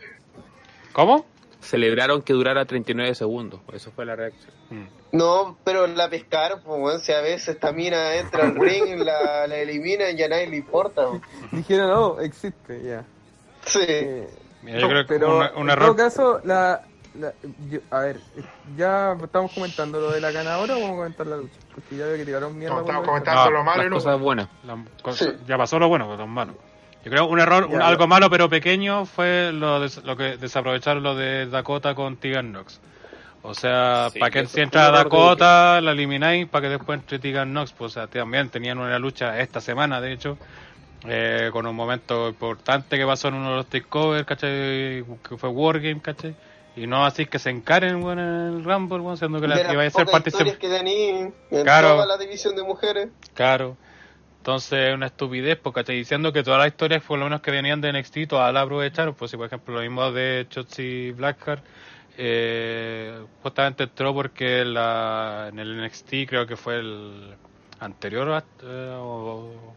¿Cómo? 0.92 1.24
Celebraron 1.60 2.22
que 2.22 2.32
durara 2.32 2.64
39 2.64 3.14
segundos. 3.14 3.60
Eso 3.72 3.92
fue 3.92 4.04
la 4.04 4.16
reacción. 4.16 4.50
Mm. 4.70 4.86
No, 5.12 5.56
pero 5.64 5.86
la 5.86 6.08
pescaron, 6.10 6.60
pues, 6.64 7.02
si 7.02 7.12
a 7.12 7.20
veces 7.20 7.58
Tamina 7.60 8.16
entra 8.16 8.44
al 8.44 8.56
ring, 8.56 8.98
la, 9.04 9.46
la 9.46 9.56
eliminan 9.58 10.18
y 10.18 10.22
a 10.22 10.28
nadie 10.28 10.48
le 10.48 10.56
importa. 10.56 11.06
Dijeron, 11.52 11.88
no, 11.88 12.20
existe, 12.20 12.82
ya. 12.82 13.04
Sí. 13.64 13.78
Mira, 14.62 14.78
yo 14.78 14.88
creo 14.88 15.02
que 15.06 15.08
pero 15.14 15.38
un, 15.38 15.42
un 15.42 15.44
en 15.44 15.52
todo 15.52 15.70
error. 15.72 15.96
caso, 15.96 16.40
la, 16.44 16.82
la- 17.18 17.32
yo- 17.70 17.80
a 17.90 18.00
ver, 18.00 18.20
ya 18.76 19.16
estamos 19.22 19.52
comentando 19.52 20.00
lo 20.00 20.10
de 20.12 20.20
la 20.20 20.30
ganadora 20.30 20.74
o 20.76 20.80
vamos 20.80 20.94
a 20.94 20.96
comentar 20.98 21.26
la 21.26 21.36
lucha. 21.38 21.54
Porque 21.74 21.96
ya 21.96 22.04
veo 22.06 22.16
que 22.16 22.24
tiraron 22.24 22.58
mierda. 22.58 22.74
No, 22.76 22.80
estamos 22.82 23.06
comentando 23.06 23.44
No, 23.44 23.50
lo 23.50 23.64
malo 23.64 23.84
y 23.86 23.90
cosas 23.90 24.20
buenas. 24.20 24.48
la 24.64 24.76
cosa- 25.02 25.24
Sí. 25.24 25.30
Ya 25.46 25.56
pasó 25.56 25.78
lo 25.78 25.88
bueno, 25.88 26.06
pero 26.06 26.18
lo 26.18 26.26
malo. 26.26 26.54
Yo 27.04 27.10
creo 27.10 27.26
un 27.26 27.40
error, 27.40 27.64
un- 27.64 27.80
algo 27.80 28.06
malo 28.06 28.28
pero 28.28 28.50
pequeño 28.50 29.06
fue 29.06 29.52
lo, 29.52 29.80
des- 29.80 30.04
lo 30.04 30.16
que 30.16 30.36
desaprovecharon 30.36 31.02
lo 31.02 31.14
de 31.14 31.46
Dakota 31.46 31.94
con 31.94 32.16
Tegan 32.18 32.52
Nox. 32.52 32.80
O 33.42 33.54
sea, 33.54 34.10
Sí, 34.12 34.18
para 34.18 34.30
que 34.30 34.44
si 34.44 34.60
entra 34.60 34.82
error 34.88 34.92
de 34.98 35.04
Dakota, 35.04 35.80
la 35.80 35.92
elimináis, 35.92 36.46
para 36.46 36.62
que 36.64 36.68
después 36.76 36.98
entre 37.00 37.18
Tegan 37.18 37.54
Nox, 37.54 37.72
pues 37.72 37.92
o 37.92 37.94
sea, 37.94 38.06
también 38.06 38.50
tenían 38.50 38.76
una 38.76 38.98
lucha 38.98 39.40
esta 39.40 39.62
semana, 39.62 39.98
de 40.02 40.12
hecho, 40.12 40.36
eh, 41.06 41.48
con 41.52 41.66
un 41.66 41.74
momento 41.74 42.28
importante 42.28 42.96
que 42.98 43.06
pasó 43.06 43.28
en 43.28 43.34
uno 43.34 43.50
de 43.50 43.56
los 43.56 43.66
takeovers, 43.66 44.24
¿cachai? 44.26 45.04
Que 45.28 45.36
fue 45.38 45.48
Wargame, 45.48 46.00
¿cachai? 46.00 46.34
Y 46.76 46.86
no 46.86 47.04
así 47.04 47.26
que 47.26 47.38
se 47.38 47.50
encaren 47.50 48.00
bueno, 48.00 48.22
en 48.22 48.54
el 48.58 48.64
Rumble, 48.64 48.98
bueno, 48.98 49.16
siendo 49.16 49.40
que 49.40 49.48
la, 49.48 49.56
las 49.56 49.72
iba 49.72 49.82
a 49.82 49.90
ser 49.90 50.06
pocas 50.06 50.22
particip- 50.22 50.26
historias 50.28 50.56
que 50.58 50.68
tenían 50.68 51.34
en 51.50 51.62
Claro. 51.64 51.88
toda 51.94 52.06
la 52.06 52.16
división 52.16 52.54
de 52.54 52.62
mujeres. 52.62 53.08
Claro. 53.34 53.76
Entonces, 54.38 54.94
una 54.94 55.06
estupidez, 55.06 55.58
porque 55.58 55.80
estoy 55.80 55.96
diciendo 55.96 56.32
que 56.32 56.42
todas 56.42 56.58
las 56.60 56.68
historias, 56.68 57.02
por 57.02 57.18
lo 57.18 57.24
menos 57.26 57.42
que 57.42 57.50
venían 57.50 57.80
de 57.82 57.92
NXT, 57.92 58.26
todas 58.28 58.54
las 58.54 58.62
aprovecharon. 58.64 59.14
Pues, 59.14 59.30
si 59.30 59.36
por 59.36 59.46
ejemplo, 59.46 59.74
lo 59.74 59.80
mismo 59.82 60.10
de 60.12 60.46
Chotzi 60.48 61.10
Blackheart, 61.12 61.62
eh, 62.16 63.18
justamente 63.42 63.84
entró 63.84 64.14
porque 64.14 64.64
la, 64.64 65.48
en 65.50 65.58
el 65.58 65.84
NXT, 65.84 66.26
creo 66.28 66.46
que 66.46 66.56
fue 66.56 66.78
el 66.78 67.34
anterior 67.80 68.42
eh, 68.62 68.94
o 68.98 69.74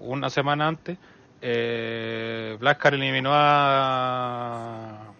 una 0.00 0.30
semana 0.30 0.68
antes, 0.68 0.98
eh, 1.40 2.58
eliminó 2.92 3.30
a, 3.32 5.12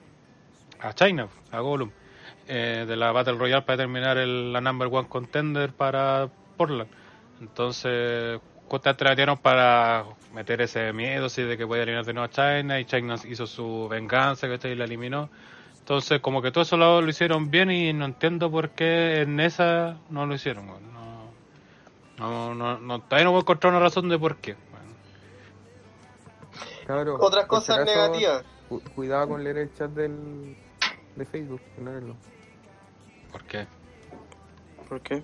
a 0.80 0.92
China, 0.94 1.28
a 1.50 1.60
Gollum, 1.60 1.90
eh, 2.46 2.84
de 2.86 2.96
la 2.96 3.12
Battle 3.12 3.34
Royale 3.34 3.62
para 3.62 3.76
determinar 3.76 4.18
el, 4.18 4.52
la 4.52 4.60
number 4.60 4.88
one 4.90 5.08
contender 5.08 5.72
para 5.72 6.28
Portland. 6.56 6.90
Entonces, 7.40 8.40
Costa 8.68 8.96
trajeron 8.96 9.38
para 9.38 10.04
meter 10.34 10.60
ese 10.60 10.92
miedo 10.92 11.26
así 11.26 11.42
de 11.42 11.56
que 11.56 11.66
puede 11.66 11.82
eliminar 11.82 12.04
de 12.04 12.12
nuevo 12.12 12.26
a 12.26 12.30
China 12.30 12.78
y 12.78 12.84
China 12.84 13.16
hizo 13.28 13.46
su 13.46 13.88
venganza 13.88 14.48
¿cachai? 14.48 14.72
y 14.72 14.74
la 14.74 14.84
eliminó. 14.84 15.30
Entonces, 15.78 16.20
como 16.20 16.42
que 16.42 16.50
todo 16.50 16.62
eso 16.62 16.76
lo, 16.76 17.00
lo 17.00 17.08
hicieron 17.08 17.50
bien 17.50 17.70
y 17.70 17.92
no 17.94 18.04
entiendo 18.04 18.50
por 18.50 18.70
qué 18.70 19.22
en 19.22 19.40
esa 19.40 19.96
no 20.10 20.26
lo 20.26 20.34
hicieron. 20.34 20.66
No, 20.66 21.30
no, 22.18 22.54
no, 22.54 22.78
no, 22.78 23.00
todavía 23.00 23.24
no 23.24 23.30
voy 23.30 23.38
a 23.38 23.40
encontrar 23.40 23.72
una 23.72 23.80
razón 23.80 24.08
de 24.08 24.18
por 24.18 24.36
qué. 24.36 24.56
Otras 27.20 27.46
cosas 27.46 27.84
negativas. 27.84 28.44
cu- 28.68 28.82
cuidado 28.94 29.28
con 29.28 29.44
leer 29.44 29.58
el 29.58 29.74
chat 29.74 29.90
del, 29.90 30.56
de 31.16 31.24
Facebook, 31.26 31.60
no 31.78 31.90
leerlo. 31.90 32.16
¿Por 33.32 33.44
qué? 33.44 33.66
¿Por 34.88 35.00
qué? 35.02 35.22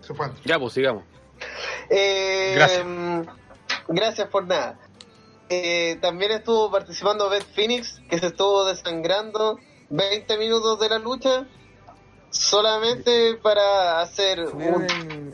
Se 0.00 0.14
fue. 0.14 0.30
Ya, 0.44 0.58
pues 0.58 0.72
sigamos. 0.72 1.04
Eh, 1.88 2.52
Gracias. 2.56 2.86
Gracias 3.88 4.28
por 4.28 4.46
nada. 4.46 4.78
Eh, 5.48 5.98
también 6.00 6.30
estuvo 6.32 6.70
participando 6.70 7.28
Beth 7.28 7.44
Phoenix, 7.54 8.00
que 8.08 8.18
se 8.18 8.28
estuvo 8.28 8.64
desangrando 8.64 9.58
20 9.90 10.38
minutos 10.38 10.78
de 10.78 10.88
la 10.88 10.98
lucha 10.98 11.46
solamente 12.30 13.34
para 13.42 14.00
hacer 14.00 14.46
un... 14.46 15.29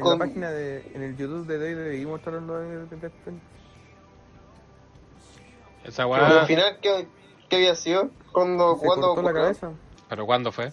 en, 0.00 0.04
con- 0.04 0.18
la 0.18 0.24
página 0.26 0.50
de, 0.50 0.90
en 0.94 1.02
el 1.02 1.16
YouTube 1.16 1.46
de 1.46 1.58
WWE 1.74 2.06
mostraron 2.06 2.46
lo 2.46 2.58
de, 2.58 2.78
de 2.86 2.96
Beth 2.96 3.12
Phoenix. 3.24 3.42
Esa 5.84 6.02
Pero 6.04 6.08
weá, 6.08 6.40
al 6.40 6.46
final, 6.46 6.78
¿qué, 6.82 7.06
qué 7.48 7.56
había 7.56 7.74
sido? 7.74 8.10
Cuando, 8.32 8.76
Se 8.76 8.86
cuando 8.86 9.06
cortó 9.08 9.22
la 9.22 9.28
ocurrió? 9.30 9.42
cabeza. 9.42 9.70
¿pero 10.08 10.26
cuándo 10.26 10.52
fue? 10.52 10.72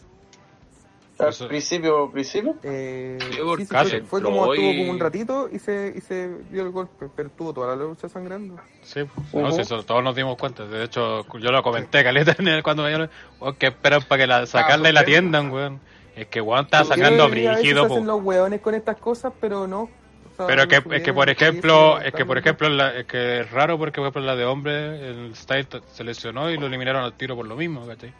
Al 1.19 1.29
Eso- 1.29 1.47
principio, 1.47 2.11
principio. 2.11 2.55
Eh, 2.61 3.17
Sí, 3.57 3.65
casi 3.67 3.89
fue, 4.01 4.01
fue 4.01 4.21
como 4.21 4.53
estuvo 4.53 4.67
como 4.75 4.91
un 4.91 4.99
ratito 4.99 5.49
y 5.51 5.57
se, 5.59 5.93
y 5.95 6.01
se 6.01 6.27
dio 6.51 6.61
el 6.63 6.69
golpe, 6.71 7.07
pero 7.15 7.29
estuvo 7.29 7.53
toda 7.53 7.75
la 7.75 7.83
lucha 7.83 8.07
sangrando. 8.09 8.55
Sí, 8.83 9.01
pues, 9.03 9.33
no, 9.33 9.47
Ujú. 9.47 9.55
sí, 9.55 9.61
eso 9.61 9.81
todos 9.83 10.03
nos 10.03 10.15
dimos 10.15 10.37
cuenta. 10.37 10.65
De 10.67 10.83
hecho, 10.83 11.25
yo 11.39 11.51
lo 11.51 11.63
comenté, 11.63 12.03
Caleta, 12.03 12.35
en 12.39 12.47
el- 12.49 12.61
cuando 12.63 12.83
me 12.83 12.89
dieron, 12.89 13.09
oh, 13.39 13.53
que 13.53 13.67
esperan 13.67 14.03
para 14.03 14.21
que 14.21 14.27
la 14.27 14.45
sacarla 14.45 14.89
y 14.89 14.93
la 14.93 14.99
atiendan, 14.99 15.51
weón. 15.51 15.79
Es 16.17 16.27
que 16.27 16.39
estaba 16.39 16.65
Porque 16.67 16.83
sacando 16.83 17.23
a 17.23 17.27
brígido, 17.27 17.85
hacen 17.85 18.07
los 18.07 18.23
hueones 18.23 18.59
con 18.61 18.73
estas 18.73 18.97
cosas, 18.97 19.31
pero 19.39 19.67
no. 19.67 19.81
O 19.83 19.89
sea, 20.35 20.47
Pero 20.47 20.63
no 20.63 20.67
que, 20.67 20.95
es 20.97 21.03
que 21.03 21.13
por 21.13 21.29
ejemplo, 21.29 21.99
es 22.01 22.11
que 22.13 22.25
por 22.25 22.37
ejemplo, 22.37 22.69
la- 22.69 22.95
es 22.99 23.05
que 23.05 23.41
es 23.41 23.51
raro 23.51 23.77
porque 23.77 23.97
por 24.01 24.05
ejemplo 24.05 24.21
la 24.23 24.35
de 24.35 24.45
hombre, 24.45 25.09
el 25.09 25.35
style 25.35 25.67
se 25.93 26.03
lesionó 26.03 26.49
y 26.49 26.57
lo 26.57 26.65
eliminaron 26.65 27.03
al 27.03 27.13
tiro 27.13 27.35
por 27.35 27.45
lo 27.47 27.55
mismo, 27.55 27.85
¿cachai? 27.85 28.11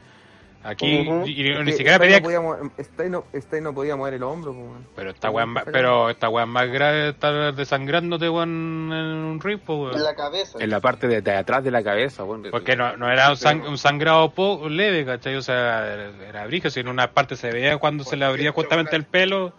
Aquí, 0.70 0.86
y 1.26 1.64
ni 1.64 1.72
siquiera 1.72 1.98
pedía, 1.98 2.20
no 2.20 3.24
Stay 3.34 3.62
no, 3.62 3.74
podía 3.74 3.96
mover 3.96 4.16
el 4.16 4.24
hombro, 4.24 4.54
pero 4.98 5.12
esta 5.12 5.30
weá, 5.30 5.46
es 5.46 5.50
más- 5.50 5.64
pero 5.72 6.10
esta 6.10 6.28
weá 6.28 6.46
más 6.46 6.68
grave 6.70 7.10
estar 7.10 7.56
desangrándote, 7.56 8.30
weón, 8.30 8.50
en 8.92 8.94
un 8.94 9.40
po, 9.66 9.76
weón. 9.84 9.96
En 9.96 10.04
la 10.04 10.14
cabeza. 10.14 10.58
En 10.60 10.70
la 10.70 10.82
parte 10.82 11.08
de, 11.08 11.22
de 11.22 11.32
atrás 11.32 11.64
de 11.64 11.72
la 11.72 11.82
cabeza. 11.82 12.26
Porque 12.52 12.76
no, 12.76 12.98
no 12.98 13.10
era 13.10 13.30
un, 13.30 13.38
sang- 13.38 13.66
un 13.66 13.78
sangrado 13.78 14.32
po- 14.32 14.68
leve, 14.68 15.06
¿cachai? 15.06 15.38
O 15.38 15.42
sea, 15.42 16.12
era, 16.28 16.46
brillo, 16.48 16.70
si 16.70 16.82
en 16.82 16.90
una 16.90 17.14
parte 17.14 17.38
se 17.38 17.50
veía 17.50 17.78
cuando 17.78 18.04
se 18.04 18.18
le 18.18 18.26
abría 18.26 18.52
justamente 18.52 18.98
el 18.98 19.06
pelo 19.06 19.54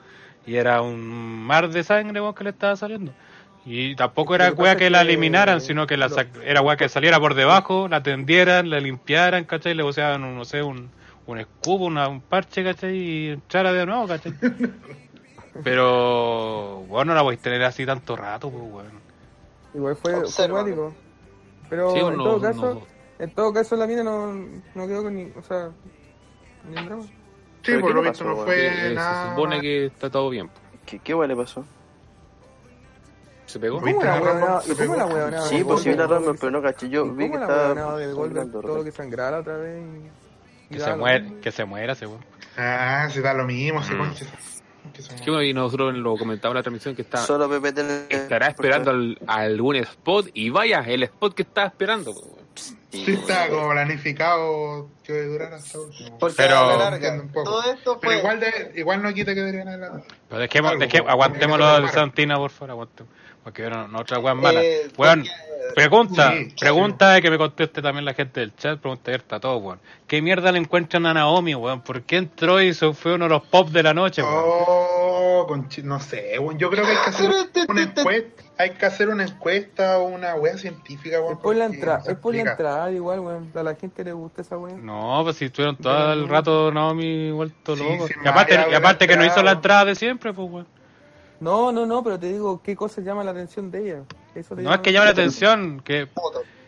y 0.46 0.56
era 0.56 0.82
un 0.82 1.00
mar 1.00 1.70
de 1.70 1.84
sangre 1.84 2.20
weón, 2.20 2.34
que 2.34 2.44
le 2.44 2.50
estaba 2.50 2.76
saliendo. 2.76 3.12
Y 3.64 3.94
tampoco 3.96 4.34
era 4.34 4.52
weá 4.52 4.76
que 4.76 4.88
la 4.88 5.02
eliminaran, 5.02 5.60
sino 5.60 5.86
que 5.86 5.96
la 5.96 6.08
lo- 6.08 6.16
sac- 6.16 6.42
era 6.44 6.62
weá 6.62 6.76
que 6.76 6.88
saliera 6.88 7.20
por 7.20 7.34
debajo, 7.34 7.88
la 7.88 8.02
tendieran, 8.02 8.70
la 8.70 8.80
limpiaran, 8.80 9.44
¿cachai? 9.44 9.74
Le 9.74 9.82
usaban, 9.82 10.24
un, 10.24 10.36
no 10.36 10.44
sé, 10.44 10.62
un, 10.62 10.90
un 11.26 11.38
escudo, 11.38 11.84
una, 11.84 12.08
un 12.08 12.20
parche, 12.20 12.64
¿cachai? 12.64 12.96
Y 12.96 13.28
entrara 13.30 13.72
de 13.72 13.84
nuevo, 13.84 14.06
¿cachai? 14.08 14.32
Pero, 15.64 16.84
bueno, 16.88 17.12
no 17.12 17.14
la 17.16 17.22
podéis 17.22 17.40
tener 17.42 17.62
así 17.64 17.84
tanto 17.84 18.16
rato, 18.16 18.50
pues, 18.50 18.62
weón. 18.62 19.00
Igual 19.74 19.96
fue, 19.96 20.24
fue. 20.24 20.64
Pero 21.68 21.92
Sí, 21.92 21.98
en 21.98 22.16
todo 22.16 22.40
caso, 22.40 22.86
en 23.18 23.30
todo 23.30 23.52
caso 23.52 23.76
la 23.76 23.86
mina 23.86 24.02
no, 24.02 24.32
no 24.32 24.86
quedó 24.86 25.02
con 25.02 25.14
ni, 25.14 25.24
o 25.36 25.42
sea, 25.42 25.70
ni 26.70 26.84
drama. 26.84 27.02
Sí, 27.02 27.10
¿Pero 27.62 27.80
por 27.80 27.94
lo 27.94 28.02
visto 28.02 28.24
no 28.24 28.36
fue 28.36 28.90
Eh, 28.90 28.94
nada. 28.94 29.14
se 29.22 29.28
supone 29.28 29.60
que 29.60 29.86
está 29.86 30.08
todo 30.08 30.30
bien. 30.30 30.48
¿Qué, 30.86 30.98
qué 31.00 31.14
le 31.14 31.36
pasó? 31.36 31.64
¿Se 33.48 33.58
pegó? 33.58 33.80
¿Viste 33.80 33.94
¿Cómo 33.94 34.04
la 34.04 34.20
huevonada? 34.20 34.60
Se 34.60 34.72
¿Y 34.72 34.76
cómo 34.76 34.94
la 34.96 35.06
huevonada? 35.06 35.42
Sí, 35.48 35.64
pues 35.64 35.80
sí 35.82 35.94
la 35.94 36.06
lo 36.06 36.34
pero 36.34 36.50
no 36.50 36.62
caché. 36.62 36.88
Yo 36.90 37.06
¿Y 37.06 37.10
vi 37.10 37.30
que 37.30 37.36
estaba 37.36 37.96
del 37.96 38.14
gol 38.14 38.34
todo 38.52 38.84
que 38.84 38.92
sangrara 38.92 39.38
otra 39.40 39.56
vez? 39.56 39.82
Que 40.70 40.78
se, 40.78 40.94
muera, 40.94 41.24
que 41.40 41.50
se 41.50 41.64
muera 41.64 41.94
ese 41.94 42.06
weón. 42.06 42.22
Ah, 42.58 43.08
se 43.10 43.22
da 43.22 43.32
lo 43.32 43.44
mismo, 43.44 43.82
se 43.82 43.94
Mm. 43.94 43.98
concha. 43.98 44.26
Que 44.92 45.00
se- 45.00 45.16
Sí, 45.16 45.24
bueno, 45.26 45.42
y 45.42 45.54
nosotros 45.54 45.94
lo 45.94 46.16
comentamos 46.18 46.52
en 46.52 46.56
la 46.56 46.62
transmisión 46.62 46.94
que 46.94 47.02
está, 47.02 47.18
Solo 47.18 47.48
estará 48.10 48.48
esperando 48.48 48.90
al- 48.90 49.18
algún 49.26 49.76
spot 49.76 50.28
y 50.34 50.50
vaya, 50.50 50.80
el 50.86 51.02
spot 51.04 51.34
que 51.34 51.42
estaba 51.42 51.68
esperando. 51.68 52.12
Sí, 52.90 53.04
está 53.12 53.46
bueno. 53.48 53.56
como 53.62 53.70
planificado 53.72 54.88
que 55.04 55.22
durara 55.24 55.56
hasta 55.56 55.78
último. 55.78 56.18
Porque 56.18 56.34
Pero- 56.38 56.76
larga, 56.78 57.12
un 57.14 57.28
poco. 57.28 57.44
todo 57.44 57.72
esto 57.72 57.98
Pero 58.00 58.12
fue. 58.12 58.18
igual, 58.18 58.40
de, 58.40 58.72
igual 58.76 59.02
no 59.02 59.12
quita 59.14 59.34
que 59.34 59.40
deberían 59.40 59.68
adelantar. 59.68 60.02
Pero 60.28 60.40
dejemos, 60.40 60.78
dejemos- 60.78 61.10
aguantémoslo 61.10 61.64
se 61.66 61.74
separa. 61.76 61.92
Santina, 61.92 62.36
por 62.36 62.50
favor, 62.50 62.70
aguantemos. 62.72 63.12
Porque 63.48 63.62
vieron 63.62 63.94
otra 63.96 64.18
weón 64.18 64.42
mala. 64.42 64.62
Eh, 64.62 64.90
Weón, 64.98 65.20
porque- 65.20 65.74
pregunta, 65.74 66.32
Sí, 66.36 66.54
pregunta 66.60 67.18
que 67.22 67.30
me 67.30 67.38
conteste 67.38 67.80
también 67.80 68.04
la 68.04 68.12
gente 68.12 68.40
del 68.40 68.54
chat, 68.54 68.78
pregunta 68.78 69.10
abierta 69.10 69.36
a 69.36 69.40
todos, 69.40 69.62
weón. 69.62 69.80
¿Qué 70.06 70.20
mierda 70.20 70.52
le 70.52 70.58
encuentran 70.58 71.06
a 71.06 71.14
Naomi, 71.14 71.54
weón? 71.54 71.80
¿Por 71.80 72.02
qué 72.02 72.16
entró 72.18 72.60
y 72.60 72.74
se 72.74 72.92
fue 72.92 73.14
uno 73.14 73.24
de 73.24 73.30
los 73.30 73.42
pop 73.44 73.70
de 73.70 73.82
la 73.82 73.94
noche, 73.94 74.22
weón? 74.22 74.34
Oh, 74.36 75.46
conchi- 75.48 75.82
no 75.82 75.98
sé, 75.98 76.38
weón. 76.38 76.58
Yo 76.58 76.68
creo 76.68 76.84
que 76.84 76.90
hay 76.90 76.96
que 77.04 77.08
hacer 77.10 77.30
una 77.70 77.82
encuesta. 77.82 78.42
Hay 78.60 78.70
que 78.70 78.84
hacer 78.86 79.08
una 79.08 79.22
encuesta 79.24 79.98
o 79.98 80.08
una 80.08 80.34
wea 80.34 80.58
científica, 80.58 81.20
weón. 81.20 81.32
Es 81.32 81.38
por 81.38 81.56
la 81.56 81.64
entrada, 81.64 82.02
es 82.06 82.18
por 82.18 82.34
la 82.34 82.42
entrada 82.42 82.92
igual, 82.92 83.20
weón. 83.20 83.50
A 83.54 83.62
la 83.62 83.74
gente 83.76 84.04
le 84.04 84.12
gusta 84.12 84.42
esa 84.42 84.58
weón. 84.58 84.84
No, 84.84 85.20
pues 85.24 85.36
si 85.38 85.46
estuvieron 85.46 85.76
todo 85.76 86.12
el 86.12 86.28
rato 86.28 86.70
Naomi 86.70 87.30
vuelto 87.30 87.74
Sí, 87.76 87.82
loco. 87.82 88.08
sí, 88.08 88.14
y 88.22 88.28
aparte, 88.28 88.66
y 88.70 88.74
aparte 88.74 89.06
que 89.06 89.16
no 89.16 89.24
hizo 89.24 89.42
la 89.42 89.52
entrada 89.52 89.86
de 89.86 89.94
siempre, 89.94 90.34
pues, 90.34 90.50
weón. 90.50 90.66
No, 91.40 91.70
no, 91.72 91.86
no, 91.86 92.02
pero 92.02 92.18
te 92.18 92.32
digo, 92.32 92.60
¿qué 92.62 92.74
cosas 92.74 93.04
llama 93.04 93.22
la 93.24 93.30
atención 93.30 93.70
de 93.70 93.82
ella? 93.84 94.02
Eso 94.34 94.56
te 94.56 94.62
No 94.62 94.72
es 94.74 94.80
que 94.80 94.92
llame 94.92 95.06
la 95.06 95.12
atención, 95.12 95.80
que. 95.84 96.08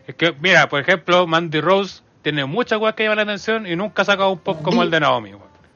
Es 0.07 0.15
que, 0.15 0.31
mira, 0.41 0.67
por 0.69 0.79
ejemplo, 0.79 1.27
Mandy 1.27 1.61
Rose 1.61 2.01
tiene 2.21 2.45
muchas 2.45 2.79
weas 2.79 2.95
que 2.95 3.03
llaman 3.03 3.17
la 3.17 3.23
atención 3.23 3.67
y 3.67 3.75
nunca 3.75 4.01
ha 4.01 4.05
sacado 4.05 4.31
un 4.31 4.39
pop 4.39 4.61
como 4.61 4.81
el 4.83 4.89
de 4.91 4.99
Naomi. 4.99 5.33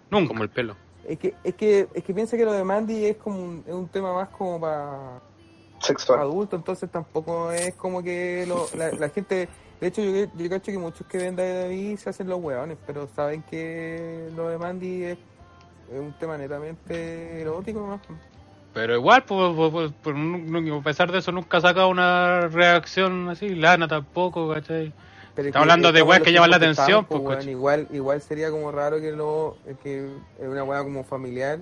Nunca. 0.09 0.27
Como 0.29 0.43
el 0.43 0.49
pelo. 0.49 0.75
Es 1.07 1.19
que, 1.19 1.35
es 1.43 1.53
que, 1.55 1.87
es 1.93 2.03
que 2.03 2.13
piensa 2.13 2.35
que 2.37 2.45
lo 2.45 2.53
de 2.53 2.63
Mandy 2.63 3.05
es 3.05 3.17
como 3.17 3.37
un, 3.39 3.63
es 3.67 3.73
un 3.73 3.87
tema 3.87 4.13
más 4.13 4.29
como 4.29 4.59
para 4.59 5.19
Sexual. 5.79 6.19
adultos, 6.21 6.57
entonces 6.59 6.89
tampoco 6.89 7.51
es 7.51 7.75
como 7.75 8.01
que 8.01 8.45
lo- 8.47 8.67
la, 8.75 8.91
la 8.93 9.09
gente, 9.09 9.47
de 9.79 9.87
hecho 9.87 10.01
yo, 10.01 10.25
yo 10.35 10.49
cacho 10.49 10.71
que 10.71 10.77
muchos 10.79 11.05
que 11.05 11.19
ven 11.19 11.35
David 11.35 11.97
se 11.97 12.09
hacen 12.09 12.27
los 12.27 12.39
hueones, 12.41 12.77
pero 12.87 13.07
saben 13.15 13.43
que 13.43 14.29
lo 14.35 14.49
de 14.49 14.57
Mandy 14.57 15.03
es, 15.03 15.17
es 15.93 15.99
un 15.99 16.13
tema 16.13 16.37
netamente 16.39 17.39
erótico 17.41 17.81
nomás. 17.81 17.99
Pero 18.75 18.93
igual, 18.95 19.23
pues, 19.23 19.53
pues, 19.55 19.71
pues, 19.71 19.91
pues, 20.03 20.71
a 20.79 20.83
pesar 20.83 21.09
de 21.11 21.19
eso, 21.19 21.31
nunca 21.31 21.57
ha 21.57 21.61
sacado 21.61 21.87
una 21.87 22.41
reacción 22.49 23.29
así. 23.29 23.55
Lana 23.55 23.87
tampoco, 23.87 24.49
¿cachai? 24.53 24.91
Pero 25.33 25.47
es 25.47 25.47
Estamos 25.47 25.63
hablando 25.63 25.93
de 25.93 26.01
weas 26.01 26.21
que 26.21 26.33
llaman 26.33 26.49
la 26.49 26.57
atención, 26.57 27.05
pues, 27.05 27.21
pues, 27.21 27.21
weón. 27.21 27.37
coche. 27.39 27.51
igual, 27.51 27.87
igual 27.93 28.21
sería 28.21 28.51
como 28.51 28.71
raro 28.73 28.99
que 28.99 29.13
lo, 29.13 29.55
que 29.81 30.05
es 30.39 30.47
una 30.47 30.63
wea 30.65 30.83
como 30.83 31.05
familiar. 31.05 31.59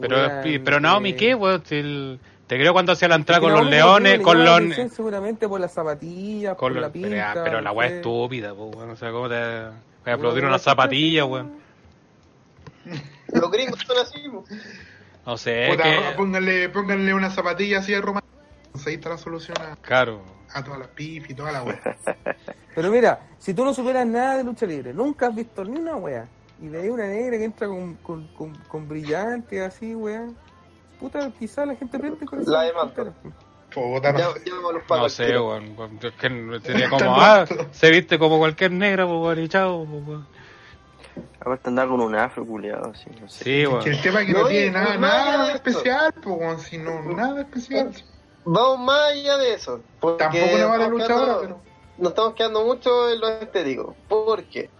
Pero, 0.00 0.16
Wean, 0.16 0.46
y- 0.46 0.58
pero 0.60 0.78
Naomi, 0.78 1.10
eh, 1.10 1.16
¿qué, 1.16 1.34
weón? 1.34 1.62
Si 1.66 1.74
el- 1.74 2.20
te 2.46 2.56
creo 2.58 2.72
cuando 2.72 2.92
hacía 2.92 3.08
la 3.08 3.16
entrada 3.16 3.40
Es 3.40 3.46
que 3.46 3.52
con 3.52 3.60
los 3.64 3.68
leones, 3.70 4.18
le 4.18 4.22
con 4.24 4.38
la 4.38 4.44
los... 4.44 4.54
atención 4.56 4.88
Seguramente 4.90 5.48
por 5.48 5.60
las 5.60 5.72
zapatillas, 5.72 6.54
Con 6.56 6.72
por 6.72 6.72
los 6.74 6.82
la 6.82 6.92
pero, 6.92 7.08
pinta. 7.08 7.44
pero 7.44 7.60
la 7.60 7.70
no 7.70 7.76
wea 7.76 7.88
sé. 7.88 7.96
estúpida, 7.96 8.54
pues, 8.54 8.76
weón. 8.76 8.90
O 8.90 8.96
sea, 8.96 9.10
¿cómo 9.10 9.28
te 9.28 9.34
voy 9.34 9.42
a 9.42 10.14
aplaudir 10.14 10.42
Weón, 10.44 10.46
unas 10.52 10.64
la 10.64 10.70
zapatillas, 10.72 11.24
chucha, 11.24 11.32
weón? 11.32 11.52
Los 13.32 13.50
gringos 13.50 13.80
son 13.86 13.98
así. 13.98 14.28
po. 14.28 14.44
No 15.26 15.36
sé, 15.36 15.68
Puta, 15.70 15.82
que... 15.84 16.16
pónganle, 16.16 16.68
pónganle 16.70 17.14
una 17.14 17.30
zapatilla 17.30 17.78
así 17.80 17.92
de 17.92 18.00
romano. 18.00 18.26
Ahí 18.86 18.94
está 18.94 19.10
la 19.10 19.18
solución 19.18 19.56
a, 19.60 19.76
Claro. 19.76 20.22
a 20.54 20.62
todas 20.64 20.78
las 20.78 20.88
pif 20.88 21.28
y 21.30 21.34
toda 21.34 21.52
la 21.52 21.62
wea. 21.62 21.80
Pero 22.74 22.90
mira, 22.90 23.20
si 23.38 23.52
tú 23.54 23.64
no 23.64 23.74
superas 23.74 24.06
nada 24.06 24.36
de 24.38 24.44
lucha 24.44 24.66
libre, 24.66 24.94
nunca 24.94 25.26
has 25.28 25.34
visto 25.34 25.64
ni 25.64 25.78
una 25.78 25.96
wea, 25.96 26.26
y 26.62 26.68
veis 26.68 26.90
una 26.90 27.06
negra 27.06 27.36
que 27.38 27.44
entra 27.44 27.66
con, 27.68 27.94
con, 27.96 28.26
con, 28.28 28.54
con 28.68 28.88
brillante 28.88 29.60
así, 29.62 29.94
wea, 29.94 30.26
puta, 30.98 31.30
quizás 31.38 31.66
la 31.66 31.74
gente 31.74 31.98
pierde 31.98 32.24
con 32.26 32.40
eso. 32.40 32.50
La 32.50 32.62
demanda. 32.62 33.12
Puta, 33.74 34.12
no 34.12 34.18
Ya, 34.18 34.32
sé. 34.32 34.42
ya 34.46 34.96
No 34.96 35.08
sé, 35.08 35.38
weón. 35.38 35.76
es 36.02 36.12
que 36.14 36.60
sería 36.64 36.90
Tan 36.90 36.98
como, 36.98 37.16
ah, 37.20 37.44
se 37.70 37.90
viste 37.90 38.18
como 38.18 38.38
cualquier 38.38 38.72
negra, 38.72 39.06
pues, 39.06 39.18
weón, 39.20 39.38
y 39.40 39.48
chao, 39.48 39.86
pues, 39.88 40.06
weón. 40.06 40.26
Aparte 41.40 41.68
andar 41.68 41.88
con 41.88 42.00
un 42.00 42.14
afro 42.14 42.46
culiado, 42.46 42.90
así, 42.92 43.06
no 43.20 43.28
sé. 43.28 43.44
Sí. 43.44 43.64
Que 43.82 43.90
el 43.90 44.02
tema 44.02 44.20
es 44.20 44.26
que 44.26 44.32
no, 44.32 44.42
No, 44.42 44.48
tiene 44.48 44.70
nada, 44.70 44.96
nada 44.98 45.52
especial, 45.52 46.12
pues, 46.22 46.62
si 46.62 46.78
no, 46.78 47.02
nada 47.02 47.40
especial. 47.40 47.92
Vamos 48.44 48.78
más 48.80 49.10
allá 49.12 49.36
de 49.38 49.54
eso. 49.54 49.80
Tampoco 50.00 50.44
una 50.54 50.68
mala 50.68 50.84
estamos 50.84 50.90
luchadora, 50.90 51.24
quedando- 51.26 51.40
pero. 51.40 51.60
Nos 51.98 52.08
estamos 52.10 52.34
quedando 52.34 52.64
mucho 52.64 53.10
en 53.10 53.20
lo 53.20 53.28
estético. 53.28 53.94
Porque 54.08 54.70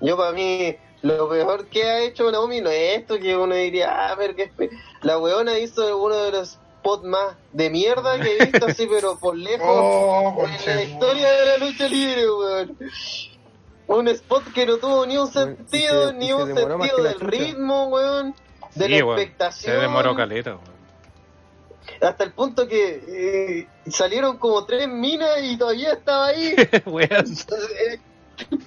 yo, 0.00 0.16
para 0.16 0.32
mí, 0.32 0.76
lo 1.02 1.26
mejor 1.28 1.66
que 1.66 1.84
ha 1.84 2.00
hecho 2.00 2.30
Naomi 2.30 2.60
no 2.62 2.70
es 2.70 2.98
esto 2.98 3.18
que 3.18 3.36
uno 3.36 3.54
diría, 3.54 4.08
ah, 4.10 4.14
ver 4.14 4.34
qué. 4.34 4.50
espe-". 4.50 4.70
La 5.02 5.18
weona 5.18 5.58
hizo 5.58 5.98
uno 6.02 6.14
de 6.16 6.32
los 6.32 6.58
spots 6.80 7.04
más 7.04 7.36
de 7.52 7.68
mierda 7.68 8.18
que 8.18 8.36
he 8.38 8.46
visto, 8.46 8.66
así, 8.66 8.86
pero 8.90 9.18
por 9.18 9.36
lejos. 9.36 9.60
Oh, 9.68 10.46
en 10.46 10.76
la 10.76 10.82
historia 10.82 11.30
de 11.30 11.46
la 11.46 11.66
lucha 11.66 11.88
libre, 11.88 12.30
weón. 12.30 12.78
Un 13.96 14.08
spot 14.08 14.52
que 14.52 14.66
no 14.66 14.76
tuvo 14.78 15.04
ni 15.06 15.16
un 15.18 15.30
sentido, 15.30 16.08
se- 16.08 16.14
ni 16.14 16.26
se 16.28 16.34
un 16.34 16.54
sentido 16.56 17.02
del 17.02 17.20
ritmo, 17.20 17.88
weón. 17.88 18.34
De 18.74 18.86
Sí, 18.86 18.92
la 18.98 19.04
weón. 19.04 19.16
Se 19.18 19.22
expectación. 19.24 19.80
demoró 19.80 20.14
caleta, 20.14 20.50
weón. 20.52 20.70
Hasta 22.00 22.24
el 22.24 22.32
punto 22.32 22.68
que 22.68 23.02
eh, 23.08 23.90
salieron 23.90 24.38
como 24.38 24.64
tres 24.64 24.86
minas 24.88 25.30
y 25.42 25.56
todavía 25.56 25.92
estaba 25.94 26.26
ahí. 26.28 26.54
Weón. 26.86 27.08
eh, 27.10 27.98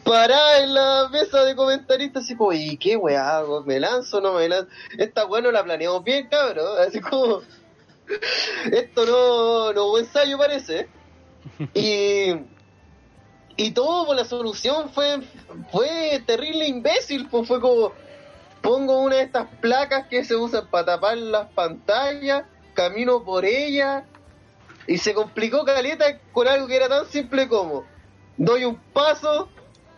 parada 0.03 0.59
en 0.63 0.73
la 0.73 1.07
mesa 1.09 1.43
de 1.45 1.55
comentaristas 1.55 2.23
así 2.25 2.35
como, 2.35 2.51
¿y 2.53 2.77
qué 2.77 2.95
weá 2.97 3.37
hago? 3.37 3.63
¿Me 3.63 3.79
lanzo 3.79 4.17
o 4.17 4.21
no 4.21 4.33
me 4.33 4.49
lanzo? 4.49 4.69
Esta 4.97 5.25
weá 5.25 5.41
no 5.41 5.51
la 5.51 5.63
planeamos 5.63 6.03
bien, 6.03 6.27
cabrón. 6.27 6.77
Así 6.85 6.99
como, 6.99 7.41
esto 8.71 9.05
no, 9.05 9.73
no 9.73 9.85
hubo 9.85 9.99
ensayo 9.99 10.37
parece. 10.37 10.87
Y, 11.73 12.33
y 13.55 13.71
todo 13.71 14.05
por 14.05 14.15
la 14.15 14.25
solución 14.25 14.89
fue, 14.89 15.21
fue 15.71 16.21
terrible 16.25 16.67
imbécil, 16.67 17.27
pues 17.29 17.47
fue 17.47 17.59
como, 17.59 17.91
pongo 18.61 19.01
una 19.01 19.17
de 19.17 19.23
estas 19.23 19.47
placas 19.61 20.07
que 20.07 20.23
se 20.23 20.35
usan 20.35 20.67
para 20.67 20.85
tapar 20.85 21.17
las 21.17 21.49
pantallas, 21.49 22.45
camino 22.73 23.23
por 23.23 23.45
ella, 23.45 24.05
y 24.87 24.97
se 24.97 25.13
complicó 25.13 25.63
caleta 25.65 26.19
con 26.31 26.47
algo 26.47 26.67
que 26.67 26.75
era 26.75 26.89
tan 26.89 27.05
simple 27.05 27.47
como 27.47 27.85
doy 28.37 28.65
un 28.65 28.75
paso 28.75 29.49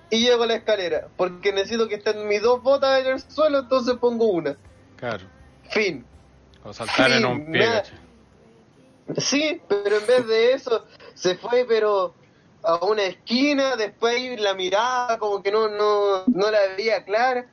y 0.09 0.23
llego 0.23 0.43
a 0.43 0.47
la 0.47 0.55
escalera, 0.55 1.07
porque 1.17 1.51
necesito 1.51 1.87
que 1.87 1.95
estén 1.95 2.27
mis 2.27 2.41
dos 2.41 2.61
botas 2.61 3.01
en 3.01 3.13
el 3.13 3.21
suelo, 3.21 3.59
entonces 3.59 3.95
pongo 3.99 4.25
una. 4.25 4.55
Claro. 4.97 5.25
Fin. 5.69 6.05
O 6.63 6.73
saltar 6.73 7.11
en 7.11 7.25
un 7.25 7.51
pie. 7.51 7.83
Sí, 9.17 9.61
pero 9.67 9.97
en 9.97 10.07
vez 10.07 10.27
de 10.27 10.53
eso 10.53 10.85
se 11.13 11.35
fue 11.35 11.65
pero 11.67 12.15
a 12.65 12.85
una 12.85 13.03
esquina, 13.03 13.75
después 13.75 14.15
ahí 14.15 14.37
la 14.37 14.53
miraba 14.53 15.17
como 15.17 15.41
que 15.41 15.51
no, 15.51 15.69
no, 15.69 16.23
no 16.27 16.51
la 16.51 16.59
veía 16.75 17.03
clara. 17.03 17.47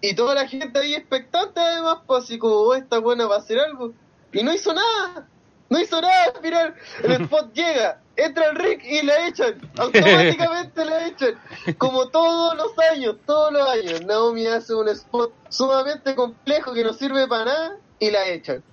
Y 0.00 0.14
toda 0.14 0.34
la 0.34 0.48
gente 0.48 0.78
ahí 0.78 0.94
expectante 0.94 1.60
además, 1.60 1.98
pues 2.06 2.24
así 2.24 2.38
como 2.38 2.54
"Oh, 2.54 2.74
esta 2.74 2.98
buena 2.98 3.26
va 3.26 3.36
a 3.36 3.38
hacer 3.38 3.58
algo. 3.58 3.92
Y 4.32 4.42
no 4.42 4.52
hizo 4.52 4.72
nada. 4.72 5.28
No 5.68 5.78
hizo 5.78 6.00
nada, 6.00 6.32
mirar, 6.42 6.74
el 7.04 7.12
spot 7.12 7.52
llega, 7.54 8.00
entra 8.16 8.48
el 8.50 8.56
ring 8.56 8.80
y 8.82 9.02
la 9.02 9.28
echan. 9.28 9.70
Automáticamente 9.78 10.84
la 10.84 11.06
echan. 11.06 11.38
Como 11.78 12.08
todos 12.08 12.56
los 12.56 12.76
años, 12.90 13.16
todos 13.24 13.52
los 13.52 13.68
años. 13.68 14.04
Naomi 14.04 14.48
hace 14.48 14.74
un 14.74 14.88
spot 14.88 15.32
sumamente 15.48 16.16
complejo 16.16 16.72
que 16.72 16.82
no 16.82 16.92
sirve 16.92 17.28
para 17.28 17.44
nada 17.44 17.78
y 18.00 18.10
la 18.10 18.26
echan. 18.26 18.64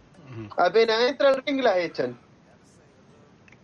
Apenas 0.58 1.02
entra 1.04 1.30
al 1.30 1.44
ring 1.46 1.62
las 1.62 1.78
echan. 1.78 2.18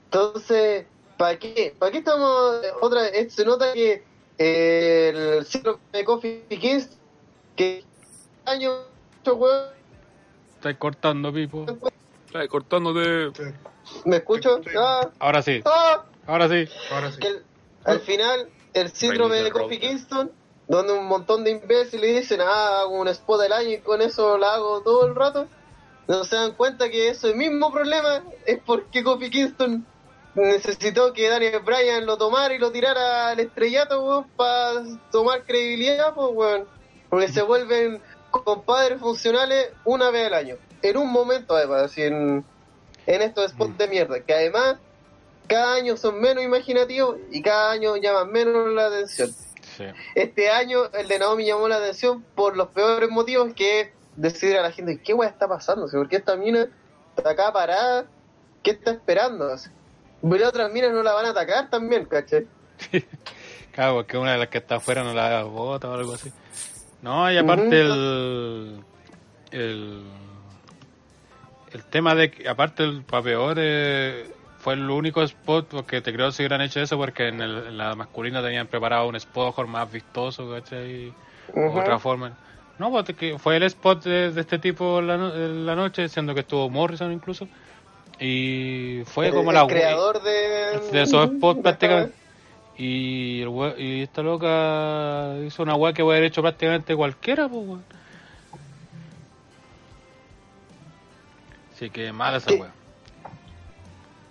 Entonces, 0.05 0.85
¿para 1.23 1.39
qué? 1.39 1.73
¿Para 1.79 1.89
qué 1.89 1.99
estamos 1.99 2.57
otra 2.81 3.03
vez? 3.03 3.33
Se 3.33 3.45
nota 3.45 3.71
que 3.71 4.03
eh, 4.37 5.13
el 5.37 5.45
síndrome 5.45 5.79
de 5.93 6.03
Coffee 6.03 6.43
Kings, 6.49 6.89
que 7.55 7.85
año, 8.43 8.71
mucho 9.19 9.35
huevo, 9.35 9.67
Estáis 10.55 10.77
cortando, 10.77 11.31
Pipo. 11.31 11.65
Está 12.25 12.45
cortándote. 12.49 13.31
¿me 14.03 14.17
escucho? 14.17 14.61
Sí. 14.63 14.71
Ah, 14.77 15.09
Ahora 15.19 15.41
sí, 15.41 15.61
ah, 15.65 16.03
ahora 16.27 16.49
sí. 16.49 16.67
Ahora 16.91 17.11
sí. 17.13 17.19
el- 17.25 17.45
al 17.85 17.99
final, 18.01 18.49
el 18.73 18.91
síndrome 18.91 19.41
de 19.41 19.51
Coffee. 19.51 19.79
Kingston, 19.79 20.29
donde 20.67 20.91
un 20.91 21.05
montón 21.05 21.45
de 21.45 21.51
imbéciles 21.51 22.19
dicen, 22.21 22.41
ah, 22.41 22.79
hago 22.81 22.99
un 22.99 23.07
spot 23.07 23.39
del 23.41 23.53
año 23.53 23.69
y 23.69 23.77
con 23.77 24.01
eso 24.01 24.37
lo 24.37 24.45
hago 24.45 24.81
todo 24.81 25.05
el 25.05 25.15
rato, 25.15 25.47
no 26.09 26.25
se 26.25 26.35
dan 26.35 26.51
cuenta 26.53 26.89
que 26.89 27.07
ese 27.09 27.33
mismo 27.33 27.71
problema 27.71 28.23
es 28.45 28.59
porque 28.65 29.03
Kofi 29.05 29.29
Kingston 29.29 29.85
necesitó 30.35 31.13
que 31.13 31.29
Daniel 31.29 31.59
Bryan 31.59 32.05
lo 32.05 32.17
tomara 32.17 32.53
y 32.53 32.57
lo 32.57 32.71
tirara 32.71 33.29
al 33.29 33.39
estrellato, 33.39 34.25
para 34.35 34.81
tomar 35.11 35.43
credibilidad, 35.43 36.13
pues, 36.13 36.29
weón. 36.31 36.67
Porque 37.09 37.27
se 37.27 37.41
vuelven 37.41 38.01
compadres 38.31 38.99
funcionales 38.99 39.69
una 39.85 40.09
vez 40.09 40.27
al 40.27 40.33
año. 40.33 40.55
En 40.81 40.97
un 40.97 41.11
momento, 41.11 41.55
además, 41.55 41.83
así 41.83 42.01
en, 42.01 42.43
en 43.05 43.21
estos 43.21 43.51
spots 43.51 43.77
de 43.77 43.87
mierda, 43.87 44.19
que 44.21 44.33
además 44.33 44.77
cada 45.47 45.75
año 45.75 45.97
son 45.97 46.19
menos 46.19 46.43
imaginativos 46.43 47.17
y 47.31 47.41
cada 47.41 47.71
año 47.71 47.95
llaman 47.97 48.31
menos 48.31 48.69
la 48.73 48.87
atención. 48.87 49.29
Sí. 49.77 49.85
Este 50.15 50.49
año 50.49 50.85
el 50.93 51.07
de 51.07 51.19
Naomi 51.19 51.45
llamó 51.45 51.67
la 51.67 51.77
atención 51.77 52.23
por 52.35 52.57
los 52.57 52.69
peores 52.69 53.09
motivos 53.09 53.53
que 53.53 53.81
es 53.81 53.89
decir 54.15 54.57
a 54.57 54.61
la 54.61 54.71
gente, 54.71 54.99
¿qué 55.01 55.13
weá 55.13 55.29
está 55.29 55.47
pasando? 55.47 55.87
¿Por 55.87 56.07
qué 56.07 56.17
esta 56.17 56.35
mina 56.35 56.67
está 57.15 57.31
acá 57.31 57.51
parada? 57.51 58.05
¿Qué 58.61 58.71
está 58.71 58.91
esperando? 58.91 59.55
Pero 60.29 60.47
otras 60.47 60.71
minas 60.71 60.91
no 60.91 61.03
la 61.03 61.13
van 61.13 61.25
a 61.25 61.29
atacar 61.29 61.69
también, 61.69 62.05
¿cachai? 62.05 62.47
Claro, 63.73 63.95
porque 63.95 64.17
una 64.19 64.33
de 64.33 64.37
las 64.37 64.49
que 64.49 64.59
está 64.59 64.75
afuera 64.75 65.03
no 65.03 65.13
la 65.15 65.43
bota 65.45 65.89
o 65.89 65.93
algo 65.95 66.13
así. 66.13 66.31
No, 67.01 67.31
y 67.31 67.37
aparte 67.37 67.81
el, 67.81 68.83
el. 69.51 70.03
El 71.73 71.83
tema 71.85 72.13
de 72.13 72.29
que, 72.29 72.47
aparte, 72.47 72.83
el 72.83 73.01
pa' 73.01 73.23
peor, 73.23 73.55
eh, 73.59 74.27
fue 74.59 74.75
el 74.75 74.87
único 74.87 75.23
spot 75.23 75.67
porque 75.69 76.01
te 76.01 76.13
creo 76.13 76.31
si 76.31 76.43
hubieran 76.43 76.61
hecho 76.61 76.79
eso 76.81 76.97
porque 76.97 77.29
en, 77.29 77.41
el- 77.41 77.65
en 77.67 77.77
la 77.79 77.95
masculina 77.95 78.43
tenían 78.43 78.67
preparado 78.67 79.07
un 79.07 79.15
spot 79.15 79.57
más 79.67 79.91
vistoso, 79.91 80.51
¿cachai? 80.51 81.11
Ujú. 81.51 81.79
Otra 81.79 81.97
forma. 81.97 82.31
No, 82.77 82.91
pues 82.91 83.05
que 83.17 83.39
fue 83.39 83.57
el 83.57 83.63
spot 83.63 84.03
de, 84.03 84.31
de 84.31 84.41
este 84.41 84.59
tipo 84.59 85.01
la, 85.01 85.17
la 85.17 85.75
noche, 85.75 86.07
siendo 86.09 86.35
que 86.35 86.41
estuvo 86.41 86.69
Morrison 86.69 87.11
incluso. 87.11 87.47
Y 88.25 89.03
fue 89.05 89.27
El- 89.27 89.33
como 89.33 89.51
el 89.51 89.55
la 89.55 89.67
creador 89.67 90.21
de, 90.23 90.79
de 90.93 91.01
esos 91.01 91.29
spots 91.37 91.61
prácticamente. 91.61 92.15
Y, 92.77 93.41
el 93.41 93.49
we- 93.49 93.75
y 93.77 94.01
esta 94.01 94.21
loca 94.23 95.35
hizo 95.45 95.61
una 95.61 95.75
weá 95.75 95.91
que 95.93 96.03
puede 96.03 96.19
haber 96.19 96.29
hecho 96.29 96.41
prácticamente 96.41 96.95
cualquiera, 96.95 97.49
pues 97.49 97.67
weón. 97.67 97.83
Así 101.75 101.89
que 101.89 102.13
mala 102.13 102.37
esa 102.37 102.51
weá. 102.51 102.71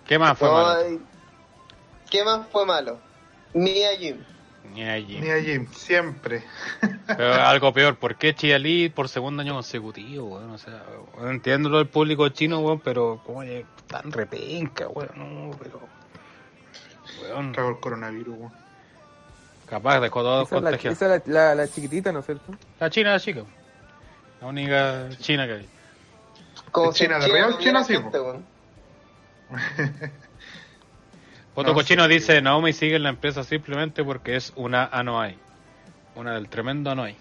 ¿Qué 0.07 0.17
más 0.17 0.37
fue 0.39 0.47
No, 0.49 0.53
malo? 0.55 0.99
¿Qué 2.09 2.23
más 2.23 2.47
fue 2.51 2.65
malo? 2.65 2.97
Mia 3.53 3.95
Jim. 3.97 4.17
Ni 4.73 4.83
allí. 4.83 5.19
Ni 5.19 5.29
allí, 5.29 5.65
siempre. 5.73 6.43
Pero 7.07 7.33
algo 7.35 7.71
peor, 7.73 7.95
¿por 7.97 8.15
qué 8.15 8.33
Chia 8.33 8.57
Lee 8.57 8.89
por 8.89 9.07
segundo 9.07 9.41
año 9.41 9.53
consecutivo, 9.53 10.35
weón? 10.37 10.49
O 10.51 10.57
sea, 10.57 10.83
weón, 11.15 11.31
entiendo 11.31 11.69
lo 11.69 11.77
del 11.77 11.87
público 11.87 12.27
chino, 12.29 12.59
weón, 12.59 12.79
pero 12.79 13.21
como 13.25 13.43
es 13.43 13.65
tan 13.87 14.11
repenca, 14.11 14.87
weón, 14.87 15.11
no, 15.15 15.55
pero... 15.61 15.81
Weón, 17.21 17.53
Cago 17.53 17.69
el 17.69 17.79
coronavirus, 17.79 18.35
weón. 18.37 18.53
capaz 19.67 19.99
dejó 19.99 20.21
todos 20.23 20.47
Esa 20.47 20.57
es 20.57 20.63
la, 20.63 20.69
contagiados. 20.71 20.97
esa 21.01 21.15
es 21.15 21.27
la, 21.27 21.33
la, 21.33 21.55
la 21.55 21.67
chiquitita, 21.67 22.11
¿no 22.11 22.19
es 22.19 22.25
cierto? 22.25 22.53
La 22.79 22.89
China, 22.89 23.11
la 23.11 23.19
chica. 23.19 23.43
La 24.41 24.47
única 24.47 25.09
china 25.19 25.45
que 25.45 25.53
hay. 25.53 25.69
Como 26.71 26.91
¿Es 26.91 26.97
si 26.97 27.03
China 27.03 27.19
de 27.19 27.31
hubiera 27.31 27.57
China 27.59 27.83
sí, 27.83 27.93
gente, 27.93 28.19
weón. 28.19 28.45
Otro 31.55 31.71
No, 31.73 31.77
cochino 31.77 32.03
sí. 32.07 32.13
dice, 32.13 32.41
Naomi 32.41 32.73
sigue 32.73 32.95
en 32.95 33.03
la 33.03 33.09
empresa 33.09 33.43
simplemente 33.43 34.03
porque 34.03 34.35
es 34.35 34.53
una 34.55 34.85
Anoai. 34.85 35.37
Una 36.15 36.33
del 36.33 36.49
tremendo 36.49 36.89
Anoai. 36.91 37.15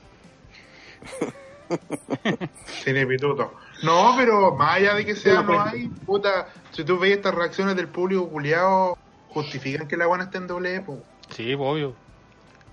Tiene 2.84 3.06
pituto. 3.06 3.54
No, 3.82 4.14
pero 4.16 4.54
más 4.54 4.76
allá 4.76 4.94
de 4.94 5.04
que 5.04 5.14
sea 5.16 5.44
hay, 5.66 5.88
puta, 5.88 6.48
si 6.70 6.84
tú 6.84 6.98
ves 6.98 7.12
estas 7.16 7.34
reacciones 7.34 7.74
del 7.76 7.88
público 7.88 8.28
culiado, 8.28 8.96
justifican 9.30 9.88
que 9.88 9.96
la 9.96 10.06
buena 10.06 10.24
esté 10.24 10.38
en 10.38 10.46
doble 10.46 10.76
E, 10.76 10.80
po. 10.82 11.02
Sí, 11.30 11.54
obvio. 11.54 11.94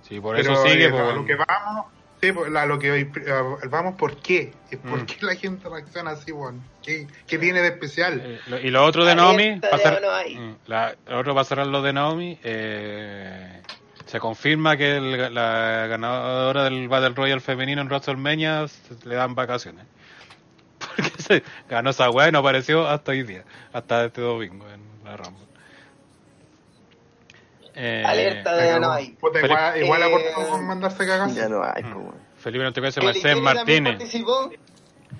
Sí, 0.08 0.20
por 0.20 0.36
Pero 0.36 0.54
eso 0.54 0.64
sigue, 0.64 0.86
eh, 0.86 0.92
weón. 0.92 1.16
lo 1.16 1.26
que 1.26 1.36
vamos, 1.36 1.86
sí, 2.22 2.32
pues, 2.32 2.54
a 2.56 2.66
lo 2.66 2.78
que 2.80 3.10
a- 3.28 3.68
vamos, 3.70 3.96
¿por 3.96 4.18
qué? 4.18 4.54
¿Por 4.90 5.02
Mm. 5.04 5.06
qué 5.06 5.26
la 5.26 5.36
gente 5.36 5.70
reacciona 5.70 6.12
así, 6.12 6.32
weón? 6.32 6.62
¿Qué, 6.84 7.08
¿Qué 7.28 7.38
tiene 7.38 7.62
de 7.62 7.68
especial? 7.70 8.22
Eh, 8.24 8.40
lo- 8.48 8.60
y 8.60 8.70
lo 8.72 8.84
otro 8.86 9.06
de 9.06 9.16
Naomi, 9.16 9.60
cer- 9.62 9.98
Anoai. 9.98 10.36
Mm, 10.36 10.56
la- 10.68 10.96
lo 11.08 11.20
otro 11.20 11.44
cerrar 11.44 11.68
lo 11.68 11.82
de 11.82 11.94
Naomi, 11.94 12.40
eh, 12.44 13.62
se 14.06 14.20
confirma 14.20 14.76
que 14.78 14.98
el- 14.98 15.34
la 15.34 15.88
ganadora 15.88 16.64
del 16.64 16.88
Battle 16.88 17.10
Royale 17.10 17.42
femenino 17.42 17.82
en 17.82 17.88
WrestleMania 17.88 18.66
le 19.06 19.16
dan 19.16 19.36
vacaciones. 19.36 19.86
Porque 20.80 21.12
se 21.22 21.44
ganó 21.70 21.90
esa 21.90 22.10
weá 22.10 22.30
y 22.30 22.32
no 22.32 22.40
apareció 22.40 22.88
hasta 22.88 23.12
hoy 23.12 23.24
día, 23.24 23.44
hasta 23.74 24.06
este 24.06 24.22
domingo 24.22 24.66
en 24.70 24.82
la 25.04 25.18
Rumble. 25.18 25.46
Eh, 27.82 28.04
Alerta 28.06 28.56
de 28.58 28.72
Anoai. 28.72 29.12
Puta, 29.16 29.40
igual, 29.40 29.72
Felipe, 29.72 29.86
igual 29.86 30.02
eh, 30.02 30.06
aportó 30.06 30.50
con 30.52 30.68
mandarse 30.68 31.08
cagas. 31.08 31.34
Ya 31.34 31.48
no 31.48 31.64
hay, 31.64 31.82
Mm. 31.84 31.94
pues. 31.94 32.16
Felipe 32.40 32.64
no 32.66 32.74
Kelly 33.02 33.22
Mercedes 33.22 33.42
Martínez. 33.42 33.94
participó 33.98 34.52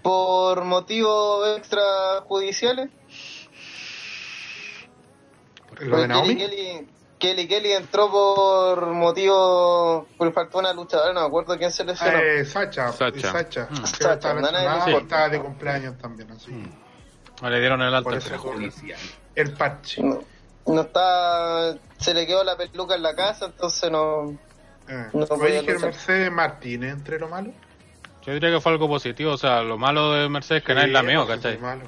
por 0.02 0.64
motivos 0.66 1.58
extrajudiciales. 1.58 2.90
Lo 5.80 5.86
de 5.98 6.02
Kelly 6.04 6.08
Naomi. 6.08 6.36
Kelly, 6.36 6.88
Kelly 7.18 7.48
Kelly 7.48 7.72
entró 7.74 8.10
por 8.12 8.88
motivo 8.88 10.08
por 10.18 10.34
faltó 10.34 10.60
una 10.60 10.74
luchadora, 10.74 11.14
no 11.14 11.22
me 11.22 11.28
acuerdo 11.28 11.58
quién 11.58 11.72
se 11.72 11.84
lesionó. 11.86 12.18
Eh, 12.18 12.44
Sacha, 12.46 12.92
Sacha. 12.92 13.32
Sacha. 13.32 13.68
Mm. 13.70 13.86
Sacha, 13.86 14.14
estaba 14.14 14.42
nada 14.42 14.48
de 14.52 14.64
lesionada, 14.66 14.90
eso. 14.90 14.98
estaba 15.00 15.30
de 15.30 15.40
cumpleaños 15.42 15.98
también, 15.98 16.32
así. 16.32 16.52
Mm. 16.52 16.70
No 17.42 17.50
le 17.50 17.60
dieron 17.62 17.82
el 17.82 17.94
alto 17.94 18.04
Por 18.04 18.14
al 18.14 18.20
eso 18.20 18.30
carajo. 18.30 18.52
Judicial. 18.52 19.00
El 19.36 19.54
parche. 19.54 20.02
No, 20.04 20.20
no 20.66 20.82
está, 20.82 21.76
se 21.98 22.14
le 22.14 22.28
quedó 22.28 22.44
la 22.44 22.56
peluca 22.56 22.96
en 22.96 23.04
la 23.04 23.16
casa, 23.16 23.46
entonces 23.48 23.92
no. 23.92 24.32
Eh. 24.88 25.06
No 25.14 25.26
Oye. 25.30 25.62
Mercedes 25.80 26.32
Martínez 26.32 26.94
entre 26.94 27.20
lo 27.20 27.28
malo. 27.28 27.52
Yo 28.26 28.34
diría 28.34 28.52
que 28.52 28.60
fue 28.60 28.72
algo 28.74 28.88
positivo, 28.88 29.34
o 29.34 29.38
sea, 29.38 29.62
lo 29.62 29.78
malo 29.78 30.14
de 30.14 30.28
Mercedes 30.30 30.62
es 30.62 30.68
que 30.68 30.76
nadie 30.76 30.92
la 30.92 31.04
meó, 31.04 31.24
eso 31.24 31.32
¿cachai? 31.36 31.54
es 31.56 31.62
malo. 31.62 31.84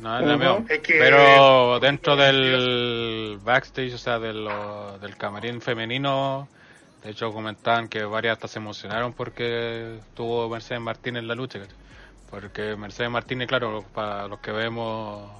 La 0.00 0.20
meó. 0.36 0.64
Es 0.68 0.80
que- 0.80 0.94
Pero 0.98 1.78
dentro 1.80 2.16
del 2.16 3.38
backstage, 3.42 3.94
o 3.94 3.98
sea, 3.98 4.18
de 4.18 4.32
lo- 4.32 4.98
del 4.98 5.16
camarín 5.16 5.60
femenino, 5.60 6.48
de 7.04 7.10
hecho 7.10 7.32
comentaban 7.32 7.88
que 7.88 8.04
varias 8.04 8.34
hasta 8.34 8.48
se 8.48 8.58
emocionaron 8.58 9.12
porque 9.12 9.98
tuvo 10.14 10.48
Mercedes 10.48 10.80
Martínez 10.80 11.20
en 11.22 11.28
la 11.28 11.34
lucha, 11.34 11.58
¿cachai? 11.60 11.76
Porque 12.30 12.76
Mercedes 12.76 13.10
Martínez, 13.10 13.46
claro, 13.48 13.84
para 13.94 14.26
los 14.28 14.40
que 14.40 14.52
vemos 14.52 15.30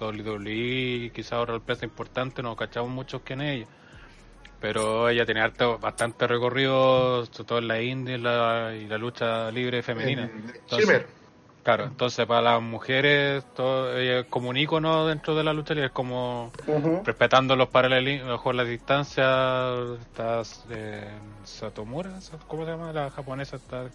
WWE, 0.00 1.12
quizás 1.14 1.32
ahora 1.34 1.54
el 1.54 1.60
peso 1.60 1.84
importante, 1.84 2.42
no 2.42 2.56
cachamos 2.56 2.90
mucho 2.90 3.20
quién 3.20 3.40
es 3.40 3.56
ella. 3.58 3.66
Pero 4.60 5.08
ella 5.08 5.24
tiene 5.24 5.40
harto, 5.40 5.78
bastante 5.78 6.26
recorrido, 6.26 7.24
sobre 7.26 7.44
todo 7.46 7.58
en 7.58 7.68
la 7.68 7.80
India 7.80 8.16
y 8.16 8.20
la, 8.20 8.74
y 8.76 8.86
la 8.86 8.98
lucha 8.98 9.50
libre 9.50 9.82
femenina. 9.82 10.24
En 10.24 10.50
Entonces. 10.54 11.06
Claro, 11.62 11.84
entonces 11.84 12.26
para 12.26 12.40
las 12.40 12.62
mujeres, 12.62 13.44
todo, 13.54 13.96
ella 13.96 14.20
es 14.20 14.26
como 14.26 14.48
un 14.48 14.56
ícono 14.56 15.06
dentro 15.06 15.34
de 15.34 15.44
la 15.44 15.52
lucha 15.52 15.74
libre, 15.74 15.88
es 15.88 15.92
como 15.92 16.50
Ujú. 16.66 17.02
respetando 17.04 17.54
los 17.54 17.68
paralelismos, 17.68 18.30
mejor 18.30 18.54
las 18.54 18.66
distancias, 18.66 20.00
estas 20.00 20.64
eh, 20.70 21.06
Satomura, 21.44 22.18
¿cómo 22.48 22.64
se 22.64 22.70
llama? 22.70 22.92
La 22.92 23.10
japonesa 23.10 23.56
está 23.56 23.90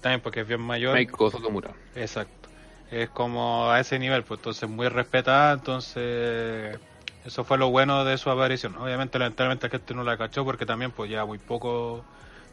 también 0.00 0.20
porque 0.20 0.40
es 0.40 0.48
bien 0.48 0.60
mayor. 0.60 0.94
Meiko 0.94 1.28
Sotomura. 1.30 1.74
Exacto. 1.96 2.47
Es 2.90 3.10
como 3.10 3.70
a 3.70 3.80
ese 3.80 3.98
nivel, 3.98 4.24
pues 4.24 4.38
entonces 4.38 4.68
muy 4.68 4.88
respetada, 4.88 5.52
entonces 5.52 6.78
eso 7.24 7.44
fue 7.44 7.58
lo 7.58 7.68
bueno 7.68 8.04
de 8.04 8.16
su 8.16 8.30
aparición. 8.30 8.76
Obviamente, 8.76 9.18
lamentablemente 9.18 9.66
la 9.66 9.70
gente 9.70 9.94
no 9.94 10.04
la 10.04 10.16
cachó 10.16 10.44
porque 10.44 10.64
también 10.64 10.92
pues 10.92 11.10
ya 11.10 11.26
muy 11.26 11.38
poco 11.38 12.02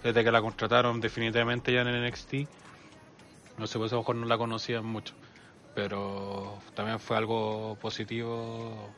desde 0.03 0.23
que 0.23 0.31
la 0.31 0.41
contrataron 0.41 0.99
definitivamente 0.99 1.71
ya 1.71 1.81
en 1.81 1.87
NXT. 1.87 2.33
No 3.57 3.67
sé, 3.67 3.79
pues 3.79 3.93
a 3.93 3.95
lo 3.95 4.01
mejor 4.01 4.17
no 4.17 4.25
la 4.25 4.37
conocían 4.37 4.85
mucho, 4.85 5.13
pero 5.73 6.59
también 6.73 6.99
fue 6.99 7.15
algo 7.15 7.77
positivo. 7.81 8.89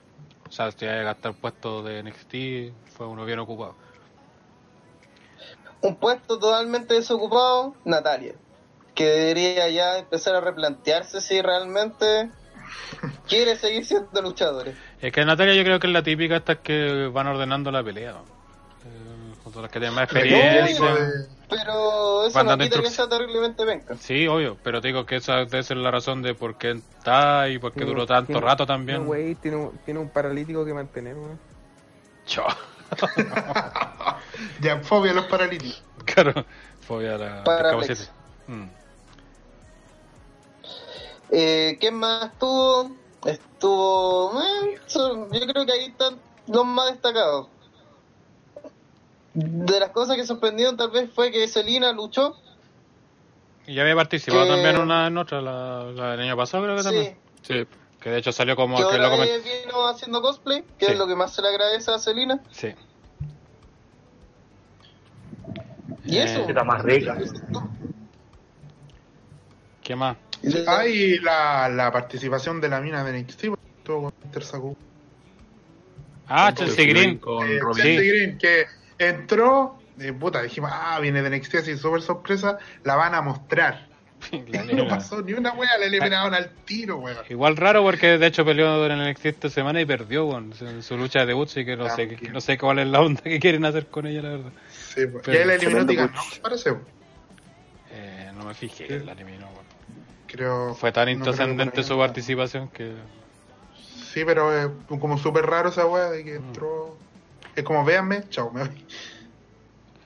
O 0.50 0.52
sea, 0.52 0.72
si 0.72 0.86
hay 0.86 1.00
que 1.00 1.04
gastar 1.04 1.36
puesto 1.36 1.84
de 1.84 2.02
NXT, 2.02 2.74
fue 2.98 3.06
uno 3.06 3.24
bien 3.26 3.38
ocupado. 3.38 3.76
Un 5.82 5.96
puesto 5.98 6.40
totalmente 6.40 6.96
desocupado, 6.96 7.76
Natalia. 7.86 8.34
Que 8.98 9.06
debería 9.06 9.70
ya 9.70 10.00
empezar 10.00 10.34
a 10.34 10.42
replantearse 10.42 11.22
si 11.22 11.40
realmente 11.40 12.32
quiere 13.28 13.56
seguir 13.56 13.86
siendo 13.86 14.24
luchadores. 14.24 14.76
Es 15.00 15.14
que 15.14 15.24
Natalia 15.24 15.54
yo 15.54 15.64
creo 15.64 15.80
que 15.80 15.86
es 15.86 15.94
la 15.94 16.02
típica 16.02 16.38
esta 16.38 16.56
que 16.56 17.08
van 17.14 17.28
ordenando 17.28 17.70
la 17.70 17.84
pelea. 17.84 18.14
Eh, 18.14 19.36
junto 19.44 19.60
a 19.60 19.62
las 19.62 19.72
que 19.72 19.80
tienen 19.80 19.94
más 19.94 20.06
experiencia. 20.06 20.98
Pero 21.48 22.26
eso 22.26 22.34
Van 22.34 22.46
no 22.48 22.50
dando 22.54 22.66
quita 22.66 22.82
que 22.82 22.90
sea 22.90 23.08
terriblemente 23.08 23.66
venca. 23.66 23.96
Sí, 24.00 24.28
obvio, 24.28 24.58
pero 24.64 24.82
te 24.82 24.88
digo 24.88 25.06
que 25.06 25.18
esa 25.18 25.36
debe 25.46 25.62
ser 25.62 25.78
la 25.78 25.92
razón 25.92 26.24
de 26.24 26.34
por 26.34 26.58
qué 26.58 26.72
está 26.72 27.48
y 27.50 27.60
por 27.60 27.74
qué 27.74 27.82
Tiene- 27.82 27.92
duró 27.92 28.08
tanto 28.08 28.34
tiene- 28.34 28.42
rato 28.42 28.66
también. 28.66 28.98
tiene, 28.98 29.06
güey, 29.08 29.36
tiene, 29.36 29.58
un, 29.58 29.78
tiene 29.86 30.00
un 30.00 30.10
paralítico 30.10 30.66
que 30.66 30.74
mantener, 30.74 31.14
weón. 31.16 31.40
Chao. 32.26 32.48
ya, 34.60 34.80
fobia 34.80 35.12
a 35.12 35.16
los 35.16 35.26
paralíticos. 35.26 35.84
Claro, 36.04 36.34
fobia 36.82 37.14
a 37.14 37.18
la 37.20 37.44
Paraplex. 37.44 38.12
Eh, 41.32 41.78
¿Quién 41.80 41.96
más 41.96 42.26
estuvo? 42.26 42.92
Estuvo. 43.26 44.42
eh, 44.42 44.80
yo 44.88 45.48
creo 45.48 45.66
que 45.66 45.72
ahí 45.74 45.86
están 45.86 46.18
los 46.48 46.66
más 46.66 46.92
destacados. 46.92 47.48
De 49.34 49.80
las 49.80 49.90
cosas 49.92 50.16
que 50.16 50.26
sorprendieron 50.26 50.78
tal 50.78 50.90
vez 50.92 51.10
fue 51.14 51.32
que 51.32 51.48
Selina 51.48 51.92
luchó. 51.92 52.36
Y 53.68 53.74
ya 53.76 53.82
había 53.82 53.96
participado 53.96 54.44
Que- 54.44 54.50
también 54.50 54.76
en 54.76 54.82
una 54.82 55.08
en 55.08 55.18
otra, 55.18 55.42
la, 55.42 55.84
la 55.92 56.12
del 56.12 56.22
año 56.22 56.38
pasado 56.38 56.64
creo 56.64 56.76
que 56.78 56.84
Sí, 56.84 56.88
también. 56.90 57.18
Sí, 57.42 57.68
que 58.00 58.10
de 58.10 58.18
hecho 58.20 58.32
salió 58.32 58.56
como 58.56 58.78
que 58.78 58.84
que 58.90 58.98
lo 58.98 59.06
ahora 59.08 59.18
coment- 59.26 59.44
vino 59.66 59.88
haciendo 59.88 60.22
cosplay, 60.22 60.64
que 60.80 60.86
Sí. 60.86 60.92
es 60.94 60.98
lo 60.98 61.06
que 61.08 61.16
más 61.16 61.34
se 61.34 61.42
le 61.42 61.50
agradece 61.50 61.92
a 61.92 62.00
Selina. 62.00 62.40
Sí. 62.52 62.74
Y 66.06 66.18
Eh, 66.18 66.24
eso. 66.24 66.42
Está 66.48 66.64
más 66.64 66.82
rica. 66.84 67.18
¿Qué 69.84 69.96
más? 69.96 70.18
Ah, 70.68 70.86
y 70.88 71.20
la, 71.20 71.68
la 71.70 71.92
participación 71.92 72.62
de 72.62 72.70
la 72.70 72.80
mina 72.80 73.04
de 73.04 73.22
NXT, 73.22 73.44
estuvo 73.80 74.12
con. 74.22 74.78
Ah, 76.28 76.54
Chelsea 76.54 76.86
Green. 76.86 77.18
Con 77.18 77.48
Eh, 77.48 77.60
Robin. 77.60 77.84
Chelsea 77.84 78.02
Sí. 78.02 78.10
Green, 78.10 78.38
que 78.38 78.66
entró, 79.00 79.80
eh, 80.00 80.14
puta, 80.14 80.42
dijimos, 80.42 80.72
ah, 80.74 81.00
viene 81.00 81.22
de 81.22 81.30
NXT 81.38 81.56
así, 81.56 81.78
súper 81.78 82.02
sorpresa, 82.02 82.58
la 82.84 82.96
van 82.96 83.16
a 83.16 83.22
mostrar. 83.22 83.88
Y 84.32 84.74
no 84.74 84.88
pasó 84.88 85.22
ni 85.22 85.34
una 85.34 85.54
wea, 85.54 85.78
la 85.78 85.86
eliminaron 85.86 86.34
al 86.34 86.50
tiro, 86.66 86.98
weón. 86.98 87.18
Igual 87.30 87.56
raro 87.56 87.84
porque 87.84 88.18
de 88.18 88.26
hecho 88.28 88.44
peleó 88.44 88.84
en 88.86 88.92
el 88.94 89.12
NXT 89.12 89.26
esta 89.28 89.50
semana 89.50 89.80
y 89.80 89.86
perdió 89.86 90.26
weón, 90.26 90.54
en 90.60 90.82
su 90.84 90.98
lucha 90.98 91.20
de 91.20 91.28
debut, 91.28 91.48
así 91.48 91.64
que 91.64 91.76
no 91.78 91.88
sé, 91.90 92.08
También. 92.08 92.34
no 92.34 92.42
sé 92.42 92.58
cuál 92.58 92.80
es 92.80 92.88
la 92.88 93.00
onda 93.02 93.22
que 93.22 93.40
quieren 93.40 93.64
hacer 93.66 93.86
con 93.88 94.08
ella, 94.08 94.22
la 94.24 94.30
verdad. 94.30 94.52
Sí, 94.72 95.06
pues. 95.08 95.24
Pero 95.24 95.44
y 95.44 95.46
la 95.46 95.54
eliminó 95.56 96.12
parece. 96.42 96.72
Eh, 97.92 98.32
no 98.36 98.46
me 98.46 98.54
fijé 98.56 98.88
que 98.88 99.00
la 99.02 99.12
eliminó. 99.14 99.46
weón. 99.48 99.67
Creo. 100.28 100.74
Fue 100.76 100.92
tan 100.92 101.10
intrascendente 101.10 101.84
su 101.84 101.98
participación 101.98 102.68
que... 102.70 102.94
Sí, 104.14 104.24
pero 104.26 104.52
es 104.54 104.70
como 105.00 105.18
súper 105.18 105.46
raro 105.46 105.70
esa 105.70 105.86
wea 105.86 106.10
de 106.10 106.24
que 106.24 106.40
Mm. 106.40 106.46
entró. 106.48 106.98
Es 107.56 107.64
como, 107.64 107.84
véanme, 107.86 108.28
chao, 108.30 108.52
me 108.52 108.62
voy. 108.66 108.86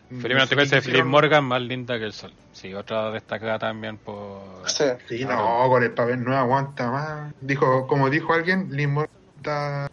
Felipe 0.22 0.42
Anticuesta 0.42 0.76
de 0.76 0.82
hicieron. 0.82 1.08
Morgan, 1.08 1.46
más 1.46 1.62
linda 1.62 1.98
que 1.98 2.06
el 2.06 2.14
sol. 2.14 2.34
Sí, 2.52 2.74
otra 2.74 3.12
destacada 3.12 3.58
también 3.60 3.98
por... 3.98 4.42
Sí. 4.66 4.84
Sí, 5.08 5.24
no, 5.26 5.68
con 5.70 5.84
el 5.84 5.92
papel 5.92 6.24
no 6.24 6.36
aguanta 6.36 6.92
más. 6.92 7.34
Dijo, 7.40 7.88
como 7.88 8.10
dijo 8.10 8.34
alguien, 8.34 8.68
Liz 8.72 8.90
Morgan 8.90 9.10
está. 9.38 9.90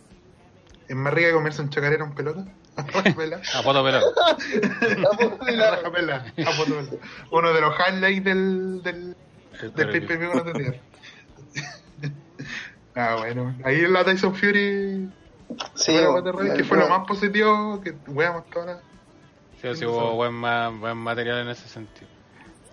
Es 0.88 0.96
más 0.96 1.14
rica 1.14 1.28
que 1.28 1.34
comerse 1.34 1.62
un 1.62 1.70
chacarero 1.70 2.04
en 2.04 2.12
pelota. 2.14 2.44
A 2.78 2.82
foto 2.84 3.14
pelado. 3.14 3.42
Raja 3.42 3.64
pela, 5.90 6.24
a 6.46 6.50
foto 6.52 6.74
pela. 6.76 6.90
Uno 7.30 7.52
de 7.52 7.60
los 7.60 7.74
highlights 7.78 8.24
del, 8.24 8.82
del, 8.82 9.16
del 9.60 9.90
pay 9.90 10.00
per 10.00 10.18
view 10.18 10.34
no 10.34 10.44
tenía. 10.44 10.82
Ah, 12.94 13.16
bueno. 13.18 13.56
Ahí 13.64 13.80
en 13.84 13.92
la 13.92 14.04
Tyson 14.04 14.34
Fury, 14.34 15.12
Sí, 15.74 15.92
bueno, 15.92 16.54
que 16.56 16.64
fue 16.64 16.78
lo 16.78 16.88
más 16.88 17.06
positivo 17.06 17.80
que 17.80 17.92
weamos 18.08 18.48
toda 18.50 18.66
la- 18.66 18.82
Sí, 19.60 19.74
sí, 19.74 19.86
hubo 19.86 20.14
buen, 20.14 20.40
buen 20.80 20.98
material 20.98 21.40
en 21.42 21.48
ese 21.48 21.68
sentido. 21.68 22.08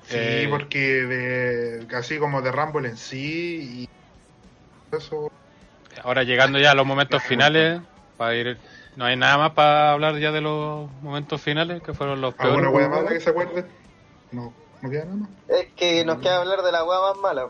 Sí, 0.03 0.15
Eh, 0.17 0.47
porque 0.49 0.79
de, 0.79 1.87
casi 1.87 2.19
como 2.19 2.41
de 2.41 2.51
Rumble 2.51 2.89
en 2.89 2.97
sí 2.97 3.85
y 3.85 3.85
eso. 4.95 5.27
Ahora 6.03 6.23
llegando 6.23 6.59
ya 6.59 6.71
a 6.71 6.75
los 6.75 6.85
momentos 6.85 7.23
finales, 7.23 7.81
para 8.17 8.35
ir, 8.35 8.59
no 8.95 9.05
hay 9.05 9.15
nada 9.15 9.37
más 9.37 9.51
para 9.51 9.93
hablar 9.93 10.17
ya 10.19 10.31
de 10.31 10.41
los 10.41 10.91
momentos 11.01 11.41
finales, 11.41 11.81
que 11.81 11.93
fueron 11.93 12.21
los 12.21 12.35
¿Alguna 12.37 12.69
peores. 12.69 12.75
wea 12.75 12.89
mala 12.89 13.09
que 13.09 13.19
se 13.19 13.29
acuerde? 13.29 13.65
No, 14.31 14.53
no 14.85 14.91
queda 14.91 15.05
nada 15.05 15.17
más. 15.17 15.29
Es 15.49 15.67
que 15.75 16.05
nos 16.05 16.19
queda 16.19 16.37
hablar 16.37 16.61
de 16.61 16.71
la 16.71 16.83
weá 16.83 16.99
más 17.01 17.17
mala. 17.17 17.49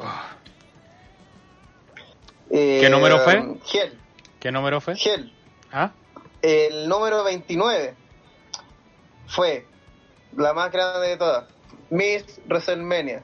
Ah, 0.00 0.34
Eh, 2.50 2.78
¿Qué 2.80 2.88
número 2.88 3.18
fue? 3.20 3.56
Gel, 3.66 3.98
¿Qué 4.40 4.50
número 4.50 4.80
fue? 4.80 4.96
Gel. 4.96 5.32
¿Ah? 5.70 5.90
El 6.40 6.88
número 6.88 7.22
29 7.24 7.94
fue 9.26 9.66
la 10.36 10.54
más 10.54 10.72
grande 10.72 11.08
de 11.08 11.16
todas. 11.18 11.44
Miss 11.90 12.40
WrestleMania. 12.46 13.22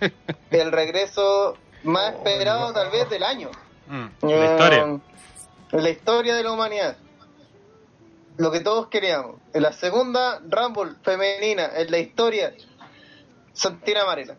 El 0.50 0.72
regreso 0.72 1.58
más 1.82 2.14
esperado 2.14 2.72
tal 2.72 2.90
vez 2.90 3.10
del 3.10 3.22
año. 3.22 3.50
Mm, 3.88 4.06
la 4.26 4.44
historia. 4.52 4.78
Eh, 4.84 4.98
En 5.72 5.82
la 5.82 5.90
historia 5.90 6.34
de 6.36 6.42
la 6.42 6.52
humanidad. 6.52 6.96
Lo 8.38 8.50
que 8.50 8.60
todos 8.60 8.86
queríamos. 8.88 9.36
En 9.52 9.62
la 9.62 9.72
segunda 9.72 10.40
Rumble 10.48 10.94
femenina 11.02 11.70
en 11.76 11.90
la 11.90 11.98
historia, 11.98 12.54
Santina 13.52 14.04
Marela. 14.04 14.36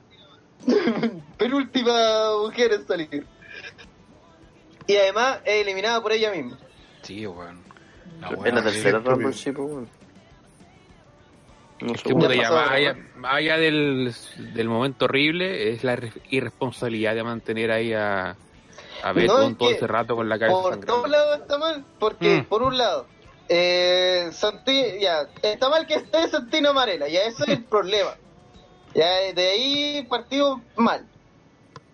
Penúltima 1.38 2.32
mujer 2.42 2.74
en 2.74 2.88
salir. 2.88 3.26
Y 4.88 4.96
además 4.96 5.40
es 5.46 5.62
eliminada 5.62 6.02
por 6.02 6.12
ella 6.14 6.32
misma. 6.32 6.58
Sí, 7.04 7.26
weón. 7.28 7.62
La 8.22 8.30
En 8.30 8.56
la 8.56 8.64
tercera 8.64 9.00
Rumble, 9.00 9.34
sí. 9.34 9.52
pues, 9.52 9.70
bueno. 9.70 9.88
No 11.82 11.94
Es 11.94 12.02
sé, 12.02 12.08
que 12.10 12.14
bueno. 12.14 12.28
puta, 12.30 12.36
ya 12.42 12.50
pasó, 12.50 12.56
más 12.56 12.72
allá, 12.72 12.94
¿no? 12.94 13.20
más 13.22 13.34
allá 13.36 13.58
del, 13.58 14.14
del 14.54 14.68
momento 14.68 15.06
horrible, 15.06 15.72
es 15.72 15.84
la 15.86 15.96
irre- 15.96 16.22
irresponsabilidad 16.30 17.16
de 17.16 17.24
mantener 17.24 17.72
ahí 17.72 17.94
a, 17.94 18.36
a 19.04 19.14
Beto 19.14 19.38
No, 19.40 19.48
es 19.48 19.58
todo 19.58 19.70
ese 19.70 19.88
rato 19.88 20.16
con 20.18 20.28
la 20.28 20.38
cabeza 20.38 20.62
Por 20.62 20.80
todos 20.86 21.10
lados 21.10 21.40
está 21.40 21.58
mal, 21.58 21.86
porque 21.98 22.40
Mm. 22.42 22.46
por 22.46 22.64
un 22.64 22.78
lado, 22.78 23.06
eh, 23.50 24.30
Santi- 24.32 25.00
ya, 25.00 25.28
está 25.42 25.70
mal 25.70 25.86
que 25.86 25.96
esté 25.96 26.28
Santino 26.30 26.74
Marela, 26.74 27.08
ya 27.10 27.22
ese 27.24 27.44
es 27.44 27.50
el 27.50 27.66
problema. 27.66 28.16
Ya 28.94 29.34
de 29.34 29.50
ahí 29.50 30.08
partió 30.10 30.62
mal. 30.76 31.06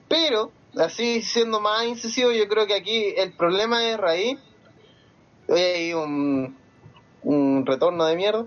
Pero, 0.08 0.52
así 0.78 1.22
siendo 1.22 1.60
más 1.60 1.86
incisivo, 1.86 2.32
yo 2.32 2.48
creo 2.48 2.68
que 2.68 2.76
aquí 2.76 3.14
el 3.18 3.34
problema 3.34 3.80
de 3.80 3.98
raíz, 3.98 4.40
hoy 5.48 5.60
hay 5.60 5.94
un, 5.94 6.58
un 7.24 7.66
retorno 7.66 8.06
de 8.06 8.16
mierda, 8.16 8.46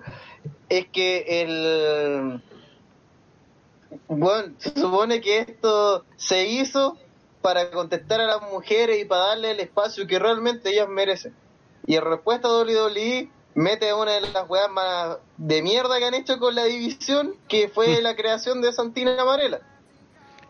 es 0.68 0.86
que 0.88 1.24
el... 1.42 2.42
Bueno, 4.06 4.54
se 4.58 4.70
supone 4.78 5.20
que 5.20 5.40
esto 5.40 6.04
se 6.16 6.46
hizo 6.46 6.98
para 7.40 7.70
contestar 7.70 8.20
a 8.20 8.26
las 8.26 8.42
mujeres 8.50 9.00
y 9.00 9.04
para 9.04 9.28
darle 9.28 9.52
el 9.52 9.60
espacio 9.60 10.06
que 10.06 10.18
realmente 10.18 10.70
ellas 10.70 10.88
merecen. 10.88 11.34
Y 11.88 11.96
en 11.96 12.04
respuesta 12.04 12.46
a 12.46 12.52
WWE 12.52 13.28
mete 13.54 13.92
una 13.94 14.12
de 14.12 14.20
las 14.20 14.48
weas 14.48 14.70
más 14.70 15.16
de 15.38 15.62
mierda 15.62 15.98
que 15.98 16.04
han 16.04 16.14
hecho 16.14 16.38
con 16.38 16.54
la 16.54 16.64
división, 16.64 17.34
que 17.48 17.68
fue 17.68 18.00
la 18.02 18.14
creación 18.14 18.60
de 18.62 18.72
Santina 18.72 19.20
Amarela. 19.20 19.60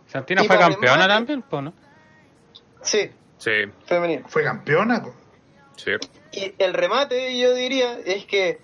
Santina 0.09 0.43
y 0.43 0.47
fue 0.49 0.59
campeona 0.59 1.07
remate- 1.07 1.09
también, 1.09 1.43
pues, 1.43 1.63
¿no? 1.63 1.73
Sí, 2.83 3.11
Sí, 3.39 3.51
femenino. 3.87 4.27
Fue 4.29 4.43
campeona. 4.43 5.01
po. 5.03 5.15
sí. 5.77 5.93
Y 6.33 6.55
el 6.59 6.75
remate, 6.75 7.39
yo 7.39 7.55
diría, 7.55 7.99
es 8.05 8.27
que, 8.27 8.61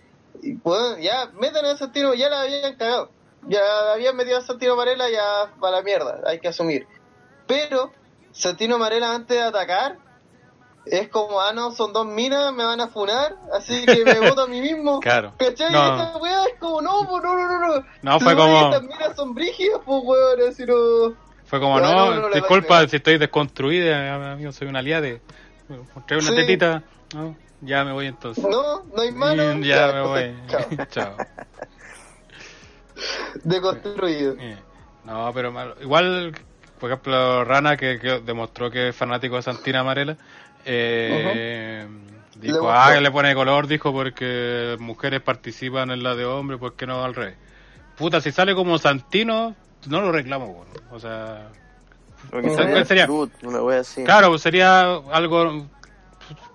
bueno, 0.65 0.99
ya 0.99 1.31
metan 1.41 1.65
a 1.65 1.77
Santino, 1.77 2.13
ya 2.13 2.29
la 2.29 2.43
habían 2.43 2.75
cagado. 2.77 3.11
Ya 3.47 3.61
habían 3.93 4.17
metido 4.17 4.39
a 4.39 4.41
Santino 4.41 4.75
Marela, 4.75 5.09
ya 5.11 5.53
para 5.61 5.77
la 5.77 5.83
mierda, 5.83 6.21
hay 6.27 6.41
que 6.41 6.49
asumir. 6.49 6.87
Pero, 7.47 7.93
Santino 8.33 8.79
Marela 8.79 9.15
antes 9.15 9.37
de 9.37 9.43
atacar, 9.45 9.99
es 10.87 11.09
como, 11.09 11.41
ah, 11.41 11.53
no, 11.55 11.71
son 11.73 11.93
dos 11.93 12.07
minas, 12.07 12.53
me 12.53 12.65
van 12.65 12.81
a 12.81 12.89
funar, 12.89 13.37
así 13.53 13.87
que 13.87 14.05
me 14.05 14.29
voto 14.29 14.43
a 14.43 14.47
mí 14.47 14.61
mismo. 14.61 15.01
Claro. 15.03 15.33
¿Cachai? 15.39 15.73
No. 15.73 15.83
Esta 16.03 16.17
weá 16.19 16.45
es 16.45 16.59
como, 16.59 16.83
no, 16.83 17.07
pues 17.09 17.23
no, 17.23 17.35
no, 17.35 17.59
no, 17.59 17.85
no. 18.03 18.21
Fue 18.21 18.37
como- 18.37 18.65
Estas 18.67 18.83
minas 18.83 19.17
son 19.17 19.35
brígidas, 19.35 19.81
pues 19.85 20.01
weón, 20.05 20.41
así 20.51 20.65
no. 20.67 21.15
Fue 21.47 21.61
como, 21.61 21.79
no, 21.81 22.15
no, 22.15 22.21
no, 22.21 22.29
disculpa 22.35 22.87
si 22.89 22.97
estoy 22.97 23.19
desconstruida, 23.19 24.33
amigo, 24.33 24.51
soy 24.53 24.67
una 24.69 24.79
aliada. 24.81 25.07
Trae 26.07 26.19
una 26.21 26.29
Sí. 26.31 26.35
tetita. 26.37 26.83
No, 27.15 27.37
ya 27.61 27.85
me 27.85 27.93
voy 27.93 28.07
entonces. 28.07 28.43
No, 28.45 28.83
no 28.85 29.03
hay 29.03 29.13
mano. 29.13 29.55
Mm, 29.57 29.63
ya 29.63 29.93
me 29.93 30.01
voy. 30.03 30.35
Chao. 30.91 31.17
Deconstruido. 33.43 34.35
Eh, 34.39 34.57
No, 35.05 35.31
pero 35.35 35.53
malo. 35.53 35.75
igual, 35.81 36.35
por 36.81 36.91
ejemplo, 36.91 37.45
Rana, 37.45 37.77
que, 37.77 37.99
que 38.01 38.21
demostró 38.21 38.71
que 38.71 38.89
es 38.89 38.97
fanático 38.97 39.37
de 39.37 39.43
Santina 39.43 39.81
Amarela, 39.81 40.17
eh, 40.65 41.87
dijo, 42.37 42.71
ah, 42.71 42.93
que 42.95 43.01
le 43.01 43.11
pone 43.11 43.35
color, 43.35 43.67
dijo, 43.67 43.93
porque 43.93 44.77
mujeres 44.79 45.21
participan 45.21 45.91
en 45.91 46.03
la 46.03 46.15
de 46.15 46.25
hombres, 46.25 46.59
¿por 46.59 46.75
qué 46.75 46.87
no 46.87 47.05
al 47.05 47.15
revés? 47.15 47.37
Puta, 47.97 48.21
si 48.21 48.33
sale 48.33 48.55
como 48.55 48.79
Santino, 48.79 49.55
no 49.87 50.01
lo 50.01 50.13
reclamo, 50.13 50.47
weón. 50.47 50.69
O 50.91 50.99
sea, 50.99 51.49
Ujú. 52.33 52.85
sería 52.85 53.07
fruit, 53.07 53.33
una 53.43 53.63
wea 53.63 53.81
así. 53.81 54.05
Claro, 54.05 54.29
pues 54.29 54.43
sería 54.43 54.97
algo. 55.13 55.67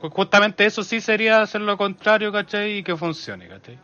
Justamente 0.02 0.66
eso 0.66 0.84
sí 0.84 1.00
sería 1.02 1.42
hacer 1.42 1.62
lo 1.62 1.78
contrario, 1.78 2.32
¿cachai? 2.32 2.78
Y 2.78 2.84
que 2.84 2.96
funcione, 2.96 3.48
¿cachai? 3.48 3.78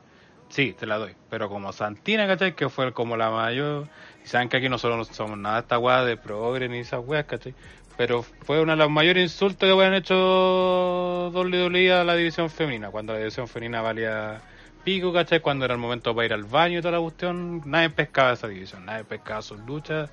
Sí, 0.50 0.74
te 0.78 0.86
la 0.86 0.98
doy. 0.98 1.14
Pero 1.30 1.50
como 1.50 1.72
Santina, 1.74 2.28
¿cachai? 2.28 2.56
Que 2.56 2.70
fue 2.70 2.92
como 2.94 3.18
la 3.18 3.30
mayor. 3.30 3.88
Y 4.24 4.28
saben 4.28 4.50
que 4.50 4.58
aquí 4.58 4.70
nosotros 4.70 4.98
no 4.98 5.14
somos 5.14 5.38
nada 5.38 5.56
de 5.56 5.62
esta 5.62 5.78
weá 5.78 6.04
de 6.04 6.18
progre 6.18 6.68
ni 6.68 6.80
esas 6.80 7.02
weas, 7.06 7.26
¿cachai? 7.26 7.54
Pero 7.98 8.24
fue 8.24 8.62
una 8.62 8.74
de 8.74 8.80
las 8.80 8.90
mayores 8.90 9.24
insultos 9.24 9.68
que 9.68 9.72
habían 9.72 9.94
hecho 9.94 11.32
WWE 11.34 11.94
a 11.94 12.04
la 12.04 12.16
división 12.16 12.50
femenina. 12.50 12.92
Cuando 12.92 13.14
la 13.14 13.20
división 13.20 13.48
femenina 13.48 13.82
valía 13.82 14.42
pico, 14.84 15.14
¿cachai? 15.14 15.40
Cuando 15.40 15.66
era 15.66 15.74
el 15.74 15.80
momento 15.80 16.14
para 16.14 16.26
ir 16.26 16.34
al 16.34 16.44
baño 16.44 16.80
y 16.80 16.82
toda 16.82 16.94
la 16.94 17.00
cuestión, 17.00 17.62
nadie 17.66 17.90
pescaba 17.90 18.34
esa 18.34 18.48
división, 18.48 18.86
nadie 18.86 19.04
pescaba 19.04 19.42
sus 19.42 19.60
luchas, 19.62 20.10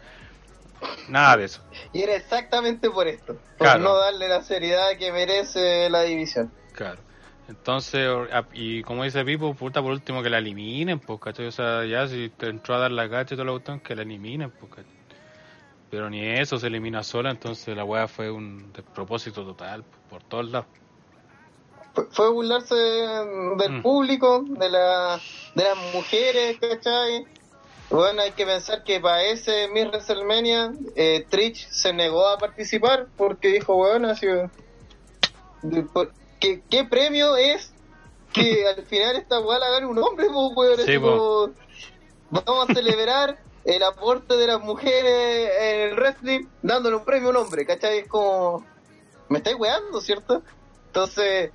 nada 1.08 1.36
de 1.36 1.44
eso. 1.44 1.62
Y 1.92 2.02
era 2.02 2.14
exactamente 2.14 2.88
por 2.88 3.08
esto, 3.08 3.34
por 3.58 3.66
Claro. 3.66 3.82
no 3.82 3.96
darle 3.96 4.28
la 4.28 4.42
seriedad 4.42 4.96
que 4.98 5.12
merece 5.12 5.90
la 5.90 6.02
división. 6.02 6.50
Claro. 6.72 7.00
Entonces, 7.48 8.08
y 8.54 8.82
como 8.82 9.04
dice 9.04 9.24
Pipo, 9.24 9.52
puta, 9.54 9.82
por 9.82 9.90
último 9.90 10.22
que 10.22 10.30
la 10.30 10.38
eliminen, 10.38 11.00
pues, 11.00 11.20
¿cachai? 11.20 11.46
O 11.46 11.52
sea, 11.52 11.84
ya 11.84 12.06
si 12.06 12.30
te 12.30 12.46
entró 12.46 12.76
a 12.76 12.78
dar 12.78 12.92
la 12.92 13.10
cacha 13.10 13.34
y 13.34 13.36
toda 13.36 13.46
la 13.46 13.52
cuestión, 13.52 13.80
que 13.80 13.94
la 13.94 14.02
eliminen, 14.02 14.50
pues, 14.52 14.70
¿cachai? 14.70 15.01
Pero 15.92 16.08
ni 16.08 16.26
eso 16.26 16.58
se 16.58 16.68
elimina 16.68 17.02
sola, 17.02 17.30
entonces 17.30 17.76
la 17.76 17.84
weá 17.84 18.08
fue 18.08 18.30
un 18.30 18.72
despropósito 18.72 19.44
total, 19.44 19.84
por 20.08 20.22
todos 20.22 20.50
lados. 20.50 20.66
Fue, 21.94 22.06
fue 22.10 22.30
burlarse 22.30 22.74
del 22.74 23.72
Mm. 23.72 23.82
público, 23.82 24.42
de, 24.58 24.70
la, 24.70 25.20
de 25.54 25.64
las 25.64 25.76
mujeres, 25.92 26.56
¿cachai? 26.58 27.26
Bueno, 27.90 28.22
hay 28.22 28.30
que 28.32 28.46
pensar 28.46 28.82
que 28.84 29.00
para 29.00 29.22
ese 29.22 29.68
Miss 29.68 29.88
WrestleMania, 29.88 30.72
eh, 30.96 31.26
Trish 31.28 31.68
se 31.70 31.92
negó 31.92 32.26
a 32.26 32.38
participar 32.38 33.08
porque 33.14 33.48
dijo, 33.48 33.74
bueno, 33.74 34.08
así, 34.08 34.26
¿qué, 36.40 36.62
¿qué 36.70 36.84
premio 36.84 37.36
es 37.36 37.70
que 38.32 38.66
al 38.78 38.82
final 38.86 39.16
esta 39.16 39.40
weá 39.40 39.58
la 39.58 39.68
gane 39.72 39.84
un 39.84 39.98
hombre, 39.98 40.24
pues, 40.32 40.52
weón. 40.56 40.78
Sí, 40.86 40.98
po. 40.98 41.50
vamos 42.30 42.70
a 42.70 42.72
celebrar 42.72 43.51
el 43.64 43.82
aporte 43.82 44.36
de 44.36 44.46
las 44.46 44.60
mujeres 44.60 45.50
en 45.60 45.80
el 45.80 45.96
wrestling 45.96 46.46
dándole 46.62 46.96
un 46.96 47.04
premio 47.04 47.28
a 47.28 47.30
un 47.30 47.36
hombre, 47.36 47.64
¿cachai? 47.66 47.98
Es 47.98 48.08
como, 48.08 48.64
me 49.28 49.38
estáis 49.38 49.56
weando, 49.58 50.00
¿cierto? 50.00 50.42
Entonces, 50.86 51.50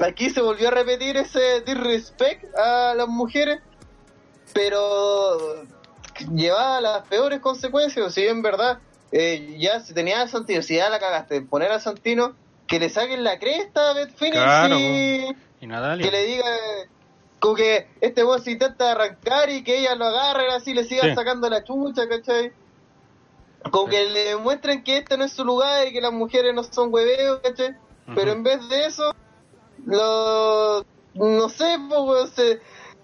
aquí 0.00 0.30
se 0.30 0.40
volvió 0.40 0.68
a 0.68 0.70
repetir 0.72 1.16
ese 1.16 1.60
disrespect 1.62 2.44
a 2.56 2.94
las 2.94 3.08
mujeres, 3.08 3.60
pero 4.52 5.64
llevaba 6.34 6.80
las 6.80 7.06
peores 7.08 7.40
consecuencias, 7.40 8.12
si 8.14 8.26
en 8.26 8.42
verdad, 8.42 8.78
eh, 9.12 9.56
ya 9.58 9.80
si 9.80 9.94
tenía 9.94 10.22
a 10.22 10.28
Santino, 10.28 10.62
si 10.62 10.76
ya 10.76 10.88
la 10.88 10.98
cagaste, 10.98 11.40
poner 11.42 11.72
a 11.72 11.80
Santino, 11.80 12.34
que 12.66 12.78
le 12.78 12.88
saquen 12.88 13.24
la 13.24 13.38
cresta 13.38 13.90
a 13.90 13.94
Beth 13.94 14.16
Phoenix 14.16 14.42
Claro, 14.42 14.78
y 14.78 15.36
Y 15.60 15.66
Natalia. 15.66 16.04
que 16.04 16.10
le 16.10 16.24
diga 16.24 16.44
como 17.44 17.56
que 17.56 17.86
este 18.00 18.24
weón 18.24 18.42
se 18.42 18.52
intenta 18.52 18.92
arrancar 18.92 19.50
y 19.50 19.62
que 19.62 19.78
ella 19.80 19.94
lo 19.96 20.06
agarre 20.06 20.48
así 20.52 20.72
le 20.72 20.84
siga 20.84 21.02
Sí. 21.02 21.14
sacando 21.14 21.50
la 21.50 21.62
chucha, 21.62 22.08
¿cachai? 22.08 22.52
Como 23.70 23.86
que 23.88 24.06
le 24.06 24.24
demuestren 24.30 24.82
que 24.82 24.96
este 24.96 25.18
no 25.18 25.24
es 25.24 25.32
su 25.32 25.44
lugar 25.44 25.86
y 25.86 25.92
que 25.92 26.00
las 26.00 26.12
mujeres 26.12 26.54
no 26.54 26.62
son 26.64 26.92
hueveos, 26.92 27.40
¿cachai? 27.42 27.76
Pero 28.14 28.32
en 28.32 28.42
vez 28.42 28.66
de 28.70 28.86
eso, 28.86 29.14
lo, 29.84 30.84
no 31.14 31.48
sé, 31.50 31.76
weón, 31.90 32.28
se- 32.30 32.60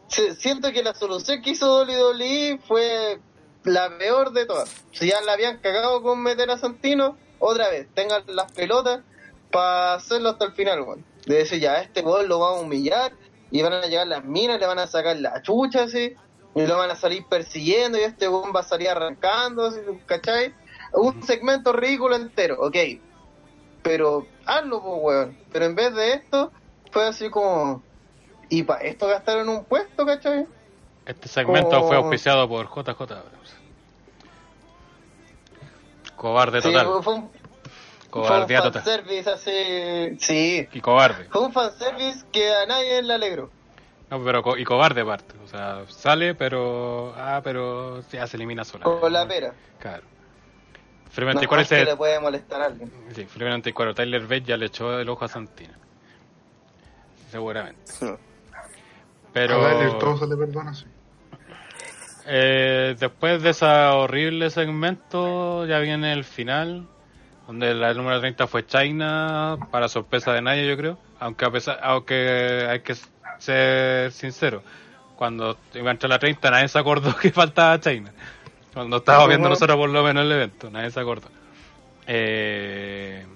se- 0.08 0.34
siento 0.36 0.72
que 0.72 0.82
la 0.82 0.94
solución 0.94 1.42
que 1.42 1.50
hizo 1.50 1.84
WWE 1.84 2.58
fue 2.66 3.20
la 3.64 3.96
peor 3.98 4.32
de 4.32 4.46
todas. 4.46 4.70
Si 4.92 5.08
ya 5.08 5.20
la 5.20 5.32
habían 5.34 5.58
cagado 5.58 6.02
con 6.02 6.22
meter 6.22 6.50
a 6.50 6.58
Santino, 6.58 7.16
otra 7.38 7.68
vez, 7.68 7.88
tengan 7.94 8.22
las 8.26 8.50
pelotas 8.52 9.00
para 9.50 9.94
hacerlo 9.94 10.30
hasta 10.30 10.46
el 10.46 10.52
final, 10.52 10.80
weón. 10.82 11.04
De 11.26 11.36
decir, 11.36 11.60
ya, 11.60 11.80
este 11.82 12.00
weón 12.00 12.28
lo 12.28 12.40
va 12.40 12.48
a 12.50 12.52
humillar 12.60 13.12
y 13.50 13.62
van 13.62 13.72
a 13.72 13.86
llegar 13.86 14.06
las 14.06 14.24
minas, 14.24 14.60
le 14.60 14.66
van 14.66 14.78
a 14.78 14.86
sacar 14.86 15.16
la 15.18 15.42
chucha, 15.42 15.84
así, 15.84 16.14
y 16.54 16.66
lo 16.66 16.76
van 16.76 16.90
a 16.90 16.96
salir 16.96 17.24
persiguiendo 17.28 17.98
y 17.98 18.02
este 18.02 18.28
weón 18.28 18.52
va 18.54 18.60
a 18.60 18.64
salir 18.64 18.88
arrancando, 18.88 19.66
así, 19.66 19.80
¿cachai? 20.06 20.54
Un 20.92 21.22
segmento 21.22 21.72
ridículo 21.72 22.16
entero, 22.16 22.56
ok. 22.60 22.76
Pero 23.82 24.26
hazlo, 24.46 24.82
pues, 24.82 24.98
weón. 25.02 25.38
Pero 25.52 25.64
en 25.64 25.74
vez 25.74 25.94
de 25.94 26.12
esto, 26.14 26.52
fue 26.90 27.06
así 27.06 27.30
como... 27.30 27.82
¿Y 28.48 28.64
para 28.64 28.82
esto 28.82 29.06
gastaron 29.06 29.48
un 29.48 29.64
puesto, 29.64 30.04
cachai? 30.04 30.46
Este 31.06 31.28
segmento 31.28 31.70
como- 31.70 31.86
fue 31.86 31.96
auspiciado 31.96 32.48
por 32.48 32.66
JJ 32.66 33.00
Abrams. 33.02 33.54
Cobarde 36.16 36.60
total. 36.60 37.02
fue 37.02 37.14
un 37.14 37.30
Cobardía 38.10 38.62
total. 38.62 38.82
fanservice 38.82 39.30
así... 39.30 40.16
Sí. 40.18 40.68
Y 40.72 40.80
cobarde. 40.80 41.24
Fue 41.30 41.42
un 41.42 41.52
fanservice 41.52 42.24
que 42.32 42.52
a 42.52 42.66
nadie 42.66 43.02
le 43.02 43.14
alegró. 43.14 43.50
No, 44.10 44.22
pero 44.24 44.42
co- 44.42 44.56
y 44.58 44.64
cobarde 44.64 45.02
aparte. 45.02 45.34
O 45.44 45.46
sea, 45.46 45.84
sale, 45.88 46.34
pero. 46.34 47.14
Ah, 47.16 47.40
pero 47.44 48.02
ya 48.10 48.26
se 48.26 48.36
elimina 48.36 48.64
sola. 48.64 48.82
Con 48.84 49.12
la 49.12 49.26
pera. 49.28 49.54
Claro. 49.78 50.02
Freeman 51.10 51.34
No, 51.36 51.42
94 51.42 51.62
es 51.62 51.84
que 51.84 51.90
le 51.90 51.96
puede 51.96 52.18
molestar 52.18 52.60
a 52.62 52.66
alguien. 52.66 52.90
Sí, 53.14 53.24
Freeman 53.26 53.52
94. 53.52 53.94
Tyler 53.94 54.22
Bate 54.22 54.42
ya 54.42 54.56
le 54.56 54.66
echó 54.66 54.98
el 54.98 55.08
ojo 55.08 55.24
a 55.24 55.28
Santina. 55.28 55.78
Seguramente. 57.30 57.92
Pero. 59.32 59.64
A 59.64 59.70
Tyler 59.70 59.98
todo 59.98 60.16
se 60.18 60.26
le 60.26 60.36
perdona, 60.36 60.74
sí. 60.74 60.86
Eh, 62.26 62.96
después 62.98 63.42
de 63.42 63.50
ese 63.50 63.64
horrible 63.66 64.50
segmento, 64.50 65.66
ya 65.66 65.78
viene 65.78 66.12
el 66.12 66.24
final, 66.24 66.86
donde 67.50 67.74
la 67.74 67.92
número 67.94 68.20
30 68.20 68.46
fue 68.46 68.64
China, 68.64 69.58
para 69.72 69.88
sorpresa 69.88 70.32
de 70.32 70.40
nadie, 70.40 70.68
yo 70.68 70.76
creo. 70.76 70.96
Aunque 71.18 71.44
a 71.46 71.50
pesar, 71.50 71.80
aunque 71.82 72.64
hay 72.70 72.78
que 72.78 72.94
ser 73.40 74.12
sincero, 74.12 74.62
cuando 75.16 75.58
iba 75.74 75.88
a 75.88 75.92
entrar 75.92 76.10
la 76.10 76.20
30, 76.20 76.48
nadie 76.48 76.68
se 76.68 76.78
acordó 76.78 77.12
que 77.20 77.32
faltaba 77.32 77.80
China. 77.80 78.12
Cuando 78.72 78.98
estábamos 78.98 79.26
viendo 79.30 79.48
nosotros 79.48 79.76
por 79.76 79.90
lo 79.90 80.04
menos 80.04 80.24
el 80.26 80.30
evento, 80.30 80.70
nadie 80.70 80.92
se 80.92 81.00
acordó. 81.00 81.26
Eh, 82.06 83.26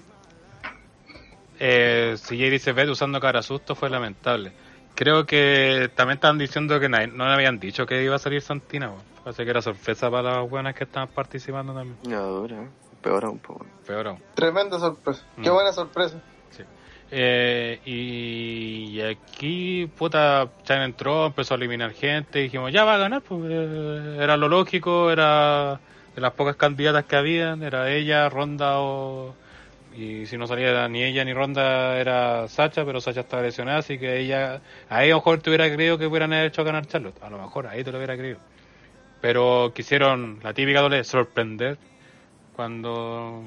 eh, 1.59 2.15
si 2.17 2.37
Jay 2.39 2.49
dice 2.49 2.71
Beth 2.71 2.87
usando 2.89 3.19
cara 3.19 3.41
susto 3.41 3.75
fue 3.75 3.89
lamentable. 3.89 4.53
Creo 4.95 5.25
que 5.25 5.91
también 5.93 6.15
estaban 6.15 6.37
diciendo 6.37 6.79
que 6.79 6.87
nadie- 6.87 7.07
no 7.11 7.27
le 7.27 7.33
habían 7.33 7.59
dicho 7.59 7.85
que 7.85 8.01
iba 8.01 8.15
a 8.15 8.19
salir 8.19 8.41
Santina. 8.41 8.91
Parece 9.25 9.43
que 9.43 9.49
era 9.49 9.61
sorpresa 9.61 10.09
para 10.09 10.37
las 10.39 10.49
buenas 10.49 10.73
que 10.73 10.85
estaban 10.85 11.09
participando 11.09 11.73
también. 11.73 11.97
No, 12.07 12.21
dura, 12.27 12.63
¿eh? 12.63 12.67
Peor 13.05 13.23
aún, 13.25 13.37
po. 13.39 13.63
Peor 13.85 14.07
aún. 14.07 14.19
Tremenda 14.33 14.79
sorpresa. 14.79 15.21
Qué 15.41 15.49
Mm. 15.49 15.53
buena 15.53 15.71
sorpresa. 15.71 16.17
Sí. 16.49 16.63
Eh, 17.11 17.79
y, 17.85 18.89
y 18.97 19.01
aquí, 19.01 19.87
puta, 19.95 20.49
China 20.63 20.85
entró, 20.85 21.27
empezó 21.27 21.53
a 21.53 21.57
eliminar 21.57 21.91
gente, 21.93 22.39
y 22.39 22.43
dijimos, 22.43 22.71
ya 22.73 22.83
va 22.83 22.95
a 22.95 22.97
ganar, 22.97 23.21
pues 23.21 23.41
eh, 23.47 24.17
era 24.19 24.35
lo 24.37 24.47
lógico, 24.49 25.11
era 25.11 25.79
de 26.15 26.21
las 26.21 26.33
pocas 26.33 26.55
candidatas 26.55 27.05
que 27.05 27.15
habían, 27.15 27.61
era 27.63 27.91
ella, 27.91 28.27
Ronda 28.29 28.79
o... 28.79 29.35
Y 29.97 30.25
si 30.25 30.37
no 30.37 30.45
salía 30.45 30.89
ni 30.89 31.03
ella 31.03 31.23
ni 31.23 31.31
Ronda 31.33 31.97
era 31.97 32.49
Sacha, 32.49 32.83
pero 32.83 32.99
Sacha 32.99 33.21
estaba 33.21 33.43
lesionada, 33.43 33.77
así 33.79 33.97
que 33.97 34.19
ella, 34.19 34.59
ahí 34.89 35.07
a 35.07 35.11
lo 35.11 35.17
mejor 35.19 35.39
te 35.41 35.49
hubiera 35.51 35.71
creído 35.73 35.97
que 35.97 36.05
hubieran 36.07 36.33
hecho 36.33 36.65
ganar 36.65 36.85
Charlotte, 36.85 37.21
a 37.23 37.29
lo 37.29 37.37
mejor 37.37 37.67
ahí 37.67 37.81
te 37.83 37.91
lo 37.93 37.97
hubiera 37.99 38.17
creído. 38.17 38.39
Pero 39.21 39.71
quisieron, 39.73 40.39
la 40.43 40.53
típica 40.53 40.81
doble, 40.81 41.01
sorprender 41.05 41.77
cuando 42.55 43.43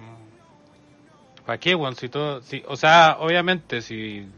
¿Para 1.48 1.56
qué, 1.56 1.74
weón? 1.74 1.96
Si 1.96 2.10
todo, 2.10 2.42
si, 2.42 2.62
o 2.66 2.76
sea, 2.76 3.16
obviamente, 3.20 3.80
si 3.80 4.28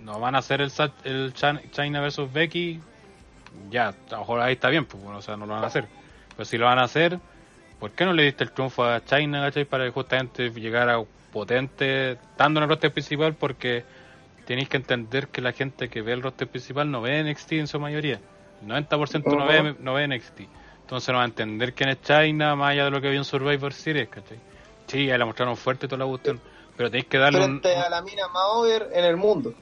no 0.00 0.18
van 0.18 0.34
a 0.34 0.38
hacer 0.38 0.60
el, 0.60 0.72
el 1.04 1.32
China 1.32 2.00
versus 2.00 2.32
Becky, 2.32 2.80
ya, 3.70 3.90
a 3.90 3.94
lo 4.10 4.18
mejor 4.18 4.40
ahí 4.40 4.54
está 4.54 4.68
bien, 4.68 4.84
pues, 4.84 5.00
bueno, 5.00 5.18
o 5.18 5.22
sea, 5.22 5.36
no 5.36 5.46
lo 5.46 5.54
van 5.54 5.62
a 5.62 5.68
hacer. 5.68 5.86
Pero 6.30 6.44
si 6.44 6.58
lo 6.58 6.66
van 6.66 6.80
a 6.80 6.82
hacer, 6.82 7.20
¿por 7.78 7.92
qué 7.92 8.04
no 8.04 8.12
le 8.12 8.24
diste 8.24 8.42
el 8.42 8.50
triunfo 8.50 8.82
a 8.82 9.04
China, 9.04 9.40
cachai? 9.40 9.66
Para 9.66 9.84
que 9.84 9.92
justamente 9.92 10.50
llegar 10.50 10.90
a 10.90 11.00
potente, 11.32 12.14
estando 12.14 12.58
en 12.58 12.64
el 12.64 12.70
roster 12.70 12.92
principal, 12.92 13.34
porque 13.34 13.84
tenéis 14.44 14.68
que 14.68 14.78
entender 14.78 15.28
que 15.28 15.40
la 15.40 15.52
gente 15.52 15.88
que 15.88 16.02
ve 16.02 16.12
el 16.12 16.22
roster 16.24 16.48
principal 16.48 16.90
no 16.90 17.00
ve 17.00 17.22
NXT 17.22 17.52
en 17.52 17.68
su 17.68 17.78
mayoría. 17.78 18.18
El 18.62 18.68
90% 18.68 19.22
no, 19.24 19.46
ve, 19.46 19.76
no 19.78 19.94
ve 19.94 20.08
NXT. 20.08 20.40
Entonces 20.88 21.12
no 21.12 21.18
va 21.18 21.24
a 21.24 21.26
entender 21.26 21.74
quién 21.74 21.90
es 21.90 22.00
China, 22.00 22.56
más 22.56 22.70
allá 22.70 22.86
de 22.86 22.90
lo 22.90 23.02
que 23.02 23.10
vio 23.10 23.18
en 23.18 23.24
Survivor 23.26 23.74
Series, 23.74 24.08
¿cachai? 24.08 24.38
Sí, 24.86 25.10
ahí 25.10 25.18
la 25.18 25.26
mostraron 25.26 25.54
fuerte 25.54 25.86
toda 25.86 25.98
la 25.98 26.06
cuestión. 26.06 26.40
Pero 26.78 26.90
tenéis 26.90 27.08
que 27.08 27.18
darle 27.18 27.44
un, 27.44 27.60
Frente 27.60 27.76
a 27.76 27.90
la 27.90 28.00
mina 28.00 28.26
más 28.28 28.44
over 28.52 28.88
en 28.94 29.04
el 29.04 29.18
mundo. 29.18 29.52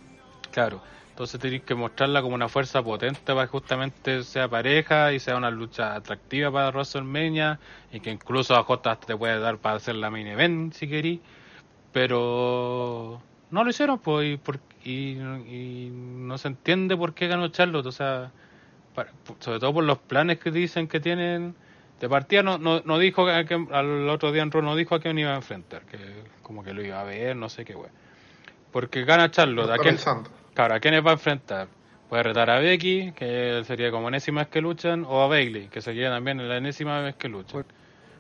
Claro, 0.53 0.81
entonces 1.11 1.40
tenéis 1.40 1.65
que 1.65 1.74
mostrarla 1.74 2.23
como 2.23 2.36
una 2.36 2.48
fuerza 2.48 2.81
potente 2.81 3.20
para 3.24 3.43
que 3.43 3.48
justamente 3.48 4.23
sea 4.23 4.48
pareja 4.48 5.12
y 5.12 5.19
sea 5.19 5.36
una 5.36 5.51
lucha 5.51 5.97
atractiva 5.97 6.53
para 6.53 6.69
WrestleMania 6.70 7.59
y 7.93 7.98
que 7.98 8.11
incluso 8.12 8.55
a 8.55 8.62
J 8.62 8.93
hasta 8.93 9.07
te 9.09 9.16
puede 9.16 9.40
dar 9.40 9.59
para 9.59 9.74
hacer 9.77 9.97
la 9.97 10.11
main 10.11 10.28
event 10.28 10.74
si 10.74 10.89
querí, 10.89 11.24
pero 11.93 13.23
no 13.51 13.65
lo 13.65 13.70
hicieron 13.70 13.98
pues 13.98 14.35
y, 14.35 14.36
por- 14.36 14.61
y, 14.85 15.19
y 15.19 15.90
no 15.93 16.39
se 16.39 16.48
entiende 16.48 16.97
por 16.97 17.15
qué 17.15 17.27
ganó 17.27 17.48
Charlotte, 17.48 17.86
o 17.86 17.93
sea, 17.93 18.32
para- 18.97 19.12
sobre 19.39 19.60
todo 19.60 19.74
por 19.74 19.85
los 19.85 19.98
planes 19.98 20.39
que 20.40 20.51
dicen 20.51 20.89
que 20.89 20.98
tienen. 20.98 21.55
De 22.01 22.09
partida 22.09 22.43
no, 22.43 22.59
no, 22.59 22.81
no 22.85 22.98
dijo 22.98 23.27
a 23.28 23.44
que, 23.44 23.55
al 23.70 24.09
otro 24.10 24.31
día 24.32 24.43
en 24.43 24.51
Raw 24.51 24.62
no 24.62 24.77
dijo 24.77 24.94
a 24.97 25.01
quién 25.01 25.18
iba 25.18 25.32
a 25.32 25.36
enfrentar, 25.36 25.82
que 25.82 25.98
como 26.43 26.62
que 26.64 26.74
lo 26.74 26.82
iba 26.82 27.01
a 27.01 27.05
ver, 27.05 27.36
no 27.36 27.48
sé 27.48 27.64
qué 27.64 27.74
wey. 27.74 27.90
Porque 28.73 29.05
gana 29.05 29.31
Charlotte, 29.31 29.68
Lo 29.68 29.73
¿a 29.73 29.78
quién. 29.78 29.97
Claro, 30.52 30.74
¿a 30.74 30.81
quiénes 30.81 31.05
va 31.05 31.10
a 31.10 31.14
enfrentar? 31.14 31.68
Puede 32.10 32.23
retar 32.23 32.51
a 32.51 32.59
Becky, 32.59 33.12
que 33.12 33.62
sería 33.64 33.90
como 33.90 34.09
enésima 34.09 34.43
vez 34.43 34.48
que 34.48 34.60
luchan, 34.60 35.05
o 35.06 35.23
a 35.23 35.27
Bailey, 35.28 35.68
que 35.68 35.81
sería 35.81 36.10
también 36.10 36.47
la 36.48 36.56
enésima 36.59 37.01
vez 37.01 37.14
que 37.16 37.28
luchan. 37.28 37.62
Por, 37.62 37.66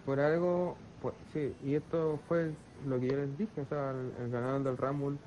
por 0.06 0.20
algo, 0.20 0.76
por- 1.02 1.14
sí, 1.32 1.52
y 1.64 1.74
esto 1.74 2.18
fue 2.28 2.50
lo 2.86 2.98
que 2.98 3.08
yo 3.08 3.16
les 3.16 3.36
dije, 3.38 3.60
o 3.60 3.66
sea, 3.66 3.90
el, 3.90 4.24
el 4.24 4.30
ganador 4.30 4.62
del 4.64 4.76
Rumble 4.76 5.18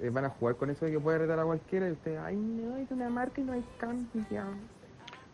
eh, 0.00 0.10
van 0.10 0.24
a 0.24 0.30
jugar 0.30 0.56
con 0.56 0.70
eso 0.70 0.84
de 0.86 0.92
que 0.92 1.00
puede 1.00 1.18
retar 1.18 1.40
a 1.40 1.44
cualquiera 1.44 1.88
y 1.88 1.92
ustedes, 1.92 2.20
ay 2.24 2.36
no, 2.36 2.76
es 2.76 2.90
una 2.90 3.10
marca 3.10 3.40
y 3.40 3.44
no 3.44 3.52
hay 3.52 3.64
cambio. 3.78 4.44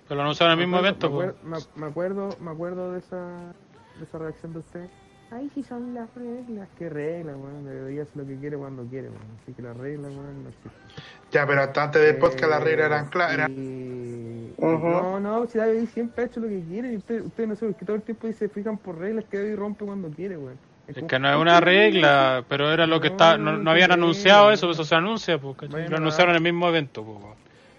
Pero 0.09 0.17
lo 0.17 0.23
anunciaron 0.23 0.53
en 0.55 0.61
el 0.61 0.67
mismo 0.67 0.81
me 0.81 0.89
evento, 0.89 1.07
acuerdo, 1.09 1.35
pues. 1.43 1.67
me, 1.75 1.81
me 1.83 1.87
acuerdo, 1.91 2.29
me 2.41 2.51
acuerdo 2.51 2.93
de 2.93 2.99
esa, 3.01 3.53
de 3.99 4.05
esa 4.05 4.19
reacción 4.19 4.53
de 4.53 4.59
usted. 4.61 4.87
Ay, 5.33 5.51
si 5.55 5.63
son 5.65 5.93
las 5.93 6.09
reglas, 6.15 6.69
qué 6.79 6.89
reglas, 6.89 7.35
weón, 7.37 7.65
debería 7.65 8.03
hacer 8.03 8.17
lo 8.17 8.27
que 8.27 8.37
quiere 8.37 8.57
cuando 8.57 8.85
quiere, 8.85 9.09
weón. 9.09 9.23
Así 9.43 9.53
que 9.53 9.63
las 9.63 9.77
reglas, 9.77 10.13
weón, 10.13 10.43
no 10.45 10.49
existen. 10.49 10.73
Ya, 11.33 11.47
pero 11.47 11.61
hasta 11.63 11.83
antes 11.83 12.03
del 12.03 12.17
podcast 12.19 12.51
las 12.51 12.63
reglas 12.63 12.87
eran 12.87 13.05
Eh, 13.07 13.09
claras. 13.11 13.51
y- 13.51 14.53
Ujú. 14.59 14.89
No, 14.89 15.21
no, 15.21 15.47
si 15.47 15.59
David 15.59 15.87
siempre 15.93 16.23
ha 16.25 16.27
hecho 16.29 16.41
lo 16.41 16.49
que 16.49 16.63
quiere 16.63 16.93
y 16.93 16.97
usted, 16.97 17.23
usted 17.23 17.47
no 17.47 17.57
sé, 17.57 17.69
es 17.69 17.77
que 17.77 17.85
todo 17.85 17.97
el 17.97 18.03
tiempo 18.03 18.33
se 18.33 18.49
fijan 18.49 18.79
por 18.79 18.97
reglas 18.99 19.25
que 19.27 19.37
David 19.39 19.57
rompe 19.57 19.85
cuando 19.85 20.09
quiere, 20.11 20.39
weón. 20.39 20.59
Es 20.87 20.95
como, 20.95 21.09
que 21.09 21.19
no 21.19 21.29
es 21.29 21.35
"Ay, 21.35 21.41
una 21.43 21.61
regla, 21.61 22.45
pero 22.49 22.71
era 22.71 22.87
lo 22.87 23.01
que 23.01 23.09
está, 23.09 23.37
no, 23.37 23.57
no 23.59 23.71
habían 23.71 23.91
anunciado 23.91 24.45
regla". 24.45 24.55
eso, 24.55 24.71
eso 24.71 24.85
se 24.85 24.95
anuncia, 24.95 25.37
pues, 25.39 25.57
¿cachai? 25.57 25.71
Bueno, 25.71 25.91
lo 25.91 25.97
anunciaron 25.97 26.31
en 26.31 26.37
el 26.37 26.43
mismo 26.53 26.69
evento, 26.69 27.05
pues. 27.05 27.37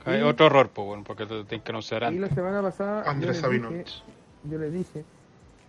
Hay 0.08 0.20
Y- 0.20 0.24
otro 0.24 0.46
error, 0.48 0.70
pues, 0.74 0.88
bueno, 0.88 1.04
porque 1.06 1.26
te 1.26 1.44
tienen 1.44 1.64
que 1.64 1.72
anunciar 1.72 2.02
Y 2.04 2.18
la 2.18 2.26
antes. 2.28 2.36
semana 2.36 2.62
pasada 2.62 3.04
yo 3.04 3.10
Andrés 3.12 4.04
yo 4.44 4.58
les 4.58 4.72
dije, 4.72 5.04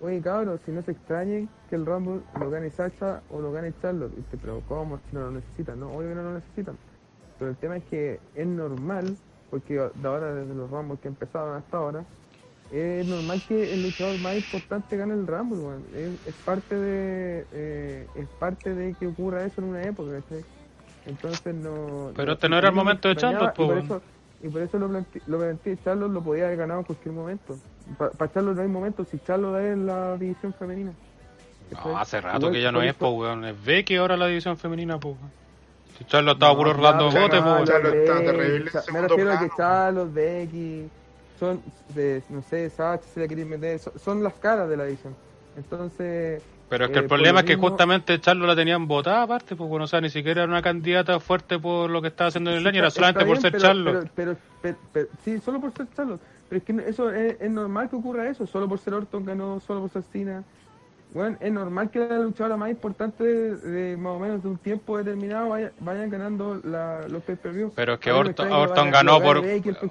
oye 0.00 0.20
cabros, 0.20 0.60
si 0.64 0.70
no 0.70 0.82
se 0.82 0.92
extrañen 0.92 1.48
que 1.68 1.74
el 1.76 1.84
Rumble 1.84 2.20
lo 2.38 2.50
gane 2.50 2.70
Sacha 2.70 3.22
o 3.30 3.40
lo 3.40 3.50
gane 3.50 3.72
Charlotte. 3.82 4.12
Y 4.12 4.16
dice, 4.16 4.38
pero 4.40 4.62
¿cómo? 4.68 4.98
Si 4.98 5.16
no 5.16 5.22
lo 5.22 5.30
necesitan, 5.32 5.80
no, 5.80 5.90
obvio 5.92 6.10
que 6.10 6.14
no 6.14 6.22
lo 6.22 6.34
necesitan. 6.34 6.76
Pero 7.38 7.50
el 7.50 7.56
tema 7.56 7.76
es 7.78 7.84
que 7.84 8.20
es 8.34 8.46
normal, 8.46 9.16
porque 9.50 9.74
de 9.74 10.08
ahora 10.08 10.34
desde 10.34 10.54
los 10.54 10.70
Rumble 10.70 10.98
que 10.98 11.08
empezaron 11.08 11.56
hasta 11.56 11.76
ahora, 11.76 12.04
es 12.70 13.06
normal 13.06 13.42
que 13.48 13.72
el 13.72 13.82
luchador 13.82 14.18
más 14.18 14.36
importante 14.36 14.96
gane 14.96 15.14
el 15.14 15.26
Rumble, 15.26 15.58
weón. 15.58 15.84
Es, 15.94 16.26
es 16.26 16.34
parte 16.44 16.76
de 16.76 17.46
eh, 17.52 18.06
es 18.14 18.28
parte 18.38 18.74
de 18.74 18.94
que 18.94 19.06
ocurra 19.06 19.44
eso 19.44 19.60
en 19.62 19.68
una 19.68 19.82
época, 19.84 20.20
¿cachai? 20.20 20.44
Entonces 21.06 21.54
no... 21.54 22.12
Pero 22.14 22.32
este 22.32 22.48
no 22.48 22.58
era 22.58 22.68
el 22.68 22.74
momento 22.74 23.08
de 23.08 23.16
Charlotte, 23.16 23.54
po, 23.54 24.00
y 24.42 24.48
por 24.48 24.62
eso, 24.62 24.78
lo 24.78 24.88
planteé, 24.88 25.22
lo 25.26 25.38
planteé, 25.38 25.76
Charlotte 25.82 26.12
lo 26.12 26.22
podía 26.22 26.46
haber 26.46 26.58
ganado 26.58 26.80
en 26.80 26.86
cualquier 26.86 27.14
momento. 27.14 27.58
Para 27.96 28.32
Charlotte 28.32 28.56
no 28.56 28.62
hay 28.62 28.68
momento, 28.68 29.04
si 29.04 29.18
Charlotte 29.18 29.60
es 29.60 29.78
la 29.78 30.16
división 30.16 30.54
femenina. 30.54 30.92
No, 31.84 31.98
hace 31.98 32.20
rato 32.20 32.38
Igual 32.38 32.52
que 32.52 32.62
ya 32.62 32.72
no 32.72 32.82
es, 32.82 32.94
po, 32.94 33.10
weón. 33.10 33.44
Es 33.44 33.64
Becky 33.64 33.96
ahora 33.96 34.16
la 34.16 34.26
división 34.26 34.56
femenina, 34.56 34.98
po. 34.98 35.08
weón. 35.10 35.30
Si 35.98 36.04
Charlo 36.04 36.32
estaba 36.32 36.56
puro 36.56 36.74
no, 36.74 36.80
po, 36.80 37.08
weón. 37.08 37.30
ya. 37.66 37.72
Charlotte 37.72 37.94
está 37.94 38.18
terrible 38.18 38.70
me 38.92 39.00
refiero 39.00 39.32
a 39.32 39.38
que. 39.40 39.50
Charlotte, 39.56 40.12
Becky, 40.12 40.88
son, 41.38 41.62
de, 41.94 42.22
no 42.28 42.42
sé, 42.42 42.70
Sacha, 42.70 43.04
si 43.12 43.20
la 43.20 43.28
queréis 43.28 43.48
meter, 43.48 43.78
son, 43.78 43.98
son 43.98 44.22
las 44.22 44.34
caras 44.34 44.68
de 44.68 44.76
la 44.76 44.84
división. 44.84 45.14
Entonces, 45.56 46.42
Pero 46.68 46.84
es 46.84 46.90
que 46.90 46.98
eh, 46.98 47.02
el 47.02 47.08
problema 47.08 47.40
es 47.40 47.46
que 47.46 47.56
mismo- 47.56 47.68
justamente 47.70 48.20
Charlo 48.20 48.46
la 48.46 48.54
tenían 48.56 48.86
votada 48.86 49.22
aparte, 49.22 49.56
pues 49.56 49.68
bueno, 49.70 49.84
o 49.84 49.88
sea, 49.88 50.00
ni 50.00 50.10
siquiera 50.10 50.42
era 50.42 50.50
una 50.52 50.60
candidata 50.62 51.18
fuerte 51.20 51.58
por 51.58 51.88
lo 51.88 52.02
que 52.02 52.08
estaba 52.08 52.28
haciendo 52.28 52.50
en 52.50 52.58
el 52.58 52.66
año, 52.66 52.78
era 52.80 52.90
solamente 52.90 53.24
por 53.24 53.38
ser 53.40 53.52
pero- 53.52 53.62
Charlo. 53.62 54.04
Pero, 54.14 54.36
pero, 54.92 55.08
sí, 55.24 55.38
solo 55.38 55.60
por 55.60 55.72
ser 55.72 55.86
Charlotte. 55.96 56.20
Pero 56.48 56.58
es 56.58 56.64
que 56.64 56.72
no- 56.72 56.82
eso 56.82 57.10
es, 57.10 57.36
es 57.40 57.50
normal 57.50 57.88
que 57.88 57.96
ocurra 57.96 58.28
eso, 58.28 58.46
solo 58.46 58.68
por 58.68 58.78
ser 58.78 58.94
Orton 58.94 59.24
ganó, 59.24 59.60
solo 59.60 59.80
por 59.82 59.90
ser 59.90 60.02
Cena. 60.02 60.44
Bueno, 61.14 61.38
es 61.40 61.50
normal 61.50 61.90
que 61.90 62.00
la 62.00 62.18
luchadora 62.18 62.58
más 62.58 62.68
importante 62.70 63.24
de, 63.24 63.56
de 63.56 63.96
más 63.96 64.12
o 64.12 64.18
menos 64.18 64.42
de 64.42 64.48
un 64.50 64.58
tiempo 64.58 64.98
determinado 64.98 65.48
vaya, 65.48 65.72
vayan 65.80 66.10
ganando 66.10 66.60
la, 66.64 67.08
los 67.08 67.22
pay-per-view. 67.22 67.72
Pero 67.74 67.94
es 67.94 67.98
que 67.98 68.12
Orton, 68.12 68.52
Orton 68.52 68.90
ganó 68.90 69.18
por 69.18 69.42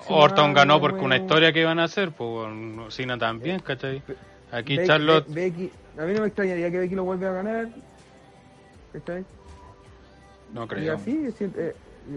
Orton 0.10 0.54
ganó 0.54 0.80
porque 0.80 1.02
una 1.04 1.18
historia 1.18 1.52
que 1.52 1.62
iban 1.62 1.80
a 1.80 1.86
hacer, 1.86 2.12
pues 2.12 2.48
Cena 2.94 3.18
también, 3.18 3.62
¿cachai? 3.62 4.04
Aquí 4.52 4.78
Be- 4.78 4.86
Charlotte, 4.86 5.26
Be- 5.28 5.72
a 5.98 6.06
mí 6.06 6.14
no 6.14 6.22
me 6.22 6.28
extrañaría 6.28 6.72
que 6.72 6.80
Becky 6.80 6.96
lo 6.96 7.04
vuelva 7.04 7.30
a 7.30 7.34
ganar. 7.34 7.70
¿Cachai? 8.94 9.26
no 10.54 10.64
Y 10.64 10.68
creo. 10.68 10.94
así, 10.94 11.26
es 11.26 11.36
cierto, 11.36 11.60
eh, 11.60 11.76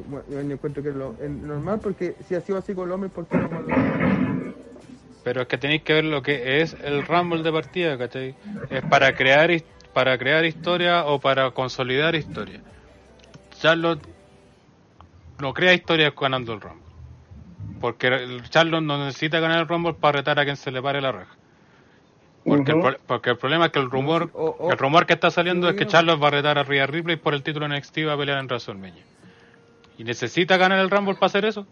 bueno, 0.08 0.24
yo 0.30 0.40
encuentro 0.40 0.82
que 0.82 0.90
es 0.90 0.94
lo 0.94 1.14
es 1.20 1.30
normal 1.30 1.80
porque 1.82 2.14
si 2.26 2.34
ha 2.34 2.40
sido 2.40 2.58
así 2.58 2.74
con 2.74 2.88
los 2.88 2.94
hombres, 2.94 3.12
¿por 3.12 3.26
qué 3.26 3.36
no 3.38 3.48
con 3.48 3.66
los 3.66 4.54
Pero 5.24 5.42
es 5.42 5.48
que 5.48 5.58
tenéis 5.58 5.82
que 5.82 5.94
ver 5.94 6.04
lo 6.04 6.22
que 6.22 6.60
es 6.60 6.76
el 6.82 7.04
Rumble 7.06 7.42
de 7.42 7.52
partida, 7.52 7.98
¿cachai? 7.98 8.34
Es 8.70 8.82
para 8.84 9.14
crear 9.14 9.50
para 9.92 10.16
crear 10.18 10.44
historia 10.44 11.04
o 11.06 11.18
para 11.18 11.50
consolidar 11.50 12.14
historia. 12.14 12.60
Charlotte 13.58 14.06
no 15.40 15.52
crea 15.52 15.74
historia 15.74 16.12
ganando 16.18 16.52
el 16.52 16.60
Rumble. 16.60 16.86
Porque 17.80 18.38
Charlotte 18.50 18.82
no 18.82 19.04
necesita 19.04 19.40
ganar 19.40 19.60
el 19.60 19.68
Rumble 19.68 19.94
para 19.94 20.18
retar 20.18 20.38
a 20.38 20.44
quien 20.44 20.56
se 20.56 20.70
le 20.70 20.80
pare 20.80 21.00
la 21.00 21.12
raja. 21.12 21.39
Porque, 22.44 22.72
el, 22.72 22.96
porque 23.06 23.30
el 23.30 23.36
problema 23.36 23.66
es 23.66 23.72
que 23.72 23.78
el 23.78 23.90
rumor 23.90 24.30
el 24.68 24.78
rumor 24.78 25.06
que 25.06 25.12
está 25.14 25.30
saliendo 25.30 25.68
es 25.68 25.76
que 25.76 25.86
Charlotte 25.86 26.22
va 26.22 26.28
a 26.28 26.30
retar 26.30 26.58
a 26.58 26.62
Rhea 26.64 26.86
Ripley 26.86 27.16
por 27.16 27.34
el 27.34 27.42
título 27.42 27.68
NXT 27.68 27.98
y 27.98 28.04
va 28.04 28.14
a 28.14 28.16
pelear 28.16 28.38
en 28.38 28.46
WrestleMania. 28.46 29.04
¿Y 29.98 30.04
necesita 30.04 30.56
ganar 30.56 30.78
el 30.78 30.90
Rumble 30.90 31.14
para 31.14 31.26
hacer 31.26 31.44
eso? 31.44 31.66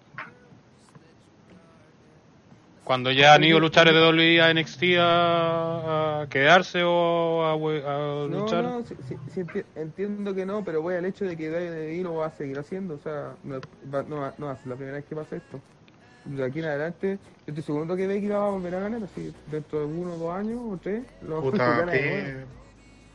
Cuando 2.84 3.10
ya 3.10 3.34
han 3.34 3.44
ido 3.44 3.60
luchadores 3.60 3.94
de 3.94 4.00
WWE 4.00 4.40
a 4.42 4.50
NXT 4.50 4.82
a, 4.98 6.22
a 6.22 6.26
quedarse 6.28 6.82
o 6.84 7.44
a, 7.44 7.52
a 7.52 8.28
No, 8.28 8.40
luchar. 8.40 8.64
no, 8.64 8.82
sí, 8.84 8.94
sí, 9.06 9.16
sí 9.34 9.40
enti- 9.40 9.64
entiendo 9.76 10.34
que 10.34 10.46
no, 10.46 10.64
pero 10.64 10.80
voy 10.80 10.94
al 10.94 11.04
hecho 11.04 11.26
de 11.26 11.36
que 11.36 11.50
WWE 11.50 12.02
lo 12.02 12.14
va 12.16 12.26
a 12.26 12.30
seguir 12.30 12.58
haciendo, 12.58 12.94
o 12.94 12.98
sea, 12.98 13.36
no, 13.42 13.60
va- 13.92 14.02
no, 14.04 14.32
no 14.38 14.46
va 14.46 14.52
a 14.52 14.56
ser 14.56 14.68
la 14.68 14.76
primera 14.76 14.96
vez 14.96 15.06
que 15.06 15.14
pasa 15.16 15.36
esto. 15.36 15.60
De 16.28 16.44
aquí 16.44 16.58
en 16.58 16.66
adelante, 16.66 17.18
yo 17.46 17.52
estoy 17.52 17.62
seguro 17.62 17.96
que 17.96 18.06
Becky 18.06 18.26
la 18.26 18.38
va 18.38 18.46
a 18.48 18.50
volver 18.50 18.74
a 18.74 18.80
ganar, 18.80 19.02
así, 19.02 19.32
dentro 19.46 19.78
de 19.80 19.84
uno, 19.86 20.16
dos 20.16 20.34
años 20.34 20.60
o 20.62 20.76
tres, 20.76 21.04
lo 21.22 21.40
Puta, 21.40 21.86
que- 21.90 22.44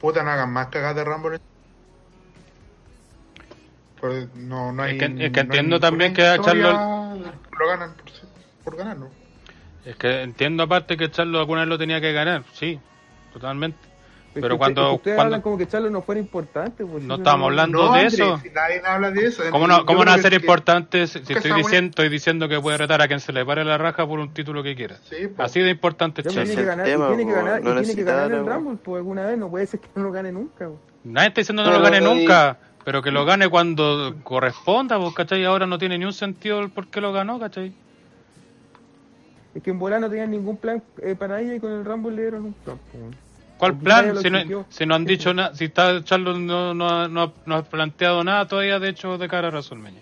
puta, 0.02 0.24
no 0.24 0.32
hagan 0.32 0.52
más 0.52 0.68
cagadas 0.68 0.96
de 0.96 1.04
Rumble. 1.04 1.40
Pues 4.02 4.34
no, 4.36 4.72
no 4.72 4.82
hay, 4.84 4.94
Es 4.94 5.00
que- 5.00 5.06
es 5.06 5.12
que 5.12 5.16
no 5.16 5.26
hay 5.28 5.42
entiendo 5.44 5.80
también 5.80 6.14
que 6.14 6.24
a 6.24 6.36
historia, 6.36 6.72
Lo 7.60 7.68
ganan 7.68 7.94
por, 7.94 8.06
por 8.64 8.78
ganar, 8.78 8.98
¿no? 8.98 9.10
Es 9.86 9.96
que 9.96 10.24
entiendo 10.24 10.64
aparte 10.64 10.98
que 10.98 11.12
Charlotte 11.12 11.42
alguna 11.42 11.62
vez 11.62 11.70
lo 11.70 11.78
tenía 11.78 12.02
que 12.02 12.14
ganar, 12.14 12.44
sí, 12.54 12.80
totalmente. 13.32 13.78
Pero 14.42 14.58
cuando- 14.58 14.82
usted- 14.84 14.96
ustedes 14.96 15.16
cuando- 15.16 15.28
hablan 15.36 15.42
como 15.42 15.58
que 15.58 15.68
Charlo 15.68 15.90
no 15.90 16.02
fuera 16.02 16.20
importante, 16.20 16.86
pues, 16.86 17.04
No 17.04 17.16
si 17.16 17.22
estamos 17.22 17.46
hablando 17.46 17.78
No, 17.78 17.92
de 17.94 18.00
Andrés, 18.00 18.14
eso. 18.16 18.40
si 18.42 18.50
nadie 18.50 18.82
habla 18.86 19.12
de 19.12 19.26
eso. 19.26 19.44
¿Cómo 19.52 19.68
no, 19.68 19.86
cómo 19.86 20.04
no 20.06 20.12
va 20.12 20.18
a 20.18 20.22
ser 20.22 20.34
importante 20.34 21.08
si 21.08 21.20
estoy 21.20 21.54
diciendo, 21.54 21.90
estoy 21.90 22.10
diciendo 22.10 22.48
que 22.50 22.60
puede 22.60 22.78
retar 22.78 23.02
a 23.02 23.08
quien 23.08 23.20
se 23.20 23.32
le 23.34 23.46
pare 23.46 23.64
la 23.64 23.78
raja 23.78 24.08
por 24.08 24.20
un 24.20 24.34
título 24.34 24.64
que 24.64 24.76
quiera? 24.76 24.98
Sí, 25.04 25.28
pues. 25.28 25.40
Así 25.40 25.60
de 25.60 25.70
importante 25.72 26.24
pues, 26.24 26.36
Ese 26.36 26.46
tiene 26.46 26.56
que 26.56 26.62
y 26.62 26.66
tiene 26.66 27.26
que 27.26 27.32
ganar, 27.34 27.62
no 27.64 27.72
y 27.72 27.84
tiene 27.84 27.96
que 27.96 28.04
ganar 28.04 28.32
el 28.32 28.46
Rumble, 28.46 28.78
pues 28.84 28.98
alguna 28.98 29.26
vez, 29.26 29.38
no 29.38 29.50
puede 29.50 29.66
ser 29.68 29.80
que 29.80 29.88
no 29.96 30.04
lo 30.04 30.12
gane 30.12 30.32
nunca. 30.32 30.68
pues. 30.68 30.80
Nadie 31.04 31.28
está 31.30 31.42
diciendo 31.42 31.64
que 31.64 31.70
no 31.70 31.78
lo 31.78 31.84
gane 31.84 32.02
nunca, 32.02 32.58
pero 32.86 33.02
que 33.02 33.12
lo 33.12 33.26
gane 33.26 33.48
cuando 33.50 34.16
corresponda, 34.24 34.98
pues, 35.00 35.14
¿cachai? 35.14 35.44
Ahora 35.46 35.68
no 35.68 35.78
tiene 35.78 35.98
ni 35.98 36.06
un 36.06 36.14
sentido 36.14 36.60
el 36.60 36.70
por 36.70 36.88
qué 36.88 37.02
lo 37.02 37.12
ganó, 37.14 37.40
¿cachai? 37.40 37.74
Es 39.56 39.62
que 39.62 39.70
en 39.70 39.78
bola 39.78 40.00
no 40.00 40.10
tenían 40.10 40.32
ningún 40.32 40.58
plan 40.58 40.82
eh, 41.04 41.14
para 41.16 41.40
ella 41.40 41.54
y 41.56 41.60
con 41.60 41.72
el 41.72 41.86
Rumble 41.86 42.16
le 42.16 42.22
dieron 42.24 42.46
un 42.46 42.54
plan. 42.54 42.78
Pues. 43.72 43.84
¿Cuál 43.84 44.04
Porque 44.04 44.14
plan? 44.14 44.18
Si 44.22 44.30
no, 44.54 44.66
si 44.70 44.86
no 44.86 44.96
han 44.96 45.06
dicho 45.06 45.24
pues. 45.26 45.36
nada, 45.36 45.56
si 45.56 45.66
está 45.66 46.04
Charlotte 46.04 46.38
no, 46.40 46.74
no, 46.74 46.88
ha- 46.90 47.08
no, 47.08 47.22
ha- 47.24 47.34
no 47.46 47.56
ha 47.56 47.64
planteado 47.64 48.24
nada 48.24 48.48
todavía, 48.48 48.80
de 48.80 48.90
hecho, 48.90 49.18
de 49.18 49.28
cara 49.28 49.48
a 49.48 49.52
WrestleMania. 49.52 50.02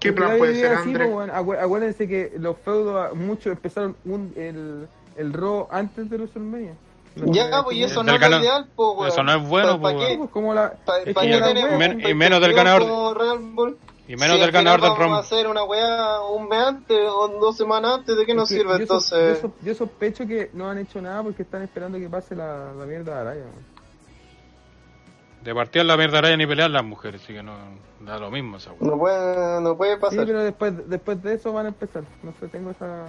¿Qué 0.00 0.12
plan 0.12 0.30
la 0.32 0.36
puede 0.36 0.54
ser, 0.54 0.72
así, 0.72 0.88
Andrés? 0.88 1.08
pues, 1.08 1.14
bueno, 1.14 1.32
acu- 1.32 1.58
acuérdense 1.62 2.06
que 2.08 2.32
los 2.38 2.56
feudos, 2.58 3.14
muchos 3.14 3.46
empezaron 3.46 3.96
un, 4.04 4.32
el, 4.36 4.86
el 5.16 5.32
Raw 5.32 5.68
antes 5.70 6.10
de 6.10 6.16
WrestleMania. 6.18 6.74
No 7.16 7.32
Ya, 7.32 7.48
fue- 7.48 7.62
pues, 7.64 7.76
y 7.76 7.84
eso 7.84 8.02
no 8.02 8.12
es 8.14 8.20
lo 8.20 8.40
ideal, 8.40 8.66
pues, 8.74 8.88
weón. 8.98 9.08
eso 9.08 9.22
no 9.22 9.32
es 9.32 9.48
bueno, 9.48 9.80
¿Para 9.80 9.94
pues, 9.94 10.06
qué? 10.06 10.12
Sí, 10.12 10.18
pues, 10.18 10.30
como 10.30 10.52
la, 10.52 10.72
Pa- 10.84 10.98
es 10.98 11.14
pa' 11.14 11.20
como 11.20 11.32
qué 11.32 11.40
la 11.40 11.46
tenemos 11.46 11.70
wea, 11.70 11.78
men- 11.78 11.96
un 12.04 12.10
y 12.10 12.14
menos 12.14 12.40
del 12.40 12.54
ganador- 12.54 12.80
como 12.80 13.14
Rumble? 13.14 13.76
Y 14.06 14.16
menos 14.16 14.36
Si 14.36 14.42
del 14.42 14.50
ganador 14.52 14.82
del 14.82 14.90
vamos 14.90 15.16
a 15.16 15.20
hacer 15.20 15.46
una 15.46 15.64
weá 15.64 16.20
un 16.20 16.46
mes 16.48 16.58
antes 16.58 16.98
o 17.08 17.28
dos 17.40 17.56
semanas 17.56 17.98
antes, 18.00 18.16
¿de 18.16 18.26
qué 18.26 18.34
nos 18.34 18.50
Es 18.50 18.56
que 18.58 18.62
sirve 18.62 18.72
yo 18.72 18.76
so- 18.76 18.82
entonces? 18.82 19.42
Yo, 19.42 19.48
so- 19.48 19.54
yo 19.62 19.74
sospecho 19.74 20.26
que 20.26 20.50
no 20.52 20.68
han 20.68 20.78
hecho 20.78 21.00
nada 21.00 21.22
porque 21.22 21.42
están 21.42 21.62
esperando 21.62 21.98
que 21.98 22.08
pase 22.08 22.36
la, 22.36 22.72
la 22.74 22.84
mierda 22.84 23.14
de 23.14 23.20
Araya. 23.20 23.44
De 25.42 25.54
partida 25.54 25.84
la 25.84 25.96
mierda 25.96 26.20
raya 26.22 26.36
ni 26.36 26.46
pelear 26.46 26.70
las 26.70 26.84
mujeres, 26.84 27.22
así 27.22 27.34
que 27.34 27.42
no 27.42 27.54
da 28.00 28.18
lo 28.18 28.30
mismo 28.30 28.56
esa 28.56 28.72
weá. 28.72 28.90
No 28.90 28.98
puede, 28.98 29.60
no 29.60 29.76
puede 29.76 29.94
Sí, 29.96 30.00
pasar. 30.00 30.26
pero 30.26 30.42
después, 30.42 30.88
después 30.88 31.22
de 31.22 31.34
eso 31.34 31.52
van 31.52 31.66
a 31.66 31.68
empezar. 31.68 32.04
No 32.22 32.32
sé, 32.40 32.48
tengo 32.48 32.70
esa. 32.70 33.06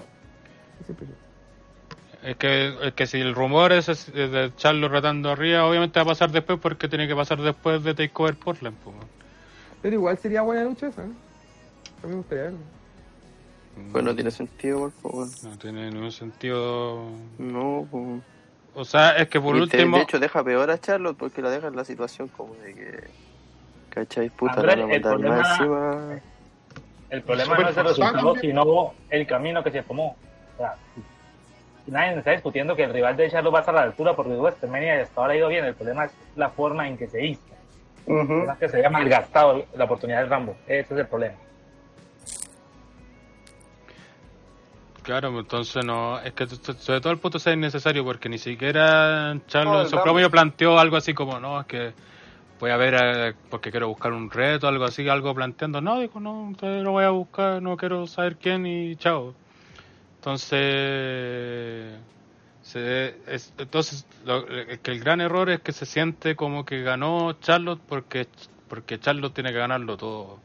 ese 0.81 0.91
impresión. 0.91 1.17
Es 2.23 2.38
que, 2.38 2.73
es 2.88 2.93
que 2.93 3.05
si 3.07 3.19
el 3.22 3.35
rumor 3.35 3.72
es, 3.72 3.88
es 3.88 4.05
de 4.13 4.51
Charlo 4.55 4.89
retando 4.89 5.30
arriba, 5.30 5.65
obviamente 5.65 5.99
va 5.99 6.03
a 6.03 6.07
pasar 6.07 6.31
después 6.31 6.59
porque 6.59 6.88
tiene 6.89 7.07
que 7.07 7.15
pasar 7.15 7.39
después 7.41 7.84
de 7.84 7.93
Takeover 7.93 8.35
Portland. 8.35 8.76
pues. 8.84 8.95
Pero 9.85 9.97
igual 9.97 10.17
sería 10.17 10.41
buena 10.41 10.63
lucha 10.63 10.87
esa, 10.87 11.03
¿eh? 11.03 11.09
A 12.01 12.07
mí 12.07 12.09
me 12.09 12.15
gustaría 12.15 12.43
verlo. 12.45 12.57
Pues 13.91 14.03
no 14.03 14.15
tiene 14.15 14.31
sentido, 14.31 14.79
por 14.79 14.91
favor. 14.93 15.27
No 15.43 15.57
tiene 15.59 15.91
ningún 15.91 16.11
sentido. 16.11 17.03
No, 17.37 17.87
pues. 17.91 18.21
O 18.73 18.83
sea, 18.83 19.11
es 19.15 19.27
que 19.29 19.39
por 19.39 19.55
Y 19.55 19.59
último. 19.61 19.97
de 19.97 20.01
hecho, 20.01 20.17
deja 20.17 20.43
peor 20.43 20.71
a 20.71 20.79
Charlotte 20.79 21.15
porque 21.15 21.43
la 21.43 21.51
deja 21.51 21.67
en 21.67 21.75
la 21.75 21.85
situación 21.85 22.29
como 22.29 22.55
de 22.55 22.73
que. 22.73 23.03
¿Cachai? 23.91 24.31
Puta, 24.31 24.55
van 24.63 24.69
a 24.89 24.91
el 24.91 25.01
problema- 25.03 25.51
encima. 25.51 26.19
El 27.11 27.21
problema 27.21 27.57
no 27.59 27.69
es 27.69 27.77
el 27.77 27.83
resultado, 27.85 28.35
sino 28.37 28.93
el 29.11 29.27
camino 29.27 29.63
que 29.63 29.69
se 29.69 29.83
tomó. 29.83 30.15
O 30.55 30.57
sea, 30.57 30.77
nadie 31.85 32.17
está 32.17 32.31
discutiendo 32.31 32.75
que 32.75 32.85
el 32.85 32.91
rival 32.91 33.15
de 33.17 33.29
Charlo 33.29 33.51
va 33.51 33.59
a 33.59 33.61
estar 33.61 33.75
a 33.75 33.81
la 33.81 33.85
altura 33.85 34.15
porque 34.15 34.33
WrestleMania 34.33 35.03
hasta 35.03 35.21
ahora 35.21 35.33
ha 35.33 35.37
ido 35.37 35.47
bien. 35.47 35.63
El 35.63 35.75
problema 35.75 36.05
es 36.05 36.11
la 36.35 36.49
forma 36.49 36.87
en 36.87 36.97
que 36.97 37.05
se 37.07 37.23
hizo. 37.23 37.43
Que 38.60 38.69
se 38.69 38.77
había 38.77 38.90
malgastado 38.90 39.65
la 39.76 39.86
oportunidad 39.86 40.22
del 40.22 40.30
Rambo. 40.30 40.56
Ese 40.68 40.94
es 40.94 40.99
el 40.99 41.07
problema. 41.07 41.36
Claro, 45.06 45.40
entonces 45.40 45.86
no. 45.86 46.19
Es 46.19 46.34
que 46.34 46.48
sobre 46.48 46.99
todo 46.99 47.14
el 47.14 47.19
punto 47.19 47.38
es 47.38 47.45
innecesario 47.48 48.03
porque 48.03 48.27
ni 48.27 48.40
siquiera 48.40 49.38
Charlo 49.48 49.73
No, 49.73 49.82
en 49.82 49.90
su 49.90 50.02
propio 50.02 50.32
planteó 50.32 50.80
algo 50.80 50.98
así 50.98 51.14
como: 51.14 51.40
no, 51.40 51.61
es 51.61 51.68
que 51.68 51.94
voy 52.60 52.72
a 52.72 52.77
ver 52.77 52.95
eh, 52.95 53.34
porque 53.49 53.69
quiero 53.69 53.88
buscar 53.88 54.14
un 54.14 54.32
reto, 54.32 54.68
algo 54.68 54.86
así, 54.86 55.07
algo 55.07 55.34
planteando. 55.36 55.80
No, 55.80 55.99
dijo, 55.99 56.19
no, 56.19 56.48
entonces 56.48 56.82
lo 56.84 56.91
voy 56.91 57.03
a 57.03 57.11
buscar, 57.11 57.61
no 57.61 57.77
quiero 57.77 58.07
saber 58.07 58.38
quién 58.38 58.65
y 58.65 58.95
chao. 58.95 59.36
Entonces. 60.18 61.94
Se, 62.65 63.21
es- 63.33 63.53
entonces, 63.57 64.07
lo- 64.25 64.47
es 64.49 64.79
que 64.81 64.91
el 64.91 64.99
gran 64.99 65.21
error 65.21 65.49
es 65.49 65.61
que 65.61 65.71
se 65.71 65.85
siente 65.85 66.35
como 66.35 66.65
que 66.65 66.81
ganó 66.83 67.33
Charlotte 67.39 67.83
porque, 67.87 68.27
porque 68.67 68.99
Charlotte 68.99 69.33
tiene 69.35 69.51
que 69.53 69.59
ganarlo 69.59 69.97
todo. 69.97 70.43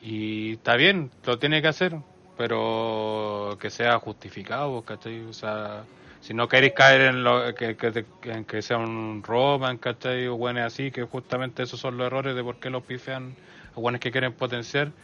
Y 0.00 0.54
está 0.54 0.76
bien, 0.76 1.10
lo 1.24 1.38
tiene 1.38 1.60
que 1.62 1.68
hacer, 1.68 1.96
pero 2.36 3.56
que 3.60 3.70
sea 3.70 3.98
justificado, 3.98 4.82
¿cachai? 4.84 5.24
O 5.24 5.32
sea, 5.32 5.88
si 6.20 6.32
no 6.34 6.48
queréis 6.48 6.72
caer 6.74 7.02
en 7.02 7.22
lo 7.24 7.54
que, 7.54 7.76
en 8.24 8.44
que 8.46 8.62
sea 8.62 8.78
un 8.78 9.22
Roman, 9.22 9.78
¿cachai? 9.78 10.26
O 10.28 10.36
bueno, 10.36 10.64
así, 10.64 10.90
que 10.90 11.02
justamente 11.04 11.62
esos 11.62 11.80
son 11.80 11.96
los 11.98 12.06
errores 12.06 12.34
de 12.34 12.42
por 12.42 12.58
qué 12.58 12.70
los 12.70 12.84
pifean 12.84 13.36
a 13.74 13.80
buenos 13.80 14.00
que 14.00 14.10
quieren 14.12 14.34
potenciar. 14.34 14.94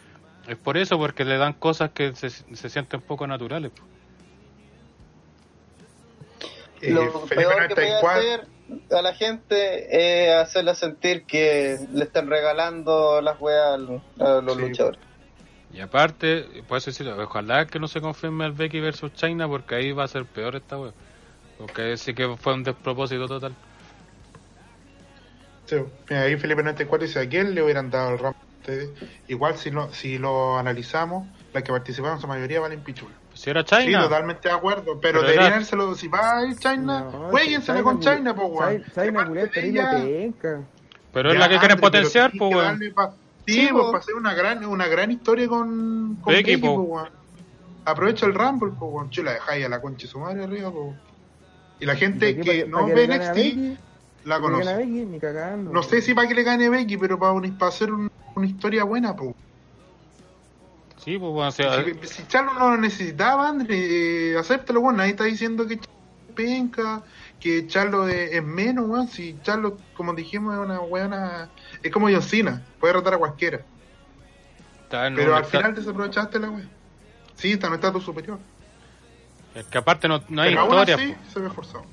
Es 0.46 0.56
por 0.58 0.76
eso, 0.78 0.98
porque 0.98 1.24
le 1.24 1.38
dan 1.38 1.54
cosas 1.54 1.90
que 1.92 2.14
se, 2.14 2.30
sienten 2.30 3.02
poco 3.02 3.26
naturales. 3.26 3.72
Eh, 6.80 6.90
Lo 6.90 7.10
Felipe 7.26 7.34
peor 7.36 7.68
que 7.68 7.74
puede 7.74 7.88
94, 8.02 8.08
hacer 8.08 8.46
a 8.98 9.02
la 9.02 9.14
gente 9.14 10.26
es 10.26 10.34
hacerla 10.34 10.74
sentir 10.74 11.24
que 11.24 11.76
le 11.92 12.04
están 12.04 12.28
regalando 12.28 13.20
las 13.20 13.40
weas 13.40 13.74
al- 13.74 14.02
a 14.20 14.40
los 14.40 14.56
Sí. 14.56 14.62
luchadores. 14.62 15.00
Y 15.72 15.80
aparte, 15.80 16.46
puedo 16.68 16.80
decir, 16.84 17.08
ojalá 17.08 17.66
que 17.66 17.78
no 17.78 17.88
se 17.88 18.00
confirme 18.00 18.46
el 18.46 18.52
Becky 18.52 18.80
versus 18.80 19.12
China, 19.14 19.48
porque 19.48 19.74
ahí 19.74 19.92
va 19.92 20.04
a 20.04 20.08
ser 20.08 20.24
peor 20.24 20.56
esta 20.56 20.78
wea. 20.78 20.92
Porque 21.58 21.96
sí 21.96 22.14
que 22.14 22.36
fue 22.36 22.54
un 22.54 22.62
despropósito 22.62 23.26
total. 23.26 23.54
Sí, 25.66 25.76
mira, 26.08 26.22
ahí 26.22 26.36
Felipe 26.36 26.62
94 26.62 27.06
dice, 27.06 27.20
¿a 27.20 27.28
quién 27.28 27.54
le 27.54 27.62
hubieran 27.62 27.90
dado 27.90 28.14
el 28.14 28.20
ustedes? 28.60 28.90
Igual 29.28 29.56
si 29.56 29.70
lo, 29.70 29.92
si 29.92 30.18
lo 30.18 30.58
analizamos, 30.58 31.26
las 31.52 31.62
que 31.62 31.72
participaron, 31.72 32.20
su 32.20 32.26
mayoría 32.26 32.60
valen 32.60 32.80
pichula. 32.82 33.14
Si 33.36 33.50
era 33.50 33.62
Sí, 33.66 33.76
China, 33.86 34.02
totalmente 34.04 34.48
de 34.48 34.54
acuerdo, 34.54 34.84
pero, 34.84 35.00
Pero 35.00 35.20
deberían 35.22 35.46
era- 35.46 35.56
dárselo, 35.56 35.94
si 35.94 36.08
va 36.08 36.38
a 36.38 36.46
ir 36.46 36.56
China, 36.56 37.00
No, 37.00 37.10
jueguensela 37.30 37.78
China 37.78 37.82
con 37.82 38.00
China, 38.00 38.34
pues, 38.34 38.48
weón. 38.50 38.84
China- 38.94 39.50
China 39.52 39.52
ella- 39.62 39.90
penca. 40.02 40.60
pero 41.12 41.32
es 41.32 41.38
la 41.38 41.48
que 41.48 41.58
quieren 41.58 41.78
potenciar, 41.78 42.32
pues 42.36 42.50
que 42.50 42.56
weón. 42.56 42.78
Sí, 42.78 43.52
Sí, 43.52 43.68
pues 43.70 43.82
po. 43.84 43.92
para 43.92 43.98
hacer 44.02 44.14
una 44.14 44.34
gran, 44.34 44.64
una 44.64 44.88
gran 44.88 45.10
historia 45.12 45.46
con, 45.48 46.16
con 46.20 46.32
Becky, 46.34 46.52
Becky, 46.56 46.62
po. 46.66 46.76
pues, 46.76 46.88
weón. 46.88 47.08
Aprovecha 47.84 48.26
el 48.26 48.34
Rumble, 48.34 48.72
pues, 48.78 48.90
weón. 48.92 49.10
Chula, 49.10 49.32
dejáis 49.34 49.64
a 49.64 49.68
la 49.68 49.80
concha 49.80 50.02
de 50.06 50.08
su 50.08 50.18
madre 50.18 50.42
arriba, 50.44 50.70
pues. 50.72 50.96
Y 51.78 51.84
la 51.86 51.94
gente 51.94 52.32
¿Para 52.32 52.44
qué- 52.44 52.62
que 52.64 52.68
no 52.68 52.86
ve 52.86 53.04
NXT 53.06 53.34
Becky? 53.34 53.78
la 54.24 54.40
¿Para 54.40 54.40
qué 54.40 54.58
le 54.58 54.64
gane 54.64 54.70
a 54.70 54.72
conoce. 54.72 54.76
Becky? 54.76 55.04
Ni 55.04 55.20
cagando. 55.20 55.72
No 55.72 55.82
sé 55.82 56.00
si 56.02 56.14
para 56.14 56.26
que 56.26 56.34
le 56.34 56.42
gane 56.42 56.68
Becky, 56.70 56.96
pero 56.96 57.18
para, 57.18 57.32
un- 57.32 57.58
para 57.58 57.68
hacer 57.68 57.92
un- 57.92 58.10
una 58.34 58.46
historia 58.46 58.82
buena, 58.84 59.14
pues. 59.14 59.34
Sí, 61.06 61.18
pues 61.18 61.32
bueno, 61.32 61.48
o 61.48 61.52
sea, 61.52 61.82
Si, 61.84 61.94
si 62.08 62.26
Charlo 62.26 62.52
no 62.54 62.70
lo 62.70 62.76
necesitaba, 62.76 63.48
André, 63.48 64.32
eh, 64.32 64.38
acéptalo, 64.38 64.80
weón. 64.80 64.96
Nadie 64.96 65.12
está 65.12 65.24
diciendo 65.24 65.66
que 65.66 65.76
Charlo 65.78 65.94
es 66.28 66.34
penca, 66.34 67.02
que 67.40 67.66
Charlo 67.68 68.08
es, 68.08 68.32
es 68.32 68.42
menos, 68.42 68.86
weón. 68.88 69.06
Si 69.08 69.38
Charlo, 69.42 69.78
como 69.96 70.12
dijimos, 70.14 70.52
es 70.54 70.60
una 70.60 70.80
weona. 70.80 71.48
Es 71.82 71.90
como 71.92 72.10
John 72.10 72.22
Cena, 72.22 72.62
puede 72.80 72.92
rotar 72.92 73.14
a 73.14 73.18
cualquiera. 73.18 73.60
Pero 74.90 75.34
al 75.36 75.44
final 75.44 75.74
desaprovechaste 75.74 76.38
la 76.40 76.50
wea. 76.50 76.64
Sí, 77.36 77.52
está 77.52 77.66
en 77.68 77.72
un 77.72 77.78
estatus 77.78 78.04
superior. 78.04 78.38
es 79.54 79.64
que 79.66 79.78
aparte 79.78 80.08
no, 80.08 80.22
no 80.28 80.42
hay 80.42 80.50
Pero 80.50 80.62
aún 80.62 80.70
historia. 80.78 80.94
así, 80.96 81.14
se 81.32 81.40
ve 81.40 81.50
forzado. 81.50 81.84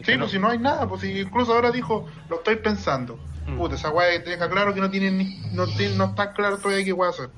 Es 0.00 0.06
Sí, 0.06 0.16
pues 0.18 0.30
si 0.30 0.38
no 0.38 0.48
hay 0.48 0.58
nada, 0.58 0.88
pues 0.88 1.02
si 1.02 1.20
incluso 1.20 1.52
ahora 1.54 1.70
dijo, 1.70 2.06
lo 2.28 2.36
estoy 2.36 2.56
pensando. 2.56 3.18
Mm. 3.46 3.56
Puta, 3.58 3.74
esa 3.74 3.90
weá 3.90 4.18
deja 4.18 4.48
claro 4.48 4.72
que 4.74 4.80
no 4.80 4.90
tiene 4.90 5.10
ni, 5.10 5.38
no, 5.52 5.66
tiene- 5.66 5.96
no 5.96 6.04
está 6.06 6.32
claro 6.32 6.56
todavía 6.58 6.82
qué 6.84 6.92
weá 6.94 7.10
hacer. 7.10 7.28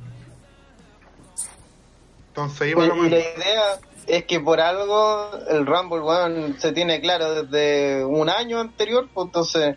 Entonces 2.37 2.61
ahí 2.61 2.71
Y, 2.71 3.07
y 3.07 3.11
la 3.11 3.19
idea 3.19 3.81
es 4.07 4.25
que 4.27 4.41
por 4.41 4.61
algo 4.61 5.31
el 5.49 5.67
Rumble, 5.67 6.01
weón, 6.01 6.61
se 6.61 6.73
tiene 6.73 7.01
claro 7.01 7.43
desde 7.45 8.05
un 8.05 8.29
año 8.29 8.61
anterior, 8.61 9.09
pues 9.13 9.27
entonces 9.27 9.77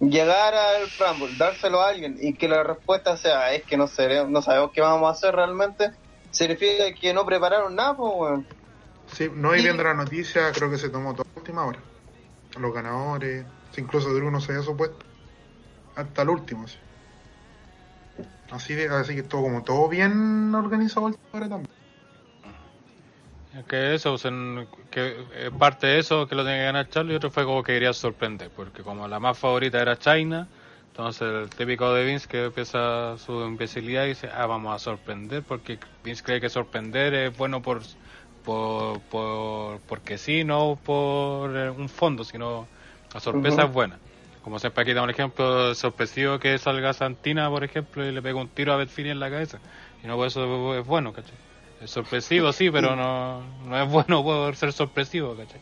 llegar 0.00 0.52
al 0.54 0.88
Rumble, 0.98 1.34
dárselo 1.38 1.80
a 1.80 1.88
alguien 1.88 2.16
y 2.20 2.34
que 2.34 2.48
la 2.48 2.64
respuesta 2.64 3.16
sea 3.16 3.54
es 3.54 3.64
que 3.64 3.76
no, 3.76 3.86
sere- 3.86 4.28
no 4.28 4.42
sabemos 4.42 4.70
qué 4.74 4.80
vamos 4.80 5.08
a 5.08 5.12
hacer 5.12 5.34
realmente, 5.34 5.90
significa 6.30 6.92
que 7.00 7.14
no 7.14 7.24
prepararon 7.24 7.76
nada, 7.76 7.96
pues, 7.96 8.12
weón. 8.14 8.46
Sí, 9.14 9.30
no 9.32 9.52
hay 9.52 9.62
viendo 9.62 9.84
la 9.84 9.94
noticia, 9.94 10.50
creo 10.52 10.70
que 10.70 10.78
se 10.78 10.88
tomó 10.88 11.12
toda 11.12 11.24
la 11.34 11.40
última 11.40 11.64
hora. 11.64 11.78
Los 12.58 12.74
ganadores, 12.74 13.44
incluso 13.76 14.12
Drew 14.12 14.30
no 14.30 14.40
se 14.40 14.52
había 14.52 14.64
supuesto. 14.64 14.98
Hasta 15.94 16.22
el 16.22 16.30
último, 16.30 16.66
sí. 16.66 16.78
Así, 18.50 18.74
de, 18.74 18.88
así 18.88 19.14
que 19.14 19.20
estuvo 19.20 19.42
como 19.42 19.62
todo 19.62 19.88
bien 19.88 20.54
organizado 20.54 21.08
el 21.08 21.14
ahora 21.32 21.48
también. 21.48 21.81
Es 23.58 23.64
que 23.66 23.94
eso, 23.94 24.14
o 24.14 24.18
sea, 24.18 24.30
que 24.90 25.26
eh, 25.34 25.50
parte 25.58 25.86
de 25.86 25.98
eso 25.98 26.26
que 26.26 26.34
lo 26.34 26.42
tenía 26.42 26.60
que 26.60 26.64
ganar 26.64 26.88
Charlie 26.88 27.12
y 27.12 27.16
otro 27.16 27.30
fue 27.30 27.44
como 27.44 27.62
que 27.62 27.74
quería 27.74 27.92
sorprender, 27.92 28.50
porque 28.50 28.82
como 28.82 29.06
la 29.08 29.20
más 29.20 29.38
favorita 29.38 29.80
era 29.80 29.98
China, 29.98 30.48
entonces 30.88 31.22
el 31.22 31.50
típico 31.50 31.92
de 31.92 32.04
Vince 32.04 32.26
que 32.28 32.44
empieza 32.46 33.18
su 33.18 33.44
imbecilidad 33.44 34.04
y 34.06 34.08
dice, 34.10 34.30
ah, 34.34 34.46
vamos 34.46 34.74
a 34.74 34.78
sorprender, 34.78 35.42
porque 35.42 35.78
Vince 36.02 36.22
cree 36.22 36.40
que 36.40 36.48
sorprender 36.48 37.12
es 37.14 37.36
bueno 37.36 37.60
por, 37.62 37.82
por, 38.42 39.00
por 39.02 39.80
porque 39.82 40.16
sí, 40.18 40.44
no 40.44 40.78
por 40.82 41.54
eh, 41.56 41.70
un 41.70 41.88
fondo, 41.90 42.24
sino 42.24 42.66
la 43.12 43.20
sorpresa 43.20 43.64
es 43.64 43.72
buena. 43.72 43.98
Como 44.40 44.58
siempre 44.58 44.82
aquí 44.82 44.92
damos 44.94 45.08
un 45.08 45.10
ejemplo 45.10 45.74
sorpresivo 45.74 46.38
que 46.38 46.58
salga 46.58 46.92
Santina, 46.94 47.48
por 47.50 47.64
ejemplo, 47.64 48.04
y 48.04 48.12
le 48.12 48.22
pega 48.22 48.40
un 48.40 48.48
tiro 48.48 48.72
a 48.72 48.76
Betfini 48.76 49.10
en 49.10 49.20
la 49.20 49.30
cabeza. 49.30 49.60
Y 50.02 50.06
no 50.06 50.16
por 50.16 50.26
eso 50.26 50.74
es 50.78 50.86
bueno, 50.86 51.12
¿cachai? 51.12 51.38
Es 51.82 51.90
sorpresivo, 51.90 52.52
sí, 52.52 52.70
pero 52.70 52.94
no, 52.96 53.42
no 53.66 53.82
es 53.82 53.88
bueno 53.90 54.22
por 54.24 54.54
ser 54.56 54.72
sorpresivo, 54.72 55.36
¿cachai? 55.36 55.60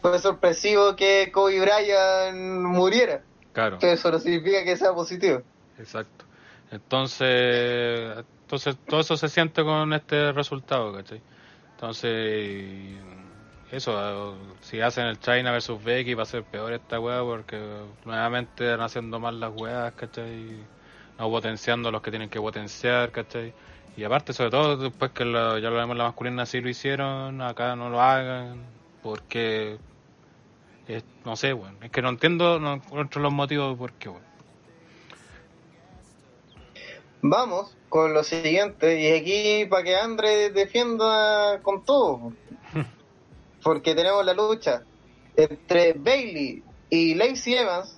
Fue 0.00 0.18
sorpresivo 0.18 0.94
que 0.94 1.30
Kobe 1.32 1.60
Bryant 1.60 2.36
muriera, 2.62 3.22
Claro, 3.52 3.78
pero 3.80 3.92
eso 3.92 4.10
no 4.10 4.18
significa 4.18 4.62
que 4.64 4.76
sea 4.76 4.94
positivo. 4.94 5.42
exacto. 5.78 6.24
Entonces, 6.70 8.16
entonces 8.42 8.76
todo 8.88 9.00
eso 9.00 9.16
se 9.16 9.28
siente 9.28 9.62
con 9.64 9.92
este 9.92 10.32
resultado, 10.32 10.92
¿cachai? 10.92 11.22
Entonces, 11.72 12.96
eso, 13.70 14.36
si 14.60 14.80
hacen 14.80 15.06
el 15.06 15.18
China 15.20 15.52
versus 15.52 15.82
Becky 15.82 16.14
va 16.14 16.22
a 16.24 16.26
ser 16.26 16.44
peor 16.44 16.72
esta 16.72 17.00
weá 17.00 17.20
porque 17.22 17.58
nuevamente 18.04 18.68
van 18.70 18.80
haciendo 18.82 19.18
mal 19.20 19.40
las 19.40 19.52
weas, 19.54 19.94
¿cachai? 19.94 20.68
No 21.18 21.30
potenciando 21.30 21.88
a 21.88 21.92
los 21.92 22.02
que 22.02 22.10
tienen 22.10 22.30
que 22.30 22.40
potenciar, 22.40 23.12
¿cachai? 23.12 23.54
Y 23.96 24.04
aparte, 24.04 24.32
sobre 24.32 24.50
todo, 24.50 24.76
después 24.76 25.10
que 25.12 25.24
lo- 25.24 25.58
ya 25.58 25.70
lo 25.70 25.76
vemos 25.76 25.96
la 25.96 26.04
masculina, 26.04 26.44
sí 26.44 26.60
lo 26.60 26.68
hicieron, 26.68 27.40
acá 27.40 27.74
no 27.76 27.88
lo 27.88 28.00
hagan, 28.00 28.62
porque, 29.02 29.78
es- 30.86 31.04
no 31.24 31.34
sé, 31.36 31.54
bueno, 31.54 31.78
es 31.80 31.90
que 31.90 32.02
no 32.02 32.10
entiendo, 32.10 32.60
no 32.60 32.74
encuentro 32.74 33.22
los 33.22 33.32
motivos 33.32 33.76
por 33.78 33.92
qué, 33.92 34.10
bueno. 34.10 34.26
Vamos 37.22 37.74
con 37.88 38.12
lo 38.12 38.22
siguiente, 38.22 39.00
y 39.00 39.12
aquí 39.12 39.66
para 39.68 39.82
que 39.82 39.96
Andre 39.96 40.50
defienda 40.50 41.60
con 41.62 41.82
todo. 41.84 42.32
Porque 43.62 43.94
tenemos 43.94 44.24
la 44.24 44.34
lucha 44.34 44.82
entre 45.34 45.94
Bailey 45.94 46.62
y 46.90 47.14
Lacey 47.14 47.54
Evans. 47.54 47.96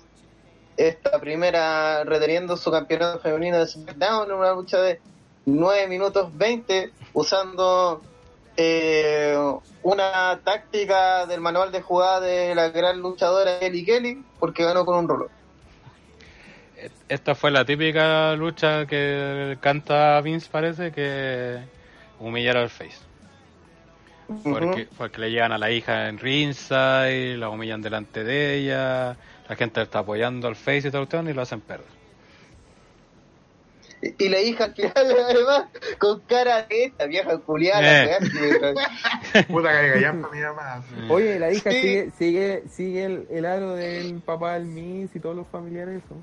Esta 0.77 1.21
primera 1.21 2.05
reteniendo 2.05 2.57
su 2.57 2.71
campeonato 2.71 3.19
femenino 3.19 3.59
de 3.59 3.67
SmackDown 3.67 4.31
en 4.31 4.37
una 4.37 4.53
lucha 4.55 4.81
de 4.81 5.01
9 5.49 5.89
minutos 5.89 6.37
20, 6.37 6.93
usando 7.15 8.03
eh, 8.57 9.37
una 9.83 10.41
táctica 10.45 11.27
del 11.27 11.41
manual 11.41 11.73
de 11.73 11.81
jugada 11.81 12.21
de 12.21 12.55
la 12.55 12.69
gran 12.69 13.01
luchadora 13.01 13.59
Kelly 13.59 13.85
Kelly, 13.85 14.25
porque 14.39 14.65
ganó 14.65 14.85
con 14.85 14.99
un 14.99 15.09
rolo. 15.09 15.31
Esta 17.09 17.35
fue 17.35 17.51
la 17.51 17.65
típica 17.65 18.35
lucha 18.37 18.87
que 18.87 19.57
canta 19.61 20.21
Vince, 20.21 20.49
parece, 20.51 20.93
que 20.93 21.59
humillar 22.21 22.57
al 22.57 22.69
Face. 22.69 22.99
Porque, 24.45 24.87
porque 24.97 25.21
le 25.21 25.31
llegan 25.31 25.53
a 25.53 25.59
la 25.59 25.71
hija 25.71 26.09
en 26.09 26.19
ringside, 26.19 27.39
la 27.39 27.49
humillan 27.49 27.81
delante 27.81 28.25
de 28.25 28.57
ella, 28.57 29.17
la 29.49 29.57
gente 29.57 29.81
está 29.81 30.01
apoyando 30.01 30.47
al 30.47 30.55
Face 30.55 30.89
y 30.89 30.91
todo 30.91 31.03
el 31.03 31.09
tema, 31.09 31.31
y 31.31 31.33
lo 31.33 31.41
hacen 31.41 31.63
perder. 31.63 31.98
Y 34.19 34.29
la 34.29 34.41
hija 34.41 34.65
al 34.65 34.75
final, 34.77 34.93
además, 34.97 35.65
con 35.99 36.21
cara 36.21 36.63
de 36.63 36.85
esta 36.85 37.07
vieja 37.07 37.39
culiada, 37.39 38.05
Eh. 38.05 38.19
Puta 39.49 39.81
que 39.81 39.89
gallampa 39.91 40.29
mi 40.31 40.41
mamá. 40.41 40.85
Oye, 41.09 41.39
la 41.39 41.53
hija 41.53 41.71
Sí. 41.71 41.81
sigue, 41.81 42.11
sigue, 42.19 42.63
sigue 42.71 43.05
el, 43.05 43.27
el 43.31 43.45
aro 43.47 43.75
del 43.75 44.21
papá 44.21 44.55
del 44.55 44.67
Miss 44.67 45.11
y 45.15 45.21
todos 45.21 45.35
los 45.37 45.47
familiares, 45.49 46.03
eso. 46.05 46.17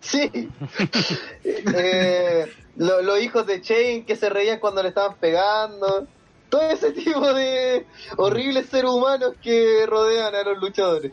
Sí. 0.00 0.50
Eh, 1.44 2.46
lo- 2.76 3.02
los 3.02 3.20
hijos 3.20 3.46
de 3.46 3.60
Shane 3.60 4.04
que 4.06 4.16
se 4.16 4.28
reían 4.28 4.58
cuando 4.58 4.82
le 4.82 4.88
estaban 4.88 5.16
pegando. 5.18 6.06
Todo 6.48 6.62
ese 6.70 6.92
tipo 6.92 7.32
de 7.34 7.84
horribles 8.16 8.66
seres 8.66 8.90
humanos 8.90 9.34
que 9.42 9.84
rodean 9.86 10.34
a 10.34 10.42
los 10.44 10.58
luchadores. 10.58 11.12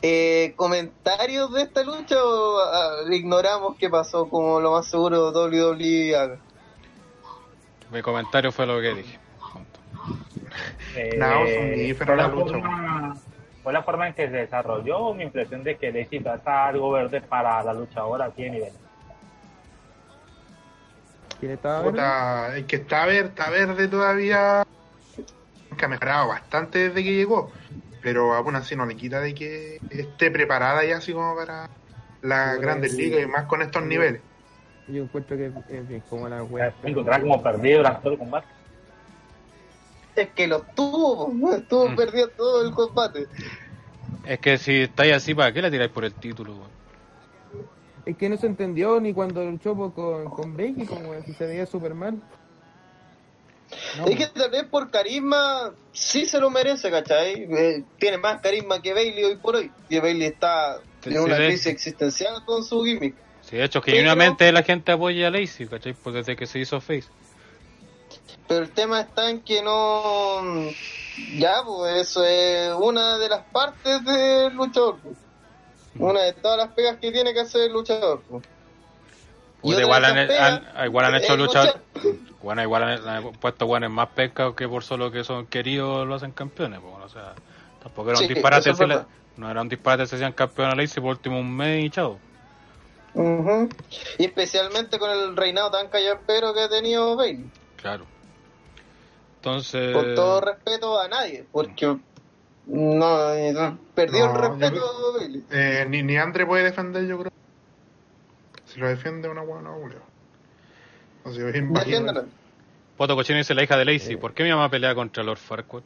Eh, 0.00 0.52
¿Comentarios 0.54 1.52
de 1.52 1.62
esta 1.62 1.82
lucha 1.82 2.16
o 2.22 2.58
ah, 2.60 3.02
ignoramos 3.10 3.76
qué 3.76 3.90
pasó 3.90 4.28
como 4.28 4.60
lo 4.60 4.72
más 4.72 4.86
seguro 4.86 5.30
WWE 5.32 6.16
haga? 6.16 6.38
Mi 7.90 8.00
comentario 8.02 8.52
fue 8.52 8.66
lo 8.66 8.80
que 8.80 8.94
dije. 8.94 9.18
Eh, 10.94 11.16
No, 11.18 11.44
es 11.44 11.96
fue, 11.96 12.16
la 12.16 12.28
lucha, 12.28 12.52
forma, 12.52 13.16
fue 13.62 13.72
la 13.72 13.82
forma 13.82 14.08
en 14.08 14.14
que 14.14 14.28
se 14.28 14.36
desarrolló 14.36 15.14
mi 15.14 15.24
impresión 15.24 15.64
de 15.64 15.76
que 15.76 15.90
Daisy 15.90 16.20
trata 16.20 16.68
algo 16.68 16.92
verde 16.92 17.20
para 17.20 17.62
la 17.64 17.74
lucha 17.74 18.00
ahora 18.00 18.26
aquí 18.26 18.44
en 18.44 18.52
nivel. 18.52 18.72
¿Quién 21.40 21.52
estaba 21.52 21.78
verde? 21.80 21.90
Puta, 21.90 22.56
el 22.56 22.66
que 22.66 22.76
está 22.76 23.06
verde, 23.06 23.28
está 23.30 23.50
verde 23.50 23.88
todavía. 23.88 24.64
Que 25.76 25.84
ha 25.84 25.88
mejorado 25.88 26.28
bastante 26.28 26.88
desde 26.88 27.02
que 27.02 27.14
llegó. 27.14 27.50
Pero 28.02 28.34
aún 28.34 28.56
así 28.56 28.76
no 28.76 28.86
le 28.86 28.96
quita 28.96 29.20
de 29.20 29.34
que 29.34 29.78
esté 29.90 30.30
preparada 30.30 30.84
ya 30.84 30.98
así 30.98 31.12
como 31.12 31.34
para 31.34 31.66
las 32.22 32.56
Sí, 32.56 32.62
grandes 32.62 32.92
sí. 32.92 33.02
ligas 33.02 33.22
y 33.22 33.26
más 33.26 33.46
con 33.46 33.62
estos 33.62 33.82
Sí. 33.82 33.88
niveles. 33.88 34.22
Yo 34.86 35.02
encuentro 35.02 35.36
que 35.36 35.52
es 35.68 35.88
bien 35.88 36.02
como 36.08 36.28
la 36.28 36.42
wea. 36.42 36.74
Me 36.82 36.90
encontraba 36.90 37.20
como 37.20 37.42
perdido 37.42 37.78
durante 37.78 38.02
todo 38.02 38.12
el 38.12 38.18
combate. 38.18 38.46
Es 40.14 40.28
que 40.30 40.46
lo 40.46 40.62
tuvo, 40.74 41.52
estuvo 41.54 41.90
Mm. 41.90 41.94
perdido 41.94 42.28
todo 42.30 42.66
el 42.66 42.74
combate. 42.74 43.26
Es 44.24 44.38
que 44.40 44.58
si 44.58 44.82
estáis 44.82 45.14
así, 45.14 45.34
¿para 45.34 45.52
qué 45.52 45.62
le 45.62 45.70
tiráis 45.70 45.90
por 45.90 46.04
el 46.04 46.14
título? 46.14 46.54
Es 48.04 48.16
que 48.16 48.28
no 48.28 48.36
se 48.36 48.46
entendió 48.46 49.00
ni 49.00 49.12
cuando 49.12 49.44
luchó 49.44 49.76
con, 49.92 50.24
con 50.30 50.56
Becky, 50.56 50.86
como 50.86 51.20
si 51.22 51.34
se 51.34 51.46
veía 51.46 51.66
super 51.66 51.94
mal. 51.94 52.18
No, 53.98 54.06
Es 54.06 54.16
que 54.16 54.26
tal 54.28 54.50
vez 54.50 54.64
por 54.64 54.90
carisma 54.90 55.72
sí 55.92 56.24
se 56.26 56.40
lo 56.40 56.48
merece, 56.50 56.90
¿cachai? 56.90 57.46
Eh, 57.50 57.84
tiene 57.98 58.16
más 58.18 58.40
carisma 58.40 58.80
que 58.80 58.94
Bailey 58.94 59.24
hoy 59.24 59.36
por 59.36 59.56
hoy. 59.56 59.70
Y 59.88 59.98
Bailey 59.98 60.28
está 60.28 60.78
Sí, 61.04 61.10
en 61.10 61.20
una 61.20 61.36
sí, 61.36 61.42
de- 61.42 61.48
crisis 61.48 61.66
existencial 61.66 62.44
con 62.44 62.64
su 62.64 62.82
gimmick. 62.84 63.14
Sí, 63.42 63.56
de 63.56 63.64
hecho, 63.64 63.80
Pero- 63.80 63.96
genuinamente 63.96 64.50
la 64.52 64.62
gente 64.62 64.92
apoya 64.92 65.28
a 65.28 65.30
Lacey, 65.30 65.66
¿cachai? 65.66 65.92
Pues 65.94 66.14
desde 66.14 66.34
que 66.36 66.46
se 66.46 66.58
hizo 66.58 66.80
face. 66.80 67.04
Pero 68.46 68.62
el 68.64 68.70
tema 68.70 69.00
está 69.00 69.28
en 69.30 69.40
que 69.40 69.62
no. 69.62 70.40
Ya, 71.36 71.62
pues 71.64 71.96
eso 72.08 72.24
es 72.24 72.72
una 72.74 73.18
de 73.18 73.28
las 73.28 73.42
partes 73.52 74.02
del 74.04 74.54
luchador. 74.54 74.98
pues. 75.02 75.16
Una 75.98 76.22
de 76.22 76.32
todas 76.32 76.56
las 76.58 76.68
pegas 76.68 76.96
que 76.98 77.10
tiene 77.12 77.34
que 77.34 77.40
hacer 77.40 77.62
el 77.62 77.72
luchador. 77.72 78.22
pues. 78.28 78.44
Otra 79.60 79.80
igual, 79.82 80.04
han, 80.04 80.86
igual 80.86 81.14
hecho 81.16 81.36
luchar. 81.36 81.82
luchar. 81.94 82.27
Bueno, 82.42 82.62
igual 82.62 82.82
han, 82.84 83.08
han 83.08 83.32
puesto 83.32 83.66
guanes 83.66 83.90
más 83.90 84.08
pescados 84.10 84.54
que 84.54 84.68
por 84.68 84.84
solo 84.84 85.10
que 85.10 85.24
son 85.24 85.46
queridos 85.46 86.06
lo 86.06 86.14
hacen 86.14 86.30
campeones. 86.32 86.80
pues, 86.80 86.94
o 87.04 87.08
sea, 87.08 87.34
tampoco 87.82 88.10
era 88.10 88.18
un 88.20 88.26
Sí, 88.26 88.32
disparate. 88.34 88.72
si 88.74 88.84
no 89.36 89.50
era 89.50 89.60
un 89.60 89.68
disparate 89.68 90.06
si 90.06 90.14
hacían 90.16 90.32
campeón 90.32 90.70
a 90.70 90.74
Lacey 90.74 91.02
por 91.02 91.10
último 91.12 91.38
un 91.40 91.56
mes 91.56 91.84
y 91.84 91.90
chao. 91.90 92.18
Y 94.18 94.24
especialmente 94.24 94.98
con 94.98 95.10
el 95.10 95.36
reinado 95.36 95.70
tan 95.72 95.88
callapero 95.88 96.54
que 96.54 96.60
ha 96.60 96.68
tenido 96.68 97.16
Bailey. 97.16 97.50
Claro. 97.76 98.04
Entonces. 99.36 99.94
Con 99.94 100.14
todo 100.14 100.40
respeto 100.40 101.00
a 101.00 101.08
nadie, 101.08 101.44
porque 101.50 101.86
no, 102.66 103.34
no- 103.52 103.78
perdió 103.94 104.26
No, 104.26 104.32
el 104.34 104.38
respeto 104.40 104.70
creo- 104.72 105.08
a 105.14 105.18
Bailey. 105.18 105.44
Eh, 105.50 105.86
ni, 105.88 106.02
ni 106.02 106.16
Andre 106.16 106.46
puede 106.46 106.64
defender, 106.64 107.06
yo 107.06 107.18
creo. 107.18 107.32
Si 108.66 108.78
lo 108.78 108.88
defiende 108.88 109.28
una 109.28 109.42
buena 109.42 109.70
Julio. 109.70 110.00
O 111.28 111.32
sea. 111.32 112.24
Poto 112.96 113.14
Cochino 113.14 113.38
dice 113.38 113.54
la 113.54 113.62
hija 113.62 113.76
de 113.76 113.84
Lacey. 113.84 114.16
¿Por 114.16 114.34
qué 114.34 114.42
mi 114.42 114.50
mamá 114.50 114.70
pelea 114.70 114.94
contra 114.94 115.22
Lord 115.22 115.38
Farquaad? 115.38 115.82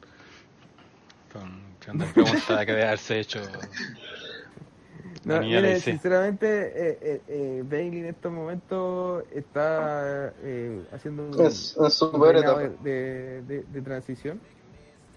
Con 1.33 1.73
pregunta 2.07 2.65
que 2.65 2.73
debe 2.73 2.87
haberse 2.87 3.21
hecho. 3.21 3.41
No, 5.25 5.41
mire, 5.41 5.81
sinceramente, 5.81 6.47
eh, 6.47 6.99
eh, 7.01 7.21
eh, 7.29 7.65
Bailey 7.65 8.01
en 8.01 8.07
estos 8.07 8.33
momentos 8.33 9.25
está 9.35 10.33
eh, 10.43 10.83
haciendo 10.93 11.25
un, 11.25 11.47
Es, 11.47 11.77
un 11.77 12.21
de, 12.83 13.43
de- 13.43 13.63
de 13.63 13.83
transición, 13.83 14.41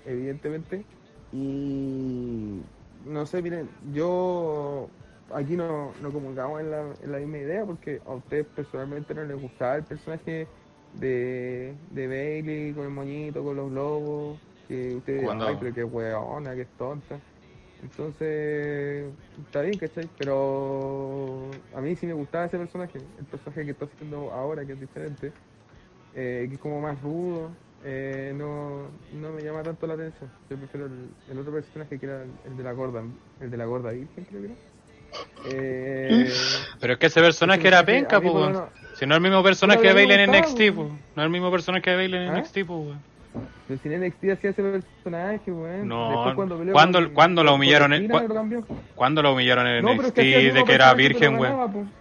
evidentemente. 0.06 0.86
Y 1.34 2.60
no 3.06 3.26
sé, 3.26 3.42
miren, 3.42 3.68
yo 3.94 4.90
aquí 5.34 5.56
no, 5.56 5.92
no 6.02 6.12
comulgamos 6.12 6.62
en 6.62 6.72
la, 6.72 6.94
en 7.02 7.12
la 7.12 7.18
misma 7.20 7.38
idea 7.40 7.66
porque 7.66 8.02
a 8.06 8.14
ustedes 8.14 8.46
personalmente 8.48 9.14
no 9.14 9.24
les 9.24 9.40
gustaba 9.40 9.76
el 9.78 9.84
personaje 9.84 10.48
de, 10.94 11.76
de 11.92 12.08
Bailey 12.08 12.74
con 12.74 12.86
el 12.86 12.92
moñito, 12.92 13.44
con 13.44 13.56
los 13.56 13.70
globos, 13.72 14.40
que 14.68 14.96
ustedes 14.96 15.24
Cuando- 15.24 15.48
ay, 15.48 15.58
pero 15.60 15.74
qué 15.74 15.84
weona, 15.84 16.56
que 16.56 16.62
es 16.62 16.70
tonta. 16.78 17.20
Entonces, 17.82 19.14
está 19.46 19.62
bien, 19.62 19.78
¿cachai? 19.78 20.10
Pero 20.18 21.50
a 21.76 21.82
mí 21.82 21.96
sí 21.96 22.08
me 22.08 22.14
gustaba 22.14 22.46
ese 22.46 22.58
personaje, 22.58 23.00
el 23.20 23.26
personaje 23.26 23.66
que 23.66 23.72
está 23.72 23.86
haciendo 23.86 24.32
ahora, 24.32 24.66
que 24.66 24.74
es 24.74 24.80
diferente, 24.80 25.34
eh, 26.14 26.46
que 26.48 26.56
es 26.56 26.60
como 26.60 26.82
más 26.82 27.02
rudo, 27.02 27.52
eh, 27.84 28.34
no, 28.36 28.88
no 29.14 29.32
me 29.34 29.44
llama 29.44 29.62
tanto 29.64 29.86
la 29.88 29.94
atención. 29.96 30.32
Yo 30.50 30.58
prefiero 30.58 30.88
el, 30.88 31.10
el 31.28 31.38
otro 31.40 31.54
personaje 31.54 32.00
que 32.00 32.06
era 32.06 32.24
el, 32.24 32.32
el 32.46 32.58
de 32.58 32.64
la 32.64 32.72
gorda, 32.72 33.04
el 33.40 33.52
de 33.52 33.58
la 33.58 33.66
gorda 33.66 33.92
virgen, 33.92 34.26
creo 34.26 34.42
que 34.42 34.48
era. 34.48 34.56
Eh, 35.48 36.30
Pero 36.80 36.94
es 36.94 37.00
que 37.00 37.06
ese 37.08 37.22
personaje 37.22 37.60
ese 37.60 37.68
era 37.68 37.86
penca, 37.86 38.20
pues. 38.20 38.34
lo 38.34 38.40
weón. 38.40 38.66
Si 38.96 39.06
no 39.06 39.14
es 39.14 39.18
el 39.18 39.22
mismo 39.24 39.44
personaje 39.44 39.82
me 39.82 39.94
Bailey 39.94 40.20
en 40.20 40.32
NXT, 40.32 40.58
pues. 40.74 40.88
No 41.16 41.22
es 41.22 41.26
el 41.26 41.30
mismo 41.30 41.52
personaje 41.52 41.90
de 41.90 41.96
Bailey 41.96 42.28
en 42.28 42.30
¿Ah? 42.34 42.40
NXT, 42.40 42.54
pues, 42.66 42.68
weón. 42.68 43.00
Pero 43.68 43.80
si 43.82 43.90
en 43.94 44.02
NXT 44.04 44.24
hacía 44.32 44.50
ese 44.52 44.64
personaje, 44.64 45.52
weón. 45.52 45.88
No, 45.88 46.10
Después 46.12 46.36
cuando 46.36 46.58
peleó 46.58 46.74
¿cuándo- 46.74 47.00
con- 47.04 47.14
cuándo 47.14 47.44
la 47.44 47.52
con 47.52 47.60
humillaron 47.60 47.94
en- 47.94 48.08
lo. 48.08 48.66
¿Cuándo 48.96 49.22
lo 49.22 49.34
humillaron 49.34 49.68
en 49.68 49.84
No, 49.84 49.90
pero 49.90 50.02
es 50.08 50.14
NXT 50.14 50.22
que 50.22 50.52
de 50.54 50.64
que 50.64 50.74
era 50.74 50.94
virgen, 50.94 51.38
weón? 51.38 51.92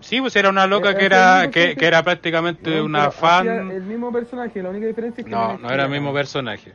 Sí, 0.00 0.20
pues 0.20 0.34
era 0.36 0.50
una 0.50 0.66
loca 0.66 0.90
Eh, 0.90 0.96
que 0.96 1.06
era 1.06 1.50
que, 1.50 1.76
que 1.76 1.86
era 1.86 2.02
prácticamente 2.02 2.82
una 2.82 3.10
fan. 3.10 3.70
El 3.70 3.82
mismo 3.84 4.12
personaje, 4.12 4.62
la 4.62 4.68
única 4.70 4.86
diferencia 4.86 5.20
es 5.22 5.24
que 5.24 5.30
No, 5.30 5.56
no 5.56 5.70
era 5.70 5.84
el 5.84 5.88
NXT 5.90 5.92
mismo 6.00 6.12
personaje. 6.12 6.72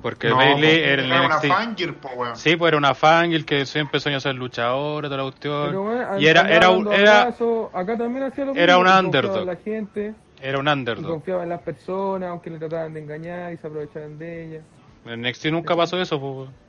Porque 0.00 0.28
No, 0.28 0.36
Bailey 0.36 0.56
porque 0.56 0.92
era 0.92 1.04
era 1.04 1.26
una 1.26 1.40
fangirl, 1.40 1.94
po, 1.94 2.08
weón. 2.16 2.36
Sí, 2.36 2.56
pues 2.56 2.68
era 2.68 2.78
una 2.78 2.94
fangirl 2.94 3.44
que 3.44 3.66
siempre 3.66 4.00
soñó 4.00 4.20
ser 4.20 4.34
luchadora, 4.34 5.08
toda 5.08 5.18
la 5.18 5.22
cuestión. 5.24 5.66
Pero, 5.66 5.82
weón, 5.82 6.20
y 6.20 6.26
era, 6.26 6.48
era, 6.48 6.70
un, 6.70 6.92
era, 6.92 7.22
acá 7.28 7.98
también 7.98 8.24
hacía 8.24 8.44
lo 8.44 8.52
mismo, 8.52 8.62
era 8.62 8.78
un 8.78 8.88
underdog. 8.88 9.44
la 9.44 9.56
gente, 9.56 10.14
era 10.40 10.58
un 10.58 10.66
y 10.66 10.70
underdog. 10.70 11.06
confiaba 11.06 11.42
en 11.42 11.50
las 11.50 11.60
personas, 11.60 12.30
aunque 12.30 12.50
le 12.50 12.58
trataban 12.58 12.94
de 12.94 13.00
engañar 13.00 13.52
y 13.52 13.56
se 13.58 13.66
aprovechaban 13.66 14.18
de 14.18 14.46
ella. 14.46 14.60
En 15.04 15.22
NXT 15.22 15.46
nunca 15.46 15.76
pasó 15.76 16.00
eso, 16.00 16.18
pues. 16.18 16.32
weón. 16.32 16.62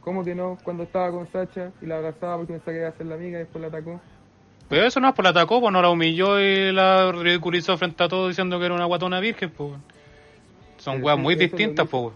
¿Cómo 0.00 0.24
que 0.24 0.34
no? 0.34 0.56
Cuando 0.62 0.84
estaba 0.84 1.10
con 1.10 1.30
Sacha 1.32 1.72
y 1.82 1.86
la 1.86 1.96
abrazaba 1.96 2.36
porque 2.36 2.52
pensaba 2.52 2.72
que 2.72 2.78
iba 2.78 2.88
a 2.88 2.92
ser 2.92 3.06
la 3.06 3.16
amiga 3.16 3.38
y 3.38 3.40
después 3.40 3.60
la 3.60 3.68
atacó. 3.68 4.00
Pero 4.68 4.84
eso 4.84 5.00
no 5.00 5.08
es 5.08 5.14
por 5.14 5.24
la 5.24 5.30
atacó, 5.30 5.60
pues 5.60 5.72
no 5.72 5.82
la 5.82 5.90
humilló 5.90 6.40
y 6.40 6.72
la 6.72 7.12
ridiculizó 7.12 7.76
frente 7.76 8.02
a 8.04 8.08
todos 8.08 8.28
diciendo 8.28 8.58
que 8.58 8.66
era 8.66 8.74
una 8.74 8.84
guatona 8.84 9.20
virgen, 9.20 9.50
pues. 9.50 9.70
weón. 9.70 9.82
Son 10.78 11.02
weas 11.02 11.18
muy 11.18 11.34
distintas, 11.34 11.88
pues. 11.88 12.12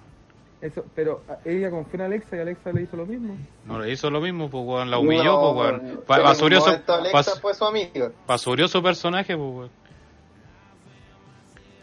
Eso, 0.60 0.84
pero 0.94 1.22
a- 1.28 1.38
ella 1.48 1.70
confió 1.70 1.94
en 2.00 2.06
Alexa 2.06 2.36
y 2.36 2.40
Alexa 2.40 2.70
le 2.72 2.82
hizo 2.82 2.96
lo 2.96 3.06
mismo. 3.06 3.36
No 3.64 3.78
le 3.78 3.90
hizo 3.90 4.10
lo 4.10 4.20
mismo, 4.20 4.50
pues, 4.50 4.62
weón. 4.64 4.90
La 4.90 4.98
humilló, 4.98 5.24
No, 5.40 5.54
pues, 5.54 5.72
weón. 5.82 6.00
Basurió 6.06 6.60
su, 6.60 6.70
bas- 6.70 7.40
fue 7.40 7.54
su 7.54 7.64
basurió 8.26 8.68
su 8.68 8.82
personaje, 8.82 9.36
pues, 9.36 9.48
weón. 9.54 9.70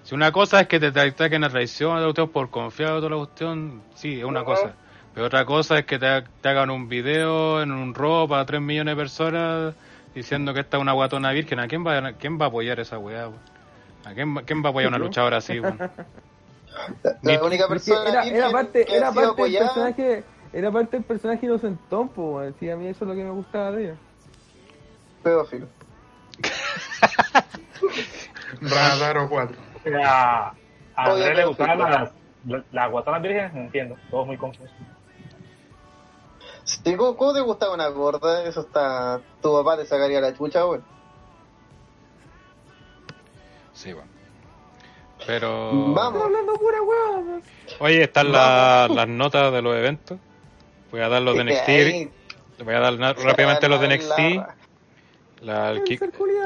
Si 0.03 0.15
una 0.15 0.31
cosa 0.31 0.61
es 0.61 0.67
que 0.67 0.79
te 0.79 0.87
ataquen 0.87 1.43
a 1.43 1.49
traición, 1.49 1.97
a 1.97 2.07
usted 2.07 2.27
por 2.27 2.49
confiar 2.49 2.91
en 2.91 2.95
toda 2.97 3.09
la 3.09 3.17
cuestión, 3.17 3.81
sí, 3.95 4.19
es 4.19 4.23
una 4.25 4.43
cosa. 4.45 4.73
Pero 5.13 5.25
otra 5.25 5.45
cosa 5.45 5.79
es 5.79 5.85
que 5.85 5.97
te, 5.99 6.23
te 6.41 6.49
hagan 6.49 6.69
un 6.69 6.87
video 6.87 7.61
en 7.61 7.71
un 7.71 7.93
robo 7.95 8.27
para 8.27 8.45
3 8.45 8.61
millones 8.61 8.95
de 8.95 9.01
personas 9.01 9.73
diciendo 10.13 10.53
que 10.53 10.59
esta 10.61 10.77
es 10.77 10.81
una 10.81 10.93
guatona 10.93 11.31
virgen. 11.31 11.59
¿A 11.59 11.67
quién 11.67 11.85
va, 11.85 11.97
a- 11.97 12.13
quién 12.13 12.39
va 12.39 12.45
a 12.45 12.47
apoyar 12.49 12.79
esa 12.79 12.99
weá, 12.99 13.27
weón? 13.27 13.39
¿A 14.05 14.13
quién, 14.13 14.37
va- 14.37 14.43
quién 14.43 14.63
va 14.63 14.67
a 14.67 14.69
apoyar 14.69 14.93
a 14.93 14.95
una 14.95 15.03
luchadora 15.03 15.37
así, 15.37 15.59
weón? 15.59 15.77
La 17.03 17.17
Mi- 17.21 17.37
única 17.37 17.67
persona 17.67 18.23
era, 18.23 18.51
parte, 18.51 18.85
que 18.85 18.95
era 18.95 19.11
parte 19.11 19.43
del 19.43 19.57
personaje, 19.57 20.23
era 20.53 20.71
parte 20.71 20.97
del 20.97 21.05
personaje 21.05 21.45
inocentón, 21.45 22.09
po, 22.09 22.35
weón. 22.37 22.55
Sí, 22.59 22.69
a 22.69 22.75
mí 22.75 22.87
eso 22.87 23.05
es 23.05 23.09
lo 23.09 23.15
que 23.15 23.23
me 23.23 23.31
gustaba 23.31 23.71
de 23.71 23.83
ella. 23.85 23.95
pedófilo. 25.23 25.67
Radaro 28.61 29.29
4. 29.29 29.57
A, 30.05 30.53
a 30.95 31.03
Andrés 31.05 31.37
le 31.37 31.45
gustaban 31.45 31.79
las, 31.79 32.11
las, 32.45 32.63
las 32.71 32.91
guatonas 32.91 33.21
vírgenes, 33.21 33.53
no 33.53 33.61
entiendo, 33.61 33.95
todo 34.09 34.25
muy 34.25 34.37
confuso. 34.37 34.71
Sí, 36.63 36.95
¿cómo, 36.95 37.15
cómo 37.17 37.33
te 37.33 37.41
gustaba 37.41 37.73
una 37.73 37.87
gorda? 37.87 38.43
Eso 38.43 38.61
está... 38.61 39.21
Tu 39.41 39.51
papá 39.51 39.77
te 39.77 39.85
sacaría 39.85 40.19
la 40.21 40.33
chucha, 40.35 40.65
weón. 40.65 40.83
Sí, 43.73 43.93
weón. 43.93 44.07
Pero... 45.27 45.93
Vamos. 45.93 46.23
hablando 46.23 46.53
pura 46.55 46.81
weón. 46.81 47.43
Oye, 47.79 48.03
están 48.03 48.31
la- 48.31 48.87
las 48.89 49.07
notas 49.07 49.51
de 49.51 49.61
los 49.61 49.75
eventos. 49.75 50.17
Voy 50.89 51.01
a 51.01 51.09
dar 51.09 51.21
los 51.21 51.35
de 51.37 51.43
NXT. 51.43 52.63
Voy 52.63 52.73
a 52.73 52.79
dar 52.79 52.97
rápidamente 52.97 53.67
los 53.67 53.79
de 53.81 53.87
NXT. 53.87 54.19
la- 55.41 55.71
el 55.71 55.99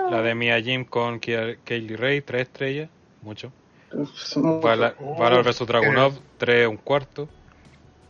la 0.09 0.21
de 0.21 0.35
Mia 0.35 0.59
Jim 0.61 0.83
con 0.83 1.19
Kaylee 1.19 1.95
Ray, 1.95 2.21
3 2.21 2.41
estrellas. 2.41 2.89
Mucho. 3.21 3.53
Oh, 3.93 4.59
Valor 4.61 5.43
vs 5.43 5.65
Dragunov, 5.65 6.13
3 6.37 6.67
un 6.67 6.77
cuarto. 6.77 7.29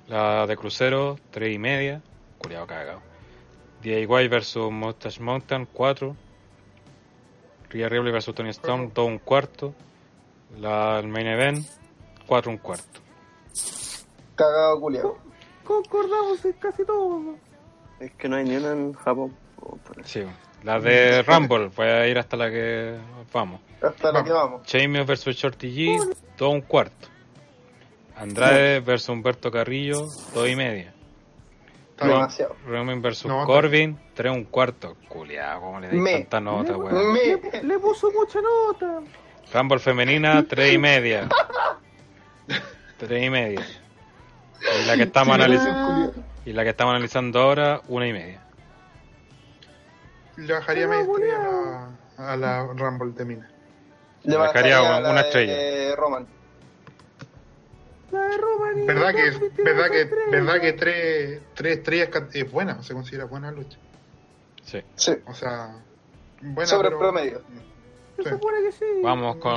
La 0.08 0.48
de 0.48 0.56
Crucero, 0.56 1.20
3 1.32 1.54
y 1.54 1.60
media. 1.60 2.02
Culiado 2.38 2.66
cagado. 2.66 3.02
DIY 3.84 4.28
vs 4.28 4.56
Mustache 4.72 5.22
Mountain, 5.22 5.68
4. 5.72 6.16
Rhea 7.70 7.90
Ripley 7.90 8.12
vs 8.14 8.34
Tony 8.34 8.50
Storm, 8.50 8.92
2 8.94 9.06
un 9.08 9.20
cuarto. 9.20 9.74
La 10.58 11.00
el 11.00 11.08
main 11.08 11.28
event, 11.28 11.66
4 12.28 12.52
un 12.52 12.58
cuarto. 12.58 13.00
Cagado 14.36 14.80
culiao. 14.80 15.18
Concordamos 15.64 16.44
en 16.46 16.54
casi 16.54 16.86
todo. 16.86 17.36
Es 18.00 18.12
que 18.14 18.28
no 18.28 18.36
hay 18.36 18.44
ni 18.46 18.56
una 18.56 18.72
en 18.72 18.94
Japón. 18.94 19.36
Sí, 20.04 20.24
la 20.64 20.80
de 20.80 21.22
Rumble, 21.24 21.68
voy 21.76 21.86
a 21.88 22.08
ir 22.08 22.18
hasta 22.18 22.36
la 22.36 22.50
que 22.50 22.98
vamos. 23.32 23.62
Hasta 23.82 24.12
la 24.12 24.24
que 24.24 24.32
vamos. 24.32 24.64
Sheamus 24.66 25.06
vs 25.06 25.26
Shorty 25.36 25.70
G, 25.98 26.16
2 26.38 26.54
un 26.54 26.62
cuarto. 26.62 27.08
Andrade 28.18 28.80
vs 28.80 29.10
Humberto 29.10 29.52
Carrillo, 29.52 30.08
2 30.34 30.50
y 30.50 30.56
media. 30.56 30.94
Demasiado. 32.00 32.56
Roman 32.66 33.00
versus 33.00 33.28
No, 33.28 33.46
Corbin, 33.46 34.00
3 34.16 34.32
un 34.32 34.46
cuarto. 34.46 34.96
Culeado, 35.08 35.62
¿cómo 35.62 35.80
le 35.80 35.88
dais 35.88 36.02
Me. 36.02 36.12
tanta 36.22 36.40
nota, 36.40 36.76
weón? 36.76 37.14
Me- 37.14 37.36
le- 37.38 37.64
le 37.64 37.80
puso 37.80 38.12
mucha 38.12 38.40
nota. 38.42 39.02
Rumble 39.54 39.80
femenina, 39.80 40.44
3 40.50 40.74
y 40.74 40.78
media. 40.78 41.28
3 42.98 43.24
y 43.24 43.30
media. 43.30 43.66
Y 44.84 44.86
la 44.88 44.96
que 44.96 45.04
estamos 45.04 45.36
analizando. 45.36 46.14
Y 46.46 46.54
la 46.54 46.64
que 46.64 46.70
estamos 46.70 46.92
analizando 46.94 47.42
ahora, 47.42 47.82
una 47.88 48.08
y 48.08 48.14
media. 48.14 48.42
Le 50.38 50.54
bajaría 50.54 50.88
media 50.88 51.04
estrella 51.04 51.38
a 52.18 52.36
la, 52.38 52.60
a 52.62 52.64
la 52.64 52.64
Rumble 52.74 53.12
de 53.14 53.26
Mina. 53.26 53.50
Le 54.24 54.38
Bajaría 54.38 54.80
bajaría 54.80 55.00
una 55.00 55.14
la 55.14 55.22
de 55.24 55.28
estrella. 55.28 55.96
Roman. 55.96 56.28
La 58.12 58.22
de 58.28 58.38
Roman 58.38 58.80
y 58.80 58.86
¿Verdad 58.86 59.14
que, 59.16 59.64
verdad 59.64 59.90
que, 59.90 60.06
verdad 60.32 60.62
que 60.62 60.70
estrella. 60.70 60.78
tres, 60.78 61.42
tres 61.56 61.78
estrellas 61.78 62.10
es 62.34 62.52
buena, 62.52 62.82
se 62.84 62.94
considera 62.94 63.26
buena 63.26 63.52
lucha. 63.52 63.78
Sí. 64.64 64.82
Sí. 64.96 65.14
O 65.26 65.34
sea, 65.34 65.76
buena. 66.42 66.68
Sobre 66.68 66.90
pero- 66.90 67.00
promedio. 67.00 67.42
Se 68.24 68.30
Sí. 68.30 68.36
supone 68.36 68.58
que 68.64 68.72
sí. 68.72 68.86
Vamos 69.04 69.36
con. 69.38 69.56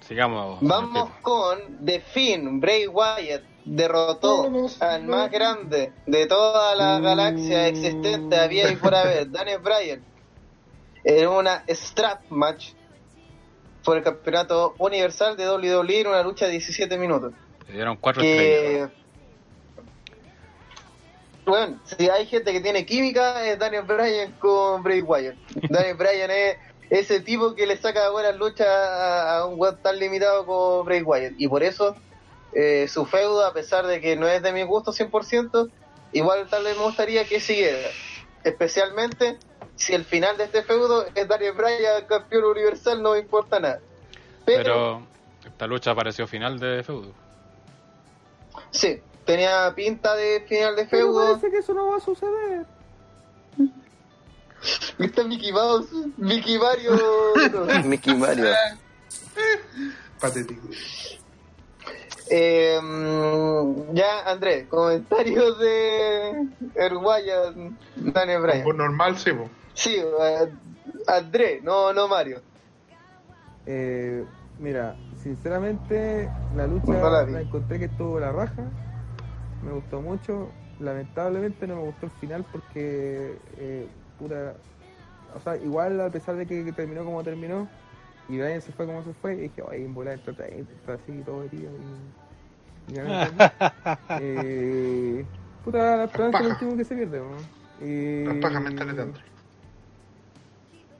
Sigamos. 0.00 0.58
Vamos 0.60 1.10
con 1.22 1.84
The 1.84 2.00
Finn, 2.00 2.60
Bray 2.60 2.86
Wyatt 2.86 3.42
derrotó 3.64 4.50
al 4.80 5.04
más 5.04 5.30
grande 5.30 5.92
de 6.06 6.26
toda 6.26 6.74
la 6.74 6.98
galaxia 6.98 7.68
existente 7.68 8.36
había 8.36 8.70
y 8.72 8.76
por 8.76 8.94
haber, 8.94 9.30
Daniel 9.30 9.60
Bryan, 9.60 10.02
en 11.04 11.28
una 11.28 11.62
strap 11.68 12.22
match 12.30 12.72
por 13.84 13.96
el 13.98 14.02
campeonato 14.02 14.74
universal 14.78 15.36
de 15.36 15.48
WWE 15.48 16.00
en 16.00 16.06
una 16.08 16.22
lucha 16.22 16.46
de 16.46 16.52
17 16.52 16.98
minutos. 16.98 17.32
Le 17.68 17.74
dieron 17.74 17.96
4 17.96 18.22
estrellas. 18.22 18.90
Que 18.90 19.00
bueno, 21.50 21.80
si 21.84 22.08
hay 22.08 22.26
gente 22.26 22.52
que 22.52 22.60
tiene 22.60 22.84
química 22.86 23.44
es 23.46 23.58
Daniel 23.58 23.82
Bryan 23.84 24.32
con 24.38 24.82
Bray 24.82 25.02
Wyatt. 25.02 25.36
Daniel 25.68 25.96
Bryan 25.96 26.30
es 26.30 26.56
ese 26.90 27.20
tipo 27.20 27.54
que 27.54 27.66
le 27.66 27.76
saca 27.76 28.10
buenas 28.10 28.36
luchas 28.36 28.66
a, 28.68 29.38
a 29.38 29.46
un 29.46 29.58
web 29.58 29.78
tan 29.80 29.98
limitado 29.98 30.44
como 30.44 30.84
Bray 30.84 31.02
Wyatt. 31.02 31.34
Y 31.38 31.48
por 31.48 31.62
eso 31.62 31.96
eh, 32.52 32.88
su 32.88 33.06
feudo, 33.06 33.44
a 33.46 33.52
pesar 33.52 33.86
de 33.86 34.00
que 34.00 34.16
no 34.16 34.26
es 34.26 34.42
de 34.42 34.52
mi 34.52 34.62
gusto 34.64 34.92
100%, 34.92 35.70
igual 36.12 36.48
tal 36.50 36.64
vez 36.64 36.76
me 36.76 36.82
gustaría 36.82 37.24
que 37.24 37.40
siguiera. 37.40 37.88
Especialmente 38.42 39.38
si 39.76 39.94
el 39.94 40.04
final 40.04 40.36
de 40.36 40.44
este 40.44 40.62
feudo 40.62 41.06
es 41.14 41.28
Daniel 41.28 41.52
Bryan 41.52 42.04
campeón 42.06 42.44
universal, 42.44 43.02
no 43.02 43.12
me 43.12 43.20
importa 43.20 43.60
nada. 43.60 43.80
Pero, 44.44 44.62
Pero 44.62 45.02
esta 45.46 45.66
lucha 45.66 45.94
pareció 45.94 46.26
final 46.26 46.58
de 46.58 46.82
feudo. 46.82 47.12
sí, 48.70 49.00
tenía 49.24 49.72
pinta 49.74 50.14
de 50.16 50.40
final 50.48 50.74
de 50.76 50.86
Pero 50.86 51.06
feudo. 51.06 51.24
parece 51.28 51.50
que 51.50 51.58
eso 51.58 51.72
no 51.72 51.88
va 51.90 51.96
a 51.96 52.00
suceder. 52.00 52.66
Está 54.98 55.24
Mickey 55.24 55.52
Mouse, 55.52 55.88
Mickey 56.16 56.58
Mario. 56.58 56.92
Mickey 57.84 58.14
Mario. 58.14 58.46
Patético. 60.20 60.68
Eh, 62.32 62.78
mm, 62.80 63.92
ya, 63.94 64.30
Andrés, 64.30 64.68
comentarios 64.68 65.58
de 65.58 66.46
Erguaya, 66.76 67.52
Daniel 67.96 68.42
Bryan. 68.42 68.62
Por 68.62 68.76
normal, 68.76 69.18
sí, 69.18 69.32
po. 69.32 69.50
Sí, 69.74 70.00
Andrés, 71.08 71.62
no, 71.62 71.92
no 71.92 72.06
Mario. 72.06 72.40
Eh, 73.66 74.24
mira, 74.58 74.96
sinceramente, 75.22 76.30
la 76.54 76.66
lucha 76.66 76.92
No 76.92 77.10
la 77.10 77.40
encontré 77.40 77.78
que 77.78 77.86
estuvo 77.86 78.20
la 78.20 78.30
raja. 78.30 78.62
Me 79.64 79.72
gustó 79.72 80.00
mucho. 80.00 80.50
Lamentablemente 80.78 81.66
no 81.66 81.76
me 81.76 81.82
gustó 81.82 82.06
el 82.06 82.12
final 82.12 82.46
porque, 82.50 83.38
eh, 83.58 83.88
puta. 84.20 84.54
O 85.34 85.40
sea, 85.40 85.56
igual 85.56 86.00
a 86.00 86.10
pesar 86.10 86.36
de 86.36 86.46
que, 86.46 86.64
que 86.64 86.72
terminó 86.72 87.04
como 87.04 87.22
terminó 87.24 87.68
y 88.28 88.38
Brian 88.38 88.60
se 88.62 88.70
fue 88.72 88.86
como 88.86 89.02
se 89.02 89.12
fue, 89.14 89.34
dije, 89.36 89.62
ay, 89.70 89.84
en 89.84 89.94
volar 89.94 90.14
está, 90.14 90.30
está 90.30 90.94
así 90.94 91.12
todo 91.24 91.42
herido 91.42 91.72
y. 92.88 92.92
y 92.92 92.96
gané 92.96 93.24
el 93.24 93.28
premio". 93.34 93.50
eh, 94.20 95.24
puta, 95.64 95.96
la 95.96 96.04
esperanza 96.04 96.38
es 96.38 96.44
lo 96.44 96.50
último 96.50 96.76
que 96.76 96.84
se 96.84 96.94
pierde, 96.94 97.18
¿no? 97.18 97.86
Y- 97.86 98.24
Las 98.26 98.36
pajas 98.36 98.62
mentales 98.62 98.96
de 98.96 99.02
Andrés. 99.02 99.24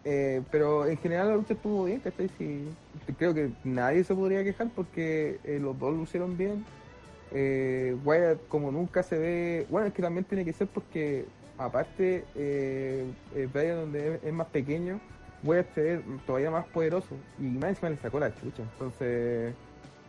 eh, 0.05 0.43
pero 0.51 0.87
en 0.87 0.97
general 0.97 1.29
la 1.29 1.37
lucha 1.37 1.55
estuvo 1.55 1.85
bien, 1.85 2.01
¿cachai? 2.01 2.29
Sí, 2.39 2.65
creo 3.19 3.35
que 3.35 3.51
nadie 3.65 4.03
se 4.03 4.15
podría 4.15 4.43
quejar 4.43 4.71
porque 4.75 5.39
eh, 5.45 5.59
los 5.61 5.79
dos 5.79 5.95
lucieron 5.95 6.37
bien. 6.37 6.65
Eh, 7.33 7.97
Wyatt 8.05 8.49
como 8.49 8.73
nunca 8.73 9.03
se 9.03 9.17
ve... 9.19 9.67
Bueno, 9.71 9.87
es 9.89 9.93
que 9.95 10.03
también 10.03 10.25
tiene 10.25 10.45
que 10.45 10.53
ser 10.53 10.67
porque 10.69 11.27
aparte 11.61 12.25
eh, 12.35 13.05
eh, 13.35 13.49
Bryan 13.53 13.77
donde 13.77 14.21
es, 14.23 14.33
más 14.33 14.49
pequeño, 14.49 15.01
Wyatt 15.43 15.75
se 15.75 15.83
ve 15.83 16.05
todavía 16.27 16.51
más 16.51 16.67
poderoso 16.67 17.15
y 17.39 17.45
más 17.45 17.71
encima 17.71 17.91
le 17.91 17.97
sacó 17.97 18.19
la 18.19 18.35
chucha. 18.35 18.63
Entonces, 18.63 19.55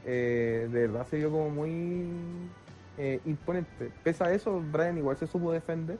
eh, 0.05 0.69
de 0.71 0.87
verdad 0.87 1.05
se 1.07 1.17
vio 1.17 1.31
como 1.31 1.49
muy 1.49 2.05
eh, 2.97 3.19
imponente. 3.25 3.91
Pese 4.03 4.23
a 4.23 4.33
eso, 4.33 4.61
Bryan 4.71 4.97
igual 4.97 5.17
se 5.17 5.27
supo 5.27 5.51
defender. 5.51 5.99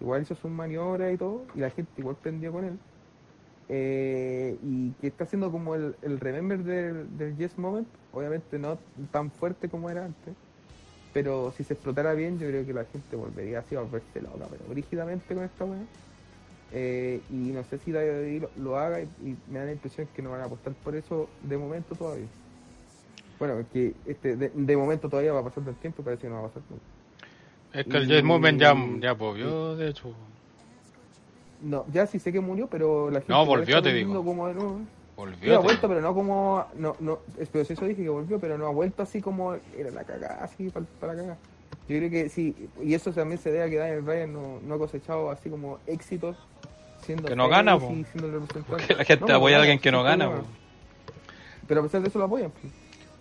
Igual 0.00 0.22
hizo 0.22 0.34
sus 0.34 0.50
maniobras 0.50 1.12
y 1.14 1.16
todo, 1.16 1.46
y 1.54 1.60
la 1.60 1.70
gente 1.70 1.90
igual 1.96 2.16
prendió 2.20 2.52
con 2.52 2.64
él 2.66 2.78
eh, 3.68 4.58
y 4.62 4.90
que 4.92 5.08
está 5.08 5.24
haciendo 5.24 5.50
como 5.50 5.74
el, 5.74 5.96
el 6.02 6.20
remember 6.20 6.62
del, 6.62 7.16
del 7.18 7.36
Yes 7.36 7.58
Moment, 7.58 7.88
obviamente 8.12 8.58
no 8.58 8.78
tan 9.10 9.30
fuerte 9.30 9.68
como 9.68 9.90
era 9.90 10.04
antes, 10.04 10.34
pero 11.16 11.50
si 11.56 11.64
se 11.64 11.72
explotara 11.72 12.12
bien, 12.12 12.38
yo 12.38 12.46
creo 12.46 12.66
que 12.66 12.74
la 12.74 12.84
gente 12.84 13.16
volvería 13.16 13.60
así 13.60 13.74
a 13.74 13.80
volverse 13.80 14.20
loca, 14.20 14.48
pero 14.50 14.74
rígidamente 14.74 15.34
con 15.34 15.44
esta 15.44 15.64
weá. 15.64 15.80
Eh, 16.72 17.22
y 17.30 17.52
no 17.52 17.64
sé 17.64 17.78
si 17.78 17.90
David 17.90 18.42
lo, 18.42 18.50
lo 18.62 18.78
haga 18.78 19.00
y, 19.00 19.04
y 19.24 19.36
me 19.50 19.60
da 19.60 19.64
la 19.64 19.72
impresión 19.72 20.06
que 20.14 20.20
no 20.20 20.32
van 20.32 20.42
a 20.42 20.44
apostar 20.44 20.74
por 20.74 20.94
eso 20.94 21.26
de 21.40 21.56
momento 21.56 21.94
todavía. 21.94 22.26
Bueno, 23.38 23.64
que 23.72 23.94
este, 24.04 24.36
de, 24.36 24.50
de 24.54 24.76
momento 24.76 25.08
todavía 25.08 25.32
va 25.32 25.40
a 25.40 25.44
pasar 25.44 25.66
el 25.66 25.74
tiempo 25.76 26.02
y 26.02 26.04
parece 26.04 26.22
que 26.24 26.28
no 26.28 26.34
va 26.34 26.40
a 26.40 26.48
pasar 26.48 26.62
nunca. 26.68 26.84
Es 27.72 27.86
que 27.86 27.96
el 27.96 28.08
Jet 28.08 28.22
Movement 28.22 28.60
ya, 28.60 28.74
ya 29.00 29.12
volvió, 29.14 29.74
de 29.74 29.88
hecho. 29.88 30.12
No, 31.62 31.86
ya 31.94 32.06
sí 32.06 32.18
sé 32.18 32.30
que 32.30 32.40
murió, 32.40 32.66
pero 32.66 33.10
la 33.10 33.20
gente. 33.20 33.32
No, 33.32 33.46
volvió, 33.46 33.80
te 33.80 33.94
digo. 33.94 34.22
Como 34.22 34.48
de 34.48 34.54
nuevo. 34.54 34.80
Volvió. 35.16 35.50
Sí, 35.50 35.54
ha 35.54 35.58
vuelto, 35.58 35.88
pero 35.88 36.00
no 36.02 36.14
como. 36.14 36.66
No, 36.76 36.94
no, 37.00 37.20
pero 37.50 37.62
eso 37.64 37.84
dije 37.86 38.02
que 38.02 38.08
volvió, 38.10 38.38
pero 38.38 38.58
no 38.58 38.66
ha 38.66 38.70
vuelto 38.70 39.02
así 39.02 39.20
como 39.22 39.54
era 39.76 39.90
la 39.90 40.04
cagada, 40.04 40.44
así 40.44 40.68
para, 40.68 40.84
para 41.00 41.14
la 41.14 41.20
cagada. 41.20 41.38
Yo 41.88 41.96
creo 41.98 42.10
que 42.10 42.28
sí, 42.28 42.68
y 42.82 42.94
eso 42.94 43.12
también 43.12 43.38
se 43.40 43.50
debe 43.50 43.64
a 43.64 43.70
que 43.70 43.76
Daniel 43.76 44.02
Bryan 44.02 44.32
no, 44.32 44.60
no 44.62 44.74
ha 44.74 44.78
cosechado 44.78 45.30
así 45.30 45.48
como 45.48 45.78
éxitos 45.86 46.36
siendo 47.04 47.28
Que 47.28 47.36
no 47.36 47.48
gana, 47.48 47.78
po. 47.78 47.86
siendo 47.86 48.26
el 48.26 48.32
representante. 48.32 48.64
Porque 48.68 48.94
la 48.94 49.04
gente 49.04 49.24
No, 49.26 49.36
apoya 49.36 49.56
a 49.56 49.58
no 49.58 49.62
alguien 49.62 49.78
que 49.78 49.90
no 49.92 50.02
gana. 50.02 50.28
pero- 50.28 50.42
po. 50.42 50.48
Pero 51.68 51.80
a 51.80 51.82
pesar 51.84 52.02
de 52.02 52.08
eso 52.08 52.18
lo 52.18 52.24
apoyan. 52.26 52.50
pues. 52.50 52.72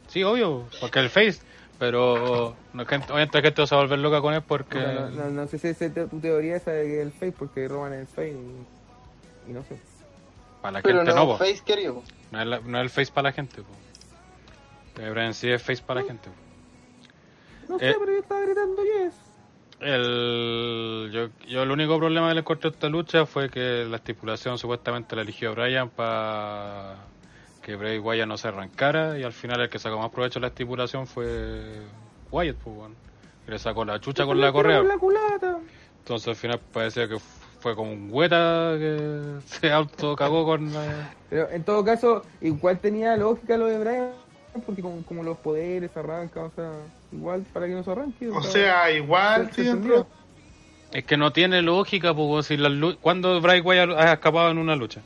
Sí, 0.08 0.24
obvio, 0.24 0.66
porque 0.82 1.00
el 1.00 1.10
Face. 1.10 1.40
Pero 1.80 2.56
no, 2.74 2.86
gente, 2.86 3.08
obviamente 3.12 3.38
la 3.38 3.42
gente 3.44 3.62
va 3.62 3.68
a 3.70 3.82
volver 3.82 4.00
loca 4.00 4.22
con 4.22 4.34
él 4.34 4.42
porque. 4.42 4.78
O 4.78 4.82
sea, 4.82 4.94
no, 4.94 5.10
no, 5.26 5.30
no 5.30 5.48
sé 5.48 5.58
si 5.60 5.68
es 5.68 5.78
te- 5.78 5.90
tu 5.90 6.20
teoría 6.20 6.56
esa 6.56 6.72
de 6.72 6.86
que 6.86 7.02
el 7.02 7.12
face, 7.12 7.34
porque 7.34 7.68
Roman 7.68 7.94
es 7.94 8.00
el 8.02 8.08
face 8.08 8.32
y, 8.32 9.50
y 9.52 9.54
no 9.54 9.62
sé. 9.64 9.78
Para 10.66 10.80
la 10.80 10.82
Pero 10.82 10.98
gente 11.02 11.14
no, 11.14 11.20
no, 11.20 11.28
po. 11.28 11.38
Face 11.38 11.62
querido. 11.64 12.02
No 12.32 12.42
es, 12.42 12.48
la- 12.48 12.60
no 12.60 12.78
es 12.80 12.84
el 12.86 12.90
Face 12.90 13.12
para 13.14 13.30
la 13.30 13.34
gente. 13.34 13.62
Po. 13.62 15.00
Eh, 15.00 15.10
Brian 15.12 15.36
sí 15.36 15.48
es 15.52 15.62
Face 15.62 15.84
para 15.86 16.02
la 16.02 16.08
gente. 16.08 16.28
po. 16.30 17.74
No 17.74 17.78
sé, 17.80 17.90
Eh. 17.92 17.96
pero 18.00 18.12
yo 18.12 18.18
estaba 18.20 18.42
gritando 18.42 18.82
yes. 18.84 19.14
El, 19.80 21.12
yo, 21.14 21.28
yo 21.48 21.62
el 21.62 21.70
único 21.70 22.00
problema 22.00 22.34
le 22.34 22.40
encontré 22.40 22.70
a 22.70 22.72
esta 22.72 22.90
lucha 22.90 23.28
fue 23.28 23.50
que 23.52 23.86
la 23.88 23.98
estipulación 23.98 24.58
supuestamente 24.58 25.16
la 25.16 25.22
eligió 25.22 25.54
Brian 25.54 25.90
para 25.92 26.96
que 27.62 27.76
Bray 27.76 28.00
Wyatt 28.00 28.28
no 28.28 28.36
se 28.38 28.48
arrancara 28.48 29.20
y 29.20 29.24
al 29.24 29.34
final 29.34 29.62
el 29.62 29.70
que 29.70 29.78
sacó 29.78 30.00
más 30.00 30.10
provecho 30.10 30.40
de 30.40 30.42
la 30.42 30.48
estipulación 30.48 31.06
fue 31.06 31.82
Wyatt, 32.32 32.56
pues, 32.58 32.76
bueno, 32.76 32.96
que 33.46 33.52
le 33.52 33.60
sacó 33.60 33.86
la 33.86 34.00
chucha 34.00 34.26
con 34.26 34.42
la 34.42 34.52
correa. 34.52 34.80
Con 34.80 34.88
la 34.88 34.98
culata. 34.98 35.60
Entonces 36.00 36.28
al 36.30 36.36
final 36.36 36.60
parecía 36.74 37.08
que 37.08 37.18
fue 37.66 37.76
como 37.76 37.94
un 37.94 38.10
hueta 38.12 38.76
que 38.78 39.40
se 39.48 39.72
auto 39.72 40.16
cagó 40.16 40.46
con 40.46 40.72
la... 40.72 41.10
Pero 41.32 41.50
en 41.50 41.64
todo 41.64 41.84
caso, 41.84 42.22
igual 42.40 42.78
tenía 42.78 43.18
lógica 43.18 43.58
lo 43.58 43.66
de 43.66 43.80
Brian, 43.80 44.12
porque 44.68 44.84
como, 44.84 45.04
como 45.04 45.24
los 45.24 45.36
poderes 45.40 45.90
arrancan, 45.98 46.44
o 46.44 46.52
sea, 46.56 46.72
igual 47.12 47.44
para 47.52 47.66
que 47.66 47.74
no 47.74 47.82
se 47.84 47.90
arranque. 47.90 48.30
O 48.30 48.40
sea, 48.44 48.92
igual, 48.92 49.50
sí. 49.52 49.68
Es 50.94 51.06
que 51.06 51.18
no 51.18 51.34
tiene 51.34 51.64
lógica, 51.64 52.14
pues, 52.14 52.46
si 52.46 52.56
la 52.56 52.70
lu- 52.70 53.00
¿cuándo 53.00 53.42
Bray 53.42 53.62
Wyatt 53.62 53.98
ha 53.98 54.14
escapado 54.14 54.52
en 54.52 54.60
una 54.60 54.76
lucha? 54.76 55.02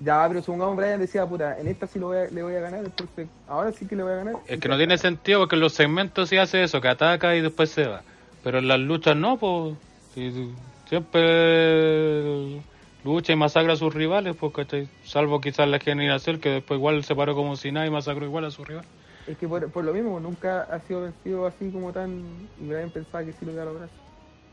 Ya, 0.00 0.26
pero 0.28 0.42
supongamos 0.42 0.76
Brian 0.76 1.00
decía, 1.00 1.24
puta, 1.24 1.58
en 1.58 1.68
esta 1.68 1.86
sí 1.86 1.98
lo 1.98 2.08
voy 2.08 2.18
a- 2.18 2.26
le 2.26 2.42
voy 2.42 2.54
a 2.54 2.60
ganar, 2.60 2.84
entonces 2.84 3.26
ahora 3.48 3.72
sí 3.72 3.86
que 3.86 3.96
le 3.96 4.02
voy 4.02 4.12
a 4.12 4.16
ganar. 4.16 4.36
Es 4.46 4.60
que 4.60 4.68
no 4.68 4.76
tiene 4.76 4.98
sentido 4.98 5.40
porque 5.40 5.54
en 5.54 5.62
los 5.62 5.72
segmentos 5.72 6.28
sí 6.28 6.36
hace 6.36 6.64
eso, 6.64 6.82
que 6.82 6.88
ataca 6.88 7.34
y 7.34 7.40
después 7.40 7.70
se 7.70 7.86
va. 7.86 8.02
Pero 8.42 8.58
en 8.58 8.68
las 8.68 8.78
luchas 8.78 9.16
no, 9.16 9.38
pues. 9.38 9.74
si- 10.14 10.52
siempre 10.98 12.62
lucha 13.04 13.32
y 13.32 13.36
masacra 13.36 13.74
a 13.74 13.76
sus 13.76 13.92
rivales, 13.92 14.36
pues, 14.36 14.52
¿cachai? 14.52 14.88
Salvo 15.02 15.40
quizás 15.40 15.68
la 15.68 15.78
generación 15.78 16.40
que 16.40 16.50
después 16.50 16.78
igual 16.78 17.04
se 17.04 17.14
paró 17.14 17.34
como 17.34 17.56
si 17.56 17.72
nada 17.72 17.86
y 17.86 17.90
masacró 17.90 18.24
igual 18.24 18.44
a 18.44 18.50
su 18.50 18.64
rival. 18.64 18.84
Es 19.26 19.36
que 19.38 19.48
por, 19.48 19.70
por 19.70 19.84
lo 19.84 19.92
mismo, 19.94 20.20
nunca 20.20 20.62
ha 20.62 20.80
sido 20.80 21.02
vencido 21.02 21.46
así 21.46 21.70
como 21.70 21.92
tan... 21.92 22.10
Y 22.60 22.66
Brian 22.66 22.90
pensaba 22.90 23.24
que 23.24 23.32
sí 23.32 23.44
lo 23.44 23.52
iba 23.52 23.62
a 23.62 23.66
lograr. 23.66 23.88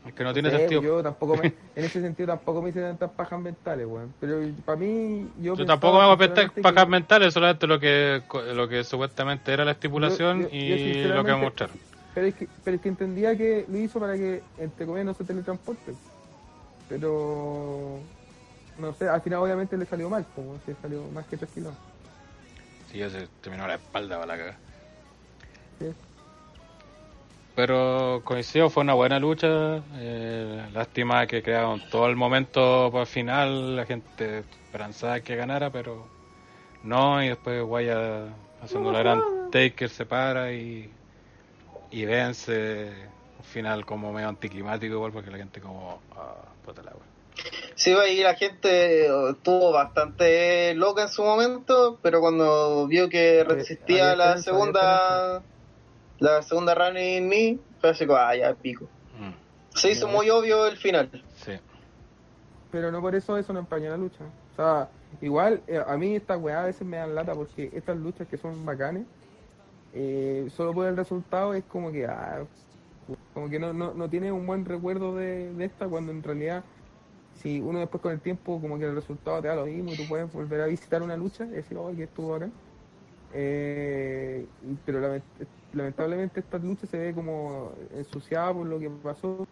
Es 0.06 0.14
que 0.14 0.24
no 0.24 0.32
tiene 0.32 0.50
sentido. 0.50 0.82
Yo 0.82 1.02
tampoco 1.02 1.36
me, 1.36 1.46
en 1.76 1.84
ese 1.84 2.00
sentido 2.00 2.26
tampoco 2.28 2.62
me 2.62 2.70
hice 2.70 2.80
tantas 2.80 3.10
pajas 3.10 3.40
mentales, 3.40 3.86
weón. 3.86 4.12
Pero 4.20 4.40
para 4.64 4.78
mí, 4.78 5.28
yo. 5.40 5.54
Yo 5.54 5.66
tampoco 5.66 5.98
me 5.98 6.04
hago 6.04 6.18
pajas 6.18 6.84
que- 6.84 6.90
mentales, 6.90 7.34
solamente 7.34 7.66
lo 7.66 7.78
que 7.78 8.22
lo 8.54 8.66
que 8.68 8.82
supuestamente 8.82 9.52
era 9.52 9.64
la 9.64 9.72
estipulación 9.72 10.42
Yo- 10.42 10.48
yo- 10.48 10.50
yo 10.50 10.74
y 10.74 11.04
lo 11.04 11.24
que 11.24 11.34
mostraron. 11.34 11.76
Pero 12.14 12.26
es, 12.26 12.34
que, 12.34 12.48
pero 12.64 12.76
es 12.76 12.82
que 12.82 12.88
entendía 12.88 13.36
que 13.36 13.64
lo 13.68 13.78
hizo 13.78 13.98
para 14.00 14.14
que, 14.14 14.42
entre 14.58 14.84
comillas, 14.86 15.06
no 15.06 15.14
se 15.14 15.24
teletransporte. 15.24 15.92
Pero. 16.88 17.98
No 18.78 18.92
sé, 18.94 19.08
al 19.08 19.20
final 19.20 19.40
obviamente 19.40 19.76
le 19.76 19.86
salió 19.86 20.08
mal, 20.08 20.24
como 20.34 20.58
se 20.64 20.74
salió 20.80 21.02
más 21.12 21.26
que 21.26 21.36
tranquilo. 21.36 21.72
Sí, 22.90 22.98
ya 22.98 23.10
se 23.10 23.26
terminó 23.40 23.66
la 23.66 23.74
espalda 23.74 24.18
para 24.18 24.26
la 24.26 24.38
caga. 24.38 24.58
Sí. 25.78 25.86
Pero 27.54 28.22
coincido, 28.24 28.70
fue 28.70 28.82
una 28.82 28.94
buena 28.94 29.18
lucha. 29.18 29.82
eh, 29.96 30.68
lástima 30.72 31.26
que 31.26 31.42
crearon 31.42 31.82
todo 31.90 32.06
el 32.06 32.16
momento 32.16 32.88
para 32.90 33.02
el 33.02 33.06
final, 33.06 33.76
la 33.76 33.84
gente 33.86 34.38
esperanzada 34.40 35.20
que 35.20 35.36
ganara, 35.36 35.70
pero 35.70 36.06
no. 36.82 37.22
Y 37.22 37.28
después 37.28 37.62
Guaya 37.62 38.34
haciendo 38.62 38.90
la 38.92 39.00
gran 39.00 39.50
Taker 39.50 39.90
se 39.90 40.06
para 40.06 40.52
y, 40.52 40.90
y 41.90 42.04
vence. 42.06 43.10
Un 43.38 43.44
final 43.44 43.84
como 43.84 44.12
medio 44.12 44.28
anticlimático, 44.28 44.94
igual, 44.94 45.12
porque 45.12 45.30
la 45.30 45.38
gente, 45.38 45.60
como. 45.60 46.00
Ah, 46.16 46.51
puta 46.64 46.82
la. 46.82 46.92
Sí, 47.74 47.92
ahí 47.92 48.20
la 48.22 48.34
gente 48.34 49.06
eh, 49.06 49.30
estuvo 49.30 49.72
bastante 49.72 50.74
loca 50.74 51.02
en 51.02 51.08
su 51.08 51.22
momento, 51.24 51.98
pero 52.02 52.20
cuando 52.20 52.86
vio 52.86 53.08
que 53.08 53.42
resistía 53.44 54.12
había 54.12 54.16
la 54.16 54.38
segunda 54.38 55.42
la 56.18 56.42
segunda 56.42 56.74
running 56.74 57.28
knee, 57.28 57.58
fue 57.80 57.90
así 57.90 58.06
como, 58.06 58.18
ah, 58.18 58.36
ya 58.36 58.54
pico. 58.54 58.84
Mm, 59.18 59.32
Se 59.76 59.90
hizo 59.90 60.06
muy 60.06 60.30
obvio 60.30 60.66
el 60.66 60.76
final. 60.76 61.10
sí. 61.36 61.52
Pero 62.70 62.90
no 62.90 63.02
por 63.02 63.14
eso 63.14 63.36
eso 63.36 63.52
no 63.52 63.58
empañó 63.58 63.90
la 63.90 63.98
lucha. 63.98 64.24
O 64.52 64.56
sea, 64.56 64.88
igual 65.20 65.62
eh, 65.66 65.82
a 65.86 65.96
mí 65.98 66.16
estas 66.16 66.40
weas 66.40 66.58
a 66.62 66.66
veces 66.66 66.86
me 66.86 66.96
dan 66.96 67.14
lata 67.14 67.34
porque 67.34 67.70
estas 67.74 67.96
luchas 67.98 68.26
que 68.28 68.38
son 68.38 68.64
bacanes, 68.64 69.04
eh, 69.92 70.48
solo 70.56 70.72
por 70.72 70.86
el 70.86 70.96
resultado 70.96 71.52
es 71.52 71.64
como 71.64 71.92
que, 71.92 72.06
ah, 72.06 72.44
como 73.32 73.48
que 73.50 73.58
no, 73.58 73.72
no, 73.72 73.94
no 73.94 74.10
tiene 74.10 74.32
un 74.32 74.46
buen 74.46 74.64
recuerdo 74.64 75.16
de, 75.16 75.54
de 75.54 75.64
esta 75.64 75.88
cuando 75.88 76.12
en 76.12 76.22
realidad 76.22 76.66
si 77.32 77.60
uno 77.60 77.80
después 77.80 78.02
con 78.02 78.12
el 78.12 78.22
tiempo 78.22 78.60
como 78.60 78.78
que 78.78 78.86
el 78.86 78.94
resultado 78.94 79.42
te 79.42 79.48
da 79.48 79.56
lo 79.56 79.66
mismo 79.66 79.94
y 79.94 79.96
tú 79.96 80.08
puedes 80.08 80.30
volver 80.32 80.60
a 80.62 80.66
visitar 80.66 81.02
una 81.02 81.16
lucha 81.16 81.44
y 81.46 81.50
decir, 81.50 81.76
oh, 81.78 81.94
que 81.96 82.04
estuvo 82.04 82.34
acá. 82.34 82.52
Eh, 83.30 84.50
pero 84.84 85.00
lament- 85.00 85.24
lamentablemente 85.72 86.40
esta 86.40 86.58
lucha 86.58 86.86
se 86.86 86.98
ve 86.98 87.14
como 87.14 87.74
ensuciada 87.90 88.52
por 88.52 88.66
lo 88.66 88.78
que 88.78 88.90
pasó 88.90 89.44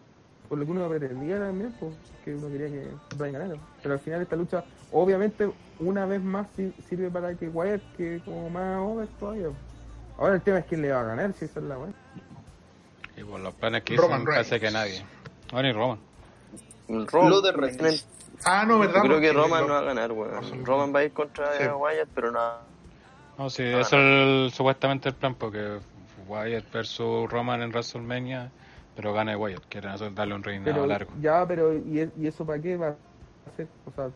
por 0.47 0.59
lo 0.59 0.65
que 0.65 0.71
uno 0.71 0.89
pretendía 0.89 1.39
también, 1.39 1.73
pues, 1.77 1.97
que 2.21 2.35
uno 2.35 2.49
quería 2.51 2.69
que 2.69 2.99
Bryan 3.09 3.33
ganara. 3.33 3.61
Pero 3.81 3.93
al 3.95 3.99
final 4.01 4.21
esta 4.21 4.35
lucha, 4.35 4.65
obviamente, 4.89 5.51
una 5.77 6.05
vez 6.05 6.21
más 6.21 6.53
sir- 6.53 6.75
sirve 6.79 7.11
para 7.11 7.35
que 7.37 7.49
Wyatt 7.49 7.85
que 7.93 8.21
como 8.23 8.49
más 8.49 8.79
over 8.81 9.09
todavía. 9.09 9.57
Ahora 10.17 10.35
el 10.35 10.43
tema 10.43 10.59
es 10.59 10.65
quién 10.65 10.81
le 10.83 10.91
va 10.91 11.01
a 11.01 11.03
ganar, 11.05 11.33
si 11.33 11.45
esa 11.45 11.59
es 11.61 11.65
la 11.67 11.79
weá. 11.79 11.95
Y 13.21 13.23
por 13.23 13.39
los 13.39 13.53
planes 13.53 13.83
que 13.83 13.95
Roman 13.95 14.21
hicieron, 14.21 14.35
casi 14.35 14.49
Reigns. 14.51 14.65
que 14.65 14.71
nadie. 14.71 15.05
Bueno, 15.51 15.69
y 15.69 15.71
Roman. 15.73 15.99
Roman, 16.87 17.29
Luther 17.29 17.55
Reigns. 17.57 18.07
Ah, 18.45 18.65
no, 18.67 18.79
¿verdad? 18.79 18.95
Yo 18.95 19.01
creo 19.03 19.19
que 19.21 19.31
Roman 19.33 19.67
no 19.67 19.73
va 19.73 19.79
a 19.79 19.83
ganar, 19.83 20.11
weón. 20.11 20.65
Roman 20.65 20.93
va 20.95 20.99
a 20.99 21.03
ir 21.03 21.11
contra 21.11 21.53
Sí. 21.57 21.63
Wyatt, 21.67 22.09
pero 22.15 22.31
no. 22.31 22.39
No, 23.37 23.49
sí, 23.49 23.63
eso 23.63 23.79
es 23.81 23.93
el- 23.93 24.51
supuestamente 24.53 25.09
el 25.09 25.15
plan, 25.15 25.35
porque 25.35 25.77
Wyatt 26.27 26.71
versus 26.73 27.29
Roman 27.29 27.61
en 27.61 27.69
WrestleMania, 27.69 28.49
pero 28.95 29.13
gana 29.13 29.37
Wyatt, 29.37 29.63
quieren 29.69 29.91
hacer 29.91 30.13
darle 30.13 30.33
un 30.35 30.43
reinado 30.43 30.73
Pero 30.73 30.87
largo. 30.87 31.11
ya, 31.21 31.45
pero 31.47 31.73
¿y, 31.77 31.99
es- 31.99 32.09
¿y 32.17 32.27
eso 32.27 32.45
para 32.45 32.61
qué 32.61 32.75
va 32.77 32.87
a 32.87 32.95
hacer? 33.53 33.67
O 33.85 33.91
sea, 33.91 34.09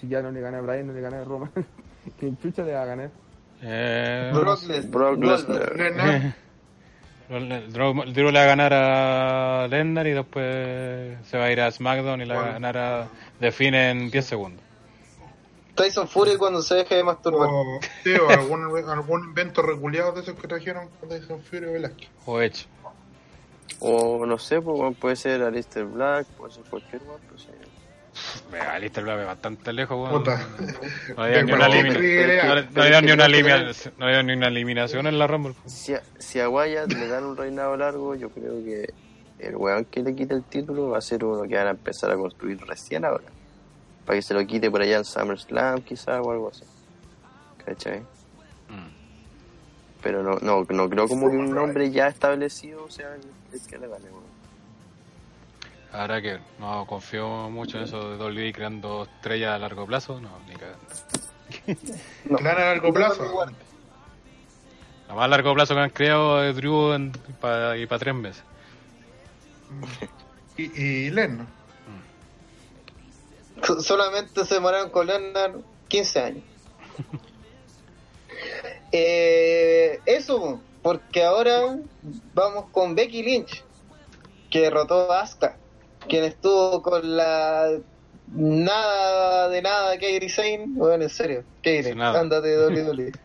si 0.00 0.08
ya 0.08 0.22
no 0.22 0.30
le 0.30 0.40
gana 0.40 0.58
a 0.58 0.60
Bryan, 0.60 0.86
no 0.86 0.92
le 0.92 1.00
gana 1.00 1.20
a 1.20 1.24
Roman, 1.24 1.50
¿quién 2.18 2.38
chucha 2.38 2.62
le 2.62 2.72
va 2.74 2.82
a 2.82 2.86
ganar? 2.86 3.10
Eh, 3.62 4.30
Brock 4.88 5.18
Lesnar. 5.18 6.34
Drew, 7.28 8.04
Drew 8.12 8.30
le 8.30 8.38
va 8.38 8.42
a 8.42 8.46
ganar 8.46 8.72
a 8.74 9.66
Lesnar 9.68 10.06
y 10.06 10.12
después 10.12 11.16
se 11.26 11.38
va 11.38 11.44
a 11.46 11.50
ir 11.52 11.60
a 11.60 11.70
SmackDown 11.70 12.20
y 12.20 12.24
le 12.26 12.34
va 12.34 12.40
a 12.40 12.42
Bueno. 12.42 12.52
ganar 12.54 12.76
a 12.78 13.08
The 13.40 13.50
Finn 13.52 13.74
en 13.74 14.10
10 14.10 14.24
segundos. 14.26 14.60
Tyson 15.74 16.06
Fury 16.06 16.36
cuando 16.36 16.62
se 16.62 16.76
deje 16.76 16.96
de 16.96 17.02
masturbar. 17.04 17.48
o, 17.50 17.80
sí, 18.04 18.12
o 18.14 18.28
algún, 18.28 18.62
algún 18.88 19.24
invento 19.24 19.60
reculeado 19.62 20.12
de 20.12 20.20
esos 20.20 20.38
que 20.38 20.46
trajeron 20.46 20.88
Tyson 21.08 21.40
Fury 21.42 21.66
o 21.66 21.72
Velázquez. 21.72 22.08
O 22.26 22.40
Edge. 22.40 22.66
O 23.80 24.24
no 24.24 24.38
sé, 24.38 24.60
pues, 24.60 24.96
puede 24.98 25.16
ser 25.16 25.42
Alistair 25.42 25.86
Black, 25.86 26.26
puede 26.36 26.52
ser 26.54 26.62
cualquier 26.64 27.02
weón, 27.02 27.20
pues, 27.28 27.48
Vea, 28.50 28.78
Lister 28.78 29.02
Black 29.02 29.20
es 29.20 29.26
bastante 29.26 29.72
lejos, 29.72 29.96
weón. 29.96 30.22
Puta. 30.22 30.46
No 31.16 31.22
había 31.22 31.42
ni 31.42 31.52
una 31.52 31.66
eliminación, 33.26 33.94
no 33.98 34.06
había 34.06 34.22
ni 34.22 34.32
una 34.32 34.48
eliminación 34.48 35.06
en 35.06 35.18
la 35.18 35.26
Rumble. 35.26 35.54
Si 35.66 35.94
a, 35.94 36.02
si 36.18 36.40
a 36.40 36.48
Wyatt 36.48 36.92
le 36.92 37.08
dan 37.08 37.24
un 37.24 37.36
reinado 37.36 37.76
largo, 37.76 38.14
yo 38.14 38.30
creo 38.30 38.62
que 38.64 38.92
el 39.38 39.56
weón 39.56 39.84
que 39.86 40.02
le 40.02 40.14
quite 40.14 40.34
el 40.34 40.44
título 40.44 40.90
va 40.90 40.98
a 40.98 41.00
ser 41.00 41.24
uno 41.24 41.42
que 41.48 41.56
van 41.56 41.66
a 41.66 41.70
empezar 41.70 42.10
a 42.10 42.16
construir 42.16 42.60
recién 42.66 43.04
ahora. 43.04 43.24
Para 44.06 44.18
que 44.18 44.22
se 44.22 44.34
lo 44.34 44.46
quite 44.46 44.70
por 44.70 44.82
allá 44.82 44.98
en 44.98 45.04
SummerSlam, 45.04 45.80
quizás, 45.82 46.20
o 46.22 46.30
algo 46.30 46.50
así. 46.50 46.64
¿Cachai? 47.64 48.00
Mm. 48.00 48.92
Pero 50.02 50.22
no, 50.22 50.38
no, 50.40 50.66
no 50.68 50.90
creo 50.90 51.08
como 51.08 51.30
que 51.30 51.36
un 51.36 51.50
nombre 51.54 51.90
ya 51.90 52.08
establecido 52.08 52.88
sea 52.90 53.14
el, 53.14 53.22
el 53.52 53.66
que 53.66 53.78
le 53.78 53.88
gane, 53.88 54.10
weón. 54.10 54.23
Ahora 55.94 56.20
que 56.20 56.38
no 56.58 56.84
confío 56.86 57.48
mucho 57.50 57.78
en 57.78 57.84
eso 57.84 58.10
de 58.10 58.16
WWE 58.24 58.52
creando 58.52 59.04
estrellas 59.04 59.52
a 59.54 59.58
largo 59.58 59.86
plazo, 59.86 60.20
no, 60.20 60.30
ni 60.48 60.54
cagando. 60.54 60.80
No. 62.24 62.38
Plan 62.38 62.56
a 62.58 62.64
largo 62.64 62.92
plazo. 62.92 63.22
Lo 65.08 65.14
más 65.14 65.28
largo 65.30 65.54
plazo 65.54 65.74
que 65.74 65.80
han 65.80 65.90
creado 65.90 66.42
es 66.42 66.56
Drew 66.56 66.92
en- 66.94 67.12
pa- 67.12 67.76
y 67.76 67.86
para 67.86 67.98
tres 67.98 68.14
meses. 68.14 68.42
Y, 70.56 70.80
y 70.80 71.10
Lennon. 71.10 71.48
So- 73.64 73.80
Solamente 73.80 74.44
se 74.44 74.54
demoraron 74.54 74.88
con 74.90 75.06
Lesnar 75.06 75.52
15 75.88 76.20
años. 76.20 76.44
Eh, 78.92 80.00
eso, 80.06 80.60
porque 80.82 81.24
ahora 81.24 81.76
vamos 82.34 82.66
con 82.70 82.94
Becky 82.94 83.22
Lynch, 83.22 83.64
que 84.50 84.60
derrotó 84.60 85.10
a 85.10 85.22
Asuka, 85.22 85.56
quien 86.08 86.24
estuvo 86.24 86.82
con 86.82 87.16
la 87.16 87.78
nada 88.32 89.48
de 89.48 89.62
nada 89.62 89.98
Kairi 89.98 90.28
Sane. 90.28 90.64
Bueno, 90.68 91.04
en 91.04 91.10
serio, 91.10 91.44
Kairi, 91.62 91.90
ándate 92.00 92.58
WWE. 92.58 93.12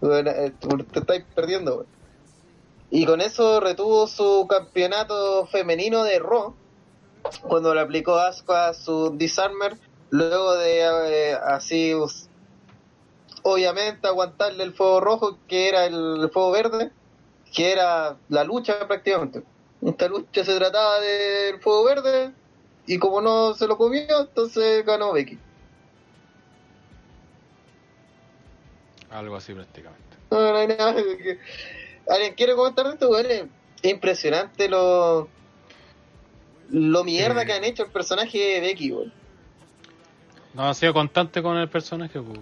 Bueno, 0.00 0.30
eh, 0.32 0.52
te 0.92 0.98
estáis 0.98 1.24
perdiendo, 1.34 1.76
weón. 1.76 1.86
Y 2.90 3.06
con 3.06 3.22
eso 3.22 3.58
retuvo 3.58 4.06
su 4.06 4.46
campeonato 4.48 5.46
femenino 5.46 6.04
de 6.04 6.18
Raw 6.18 6.54
cuando 7.42 7.74
le 7.74 7.80
aplicó 7.80 8.16
Asuka 8.16 8.74
su 8.74 9.16
Disarmer, 9.16 9.76
luego 10.10 10.54
de 10.54 10.80
eh, 11.30 11.34
así, 11.34 11.92
obviamente, 13.42 14.06
aguantarle 14.06 14.62
el 14.62 14.74
fuego 14.74 15.00
rojo, 15.00 15.38
que 15.48 15.68
era 15.68 15.86
el 15.86 16.30
fuego 16.32 16.52
verde, 16.52 16.92
que 17.52 17.72
era 17.72 18.16
la 18.28 18.44
lucha 18.44 18.86
prácticamente. 18.86 19.42
Esta 19.84 20.08
lucha 20.08 20.44
se 20.44 20.56
trataba 20.56 20.98
del 21.00 21.60
fuego 21.60 21.84
verde, 21.84 22.32
y 22.86 22.98
como 22.98 23.20
no 23.20 23.54
se 23.54 23.66
lo 23.66 23.76
comió, 23.76 24.20
entonces 24.20 24.84
ganó 24.84 25.12
Becky. 25.12 25.38
Algo 29.10 29.36
así 29.36 29.52
prácticamente. 29.54 30.02
No, 30.30 30.40
no 30.52 30.56
hay 30.56 30.66
nada 30.68 30.94
que- 30.94 31.38
¿Alguien 32.08 32.34
quiere 32.34 32.54
comentar 32.54 32.86
esto? 32.86 33.08
Bueno, 33.08 33.28
es 33.30 33.90
impresionante 33.90 34.68
lo 34.68 35.28
lo 36.70 37.04
mierda 37.04 37.42
Sí. 37.42 37.46
que 37.46 37.52
han 37.52 37.64
hecho 37.64 37.84
el 37.84 37.90
personaje 37.90 38.38
de 38.38 38.60
Becky, 38.60 38.90
weón. 38.92 39.12
No, 40.54 40.68
ha 40.68 40.74
sido 40.74 40.94
constante 40.94 41.42
con 41.42 41.56
el 41.58 41.68
personaje, 41.68 42.20
pues. 42.20 42.38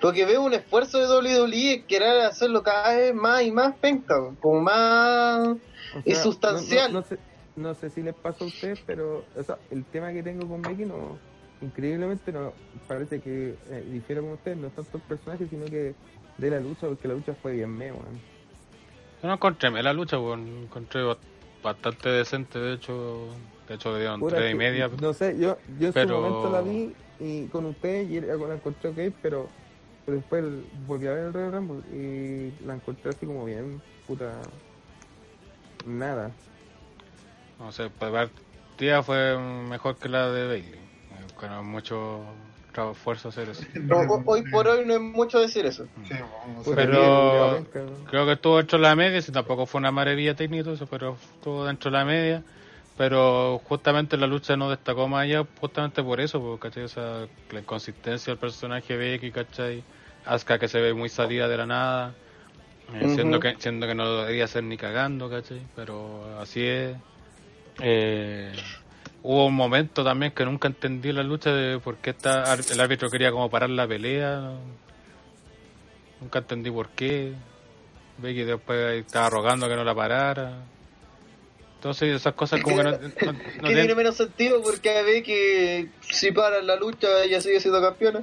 Porque 0.00 0.24
veo 0.24 0.42
un 0.42 0.54
esfuerzo 0.54 0.98
de 0.98 1.06
WWE 1.42 1.74
en 1.74 1.82
querer 1.86 2.22
hacerlo 2.22 2.62
cada 2.62 2.96
vez 2.96 3.14
más 3.14 3.42
y 3.42 3.52
más 3.52 3.74
penca, 3.76 4.18
weón. 4.20 4.36
como 4.36 4.60
más... 4.60 5.48
O 5.48 5.58
Es 6.04 6.14
sea, 6.14 6.22
sustancial. 6.22 6.92
No, 6.92 7.00
no- 7.00 7.00
no 7.00 7.06
sé, 7.06 7.18
no 7.56 7.74
sé 7.74 7.90
si 7.90 8.02
les 8.02 8.14
pasa 8.14 8.44
a 8.44 8.46
ustedes, 8.48 8.80
pero 8.86 9.24
o 9.36 9.42
sea, 9.42 9.58
el 9.70 9.84
tema 9.84 10.12
que 10.12 10.22
tengo 10.22 10.46
con 10.48 10.62
Becky 10.62 10.84
no, 10.84 11.18
increíblemente 11.60 12.32
no 12.32 12.52
parece 12.88 13.20
que 13.20 13.54
eh, 13.70 13.84
difiere 13.90 14.20
con 14.20 14.30
ustedes, 14.32 14.56
no 14.56 14.68
es 14.68 14.72
tanto 14.74 14.96
el 14.98 15.02
personaje, 15.02 15.46
sino 15.48 15.64
que 15.66 15.94
de 16.38 16.50
la 16.50 16.60
lucha, 16.60 16.86
porque 16.86 17.08
la 17.08 17.14
lucha 17.14 17.34
fue 17.42 17.52
bien 17.52 17.70
me, 17.76 17.92
weón. 17.92 18.20
Yo 19.22 19.28
no 19.28 19.34
encontré 19.34 19.70
me 19.70 19.82
la 19.82 19.92
lucha, 19.92 20.18
pues. 20.18 20.38
Encontré 20.40 21.02
ba- 21.02 21.18
bastante 21.62 22.08
decente, 22.08 22.58
de 22.58 22.74
hecho. 22.74 23.28
De 23.68 23.74
hecho, 23.74 23.92
le 23.92 24.00
dieron 24.00 24.26
tres 24.26 24.40
que- 24.42 24.50
y 24.50 24.54
media. 24.54 24.90
No 25.00 25.12
sé, 25.12 25.36
yo, 25.38 25.58
yo 25.78 25.88
en 25.88 25.92
pero- 25.92 26.16
su 26.16 26.20
momento 26.22 26.50
la 26.50 26.60
vi 26.62 26.92
y 27.20 27.46
con 27.48 27.66
ustedes 27.66 28.08
y 28.10 28.16
era- 28.16 28.34
la 28.36 28.54
encontré 28.54 28.90
ok, 28.90 29.14
pero 29.20 29.48
después 30.06 30.44
volví 30.86 31.06
a 31.06 31.12
ver 31.12 31.24
el 31.26 31.32
Royal 31.32 31.52
Rumble 31.52 31.82
y 31.96 32.52
la 32.66 32.74
encontré 32.74 33.10
así 33.10 33.26
como 33.26 33.44
bien, 33.44 33.80
puta, 34.06 34.32
nada. 35.86 36.30
No 37.58 37.72
sé, 37.72 37.90
pues 37.90 38.10
partida 38.10 39.02
fue 39.02 39.38
mejor 39.38 39.96
que 39.96 40.08
la 40.08 40.30
de 40.30 40.46
Bailey. 40.46 40.80
Con 41.36 41.66
mucho 41.66 42.20
tra- 42.74 42.90
esfuerzo 42.92 43.28
hacer 43.30 43.48
eso. 43.50 43.62
No, 43.82 43.98
ho- 44.00 44.22
hoy 44.26 44.42
por 44.50 44.66
hoy 44.68 44.84
no 44.84 44.94
es 44.94 45.00
mucho 45.00 45.38
decir 45.38 45.64
eso. 45.66 45.86
Sí, 46.06 46.14
vamos 46.46 46.66
a 46.68 46.74
Pero- 46.74 47.52
bien. 47.72 47.94
Creo 48.10 48.26
que 48.26 48.32
estuvo 48.32 48.58
dentro 48.58 48.78
de 48.78 48.82
la 48.82 48.96
media, 48.96 49.22
si 49.22 49.32
tampoco 49.32 49.64
fue 49.66 49.78
una 49.78 49.90
maravilla 49.90 50.34
técnica 50.34 50.60
y 50.60 50.64
todo 50.64 50.74
eso, 50.74 50.86
pero 50.86 51.16
estuvo 51.36 51.64
dentro 51.64 51.90
de 51.90 51.96
la 51.98 52.04
media. 52.04 52.42
Pero 53.00 53.62
justamente 53.64 54.18
la 54.18 54.26
lucha 54.26 54.58
no 54.58 54.68
destacó 54.68 55.08
más 55.08 55.22
allá, 55.22 55.46
justamente 55.58 56.02
por 56.02 56.20
eso, 56.20 56.38
porque 56.38 56.68
¿cachai? 56.68 56.82
O 56.82 56.88
sea, 56.88 57.26
la 57.50 57.60
inconsistencia 57.60 58.30
del 58.30 58.38
personaje 58.38 58.94
Becky, 58.94 59.30
¿cachai? 59.30 59.82
Asuka 60.26 60.58
que 60.58 60.68
se 60.68 60.82
ve 60.82 60.92
muy 60.92 61.08
salida 61.08 61.48
de 61.48 61.56
la 61.56 61.64
nada, 61.64 62.14
eh, 62.92 63.08
siendo, 63.14 63.40
que, 63.40 63.56
siendo 63.58 63.86
que 63.86 63.94
no 63.94 64.04
lo 64.04 64.20
debería 64.20 64.44
hacer 64.44 64.64
ni 64.64 64.76
cagando, 64.76 65.30
¿cachai? 65.30 65.62
Pero 65.74 66.38
así 66.38 66.62
es. 66.62 66.94
Eh, 67.78 68.52
hubo 69.22 69.46
un 69.46 69.54
momento 69.54 70.04
también 70.04 70.32
que 70.32 70.44
nunca 70.44 70.68
entendí 70.68 71.10
la 71.10 71.22
lucha 71.22 71.54
de 71.54 71.78
por 71.78 71.96
qué 71.96 72.10
esta, 72.10 72.52
el 72.52 72.80
árbitro 72.82 73.08
quería 73.08 73.32
como 73.32 73.48
parar 73.48 73.70
la 73.70 73.88
pelea. 73.88 74.40
¿no? 74.40 74.58
Nunca 76.20 76.40
entendí 76.40 76.70
por 76.70 76.90
qué. 76.90 77.32
Becky 78.18 78.42
después 78.42 79.06
estaba 79.06 79.30
rogando 79.30 79.70
que 79.70 79.76
no 79.76 79.84
la 79.84 79.94
parara. 79.94 80.52
Entonces 81.80 82.14
esas 82.14 82.34
cosas 82.34 82.62
como 82.62 82.76
que 82.76 82.82
no, 82.82 82.90
no- 82.90 82.98
no 83.00 83.08
que 83.08 83.14
tienen- 83.60 83.74
tiene 83.74 83.94
menos 83.94 84.14
sentido 84.16 84.60
porque 84.62 85.02
ve 85.02 85.22
que 85.22 85.88
si 86.10 86.30
para 86.30 86.60
la 86.60 86.76
lucha 86.76 87.24
ella 87.24 87.40
sigue 87.40 87.58
siendo 87.58 87.80
campeona. 87.80 88.22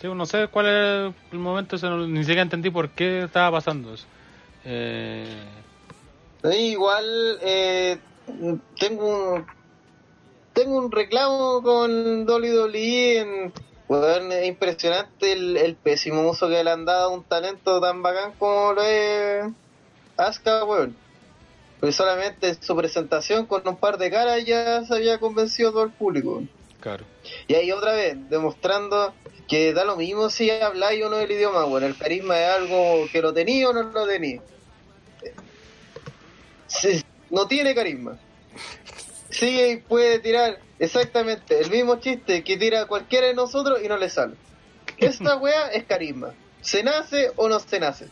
Sí, 0.00 0.06
no 0.08 0.24
sé 0.26 0.46
cuál 0.48 0.66
es 0.66 1.14
el 1.32 1.38
momento, 1.38 1.76
ni 2.06 2.20
siquiera 2.20 2.42
entendí 2.42 2.70
por 2.70 2.90
qué 2.90 3.24
estaba 3.24 3.50
pasando 3.58 3.94
eso. 3.94 4.06
Eh, 4.64 5.26
Sí, 6.44 6.56
igual 6.72 7.38
eh, 7.40 7.98
tengo 8.78 9.34
un 9.34 9.46
tengo 10.52 10.76
un 10.78 10.90
reclamo 10.92 11.62
con 11.62 12.24
WWE 12.28 13.18
en 13.20 13.52
weón, 13.88 14.32
es 14.32 14.46
impresionante 14.48 15.32
el, 15.32 15.56
el 15.56 15.76
pésimo 15.76 16.28
uso 16.28 16.48
que 16.48 16.62
le 16.64 16.70
han 16.70 16.84
dado 16.84 17.04
a 17.10 17.14
un 17.14 17.22
talento 17.24 17.80
tan 17.80 18.02
bacán 18.02 18.32
como 18.38 18.72
lo 18.74 18.82
es 18.82 19.44
Asuka, 20.16 20.64
weón. 20.64 20.96
Porque 21.82 21.94
solamente 21.94 22.50
en 22.50 22.62
su 22.62 22.76
presentación 22.76 23.44
con 23.46 23.66
un 23.66 23.76
par 23.76 23.98
de 23.98 24.08
caras 24.08 24.44
ya 24.44 24.84
se 24.84 24.94
había 24.94 25.18
convencido 25.18 25.72
todo 25.72 25.82
el 25.82 25.90
público. 25.90 26.44
claro. 26.78 27.04
Y 27.48 27.54
ahí 27.54 27.72
otra 27.72 27.92
vez, 27.92 28.16
demostrando 28.30 29.12
que 29.48 29.72
da 29.72 29.84
lo 29.84 29.96
mismo 29.96 30.30
si 30.30 30.48
habláis 30.48 31.02
o 31.04 31.10
no 31.10 31.18
el 31.18 31.28
idioma, 31.28 31.64
bueno, 31.64 31.88
el 31.88 31.96
carisma 31.96 32.38
es 32.38 32.50
algo 32.50 33.08
que 33.10 33.20
lo 33.20 33.32
tenía 33.32 33.68
o 33.68 33.72
no 33.72 33.82
lo 33.82 34.06
tenía. 34.06 34.40
No 37.30 37.48
tiene 37.48 37.74
carisma. 37.74 38.16
Sí, 39.30 39.82
puede 39.88 40.20
tirar 40.20 40.60
exactamente 40.78 41.58
el 41.58 41.68
mismo 41.68 41.96
chiste 41.96 42.44
que 42.44 42.56
tira 42.58 42.86
cualquiera 42.86 43.26
de 43.26 43.34
nosotros 43.34 43.80
y 43.82 43.88
no 43.88 43.96
le 43.96 44.08
sale. 44.08 44.34
Esta 44.98 45.36
wea 45.40 45.66
es 45.72 45.82
carisma. 45.82 46.32
¿Se 46.60 46.84
nace 46.84 47.32
o 47.34 47.48
no 47.48 47.58
se 47.58 47.80
nace? 47.80 48.06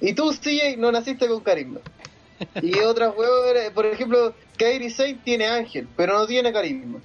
Y 0.00 0.12
tú, 0.12 0.30
CJ, 0.30 0.76
no 0.76 0.92
naciste 0.92 1.26
con 1.26 1.40
carisma. 1.40 1.80
Y 2.62 2.78
otras 2.80 3.14
weas, 3.16 3.70
por 3.70 3.86
ejemplo, 3.86 4.34
Kairi 4.56 4.90
Sane 4.90 5.20
tiene 5.24 5.46
ángel, 5.46 5.88
pero 5.96 6.18
no 6.18 6.26
tiene 6.26 6.52
carisma 6.52 7.00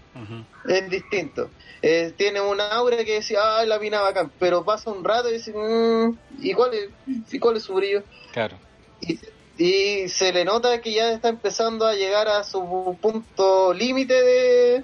es 0.67 0.89
distinto. 0.89 1.49
Eh, 1.81 2.13
tiene 2.17 2.41
una 2.41 2.67
aura 2.69 3.03
que 3.03 3.13
decía, 3.13 3.39
ay, 3.57 3.67
la 3.67 3.79
mina 3.79 4.01
bacán, 4.01 4.31
pero 4.39 4.63
pasa 4.65 4.91
un 4.91 5.03
rato 5.03 5.29
y 5.29 5.33
dice, 5.33 5.53
"Mm, 5.53 6.17
¿y 6.39 6.53
cuál 6.53 6.73
es, 6.73 6.89
y 7.31 7.39
cuál 7.39 7.57
es 7.57 7.63
su 7.63 7.73
brillo? 7.73 8.03
Claro. 8.33 8.57
Y, 9.01 9.19
y 9.57 10.09
se 10.09 10.33
le 10.33 10.43
nota 10.43 10.81
que 10.81 10.91
ya 10.91 11.11
está 11.11 11.29
empezando 11.29 11.85
a 11.85 11.93
llegar 11.93 12.27
a 12.27 12.43
su 12.43 12.97
punto 13.01 13.73
límite 13.73 14.13
de, 14.13 14.83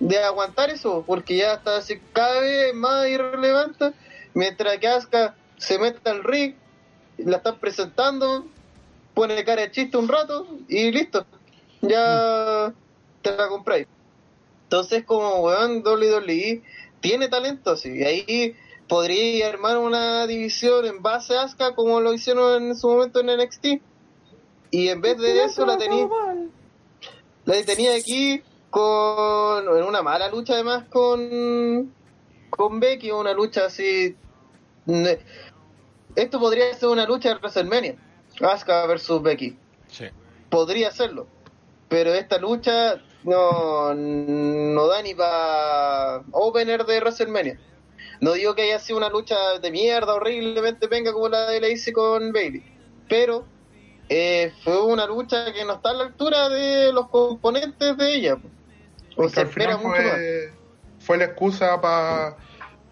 de 0.00 0.18
aguantar 0.18 0.70
eso, 0.70 1.04
porque 1.06 1.36
ya 1.36 1.54
está 1.54 1.76
así 1.76 2.00
cada 2.12 2.40
vez 2.40 2.74
más 2.74 3.08
irrelevante, 3.08 3.92
mientras 4.34 4.78
que 4.78 4.88
Asuka 4.88 5.36
se 5.58 5.78
mete 5.78 6.08
al 6.08 6.24
ring, 6.24 6.54
la 7.18 7.36
están 7.36 7.58
presentando, 7.58 8.46
pone 9.14 9.44
cara 9.44 9.62
de 9.62 9.70
chiste 9.70 9.96
un 9.96 10.08
rato 10.08 10.46
y 10.68 10.90
listo, 10.90 11.26
ya 11.80 12.72
te 13.22 13.36
la 13.36 13.48
compráis. 13.48 13.86
Entonces, 14.64 15.04
como 15.04 15.40
weón, 15.40 15.82
WWE 15.84 16.62
tiene 17.00 17.28
talento, 17.28 17.76
sí. 17.76 17.90
Y 17.98 18.04
ahí 18.04 18.56
podría 18.88 19.48
armar 19.48 19.78
una 19.78 20.26
división 20.26 20.86
en 20.86 21.02
base 21.02 21.36
a 21.36 21.42
Asuka 21.42 21.74
como 21.74 22.00
lo 22.00 22.12
hicieron 22.12 22.62
en 22.64 22.76
su 22.76 22.88
momento 22.88 23.20
en 23.20 23.26
NXT. 23.26 23.66
Y 24.70 24.88
en 24.88 25.00
vez 25.00 25.18
de 25.18 25.44
eso 25.44 25.66
la 25.66 25.76
tenía 25.76 26.08
la 27.44 27.62
tenía 27.64 27.94
aquí 27.94 28.42
con 28.70 29.76
en 29.76 29.84
una 29.84 30.02
mala 30.02 30.28
lucha 30.28 30.54
además 30.54 30.84
con 30.88 31.92
con 32.48 32.80
Becky, 32.80 33.10
una 33.10 33.32
lucha 33.34 33.66
así 33.66 34.16
esto 36.14 36.40
podría 36.40 36.72
ser 36.74 36.88
una 36.88 37.06
lucha 37.06 37.30
de 37.30 37.34
WrestleMania, 37.36 37.96
Asuka 38.50 38.86
versus 38.86 39.22
Becky 39.22 39.56
Sí. 39.88 40.06
podría 40.50 40.88
hacerlo. 40.88 41.26
Pero 41.88 42.14
esta 42.14 42.38
lucha 42.38 43.02
no, 43.24 43.92
no 43.94 44.86
da 44.86 45.02
ni 45.02 45.14
para 45.14 46.22
opener 46.32 46.84
de 46.86 46.98
WrestleMania. 47.00 47.58
No 48.20 48.32
digo 48.32 48.54
que 48.54 48.62
haya 48.62 48.78
sido 48.78 48.98
una 48.98 49.08
lucha 49.10 49.36
de 49.60 49.70
mierda, 49.70 50.14
horriblemente 50.14 50.86
venga 50.86 51.12
como 51.12 51.28
la 51.28 51.50
de 51.50 51.60
la 51.60 51.68
hice 51.68 51.92
con 51.92 52.32
Bailey. 52.32 52.62
Pero 53.08 53.44
eh, 54.08 54.52
fue 54.64 54.80
una 54.82 55.06
lucha 55.06 55.52
que 55.52 55.64
no 55.64 55.74
está 55.74 55.90
a 55.90 55.94
la 55.94 56.04
altura 56.04 56.48
de 56.48 56.92
los 56.92 57.08
componentes 57.10 57.96
de 57.96 58.14
ella. 58.14 58.34
O 58.34 58.40
Porque 59.16 59.34
se 59.34 59.40
al 59.42 59.48
espera 59.48 59.76
mucho 59.76 59.88
más. 59.88 59.98
fue, 60.00 60.52
fue 61.00 61.18
la 61.18 61.24
excusa 61.24 61.80
para 61.80 62.36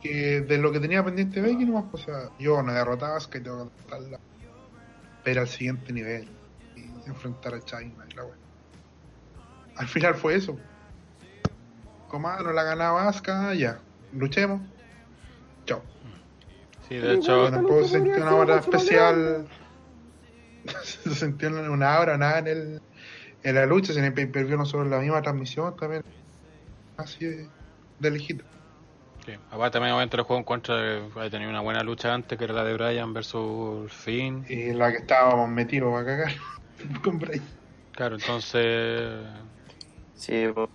que 0.03 0.41
de 0.43 0.59
lo 0.59 0.73
que 0.73 0.81
tenía 0.81 1.05
pendiente 1.05 1.41
Becky 1.41 1.65
nomás, 1.65 1.85
pues, 1.91 2.03
o 2.03 2.07
sea, 2.07 2.31
yo 2.39 2.63
no 2.63 2.73
derrotaba 2.75 3.15
a 3.15 3.17
Asuka 3.19 3.39
y 3.39 3.43
tengo 3.43 3.71
que 3.71 3.77
derrotarla. 3.89 4.21
Pero 5.25 5.43
al 5.43 5.49
siguiente 5.49 5.93
nivel 5.93 6.29
y 6.77 7.09
enfrentar 7.09 7.55
a 7.55 7.61
China 7.61 8.07
y 8.11 8.15
la 8.15 8.25
wea. 8.25 8.35
Al 9.77 9.87
final 9.87 10.15
fue 10.15 10.35
eso. 10.35 10.59
Como 12.09 12.29
ah, 12.29 12.41
no 12.43 12.53
la 12.53 12.63
ganaba 12.65 13.09
Asuka, 13.09 13.55
ya, 13.55 13.81
luchemos. 14.13 14.61
Chao. 15.65 15.83
Sí, 16.89 16.97
de 16.97 17.15
hecho, 17.15 17.51
tampoco 17.51 17.85
se 17.85 17.99
sintió 17.99 18.17
una 18.17 18.35
hora 18.35 18.57
especial. 18.57 19.49
se 20.83 21.15
sintió 21.15 21.49
una 21.49 22.01
hora, 22.01 22.19
nada 22.19 22.41
en 22.41 22.47
el 22.49 22.83
en 23.43 23.55
la 23.55 23.67
lucha, 23.67 23.93
en 23.93 24.05
el 24.05 24.13
pay 24.13 24.27
per 24.27 24.45
view 24.45 24.59
nosotros 24.59 24.89
la 24.89 24.99
misma 24.99 25.23
transmisión 25.23 25.75
también. 25.77 26.03
Así 26.97 27.25
de, 27.25 27.49
de 27.99 28.11
lejito. 28.11 28.45
Sí. 29.33 29.39
aparte 29.51 29.73
también 29.73 29.93
obviamente 29.95 30.17
el 30.17 30.23
juego 30.23 30.39
en 30.39 30.45
contra 30.45 30.77
de- 30.77 31.03
había 31.17 31.31
tenido 31.31 31.51
una 31.51 31.61
buena 31.61 31.83
lucha 31.83 32.13
antes 32.13 32.37
que 32.39 32.45
era 32.45 32.55
la 32.55 32.65
de 32.65 32.75
Bryan 32.75 33.13
versus 33.13 33.93
Finn. 33.93 34.45
Y 34.49 34.73
la 34.73 34.91
que 34.91 34.99
estábamos 34.99 35.49
metidos 35.49 36.01
a 36.01 36.05
cagar 36.05 36.33
con 37.05 37.19
Bray. 37.19 37.41
Claro, 37.93 38.17
entonces 38.17 39.27
Sí, 40.15 40.47
po. 40.55 40.69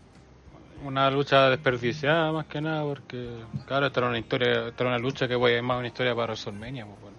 una 0.86 1.10
lucha 1.10 1.50
desperdiciada 1.50 2.32
más 2.32 2.46
que 2.46 2.62
nada 2.62 2.84
porque 2.84 3.44
claro, 3.68 3.88
esta 3.88 4.00
era 4.02 4.10
una 4.10 4.20
historia, 4.20 4.68
esta 4.68 4.84
era 4.84 4.96
una 4.96 5.00
lucha 5.00 5.28
que 5.28 5.36
voy 5.36 5.62
más 5.62 5.78
una 5.80 5.88
historia 5.88 6.14
para 6.16 6.28
WrestleMania, 6.34 6.86
pues, 6.86 7.00
bueno. 7.02 7.18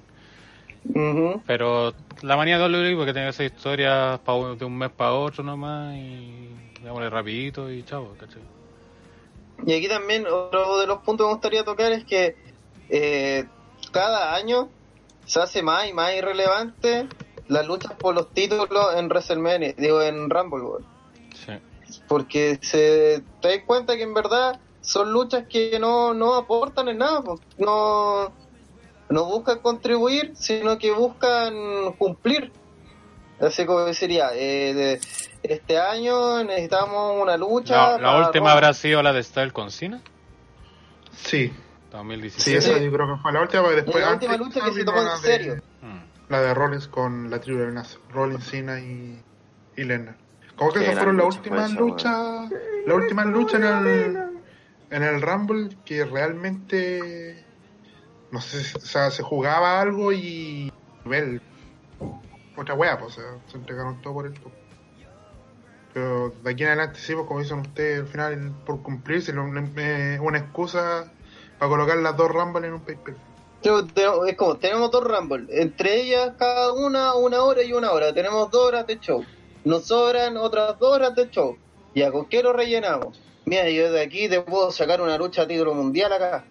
Ujú. 0.84 1.42
Pero 1.46 1.94
la 2.22 2.36
manía 2.36 2.58
de 2.58 2.64
WWE 2.64 2.96
porque 2.96 3.12
que 3.12 3.20
hacer 3.20 3.46
historias 3.46 4.20
de 4.58 4.64
un 4.64 4.76
mes 4.76 4.90
para 4.90 5.12
otro 5.12 5.44
nomás 5.44 5.94
y 5.96 6.48
démosle 6.82 7.10
rapidito 7.10 7.70
y 7.70 7.82
chao, 7.84 8.14
¿cachai? 8.18 8.42
Y 9.64 9.74
aquí 9.74 9.88
también 9.88 10.26
otro 10.26 10.78
de 10.78 10.86
los 10.86 10.98
puntos 10.98 11.24
que 11.24 11.28
me 11.28 11.32
gustaría 11.34 11.64
tocar 11.64 11.92
es 11.92 12.04
que 12.04 12.36
eh, 12.88 13.44
cada 13.92 14.34
año 14.34 14.68
se 15.24 15.40
hace 15.40 15.62
más 15.62 15.88
y 15.88 15.92
más 15.92 16.14
irrelevante 16.14 17.08
las 17.48 17.66
luchas 17.66 17.92
por 17.94 18.14
los 18.14 18.30
títulos 18.32 18.94
en 18.96 19.06
WrestleMania, 19.08 19.74
digo 19.76 20.02
en 20.02 20.28
Rumble. 20.30 20.84
Sí. 21.34 21.52
porque 22.08 22.58
se 22.62 23.22
te 23.40 23.48
das 23.48 23.64
cuenta 23.66 23.96
que 23.96 24.02
en 24.02 24.14
verdad 24.14 24.58
son 24.80 25.12
luchas 25.12 25.44
que 25.48 25.78
no, 25.78 26.14
no 26.14 26.34
aportan 26.34 26.88
en 26.88 26.98
nada, 26.98 27.22
no, 27.58 28.32
no 29.08 29.24
buscan 29.26 29.58
contribuir, 29.60 30.32
sino 30.34 30.78
que 30.78 30.90
buscan 30.92 31.92
cumplir. 31.98 32.52
Así 33.40 33.66
como 33.66 33.92
sería, 33.92 34.30
eh, 34.34 34.72
de- 34.74 35.00
este 35.52 35.78
año 35.78 36.42
necesitamos 36.44 37.22
una 37.22 37.36
lucha. 37.36 37.92
La, 37.92 37.98
la 37.98 38.26
última 38.26 38.52
habrá 38.52 38.72
sido 38.74 39.02
la 39.02 39.12
de 39.12 39.22
Style 39.22 39.52
con 39.52 39.70
Cena, 39.70 40.00
Sí, 41.12 41.48
sí, 41.48 41.52
2017. 41.90 42.58
esa 42.58 42.78
Sí. 42.78 42.84
yo 42.84 42.92
creo 42.92 43.14
que 43.16 43.22
fue 43.22 43.32
la 43.32 43.40
última, 43.42 43.62
porque 43.62 43.76
después 43.82 44.04
la 44.04 44.12
última 44.12 44.36
lucha 44.36 44.60
que 44.64 44.72
se 44.72 44.84
tomó 44.84 44.98
en 45.00 45.04
la 45.06 45.14
de- 45.14 45.18
serio. 45.20 45.56
Mm. 45.82 45.98
La 46.28 46.40
de 46.40 46.54
Rollins 46.54 46.88
con 46.88 47.30
la 47.30 47.40
tribu 47.40 47.58
de 47.58 47.64
amenaza. 47.66 47.98
Rollins, 48.10 48.44
Cena 48.44 48.80
y, 48.80 49.22
y 49.76 49.84
Lennar. 49.84 50.16
Como 50.56 50.72
que 50.72 50.80
esas 50.82 50.94
fueron 50.94 51.16
las 51.18 51.26
lucha 51.26 51.38
últimas 51.38 51.70
esa, 51.70 51.80
luchas, 51.80 52.50
las 52.86 52.96
últimas 52.96 53.26
luchas 53.26 53.60
en 53.60 53.86
el, 53.86 54.16
en 54.90 55.02
el 55.02 55.22
Rumble 55.22 55.76
que 55.84 56.04
realmente, 56.04 57.44
no 58.30 58.40
sé, 58.40 58.62
si- 58.64 58.76
o 58.76 58.80
sea, 58.80 59.10
se 59.10 59.22
jugaba 59.22 59.80
algo 59.80 60.12
y 60.12 60.72
nivel, 61.04 61.40
otra 62.56 62.74
wea, 62.74 62.98
pues, 62.98 63.18
o 63.18 63.20
sea, 63.20 63.30
se 63.48 63.58
entregaron 63.58 64.00
todo 64.02 64.14
por 64.14 64.26
el 64.26 64.34
top. 64.34 64.52
Pero 65.96 66.30
de 66.44 66.50
aquí 66.50 66.62
en 66.62 66.68
adelante, 66.68 66.98
sí, 67.00 67.14
pues 67.14 67.26
como 67.26 67.40
dicen 67.40 67.60
ustedes, 67.60 68.00
al 68.00 68.06
final, 68.08 68.52
por 68.66 68.82
cumplirse, 68.82 69.32
eh, 69.32 70.18
una 70.20 70.36
excusa 70.36 71.10
para 71.58 71.70
colocar 71.70 71.96
las 71.96 72.14
dos 72.18 72.30
Rumble 72.30 72.66
en 72.66 72.74
un. 72.74 72.82
Tenemos- 73.62 73.94
tenemos- 73.94 74.28
Es 74.28 74.36
como, 74.36 74.56
tenemos 74.58 74.90
dos 74.90 75.02
Rumble, 75.02 75.46
entre 75.48 76.02
ellas 76.02 76.32
cada 76.38 76.74
una 76.74 77.14
una 77.14 77.42
hora 77.44 77.62
y 77.62 77.72
una 77.72 77.92
hora. 77.92 78.12
Tenemos 78.12 78.50
dos 78.50 78.66
horas 78.66 78.86
de 78.86 78.98
show. 79.00 79.24
Nos 79.64 79.86
sobran 79.86 80.36
otras 80.36 80.78
dos 80.78 80.92
horas 80.96 81.14
de 81.14 81.30
show. 81.30 81.56
Ya, 81.94 82.12
¿con 82.12 82.26
qué 82.26 82.42
lo 82.42 82.52
rellenamos? 82.52 83.18
Mira, 83.46 83.66
yo 83.70 83.90
de 83.90 84.02
aquí 84.02 84.28
te 84.28 84.42
puedo 84.42 84.70
sacar 84.72 85.00
una 85.00 85.16
lucha 85.16 85.42
a 85.44 85.48
título 85.48 85.72
mundial 85.72 86.12
acá. 86.12 86.44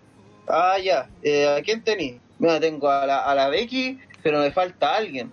Ah, 0.47 0.79
ya. 0.83 1.07
Eh, 1.21 1.47
¿A 1.47 1.61
quién 1.61 1.83
tení? 1.83 2.19
Mira, 2.39 2.59
tengo 2.59 2.89
a 2.89 3.05
la, 3.05 3.19
a 3.23 3.35
la 3.35 3.47
Becky, 3.49 3.99
pero 4.23 4.39
me 4.39 4.49
falta 4.51 4.95
alguien. 4.95 5.31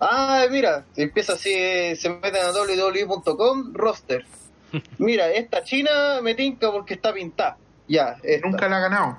Ah, 0.00 0.46
mira, 0.50 0.84
empieza 0.96 1.32
así, 1.32 1.52
eh, 1.52 1.96
se 1.96 2.08
meten 2.08 2.42
a 2.42 2.52
www.com, 2.52 3.74
roster. 3.74 4.24
Mira, 4.98 5.30
esta 5.32 5.64
china 5.64 6.20
me 6.22 6.34
tinca 6.34 6.70
porque 6.70 6.94
está 6.94 7.12
pintada. 7.12 7.56
Ya, 7.88 8.16
esta. 8.22 8.48
Nunca 8.48 8.68
la 8.68 8.76
ha 8.76 8.80
ganado. 8.80 9.18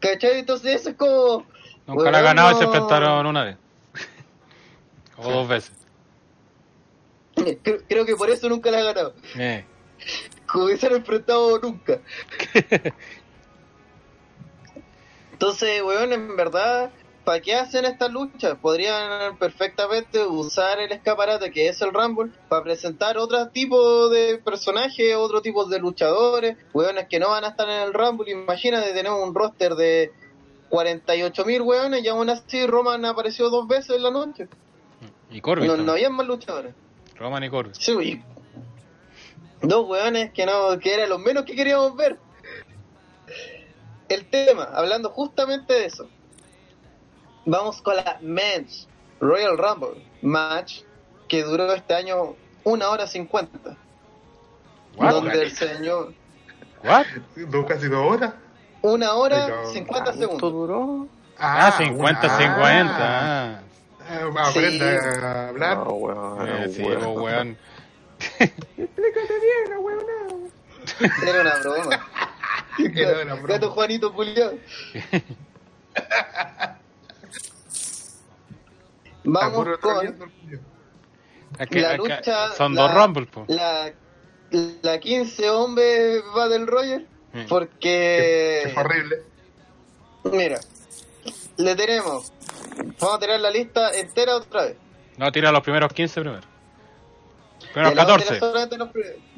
¿Cachai? 0.00 0.38
Entonces 0.38 0.80
eso 0.80 0.90
es 0.90 0.96
como... 0.96 1.46
Nunca 1.86 1.94
Bueno, 1.94 2.10
la 2.12 2.18
ha 2.18 2.22
ganado 2.22 2.52
y 2.52 2.54
se 2.54 2.64
enfrentaron 2.64 3.26
una 3.26 3.44
vez. 3.44 3.56
o 5.16 5.30
dos 5.30 5.48
veces. 5.48 5.72
Creo, 7.62 7.78
creo 7.88 8.06
que 8.06 8.16
por 8.16 8.30
eso 8.30 8.48
nunca 8.48 8.70
la 8.70 8.78
ha 8.78 8.82
ganado. 8.82 9.14
Eh. 9.36 9.64
Como 10.46 10.68
que 10.68 10.76
se 10.76 10.86
han 10.86 10.94
enfrentado 10.94 11.58
nunca. 11.58 12.00
Entonces, 15.32 15.82
weón, 15.82 16.12
en 16.12 16.36
verdad, 16.36 16.90
¿para 17.28 17.42
qué 17.42 17.56
hacen 17.56 17.84
estas 17.84 18.10
luchas? 18.10 18.56
Podrían 18.56 19.36
perfectamente 19.36 20.24
usar 20.24 20.80
el 20.80 20.90
escaparate 20.92 21.50
que 21.50 21.68
es 21.68 21.82
el 21.82 21.92
Rumble 21.92 22.32
para 22.48 22.62
presentar 22.62 23.18
otro 23.18 23.48
tipo 23.48 24.08
de 24.08 24.38
personajes, 24.38 25.14
otro 25.14 25.42
tipo 25.42 25.66
de 25.66 25.78
luchadores, 25.78 26.56
weones 26.72 27.06
que 27.06 27.20
no 27.20 27.28
van 27.28 27.44
a 27.44 27.48
estar 27.48 27.68
en 27.68 27.82
el 27.82 27.92
Rumble. 27.92 28.32
Imagínate, 28.32 28.94
tenemos 28.94 29.22
un 29.22 29.34
roster 29.34 29.74
de 29.74 30.10
48 30.70 31.44
mil 31.44 31.60
weones 31.60 32.02
y 32.02 32.08
aún 32.08 32.30
así 32.30 32.66
Roman 32.66 33.04
apareció 33.04 33.50
dos 33.50 33.68
veces 33.68 33.96
en 33.96 34.04
la 34.04 34.10
noche. 34.10 34.48
Y 35.30 35.42
Corbin. 35.42 35.66
No, 35.66 35.76
no 35.76 35.92
habían 35.92 36.14
más 36.14 36.26
luchadores. 36.26 36.74
Roman 37.16 37.44
y 37.44 37.50
Corbin. 37.50 37.74
Sí, 37.74 37.92
y 37.92 38.22
dos 39.60 39.86
weones 39.86 40.32
que 40.32 40.46
no, 40.46 40.78
que 40.78 40.94
eran 40.94 41.10
los 41.10 41.20
menos 41.20 41.44
que 41.44 41.54
queríamos 41.54 41.94
ver. 41.94 42.18
El 44.08 44.24
tema, 44.30 44.64
hablando 44.72 45.10
justamente 45.10 45.74
de 45.74 45.84
eso. 45.84 46.08
Vamos 47.50 47.80
con 47.80 47.96
la 47.96 48.18
Men's 48.20 48.86
Royal 49.20 49.56
Rumble 49.56 50.04
match 50.20 50.82
que 51.28 51.42
duró 51.42 51.72
este 51.72 51.94
año 51.94 52.34
una 52.64 52.90
hora 52.90 53.06
cincuenta. 53.06 53.74
What? 54.96 55.12
Donde 55.12 55.42
el 55.44 55.52
señor. 55.56 56.12
¿What? 56.84 57.06
Dos, 57.48 57.64
casi 57.66 57.88
dos 57.88 58.04
horas. 58.12 58.34
Una 58.82 59.14
hora 59.14 59.64
cincuenta 59.72 60.12
¿Cuánto 60.12 60.20
segundos. 60.20 60.52
duró? 60.52 61.08
Ah, 61.38 61.72
50, 61.78 62.26
una- 62.26 62.36
50. 62.38 62.96
Ah, 62.98 63.60
Ah. 64.10 64.48
aprende 64.48 65.00
Sí. 65.00 65.08
a 65.22 65.48
hablar. 65.48 65.76
No, 65.78 65.84
weón, 65.94 66.48
Eh, 66.48 66.68
sí, 66.68 66.82
weón. 66.82 67.18
weón. 67.22 67.58
Explícate 68.18 69.34
bien, 69.40 69.72
ahueonado. 69.74 70.38
Era 71.26 71.40
una 71.40 71.54
broma. 71.60 72.08
Era 72.94 73.22
una 73.22 73.34
broma. 73.36 73.48
Gato 73.48 73.70
Juanito 73.70 74.12
Julián. 74.12 74.60
Vamos 79.24 79.78
con. 79.80 80.06
Es 81.58 81.68
que, 81.68 81.80
La 81.80 81.92
es 81.92 81.98
lucha, 81.98 82.52
son 82.56 82.74
la- 82.74 82.82
dos 82.82 82.94
Rumble, 82.94 83.26
po. 83.26 83.44
la, 83.48 83.92
la 84.82 84.98
15 85.00 85.50
hombres 85.50 86.22
Battle 86.34 86.66
Royale 86.66 87.06
Mm. 87.32 87.46
porque 87.48 88.62
Que 88.64 88.70
fue 88.72 88.82
horrible. 88.84 89.16
mira 90.32 90.58
le 91.58 91.74
tenemos 91.76 92.32
vamos 92.98 93.16
a 93.16 93.18
tirar 93.18 93.38
la 93.40 93.50
lista 93.50 93.90
entera 93.92 94.36
otra 94.36 94.64
vez 94.64 94.76
No, 95.18 95.30
tira 95.30 95.52
los 95.52 95.60
primeros 95.62 95.92
15 95.92 96.20
primero. 96.22 96.42
Primeros 97.72 97.94
la 97.94 98.04
vamos 98.04 98.22
a 98.22 98.24
14. 98.24 98.34
tirar 98.34 98.40
solamente 98.40 98.78
los 98.78 98.88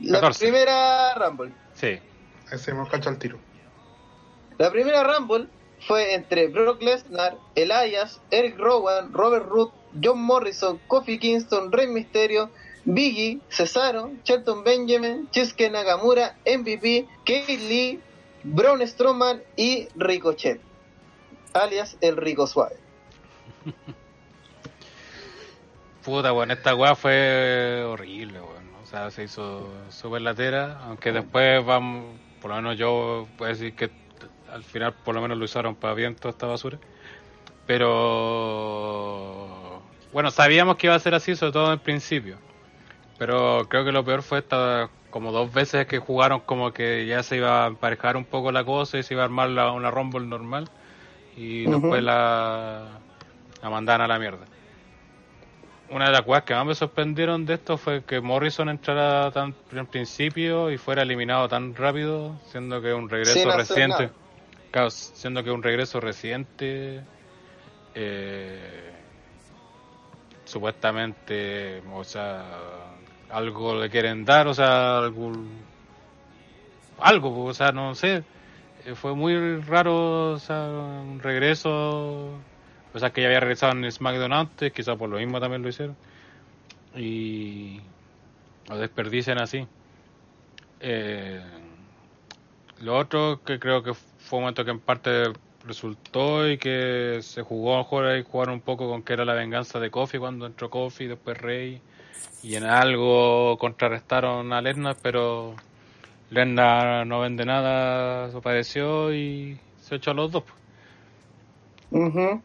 la 0.02 0.20
14. 0.20 0.38
primera 0.40 1.14
Rumble 1.14 1.52
Sí. 1.74 1.98
Hacemos 2.52 2.88
cacho 2.88 3.08
al 3.08 3.18
tiro. 3.18 3.38
la 4.58 4.70
primera 4.70 5.02
Rumble 5.02 5.48
fue 5.86 6.14
entre 6.14 6.48
Brock 6.48 6.82
Lesnar 6.82 7.36
Elias 7.54 8.20
Eric 8.30 8.58
Rowan 8.58 9.12
Robert 9.12 9.46
Root 9.46 9.72
John 10.02 10.20
Morrison 10.22 10.78
Kofi 10.86 11.18
Kingston 11.18 11.72
Rey 11.72 11.86
Mysterio 11.86 12.50
Biggie 12.84 13.40
Cesaro 13.48 14.12
Shelton 14.24 14.64
Benjamin 14.64 15.28
Chisuke 15.30 15.70
Nakamura 15.70 16.36
MVP 16.46 17.06
Kate 17.24 17.58
Lee 17.58 18.00
Braun 18.42 18.86
Strowman 18.86 19.42
y 19.56 19.88
Ricochet 19.96 20.60
alias 21.52 21.96
el 22.00 22.16
Rico 22.16 22.46
Suave 22.46 22.76
Puta, 26.04 26.32
weón, 26.32 26.50
esta 26.50 26.74
weá 26.74 26.94
fue 26.94 27.84
horrible, 27.84 28.40
weón. 28.40 28.70
O 28.82 28.86
sea, 28.86 29.10
se 29.10 29.24
hizo 29.24 29.68
súper 29.90 30.22
latera, 30.22 30.80
aunque 30.84 31.12
después 31.12 31.64
vamos, 31.64 32.16
por 32.40 32.50
lo 32.50 32.56
menos 32.56 32.78
yo 32.78 33.28
puedo 33.36 33.52
decir 33.52 33.74
que 33.74 33.90
al 34.52 34.64
final 34.64 34.94
por 34.96 35.14
lo 35.14 35.22
menos 35.22 35.38
lo 35.38 35.44
usaron 35.44 35.76
para 35.76 35.94
bien 35.94 36.16
toda 36.16 36.30
esta 36.32 36.46
basura. 36.46 36.78
Pero 37.66 39.82
bueno, 40.12 40.30
sabíamos 40.30 40.76
que 40.76 40.86
iba 40.88 40.96
a 40.96 41.00
ser 41.00 41.14
así, 41.14 41.36
sobre 41.36 41.52
todo 41.52 41.72
en 41.72 41.80
principio. 41.80 42.40
Pero 43.18 43.68
creo 43.70 43.84
que 43.84 43.92
lo 43.92 44.04
peor 44.04 44.22
fue 44.22 44.38
esta 44.40 44.90
como 45.10 45.32
dos 45.32 45.52
veces 45.52 45.86
que 45.86 45.98
jugaron 45.98 46.40
como 46.40 46.72
que 46.72 47.06
ya 47.06 47.22
se 47.22 47.36
iba 47.38 47.64
a 47.64 47.68
emparejar 47.68 48.16
un 48.16 48.24
poco 48.26 48.52
la 48.52 48.64
cosa 48.64 48.98
y 48.98 49.02
se 49.04 49.14
iba 49.14 49.22
a 49.24 49.26
armar 49.26 49.50
la- 49.50 49.72
una 49.72 49.90
Rumble 49.90 50.26
normal 50.26 50.70
y 51.34 51.68
después 51.68 52.02
la, 52.02 53.02
la 53.62 53.70
mandaban 53.70 54.02
a 54.02 54.08
la 54.08 54.18
mierda. 54.18 54.48
Una 55.88 56.06
de 56.06 56.12
las 56.12 56.22
cosas 56.22 56.44
que 56.44 56.54
más 56.54 56.64
me 56.64 56.74
sorprendieron 56.74 57.44
de 57.44 57.54
esto 57.54 57.76
fue 57.76 58.02
que 58.04 58.20
Morrison 58.22 58.68
entrara 58.70 59.30
tan 59.32 59.54
en 59.72 59.86
principio 59.86 60.70
y 60.70 60.78
fuera 60.78 61.02
eliminado 61.02 61.48
tan 61.48 61.74
rápido, 61.74 62.38
siendo 62.44 62.80
que 62.80 62.94
un 62.94 63.10
regreso 63.10 63.52
reciente, 63.52 64.04
nada. 64.04 64.14
Claro, 64.70 64.90
siendo 64.90 65.42
que 65.42 65.50
un 65.50 65.62
regreso 65.62 66.00
reciente, 66.00 67.02
eh, 67.94 68.90
supuestamente, 70.44 71.82
o 71.92 72.04
sea, 72.04 72.44
algo 73.30 73.74
le 73.80 73.90
quieren 73.90 74.24
dar, 74.24 74.48
o 74.48 74.54
sea, 74.54 74.98
algún, 74.98 75.48
algo, 76.98 77.34
pues, 77.34 77.50
o 77.50 77.54
sea, 77.54 77.72
no 77.72 77.94
sé, 77.94 78.24
eh, 78.84 78.94
fue 78.94 79.14
muy 79.14 79.56
raro, 79.60 80.32
o 80.32 80.38
sea, 80.38 80.68
un 80.68 81.20
regreso, 81.20 81.70
o 82.92 82.98
sea, 82.98 83.10
que 83.10 83.22
ya 83.22 83.28
había 83.28 83.40
regresado 83.40 83.72
en 83.72 83.90
SmackDown 83.90 84.32
antes, 84.32 84.72
quizás 84.72 84.96
por 84.96 85.08
lo 85.08 85.18
mismo 85.18 85.40
también 85.40 85.62
lo 85.62 85.68
hicieron, 85.68 85.96
y 86.96 87.80
lo 88.68 88.76
desperdician 88.78 89.40
así. 89.40 89.66
Eh, 90.80 91.42
lo 92.80 92.96
otro 92.96 93.40
que 93.44 93.58
creo 93.58 93.82
que 93.82 93.92
fue 94.30 94.38
un 94.38 94.44
momento 94.44 94.64
que 94.64 94.70
en 94.70 94.78
parte 94.78 95.24
resultó 95.66 96.48
y 96.48 96.56
que 96.56 97.18
se 97.20 97.42
jugó 97.42 97.74
a 97.74 97.78
lo 97.78 97.82
mejor 97.82 98.06
ahí 98.06 98.22
jugar 98.22 98.50
un 98.50 98.60
poco 98.60 98.88
con 98.88 99.02
que 99.02 99.12
era 99.12 99.24
la 99.24 99.34
venganza 99.34 99.80
de 99.80 99.90
Kofi 99.90 100.18
cuando 100.18 100.46
entró 100.46 100.70
Kofi, 100.70 101.06
después 101.08 101.36
Rey 101.36 101.80
y 102.44 102.54
en 102.54 102.62
algo 102.62 103.58
contrarrestaron 103.58 104.52
a 104.52 104.62
Lesnar, 104.62 104.96
pero 105.02 105.56
Lesnar 106.30 107.04
no 107.08 107.20
vende 107.20 107.44
nada, 107.44 108.28
desapareció 108.28 109.12
y 109.12 109.58
se 109.82 109.96
echó 109.96 110.12
a 110.12 110.14
los 110.14 110.30
dos. 110.30 110.44
pues. 110.44 110.54
Ujú. 111.90 112.40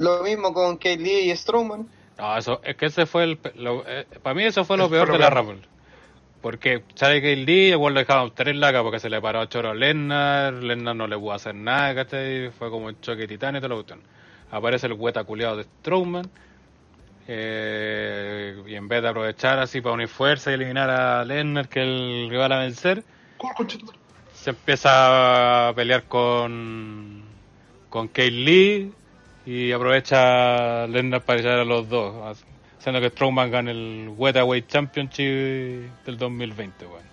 Lo 0.00 0.22
mismo 0.24 0.52
con 0.52 0.78
Lee 0.82 1.30
y 1.30 1.36
Strowman. 1.36 1.86
No, 2.18 2.36
eso, 2.36 2.60
es 2.64 2.76
que 2.76 2.86
ese 2.86 3.06
fue 3.06 3.22
el. 3.22 3.38
lo- 3.54 3.84
eh, 3.86 4.06
para 4.22 4.34
mí, 4.34 4.42
eso 4.42 4.64
fue 4.64 4.76
lo 4.76 4.90
peor 4.90 5.12
de 5.12 5.18
la. 5.18 5.30
Rumble. 5.30 5.60
Porque 6.40 6.84
sabe 6.94 7.20
que 7.20 7.32
el 7.32 7.46
día 7.46 7.70
igual 7.70 7.94
lo 7.94 8.00
dejaban 8.00 8.32
tres 8.34 8.56
lacas 8.56 8.82
porque 8.82 9.00
se 9.00 9.10
le 9.10 9.20
paró 9.20 9.40
a 9.40 9.48
choro 9.48 9.70
a 9.70 9.74
Lennar, 9.74 10.54
Lennar 10.54 10.94
no 10.96 11.06
le 11.08 11.18
pudo 11.18 11.32
hacer 11.32 11.54
nada, 11.54 11.94
¿cachai? 11.94 12.50
Fue 12.50 12.70
como 12.70 12.86
un 12.86 13.00
choque 13.00 13.26
titán 13.26 13.56
y 13.56 13.58
todo 13.60 13.68
lo 13.70 13.74
cuestión. 13.76 14.00
Aparece 14.50 14.86
el 14.86 14.94
hueta 14.94 15.24
culiado 15.24 15.56
de 15.56 15.64
Strowman. 15.64 16.30
eh, 17.26 18.62
y 18.66 18.74
en 18.74 18.88
vez 18.88 19.02
de 19.02 19.08
aprovechar 19.08 19.58
así 19.58 19.80
para 19.80 19.94
unir 19.94 20.08
fuerza 20.08 20.50
y 20.50 20.54
eliminar 20.54 20.88
a 20.90 21.24
Lennar, 21.24 21.68
que 21.68 21.80
es 21.82 21.86
el 21.86 22.28
rival 22.30 22.52
a 22.52 22.58
vencer, 22.60 23.02
se 24.32 24.50
empieza 24.50 25.68
a 25.68 25.74
pelear 25.74 26.04
con 26.04 27.24
con 27.90 28.08
Kate 28.08 28.30
Lee 28.30 28.92
y 29.46 29.72
aprovecha 29.72 30.86
Lennar 30.86 31.22
para 31.24 31.40
echar 31.40 31.58
a 31.58 31.64
los 31.64 31.88
dos, 31.88 32.38
haciendo 32.78 33.00
que 33.00 33.10
Strowman 33.10 33.50
gane 33.50 33.70
el 33.72 34.12
Welterweight 34.16 34.68
Championship 34.68 35.90
del 36.04 36.16
2020, 36.18 36.86
weón. 36.86 37.08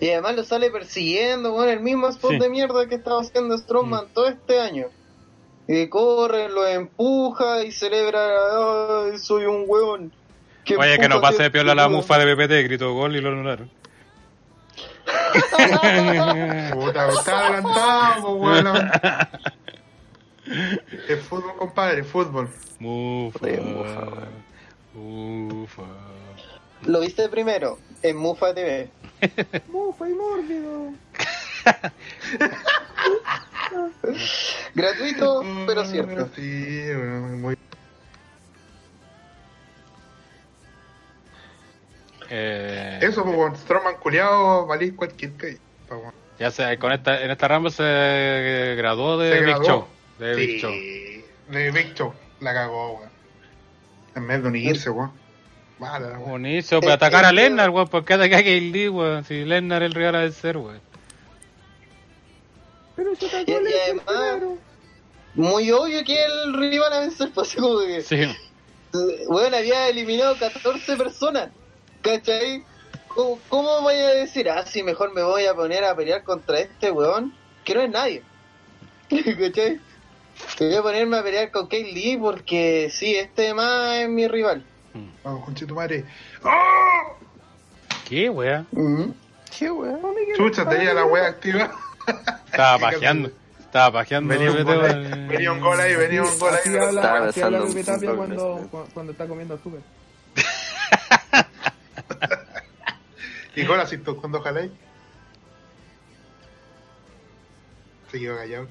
Y 0.00 0.10
además 0.10 0.36
lo 0.36 0.44
sale 0.44 0.70
persiguiendo, 0.70 1.52
bueno, 1.52 1.72
el 1.72 1.80
mismo 1.80 2.08
spot 2.08 2.32
Sí. 2.32 2.38
de 2.38 2.48
mierda 2.48 2.86
que 2.86 2.94
estaba 2.94 3.20
haciendo 3.20 3.56
Strowman 3.58 4.06
todo 4.14 4.28
este 4.28 4.60
año. 4.60 4.86
Y 5.66 5.88
corre, 5.88 6.48
lo 6.48 6.66
empuja 6.66 7.62
y 7.62 7.72
celebra, 7.72 8.20
"Ay, 9.04 9.18
soy 9.18 9.44
un. 9.44 10.12
¿Qué 10.64 10.76
Oye, 10.76 10.98
que 10.98 11.08
no 11.08 11.20
pase 11.20 11.42
de 11.44 11.50
piola 11.50 11.74
la 11.74 11.88
mufa 11.88 12.18
de 12.18 12.34
PPT, 12.34 12.62
gritó 12.64 12.92
gol 12.94 13.16
y 13.16 13.20
lo 13.20 13.30
anularon. 13.30 13.70
Puta, 16.72 17.08
está 17.08 17.46
adelantado, 17.48 18.34
weón. 18.36 18.90
Es 21.08 21.20
fútbol, 21.24 21.56
compadre, 21.56 22.04
fútbol. 22.04 22.48
Mufa. 22.78 23.46
Mufa, 23.46 24.28
Mufa. 24.94 25.82
Lo 26.86 27.00
viste 27.00 27.28
primero 27.28 27.78
en 28.02 28.16
Mufa 28.16 28.54
TV. 28.54 28.88
Mufa 29.68 30.08
y 30.08 30.12
mórbido. 30.14 30.92
Gratuito, 34.74 35.44
pero 35.66 35.84
cierto. 35.84 36.28
Sí, 36.34 36.86
muy 36.94 37.56
Eh, 42.30 42.98
Eso, 43.00 43.24
pues, 43.24 43.36
weón, 43.36 43.56
Strowman 43.56 43.96
culiado, 43.96 44.66
valís 44.66 44.92
cualquier 44.92 45.32
que. 45.32 45.58
Ya 46.38 46.50
sé, 46.50 46.78
con 46.78 46.92
esta, 46.92 47.22
en 47.22 47.30
esta 47.30 47.48
Rumble 47.48 47.70
se 47.70 48.74
graduó 48.76 49.18
de 49.18 49.32
Se 49.32 49.38
Big 49.40 49.48
graduó. 49.48 49.66
Show. 49.66 49.86
De 50.18 50.34
Big 50.34 50.50
Sí, 50.50 50.58
Show. 50.60 50.72
De 51.52 51.70
Big 51.70 51.94
Show. 51.94 52.12
La 52.40 52.52
cagó, 52.54 52.98
weón. 52.98 53.10
En 54.16 54.26
vez 54.26 54.42
de 54.42 54.48
unirse, 54.48 54.90
weón. 54.90 55.12
Vale. 55.78 56.16
Buenísimo, 56.16 56.80
para 56.80 56.92
Eh, 56.92 56.96
atacar 56.96 57.24
a 57.24 57.30
eh, 57.30 57.32
Lennar, 57.34 57.70
weón, 57.70 57.88
porque 57.88 58.14
ataca 58.14 58.38
a 58.38 58.42
KD, 58.42 58.88
weón. 58.90 59.24
Si 59.24 59.44
Lennar 59.44 59.82
es 59.82 59.86
el 59.88 59.94
rival 59.94 60.14
a 60.16 60.20
vencer, 60.20 60.56
weón. 60.56 60.80
Pero 62.96 63.14
se 63.14 63.26
atacó 63.26 63.52
además- 63.52 64.04
primero. 64.06 64.58
Muy 65.34 65.70
obvio 65.70 66.02
que 66.04 66.16
el 66.24 66.54
rival 66.54 66.92
a 66.92 67.00
vencer 67.00 67.28
fue 67.32 67.42
así 67.44 67.56
como 67.58 67.78
que. 67.80 68.02
Sí. 68.02 68.16
Bueno, 69.28 69.56
había 69.56 69.88
eliminado 69.88 70.36
14 70.38 70.96
personas. 70.96 71.50
¿Cachai? 72.02 72.64
¿Cómo, 73.08 73.38
cómo 73.48 73.82
voy 73.82 73.94
a 73.96 74.08
decir, 74.08 74.48
ah, 74.48 74.64
sí, 74.66 74.82
mejor 74.82 75.12
me 75.12 75.22
voy 75.22 75.44
a 75.46 75.54
poner 75.54 75.84
a 75.84 75.94
pelear 75.94 76.22
contra 76.24 76.58
este 76.60 76.90
weón? 76.90 77.34
Que 77.64 77.74
no 77.74 77.82
es 77.82 77.90
nadie. 77.90 78.22
¿Cachai? 79.10 79.80
Que 80.56 80.66
voy 80.66 80.74
a 80.74 80.82
ponerme 80.82 81.18
a 81.18 81.22
pelear 81.22 81.50
con 81.50 81.66
Kate 81.66 81.92
Lee 81.92 82.16
porque 82.16 82.88
sí, 82.90 83.16
este 83.16 83.54
más 83.54 83.96
es 83.98 84.08
mi 84.08 84.26
rival. 84.26 84.64
Vamos, 85.22 85.44
conche 85.44 85.66
tu 85.66 85.74
madre. 85.74 86.04
¡Oh! 86.42 87.16
¿Qué, 88.08 88.28
weón? 88.30 88.66
Ujú. 88.72 89.14
¿Qué 89.56 89.70
weón? 89.70 90.00
Chucha, 90.36 90.68
tenía 90.68 90.94
la 90.94 91.04
wea 91.04 91.26
activa. 91.26 91.70
Estaba 92.46 92.78
pajeando. 92.78 93.30
Estaba 93.58 93.92
pajeando. 93.92 94.30
Venía 94.30 94.50
un 94.50 94.64
gol 94.64 94.84
ahí, 94.84 95.26
venía 95.28 95.52
un 95.52 95.60
gol 95.60 95.80
ahí, 95.80 95.94
venía 95.94 96.22
un 96.22 96.38
gol 96.38 96.54
ahí. 96.54 96.76
Habla, 96.76 97.24
así 97.28 97.40
habla 97.42 97.66
Pepe 97.66 97.84
Tapia 97.84 98.14
cuando, 98.14 99.10
está 99.10 99.26
comiendo 99.26 99.54
azúcar. 99.54 99.80
Y 103.56 103.64
gol 103.64 103.80
así, 103.80 103.98
tú, 103.98 104.16
cuando 104.16 104.38
ojalá. 104.38 104.68
Se 108.12 108.20
quedó 108.20 108.36
callado. 108.36 108.68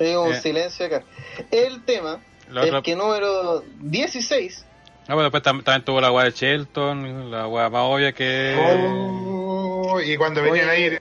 Hay 0.00 0.14
un 0.14 0.32
Eh. 0.32 0.40
silencio 0.40 0.86
acá. 0.86 1.02
El 1.50 1.84
tema 1.84 2.20
es 2.62 2.82
que 2.82 2.94
número 2.96 3.64
16 3.80 4.64
No, 5.08 5.16
pero 5.16 5.22
después 5.30 5.42
tam- 5.42 5.62
también 5.64 5.84
tuvo 5.84 6.00
la 6.00 6.12
weá 6.12 6.24
de 6.26 6.30
Shelton, 6.32 7.30
la 7.30 7.46
weá 7.48 7.68
más 7.70 7.82
obvia 7.84 8.12
que. 8.12 8.56
Oh, 8.60 10.00
y 10.00 10.16
cuando 10.16 10.42
venían 10.42 10.68
Oye. 10.68 10.86
ahí, 10.90 10.98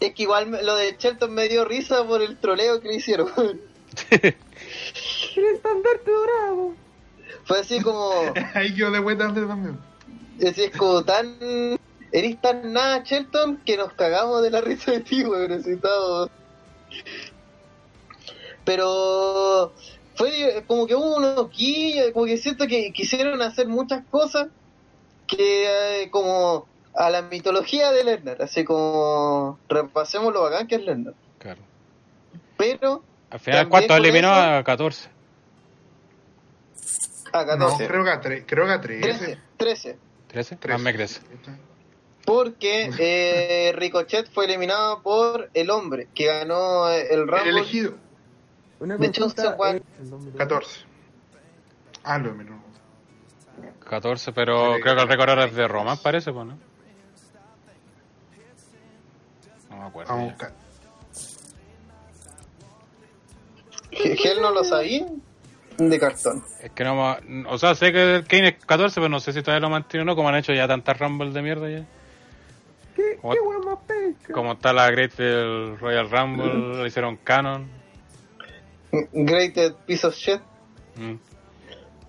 Es 0.00 0.14
que 0.14 0.22
igual 0.22 0.50
lo 0.64 0.74
de 0.76 0.96
Shelton 0.98 1.32
me 1.32 1.48
dio 1.48 1.64
risa 1.64 2.04
por 2.06 2.22
el 2.22 2.36
troleo 2.38 2.80
que 2.80 2.88
le 2.88 2.94
hicieron. 2.96 3.28
¡El 4.10 5.44
estandarte 5.54 6.10
dorado! 6.10 6.74
Fue 7.44 7.58
así 7.60 7.80
como, 7.80 8.10
ahí 8.54 8.74
quedó 8.74 8.90
de 8.90 8.98
vuelta 9.00 9.24
antes 9.26 9.46
también. 9.46 9.78
así 10.46 10.64
es 10.64 10.76
como 10.76 11.04
tan, 11.04 11.36
eres 12.12 12.40
tan 12.40 12.72
nada 12.72 13.02
Shelton 13.04 13.58
que 13.64 13.76
nos 13.76 13.92
cagamos 13.94 14.42
de 14.42 14.50
la 14.50 14.60
risa 14.60 14.92
de 14.92 15.00
ti, 15.00 15.24
weón, 15.24 15.62
todo. 15.80 16.30
Pero 18.74 19.72
fue 20.14 20.62
como 20.68 20.86
que 20.86 20.94
hubo 20.94 21.16
unos 21.16 21.50
guiños, 21.50 22.12
como 22.12 22.26
que 22.26 22.36
siento 22.36 22.68
que 22.68 22.92
quisieron 22.92 23.42
hacer 23.42 23.66
muchas 23.66 24.04
cosas 24.12 24.46
que 25.26 26.02
eh, 26.04 26.10
como 26.10 26.68
a 26.94 27.10
la 27.10 27.22
mitología 27.22 27.90
de 27.90 28.04
Lerner, 28.04 28.40
así 28.40 28.62
como 28.64 29.58
repasemos 29.68 30.32
lo 30.32 30.42
bacán 30.42 30.68
que 30.68 30.76
es 30.76 30.82
Lerner. 30.84 31.14
Claro. 31.40 31.60
Pero 32.56 33.02
Al 33.30 33.40
final, 33.40 33.68
¿cuánto 33.68 33.96
eliminó? 33.96 34.30
eso- 34.30 34.40
A 34.58 34.62
14. 34.62 35.08
a 37.32 37.44
No, 37.56 37.66
14, 37.68 37.86
creo 37.88 38.04
que 38.04 38.10
a 38.10 38.20
tres, 38.20 38.44
creo 38.46 38.66
que 38.66 38.72
a 38.72 38.80
13. 38.80 39.00
13, 39.02 39.38
13. 39.56 39.98
13. 40.28 40.56
Trece. 40.56 40.72
Más 40.74 40.82
me 40.82 40.94
crece. 40.94 41.20
Porque 42.24 42.90
eh, 42.98 43.72
Ricochet 43.74 44.30
fue 44.32 44.44
eliminado 44.44 45.02
por 45.02 45.50
el 45.54 45.70
hombre 45.70 46.06
que 46.14 46.26
ganó 46.26 46.88
el 46.88 47.06
El 47.10 47.26
Rumble. 47.28 47.50
elegido, 47.50 47.94
Una 48.80 48.96
De 48.96 49.06
hecho, 49.06 49.22
consulta, 49.22 49.52
Juan- 49.52 49.82
nombre. 50.08 50.32
14. 50.38 50.80
Ah, 52.02 52.18
lo 52.18 52.34
menos. 52.34 52.58
14, 53.88 54.32
pero 54.32 54.76
Sí. 54.76 54.80
creo 54.82 54.96
que 54.96 55.02
el 55.02 55.08
récord 55.08 55.28
ahora 55.30 55.44
es 55.44 55.54
de 55.54 55.68
Roman, 55.68 55.98
parece, 55.98 56.32
pues, 56.32 56.46
¿no? 56.46 56.58
No 59.70 59.76
me 59.76 59.84
acuerdo. 59.84 60.32
Él 63.90 64.38
no 64.40 64.50
lo 64.52 64.64
sabía 64.64 65.06
de 65.78 65.98
cartón. 65.98 66.44
Es 66.62 66.70
que 66.72 66.84
no 66.84 66.94
me- 67.26 67.46
O 67.48 67.58
sea, 67.58 67.74
sé 67.74 67.92
que 67.92 68.16
el 68.16 68.24
Kane 68.26 68.48
es 68.48 68.64
14, 68.64 69.00
pero 69.00 69.08
no 69.08 69.20
sé 69.20 69.32
si 69.32 69.42
todavía 69.42 69.60
lo 69.66 69.70
mantiene 69.70 70.02
o 70.02 70.04
no, 70.06 70.14
como 70.16 70.28
han 70.28 70.36
hecho 70.36 70.52
ya 70.52 70.68
tantas 70.68 70.98
Rumble 70.98 71.32
de 71.32 71.42
mierda 71.42 71.68
ya. 71.70 71.84
¿Qué, 72.94 73.18
Como- 73.20 73.32
qué 73.34 73.40
más? 73.64 73.78
Como 74.32 74.52
está 74.52 74.72
la 74.72 74.90
Great 74.90 75.14
del 75.16 75.78
Royal 75.78 76.10
Rumble, 76.10 76.82
le 76.82 76.86
hicieron 76.88 77.16
canon. 77.16 77.68
Greated 79.12 79.74
piece 79.86 80.04
of 80.06 80.14
shit. 80.14 80.40
Mm. 80.96 81.14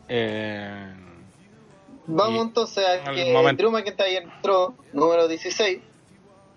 Eh, 0.10 0.94
Vamos 2.08 2.48
entonces 2.48 2.84
a 2.86 3.04
al 3.10 3.16
que 3.16 3.32
momento- 3.32 3.62
Drew 3.64 3.72
McIntyre 3.72 4.18
entró 4.18 4.76
número 4.92 5.28
16 5.28 5.80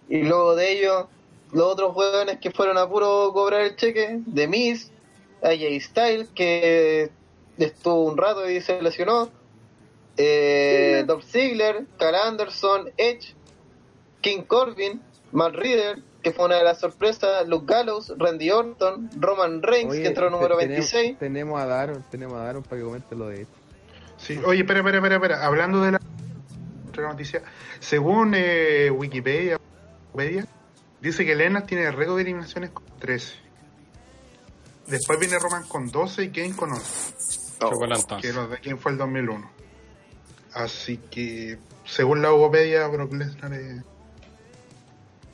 y 0.08 0.22
luego 0.22 0.56
de 0.56 0.72
ello 0.72 1.08
los 1.52 1.66
otros 1.72 1.94
hueones 1.94 2.38
que 2.40 2.50
fueron 2.50 2.78
a 2.78 2.88
puro 2.88 3.30
cobrar 3.32 3.60
el 3.60 3.76
cheque 3.76 4.20
de 4.26 4.48
Miz, 4.48 4.90
AJ 5.42 5.80
Styles 5.80 6.28
que 6.34 7.10
estuvo 7.58 8.04
un 8.06 8.16
rato 8.16 8.48
y 8.50 8.60
se 8.60 8.82
lesionó, 8.82 9.30
eh, 10.16 11.04
Dolph 11.06 11.24
Ziggler, 11.24 11.84
Carl 11.98 12.14
Anderson, 12.16 12.90
Edge, 12.96 13.34
King 14.20 14.42
Corbin, 14.42 15.00
Matt 15.30 15.54
Reader 15.54 16.02
que 16.24 16.32
fue 16.32 16.46
una 16.46 16.56
de 16.56 16.64
las 16.64 16.80
sorpresas, 16.80 17.46
Luke 17.46 17.66
Gallows, 17.72 18.12
Randy 18.18 18.50
Orton, 18.50 19.08
Roman 19.20 19.62
Reigns 19.62 19.92
Oye, 19.92 20.02
que 20.02 20.08
entró 20.08 20.28
número 20.30 20.56
te- 20.56 20.66
tenemos- 20.66 20.92
26. 20.92 21.18
Tenemos 21.18 21.60
a 21.60 21.66
Daron, 21.66 22.04
tenemos 22.10 22.34
a 22.40 22.44
Daron 22.44 22.62
para 22.64 22.78
que 22.78 22.82
comente 22.84 23.14
lo 23.14 23.28
de 23.28 23.42
esto. 23.42 23.54
Sí, 24.16 24.40
oye, 24.44 24.60
espera, 24.60 24.80
espera, 24.80 24.98
espera, 24.98 25.14
espera. 25.16 25.44
Hablando 25.46 25.80
de 25.82 25.92
la 25.92 26.00
otra 26.88 27.08
noticia, 27.08 27.42
según 27.78 28.32
eh, 28.36 28.90
Wikipedia, 28.90 29.60
Wikipedia, 30.12 30.46
dice 31.00 31.24
que 31.26 31.34
Lennart 31.36 31.66
tiene 31.66 31.84
el 31.84 31.92
récord 31.92 32.16
de 32.16 32.22
eliminaciones 32.22 32.70
con 32.70 32.84
13. 32.98 33.34
Después 34.86 35.18
viene 35.18 35.38
Roman 35.38 35.66
con 35.66 35.90
12 35.90 36.24
y 36.24 36.28
Kane 36.30 36.54
con 36.56 36.72
11, 36.72 37.14
chocolate. 37.60 38.16
que 38.20 38.32
los 38.32 38.50
de 38.50 38.58
Kane 38.58 38.76
fue 38.76 38.92
el 38.92 38.98
2001. 38.98 39.50
Así 40.52 40.98
que, 41.10 41.58
según 41.84 42.22
la 42.22 42.32
Wikipedia, 42.32 42.86
Brock 42.88 43.12
Lesnar 43.12 43.52
es 43.54 43.82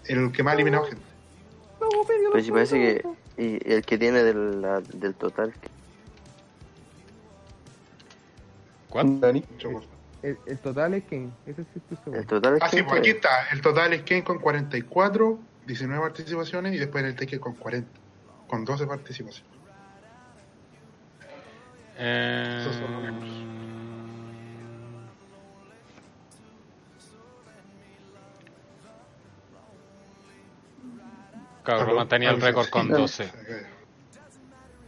el 0.07 0.33
que 0.33 0.43
más 0.43 0.53
ha 0.53 0.55
eliminado 0.55 0.85
gente. 0.85 1.05
Pero 1.79 2.45
si 2.45 2.51
parece 2.51 2.77
que 2.79 3.03
y 3.43 3.73
el 3.73 3.85
que 3.85 3.97
tiene 3.99 4.23
del, 4.23 4.61
la- 4.61 4.81
del 4.81 5.15
total, 5.15 5.53
¿Cuánto? 8.89 9.27
Dani. 9.27 9.45
El, 10.23 10.37
el 10.47 10.59
total 10.59 10.95
es 10.95 11.05
Kane, 11.05 11.31
ese 11.47 11.65
sí 11.65 11.81
seguro. 12.05 12.21
el 12.21 12.27
total 12.27 12.57
es 12.57 12.63
Ah, 12.63 12.69
sí, 12.69 12.77
que- 12.79 12.85
pues 12.85 12.99
aquí 13.01 13.11
está. 13.11 13.29
El 13.53 13.63
total 13.63 13.93
es 13.95 14.03
Kane 14.03 14.23
con 14.25 14.39
44, 14.39 15.39
19 15.67 16.03
participaciones 16.03 16.75
y 16.75 16.79
después 16.79 17.05
el 17.05 17.15
Taker 17.17 17.41
con 17.41 17.55
40, 17.55 17.89
con 18.49 18.65
12 18.67 18.87
participaciones. 18.87 19.49
Eh, 21.97 22.59
Esos 22.61 22.77
son 22.77 22.93
los 22.93 23.03
Claro, 31.65 31.85
Roman 31.85 32.09
tenía 32.09 32.31
el 32.31 32.41
récord 32.41 32.69
con 32.71 32.89
12. 32.89 33.31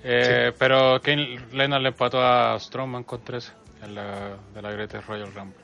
Eh, 0.04 0.52
Pero 0.58 1.00
Kane 1.00 1.38
Lennon 1.52 1.82
le 1.82 1.90
empató 1.90 2.20
a 2.20 2.58
Strowman 2.58 3.04
con 3.04 3.22
13 3.22 3.52
en 3.82 3.94
la, 3.94 4.36
de 4.54 4.62
la 4.62 4.70
Great 4.72 4.92
Royal 5.06 5.32
Rumble. 5.32 5.60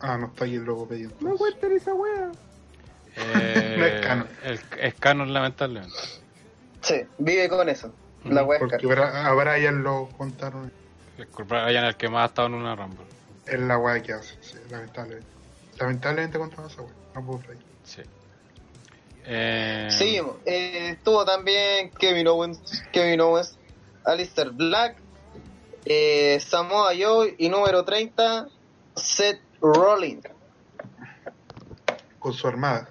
Ah, 0.00 0.18
no 0.18 0.26
está 0.26 0.44
ahí 0.44 0.56
el 0.56 0.64
logo 0.64 0.86
pedido. 0.88 1.12
No 1.20 1.36
cuenten 1.36 1.72
esa 1.72 1.94
wea. 1.94 2.30
Eh, 3.16 3.74
No 3.78 3.84
es 3.86 4.00
canon. 4.06 4.28
el- 4.42 4.60
es 4.80 4.94
canon, 4.94 5.32
lamentablemente. 5.32 5.96
Sí, 6.80 7.02
vive 7.18 7.48
con 7.48 7.68
eso. 7.68 7.92
La 8.24 8.42
wea 8.42 8.56
es 8.58 8.60
Porque 8.60 8.76
a 9.02 9.32
Brian 9.34 9.82
lo 9.82 10.08
contaron. 10.16 10.72
Bryan 11.46 11.84
es 11.84 11.90
el 11.90 11.96
que 11.96 12.08
más 12.08 12.22
ha 12.22 12.26
estado 12.26 12.48
en 12.48 12.54
una 12.54 12.74
Rumble. 12.74 13.04
Es 13.46 13.60
la 13.60 13.78
weá 13.78 14.02
que 14.02 14.12
hace, 14.14 14.34
sí, 14.40 14.56
lamentablemente. 14.70 15.28
Lamentablemente 15.78 16.38
contra 16.38 16.66
esa 16.66 16.82
weá. 16.82 16.92
No 17.14 17.24
puedo 17.26 17.38
freír. 17.40 17.62
Sí. 17.84 18.02
Eh, 19.26 19.88
Seguimos. 19.90 20.36
Eh, 20.44 20.90
estuvo 20.92 21.24
también 21.24 21.90
Kevin 21.98 22.28
Owens, 22.28 22.82
Kevin 22.92 23.20
Owens, 23.20 23.58
Alistair 24.04 24.50
Black, 24.50 24.96
eh, 25.86 26.38
Samoa 26.40 26.92
Joe 26.98 27.34
y 27.38 27.48
número 27.48 27.84
30, 27.84 28.48
Seth 28.94 29.40
Rollins. 29.60 30.24
Con 32.18 32.32
su 32.32 32.46
armada. 32.46 32.88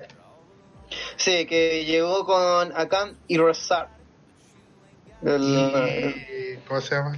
Sí, 1.15 1.45
que 1.45 1.85
llegó 1.85 2.25
con 2.25 2.71
Akan 2.75 3.17
y 3.27 3.37
Rosar. 3.37 3.89
El, 5.23 5.41
Y, 5.41 6.57
¿Cómo 6.67 6.81
se 6.81 6.95
llama 6.95 7.17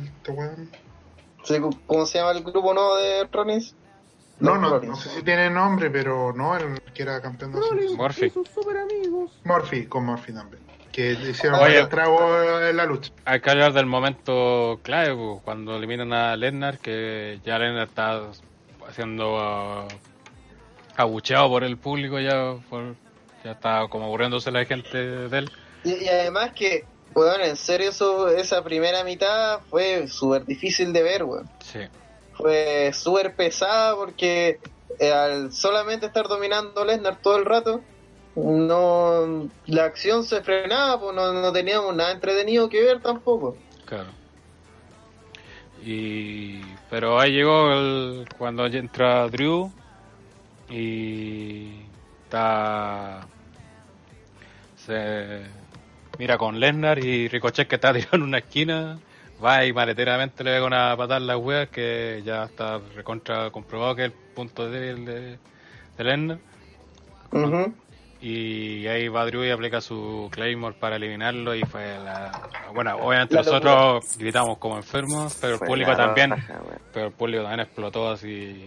sí, 1.43 1.55
¿Cómo 1.87 2.05
se 2.05 2.17
llama 2.19 2.31
el 2.31 2.43
grupo 2.43 2.73
nuevo 2.73 2.95
de 2.97 3.23
Rollins? 3.25 3.75
No, 4.39 4.57
no, 4.57 4.79
no 4.79 4.95
sé 4.97 5.09
si 5.09 5.23
tiene 5.23 5.49
nombre, 5.49 5.89
pero 5.89 6.33
no, 6.33 6.57
el 6.57 6.81
que 6.93 7.03
era 7.03 7.21
campeón 7.21 7.53
de 7.53 7.59
Rollins 7.61 7.93
Murphy. 7.93 8.25
y 8.25 8.29
sus 8.29 8.47
super 8.49 8.77
amigos. 8.77 9.31
Murphy, 9.45 9.85
con 9.85 10.05
Murphy 10.05 10.33
también. 10.33 10.61
Que 10.91 11.11
hicieron 11.13 11.55
Oye. 11.59 11.65
varios 11.73 11.89
tragos 11.89 12.61
en 12.69 12.77
la 12.77 12.85
lucha. 12.85 13.11
Hay 13.25 13.39
que 13.41 13.49
hablar 13.49 13.73
del 13.73 13.85
momento 13.85 14.79
clave, 14.83 15.15
cuando 15.43 15.75
eliminan 15.77 16.11
a 16.13 16.35
Lesnar, 16.35 16.79
que 16.79 17.39
ya 17.45 17.57
Lesnar 17.59 17.87
está 17.87 18.21
siendo 18.93 19.37
ah, 19.39 19.87
abucheado 20.95 21.49
por 21.49 21.63
el 21.63 21.77
público, 21.77 22.19
ya, 22.19 22.55
por- 22.69 22.95
ya 23.43 23.51
está 23.51 23.87
como 23.89 24.05
aburriéndose 24.05 24.51
la 24.51 24.65
gente 24.65 24.97
de 24.97 25.37
él. 25.37 25.51
Y, 25.83 25.93
y 26.03 26.07
además 26.07 26.51
que, 26.53 26.85
weón, 27.13 27.41
en 27.41 27.55
serio, 27.55 27.89
eso, 27.89 28.27
esa 28.29 28.63
primera 28.63 29.03
mitad 29.03 29.59
fue 29.69 30.07
súper 30.07 30.45
difícil 30.45 30.93
de 30.93 31.03
ver, 31.03 31.23
weón. 31.23 31.49
Sí, 31.63 31.79
Fue 32.37 32.91
súper 32.93 33.35
pesada 33.35 33.95
porque 33.95 34.59
eh, 34.99 35.11
al 35.11 35.51
solamente 35.51 36.05
estar 36.05 36.27
dominando 36.27 36.85
Lesnar 36.85 37.21
todo 37.21 37.37
el 37.37 37.45
rato, 37.45 37.81
no 38.35 39.49
la 39.65 39.85
acción 39.85 40.23
se 40.23 40.41
frenaba, 40.41 40.99
pues 40.99 41.15
no, 41.15 41.33
no 41.33 41.51
teníamos 41.53 41.95
nada 41.95 42.11
entretenido 42.11 42.69
que 42.69 42.81
ver 42.81 43.01
tampoco. 43.01 43.57
claro. 43.85 44.09
Y, 45.83 46.61
pero 46.89 47.19
ahí 47.19 47.31
llegó 47.33 47.71
el, 47.71 48.27
cuando 48.39 48.65
entra 48.65 49.27
Drew 49.27 49.71
y 50.67 51.85
está 52.23 53.27
se 54.77 55.41
mira 56.17 56.39
con 56.39 56.59
Lesnar 56.59 56.97
y 56.97 57.27
Ricochet 57.27 57.67
que 57.67 57.75
está 57.75 57.93
tirado 57.93 58.09
en 58.15 58.23
una 58.23 58.39
esquina 58.39 58.97
va 59.43 59.65
y 59.65 59.73
maleteramente 59.73 60.43
le 60.43 60.51
pega 60.51 60.65
una 60.65 60.95
patada 60.97 61.17
en 61.17 61.27
las 61.27 61.37
weas 61.37 61.69
que 61.69 62.21
ya 62.25 62.43
está 62.45 62.79
recontra 62.95 63.49
comprobado 63.51 63.95
que 63.95 64.05
es 64.05 64.11
el 64.11 64.17
punto 64.33 64.69
débil 64.69 65.05
de, 65.05 65.37
de 65.97 66.03
Lesnar 66.03 66.37
Ujú. 67.31 67.73
y 68.21 68.87
ahí 68.87 69.07
va 69.07 69.25
Drew 69.25 69.43
y 69.43 69.51
aplica 69.51 69.81
su 69.81 70.29
Claymore 70.31 70.75
para 70.79 70.95
eliminarlo 70.95 71.53
y 71.53 71.63
fue 71.63 71.97
la 71.99 72.49
bueno 72.73 72.95
obviamente 72.97 73.35
La 73.35 73.41
nosotros 73.41 74.17
gritamos 74.17 74.57
como 74.57 74.77
enfermos 74.77 75.37
pero 75.41 75.55
el 75.55 75.59
público 75.59 75.95
también 75.95 76.31
raja, 76.31 76.61
pero 76.93 77.07
el 77.07 77.13
público 77.13 77.43
también 77.43 77.61
explotó 77.61 78.09
así 78.09 78.65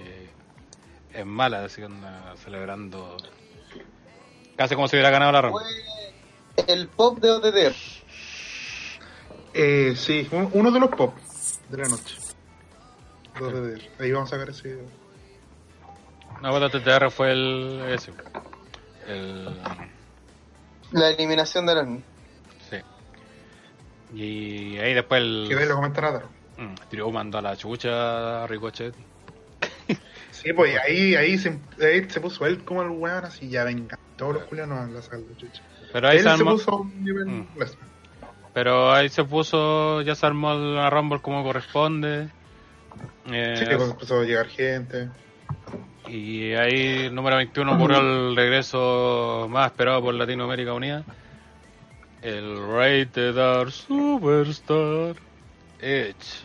en 1.15 1.29
mala 1.29 1.65
así 1.65 1.83
onda, 1.83 2.35
celebrando 2.37 3.17
casi 4.57 4.75
como 4.75 4.89
si 4.89 4.97
hubiera 4.97 5.11
ganado 5.11 5.33
la 5.33 5.41
ronda 5.43 5.65
el 6.67 6.89
pop 6.89 7.19
de 7.21 7.31
OTT. 7.31 7.98
Eh, 9.61 9.95
sí, 9.97 10.29
un- 10.31 10.51
uno 10.53 10.71
de 10.71 10.79
los 10.81 10.91
pop 10.91 11.15
de 11.69 11.77
la 11.79 11.89
noche. 11.89 12.17
Dos 13.41 13.53
de 13.53 13.61
Deer. 13.61 13.91
Ahí 13.99 14.13
vamos 14.13 14.33
a 14.33 14.37
sacar 14.37 14.51
ese. 14.51 14.79
no 16.41 16.51
bueno 16.53 16.71
TTR 16.71 17.11
fue 17.11 17.33
el 17.33 17.83
ese 17.89 18.13
el 19.09 19.45
La 20.93 21.11
eliminación 21.11 21.67
de 21.67 21.75
Lesnar. 21.75 21.99
sí 22.71 22.77
y 24.15 24.79
ahí 24.79 24.95
después 24.95 25.21
el 25.21 25.47
Que 25.49 25.55
lo 25.67 25.75
comentar 25.75 26.05
nada. 26.05 26.23
Mm, 26.57 26.75
mandó 27.13 27.39
a 27.39 27.43
la 27.43 27.57
chucha 27.57 28.45
a 28.45 28.47
Ricochet 28.47 28.95
Sí, 30.31 30.53
pues 30.53 30.77
ahí, 30.87 31.17
ahí, 31.17 31.37
se, 31.37 31.59
ahí 31.83 32.09
se 32.09 32.21
puso 32.21 32.47
él 32.47 32.63
como 32.65 32.83
el 32.83 32.91
weón, 32.91 33.25
así 33.25 33.49
ya 33.49 33.65
venga. 33.65 33.99
Todos 34.17 34.35
los 34.35 34.45
culianos 34.45 34.79
a 34.79 34.87
la 34.87 35.03
sacar 35.03 35.19
de 35.21 35.37
chucha. 35.37 35.63
pero 35.93 36.09
ahí 36.09 36.19
él 36.19 36.23
se 36.23 36.29
armó 36.29 36.53
puso 36.53 36.71
a 36.71 36.81
un 36.81 37.05
nivel 37.05 37.27
Mm. 37.27 37.47
Pero 38.59 38.93
ahí 38.93 39.09
se 39.09 39.23
puso 39.23 40.03
ya 40.03 40.17
se 40.17 40.27
armó 40.27 40.53
la 40.53 40.91
Rumble 40.91 41.21
como 41.23 41.45
corresponde 41.45 42.29
Eh, 43.31 43.55
Sí, 43.57 43.65
pues 43.77 43.91
empezó 43.91 44.19
a 44.19 44.25
llegar 44.25 44.49
gente. 44.49 45.11
Y 46.09 46.55
ahí, 46.55 47.07
el 47.07 47.15
número 47.15 47.37
21, 47.37 47.77
ocurrió 47.77 48.01
el 48.01 48.35
regreso 48.35 49.47
más 49.49 49.67
esperado 49.67 50.03
por 50.03 50.13
Latinoamérica 50.15 50.73
Unida. 50.73 51.05
El 52.21 52.57
Rated 52.67 53.39
R 53.39 53.71
Superstar 53.71 55.15
Edge. 55.81 56.43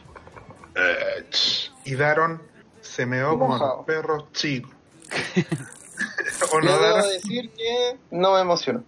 Ch. 1.32 1.72
y 1.84 1.96
Daron 1.96 2.44
se 2.80 3.08
meó 3.08 3.40
como 3.40 3.58
los 3.58 3.86
perros 3.88 4.32
chicos. 4.34 4.72
¿O 6.52 6.62
Yo 6.62 6.70
no, 6.70 6.80
debo 6.80 7.08
decir 7.08 7.50
que 7.50 7.98
no 8.12 8.34
me 8.34 8.42
emocionó. 8.42 8.84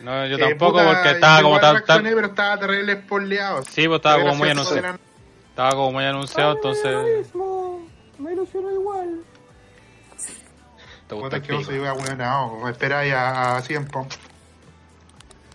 No, 0.00 0.26
yo 0.26 0.36
Eh, 0.36 0.40
tampoco, 0.40 0.72
puta, 0.78 0.86
porque 0.94 1.10
estaba 1.10 1.38
yo 1.38 1.42
como 1.44 1.56
igual 1.56 1.84
tan, 1.84 2.02
pero 2.04 2.26
estaba 2.26 2.58
terrible 2.60 2.94
spoileado. 3.02 3.62
Sí, 3.64 3.86
pues 3.88 3.96
estaba 3.98 4.20
como 4.22 4.34
muy 4.36 4.48
anunciado. 4.50 4.78
eran- 4.78 5.00
Estaba 5.50 5.70
como 5.72 5.92
muy 5.92 6.04
anunciado, 6.04 6.50
Lo 6.50 6.56
entonces. 6.56 7.18
mismo, 7.26 7.86
me 8.18 8.32
ilusionó 8.32 8.70
igual. 8.70 9.20
¿Te 11.08 11.14
gusta 11.14 11.42
que 11.42 11.64
se 11.64 11.74
iba 11.74 11.92
weonado. 11.94 12.68
Esperáis 12.68 13.12
a, 13.14 13.56
a 13.56 13.62
100 13.62 13.86
Pump. 13.86 14.12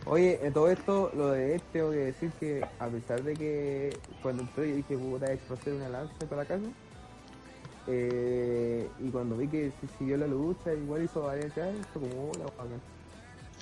Oye, 0.06 0.40
en 0.44 0.52
todo 0.52 0.70
esto, 0.70 1.12
lo 1.16 1.30
de 1.30 1.56
este, 1.56 1.68
tengo 1.80 1.92
que 1.92 1.98
decir 1.98 2.32
que 2.38 2.66
a 2.80 2.88
pesar 2.88 3.24
de 3.24 3.34
que 3.36 3.98
cuando 4.22 4.42
entré 4.44 4.70
yo 4.72 4.76
dije, 4.76 4.98
puta, 4.98 5.28
hacer 5.54 5.74
una 5.74 5.88
lanza 5.88 6.14
para 6.28 6.42
la 6.42 6.48
casa. 6.48 6.66
Eh, 7.88 8.90
y 9.00 9.10
cuando 9.10 9.38
vi 9.38 9.48
que 9.48 9.72
se 9.80 9.88
siguió 9.98 10.18
la 10.18 10.28
lucha, 10.28 10.74
igual 10.74 11.04
hizo 11.04 11.22
varias 11.22 11.54
ya, 11.56 11.70
esto 11.70 12.00
como 12.02 12.32
la 12.38 12.46
bacán. 12.46 12.82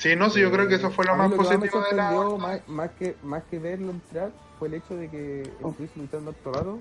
Sí, 0.01 0.15
no, 0.15 0.31
sí, 0.31 0.39
yo 0.41 0.51
creo 0.51 0.67
que 0.67 0.75
eso 0.75 0.89
fue 0.89 1.05
lo 1.05 1.15
más 1.15 1.30
que 1.31 1.38
me 1.38 1.43
positivo 1.43 1.80
de 1.81 1.95
la. 1.95 2.11
más, 2.39 2.67
más 2.67 2.89
que, 2.97 3.15
más 3.21 3.43
que 3.43 3.59
verlo 3.59 3.91
entrar, 3.91 4.31
fue 4.57 4.67
el 4.67 4.73
hecho 4.73 4.95
de 4.95 5.07
que 5.07 5.41
estuviese 5.43 5.99
luchando 5.99 6.31
harto 6.31 6.51
rato 6.51 6.80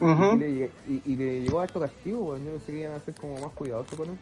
y, 0.00 0.38
le, 0.38 0.70
y, 0.88 1.02
y 1.04 1.16
le 1.16 1.40
llegó 1.42 1.60
harto 1.60 1.78
castigo, 1.78 2.20
weón. 2.20 2.42
Yo 2.46 2.52
pensé 2.52 2.72
que 2.72 2.80
iban 2.80 2.94
a 2.94 3.00
ser 3.00 3.14
como 3.16 3.38
más 3.38 3.52
cuidadosos 3.52 3.94
con 3.98 4.08
él. 4.08 4.16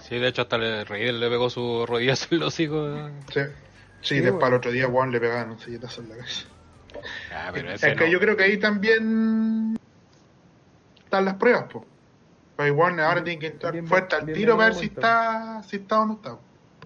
Sí, 0.00 0.18
de 0.18 0.26
hecho, 0.26 0.42
hasta 0.42 0.58
le 0.58 0.84
reí, 0.84 1.12
le 1.12 1.28
pegó 1.28 1.48
su 1.48 1.86
rodillas 1.86 2.26
en 2.32 2.40
los 2.40 2.58
hijos. 2.58 3.08
Sí, 3.32 3.40
sí, 3.40 3.46
Sí, 4.00 4.14
después 4.16 4.32
bueno. 4.32 4.46
al 4.46 4.54
otro 4.54 4.72
día, 4.72 4.88
Juan 4.88 5.12
le 5.12 5.20
pegaban 5.20 5.50
un 5.52 5.60
silletazo 5.60 6.00
en 6.00 6.08
la 6.08 6.16
cabeza. 6.16 6.46
Ah, 7.32 7.50
pero 7.54 7.70
Es 7.70 7.80
que 7.80 7.94
no. 7.94 8.06
yo 8.06 8.18
creo 8.18 8.36
que 8.36 8.42
ahí 8.42 8.56
también 8.58 9.76
están 11.04 11.24
las 11.24 11.34
pruebas, 11.36 11.64
po. 11.72 11.86
Juan 12.70 13.00
ahora 13.00 13.22
tiene 13.24 13.38
que 13.38 13.46
entrar 13.48 13.72
Bien- 13.72 13.86
fuerte 13.86 14.16
al 14.16 14.24
bien 14.26 14.38
tiro 14.38 14.56
para 14.56 14.68
ver 14.70 14.78
si 14.78 14.86
está, 14.86 15.62
si 15.64 15.76
está 15.76 16.00
o 16.00 16.06
no 16.06 16.12
está. 16.14 16.36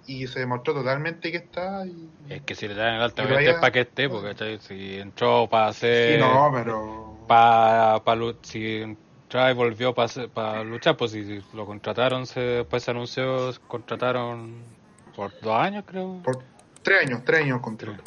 Y 0.09 0.27
se 0.29 0.39
demostró 0.41 0.73
totalmente 0.75 1.31
que 1.33 1.39
está. 1.39 1.85
Y... 1.87 2.09
Es 2.29 2.43
que 2.43 2.55
si 2.55 2.69
le 2.69 2.75
dan 2.75 2.95
el 2.95 3.03
alta, 3.03 3.25
Pero 3.25 3.41
ya- 3.41 3.51
es 3.51 3.57
para 3.57 3.73
que 3.73 3.81
esté, 3.81 4.09
porque 4.09 4.29
¿cachai? 4.29 4.59
si 4.61 4.99
entró 4.99 5.49
para 5.49 5.69
hacer. 5.69 6.15
Sí, 6.15 6.21
no, 6.21 6.51
pero. 6.55 7.17
pa, 7.27 8.01
pa 8.05 8.15
lu- 8.15 8.37
si 8.43 8.83
entraba 8.83 9.51
y 9.51 9.55
volvió 9.55 9.93
para 9.95 10.63
luchar, 10.63 10.97
pues 10.97 11.11
si, 11.11 11.25
si 11.25 11.43
lo 11.57 11.67
contrataron, 11.67 12.27
se, 12.27 12.41
después 12.41 12.85
se 12.85 12.93
anunció, 12.93 13.51
contrataron 13.67 14.63
por 15.17 15.33
dos 15.41 15.57
años, 15.59 15.83
creo. 15.87 16.21
Por 16.23 16.39
tres 16.83 17.03
años, 17.07 17.23
tres 17.25 17.43
años 17.43 17.61
contrato. 17.61 18.03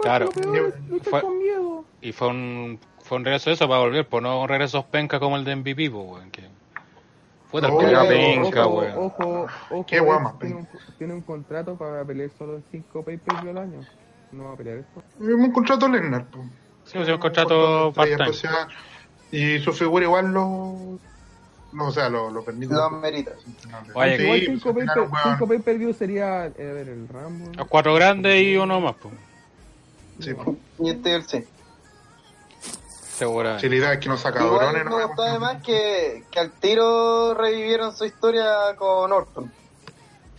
Claro. 0.00 0.30
luchar 0.34 0.72
Fue- 1.02 1.20
con 1.20 1.38
miedo. 1.38 1.84
Y 2.00 2.10
fue 2.12 2.28
un, 2.28 2.80
fue 3.04 3.18
un 3.18 3.24
regreso 3.24 3.50
de 3.50 3.54
eso 3.54 3.68
para 3.68 3.80
volver, 3.80 4.08
pues 4.08 4.20
no 4.24 4.44
regresos 4.48 4.84
penca 4.86 5.20
como 5.20 5.36
el 5.36 5.44
de 5.44 5.54
MVP, 5.54 5.88
pues. 5.90 6.24
Que... 6.32 6.48
Puta, 7.50 7.68
Oh, 7.70 7.76
ojo, 7.76 8.08
penca, 8.08 8.66
ojo, 8.66 8.78
weón. 8.80 8.92
ojo, 8.96 9.46
ojo, 9.70 9.86
Qué 9.86 10.02
más 10.02 10.38
tiene, 10.38 10.54
un, 10.56 10.68
tiene 10.98 11.14
un 11.14 11.20
contrato 11.22 11.76
para 11.76 12.04
pelear 12.04 12.30
solo 12.36 12.56
en 12.56 12.64
5 12.70 13.02
pay-per-view 13.04 13.50
al 13.50 13.58
año. 13.58 13.80
No 14.32 14.44
va 14.44 14.52
a 14.52 14.56
pelear 14.56 14.78
esto. 14.78 15.02
Es 15.20 15.28
un 15.34 15.52
contrato 15.52 15.88
Lennar, 15.88 16.24
po. 16.26 16.42
Sí, 16.84 16.92
pues, 16.94 17.08
es 17.08 17.14
un 17.14 17.20
contrato 17.20 17.92
part-time. 17.94 18.24
especial. 18.24 18.68
Y 19.30 19.58
su 19.60 19.72
figura 19.72 20.04
igual 20.04 20.32
lo. 20.32 20.98
No, 21.72 21.88
o 21.88 21.90
sea, 21.92 22.08
lo, 22.08 22.30
lo 22.30 22.42
permite. 22.44 22.74
Lo 22.74 22.84
amerita. 22.84 23.32
Oye, 23.94 24.16
Sí, 24.16 24.22
Igual 24.24 24.42
pues, 24.46 24.62
5 24.62 24.68
al 24.68 24.74
final, 24.80 24.98
weón. 25.38 25.48
pay-per-view 25.48 25.92
sería, 25.92 26.46
eh, 26.46 26.52
a 26.70 26.72
ver, 26.72 26.88
el 26.88 27.08
Rambo. 27.08 27.46
Los 27.56 27.66
cuatro 27.68 27.94
grandes 27.94 28.42
y 28.42 28.56
uno 28.56 28.80
más, 28.80 28.94
pues. 29.00 29.14
Sí, 30.20 30.34
po. 30.34 30.56
Y 30.80 30.90
este 30.90 31.14
el 31.14 31.22
sí. 31.24 31.44
Seguramente. 33.16 33.62
Si 33.62 33.68
la 33.70 33.76
idea 33.76 33.92
es 33.94 33.98
que 34.00 34.08
no 34.08 34.16
saca 34.18 34.44
Igual 34.44 34.60
cabrones, 34.60 34.84
me 34.84 34.90
no 34.90 35.06
gustó 35.08 35.22
además 35.22 35.62
que, 35.62 36.24
que 36.30 36.38
al 36.40 36.50
tiro 36.52 37.32
revivieron 37.34 37.96
su 37.96 38.04
historia 38.04 38.44
con 38.76 39.10
Orton. 39.10 39.50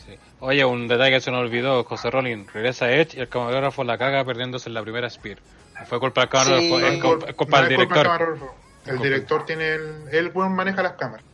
Sí. 0.06 0.16
Oye, 0.40 0.64
un 0.64 0.88
detalle 0.88 1.12
que 1.12 1.22
se 1.22 1.32
nos 1.32 1.42
olvidó, 1.42 1.84
José 1.84 2.12
Rollins 2.12 2.52
regresa 2.54 2.86
a 2.86 2.92
Edge 2.92 3.18
y 3.18 3.22
el 3.22 3.30
camarógrafo 3.30 3.84
la 3.84 3.98
caga 3.98 4.24
perdiéndose 4.24 4.70
en 4.70 4.76
la 4.76 4.84
primera 4.84 5.10
Spear. 5.10 5.40
Fue 5.88 6.00
culpa 6.00 6.22
del 6.22 6.30
camarógrafo, 6.30 6.80
Sí. 6.80 6.86
es 6.86 7.04
culpa, 7.04 7.26
es 7.30 7.36
culpa 7.36 7.62
No 7.62 7.64
del 7.68 7.72
es 7.74 7.78
culpa 7.78 7.96
del 7.96 7.98
director. 7.98 8.04
camarógrafo. 8.04 8.56
El 8.86 9.00
director 9.00 9.46
tiene 9.46 9.68
el. 9.74 10.04
Él, 10.12 10.32
weón, 10.34 10.54
maneja 10.56 10.82
las 10.84 10.94
cámaras. 10.94 11.26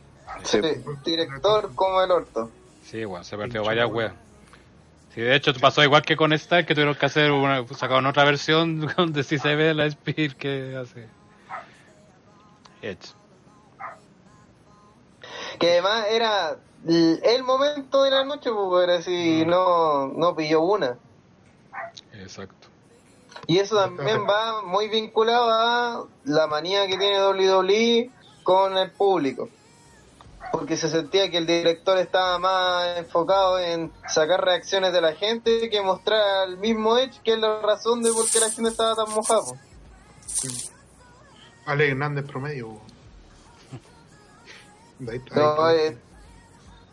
Sí, 0.42 0.60
director 1.04 1.70
como 1.74 2.02
el 2.02 2.10
orto. 2.10 2.50
Sí, 2.84 3.04
weón, 3.04 3.24
se 3.24 3.36
perdió 3.36 3.62
varias 3.62 3.88
weas. 3.90 4.12
Sí, 5.14 5.20
de 5.20 5.36
hecho 5.36 5.52
pasó 5.60 5.82
igual 5.84 6.02
que 6.02 6.16
con 6.16 6.32
Star, 6.32 6.66
que 6.66 6.74
tuvieron 6.74 6.94
que 6.96 7.06
hacer 7.06 7.30
una, 7.30 7.64
sacaron 7.68 8.06
otra 8.06 8.24
versión 8.24 8.80
donde 8.96 9.22
sí 9.22 9.38
se 9.38 9.54
ve 9.54 9.72
la 9.74 9.86
Speed 9.86 10.32
que 10.32 10.76
hace 10.76 11.06
Edge. 12.90 13.14
Que 15.58 15.72
además 15.72 16.06
era 16.10 16.58
el 16.86 17.42
momento 17.44 18.02
de 18.02 18.10
la 18.10 18.24
noche, 18.24 18.50
pues, 18.52 18.84
era 18.84 18.98
así, 18.98 19.44
no, 19.46 20.08
no 20.08 20.34
pilló 20.36 20.60
una. 20.60 20.98
Exacto. 22.12 22.68
Y 23.46 23.58
eso 23.58 23.76
también 23.76 24.26
va 24.28 24.62
muy 24.62 24.88
vinculado 24.88 25.50
a 25.50 26.06
la 26.24 26.46
manía 26.46 26.86
que 26.86 26.96
tiene 26.96 27.22
WWE 27.26 28.10
con 28.42 28.76
el 28.76 28.90
público. 28.90 29.48
Porque 30.52 30.76
se 30.76 30.88
sentía 30.88 31.30
que 31.30 31.38
el 31.38 31.46
director 31.46 31.98
estaba 31.98 32.38
más 32.38 32.98
enfocado 32.98 33.58
en 33.58 33.92
sacar 34.06 34.44
reacciones 34.44 34.92
de 34.92 35.00
la 35.00 35.14
gente 35.14 35.68
que 35.68 35.82
mostrar 35.82 36.20
al 36.20 36.58
mismo 36.58 36.96
Edge 36.96 37.20
que 37.24 37.32
es 37.32 37.38
la 37.38 37.60
razón 37.60 38.02
de 38.02 38.12
por 38.12 38.30
qué 38.30 38.40
la 38.40 38.50
gente 38.50 38.70
estaba 38.70 38.94
tan 38.94 39.12
mojada. 39.14 39.42
po. 39.42 39.56
Ale 41.66 41.88
Hernández 41.88 42.26
promedio, 42.26 42.78
ahí 45.08 45.16
está, 45.16 45.34
No, 45.34 45.64
ahí 45.64 45.76
eh, 45.78 45.98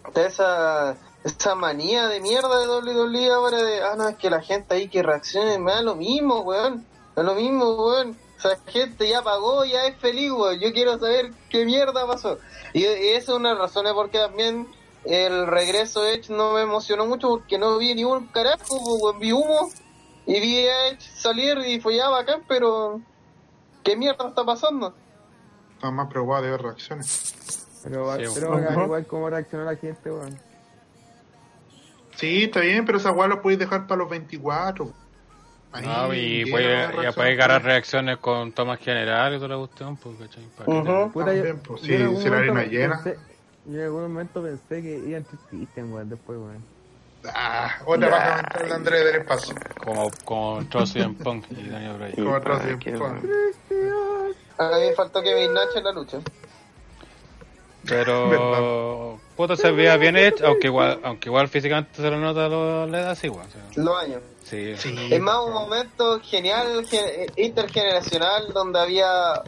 está. 0.07 0.25
esa, 0.25 0.97
esa 1.23 1.55
manía 1.55 2.07
de 2.07 2.21
mierda 2.21 2.59
de 2.59 2.67
WWE 2.67 3.31
ahora 3.31 3.61
de, 3.61 3.81
ah, 3.83 3.95
no, 3.97 4.07
es 4.09 4.17
que 4.17 4.29
la 4.29 4.41
gente 4.41 4.73
ahí 4.75 4.87
que 4.87 5.03
reaccione, 5.03 5.59
me 5.59 5.71
da 5.71 5.81
lo 5.81 5.95
mismo, 5.95 6.41
weón. 6.41 6.85
Me 7.15 7.23
da 7.23 7.23
lo 7.23 7.35
mismo, 7.35 7.71
weón. 7.73 8.17
O 8.37 8.41
sea, 8.41 8.51
la 8.51 8.71
gente 8.71 9.07
ya 9.07 9.21
pagó, 9.21 9.65
ya 9.65 9.85
es 9.85 9.97
feliz, 9.97 10.31
weón. 10.31 10.59
Yo 10.59 10.71
quiero 10.71 10.97
saber 10.97 11.31
qué 11.49 11.65
mierda 11.65 12.07
pasó. 12.07 12.39
Y, 12.73 12.85
y 12.85 13.09
esa 13.09 13.33
es 13.33 13.37
una 13.37 13.53
razón 13.55 13.85
de 13.85 13.93
por 13.93 14.09
qué 14.09 14.19
también 14.19 14.67
el 15.03 15.47
regreso 15.47 16.01
de 16.03 16.13
Edge 16.13 16.29
no 16.29 16.53
me 16.53 16.61
emocionó 16.61 17.05
mucho 17.05 17.29
porque 17.29 17.57
no 17.57 17.77
vi 17.77 17.93
ni 17.93 18.03
un 18.03 18.27
carajo, 18.27 18.77
weón. 18.77 19.19
Vi 19.19 19.31
humo 19.31 19.69
y 20.25 20.39
vi 20.39 20.67
a 20.67 20.87
Edge 20.87 21.01
salir 21.13 21.57
y 21.59 21.79
fue 21.79 21.97
ya 21.97 22.09
bacán, 22.09 22.43
pero 22.47 23.01
¿qué 23.83 23.95
mierda 23.95 24.27
está 24.29 24.43
pasando? 24.43 24.93
Estaba 25.73 25.91
más 25.91 26.07
preocupado 26.07 26.43
de 26.43 26.51
ver 26.51 26.61
reacciones. 26.61 27.57
Pero, 27.83 28.15
Sí, 28.17 28.25
pero 28.35 28.53
al 28.53 28.83
igual 28.83 29.07
cómo 29.07 29.29
reaccionó 29.29 29.65
la 29.65 29.75
gente, 29.75 30.11
weón. 30.11 30.37
Sí, 32.15 32.43
está 32.43 32.59
bien, 32.59 32.85
pero 32.85 32.97
esa 32.99 33.11
weá 33.11 33.27
lo 33.27 33.41
podéis 33.41 33.59
dejar 33.59 33.87
para 33.87 33.99
los 33.99 34.09
24. 34.09 34.91
Ahí 35.71 35.85
No, 35.85 36.13
y 36.13 36.51
puede, 36.51 36.95
la 36.95 37.03
ya 37.03 37.11
puede 37.13 37.35
ganar 37.35 37.63
reacciones 37.63 38.17
con 38.17 38.51
tomas 38.51 38.79
generales 38.79 39.37
y 39.37 39.41
toda 39.41 39.55
la 39.55 39.65
cuestión, 39.65 39.97
pues, 39.97 40.17
¿cachai? 40.19 40.43
Puta, 40.53 41.33
yo- 41.33 41.43
También, 41.43 41.59
pues, 41.65 41.81
yo 41.83 42.19
si- 42.19 42.29
la 42.29 42.37
arena 42.37 42.63
llena. 42.65 43.01
pensé- 43.03 43.17
Yo 43.65 43.77
en 43.79 43.85
algún 43.85 44.01
momento 44.01 44.41
pensé 44.43 44.81
que 44.81 44.97
iban 44.97 45.23
a 45.23 45.85
weón, 45.85 46.09
después, 46.09 46.37
weón. 46.37 46.63
Ah, 47.33 47.77
otra 47.85 48.09
baja 48.09 48.35
mental 48.37 48.67
de 48.67 48.73
Andrés 48.73 49.05
del 49.05 49.15
espacio. 49.17 49.55
Como 49.83 50.09
con 50.25 50.69
Trozzy 50.69 51.01
en 51.01 51.15
Punk 51.15 51.45
y 51.51 51.69
Daniel 51.69 51.93
Bryan. 51.97 52.41
Como 52.41 52.79
qué 52.79 52.97
bueno. 52.97 53.21
A 54.57 54.77
mí 54.77 54.85
me 54.87 54.93
faltó 54.93 55.21
que 55.21 55.33
me 55.33 55.47
Nash 55.47 55.75
en 55.75 55.83
la 55.83 55.91
lucha. 55.91 56.19
Pero 57.87 59.19
puta 59.35 59.55
se 59.55 59.71
veía 59.71 59.97
bien 59.97 60.15
hecho, 60.15 60.45
aunque 60.45 60.67
igual, 60.67 60.99
aunque 61.03 61.29
igual 61.29 61.47
físicamente 61.47 61.95
se 62.01 62.09
lo 62.11 62.17
nota 62.17 62.47
lo 62.47 62.85
le 62.85 62.99
da 63.01 63.11
así, 63.11 63.27
igual. 63.27 63.47
o 63.47 63.51
sea, 63.51 63.83
Los 63.83 64.03
años. 64.03 64.21
Sí, 64.43 64.75
Sí, 64.77 64.95
Es 65.11 65.19
más 65.19 65.39
un 65.45 65.53
momento 65.53 66.19
genial, 66.21 66.85
gen- 66.85 67.31
intergeneracional, 67.37 68.53
donde 68.53 68.79
había 68.79 69.41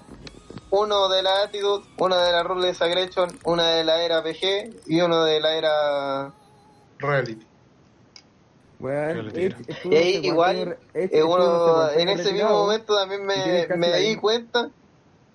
uno 0.72 1.10
de 1.10 1.22
la 1.22 1.44
Attitude, 1.44 1.86
uno 1.98 2.18
de 2.18 2.32
la 2.32 2.42
Rules 2.44 2.82
Aggression, 2.82 3.30
una 3.44 3.68
de 3.70 3.84
la 3.84 4.02
era 4.04 4.24
PG 4.24 4.82
y 4.88 5.02
uno 5.02 5.24
de 5.24 5.40
la 5.40 5.56
era... 5.56 6.32
reality. 6.98 7.46
Edge 8.90 9.56
estuvo 9.68 9.94
Y 9.94 9.98
ahí 9.98 10.20
igual, 10.24 10.78
Edge 10.94 11.18
eh, 11.20 11.24
uno, 11.24 11.90
en 11.92 12.10
ese 12.10 12.34
mismo 12.34 12.50
momento 12.50 12.96
también 12.96 13.26
me, 13.26 13.68
me 13.78 13.90
la 13.90 13.98
di 13.98 14.08
misma. 14.08 14.22
cuenta 14.22 14.70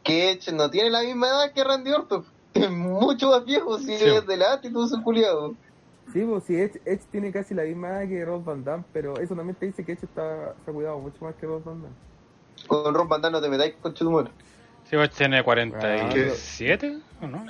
que 0.03 0.31
Edge 0.33 0.53
no 0.53 0.71
tiene 0.71 0.91
la 0.91 1.03
misma 1.03 1.29
edad 1.29 1.53
que 1.53 1.65
Randy 1.65 1.93
Orton. 1.93 2.25
Es 2.55 2.71
mucho 2.71 3.31
más 3.31 3.45
viejo, 3.45 3.79
si 3.79 3.97
Sí. 3.99 4.05
es 4.05 4.27
de 4.27 4.37
la 4.37 4.55
Attitude, 4.55 4.87
ese 4.87 5.03
culiado. 5.03 5.55
Sí, 6.13 6.23
pues 6.25 6.45
sí, 6.45 6.57
Edge, 6.59 6.81
Edge 6.87 7.03
tiene 7.13 7.31
casi 7.31 7.55
la 7.55 7.63
misma 7.65 7.89
edad 7.89 8.09
que 8.09 8.25
Rob 8.25 8.43
Van 8.43 8.65
Damme, 8.65 8.85
pero 8.93 9.19
eso 9.21 9.35
también 9.37 9.55
te 9.57 9.67
dice 9.67 9.85
que 9.85 9.93
Edge 9.93 10.05
está, 10.05 10.55
se 10.65 10.71
ha 10.71 10.75
cuidado 10.75 10.99
mucho 10.99 11.23
más 11.25 11.35
que 11.35 11.47
Rob 11.47 11.63
Van 11.63 11.83
Damme. 11.83 11.95
Con 12.67 12.95
Ron 12.95 13.07
Van 13.09 13.21
Damme 13.21 13.37
no 13.37 13.43
te 13.43 13.49
metáis 13.51 13.75
con 13.81 13.93
Chutumor. 13.95 14.31
sí 14.85 14.97
pues 14.97 15.11
tiene 15.11 15.43
47, 15.45 16.99
¿o 17.21 17.27
no? 17.27 17.45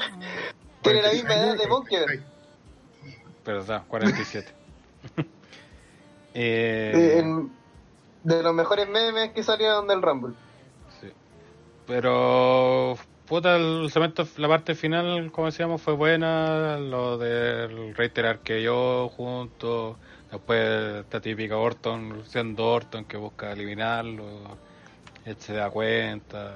Tiene 0.83 1.02
la 1.02 1.12
misma 1.12 1.35
edad 1.35 1.57
de 1.57 1.67
Bunker. 1.68 2.23
Verdad, 3.47 3.83
47. 3.89 4.52
Eh, 6.41 6.92
De, 6.92 7.18
en- 7.18 7.58
de 8.23 8.42
los 8.42 8.55
mejores 8.55 8.89
memes 8.89 9.33
que 9.33 9.42
salieron 9.42 9.86
del 9.89 10.02
Rumble. 10.02 10.36
sí. 10.86 11.12
Pero, 11.86 12.97
puta, 13.26 13.57
el 13.57 13.91
cemento, 13.92 14.25
la 14.36 14.49
parte 14.49 14.75
final, 14.75 15.33
como 15.33 15.49
decíamos, 15.49 15.83
fue 15.83 15.94
buena. 15.94 16.78
Lo 16.78 17.18
del 17.18 17.94
reiterar 17.97 18.42
que 18.42 18.62
yo 18.62 19.10
junto. 19.10 20.00
Después 20.31 21.02
esta 21.05 21.20
típica 21.20 21.57
Orton, 21.58 22.25
siendo 22.26 22.67
Orton 22.68 23.07
que 23.07 23.17
busca 23.17 23.52
eliminarlo. 23.52 24.62
Él 25.29 25.37
se 25.39 25.53
da 25.53 25.69
cuenta. 25.71 26.55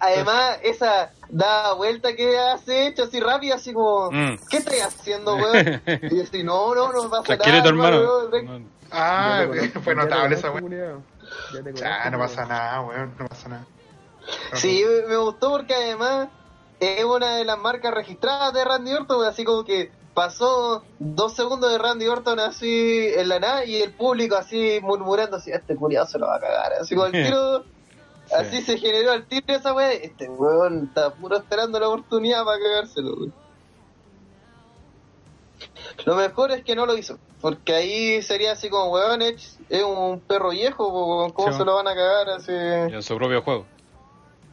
Además, 0.00 0.58
esa 0.62 1.10
da 1.28 1.72
vuelta 1.74 2.14
que 2.14 2.38
hace 2.38 2.86
hecho 2.86 3.04
así 3.04 3.18
rápido, 3.20 3.54
así 3.56 3.72
como, 3.72 4.10
Mm. 4.12 4.38
¿qué 4.48 4.58
estoy 4.58 4.78
haciendo, 4.78 5.34
weón? 5.36 5.82
Y 6.10 6.16
yo 6.16 6.22
así, 6.22 6.42
no, 6.44 6.74
no, 6.74 6.92
no 6.92 7.10
pasa 7.10 7.24
Tranquilo, 7.24 7.56
nada. 7.56 7.62
tu 7.62 7.68
hermano. 7.70 7.96
weón, 8.00 8.30
ven". 8.30 8.46
No, 8.64 8.80
Ah, 8.92 9.44
conozco, 9.46 9.80
fue 9.80 9.94
notable 9.94 10.34
esa 10.36 10.50
culiao. 10.50 11.02
Ya 11.76 12.10
no 12.10 12.18
pasa 12.18 12.36
weón. 12.42 12.48
nada, 12.48 12.80
weón, 12.82 13.14
no 13.18 13.26
pasa 13.28 13.48
nada. 13.48 13.66
Sí, 14.54 14.84
me- 15.08 15.16
gustó 15.16 15.50
porque 15.50 15.74
además 15.74 16.28
es 16.78 17.04
una 17.04 17.36
de 17.36 17.44
las 17.44 17.58
marcas 17.58 17.92
registradas 17.92 18.52
de 18.52 18.64
Randy 18.64 18.92
Orton, 18.94 19.24
así 19.26 19.44
como 19.44 19.64
que 19.64 19.90
pasó 20.14 20.84
dos 20.98 21.34
segundos 21.34 21.70
de 21.70 21.78
Randy 21.78 22.06
Orton 22.08 22.40
así 22.40 23.08
en 23.16 23.28
la 23.28 23.38
nada 23.38 23.64
y 23.64 23.80
el 23.80 23.92
público 23.92 24.34
así 24.36 24.80
murmurando 24.82 25.36
así, 25.36 25.52
este 25.52 25.76
culiado 25.76 26.06
se 26.06 26.18
lo 26.18 26.26
va 26.26 26.36
a 26.36 26.40
cagar, 26.40 26.72
así 26.80 26.94
como 26.94 27.06
el 27.06 27.12
tiro, 27.34 27.64
Sí. 28.30 28.36
así 28.36 28.62
se 28.62 28.78
generó 28.78 29.12
el 29.12 29.26
tiro 29.26 29.44
esa 29.48 29.74
weá, 29.74 29.92
este 29.92 30.28
weón 30.28 30.84
está 30.88 31.12
puro 31.14 31.36
esperando 31.36 31.78
la 31.80 31.88
oportunidad 31.88 32.44
para 32.44 32.58
cagárselo, 32.62 33.14
weón. 33.14 33.34
Lo 36.06 36.14
mejor 36.14 36.50
es 36.52 36.64
que 36.64 36.74
no 36.74 36.86
lo 36.86 36.96
hizo, 36.96 37.18
porque 37.40 37.74
ahí 37.74 38.22
sería 38.22 38.52
así 38.52 38.70
como, 38.70 38.90
weón, 38.92 39.20
es 39.22 39.58
un 39.84 40.20
perro 40.20 40.50
viejo, 40.50 41.32
¿cómo 41.34 41.52
Sí, 41.52 41.58
se 41.58 41.64
lo 41.64 41.74
van 41.74 41.88
a 41.88 41.94
cagar 41.94 42.28
así? 42.30 42.52
en 42.52 43.02
su 43.02 43.16
propio 43.16 43.42
juego. 43.42 43.66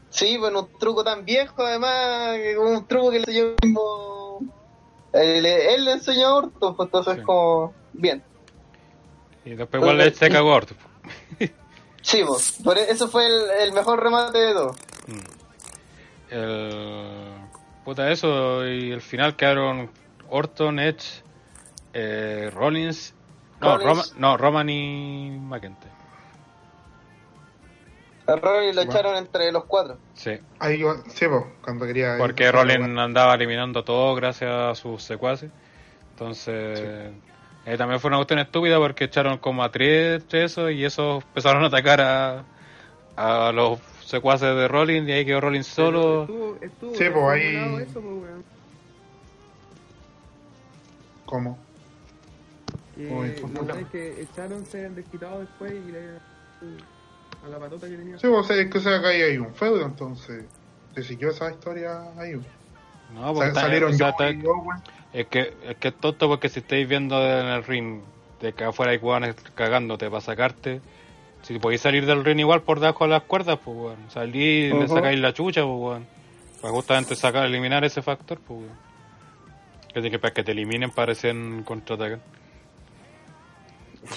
Sí, 0.10 0.38
bueno, 0.38 0.62
un 0.62 0.80
truco 0.80 1.04
tan 1.04 1.24
viejo, 1.26 1.54
además, 1.64 2.38
un 2.58 2.86
truco 2.88 3.12
que 3.12 3.20
le 3.20 3.26
enseñó 3.28 3.56
mismo. 3.62 4.40
Él, 5.14 5.46
él 5.46 5.86
le 5.86 5.92
enseñó 5.94 6.28
a 6.28 6.36
Orton, 6.36 6.76
pues 6.76 6.88
entonces 6.88 7.16
Sí. 7.18 7.22
como. 7.24 7.74
Bien. 7.94 8.24
Y 9.46 9.52
después 9.56 9.82
igual 9.82 9.98
le 9.98 10.14
se 10.14 10.30
cagó 10.30 10.52
a 10.52 10.56
Orton. 10.58 10.78
Sí, 12.08 12.24
pues, 12.26 12.53
por 12.64 12.77
e- 12.77 12.90
eso 12.90 13.10
fue 13.10 13.26
el, 13.26 13.50
el 13.68 13.74
mejor 13.74 14.02
remate 14.02 14.38
de 14.38 14.53
todo. 14.53 14.72
Mm. 15.08 16.34
El... 16.34 17.32
Puta 17.84 18.10
eso, 18.11 18.66
y 18.66 18.92
el 18.92 19.02
final 19.02 19.36
quedaron 19.36 19.90
Orton, 20.30 20.80
Edge, 20.80 21.22
eh, 21.94 22.50
Rollins, 22.53 23.14
no, 23.60 23.77
Rollins. 23.77 23.86
Roma, 23.90 24.03
no, 24.18 24.38
Roman 24.38 24.69
y 24.69 25.30
McIntyre. 25.32 25.92
A 28.27 28.36
Rory 28.36 28.68
lo 28.74 28.84
Bueno. 28.84 28.92
echaron 28.92 29.16
entre 29.18 29.52
los 29.53 29.66
cuatro. 29.66 29.98
Sí, 30.14 30.32
Ahí, 30.60 30.80
yo- 30.80 30.95
sí, 31.14 31.27
po, 31.27 31.50
cuando 31.61 31.86
quería. 31.86 32.16
porque 32.18 32.52
Rollins 32.52 32.98
andaba 33.00 33.36
eliminando 33.36 33.84
todo 33.86 34.16
gracias 34.16 34.52
a 34.52 34.76
sus 34.76 35.02
secuaces. 35.03 35.50
Entonces, 36.11 37.11
eh, 37.68 37.78
también 37.78 38.00
fue 38.00 38.08
una 38.08 38.18
cuestión 38.18 38.40
estúpida 38.40 38.78
porque 38.78 39.04
echaron 39.04 39.38
como 39.40 39.62
a 39.62 39.70
tres 39.72 40.24
eso 40.32 40.70
y 40.70 40.86
esos 40.86 41.24
empezaron 41.24 41.64
a 41.64 41.68
atacar 41.68 42.00
a, 42.00 42.44
a 43.18 43.52
los 43.52 43.80
secuaces 44.06 44.56
de 44.56 44.68
Rollins 44.70 45.08
y 45.10 45.12
ahí 45.12 45.26
quedó 45.26 45.42
Rollins 45.42 45.68
solo. 45.68 46.22
Estuvo, 46.22 46.56
estuvo 46.62 46.96
Sí, 46.96 47.06
pues, 47.14 47.26
ahí- 47.30 47.84
eso, 47.84 48.02
pues. 48.02 48.32
¿Cómo? 51.26 51.60
Que, 52.96 53.04
Muy 53.10 53.30
no 53.54 53.76
sé, 53.76 53.86
que 53.92 54.22
echaron, 54.22 54.66
se 54.66 54.86
han 54.86 54.96
desquitado 54.96 55.42
después 55.42 55.74
y 55.74 55.92
le 55.92 56.10
a 57.44 57.50
la 57.50 57.60
patota 57.60 57.88
que 57.88 57.98
tenía. 57.98 58.18
Sí, 58.18 58.28
pues 58.28 58.50
es 58.50 58.72
que 58.72 58.80
se 58.80 58.90
acá 58.96 59.10
hay 59.10 59.38
un 59.38 59.54
feudo, 59.54 59.86
entonces. 59.86 60.46
Se 60.96 61.04
siguió 61.04 61.30
esa 61.30 61.52
historia 61.52 62.02
ahí. 62.18 62.34
No, 63.14 63.34
porque 63.34 63.54
salieron 63.54 63.94
o 63.94 63.94
sea, 63.94 64.14
yo. 64.32 64.54
Es 65.14 65.27
que, 65.27 65.53
es 65.68 65.77
que 65.77 65.88
es 65.90 65.95
tonto 65.95 66.27
porque 66.27 66.50
si 66.50 66.60
estáis 66.60 66.88
viendo 66.88 67.22
en 67.22 67.48
el 67.48 67.64
ring 67.64 68.02
de 68.42 68.53
que 68.53 68.66
afuera 68.66 68.92
hay 68.92 68.98
hueones 68.98 69.36
cagándote 69.56 70.10
para 70.10 70.22
sacarte, 70.22 70.82
Si 71.42 71.58
podéis 71.60 71.82
salir 71.82 72.06
del 72.06 72.26
ring 72.26 72.40
igual 72.40 72.61
por 72.61 72.80
debajo 72.80 73.06
de 73.06 73.11
las 73.11 73.24
cuerdas, 73.24 73.60
pues 73.64 73.77
weón. 73.77 74.10
Salí 74.10 74.66
y 74.66 74.74
le 74.74 74.88
sacáis 74.88 75.19
la 75.19 75.34
chucha, 75.34 75.61
pues 75.61 75.76
weón. 75.80 76.08
Para 76.61 76.74
justamente 76.74 77.16
sacar, 77.16 77.45
eliminar 77.45 77.86
ese 77.86 78.02
factor, 78.02 78.40
pues 78.40 78.60
weón. 78.61 78.88
Que, 79.94 80.11
que 80.11 80.19
para 80.19 80.34
que 80.34 80.44
te 80.44 80.52
eliminen 80.52 80.92
parecen 80.92 81.64
contraatacar. 81.64 82.19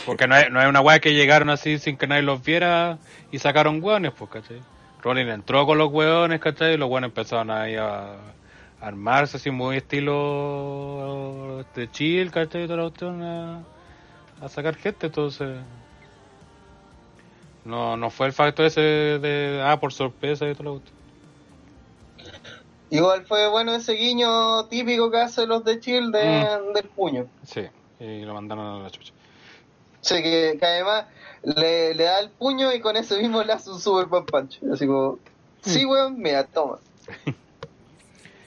Porque 0.07 0.27
no 0.27 0.37
es, 0.37 0.51
no 0.51 0.61
es 0.61 0.69
una 0.69 0.81
weá 0.81 0.99
que 0.99 1.15
llegaron 1.15 1.51
así 1.51 1.79
sin 1.79 1.97
que 1.97 2.07
nadie 2.07 2.23
los 2.23 2.43
viera 2.43 2.99
y 3.33 3.39
sacaron 3.39 3.83
weones, 3.83 4.13
pues, 4.13 4.31
¿cachai? 4.31 4.61
Rollins 5.03 5.33
entró 5.33 5.65
con 5.67 5.79
los 5.79 5.91
weones, 5.91 6.41
¿cachai? 6.41 6.75
Y 6.75 6.77
los 6.77 6.91
weones 6.91 7.09
empezaron 7.09 7.51
ahí 7.51 7.77
a 7.77 8.17
armarse 8.81 9.37
así 9.37 9.51
muy 9.51 9.77
estilo 9.77 11.65
de 11.75 11.91
chill, 11.91 12.31
¿cachai? 12.31 12.65
Y 12.65 12.67
toda 12.67 12.79
la 12.79 12.83
cuestión 12.85 13.23
a, 13.23 13.63
a 14.41 14.49
sacar 14.49 14.75
gente, 14.77 15.07
entonces... 15.07 15.59
No, 17.65 17.97
no 17.97 18.11
fue 18.11 18.27
el 18.27 18.33
factor 18.33 18.65
ese 18.65 18.81
de, 18.81 19.63
ah, 19.63 19.79
por 19.79 19.93
sorpresa 19.93 20.49
y 20.49 20.55
todo 20.55 20.65
lo 20.65 20.71
cuestión. 20.73 20.99
Igual 22.91 23.25
fue 23.27 23.49
bueno 23.49 23.75
ese 23.75 23.93
guiño 23.93 24.65
típico 24.67 25.11
que 25.11 25.19
hacen 25.19 25.49
los 25.49 25.65
de 25.65 25.79
Chill 25.79 26.11
de, 26.11 26.59
del 26.75 26.89
puño. 26.89 27.29
Sí, 27.45 27.63
y 28.01 28.23
lo 28.23 28.35
mandaron 28.35 28.81
a 28.81 28.83
la 28.83 28.91
chucha. 28.91 29.13
Sí, 30.01 30.23
que, 30.23 30.57
que 30.59 30.67
además 30.67 31.05
le, 31.43 31.95
le 31.95 32.05
da 32.05 32.19
el 32.19 32.31
puño 32.31 32.73
y 32.73 32.81
con 32.81 32.97
eso 32.97 33.17
mismo 33.19 33.43
le 33.45 33.53
hace 33.53 33.71
un 33.71 33.79
super 33.79 34.07
buen 34.07 34.25
punch. 34.25 34.61
Así 34.73 34.87
como, 34.87 35.19
sí, 35.61 35.85
weón, 35.85 36.19
mira, 36.19 36.45
toma. 36.45 36.79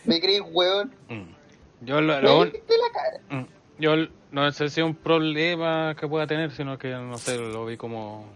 ¿Me 0.06 0.19
crees, 0.19 0.41
weón? 0.51 0.93
Mm. 1.09 1.85
Yo 1.85 2.01
lo, 2.01 2.22
lo. 2.22 2.45
Mm. 2.45 3.45
Yo 3.80 3.95
no 4.32 4.51
sé 4.51 4.69
si 4.69 4.82
es 4.82 4.85
un 4.85 4.95
problema 4.95 5.95
que 5.99 6.07
pueda 6.07 6.27
tener, 6.27 6.51
sino 6.51 6.77
que 6.77 6.90
no 6.90 7.17
sé, 7.17 7.38
lo 7.38 7.65
vi 7.65 7.77
como. 7.77 8.27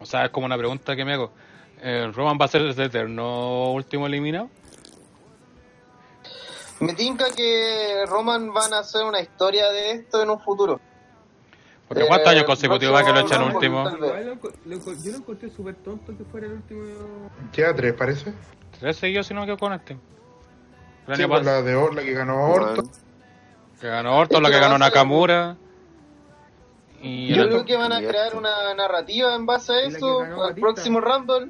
O 0.00 0.06
sea, 0.06 0.26
es 0.26 0.30
como 0.30 0.46
una 0.46 0.56
pregunta 0.56 0.94
que 0.96 1.04
me 1.04 1.14
hago. 1.14 1.32
Eh, 1.80 2.10
¿Roman 2.12 2.38
va 2.40 2.46
a 2.46 2.48
ser 2.48 2.62
el 2.62 2.78
eterno 2.80 3.72
último 3.72 4.06
eliminado? 4.06 4.48
Me 6.80 6.94
tinca 6.94 7.26
que 7.34 8.04
Roman 8.06 8.52
van 8.52 8.72
a 8.72 8.80
hacer 8.80 9.04
una 9.04 9.20
historia 9.20 9.68
de 9.70 9.92
esto 9.92 10.22
en 10.22 10.30
un 10.30 10.40
futuro. 10.40 10.80
Porque 11.88 12.06
¿cuántos 12.06 12.28
Eh, 12.28 12.36
años 12.36 12.44
consecutivos 12.44 12.94
va 12.94 13.04
que 13.04 13.12
lo 13.12 13.20
echan 13.20 13.42
último? 13.42 13.90
Yo 13.90 15.10
lo 15.10 15.16
encontré 15.16 15.50
súper 15.50 15.74
tonto 15.76 16.16
que 16.16 16.24
fuera 16.24 16.46
el 16.46 16.52
último. 16.54 16.82
Queda 17.52 17.74
tres, 17.74 17.94
parece. 17.94 18.32
Tres 18.78 18.96
seguidos, 18.96 19.26
si 19.26 19.34
no 19.34 19.40
me 19.40 19.46
equivoco, 19.46 19.66
con 19.66 19.72
este. 19.72 19.96
El 21.08 21.16
Sí, 21.16 21.22
año 21.22 21.30
pues, 21.32 21.44
la 21.44 21.62
de 21.62 21.74
Or, 21.74 21.94
la 21.94 22.02
que 22.02 22.12
ganó 22.12 22.50
Orton. 22.50 22.90
Que 23.80 23.86
ganó 23.88 24.16
Orton, 24.18 24.42
la 24.42 24.48
que 24.50 24.56
va 24.56 24.62
ganó 24.62 24.78
Nakamura. 24.78 25.56
Y 27.00 27.28
Yo 27.34 27.48
creo 27.48 27.64
que 27.64 27.76
van 27.76 27.92
a 27.92 27.98
crear 28.00 28.34
una 28.36 28.74
narrativa 28.74 29.34
en 29.34 29.46
base 29.46 29.72
a 29.72 29.80
eso. 29.82 30.24
El 30.48 30.54
próximo 30.56 31.00
Rumble. 31.00 31.48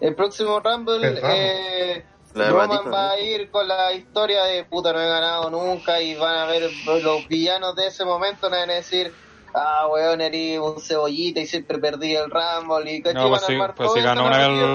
El 0.00 0.14
próximo 0.14 0.60
Rumble. 0.60 1.18
Eh, 1.22 2.04
Roman 2.34 2.68
Batista, 2.68 2.90
va 2.90 3.06
¿no? 3.06 3.12
a 3.12 3.20
ir 3.20 3.50
con 3.50 3.66
la 3.68 3.92
historia 3.94 4.44
de 4.44 4.64
puta, 4.64 4.92
no 4.92 5.00
he 5.00 5.08
ganado 5.08 5.50
nunca. 5.50 6.00
Y 6.00 6.14
van 6.16 6.36
a 6.36 6.46
ver 6.46 6.70
los 7.02 7.28
villanos 7.28 7.76
de 7.76 7.86
ese 7.86 8.04
momento. 8.04 8.50
No 8.50 8.56
van 8.56 8.70
a 8.70 8.74
decir, 8.74 9.12
ah, 9.54 9.86
weón, 9.90 10.20
eres 10.20 10.58
un 10.58 10.80
cebollita 10.80 11.40
y 11.40 11.46
siempre 11.46 11.78
perdí 11.78 12.14
el 12.16 12.30
Rumble. 12.30 12.90
Y 12.92 13.00
No, 13.00 13.28
pues 13.28 13.30
van 13.30 13.34
a 13.34 13.46
sí, 13.46 13.56
pues 13.76 13.90
esa 13.96 14.00
ganó 14.02 14.26
una 14.26 14.38
vez 14.38 14.48
narrativa. 14.48 14.66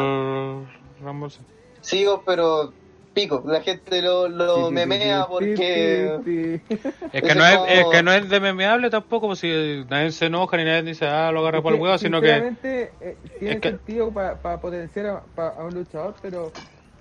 el 0.99 1.03
Rumble. 1.05 1.29
sí. 1.31 1.39
Sigo, 1.81 2.23
pero 2.25 2.73
pico. 3.13 3.43
La 3.45 3.61
gente 3.61 4.01
lo, 4.01 4.27
lo 4.29 4.71
memea 4.71 5.25
porque. 5.27 6.19
Es 7.11 7.21
que, 7.21 7.35
no 7.35 7.45
es, 7.45 7.55
como- 7.55 7.65
es 7.67 7.85
que 7.91 8.03
no 8.03 8.11
es 8.13 8.29
de 8.29 8.39
memeable 8.39 8.89
tampoco, 8.89 9.27
pues 9.27 9.39
si 9.39 9.83
nadie 9.89 10.11
se 10.11 10.25
enoja 10.27 10.57
ni 10.57 10.63
nadie 10.65 10.83
dice, 10.83 11.05
ah, 11.07 11.31
lo 11.31 11.39
agarra 11.41 11.61
por 11.61 11.73
el 11.73 11.79
huevo, 11.81 11.97
sino 11.97 12.21
que... 12.21 12.35
Eh, 12.63 13.17
tiene 13.39 13.55
es 13.55 13.59
que- 13.61 13.69
sentido 13.69 14.11
para 14.11 14.59
potenciar 14.61 15.05
a, 15.07 15.21
pa- 15.35 15.49
a 15.57 15.63
un 15.65 15.73
luchador, 15.73 16.15
pero 16.21 16.51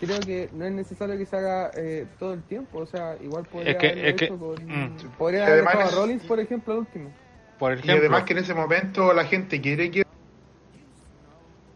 creo 0.01 0.19
que 0.21 0.49
no 0.53 0.65
es 0.65 0.73
necesario 0.73 1.17
que 1.19 1.27
se 1.27 1.37
haga 1.37 1.71
eh, 1.77 2.07
todo 2.19 2.33
el 2.35 2.43
tiempo. 2.43 2.79
O 2.79 2.87
sea, 2.87 3.17
igual 3.23 3.45
podría 3.45 3.73
Es 3.73 3.77
que- 3.79 3.89
haberlo 3.89 4.09
es 4.09 4.15
que- 4.15 4.25
hecho 4.25 4.39
con. 4.39 4.67
mm. 4.67 4.97
Podría 5.19 5.41
Y 5.41 5.43
haber 5.53 5.69
a 5.69 5.85
es- 5.85 5.95
Rollins, 5.95 6.25
por 6.25 6.41
ejemplo, 6.41 6.73
al 6.75 6.79
último. 6.81 7.11
Por 7.59 7.73
Y 7.73 7.75
ejemplo, 7.75 7.97
además 7.99 8.23
que 8.25 8.33
en 8.33 8.39
ese 8.39 8.55
momento 8.55 9.13
la 9.13 9.25
gente 9.27 9.61
quiere 9.61 9.91
que... 9.91 10.03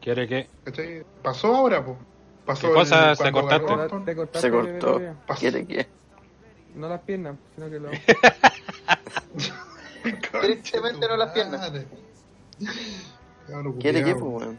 quiere 0.01 0.27
que... 0.27 1.05
Pasó 1.23 1.55
ahora, 1.55 1.85
pues. 1.85 1.99
Pasó 2.44 2.68
¿Qué 2.68 2.74
cosa 2.74 3.10
el- 3.10 3.16
se 3.16 3.32
cortaste? 3.32 3.66
ganó. 3.76 4.05
Te 4.05 4.16
cortaste 4.16 4.48
Se 4.48 4.50
cortó. 4.50 5.00
¿Quiere 5.39 5.66
qué? 5.66 5.86
No 6.74 6.89
las 6.89 7.00
piernas, 7.02 7.36
sino 7.55 7.70
que 7.70 7.78
lo. 7.81 7.90
Tristemente 10.42 11.08
no 11.08 11.16
las 11.16 11.32
piernas. 11.32 11.70
¿Quiere 13.81 14.05
qué, 14.05 14.14
pues, 14.14 14.24
weón? 14.44 14.58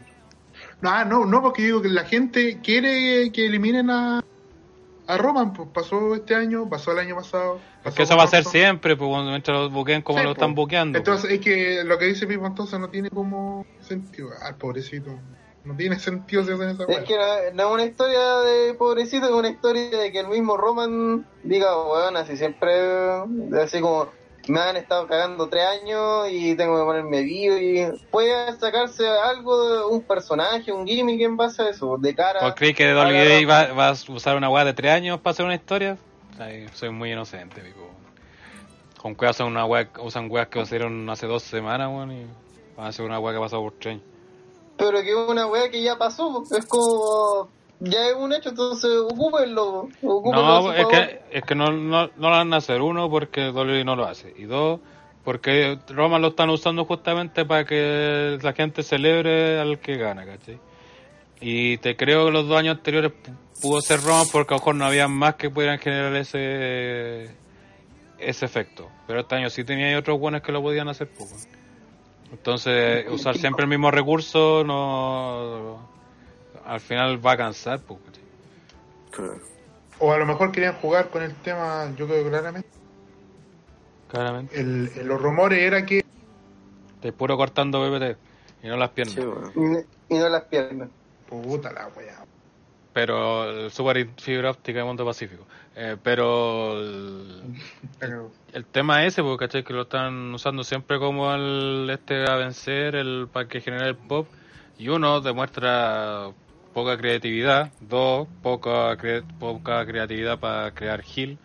No, 0.80 0.90
ah, 0.90 1.04
no, 1.04 1.24
no, 1.24 1.42
porque 1.42 1.62
digo 1.62 1.80
que 1.82 1.88
la 1.88 2.04
gente 2.04 2.60
quiere 2.62 3.30
que 3.32 3.46
eliminen 3.46 3.90
a, 3.90 4.22
a 5.06 5.16
Roman, 5.18 5.52
pues 5.52 5.68
pasó 5.72 6.14
este 6.14 6.34
año, 6.34 6.68
pasó 6.68 6.92
el 6.92 6.98
año 6.98 7.16
pasado. 7.16 7.56
Es 7.56 7.84
pasó 7.84 7.96
que 7.96 8.02
eso 8.02 8.16
va 8.16 8.24
a 8.24 8.28
ser 8.28 8.44
siempre, 8.44 8.96
pues 8.96 9.08
cuando 9.08 9.30
mientras 9.30 9.58
lo 9.58 9.70
buqueen 9.70 10.02
como 10.02 10.18
Sí, 10.18 10.24
lo 10.24 10.30
pues. 10.30 10.36
están 10.38 10.54
buqueando. 10.54 10.98
pues. 10.98 11.08
Entonces 11.08 11.30
es 11.30 11.40
que 11.40 11.84
lo 11.84 11.98
que 11.98 12.06
dice 12.06 12.26
Pipo 12.26 12.46
entonces 12.46 12.78
no 12.78 12.88
tiene 12.88 13.10
como 13.10 13.64
sentido. 13.80 14.30
Ah, 14.42 14.54
pobrecito. 14.58 15.10
No 15.66 15.76
tiene 15.76 15.98
sentido 15.98 16.44
si 16.44 16.52
hacen 16.52 16.70
esa 16.70 16.84
Es 16.84 17.00
que 17.00 17.16
no, 17.16 17.54
no 17.54 17.68
es 17.68 17.74
una 17.74 17.84
historia 17.84 18.36
de 18.38 18.74
pobrecito, 18.74 19.26
es 19.26 19.32
una 19.32 19.48
historia 19.48 19.90
de 19.90 20.12
que 20.12 20.20
el 20.20 20.28
mismo 20.28 20.56
Roman 20.56 21.26
diga, 21.42 21.76
weón, 21.84 22.16
así 22.16 22.36
siempre, 22.36 22.70
así 23.60 23.80
como, 23.80 24.08
me 24.46 24.60
han 24.60 24.76
estado 24.76 25.08
cagando 25.08 25.48
tres 25.48 25.64
años 25.64 26.28
y 26.30 26.54
tengo 26.54 26.78
que 26.78 26.84
ponerme 26.84 27.22
vivo 27.22 27.56
y 27.58 27.84
puede 28.12 28.56
sacarse 28.58 29.08
algo, 29.08 29.68
de 29.68 29.84
un 29.86 30.02
personaje, 30.02 30.70
un 30.70 30.86
gimmick 30.86 31.20
en 31.22 31.36
base 31.36 31.62
a 31.62 31.70
eso, 31.70 31.96
de 31.98 32.14
cara. 32.14 32.42
¿Vos 32.42 32.54
crees 32.54 32.76
que 32.76 32.86
la 32.86 33.02
WWE 33.04 33.44
va, 33.46 33.66
Roman. 33.66 33.78
va 33.78 33.88
a 33.88 33.92
usar 33.92 34.36
una 34.36 34.48
weá 34.48 34.64
de 34.64 34.72
tres 34.72 34.92
años 34.92 35.18
para 35.20 35.32
hacer 35.32 35.46
una 35.46 35.56
historia? 35.56 35.98
Ay, 36.38 36.68
soy 36.74 36.90
muy 36.90 37.10
inocente, 37.10 37.60
pico. 37.60 37.90
Con 39.02 39.16
que 39.16 39.26
usan 39.26 39.48
una 39.48 39.64
weá, 39.66 39.88
usan 40.00 40.30
weas 40.30 40.46
que 40.46 40.60
hicieron 40.60 41.10
hace 41.10 41.26
dos 41.26 41.42
semanas, 41.42 41.88
weón, 41.88 42.12
y 42.12 42.26
van 42.76 42.86
a 42.86 42.88
hacer 42.90 43.04
una 43.04 43.18
weá 43.18 43.32
que 43.32 43.38
ha 43.38 43.42
pasado 43.42 43.62
por 43.62 43.72
tres 43.72 43.94
años. 43.96 44.15
Pero 44.78 45.00
que 45.02 45.10
es 45.10 45.16
una 45.16 45.46
weá 45.46 45.70
que 45.70 45.82
ya 45.82 45.96
pasó, 45.96 46.44
es 46.56 46.66
como, 46.66 47.48
ya 47.80 48.08
es 48.08 48.14
un 48.14 48.32
hecho, 48.32 48.50
entonces 48.50 48.90
ocúpenlo, 49.10 49.88
ocúpenlo 50.02 50.42
No, 50.42 50.72
es 50.72 50.86
que, 50.86 51.20
es 51.30 51.42
que 51.44 51.54
no, 51.54 51.70
no, 51.72 52.06
no 52.06 52.10
lo 52.16 52.30
van 52.30 52.52
a 52.52 52.58
hacer. 52.58 52.80
Uno, 52.82 53.08
porque 53.08 53.50
WWE 53.50 53.84
no 53.84 53.96
lo 53.96 54.06
hace. 54.06 54.34
Y 54.36 54.44
dos, 54.44 54.80
porque 55.24 55.78
Roma 55.88 56.18
lo 56.18 56.28
están 56.28 56.50
usando 56.50 56.84
justamente 56.84 57.44
para 57.44 57.64
que 57.64 58.38
la 58.42 58.52
gente 58.52 58.82
celebre 58.82 59.58
al 59.58 59.78
que 59.78 59.96
gana, 59.96 60.24
¿cachai? 60.26 60.58
Y 61.40 61.78
te 61.78 61.96
creo 61.96 62.26
que 62.26 62.32
los 62.32 62.48
dos 62.48 62.58
años 62.58 62.76
anteriores 62.76 63.12
pu- 63.12 63.34
pudo 63.60 63.80
ser 63.80 64.00
Roma 64.02 64.24
porque 64.30 64.54
a 64.54 64.56
lo 64.56 64.60
mejor 64.60 64.74
no 64.76 64.84
había 64.86 65.08
más 65.08 65.34
que 65.34 65.50
pudieran 65.50 65.78
generar 65.78 66.14
ese 66.16 67.30
ese 68.18 68.44
efecto. 68.46 68.88
Pero 69.06 69.20
este 69.20 69.34
año 69.36 69.50
sí 69.50 69.64
tenía 69.64 69.98
otros 69.98 70.18
buenos 70.18 70.40
que 70.42 70.52
lo 70.52 70.62
podían 70.62 70.88
hacer. 70.88 71.08
Pues, 71.08 71.30
weón. 71.30 71.55
Entonces, 72.38 73.06
usar 73.10 73.36
siempre 73.36 73.64
el 73.64 73.68
mismo 73.68 73.90
recurso 73.90 74.62
no 74.64 75.78
al 76.64 76.80
final 76.80 77.24
va 77.24 77.32
a 77.32 77.36
cansar. 77.36 77.80
Pues, 77.80 78.00
¿cachai? 78.04 78.22
Claro. 79.10 79.40
O 79.98 80.12
a 80.12 80.18
lo 80.18 80.26
mejor 80.26 80.52
querían 80.52 80.74
jugar 80.74 81.08
con 81.08 81.22
el 81.22 81.34
tema, 81.36 81.90
yo 81.96 82.06
creo 82.06 82.28
claramente. 82.28 82.68
Claramente. 84.10 84.60
El, 84.60 84.90
el- 84.96 85.06
los 85.06 85.20
rumores 85.20 85.58
era 85.60 85.84
que 85.86 86.02
Te 87.00 87.12
puro 87.12 87.36
cortando 87.36 87.80
PPT 87.80 88.18
y 88.64 88.68
no 88.68 88.76
las 88.76 88.90
piernas. 88.90 89.14
Sí, 89.14 89.20
weón. 89.22 89.86
Y, 90.08 90.14
y 90.14 90.18
no 90.18 90.28
las 90.28 90.44
piernas. 90.44 90.88
puta 91.28 91.72
la 91.72 91.88
weá. 91.88 92.25
Pero 92.96 93.44
el 93.44 93.70
super 93.70 94.08
fibra 94.16 94.52
óptica 94.52 94.78
de 94.78 94.84
Mundo 94.86 95.04
Pacífico. 95.04 95.44
Eh, 95.76 95.98
pero 96.02 96.78
el, 96.80 97.42
el 98.54 98.64
tema 98.64 99.04
ese, 99.04 99.22
porque 99.22 99.44
¿cachai? 99.44 99.64
que 99.64 99.74
lo 99.74 99.82
están 99.82 100.32
usando 100.32 100.64
siempre 100.64 100.98
como 100.98 101.30
el 101.34 101.90
este 101.90 102.24
a 102.26 102.36
vencer, 102.36 102.94
el 102.94 103.28
para 103.30 103.46
que 103.48 103.60
genere 103.60 103.88
el 103.88 103.96
pop. 103.96 104.26
Y 104.78 104.88
uno 104.88 105.20
demuestra 105.20 106.30
poca 106.72 106.96
creatividad, 106.96 107.70
dos, 107.80 108.28
poca, 108.42 108.96
cre- 108.96 109.24
poca 109.38 109.84
creatividad 109.84 110.38
para 110.38 110.70
crear 110.70 111.02
heal. 111.02 111.36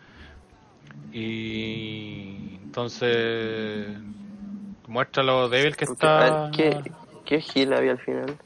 Y 1.12 2.56
entonces 2.64 3.90
muestra 4.88 5.22
lo 5.22 5.50
débil 5.50 5.76
que 5.76 5.86
Porque, 5.86 6.06
está. 6.06 6.50
¿Qué, 6.56 6.78
¿Qué 7.26 7.66
había 7.74 7.92
al 7.92 8.00
final? 8.00 8.38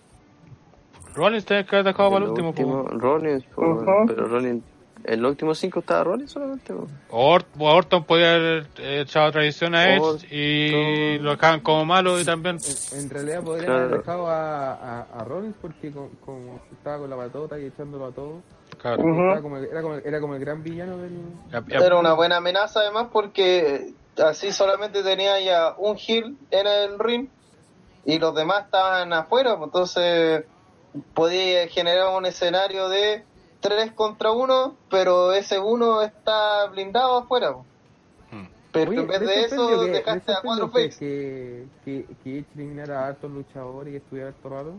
Rollins 1.16 1.46
tenés 1.46 1.66
que 1.68 1.76
haber 1.78 1.86
dejado 1.88 2.12
para 2.12 2.26
el 2.26 2.32
último. 2.32 2.54
po. 2.54 2.84
Rollins, 2.90 3.44
po, 3.46 4.06
pero 4.08 4.28
Rollins, 4.28 4.64
en 5.04 5.22
los 5.22 5.32
últimos 5.32 5.58
cinco 5.60 5.80
estaba 5.80 6.04
Rollins 6.04 6.32
solamente. 6.32 6.74
po. 6.74 6.88
Or- 7.12 7.46
Orton 7.60 8.04
podía 8.04 8.34
haber 8.36 8.68
echado 8.78 9.32
traición 9.32 9.76
a 9.76 9.96
Edge 9.96 10.26
y 10.32 11.20
lo 11.20 11.32
dejaban 11.32 11.62
como 11.62 11.86
malo 11.86 12.20
y 12.20 12.26
también 12.26 12.58
En, 12.92 13.00
en 13.00 13.10
realidad 13.10 13.44
podrían 13.44 13.66
Claro. 13.68 13.84
haber 13.86 13.98
dejado 14.00 14.28
a, 14.28 14.74
a, 14.74 15.02
a 15.20 15.24
Rollins 15.24 15.56
porque 15.62 15.92
con- 15.92 16.10
como 16.26 16.60
estaba 16.72 16.98
con 17.00 17.10
la 17.10 17.16
patota 17.18 17.60
y 17.60 17.66
echándolo 17.66 18.06
a 18.08 18.12
todo. 18.12 18.42
claro, 18.82 18.98
como 19.02 19.58
el- 19.58 19.66
era, 19.66 19.82
como, 19.82 19.94
el- 19.96 20.06
era 20.06 20.20
como 20.22 20.34
el 20.36 20.40
gran 20.42 20.64
villano 20.64 20.98
del. 20.98 21.12
Era 21.70 21.98
una 21.98 22.14
buena 22.14 22.38
amenaza 22.38 22.80
además 22.82 23.08
porque 23.14 23.94
así 24.18 24.52
solamente 24.52 25.04
tenía 25.04 25.40
ya 25.40 25.76
un 25.78 25.98
heal 25.98 26.36
en 26.52 26.68
el 26.68 27.00
ring 27.00 27.28
y 28.06 28.18
los 28.20 28.34
demás 28.36 28.66
estaban 28.66 29.12
afuera, 29.14 29.56
pues, 29.58 29.68
entonces 29.68 30.46
podía 31.14 31.68
generar 31.68 32.16
un 32.16 32.26
escenario 32.26 32.90
de 32.90 33.24
3 33.60 33.92
contra 33.94 34.32
1, 34.32 34.76
pero 34.90 35.34
ese 35.34 35.60
uno 35.60 36.02
está 36.02 36.68
blindado 36.68 37.18
afuera. 37.18 37.54
pues. 37.54 38.42
Mm. 38.42 38.48
Pero 38.72 38.92
Oye, 38.92 39.00
en 39.02 39.08
vez 39.08 39.20
¿les 39.22 39.30
de 39.30 39.46
eso 39.46 39.68
que- 39.86 39.92
dejaste 39.92 40.32
a 40.34 40.42
cuatro 40.42 40.66
sorprendió 40.66 40.92
fakes. 40.92 41.00
que, 41.00 41.68
que, 41.84 42.16
que 42.24 42.38
Edge 42.40 42.48
eliminara 42.56 43.06
a 43.06 43.08
hartos 43.08 43.32
luchadores 43.32 43.94
y 43.94 43.98
estuviera 43.98 44.30
harto 44.30 44.50
rato? 44.50 44.74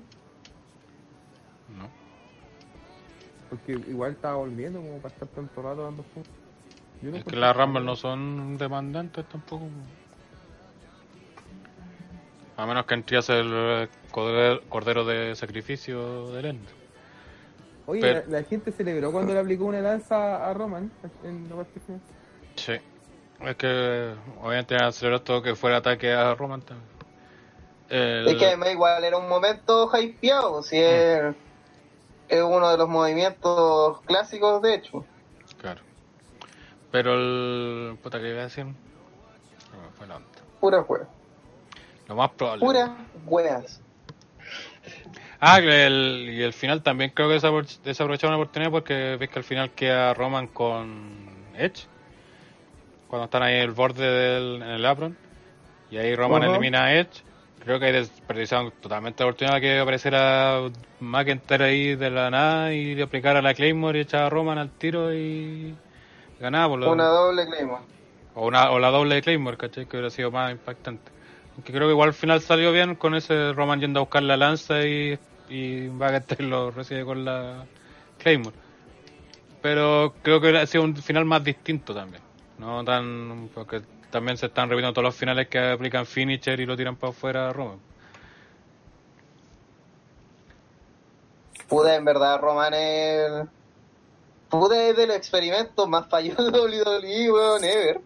¿no? 1.77 1.89
Porque 3.51 3.73
igual 3.73 4.13
estaba 4.13 4.37
volviendo 4.37 4.81
como 4.81 4.99
para 4.99 5.15
estar 5.15 5.29
tanto 5.29 5.63
rato 5.63 5.83
dando 5.85 6.03
puntos. 6.03 6.33
No 7.03 7.17
Es 7.17 7.25
que 7.25 7.37
las 7.37 7.57
Rumble 7.57 7.85
no 7.85 7.95
son 7.97 8.57
demandantes 8.59 9.25
tampoco. 9.29 9.67
A 12.57 12.67
menos 12.67 12.87
que 12.87 12.95
entres 12.95 13.29
el 13.29 13.51
eh, 13.53 13.89
cordero, 14.17 14.61
cordero 14.71 15.05
de 15.05 15.37
sacrificio 15.37 16.29
de 16.31 16.49
Ender. 16.49 16.75
Oye, 17.87 18.01
pero- 18.01 18.23
la, 18.31 18.41
la 18.41 18.45
gente 18.45 18.73
celebró 18.73 19.13
cuando 19.13 19.35
le 19.35 19.41
aplicó 19.41 19.67
una 19.67 19.81
lanza 19.83 20.49
a 20.49 20.55
Roman 20.55 20.91
en 21.23 21.49
la 21.51 21.57
parte 21.57 21.79
final. 21.81 22.01
Sí. 22.55 22.73
Es 23.43 23.57
que 23.57 24.15
obviamente 24.41 24.75
aceleró 24.77 25.21
todo 25.21 25.43
que 25.43 25.55
fuera 25.55 25.77
ataque 25.77 26.11
a 26.15 26.35
Roman 26.35 26.63
también. 26.63 26.89
El- 27.91 28.27
Es 28.29 28.37
que 28.37 28.47
además 28.47 28.73
igual 28.73 29.05
era 29.05 29.19
un 29.19 29.29
momento 29.29 29.91
hypeado, 29.95 30.63
si 30.63 30.79
es, 30.79 31.35
es 32.29 32.43
uno 32.43 32.71
de 32.71 32.79
los 32.79 32.89
movimientos 32.89 34.01
clásicos 34.07 34.63
de 34.63 34.75
hecho. 34.77 35.05
Claro. 35.61 35.83
Pero 36.91 37.13
el. 37.15 37.99
Puta 38.03 38.19
que 38.19 38.31
iba 38.31 38.41
a 38.41 38.45
decir. 38.45 38.65
No, 38.65 38.73
fue 39.99 40.07
la 40.07 40.17
onda. 40.17 40.29
Pura 40.59 40.83
juega. 40.83 41.07
Lo 42.09 42.15
más 42.17 42.31
probable. 42.31 42.65
Pura 42.65 42.97
weas. 43.27 43.83
Ah, 45.41 45.59
el, 45.59 46.31
y 46.33 46.43
el 46.43 46.53
final 46.53 46.83
también 46.83 47.11
creo 47.15 47.29
que 47.29 47.37
desapro- 47.37 47.79
desaprovecharon 47.85 48.35
una 48.35 48.43
oportunidad 48.43 48.71
porque 48.71 49.17
ves 49.21 49.29
que 49.29 49.39
al 49.39 49.45
final 49.45 49.71
queda 49.73 50.15
Roman 50.15 50.47
con 50.47 51.29
Edge. 51.57 51.87
Cuando 53.09 53.27
están 53.27 53.43
ahí 53.43 53.57
en 53.57 53.61
el 53.63 53.71
borde 53.73 54.05
del 54.07 54.63
en 54.63 54.69
el 54.71 54.87
apron. 54.87 55.17
Y 55.91 55.99
ahí 55.99 56.15
Roman 56.17 56.43
elimina 56.43 56.85
a 56.87 56.95
Edge. 56.95 57.23
Creo 57.63 57.79
que 57.79 57.87
ahí 57.87 57.93
desperdiciaron 57.93 58.73
totalmente 58.81 59.23
la 59.23 59.29
oportunidad 59.29 59.61
que 59.61 59.79
apareciera 59.79 60.61
McIntyre 61.01 61.65
ahí 61.65 61.95
de 61.97 62.11
la 62.11 62.31
nada 62.31 62.73
y 62.73 62.95
le 62.95 63.03
aplicara 63.03 63.43
la 63.43 63.55
Claymore 63.55 63.99
y 63.99 64.03
echaba 64.03 64.27
a 64.27 64.31
Roman 64.31 64.59
al 64.59 64.71
tiro 64.71 65.13
y 65.13 65.75
ganaba 66.41 66.69
por 66.71 66.79
lo 66.81 66.93
Una 66.93 67.07
doble 67.07 67.47
Claymore. 67.47 67.83
o, 68.35 68.47
una, 68.47 68.71
o 68.71 68.79
la 68.79 68.91
doble 68.91 69.21
Claymore, 69.23 69.57
¿cachai? 69.57 69.87
Que 69.87 69.97
hubiera 69.97 70.11
sido 70.11 70.31
más 70.31 70.51
impactante. 70.53 71.11
Aunque 71.57 71.73
creo 71.73 71.89
que 71.89 71.93
igual 71.93 72.11
al 72.11 72.15
final 72.15 72.41
salió 72.41 72.71
bien 72.71 72.95
con 72.95 73.15
ese 73.15 73.53
Roman 73.53 73.81
yendo 73.81 74.01
a 74.01 74.03
buscar 74.03 74.23
la 74.23 74.37
lanza 74.37 74.83
y, 74.83 75.19
y 75.49 75.89
lo 76.39 76.71
recibe 76.71 77.05
con 77.05 77.25
la 77.25 77.65
Claymore. 78.19 78.57
Pero 79.63 80.15
creo 80.23 80.41
que 80.41 80.57
ha 80.57 80.67
sido 80.67 80.85
un 80.85 80.95
final 80.97 81.25
más 81.25 81.43
distinto 81.43 81.95
también. 81.95 82.23
No 82.59 82.85
tan. 82.85 83.49
Porque 83.55 83.83
también 84.11 84.37
se 84.37 84.47
están 84.47 84.69
repitiendo 84.69 84.93
todos 84.93 85.07
los 85.07 85.17
finales 85.17 85.49
que 85.49 85.59
aplican 85.59 86.07
finisher 86.07 86.61
y 86.61 86.67
lo 86.67 86.77
tiran 86.77 86.97
para 86.97 87.11
afuera 87.11 87.53
Roman. 87.53 87.81
Pude 91.69 91.95
en 91.95 92.05
verdad 92.05 92.41
Roman 92.41 92.75
el... 92.75 93.49
Pude 94.49 94.95
de 94.95 95.07
los 95.07 95.17
experimentos 95.17 95.89
más 95.89 96.07
fallidos 96.09 96.53
de 96.53 96.61
WWE, 96.61 97.33
weón, 97.33 97.65
ever. 97.65 98.01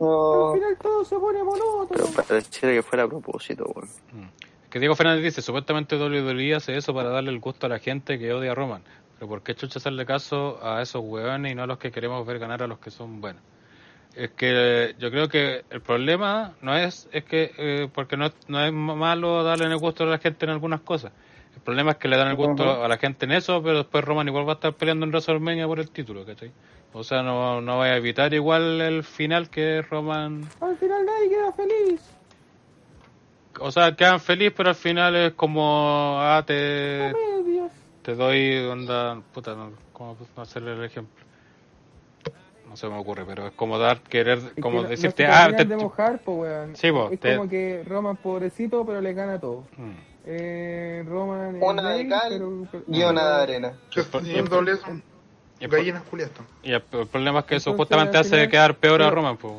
No. 0.00 0.52
Al 0.52 0.58
final 0.58 0.76
todo 0.80 1.04
se 1.04 1.16
pone 1.16 1.42
monótono. 1.44 1.86
Pero 1.88 2.06
pareciera 2.26 2.74
que 2.74 2.82
fuera 2.82 3.04
a 3.04 3.08
propósito, 3.08 3.64
weón. 3.74 3.88
Mm. 4.12 4.28
Que 4.70 4.80
Diego 4.80 4.96
Fernández 4.96 5.22
dice, 5.24 5.40
supuestamente 5.42 5.96
WWE 5.96 6.54
hace 6.54 6.76
eso 6.76 6.92
para 6.92 7.08
darle 7.10 7.30
el 7.30 7.38
gusto 7.38 7.66
a 7.66 7.68
la 7.68 7.78
gente 7.78 8.18
que 8.18 8.32
odia 8.32 8.52
a 8.52 8.54
Roman. 8.54 8.82
Pero 9.14 9.28
¿por 9.28 9.42
qué 9.42 9.54
chucha 9.54 9.78
hacerle 9.78 10.04
caso 10.04 10.58
a 10.62 10.82
esos 10.82 11.00
hueones 11.04 11.52
y 11.52 11.54
no 11.54 11.62
a 11.62 11.66
los 11.68 11.78
que 11.78 11.92
queremos 11.92 12.26
ver 12.26 12.40
ganar 12.40 12.62
a 12.62 12.66
los 12.66 12.78
que 12.80 12.90
son 12.90 13.20
buenos? 13.20 13.40
Es 14.16 14.30
que 14.30 14.94
yo 14.98 15.10
creo 15.10 15.28
que 15.28 15.64
el 15.70 15.80
problema 15.80 16.54
no 16.60 16.76
es, 16.76 17.08
es 17.12 17.24
que, 17.24 17.52
eh, 17.56 17.88
porque 17.92 18.16
no, 18.16 18.26
es- 18.26 18.34
no 18.48 18.60
es 18.64 18.72
malo 18.72 19.42
darle 19.44 19.66
el 19.66 19.76
gusto 19.76 20.02
a 20.04 20.06
la 20.06 20.18
gente 20.18 20.44
en 20.44 20.50
algunas 20.50 20.80
cosas. 20.80 21.12
El 21.56 21.62
problema 21.62 21.92
es 21.92 21.96
que 21.98 22.08
le 22.08 22.16
dan 22.16 22.28
el 22.28 22.36
gusto 22.36 22.82
a 22.84 22.88
la 22.88 22.96
gente 22.98 23.24
en 23.24 23.32
eso, 23.32 23.62
pero 23.62 23.78
después 23.78 24.04
Roman 24.04 24.26
igual 24.28 24.46
va 24.46 24.52
a 24.52 24.54
estar 24.56 24.74
peleando 24.74 25.06
en 25.06 25.10
WrestleMania 25.12 25.66
por 25.66 25.80
el 25.80 25.90
título, 25.90 26.24
¿cachai? 26.26 26.50
O 26.92 27.02
sea, 27.02 27.22
no, 27.22 27.60
no 27.60 27.78
va 27.78 27.84
a 27.86 27.96
evitar 27.96 28.32
igual 28.34 28.80
el 28.80 29.02
final 29.02 29.48
que 29.50 29.82
Roman 29.82 30.44
Al 30.60 30.76
final 30.76 31.04
nadie 31.06 31.28
queda 31.30 31.52
feliz. 31.52 32.00
o 33.60 33.70
sea, 33.70 33.94
quedan 33.96 34.20
felices, 34.20 34.52
pero 34.56 34.68
al 34.70 34.74
final 34.74 35.16
es 35.16 35.32
como, 35.34 36.16
ah, 36.20 36.42
te, 36.46 37.12
te 38.02 38.14
doy 38.14 38.56
onda, 38.66 39.20
puta, 39.32 39.54
no, 39.54 39.72
¿cómo 39.92 40.16
hacerle 40.36 40.72
el 40.74 40.84
ejemplo? 40.84 41.24
No 42.68 42.76
se 42.76 42.88
me 42.88 42.98
ocurre, 42.98 43.24
pero 43.24 43.46
es 43.46 43.52
como 43.54 43.78
dar, 43.78 44.00
querer, 44.00 44.38
Es 44.38 44.62
como 44.62 44.78
que 44.78 44.82
no- 44.84 44.88
decirte, 44.88 45.26
no 45.26 45.32
se 45.32 45.38
ah, 45.38 45.56
te, 45.56 45.64
de 45.64 45.76
mojar, 45.76 46.18
po, 46.18 46.32
weón. 46.34 46.74
Sí, 46.76 46.90
po, 46.90 47.08
es 47.12 47.20
te- 47.20 47.36
como 47.36 47.48
que 47.48 47.82
Roman 47.86 48.16
pobrecito, 48.16 48.84
pero 48.84 49.00
le 49.00 49.14
gana 49.14 49.38
todo. 49.38 49.64
Mm. 49.76 50.13
Eh, 50.26 51.04
Una 51.06 51.90
de 51.90 51.98
gay, 51.98 52.08
cal 52.08 52.28
pero- 52.30 52.66
pero- 52.72 52.84
Y 52.88 53.02
una 53.02 53.28
de 53.36 53.42
arena. 53.42 53.72
Y 55.60 55.64
el, 55.64 55.70
gallinas 55.70 56.02
Julieta. 56.10 56.42
y 56.62 56.72
el- 56.72 56.82
problema 56.82 57.40
es 57.40 57.44
que 57.44 57.54
Entonces, 57.56 57.62
supuestamente 57.64 58.16
al 58.16 58.20
hace 58.22 58.30
final- 58.30 58.50
quedar 58.50 58.76
peor 58.76 59.02
a 59.02 59.10
Roman, 59.10 59.36
pues. 59.36 59.54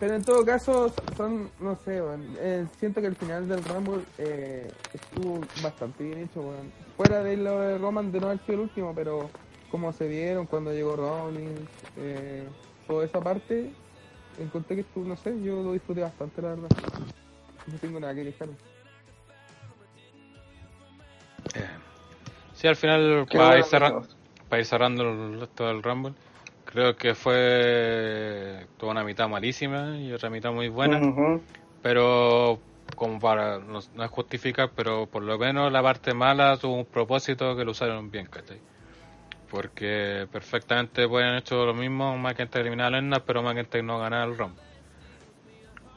Pero 0.00 0.14
en 0.14 0.24
todo 0.24 0.44
caso, 0.44 0.92
son, 1.16 1.50
no 1.60 1.76
sé, 1.84 2.00
eh, 2.38 2.66
siento 2.78 3.00
que 3.00 3.08
el 3.08 3.16
final 3.16 3.48
del 3.48 3.64
Rumble 3.64 4.02
eh, 4.18 4.70
estuvo 4.92 5.40
bastante 5.62 6.04
bien 6.04 6.20
hecho, 6.22 6.40
weón. 6.40 6.72
Fuera 6.96 7.22
de 7.22 7.36
lo 7.36 7.60
de 7.60 7.78
Roman 7.78 8.10
de 8.12 8.20
no 8.20 8.26
haber 8.28 8.38
sido 8.40 8.54
el 8.54 8.60
último, 8.60 8.92
pero 8.94 9.28
como 9.70 9.92
se 9.92 10.06
vieron 10.08 10.46
cuando 10.46 10.72
llegó 10.72 10.94
Rollins, 10.96 11.60
eh, 11.96 12.44
toda 12.86 13.04
esa 13.04 13.20
parte, 13.20 13.72
encontré 14.38 14.76
que 14.76 14.82
estuvo, 14.82 15.04
no 15.04 15.16
sé, 15.16 15.34
yo 15.42 15.62
lo 15.62 15.72
disfruté 15.72 16.00
bastante, 16.00 16.42
la 16.42 16.50
verdad. 16.50 16.68
No 17.66 17.78
tengo 17.80 17.98
nada 18.00 18.14
que 18.14 18.24
quejarme. 18.24 18.54
Sí, 22.52 22.66
al 22.68 22.76
final, 22.76 23.26
para 23.30 23.56
ir, 23.58 23.64
cerra- 23.64 23.92
para 24.48 24.60
ir 24.60 24.66
cerrando 24.66 25.02
el 25.04 25.40
resto 25.40 25.66
del 25.68 25.82
Rumble, 25.82 26.14
creo 26.64 26.96
que 26.96 27.14
fue 27.14 28.66
toda 28.76 28.92
una 28.92 29.04
mitad 29.04 29.28
malísima 29.28 29.96
y 29.98 30.12
otra 30.12 30.30
mitad 30.30 30.52
muy 30.52 30.68
buena. 30.68 30.98
Pero 31.82 32.60
como 32.96 33.20
para 33.20 33.58
no, 33.60 33.80
no 33.94 34.04
es 34.04 34.10
justificar 34.10 34.72
pero 34.76 35.06
por 35.06 35.22
lo 35.22 35.38
menos 35.38 35.70
la 35.72 35.82
parte 35.82 36.14
mala 36.14 36.56
tuvo 36.58 36.74
un 36.76 36.86
propósito 36.86 37.56
que 37.56 37.64
lo 37.64 37.70
usaron 37.72 38.10
bien 38.10 38.26
¿cachai? 38.26 38.60
porque 39.50 40.28
perfectamente 40.32 41.08
pueden 41.08 41.36
hecho 41.36 41.64
lo 41.66 41.74
mismo 41.74 42.16
McIntyre 42.18 42.62
eliminar 42.62 42.88
a 42.94 43.00
Lesnar 43.00 43.24
pero 43.24 43.42
McIntyre 43.42 43.82
no 43.82 43.98
ganar 43.98 44.28
el 44.28 44.38
Rumble 44.38 44.62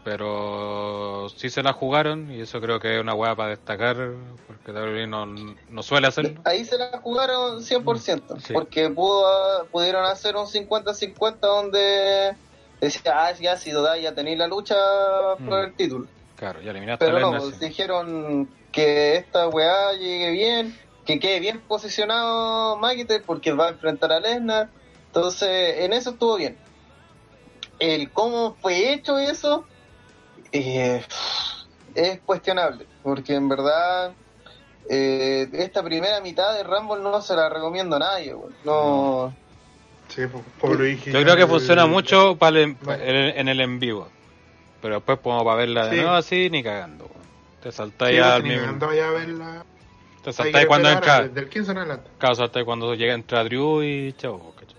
pero 0.04 1.28
sí 1.36 1.50
se 1.50 1.64
la 1.64 1.74
jugaron 1.74 2.32
y 2.32 2.42
eso 2.42 2.60
creo 2.60 2.80
que 2.80 2.96
es 2.96 3.02
una 3.02 3.14
hueá 3.14 3.36
para 3.36 3.50
destacar 3.50 3.96
porque 4.48 4.72
WWE 4.72 5.08
no, 5.08 5.26
no 5.26 5.84
suele 5.84 6.08
hacerlo 6.08 6.42
Ahí 6.46 6.66
se 6.66 6.78
la 6.78 7.00
jugaron 7.00 7.62
100%, 7.62 8.40
Sí. 8.40 8.54
porque 8.54 8.90
pudo, 8.90 9.66
pudieron 9.72 10.06
hacer 10.06 10.36
un 10.36 10.48
50-50 10.48 11.40
donde 11.40 12.36
decía, 12.80 13.02
ah, 13.28 13.32
ya 13.34 13.58
si 13.58 13.72
duda 13.72 13.98
ya 13.98 14.14
tenéis 14.14 14.38
la 14.40 14.48
lucha 14.48 14.76
por 15.38 15.60
Mm. 15.60 15.66
el 15.66 15.74
título. 15.76 16.08
claro 16.36 16.62
ya 16.62 16.72
eliminaste 16.72 17.06
Pero 17.06 17.20
no, 17.20 17.38
pues, 17.40 17.60
dijeron 17.60 18.50
que 18.72 19.18
esta 19.18 19.48
weá 19.50 19.94
llegue 19.94 20.32
bien, 20.32 20.78
que 21.06 21.20
quede 21.20 21.40
bien 21.40 21.62
posicionado 21.62 22.78
McIntyre 22.78 23.24
porque 23.26 23.52
va 23.52 23.68
a 23.68 23.70
enfrentar 23.70 24.12
a 24.12 24.20
Lesnar. 24.20 24.70
Entonces, 25.08 25.80
en 25.80 25.94
eso 25.94 26.12
estuvo 26.12 26.38
bien. 26.38 26.58
El 27.80 28.12
cómo 28.12 28.56
fue 28.62 28.94
hecho 28.94 29.18
eso 29.20 29.66
eh, 30.52 31.04
es 31.96 32.20
cuestionable, 32.22 32.86
porque 33.04 33.36
en 33.36 33.50
verdad 33.50 34.14
eh, 34.90 35.48
esta 35.54 35.84
primera 35.84 36.20
mitad 36.22 36.54
de 36.56 36.64
Rumble 36.64 37.02
no 37.02 37.22
se 37.22 37.36
la 37.36 37.50
recomiendo 37.50 37.96
a 37.96 38.00
nadie. 38.00 38.34
weón. 38.34 38.54
No, 38.66 39.34
Sí, 40.10 40.28
po- 40.28 40.44
por 40.60 40.78
lo 40.78 40.84
dije. 40.84 41.12
yo 41.12 41.22
creo 41.24 41.36
que 41.38 41.48
funciona 41.48 41.86
mucho 41.86 42.36
para 42.36 42.60
el- 42.60 42.76
No. 42.82 42.92
en, 42.94 43.40
en 43.40 43.48
el 43.48 43.62
en 43.62 43.80
vivo 43.80 44.10
pero 44.82 44.96
después 44.96 45.20
como 45.20 45.46
para 45.46 45.58
verla 45.58 45.86
de 45.86 45.92
Sí. 45.92 45.96
nuevo 45.98 46.12
así 46.16 46.50
ni 46.50 46.64
cagando 46.64 47.06
weón. 47.06 47.22
te 47.62 47.72
Sí, 47.72 47.78
saltáis 47.78 48.20
al 48.22 48.44
ni 48.44 48.50
me 48.50 48.68
mismo 48.68 48.92
ya 48.94 49.08
a 49.08 49.12
verla. 49.12 49.66
Te 50.24 50.34
saltáis 50.34 50.66
cuando 50.68 50.90
entra. 50.90 51.28
Del 51.28 51.48
15 51.50 51.72
en 51.72 51.78
adelante. 51.78 52.10
Claro, 52.18 52.36
saltáis 52.36 52.66
cuando 52.66 52.94
llega 52.96 53.14
entra 53.14 53.44
Drew 53.44 53.84
y 53.84 54.14
chao, 54.14 54.54
¿cachai? 54.60 54.76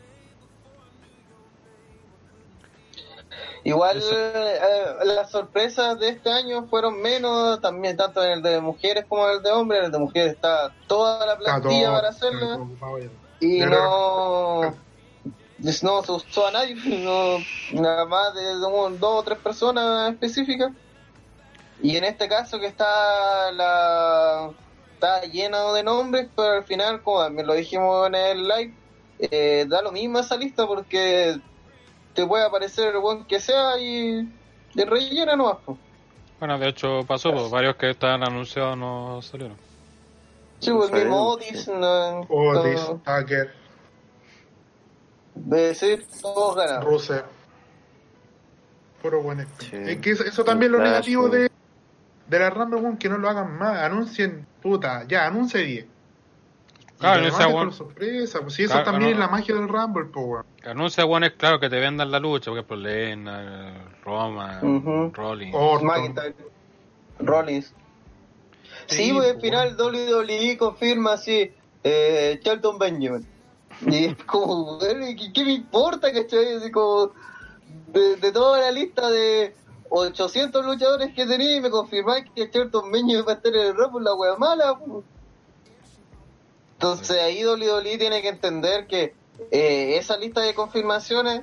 Igual 3.65 4.02
eh, 4.12 4.94
las 5.05 5.31
sorpresas 5.31 5.99
de 5.99 6.08
este 6.10 6.31
año 6.31 6.66
fueron 6.68 7.00
menos, 7.00 7.60
también 7.60 7.97
tanto 7.97 8.23
en 8.24 8.32
el 8.32 8.42
de 8.42 8.60
mujeres 8.60 9.07
como 9.08 9.28
en 9.28 9.36
el 9.36 9.42
de 9.42 9.50
hombres. 9.52 9.81
En 9.81 9.86
el 9.86 9.92
de 9.92 9.99
mujeres 10.00 10.32
está 10.34 10.76
toda 10.86 11.24
la 11.26 11.39
plantilla 11.39 11.86
todo- 11.89 11.97
para 11.97 12.08
hacerla 12.10 12.62
y 13.41 13.66
no, 13.66 14.82
no 15.82 16.02
se 16.02 16.12
usó 16.12 16.47
a 16.47 16.50
nadie, 16.52 16.74
no, 17.00 17.49
nada 17.68 18.07
más 18.07 18.34
de 18.34 18.57
un- 18.66 18.99
dos 19.00 19.20
o 19.20 19.24
tres 19.24 19.41
personas 19.41 20.12
específicas. 20.12 20.73
Y 21.78 21.97
en 21.97 22.05
este 22.05 22.28
caso 22.28 22.60
que 22.60 22.66
está 22.66 23.50
la 23.52 24.55
está 24.94 25.23
lleno 25.23 25.73
de 25.74 25.82
nombres, 25.82 26.31
pero 26.36 26.52
al 26.58 26.65
final, 26.66 27.02
como 27.02 27.20
también 27.23 27.47
lo 27.47 27.55
dijimos 27.55 28.07
en 28.08 28.15
el 28.15 28.47
live, 28.49 28.78
eh, 29.18 29.66
da 29.68 29.82
lo 29.82 29.91
mismo 29.92 30.18
esa 30.20 30.36
lista 30.36 30.66
porque 30.66 31.36
te 32.15 32.26
puede 32.26 32.44
aparecer 32.44 32.94
el 32.94 33.00
buen 33.00 33.24
que 33.24 33.41
sea 33.41 33.78
y, 33.78 34.28
y 34.74 34.84
rellena 34.84 35.36
nomás. 35.36 35.58
po. 35.65 35.78
Bueno, 36.39 36.58
de 36.58 36.68
hecho 36.68 37.00
pasó, 37.07 37.32
pues, 37.32 37.50
varios 37.50 37.76
que 37.76 37.91
estaban 37.91 38.23
anunciados 38.23 38.76
no 38.76 39.23
salieron. 39.23 39.57
Sí, 40.58 40.70
pues 40.70 40.91
el 40.92 41.00
mismo 41.00 41.28
Otis, 41.28 41.68
no, 41.68 42.20
Otis, 42.28 42.89
no- 42.89 43.00
Tucker, 43.05 43.52
de 45.34 45.60
decir, 45.60 46.07
todos. 46.20 47.12
Puro 49.00 49.23
buen 49.23 49.47
Sí. 49.58 49.70
Es 49.73 49.99
que 49.99 50.12
eso, 50.12 50.24
eso 50.24 50.44
también 50.44 50.73
es 50.73 50.78
lo 50.78 50.84
negativo 50.84 51.28
de, 51.28 51.50
de 52.28 52.39
la 52.39 52.50
Rumble, 52.50 52.81
weón, 52.81 52.97
que 52.97 53.08
no 53.08 53.18
lo 53.18 53.28
hagan 53.28 53.58
más. 53.58 53.78
Anuncien, 53.78 54.47
puta, 54.62 55.05
ya, 55.08 55.26
anuncie 55.26 55.60
10. 55.62 55.86
Claro, 57.02 57.26
esa 57.26 57.48
por 57.50 57.72
sorpresa, 57.74 58.40
pues 58.40 58.55
si 58.55 58.62
eso 58.64 58.72
Claro, 58.72 58.84
también 58.90 59.10
no. 59.10 59.16
es 59.16 59.20
la 59.20 59.28
magia 59.28 59.55
del 59.55 59.68
Rumble, 59.68 60.05
pues 60.12 60.26
weón. 60.26 60.47
Anuncia 60.64 61.05
bueno 61.05 61.26
es 61.26 61.32
claro 61.32 61.60
que 61.60 61.68
te 61.68 61.78
vendan 61.78 62.10
la 62.10 62.18
lucha, 62.18 62.50
por 62.50 62.58
ejemplo, 62.58 62.76
Lena, 62.76 63.92
Roma. 64.05 64.60
Rollins. 65.12 65.55
Orton. 65.55 65.86
McIntyre, 65.86 66.34
Rollins. 67.18 67.74
Sí, 68.86 68.97
Sí, 69.06 69.12
pues 69.12 69.31
al 69.32 69.40
final 69.40 69.76
WWE 69.78 70.56
confirma 70.58 71.12
así, 71.14 71.52
eh, 71.84 72.40
Charlton 72.42 72.78
Benjamin. 72.78 73.26
Y 73.86 74.05
es 74.06 74.16
como, 74.24 74.78
weón, 74.78 75.16
¿qué, 75.16 75.32
qué 75.32 75.44
me 75.44 75.52
importa, 75.52 76.12
cachai? 76.12 76.55
Así 76.56 76.70
como, 76.70 77.10
de, 77.89 78.16
de 78.16 78.32
toda 78.32 78.60
la 78.60 78.70
lista 78.70 79.10
de 79.10 79.55
800 79.90 80.64
luchadores 80.64 81.12
que 81.14 81.26
tenía, 81.26 81.60
me 81.60 81.70
confirmáis 81.70 82.24
que 82.34 82.50
Charlton 82.50 82.90
Benjamin 82.90 83.24
va 83.26 83.32
a 83.32 83.34
estar 83.36 83.55
en 83.55 83.66
el 83.66 83.74
Rumble, 83.74 84.05
la 84.05 84.14
wea 84.14 84.36
mala. 84.36 84.78
pues. 84.78 85.05
Entonces 86.82 87.16
ahí 87.20 87.46
WWE 87.46 87.96
tiene 87.96 88.22
que 88.22 88.28
entender 88.28 88.88
que 88.88 89.14
eh, 89.52 89.98
esa 89.98 90.16
lista 90.16 90.40
de 90.40 90.52
confirmaciones 90.52 91.42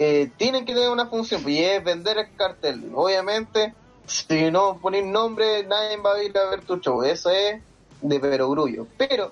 eh, 0.00 0.32
tienen 0.36 0.64
que 0.64 0.74
tener 0.74 0.90
una 0.90 1.06
función, 1.06 1.48
y 1.48 1.60
es 1.60 1.84
vender 1.84 2.18
el 2.18 2.34
cartel. 2.34 2.90
Obviamente, 2.92 3.72
si 4.04 4.50
no 4.50 4.78
pones 4.82 5.04
nombre, 5.04 5.64
nadie 5.64 5.96
va 5.98 6.14
a 6.14 6.24
ir 6.24 6.36
a 6.36 6.50
ver 6.50 6.62
tu 6.62 6.78
show. 6.78 7.04
Eso 7.04 7.30
es 7.30 7.62
de 8.02 8.18
perogrullo. 8.18 8.88
Pero 8.98 9.30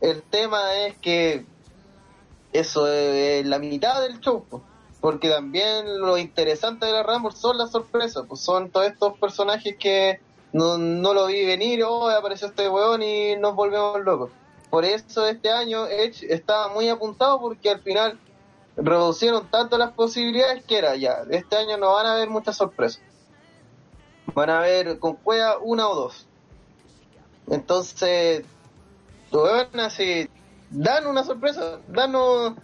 el 0.00 0.22
tema 0.22 0.74
es 0.76 0.96
que 0.98 1.44
eso 2.52 2.86
es 2.86 3.44
la 3.44 3.58
mitad 3.58 4.00
del 4.00 4.20
show, 4.20 4.44
porque 5.00 5.28
también 5.28 6.00
lo 6.00 6.16
interesante 6.18 6.86
de 6.86 6.92
la 6.92 7.02
Rumble 7.02 7.32
son 7.32 7.58
las 7.58 7.72
sorpresas, 7.72 8.26
pues 8.28 8.40
son 8.40 8.70
todos 8.70 8.86
estos 8.86 9.18
personajes 9.18 9.74
que 9.76 10.20
no, 10.52 10.78
no 10.78 11.14
lo 11.14 11.26
vi 11.26 11.44
venir, 11.44 11.82
oh, 11.84 12.08
apareció 12.08 12.48
este 12.48 12.68
weón 12.68 13.02
y 13.02 13.36
nos 13.36 13.54
volvemos 13.54 14.00
locos. 14.00 14.30
Por 14.68 14.84
eso 14.84 15.26
este 15.26 15.50
año 15.50 15.86
Edge 15.86 16.26
estaba 16.32 16.72
muy 16.72 16.88
apuntado 16.88 17.40
porque 17.40 17.70
al 17.70 17.80
final 17.80 18.18
reducieron 18.76 19.48
tanto 19.50 19.78
las 19.78 19.92
posibilidades 19.92 20.64
que 20.64 20.78
era 20.78 20.96
ya, 20.96 21.22
este 21.30 21.56
año 21.56 21.76
no 21.76 21.92
van 21.92 22.06
a 22.06 22.14
haber 22.14 22.30
muchas 22.30 22.56
sorpresas. 22.56 23.02
Van 24.34 24.50
a 24.50 24.58
haber 24.58 24.98
con 24.98 25.16
cueva 25.16 25.58
una 25.58 25.88
o 25.88 25.94
dos. 25.94 26.26
Entonces, 27.48 28.44
weón, 29.32 29.80
así, 29.80 30.28
dan 30.70 31.06
una 31.06 31.24
sorpresa, 31.24 31.80
danos, 31.88 32.54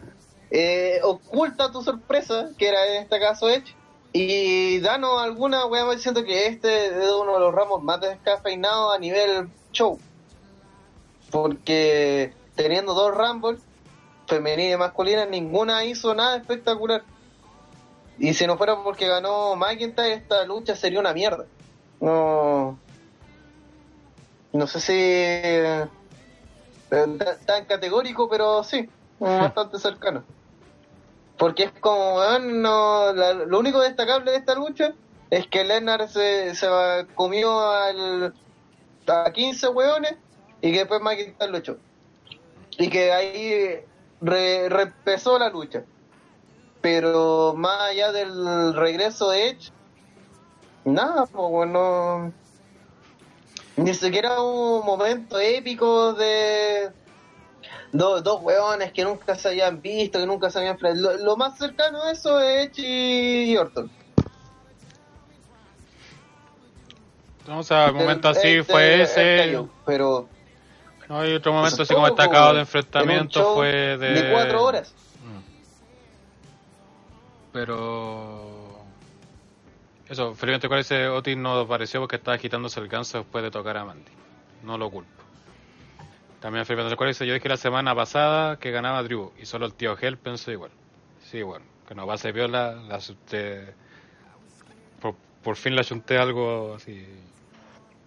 eh, 0.51 1.01
oculta 1.03 1.73
tu 1.73 1.83
sorpresa, 1.83 2.51
que 2.57 2.69
era 2.69 2.87
en 2.87 3.03
este 3.03 3.19
caso 3.19 3.49
Edge, 3.49 3.75
y 4.19 4.81
danos 4.81 5.21
alguna, 5.21 5.67
weón, 5.67 5.99
siento 5.99 6.25
que 6.25 6.47
este 6.47 6.87
es 6.87 7.11
uno 7.13 7.35
de 7.35 7.41
los 7.41 7.55
ramos 7.55 7.83
más 7.83 8.01
descafeinados 8.01 8.95
a 8.95 8.99
nivel 8.99 9.51
show. 9.73 9.99
Porque 11.31 12.33
teniendo 12.55 12.95
dos 12.95 13.15
Rumble, 13.15 13.59
femenina 14.27 14.75
y 14.75 14.77
masculina, 14.79 15.27
ninguna 15.27 15.85
hizo 15.85 16.15
nada 16.15 16.37
espectacular. 16.37 17.03
Y 18.19 18.33
si 18.33 18.47
no 18.47 18.57
fuera 18.57 18.83
porque 18.83 19.07
ganó 19.07 19.55
McIntyre, 19.55 20.15
esta 20.15 20.47
lucha 20.47 20.75
sería 20.75 21.01
una 21.01 21.13
mierda. 21.13 21.45
No. 22.01 22.79
No 24.53 24.67
sé 24.67 24.81
si. 24.81 24.95
eh, 24.95 25.87
tan, 26.89 27.19
tan 27.45 27.67
categórico, 27.67 28.31
pero 28.31 28.65
sí, 28.65 28.89
bastante 29.21 29.79
cercano. 29.79 30.25
Porque 31.39 31.65
es 31.65 31.73
como, 31.81 32.21
no, 32.41 33.13
la- 33.13 33.33
lo 33.35 33.59
único 33.59 33.81
destacable 33.81 34.31
de 34.31 34.39
esta 34.39 34.55
lucha 34.55 34.95
es 35.31 35.47
que 35.49 35.65
Lennart 35.65 36.09
se, 36.09 36.55
se 36.55 36.69
comió 37.15 37.61
al, 37.61 38.33
a 39.07 39.31
15 39.33 39.69
weones 39.69 40.15
y 40.63 40.73
que 40.73 40.79
después 40.79 41.01
McIntyre 41.03 41.51
lo 41.51 41.59
echó. 41.59 41.77
Y 42.79 42.89
que 42.89 43.13
ahí 43.13 43.85
re, 44.21 44.69
la 44.69 45.49
lucha. 45.51 45.85
Pero 46.81 47.55
más 47.57 47.81
allá 47.81 48.13
del 48.13 48.75
regreso 48.75 49.31
de 49.31 49.49
Edge, 49.49 49.73
nada, 50.85 51.27
pues 51.27 51.51
bueno. 51.51 52.33
Ni 53.77 53.93
siquiera 53.93 54.41
un 54.41 54.87
momento 54.87 55.39
épico 55.39 56.15
de 56.15 56.91
dos, 57.97 58.23
dos 58.23 58.41
hueones 58.43 58.93
que 58.93 59.05
nunca 59.05 59.35
se 59.37 59.49
habían 59.49 59.81
visto, 59.81 60.19
que 60.19 60.27
nunca 60.27 60.51
se 60.51 60.59
habían 60.59 60.75
enfrentado. 60.75 61.17
Lo, 61.17 61.25
lo 61.25 61.37
más 61.37 61.59
cercano 61.59 62.03
a 62.03 62.13
eso 62.13 62.41
es 62.41 62.69
Edge 62.69 62.83
y 62.83 63.57
Orton. 63.57 63.91
Sea, 67.63 67.87
el 67.87 67.95
momento 67.95 68.29
así 68.29 68.49
El- 68.49 68.65
fue 68.65 69.03
ese. 69.03 69.37
cayó, 69.39 69.69
pero 69.85 70.29
No, 71.09 71.25
y 71.25 71.33
otro 71.33 71.53
momento 71.53 71.83
así 71.83 71.95
como 71.95 72.07
destacado 72.07 72.55
de 72.55 72.61
enfrentamiento 72.61 73.55
fue 73.55 73.97
de... 73.97 73.97
de 73.97 74.33
cuatro 74.33 74.65
horas. 74.65 74.93
Mm. 75.23 75.41
Pero... 77.53 78.85
Eso, 80.09 80.35
felizmente 80.35 80.69
con 80.69 80.79
ese 80.79 81.09
Otis 81.09 81.37
no 81.37 81.59
apareció 81.61 82.01
porque 82.01 82.17
estaba 82.17 82.39
quitándose 82.39 82.79
el 82.81 82.89
ganso 82.89 83.19
después 83.19 83.43
de 83.45 83.51
tocar 83.51 83.77
a 83.77 83.85
Mandy. 83.85 84.11
No 84.63 84.77
lo 84.79 84.91
culpo. 84.91 85.11
También 86.41 86.67
Felipe 86.67 86.89
no 86.89 87.07
dice, 87.07 87.27
yo 87.27 87.35
dije 87.35 87.49
la 87.49 87.57
semana 87.57 87.95
pasada 87.95 88.59
que 88.59 88.71
ganaba 88.71 89.03
Drew 89.03 89.33
y 89.41 89.47
solo 89.47 89.67
el 89.67 89.75
tío 89.75 89.97
Hell 89.99 90.19
pensó 90.19 90.53
igual. 90.53 90.71
Sí, 91.31 91.43
bueno, 91.43 91.65
que 91.89 91.95
no 91.95 92.07
pase 92.07 92.33
viola, 92.33 92.75
la 92.89 92.97
asusté... 92.97 93.75
Por, 95.01 95.15
por 95.43 95.57
fin 95.57 95.75
le 95.75 95.81
achunté 95.81 96.19
algo 96.19 96.75
así... 96.75 97.07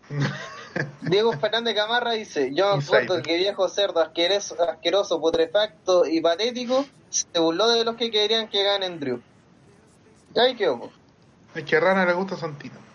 Diego 1.02 1.34
Fernández 1.34 1.76
Camarra 1.76 2.12
dice, 2.12 2.54
yo 2.54 2.78
me 2.78 2.84
acuerdo 2.84 3.22
que 3.22 3.38
viejo 3.38 3.68
cerdo 3.70 4.02
asqueroso, 4.02 4.56
asqueroso, 4.62 5.20
putrefacto 5.20 6.06
y 6.06 6.22
patético 6.22 6.86
se 7.10 7.40
burló 7.40 7.68
de 7.70 7.84
los 7.84 7.96
que 7.96 8.12
querían 8.12 8.48
que 8.48 8.64
ganen 8.64 9.00
Drew. 9.00 9.22
Y 10.36 10.40
ahí 10.40 10.56
quedó. 10.56 10.92
Es 11.56 11.64
que 11.64 11.76
a 11.76 11.80
Rana 11.80 12.06
le 12.06 12.14
gusta 12.14 12.38
Santino. 12.38 12.89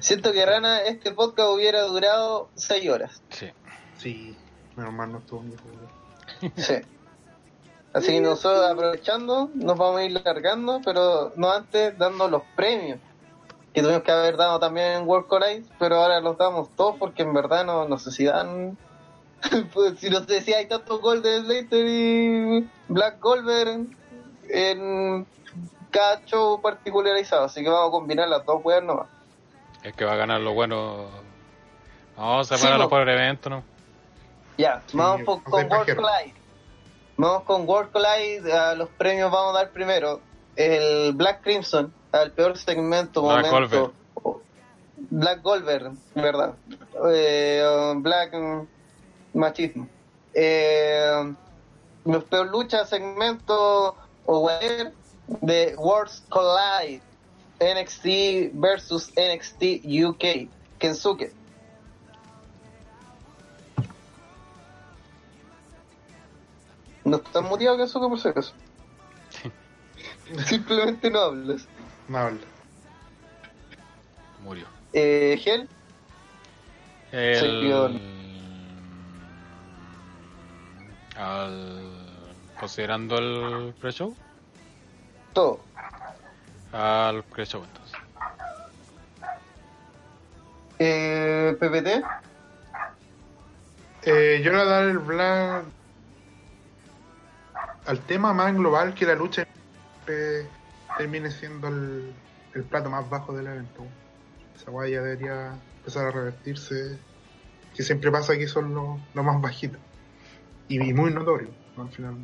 Siento 0.00 0.32
que 0.32 0.44
Rana, 0.44 0.80
este 0.80 1.12
podcast 1.12 1.50
hubiera 1.50 1.82
durado 1.82 2.48
6 2.54 2.90
horas. 2.90 3.22
Sí. 3.30 3.50
Sí, 3.98 4.36
menos 4.76 4.92
mal 4.92 5.10
no 5.12 5.18
estuvo 5.18 5.42
mi 5.42 5.56
juego. 5.56 6.52
Sí. 6.56 6.74
Así 7.92 8.08
que 8.08 8.20
nosotros 8.20 8.64
aprovechando, 8.70 9.50
nos 9.54 9.76
vamos 9.76 10.00
a 10.00 10.04
ir 10.04 10.12
largando, 10.12 10.80
pero 10.84 11.32
no 11.36 11.50
antes 11.50 11.96
dando 11.98 12.28
los 12.28 12.42
premios. 12.54 13.00
Que 13.72 13.82
tuvimos 13.82 14.02
que 14.02 14.12
haber 14.12 14.36
dado 14.36 14.58
también 14.60 14.98
en 14.98 15.08
World 15.08 15.26
Collide, 15.26 15.64
pero 15.78 15.96
ahora 15.96 16.20
los 16.20 16.36
damos 16.36 16.68
todos 16.76 16.96
porque 16.98 17.22
en 17.22 17.34
verdad 17.34 17.64
no, 17.64 17.88
no 17.88 17.98
sé 17.98 18.10
si 18.10 18.24
dan. 18.24 18.76
pues, 19.74 19.98
si 19.98 20.10
no 20.10 20.24
sé 20.24 20.42
si 20.42 20.52
hay 20.52 20.66
tantos 20.66 21.00
Golden 21.00 21.44
Slater 21.44 21.86
y 21.86 22.68
Black 22.88 23.20
Goldberg 23.20 23.86
en 24.48 25.26
cada 25.90 26.24
show 26.24 26.60
particularizado. 26.60 27.44
Así 27.44 27.62
que 27.62 27.70
vamos 27.70 27.88
a 27.88 27.92
combinar 27.92 28.28
las 28.28 28.44
dos 28.44 28.60
weas 28.64 28.82
nomás. 28.82 29.08
Es 29.88 29.94
que 29.94 30.04
va 30.04 30.12
a 30.12 30.16
ganar 30.16 30.40
lo 30.42 30.52
bueno... 30.52 31.06
Vamos 32.16 32.50
a 32.52 32.56
Sí, 32.56 32.60
separarlo 32.60 32.84
po. 32.84 32.96
por 32.96 33.08
evento, 33.08 33.48
¿no? 33.48 33.62
Ya, 34.58 34.82
Sí, 34.86 34.96
vamos 34.98 35.20
no 35.20 35.24
con 35.42 35.42
soy 35.50 35.64
World. 35.64 35.96
Collide. 35.96 36.34
Vamos 37.16 37.42
con 37.44 37.66
World 37.68 37.90
Collide. 37.92 38.52
a 38.52 38.74
los 38.74 38.90
premios 38.90 39.30
vamos 39.30 39.54
a 39.54 39.60
dar 39.60 39.70
primero 39.70 40.20
el 40.56 41.12
Black 41.14 41.42
Crimson 41.42 41.92
al 42.12 42.32
peor 42.32 42.58
segmento 42.58 43.22
Black 43.22 43.50
momento. 43.50 43.92
Black 45.10 45.40
Goldberg, 45.42 45.92
verdad. 46.14 46.54
Eh, 47.10 47.94
Black 47.96 48.34
mm, 48.34 48.66
Machismo. 49.38 49.88
Eh, 50.34 51.34
los 52.04 52.24
peor 52.24 52.48
lucha 52.48 52.84
segmento 52.84 53.94
o 54.26 54.38
whatever 54.40 54.92
de 55.28 55.74
Worlds 55.78 56.24
Collide 56.28 57.00
NXT 57.60 58.52
versus 58.54 59.12
NXT 59.16 59.84
UK 59.84 60.48
Kensuke. 60.78 61.32
No 67.04 67.16
estás 67.16 67.42
muteado 67.42 67.76
Kensuke 67.76 68.08
por 68.08 68.20
si 68.20 68.28
acaso. 68.28 68.54
Simplemente 70.46 71.10
no 71.10 71.20
hablas. 71.20 71.66
No 72.08 72.18
habla. 72.18 72.40
Murió. 74.42 74.66
Eh, 74.92 75.38
Gel. 75.42 75.68
El... 77.12 78.00
Al... 81.16 81.98
Considerando 82.58 83.18
el 83.18 83.74
pre-show, 83.74 84.14
todo. 85.32 85.60
Al 86.72 87.22
pre-show 87.24 87.62
entonces. 87.64 87.98
Eh, 90.78 91.56
PPT, 91.58 92.04
Eh, 94.04 94.40
yo 94.42 94.52
le 94.52 94.58
voy 94.58 94.66
a 94.66 94.70
dar 94.70 94.84
el 94.84 94.98
black 94.98 95.64
al 97.86 97.98
tema 98.00 98.32
más 98.32 98.54
global 98.54 98.94
que 98.94 99.04
la 99.04 99.14
lucha 99.14 99.46
eh, 100.06 100.46
termine 100.96 101.30
siendo 101.30 101.68
el, 101.68 102.14
el 102.54 102.62
plato 102.64 102.88
más 102.90 103.08
bajo 103.10 103.32
del 103.32 103.48
evento. 103.48 103.84
Esa 104.56 104.70
guay 104.70 104.92
ya 104.92 105.02
debería 105.02 105.52
empezar 105.78 106.06
a 106.06 106.10
revertirse. 106.12 106.98
Que 107.74 107.82
siempre 107.82 108.10
pasa 108.10 108.36
que 108.36 108.48
son 108.48 108.74
los 108.74 108.98
los 109.14 109.24
más 109.24 109.40
bajitos. 109.40 109.80
Y, 110.68 110.80
y 110.82 110.92
muy 110.94 111.12
notorio, 111.12 111.48
¿no? 111.76 111.84
al 111.84 111.90
final. 111.90 112.16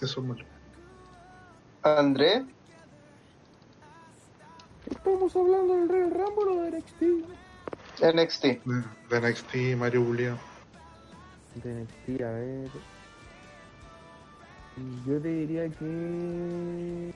Eso 0.00 0.20
es 0.20 0.26
mucho. 0.26 0.44
André, 1.82 2.44
Estamos 5.04 5.34
hablando 5.34 5.74
del 5.74 5.88
Real 5.88 6.10
Rumble 6.12 6.60
o 6.60 6.62
de 6.62 6.78
NXT. 6.78 7.02
NXT. 8.14 8.44
De, 8.44 8.84
de 9.10 9.20
NXT, 9.20 9.76
Mario 9.76 10.04
Julián. 10.04 10.38
De 11.56 11.74
NXT, 11.74 12.22
a 12.22 12.30
ver. 12.30 12.68
Yo 15.04 15.20
te 15.20 15.28
diría 15.28 15.68
que. 15.70 17.12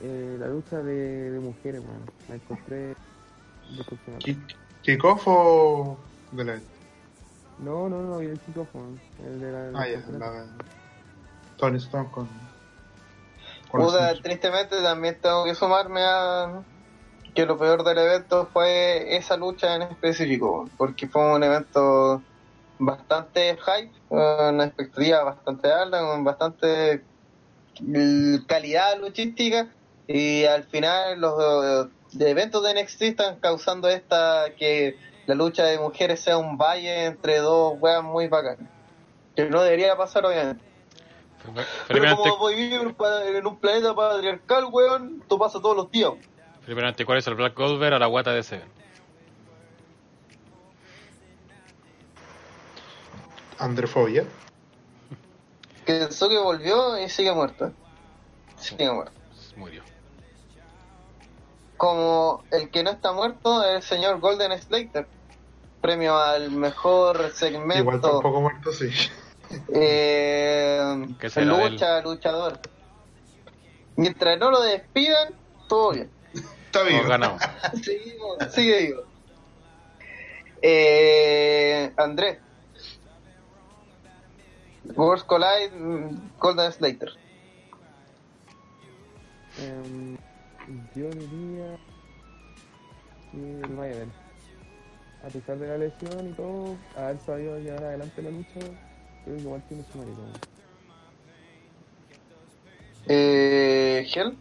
Eh, 0.00 0.36
la 0.40 0.48
lucha 0.48 0.78
de, 0.78 1.30
de 1.30 1.38
mujeres, 1.38 1.80
bueno, 1.80 2.00
la 2.28 2.34
encontré 2.34 2.96
¿Kickoff 4.82 5.22
o 5.26 5.96
de 6.32 6.44
la 6.44 6.58
No, 7.60 7.88
no, 7.88 8.02
no, 8.02 8.18
el 8.18 8.40
micrófono. 8.48 8.98
El 9.24 9.40
de 9.40 9.52
la. 9.52 9.80
Ah, 9.80 9.86
ya, 9.86 10.04
la 10.18 10.30
de 10.32 10.46
Tony 11.56 11.76
Stone 11.76 12.08
con. 12.10 12.49
Smith. 13.70 14.22
tristemente 14.22 14.82
también 14.82 15.18
tengo 15.20 15.44
que 15.44 15.54
sumarme 15.54 16.02
a 16.02 16.62
que 17.34 17.46
lo 17.46 17.56
peor 17.56 17.84
del 17.84 17.98
evento 17.98 18.48
fue 18.52 19.16
esa 19.16 19.36
lucha 19.36 19.76
en 19.76 19.82
específico, 19.82 20.68
porque 20.76 21.06
fue 21.06 21.34
un 21.34 21.42
evento 21.42 22.22
bastante 22.78 23.56
hype, 23.56 23.92
una 24.08 24.64
expectativa 24.64 25.22
bastante 25.22 25.70
alta, 25.72 26.00
con 26.00 26.24
bastante 26.24 27.04
calidad 28.46 28.98
luchística, 28.98 29.68
y 30.08 30.44
al 30.44 30.64
final 30.64 31.20
los 31.20 31.88
eventos 32.18 32.62
de 32.64 32.82
NXT 32.82 33.02
están 33.02 33.36
causando 33.36 33.88
esta 33.88 34.46
que 34.58 34.96
la 35.26 35.36
lucha 35.36 35.64
de 35.64 35.78
mujeres 35.78 36.20
sea 36.20 36.36
un 36.38 36.58
valle 36.58 37.04
entre 37.04 37.38
dos 37.38 37.74
weas 37.78 38.02
muy 38.02 38.26
bacanas. 38.26 38.68
Que 39.36 39.48
no 39.48 39.62
debería 39.62 39.96
pasar 39.96 40.26
obviamente. 40.26 40.64
Pero 41.88 42.16
como 42.16 42.36
voy 42.38 42.54
a 42.54 42.56
vivir 42.56 42.80
en 43.36 43.46
un 43.46 43.56
planeta 43.56 43.94
patriarcal, 43.94 44.66
weón, 44.70 45.18
esto 45.22 45.38
pasa 45.38 45.60
todos 45.60 45.76
los 45.76 45.90
días. 45.90 46.12
primeramente, 46.64 47.04
¿cuál 47.04 47.18
es 47.18 47.26
el 47.26 47.34
Black 47.34 47.56
Goldberg 47.56 47.94
a 47.94 47.98
la 47.98 48.06
guata 48.06 48.32
de 48.32 48.42
Seven? 48.42 48.68
Andrefobia. 53.58 54.24
Que 55.84 55.98
Kensuke 55.98 56.38
volvió 56.42 56.98
y 56.98 57.08
sigue 57.08 57.32
muerto. 57.32 57.72
Sigue 58.56 58.90
muerto. 58.90 59.12
Murió. 59.56 59.82
Como 61.76 62.44
el 62.50 62.70
que 62.70 62.82
no 62.82 62.90
está 62.90 63.12
muerto 63.12 63.62
es 63.64 63.76
el 63.76 63.82
señor 63.82 64.20
Golden 64.20 64.58
Slater. 64.60 65.06
Premio 65.80 66.16
al 66.18 66.50
mejor 66.50 67.16
Igual 67.16 67.32
segmento. 67.32 68.00
tampoco 68.00 68.40
muerto, 68.42 68.72
sí. 68.72 68.90
Eh, 69.74 71.08
¿Qué 71.18 71.30
será 71.30 71.56
de 71.56 71.70
lucha, 71.70 72.00
luchador. 72.02 72.60
Mientras 73.96 74.38
no 74.38 74.50
lo 74.50 74.62
despidan, 74.62 75.34
todo 75.68 75.92
bien. 75.92 76.10
Está 76.66 76.82
bien. 76.84 77.06
Ganado. 77.08 77.36
Seguimos, 77.82 78.38
sigue 78.52 78.86
vivo. 78.86 79.02
Eh, 80.62 81.92
Andrés. 81.96 82.38
Worlds 84.94 85.24
Collide, 85.24 85.70
mm, 85.70 86.38
Golden 86.38 86.72
Slater. 86.72 87.10
Em, 89.58 90.16
yo 90.94 91.10
diría 91.10 91.76
que 93.30 93.60
el. 93.60 94.12
A 95.22 95.28
pesar 95.28 95.58
de 95.58 95.68
la 95.68 95.76
lesión 95.76 96.30
y 96.30 96.32
todo, 96.32 96.76
haber 96.96 97.18
sabido 97.20 97.58
llevar 97.58 97.84
adelante 97.84 98.22
la 98.22 98.30
lucha, 98.30 98.60
creo 99.24 99.36
que 99.36 99.42
igual 99.42 99.62
tiene 99.68 99.84
su 99.84 99.98
mérito. 99.98 100.22
Eh, 103.08 104.06
Hell. 104.14 104.36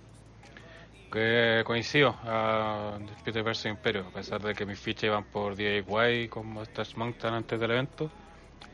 Que 1.11 1.64
coincido 1.66 2.16
a 2.24 2.99
Dispute 3.01 3.41
vs 3.41 3.66
Imperio, 3.66 4.08
a 4.08 4.11
pesar 4.11 4.41
de 4.41 4.53
que 4.53 4.66
mis 4.66 4.80
fichas 4.80 5.06
iban 5.06 5.24
por 5.25 5.56
DIY 5.56 6.27
como 6.30 6.64
Stash 6.66 6.95
Mountain 6.95 7.33
antes 7.33 7.59
del 7.59 7.72
evento. 7.72 8.11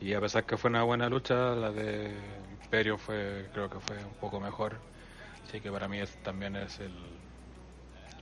Y 0.00 0.12
a 0.12 0.20
pesar 0.20 0.44
que 0.44 0.56
fue 0.58 0.68
una 0.70 0.82
buena 0.82 1.08
lucha, 1.08 1.54
la 1.54 1.72
de 1.72 2.14
Imperio 2.62 2.98
fue, 2.98 3.48
creo 3.52 3.70
que 3.70 3.80
fue 3.80 4.04
un 4.04 4.14
poco 4.14 4.40
mejor. 4.40 4.82
Así 5.46 5.60
que 5.60 5.70
para 5.70 5.88
mí 5.88 5.98
es- 6.00 6.18
también 6.22 6.56
es 6.56 6.78
el 6.80 6.92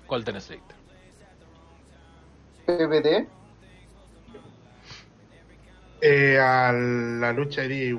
Golden 0.06 0.40
Slater. 0.40 0.76
PPT. 2.66 3.28
Eh, 6.00 6.38
a 6.38 6.72
la 6.72 7.32
lucha 7.32 7.62
de 7.62 7.98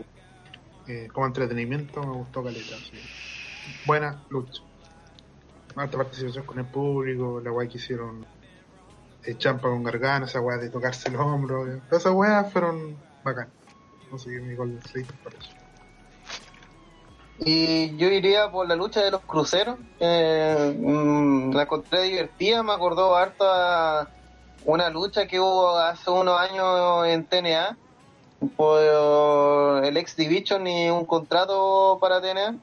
eh, 0.88 1.08
como 1.12 1.26
entretenimiento 1.26 2.02
me 2.02 2.14
gustó 2.14 2.44
caleta. 2.44 2.76
sí. 2.78 3.00
Buena 3.86 4.24
lucha. 4.30 4.62
Alta 5.76 5.98
participación 5.98 6.46
con 6.46 6.60
el 6.60 6.66
público, 6.66 7.42
la 7.44 7.52
weá 7.52 7.68
que 7.68 7.78
hicieron 7.78 8.26
eh, 9.26 9.36
Champa 9.38 9.70
con 9.70 9.84
Gargano, 9.84 10.26
esa 10.26 10.40
weá 10.40 10.58
de 10.58 10.70
tocarse 10.70 11.10
el 11.10 11.16
hombro. 11.16 11.68
eh. 11.68 11.82
Todas 11.90 12.04
esas 12.04 12.14
weas 12.14 12.52
fueron 12.54 12.96
bacán. 13.24 13.50
Qué 14.24 14.30
mi 14.40 14.56
Golden 14.56 14.82
Slater 14.82 15.16
por 15.24 15.34
eso. 15.34 15.50
Y 17.40 17.98
yo 17.98 18.08
iría 18.08 18.50
por 18.50 18.68
la 18.68 18.76
lucha 18.76 19.02
de 19.04 19.12
los 19.12 19.22
cruceros. 19.22 19.78
Eh, 20.00 20.74
mm, 20.80 21.52
la 21.54 21.64
encontré 21.64 22.04
divertida, 22.04 22.64
me 22.64 22.72
acordó 22.72 23.16
harto 23.16 23.44
a 23.44 24.08
una 24.64 24.90
lucha 24.90 25.28
que 25.28 25.40
hubo 25.40 25.78
hace 25.78 26.10
unos 26.10 26.40
años 26.40 27.08
en 27.08 27.26
TNA 27.26 27.78
por 28.56 29.84
el 29.84 29.98
X 29.98 30.16
Division 30.16 30.68
y 30.68 30.90
un 30.90 31.06
contrato 31.06 31.98
para 32.00 32.22
TNA 32.22 32.56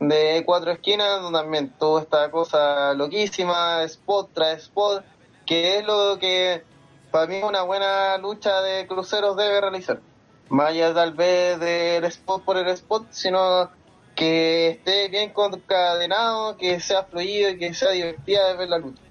de 0.00 0.42
cuatro 0.44 0.70
esquinas, 0.72 1.22
donde 1.22 1.38
también 1.38 1.72
tuvo 1.78 2.00
esta 2.00 2.30
cosa 2.30 2.94
loquísima, 2.94 3.82
spot 3.84 4.30
tras 4.32 4.62
spot, 4.64 5.04
que 5.46 5.78
es 5.78 5.86
lo 5.86 6.18
que 6.18 6.62
para 7.10 7.26
mí 7.26 7.42
una 7.42 7.62
buena 7.62 8.18
lucha 8.18 8.60
de 8.60 8.86
cruceros 8.86 9.36
debe 9.36 9.60
realizar. 9.60 10.00
Más 10.48 10.70
allá 10.70 10.92
tal 10.92 11.12
vez 11.12 11.58
del 11.58 12.04
spot 12.04 12.44
por 12.44 12.56
el 12.56 12.68
spot, 12.68 13.06
sino 13.10 13.70
que 14.14 14.68
esté 14.68 15.08
bien 15.08 15.30
concadenado, 15.30 16.56
que 16.56 16.80
sea 16.80 17.04
fluido 17.04 17.50
y 17.50 17.58
que 17.58 17.74
sea 17.74 17.90
divertida 17.90 18.48
de 18.48 18.56
ver 18.56 18.68
la 18.68 18.78
lucha. 18.78 19.02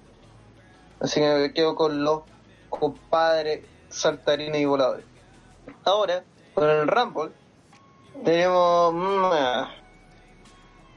Así 1.00 1.20
que 1.20 1.26
me 1.26 1.52
quedo 1.52 1.74
con 1.74 2.04
los 2.04 2.22
compadres 2.68 3.64
saltarines 3.88 4.60
y 4.60 4.64
voladores. 4.64 5.13
Ahora, 5.84 6.24
con 6.54 6.68
el 6.68 6.88
Rumble, 6.88 7.32
tenemos... 8.24 8.94
mm, 8.94 9.24
ah. 9.32 9.74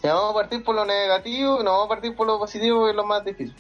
Ya 0.04 0.14
vamos 0.14 0.32
a 0.32 0.34
partir 0.36 0.64
por 0.64 0.76
lo 0.76 0.86
negativo 0.86 1.64
no 1.64 1.72
vamos 1.72 1.86
a 1.88 1.90
partir 1.90 2.16
por 2.16 2.28
lo 2.28 2.38
positivo 2.38 2.86
que 2.86 2.92
es 2.92 2.96
lo 2.96 3.06
más 3.06 3.26
difícil. 3.26 3.56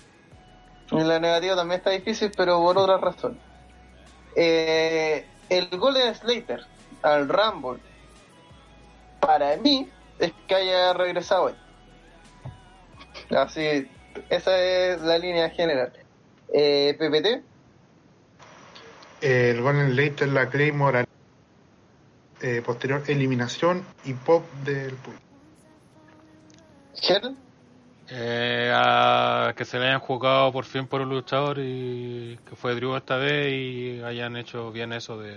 Y 0.91 1.03
lo 1.03 1.19
negativo 1.19 1.55
también 1.55 1.79
está 1.79 1.89
difícil, 1.89 2.31
pero 2.37 2.59
por 2.59 2.77
otras 2.77 3.01
razones. 3.01 3.39
Eh, 4.35 5.25
el 5.49 5.67
Golden 5.77 6.13
Slater 6.13 6.61
al 7.01 7.27
Rumble, 7.27 7.81
para 9.19 9.57
mí, 9.57 9.89
es 10.19 10.31
que 10.47 10.55
haya 10.55 10.93
regresado 10.93 11.45
hoy. 11.45 11.55
Así, 13.35 13.89
esa 14.29 14.57
es 14.59 15.01
la 15.01 15.17
línea 15.17 15.49
general. 15.49 15.91
Eh, 16.53 16.95
PPT, 16.97 17.43
el 19.21 19.61
Golden 19.61 19.91
Slater, 19.91 20.27
la 20.29 20.49
Claymore, 20.49 21.05
eh, 22.41 22.61
posterior 22.65 23.03
eliminación 23.07 23.83
y 24.05 24.13
pop 24.13 24.43
del 24.63 24.93
público. 24.95 25.23
Gel, 26.95 27.35
Eh, 28.09 28.71
a 28.73 29.53
que 29.55 29.65
se 29.65 29.77
le 29.77 29.87
hayan 29.87 29.99
jugado 29.99 30.51
por 30.53 30.63
fin 30.63 30.87
por 30.87 31.01
un 31.01 31.09
luchador 31.09 31.59
y 31.59 32.39
que 32.47 32.55
fue 32.55 32.73
Drew 32.73 32.95
esta 32.95 33.17
vez 33.17 33.51
y 33.51 34.01
hayan 34.01 34.37
hecho 34.37 34.71
bien 34.71 34.93
eso 34.93 35.19
de 35.19 35.35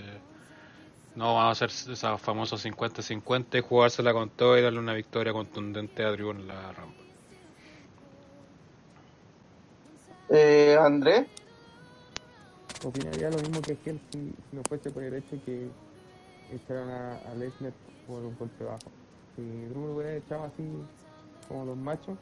no 1.16 1.34
vamos 1.34 1.60
a 1.60 1.64
hacer 1.64 1.92
esa 1.92 2.16
famosa 2.16 2.56
50-50 2.56 3.58
y 3.58 3.60
jugársela 3.60 4.12
con 4.12 4.30
todo 4.30 4.56
y 4.56 4.62
darle 4.62 4.78
una 4.78 4.94
victoria 4.94 5.32
contundente 5.32 6.04
a 6.04 6.12
Drew 6.12 6.30
en 6.30 6.46
la 6.46 6.72
rampa. 6.72 7.02
Eh, 10.28 10.78
Andrés, 10.80 11.26
Opinaría 12.84 13.30
lo 13.30 13.38
mismo 13.38 13.60
que 13.60 13.76
Gel 13.84 14.00
si, 14.10 14.18
si 14.18 14.56
no 14.56 14.62
fuese 14.68 14.90
por 14.90 15.02
el 15.02 15.14
hecho 15.14 15.36
que 15.44 15.68
echaron 16.52 16.88
a, 16.90 17.16
a 17.16 17.34
Lesnar 17.34 17.72
por 18.06 18.22
un 18.24 18.36
golpe 18.36 18.64
bajo. 18.64 18.78
Si 19.36 19.42
Drew 19.42 19.86
lo 19.86 19.94
hubiera 19.94 20.16
echado 20.16 20.44
así 20.44 20.64
como 21.48 21.64
los 21.64 21.76
machos, 21.76 22.18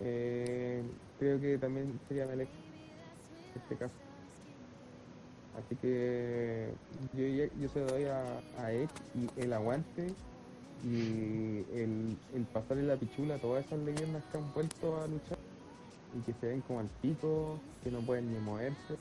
eh, 0.00 0.82
creo 1.18 1.40
que 1.40 1.58
también 1.58 1.98
sería 2.08 2.26
Melech 2.26 2.48
en 3.54 3.62
este 3.62 3.76
caso. 3.76 3.94
Así 5.58 5.76
que 5.76 6.72
yo, 7.12 7.54
yo 7.60 7.68
se 7.68 7.80
doy 7.80 8.04
a, 8.04 8.22
a 8.58 8.72
Edge 8.72 8.88
y 9.14 9.40
el 9.40 9.52
aguante 9.52 10.12
y 10.84 11.64
el, 11.74 12.16
el 12.34 12.44
pasarle 12.52 12.84
la 12.84 12.96
pichula 12.96 13.34
a 13.34 13.38
todas 13.38 13.66
esas 13.66 13.78
leyendas 13.80 14.24
que 14.32 14.38
han 14.38 14.52
vuelto 14.54 15.00
a 15.02 15.06
luchar 15.06 15.38
y 16.16 16.20
que 16.22 16.32
se 16.40 16.46
ven 16.46 16.60
como 16.62 16.80
al 16.80 16.88
pico, 17.02 17.58
que 17.84 17.90
no 17.90 18.00
pueden 18.00 18.32
ni 18.32 18.38
moverse 18.38 18.96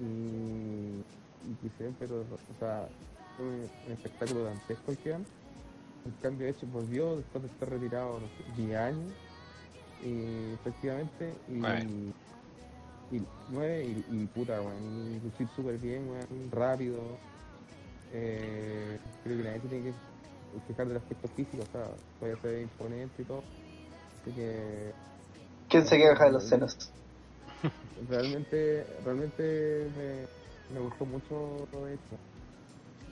y, 0.00 1.02
y 1.44 1.54
que 1.60 1.68
se 1.76 1.84
ven 1.84 1.96
pero 1.98 2.20
o 2.20 2.58
sea 2.58 2.88
un, 3.38 3.68
un 3.86 3.92
espectáculo 3.92 4.44
dantesco 4.44 4.90
el 4.90 4.98
que 4.98 5.10
dan. 5.10 5.24
En 6.04 6.12
cambio 6.22 6.48
Edge 6.48 6.66
volvió 6.66 7.16
después 7.16 7.44
de 7.44 7.50
estar 7.50 7.68
retirado 7.68 8.20
no 8.20 8.26
sé, 8.26 8.62
10 8.62 8.78
años 8.78 9.12
y 10.02 10.54
efectivamente 10.54 11.34
y, 11.48 13.16
y 13.16 13.22
nueve 13.50 13.84
y, 13.84 14.22
y 14.22 14.26
puta 14.26 14.60
weón, 14.60 15.12
y 15.12 15.20
lucir 15.20 15.48
súper 15.56 15.78
bien, 15.78 16.08
weón, 16.08 16.50
rápido. 16.50 17.00
Eh, 18.12 18.98
creo 19.22 19.36
que 19.36 19.42
nadie 19.42 19.60
tiene 19.60 19.84
que 19.84 19.94
fijar 20.66 20.88
del 20.88 20.96
aspecto 20.96 21.28
físico, 21.28 21.62
o 21.62 21.72
sea, 21.72 21.86
puede 22.20 22.36
ser 22.40 22.62
imponente 22.62 23.22
y 23.22 23.24
todo. 23.24 23.42
Así 24.22 24.32
que 24.32 24.92
¿quién 25.68 25.86
se 25.86 25.96
queja 25.96 26.24
de 26.24 26.32
los 26.32 26.44
senos? 26.44 26.90
realmente, 28.08 28.86
realmente 29.04 29.90
me, 29.96 30.74
me 30.74 30.80
gustó 30.86 31.04
mucho 31.04 31.66
todo 31.70 31.88
esto. 31.88 32.16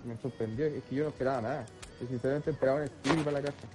Me 0.06 0.16
sorprendió, 0.18 0.66
es 0.66 0.84
que 0.84 0.94
yo 0.94 1.04
no 1.04 1.10
esperaba 1.10 1.40
nada. 1.42 1.66
Yo 2.00 2.06
sinceramente 2.06 2.50
esperaba 2.50 2.78
un 2.78 2.84
estilo 2.84 3.22
para 3.24 3.40
la 3.40 3.46
casa. 3.46 3.66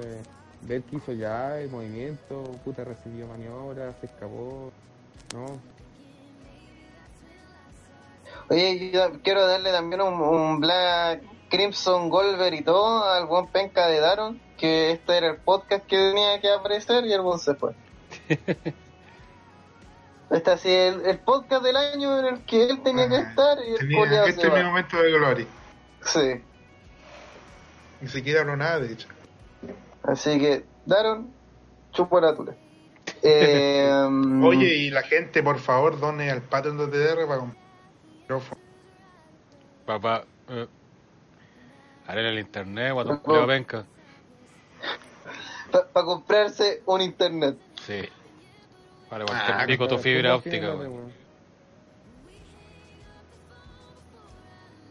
Eh, 0.00 0.22
ver 0.62 0.82
que 0.82 0.96
hizo 0.96 1.12
ya 1.12 1.58
el 1.60 1.68
movimiento, 1.70 2.42
puta 2.64 2.84
recibió 2.84 3.26
maniobras, 3.26 3.94
se 4.00 4.06
escapó, 4.06 4.70
¿no? 5.34 5.46
Oye, 8.50 8.90
yo 8.92 9.20
quiero 9.22 9.46
darle 9.46 9.72
también 9.72 10.02
un, 10.02 10.14
un 10.20 10.60
Black 10.60 11.22
Crimson 11.50 12.08
Golver 12.10 12.52
y 12.54 12.62
todo 12.62 13.04
al 13.04 13.26
buen 13.26 13.46
penca 13.48 13.86
de 13.86 14.00
Daron, 14.00 14.40
que 14.58 14.92
este 14.92 15.16
era 15.16 15.28
el 15.30 15.36
podcast 15.36 15.84
que 15.86 15.96
tenía 15.96 16.40
que 16.40 16.50
aparecer 16.50 17.04
y 17.06 17.12
el 17.12 17.20
buen 17.22 17.38
se 17.38 17.54
fue. 17.54 17.72
Este 20.30 20.50
así 20.50 20.68
el, 20.68 21.04
el 21.06 21.18
podcast 21.18 21.62
del 21.62 21.76
año 21.76 22.18
en 22.18 22.24
el 22.24 22.40
que 22.44 22.64
él 22.64 22.82
tenía 22.82 23.08
que 23.08 23.16
Ah, 23.16 23.20
estar 23.28 23.58
y 23.64 23.70
el 23.74 23.78
Tenía- 23.78 24.24
este 24.24 24.40
se 24.40 24.46
es 24.48 24.52
mi 24.52 24.58
va. 24.60 24.66
momento 24.66 24.96
de 24.96 25.12
gloria. 25.12 25.46
Sí. 26.04 26.40
Ni 28.00 28.08
siquiera 28.08 28.40
hablo 28.40 28.56
nada, 28.56 28.80
de 28.80 28.92
hecho. 28.92 29.08
Así 30.02 30.38
que, 30.38 30.64
Daron, 30.84 31.32
chupo 31.92 32.20
la 32.20 32.34
tula. 32.34 32.54
Eh, 33.26 33.90
Oye, 34.42 34.74
y 34.76 34.90
la 34.90 35.02
gente, 35.02 35.42
por 35.42 35.58
favor, 35.58 35.98
done 35.98 36.30
al 36.30 36.42
Patreon 36.42 36.76
de 36.76 36.88
TDR 36.88 37.26
para 37.26 37.40
comprar 37.40 37.62
micrófono. 38.20 38.60
Papá, 39.86 40.24
eh, 40.48 40.66
haré 42.06 42.28
el 42.28 42.38
internet, 42.38 42.88
No. 42.88 42.94
guatón 42.94 43.46
penca. 43.46 43.86
para 45.70 46.04
comprarse 46.04 46.82
un 46.84 47.00
internet. 47.00 47.56
Sí. 47.86 48.02
Vale, 49.10 49.24
cualquier 49.24 49.56
Ah, 49.56 49.64
pico 49.66 49.88
tu 49.88 49.96
fibra 49.98 50.30
¿cómo 50.30 50.38
óptica, 50.40 50.66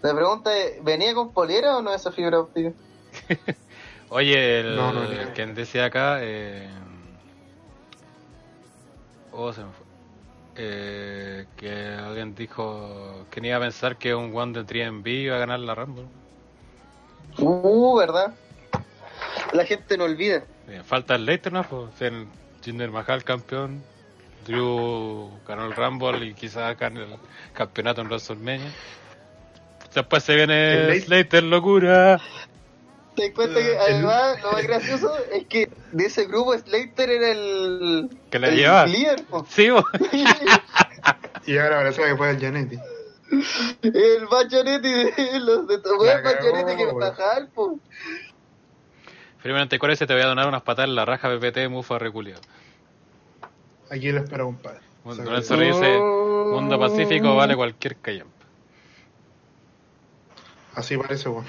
La 0.04 0.14
pregunta 0.14 0.56
es, 0.56 0.84
¿venía 0.84 1.14
con 1.14 1.32
polera 1.32 1.78
o 1.78 1.82
no 1.82 1.94
esa 1.94 2.12
fibra 2.12 2.42
óptica? 2.42 2.74
Oye, 4.10 4.60
el, 4.60 4.76
No, 4.76 4.92
el 5.02 5.30
quien 5.30 5.56
decía 5.56 5.86
acá, 5.86 6.18
eh, 6.22 6.68
oh, 9.32 9.54
se 9.54 9.62
me 9.62 9.72
fue. 9.72 9.86
Eh, 10.56 11.46
que 11.56 11.72
alguien 11.72 12.36
dijo 12.36 13.26
que 13.32 13.42
ni 13.42 13.48
iba 13.48 13.58
a 13.58 13.62
pensar 13.62 13.98
que 13.98 14.14
un 14.14 14.36
one 14.36 14.52
de 14.52 14.66
3MB 14.66 15.08
iba 15.08 15.38
a 15.38 15.40
ganar 15.40 15.60
la 15.62 15.74
Rumble. 15.74 16.06
Uh, 17.38 17.98
¿verdad? 17.98 18.36
La 19.54 19.66
gente 19.66 19.98
no 19.98 20.04
olvida. 20.04 20.44
Eh, 20.68 20.82
falta 20.84 21.16
el 21.16 21.26
Leicester, 21.26 21.54
¿no? 21.54 21.64
Pues, 21.64 21.96
ser 21.96 22.14
Jinder 22.62 22.92
Mahal 22.92 23.24
campeón, 23.24 23.82
Drew 24.46 25.32
ganó 25.48 25.66
el 25.66 25.76
Rumble 25.76 26.26
y 26.26 26.34
quizás 26.34 26.78
gane 26.78 27.04
el 27.04 27.16
campeonato 27.54 28.02
en 28.02 28.08
WrestleMania. 28.08 28.72
Después 29.94 30.24
se 30.24 30.34
El 30.34 30.48
viene 30.48 31.00
Slater, 31.02 31.44
locura. 31.44 32.20
Te 33.16 33.32
cuenta 33.32 33.60
que 33.60 33.72
El- 33.74 33.78
además 33.78 34.42
lo 34.42 34.52
más 34.54 34.64
gracioso 34.64 35.12
es 35.32 35.46
que 35.46 35.70
de 35.92 36.06
ese 36.06 36.26
grupo 36.26 36.58
Slater 36.58 37.10
era 37.12 37.30
el, 37.32 38.10
Que 38.32 38.40
la 38.40 38.48
el 38.48 38.56
lleva. 38.56 38.86
líder, 38.88 39.24
po. 39.26 39.46
Sí. 39.50 39.70
Y 41.46 41.58
ahora 41.58 41.78
parece 41.78 42.02
que 42.02 42.16
fue 42.16 42.30
el 42.32 42.40
Janetti. 42.40 42.80
el 43.82 44.26
bachonetti 44.32 44.90
de 44.94 45.40
los 45.42 45.68
de 45.68 45.78
tu 45.80 45.90
La 45.92 45.98
weón 45.98 46.24
bachonetti 46.24 46.76
que 46.78 46.86
bajar, 46.94 47.50
po. 47.54 47.78
Primero 49.42 49.68
en 49.70 49.92
ese 49.92 50.08
te 50.08 50.14
voy 50.14 50.22
a 50.24 50.28
donar 50.28 50.48
unas 50.48 50.62
patadas 50.62 50.88
en 50.90 50.96
la 50.96 51.04
raja 51.04 51.30
PPT 51.30 51.68
Mufa 51.70 52.00
reculiado. 52.00 52.40
Aquí 53.92 54.10
lo 54.14 54.22
espera 54.22 54.46
un 54.46 54.56
padre. 54.56 54.80
Bueno, 55.04 55.22
O 55.22 55.26
sea, 55.26 55.26
Lorenzo 55.26 55.58
dice, 55.58 56.00
Mundo 56.00 56.80
Pacífico 56.80 57.36
vale 57.36 57.58
cualquier 57.58 57.98
callampa. 57.98 58.33
Así 60.76 60.98
parece, 60.98 61.30
weón. 61.30 61.46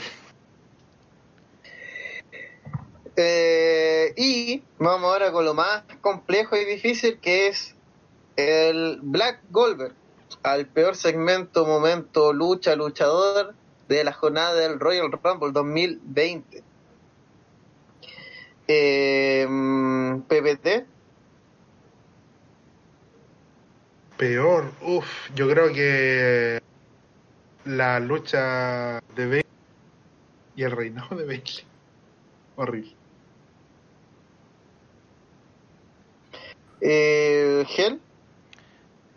Eh, 3.16 4.12
y 4.16 4.62
vamos 4.78 5.12
ahora 5.12 5.30
con 5.30 5.44
lo 5.44 5.54
más 5.54 5.84
complejo 6.00 6.56
y 6.56 6.64
difícil 6.64 7.18
que 7.20 7.46
es 7.46 7.74
el 8.36 8.98
Black 9.02 9.40
Goldberg, 9.50 9.94
al 10.42 10.66
peor 10.66 10.96
segmento, 10.96 11.64
momento, 11.64 12.32
lucha, 12.32 12.74
luchador 12.74 13.54
de 13.88 14.02
la 14.02 14.12
jornada 14.12 14.54
del 14.54 14.80
Royal 14.80 15.12
Rumble 15.12 15.52
2020. 15.52 16.62
Eh, 18.66 19.46
PPT, 20.26 20.86
Peor, 24.16 24.70
uff, 24.80 25.06
yo 25.34 25.48
creo 25.48 25.72
que 25.72 26.62
la 27.64 28.00
lucha 28.00 29.00
de 29.14 29.26
Bailey 29.26 29.44
y 30.56 30.62
el 30.62 30.70
reinado 30.70 31.16
de 31.16 31.24
Bailey. 31.24 31.64
Horrible. 32.56 32.94
eh, 36.80 37.64
Hell, 37.76 38.00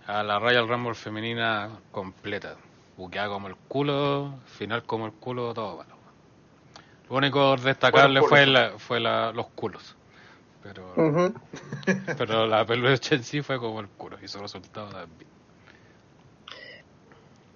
A 0.08 0.24
la 0.24 0.40
Royal 0.40 0.67
Rumble 0.67 0.95
femenina 0.95 1.69
completa. 1.92 2.56
Buqueada 2.95 3.27
como 3.27 3.48
el 3.48 3.56
culo, 3.56 4.40
final 4.45 4.84
como 4.84 5.06
el 5.06 5.11
culo, 5.11 5.53
todo 5.53 5.76
bueno. 5.76 5.95
Lo 7.09 7.16
único 7.17 7.56
destacable 7.58 8.22
fue, 8.22 8.45
la, 8.45 8.72
fue 8.80 9.00
la, 9.00 9.32
los 9.32 9.48
culos. 9.48 9.95
Pero, 10.64 10.93
pero 12.17 12.48
la 12.48 12.66
peluche 12.66 13.16
en 13.16 13.24
sí 13.24 13.42
fue 13.42 13.59
como 13.59 13.80
el 13.82 13.88
culo 13.88 14.17
y 14.22 14.27
su 14.27 14.40
resultado 14.40 14.90
también. 14.90 15.30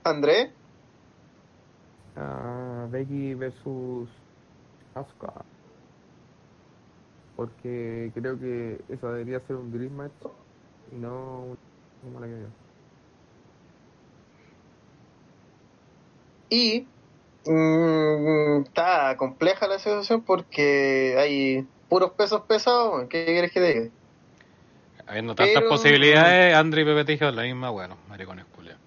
André, 0.04 0.52
Ah, 2.16 2.88
Becky 2.90 3.34
versus 3.36 4.10
Asuka. 4.96 5.34
Porque 7.36 8.12
creo 8.14 8.38
que 8.40 8.82
esa 8.90 9.08
debería 9.12 9.40
ser 9.48 9.56
un 9.56 9.72
Dream 9.72 9.94
Match 9.94 10.12
y 10.92 10.96
no 10.96 11.44
un- 11.46 11.58
una 12.04 12.20
mala 12.20 12.28
que 12.28 12.46
y 16.54 16.86
mm, 17.46 18.64
está 18.66 19.16
compleja 19.16 19.68
la 19.68 19.80
situación 19.80 20.22
porque 20.22 21.16
hay 21.18 21.66
puros 21.88 22.12
pesos 22.12 22.42
pesados, 22.42 23.08
¿qué 23.10 23.24
quieres 23.26 23.52
que 23.54 23.60
te 23.62 23.74
diga? 23.74 23.90
Habiendo 25.08 25.34
tantas 25.34 25.56
Pero- 25.56 25.70
posibilidades, 25.70 26.54
Andre 26.54 26.82
y 26.82 26.86
Pepe 26.86 27.04
dijeron 27.06 27.36
la 27.38 27.44
misma, 27.44 27.70
bueno, 27.70 27.98
maricones 28.10 28.46
culiados. 28.54 28.82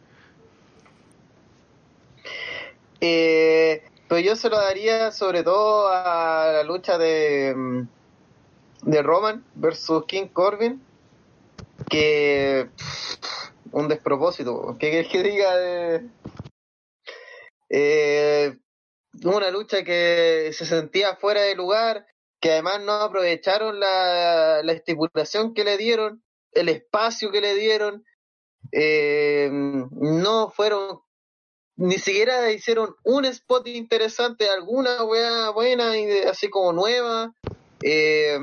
Eh, 3.06 3.82
pero 4.08 4.18
yo 4.22 4.34
se 4.34 4.48
lo 4.48 4.56
daría 4.56 5.10
sobre 5.12 5.42
todo 5.42 5.88
a 5.88 6.50
la 6.54 6.62
lucha 6.62 6.96
de, 6.96 7.52
mm, 7.54 7.88
de 8.80 9.02
Roman 9.02 9.44
versus 9.54 10.06
King 10.06 10.28
Corbin, 10.28 10.82
que 11.90 12.70
un 13.72 13.88
despropósito. 13.88 14.78
¿Qué 14.80 14.88
quieres 14.88 15.12
que 15.12 15.22
diga 15.22 15.54
de 15.54 16.08
eh, 17.68 18.56
una 19.22 19.50
lucha 19.50 19.84
que 19.84 20.50
se 20.54 20.64
sentía 20.64 21.16
fuera 21.16 21.42
de 21.42 21.56
lugar, 21.56 22.06
que 22.40 22.52
además 22.52 22.80
no 22.80 22.92
aprovecharon 22.92 23.80
la, 23.80 24.62
la 24.62 24.72
estipulación 24.72 25.52
que 25.52 25.64
le 25.64 25.76
dieron, 25.76 26.22
el 26.52 26.70
espacio 26.70 27.30
que 27.30 27.42
le 27.42 27.54
dieron, 27.54 28.02
eh, 28.72 29.50
no 29.52 30.50
fueron, 30.50 31.00
ni 31.76 31.98
siquiera 31.98 32.50
hicieron 32.52 32.94
un 33.04 33.24
spot 33.24 33.66
interesante, 33.68 34.48
alguna 34.48 35.02
weá 35.04 35.50
buena, 35.50 35.96
y 35.96 36.06
de- 36.06 36.28
así 36.28 36.48
como 36.48 36.72
nueva. 36.72 37.32
Eh, 37.82 38.38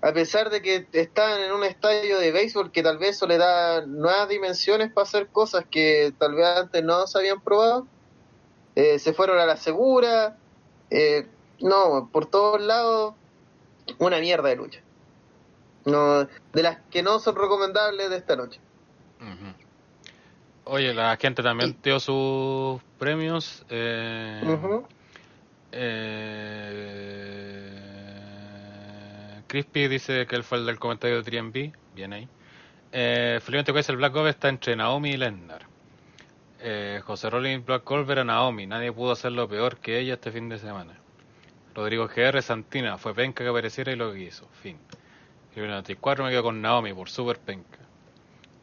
a 0.00 0.12
pesar 0.12 0.50
de 0.50 0.62
que 0.62 0.86
están 0.92 1.40
en 1.40 1.52
un 1.52 1.64
estadio 1.64 2.18
de 2.18 2.30
béisbol 2.30 2.70
que 2.70 2.82
tal 2.82 2.98
vez 2.98 3.16
eso 3.16 3.26
le 3.26 3.38
da 3.38 3.84
nuevas 3.86 4.28
dimensiones 4.28 4.92
para 4.92 5.04
hacer 5.04 5.28
cosas 5.30 5.64
que 5.70 6.12
tal 6.18 6.34
vez 6.34 6.46
antes 6.46 6.84
no 6.84 7.06
se 7.06 7.18
habían 7.18 7.42
probado, 7.42 7.88
eh, 8.74 8.98
se 8.98 9.12
fueron 9.12 9.38
a 9.38 9.46
la 9.46 9.56
segura, 9.56 10.38
eh, 10.90 11.26
no, 11.60 12.10
por 12.12 12.26
todos 12.30 12.60
lados, 12.60 13.14
una 13.98 14.20
mierda 14.20 14.50
de 14.50 14.56
lucha. 14.56 14.80
No, 15.84 16.24
de 16.24 16.62
las 16.62 16.78
que 16.90 17.02
no 17.02 17.18
son 17.18 17.34
recomendables 17.34 18.10
de 18.10 18.16
esta 18.16 18.36
noche. 18.36 18.60
Oye, 20.70 20.92
la 20.92 21.16
gente 21.16 21.42
también 21.42 21.74
dio 21.82 21.98
sus 21.98 22.82
premios. 22.98 23.64
Eh, 23.70 24.42
eh, 25.72 27.70
Crispy 29.46 29.88
dice 29.88 30.26
que 30.26 30.36
él 30.36 30.44
fue 30.44 30.58
el 30.58 30.66
del 30.66 30.78
comentario 30.78 31.22
de 31.22 31.32
3B. 31.32 31.72
Bien 31.94 32.12
ahí. 32.12 32.28
Eh, 32.92 33.40
dice 33.46 33.92
el 33.92 33.96
Black 33.96 34.12
Gold 34.12 34.28
está 34.28 34.50
entre 34.50 34.76
Naomi 34.76 35.12
y 35.12 35.16
Lennar. 35.16 35.62
Eh, 36.60 37.00
José 37.02 37.30
Rollins 37.30 37.64
Black 37.64 37.84
Gold 37.84 38.10
era 38.10 38.24
Naomi. 38.24 38.66
Nadie 38.66 38.92
pudo 38.92 39.12
hacerlo 39.12 39.48
peor 39.48 39.78
que 39.78 39.98
ella 39.98 40.12
este 40.14 40.32
fin 40.32 40.50
de 40.50 40.58
semana. 40.58 40.92
Rodrigo 41.74 42.10
GR 42.14 42.42
Santina 42.42 42.98
fue 42.98 43.14
penca 43.14 43.42
que 43.42 43.48
apareciera 43.48 43.90
y 43.90 43.96
lo 43.96 44.12
que 44.12 44.20
hizo. 44.20 44.46
Fin. 44.62 44.76
Y 45.56 45.60
el 45.60 45.68
94 45.68 46.24
me 46.24 46.30
quedo 46.30 46.42
con 46.42 46.60
Naomi 46.60 46.92
por 46.92 47.08
super 47.08 47.38
penca. 47.38 47.87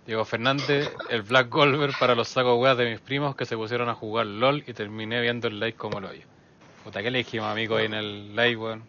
Diego 0.06 0.24
Fernández, 0.24 0.92
el 1.10 1.24
Black 1.24 1.50
Golver 1.50 1.92
para 2.00 2.14
los 2.14 2.28
sacos 2.28 2.60
weas 2.60 2.78
de 2.78 2.90
mis 2.92 3.00
primos 3.00 3.36
que 3.36 3.46
se 3.46 3.58
pusieron 3.58 3.90
a 3.90 3.96
jugar 3.96 4.28
LOL 4.28 4.64
y 4.68 4.74
terminé 4.74 5.20
viendo 5.22 5.48
el 5.48 5.60
live 5.60 5.74
como 5.74 6.00
lo 6.00 6.10
oye. 6.10 6.24
Puta, 6.84 7.02
¿qué 7.02 7.10
le 7.10 7.20
dijimos, 7.20 7.48
amigo, 7.48 7.78
ahí 7.78 7.86
en 7.86 7.96
el 7.96 8.36
live, 8.36 8.58
weón? 8.58 8.84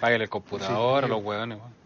Páguele 0.00 0.24
el 0.24 0.30
computador 0.30 1.04
Sí. 1.04 1.06
a 1.06 1.08
los 1.08 1.22
weones, 1.22 1.58
weón. 1.58 1.78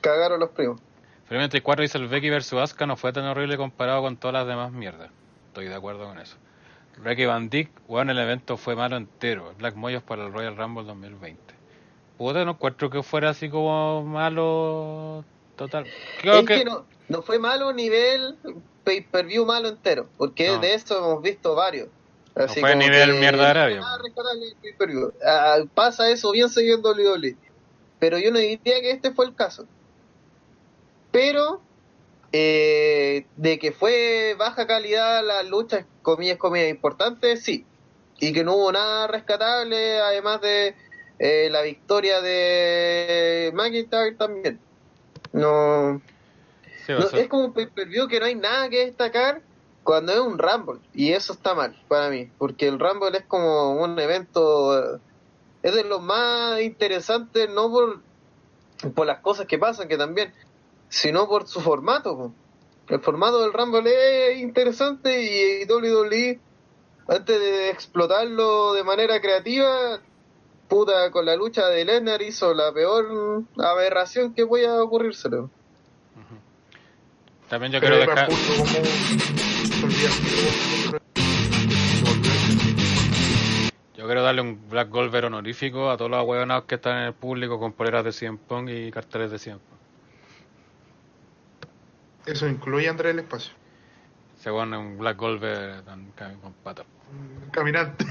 Cagaron 0.00 0.40
los 0.40 0.50
primos. 0.50 0.80
Felizmente 1.28 1.60
34 1.60 1.82
dice 1.82 1.98
el 1.98 2.08
Becky 2.08 2.30
vs 2.30 2.52
Asuka 2.54 2.86
no 2.86 2.96
fue 2.96 3.12
tan 3.12 3.24
horrible 3.24 3.56
comparado 3.56 4.02
con 4.02 4.16
todas 4.16 4.34
las 4.34 4.46
demás 4.48 4.72
mierdas. 4.72 5.10
Estoy 5.48 5.66
de 5.68 5.74
acuerdo 5.74 6.06
con 6.06 6.18
eso. 6.18 6.36
Ricky 7.02 7.24
Van 7.24 7.48
Dyck, 7.48 7.70
weón, 7.88 8.10
el 8.10 8.18
evento 8.18 8.56
fue 8.56 8.74
malo 8.74 8.96
entero. 8.96 9.54
Black 9.58 9.76
Moyos 9.76 10.02
para 10.02 10.26
el 10.26 10.32
Royal 10.32 10.56
Rumble 10.56 10.84
2020. 10.84 11.51
Puta, 12.22 12.44
no 12.44 12.52
encuentro 12.52 12.88
que 12.88 13.02
fuera 13.02 13.30
así 13.30 13.50
como 13.50 14.04
malo 14.04 15.24
total. 15.56 15.86
Creo 16.20 16.38
es 16.38 16.46
que... 16.46 16.58
que 16.58 16.64
no, 16.64 16.84
no 17.08 17.20
fue 17.22 17.40
malo 17.40 17.72
nivel 17.72 18.36
pay-per-view 18.84 19.44
malo 19.44 19.68
entero, 19.68 20.08
porque 20.16 20.46
No. 20.46 20.58
de 20.58 20.74
eso 20.74 20.98
hemos 20.98 21.20
visto 21.20 21.56
varios. 21.56 21.88
Así 22.36 22.60
fue 22.60 22.70
como 22.70 22.84
nivel 22.84 23.10
que 23.10 23.18
mierda 23.18 23.42
de 23.42 23.50
Arabia. 23.50 23.80
Ah, 25.26 25.64
pasa 25.74 26.10
eso 26.10 26.30
bien 26.30 26.48
seguido 26.48 26.76
en 26.76 26.84
WWE. 26.84 27.36
Pero 27.98 28.18
yo 28.18 28.30
no 28.30 28.38
diría 28.38 28.80
que 28.80 28.92
este 28.92 29.10
fue 29.10 29.26
el 29.26 29.34
caso. 29.34 29.66
Pero 31.10 31.60
eh, 32.30 33.26
de 33.36 33.58
que 33.58 33.72
fue 33.72 34.36
baja 34.38 34.68
calidad 34.68 35.24
las 35.24 35.44
luchas, 35.46 35.86
comillas, 36.02 36.38
comillas, 36.38 36.70
importantes, 36.70 37.42
sí. 37.42 37.66
Y 38.20 38.32
que 38.32 38.44
no 38.44 38.54
hubo 38.54 38.70
nada 38.70 39.08
rescatable, 39.08 39.98
además 39.98 40.40
de 40.40 40.76
eh, 41.18 41.48
la 41.50 41.62
victoria 41.62 42.20
de 42.20 43.50
McIntyre 43.54 44.14
también. 44.16 44.58
No, 45.32 46.00
Sí, 46.86 46.92
es 47.16 47.28
como 47.28 47.44
un 47.46 47.52
pay-per-view 47.52 48.08
que 48.08 48.18
no 48.18 48.26
hay 48.26 48.34
nada 48.34 48.68
que 48.68 48.86
destacar 48.86 49.40
cuando 49.84 50.12
es 50.12 50.18
un 50.18 50.36
Rumble. 50.38 50.80
Y 50.92 51.12
eso 51.12 51.32
está 51.32 51.54
mal 51.54 51.80
para 51.88 52.10
mí. 52.10 52.28
Porque 52.38 52.66
el 52.66 52.78
Rumble 52.80 53.16
es 53.16 53.24
como 53.24 53.74
un 53.80 53.98
evento. 54.00 54.96
eh, 54.96 54.98
Es 55.62 55.74
de 55.74 55.84
los 55.84 56.02
más 56.02 56.60
interesantes, 56.60 57.48
no 57.48 57.70
por, 57.70 58.00
por 58.94 59.06
las 59.06 59.20
cosas 59.20 59.46
que 59.46 59.58
pasan, 59.58 59.86
que 59.88 59.96
también, 59.96 60.32
sino 60.88 61.28
por 61.28 61.46
su 61.46 61.60
formato. 61.60 62.32
El 62.88 63.00
formato 63.00 63.40
del 63.42 63.52
Rumble 63.52 64.32
es 64.32 64.38
interesante 64.40 65.22
y 65.22 65.64
WWE, 65.70 66.40
antes 67.06 67.40
de 67.40 67.70
explotarlo 67.70 68.72
de 68.72 68.82
manera 68.82 69.20
creativa, 69.20 70.00
puta, 70.72 71.10
con 71.10 71.26
la 71.26 71.36
lucha 71.36 71.68
de 71.68 71.84
Lesnar 71.84 72.22
hizo 72.22 72.54
la 72.54 72.72
peor 72.72 73.44
aberración 73.58 74.32
que 74.32 74.46
pueda 74.46 74.82
ocurrírselo. 74.82 75.44
ujú. 75.44 75.50
También 77.48 77.72
yo 77.72 77.80
Pero 77.80 77.96
olvidó. 77.96 78.14
Yo 83.94 84.06
quiero 84.06 84.22
darle 84.22 84.40
un 84.40 84.68
Black 84.70 84.88
Golver 84.88 85.26
honorífico 85.26 85.90
a 85.90 85.98
todos 85.98 86.10
los 86.10 86.24
huevonados 86.24 86.64
que 86.64 86.76
están 86.76 86.98
en 86.98 87.04
el 87.08 87.12
público 87.12 87.60
con 87.60 87.74
poleras 87.74 88.04
de 88.04 88.12
100 88.12 88.38
Pong 88.38 88.70
y 88.70 88.90
carteles 88.90 89.30
de 89.30 89.38
100 89.38 89.58
Pong. 89.58 89.78
Eso 92.24 92.48
incluye 92.48 92.88
a 92.88 92.92
Andrés 92.92 93.12
el 93.12 93.18
Espacio. 93.18 93.52
Se 94.38 94.50
pone 94.50 94.78
un 94.78 94.96
Black 94.96 95.18
Golver 95.18 95.82
con 96.40 96.52
patas. 96.64 96.86
Un 97.10 97.50
Caminante. 97.50 98.06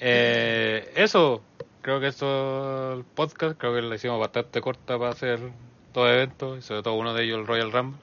Eh, 0.00 0.92
eso, 0.96 1.42
creo 1.82 2.00
que 2.00 2.08
eso 2.08 2.94
el 2.94 3.04
podcast, 3.04 3.58
creo 3.58 3.74
que 3.74 3.82
lo 3.82 3.94
hicimos 3.94 4.18
bastante 4.18 4.60
corta 4.60 4.98
para 4.98 5.10
hacer 5.10 5.38
todo 5.92 6.10
evento, 6.10 6.56
y 6.56 6.62
sobre 6.62 6.82
todo 6.82 6.94
uno 6.94 7.12
de 7.14 7.24
ellos 7.24 7.38
el 7.38 7.46
Royal 7.46 7.70
Rumble. 7.70 8.00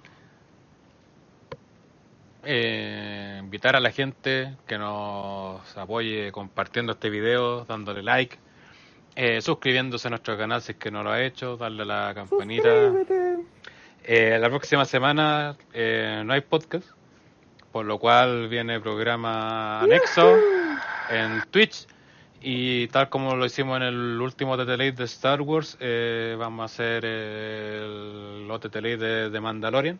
Eh, 2.43 3.37
invitar 3.39 3.75
a 3.75 3.79
la 3.79 3.91
gente 3.91 4.55
que 4.67 4.77
nos 4.77 5.75
apoye 5.75 6.31
compartiendo 6.31 6.93
este 6.93 7.09
video, 7.09 7.65
dándole 7.65 8.03
like, 8.03 8.37
eh, 9.15 9.41
suscribiéndose 9.41 10.07
a 10.07 10.11
nuestro 10.11 10.37
canal 10.37 10.61
si 10.61 10.73
es 10.73 10.77
que 10.77 10.91
no 10.91 11.03
lo 11.03 11.11
ha 11.11 11.23
hecho, 11.23 11.57
darle 11.57 11.81
a 11.81 11.85
la 11.85 12.13
campanita. 12.13 12.93
Eh, 14.03 14.37
la 14.39 14.47
próxima 14.49 14.85
semana 14.85 15.57
eh, 15.73 16.21
no 16.23 16.33
hay 16.33 16.41
podcast, 16.41 16.87
por 17.71 17.85
lo 17.85 17.97
cual 17.97 18.47
viene 18.47 18.79
programa 18.79 19.81
anexo 19.81 20.37
en 21.09 21.41
Twitch. 21.51 21.87
Y 22.41 22.87
tal 22.89 23.09
como 23.09 23.35
lo 23.35 23.45
hicimos 23.45 23.77
en 23.77 23.83
el 23.83 24.21
último 24.21 24.55
TT 24.57 24.69
Late 24.69 24.91
de 24.91 25.03
Star 25.05 25.41
Wars, 25.41 25.75
eh, 25.79 26.35
vamos 26.37 26.61
a 26.61 26.65
hacer 26.65 27.03
el 27.03 28.47
OTT 28.49 28.75
Late 28.75 28.97
de, 28.97 29.29
de 29.29 29.41
Mandalorian. 29.41 29.99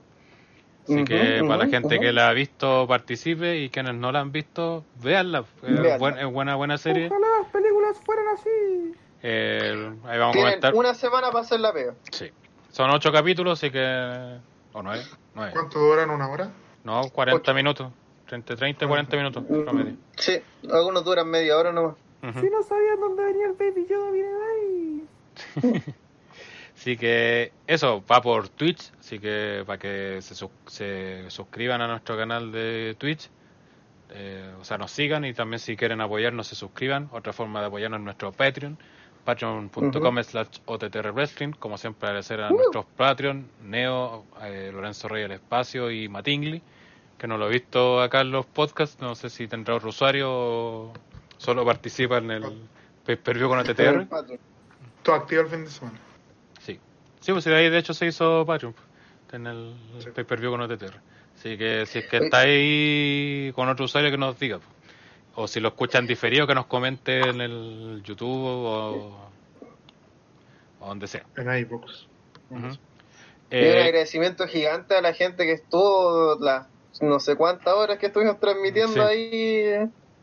Así 0.83 1.03
que 1.03 1.41
para 1.45 1.57
la 1.65 1.67
gente 1.67 1.99
que 1.99 2.13
la 2.13 2.29
ha 2.29 2.33
visto 2.33 2.87
participe 2.87 3.57
y 3.57 3.69
quienes 3.69 3.95
no 3.95 4.11
la 4.11 4.21
han 4.21 4.31
visto, 4.31 4.85
véanla. 5.03 5.39
Es 5.39 5.61
Véanla. 5.61 5.97
buen- 5.97 6.17
es 6.17 6.31
buena, 6.31 6.55
buena 6.55 6.77
serie. 6.77 7.07
Ojalá 7.07 7.27
las 7.41 7.51
películas 7.51 7.97
fueran 8.05 8.25
así. 8.29 8.93
Eh, 9.23 9.91
ahí 10.05 10.17
vamos 10.19 10.35
a 10.37 10.39
comentar. 10.39 10.73
una 10.75 10.93
semana 10.93 11.27
para 11.31 11.41
hacer 11.43 11.59
la 11.59 11.73
pega. 11.73 11.93
Sí. 12.11 12.31
Son 12.71 12.89
ocho 12.91 13.11
capítulos, 13.11 13.59
así 13.59 13.69
que... 13.71 14.37
O 14.73 14.81
nueve. 14.83 15.03
nueve. 15.35 15.51
¿Cuánto 15.53 15.79
duran? 15.79 16.09
¿Una 16.09 16.29
hora? 16.29 16.51
No, 16.83 17.01
40 17.09 17.41
Ocho. 17.41 17.53
minutos. 17.53 17.91
Entre 18.31 18.55
30 18.55 18.85
y 18.85 18.87
40 18.87 19.17
minutos 19.17 19.43
promedio. 19.43 19.95
Sí, 20.17 20.41
algunos 20.71 21.03
duran 21.05 21.29
media 21.29 21.57
hora 21.57 21.71
nomás. 21.71 21.95
Ujú. 22.23 22.39
Si 22.39 22.49
no 22.49 22.63
sabían 22.63 22.99
dónde 22.99 23.23
venía 23.23 23.45
el 23.47 23.53
Baby 23.53 23.87
Yoda, 23.89 24.11
viene 24.11 24.29
ahí. 24.51 25.03
Así 26.75 26.95
que 26.95 27.51
eso 27.65 28.03
va 28.09 28.21
por 28.21 28.49
Twitch, 28.49 28.91
así 28.99 29.17
que 29.17 29.63
para 29.65 29.79
que 29.79 30.21
se, 30.21 30.35
se 30.67 31.29
suscriban 31.29 31.81
a 31.81 31.87
nuestro 31.87 32.15
canal 32.15 32.51
de 32.51 32.95
Twitch, 32.99 33.31
eh, 34.11 34.53
o 34.59 34.63
sea, 34.63 34.77
nos 34.77 34.91
sigan 34.91 35.25
y 35.25 35.33
también 35.33 35.59
si 35.59 35.75
quieren 35.75 36.01
apoyarnos 36.01 36.47
se 36.47 36.55
suscriban. 36.55 37.09
Otra 37.11 37.33
forma 37.33 37.61
de 37.61 37.67
apoyarnos 37.67 37.99
es 37.99 38.03
nuestro 38.05 38.31
Patreon, 38.31 38.77
patreon.com 39.25 40.23
slash 40.23 40.59
OTTR 40.65 41.11
Wrestling, 41.11 41.51
como 41.53 41.77
siempre 41.77 42.07
agradecer 42.07 42.41
a 42.41 42.49
nuestros 42.49 42.85
Patreon, 42.85 43.49
Neo, 43.63 44.25
eh, 44.43 44.69
Lorenzo 44.71 45.07
Rey 45.07 45.23
del 45.23 45.31
Espacio 45.33 45.89
y 45.89 46.07
Matingly, 46.07 46.61
que 47.17 47.27
no 47.27 47.37
lo 47.37 47.47
he 47.47 47.51
visto 47.51 48.01
acá 48.01 48.21
en 48.21 48.31
los 48.31 48.45
podcasts, 48.45 48.99
no 49.01 49.15
sé 49.15 49.29
si 49.29 49.47
tendrá 49.47 49.75
otro 49.75 49.89
usuario 49.89 50.29
o 50.31 50.93
solo 51.37 51.65
participa 51.65 52.17
en 52.17 52.31
el 52.31 52.43
pay-per-view 53.05 53.47
con 53.49 53.59
OTTR. 53.59 54.07
Todo 55.03 55.15
activo 55.15 55.41
el 55.41 55.47
fin 55.47 55.65
de 55.65 55.71
semana. 55.71 55.97
Sí, 56.61 56.79
sí, 57.19 57.31
pues 57.31 57.45
de 57.45 57.55
ahí 57.55 57.69
de 57.69 57.77
hecho 57.77 57.93
se 57.93 58.05
hizo 58.07 58.45
Patreon 58.45 58.73
pues, 58.73 58.85
en 59.33 59.47
el 59.47 59.75
Sí. 59.99 60.09
pay-per-view 60.13 60.51
con 60.51 60.61
OTTR. 60.61 60.99
Así 61.37 61.57
que 61.57 61.85
si 61.85 61.99
es 61.99 62.07
que 62.07 62.17
Oye. 62.17 62.25
está 62.25 62.39
ahí 62.39 63.51
con 63.55 63.69
otro 63.69 63.85
usuario 63.85 64.09
que 64.11 64.17
nos 64.17 64.37
diga. 64.39 64.57
pues. 64.57 64.69
O 65.35 65.47
si 65.47 65.59
lo 65.59 65.67
escuchan 65.69 66.07
diferido 66.07 66.47
que 66.47 66.55
nos 66.55 66.65
comente 66.65 67.29
en 67.29 67.41
el 67.41 68.01
YouTube 68.03 68.43
o, 68.43 69.29
o 70.79 70.87
donde 70.87 71.07
sea. 71.07 71.23
En 71.35 71.47
iVoox. 71.59 72.05
Ujú. 72.49 72.65
Y 72.65 72.69
un 72.69 72.77
Eh, 73.51 73.83
agradecimiento 73.83 74.47
gigante 74.47 74.95
a 74.95 75.01
la 75.01 75.13
gente 75.13 75.45
que 75.45 75.53
estuvo 75.53 76.37
las 76.39 76.67
no 77.01 77.19
sé 77.19 77.35
cuántas 77.35 77.73
horas 77.73 77.97
que 77.99 78.07
estuvimos 78.07 78.39
transmitiendo 78.39 78.93
Sí. 78.93 78.99
ahí 78.99 79.73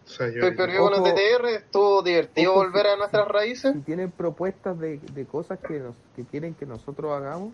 O 0.06 0.08
sea, 0.08 0.28
yo- 0.28 0.40
Pay 0.40 0.56
per 0.56 0.70
view 0.70 0.82
con 0.82 0.92
los. 0.92 1.02
TTR, 1.02 1.54
estuvo 1.54 2.02
divertido 2.02 2.52
Ojo, 2.52 2.60
volver 2.64 2.86
a 2.88 2.96
nuestras 2.96 3.26
raíces. 3.28 3.72
Si 3.72 3.80
tienen 3.80 4.10
propuestas 4.10 4.78
de, 4.78 4.98
de 4.98 5.24
cosas 5.24 5.58
que, 5.66 5.78
nos, 5.80 5.96
que 6.14 6.24
quieren 6.24 6.54
que 6.54 6.66
nosotros 6.66 7.10
hagamos, 7.12 7.52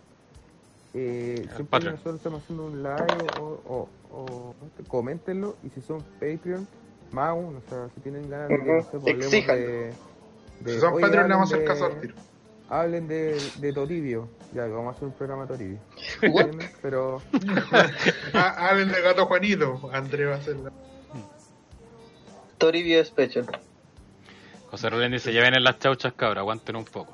eh, 0.95 1.37
siempre 1.55 1.65
Patreon. 1.71 1.93
nosotros 1.93 2.17
estamos 2.17 2.43
haciendo 2.43 2.65
un 2.65 2.83
live 2.83 3.31
o, 3.41 3.61
o, 3.69 3.89
o- 4.13 4.55
coméntenlo 4.89 5.55
y 5.63 5.71
si 5.71 5.81
son 5.81 6.03
Patreon, 6.19 6.67
más 7.13 7.29
aún, 7.29 7.57
o 7.57 7.69
sea, 7.71 7.89
si 7.95 8.01
tienen 8.01 8.29
ganas 8.29 8.49
de 8.49 8.57
que 8.59 8.73
no 8.73 8.83
sé, 8.83 8.99
de, 8.99 9.93
de- 10.61 10.73
Si 10.75 10.81
son 10.81 11.01
Patreon, 11.01 11.29
le 11.29 11.35
vamos 11.35 11.53
a 11.53 11.55
hacer 11.55 11.67
caso 11.67 11.85
al 11.87 12.01
tiro. 12.01 12.15
Hablen 12.71 13.09
de, 13.09 13.37
de 13.57 13.73
Toribio, 13.73 14.29
ya 14.55 14.67
vamos 14.67 14.95
a 14.95 14.97
hacer 14.97 15.09
un 15.09 15.13
programa 15.15 15.47
Toribio. 15.47 15.79
Pero 16.81 17.21
Ah, 18.33 18.69
hablen 18.71 18.93
de 18.93 19.03
Gato 19.03 19.27
Juanito. 19.27 19.91
André 19.93 20.27
va 20.27 20.37
a 20.37 20.39
hacer 20.39 20.57
la. 20.57 20.71
Toribio 22.59 23.05
Special. 23.05 23.47
José 24.71 24.89
Rolén 24.89 25.11
dice, 25.13 25.33
ya 25.33 25.41
vienen 25.41 25.65
las 25.65 25.81
chauchas 25.81 26.13
cabras, 26.13 26.39
aguanten 26.39 26.77
un 26.77 26.85
poco. 26.85 27.13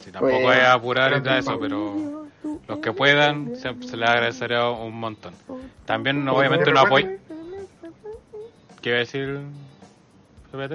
Si 0.00 0.10
tampoco 0.10 0.34
Bueno, 0.34 0.52
es 0.52 0.68
apurar 0.68 1.12
y 1.16 1.20
nada 1.22 1.38
eso, 1.38 1.58
pero 1.58 2.26
los 2.68 2.78
que 2.80 2.92
puedan, 2.92 3.56
se, 3.56 3.74
se 3.88 3.96
les 3.96 4.08
agradecería 4.08 4.68
un 4.68 4.94
montón. 4.94 5.32
También, 5.86 6.28
obviamente, 6.28 6.70
no 6.72 6.80
apoyo. 6.80 7.08
¿Qué 8.82 8.90
iba 8.90 8.96
a 8.96 9.00
decir? 9.00 9.40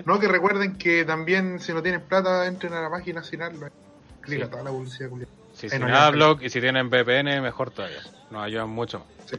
No, 0.05 0.19
que 0.19 0.27
recuerden 0.27 0.77
que 0.77 1.05
también 1.05 1.59
si 1.59 1.73
no 1.73 1.81
tienen 1.81 2.01
plata, 2.01 2.45
entren 2.47 2.73
a 2.73 2.81
la 2.81 2.89
página 2.89 3.23
sin 3.23 3.41
hablar. 3.41 3.71
Clica 4.21 4.45
Sí. 4.45 4.51
toda 4.51 4.63
la 4.63 4.71
publicidad. 4.71 5.09
Si 5.53 5.65
Ahí 5.67 5.71
sin 5.71 5.83
Adblock 5.83 6.41
y 6.41 6.49
si 6.49 6.59
tienen 6.61 6.89
VPN, 6.89 7.41
mejor 7.41 7.71
todavía. 7.71 8.01
Nos 8.31 8.43
ayudan 8.43 8.69
mucho. 8.69 9.05
Sí, 9.25 9.37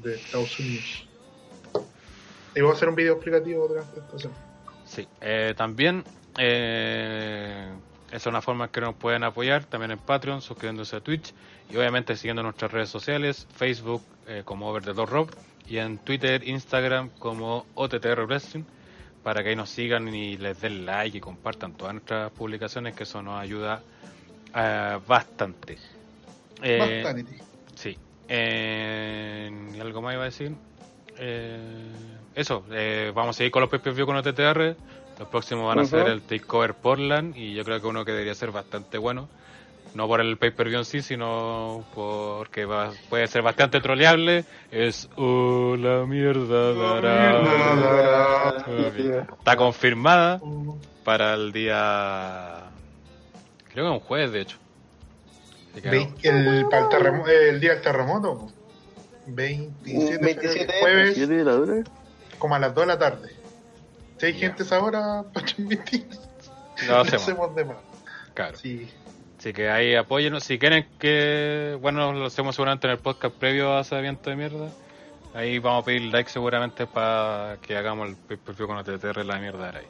de 0.00 0.14
Estados 0.14 0.58
Unidos. 0.58 1.08
Y 2.54 2.60
voy 2.60 2.70
a 2.70 2.74
hacer 2.74 2.88
un 2.88 2.94
video 2.94 3.14
explicativo 3.14 3.68
de 3.68 3.76
la 3.76 3.80
estación. 3.82 4.32
Sí, 4.84 5.08
eh, 5.20 5.54
también 5.56 6.04
eh, 6.38 7.68
esa 8.08 8.16
es 8.16 8.26
una 8.26 8.42
forma 8.42 8.70
que 8.70 8.80
nos 8.80 8.94
pueden 8.94 9.24
apoyar, 9.24 9.64
también 9.64 9.90
en 9.92 9.98
Patreon, 9.98 10.40
suscribiéndose 10.40 10.96
a 10.96 11.00
Twitch 11.00 11.32
y 11.70 11.76
obviamente 11.76 12.16
siguiendo 12.16 12.42
nuestras 12.42 12.70
redes 12.70 12.88
sociales, 12.88 13.46
Facebook 13.56 14.02
eh, 14.28 14.42
como 14.44 14.68
Over 14.68 14.84
the 14.84 14.92
Door 14.92 15.10
Rob 15.10 15.30
y 15.66 15.78
en 15.78 15.98
Twitter, 15.98 16.46
Instagram 16.46 17.10
como 17.18 17.66
OTTR 17.74 18.24
Wrestling, 18.26 18.64
para 19.24 19.42
que 19.42 19.48
ahí 19.48 19.56
nos 19.56 19.70
sigan 19.70 20.14
y 20.14 20.36
les 20.36 20.60
den 20.60 20.86
like 20.86 21.18
y 21.18 21.20
compartan 21.20 21.72
todas 21.72 21.94
nuestras 21.94 22.30
publicaciones, 22.30 22.94
que 22.94 23.02
eso 23.02 23.22
nos 23.22 23.40
ayuda 23.40 23.80
eh, 24.54 24.98
bastante. 25.08 25.78
Eh, 26.62 27.02
Bastante. 27.02 27.38
Sí. 27.74 27.96
Eh, 28.28 29.50
¿y 29.74 29.80
algo 29.80 30.02
más 30.02 30.14
iba 30.14 30.22
a 30.22 30.26
decir? 30.26 30.52
Eh, 31.18 31.58
eso, 32.34 32.64
eh, 32.70 33.12
vamos 33.14 33.36
a 33.36 33.38
seguir 33.38 33.50
con 33.50 33.62
los 33.62 33.70
pay-per-view 33.70 34.06
con 34.06 34.16
OTTR. 34.16 34.76
Los 35.18 35.28
próximos 35.28 35.66
van 35.66 35.78
a 35.78 35.84
ser 35.84 36.08
el 36.08 36.22
Takeover 36.22 36.74
Portland 36.74 37.36
y 37.36 37.54
yo 37.54 37.64
creo 37.64 37.80
que 37.80 37.86
uno 37.86 38.04
que 38.04 38.12
debería 38.12 38.34
ser 38.34 38.50
bastante 38.50 38.98
bueno. 38.98 39.28
No 39.94 40.08
por 40.08 40.20
el 40.20 40.36
pay-per-view 40.38 40.80
en 40.80 40.84
sí, 40.84 41.02
sino 41.02 41.84
porque 41.94 42.64
va- 42.64 42.92
puede 43.08 43.28
ser 43.28 43.42
bastante 43.42 43.80
troleable. 43.80 44.44
Es 44.72 45.08
Oh, 45.16 45.76
la 45.78 46.04
mierda 46.04 46.72
dará. 46.74 47.40
mierda 47.40 48.58
Ok. 48.58 49.36
Está 49.38 49.56
confirmada 49.56 50.40
para 51.04 51.34
el 51.34 51.52
día. 51.52 52.62
Creo 53.72 53.84
que 53.86 53.90
un 53.92 54.00
jueves, 54.00 54.32
de 54.32 54.40
hecho. 54.40 54.58
El, 55.76 56.66
para 56.70 56.82
el, 56.82 56.88
terremo- 56.88 57.28
el 57.28 57.60
día 57.60 57.74
del 57.74 57.82
terremoto. 57.82 58.48
27, 59.26 60.18
27 60.24 60.72
jueves, 60.80 61.14
¿Siete 61.14 61.32
de 61.34 61.44
la 61.44 61.52
dura? 61.52 61.82
como 62.38 62.54
a 62.56 62.58
las 62.58 62.74
2 62.74 62.82
de 62.82 62.86
la 62.88 62.98
tarde. 62.98 63.30
Si 64.18 64.26
hay 64.26 64.32
Ya. 64.34 64.38
gente 64.40 64.62
a 64.64 64.66
esa 64.66 64.82
hora, 64.82 65.22
para 65.32 65.46
transmitir, 65.46 66.06
lo 66.88 66.96
hacemos. 66.98 67.22
hacemos 67.22 67.54
de 67.54 67.64
más. 67.64 67.76
Claro. 68.34 68.58
Sí. 68.58 68.90
Así 69.44 69.52
que 69.52 69.68
ahí 69.68 69.94
apóyenos. 69.94 70.42
Si 70.42 70.58
quieren 70.58 70.88
que, 70.98 71.76
bueno, 71.82 72.14
lo 72.14 72.24
hacemos 72.24 72.54
seguramente 72.54 72.86
en 72.86 72.92
el 72.92 72.98
podcast 72.98 73.36
previo 73.36 73.76
a 73.76 73.82
ese 73.82 73.98
evento 73.98 74.30
de 74.30 74.36
mierda. 74.36 74.70
Ahí 75.34 75.58
vamos 75.58 75.82
a 75.82 75.84
pedir 75.84 76.00
like 76.10 76.30
seguramente 76.30 76.86
para 76.86 77.58
que 77.60 77.76
hagamos 77.76 78.08
el 78.08 78.16
pay-per-view 78.16 78.66
con 78.66 78.78
OTTR 78.78 79.22
la 79.22 79.36
mierda 79.38 79.70
de 79.70 79.78
ahí. 79.80 79.86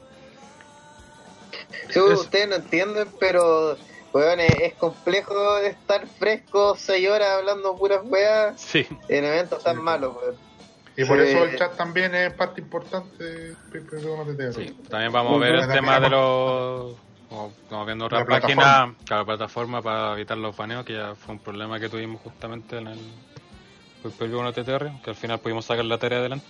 Sí, 1.89 1.99
ustedes 2.01 2.49
no 2.49 2.55
entienden, 2.55 3.07
pero 3.17 3.77
weón, 4.11 4.41
es, 4.41 4.63
es 4.63 4.73
complejo 4.73 5.57
estar 5.59 6.05
fresco 6.05 6.75
6 6.77 7.09
horas 7.09 7.29
hablando 7.39 7.77
puras 7.77 8.01
weas 8.03 8.59
Sí, 8.59 8.85
en 9.07 9.23
eventos 9.23 9.63
tan 9.63 9.77
Sí. 9.77 9.81
malos, 9.81 10.17
weón. 10.17 10.35
Y 10.97 11.05
por 11.05 11.17
Sí. 11.17 11.31
eso 11.31 11.45
el 11.45 11.57
chat 11.57 11.77
también 11.77 12.13
es 12.13 12.33
parte 12.33 12.59
importante 12.59 13.53
sí. 14.53 14.77
También 14.89 15.13
vamos 15.13 15.33
a 15.33 15.45
ver 15.45 15.55
el 15.55 15.67
tema 15.69 16.01
de 16.01 16.09
los... 16.09 17.05
como 17.29 17.51
Estamos 17.63 17.85
viendo 17.85 18.05
otra 18.05 18.25
página, 18.25 18.55
plataforma. 18.55 18.95
cada 19.05 19.25
plataforma 19.25 19.81
para 19.81 20.13
evitar 20.13 20.37
los 20.37 20.55
baneos, 20.55 20.85
que 20.85 20.93
ya 20.93 21.15
fue 21.15 21.35
un 21.35 21.39
problema 21.39 21.79
que 21.79 21.89
tuvimos 21.89 22.21
justamente 22.21 22.77
en 22.77 22.87
el 22.87 22.99
pay-per-view 24.03 24.37
con 24.37 24.47
OTTR, 24.47 25.01
que 25.03 25.09
al 25.09 25.15
final 25.15 25.39
pudimos 25.39 25.65
sacar 25.65 25.85
la 25.85 25.97
tarea 25.97 26.19
adelante. 26.19 26.45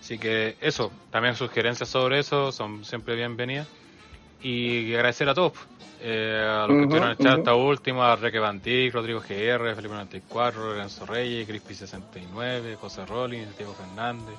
Así 0.00 0.18
que 0.18 0.56
eso, 0.60 0.92
también 1.10 1.34
sugerencias 1.34 1.88
sobre 1.88 2.18
eso 2.18 2.52
son 2.52 2.84
siempre 2.84 3.16
bienvenidas. 3.16 3.66
Y 4.42 4.94
agradecer 4.94 5.28
a 5.28 5.34
todos, 5.34 5.54
eh, 6.00 6.46
a 6.46 6.66
los 6.66 6.76
que 6.76 6.82
estuvieron 6.82 7.08
en 7.08 7.16
el 7.16 7.18
chat 7.18 7.32
ujú. 7.32 7.38
hasta 7.40 7.54
último, 7.54 8.04
a 8.04 8.14
Reque 8.14 8.38
Dijk, 8.38 8.94
Rodrigo 8.94 9.20
GR, 9.20 9.74
Felipe 9.74 9.94
94, 9.94 10.74
Lorenzo 10.74 11.06
Reyes, 11.06 11.48
Crispy69, 11.48 12.76
José 12.76 13.06
Rollins, 13.06 13.56
Diego 13.56 13.74
Fernández. 13.74 14.36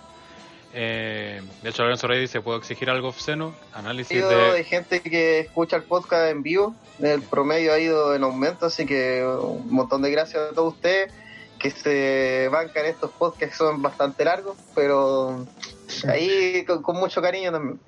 Eh, 0.74 1.42
de 1.64 1.70
hecho, 1.70 1.84
Lorenzo 1.84 2.08
Reyes 2.08 2.30
dice, 2.30 2.42
¿puedo 2.42 2.58
exigir 2.58 2.90
algo 2.90 3.08
obsceno? 3.08 3.56
Análisis 3.74 4.28
de... 4.28 4.36
de 4.36 4.64
gente 4.64 5.02
que 5.02 5.40
escucha 5.40 5.78
el 5.78 5.84
podcast 5.84 6.30
en 6.32 6.44
vivo, 6.44 6.76
el 7.00 7.22
promedio 7.22 7.74
ha 7.74 7.80
ido 7.80 8.14
en 8.14 8.24
aumento, 8.24 8.68
así 8.68 8.86
que 8.86 9.26
un 9.26 9.72
montón 9.74 10.02
de 10.02 10.12
gracias 10.12 10.52
a 10.52 10.54
todos 10.54 10.76
ustedes 10.76 11.12
que 11.58 11.72
se 11.72 12.50
bancan 12.52 12.86
estos 12.86 13.12
podcasts 13.12 13.54
que 13.54 13.58
son 13.58 13.82
bastante 13.82 14.24
largos, 14.24 14.58
pero 14.76 15.48
ahí 16.08 16.64
con, 16.66 16.84
con 16.84 16.98
mucho 16.98 17.22
cariño 17.22 17.52
también. 17.52 17.80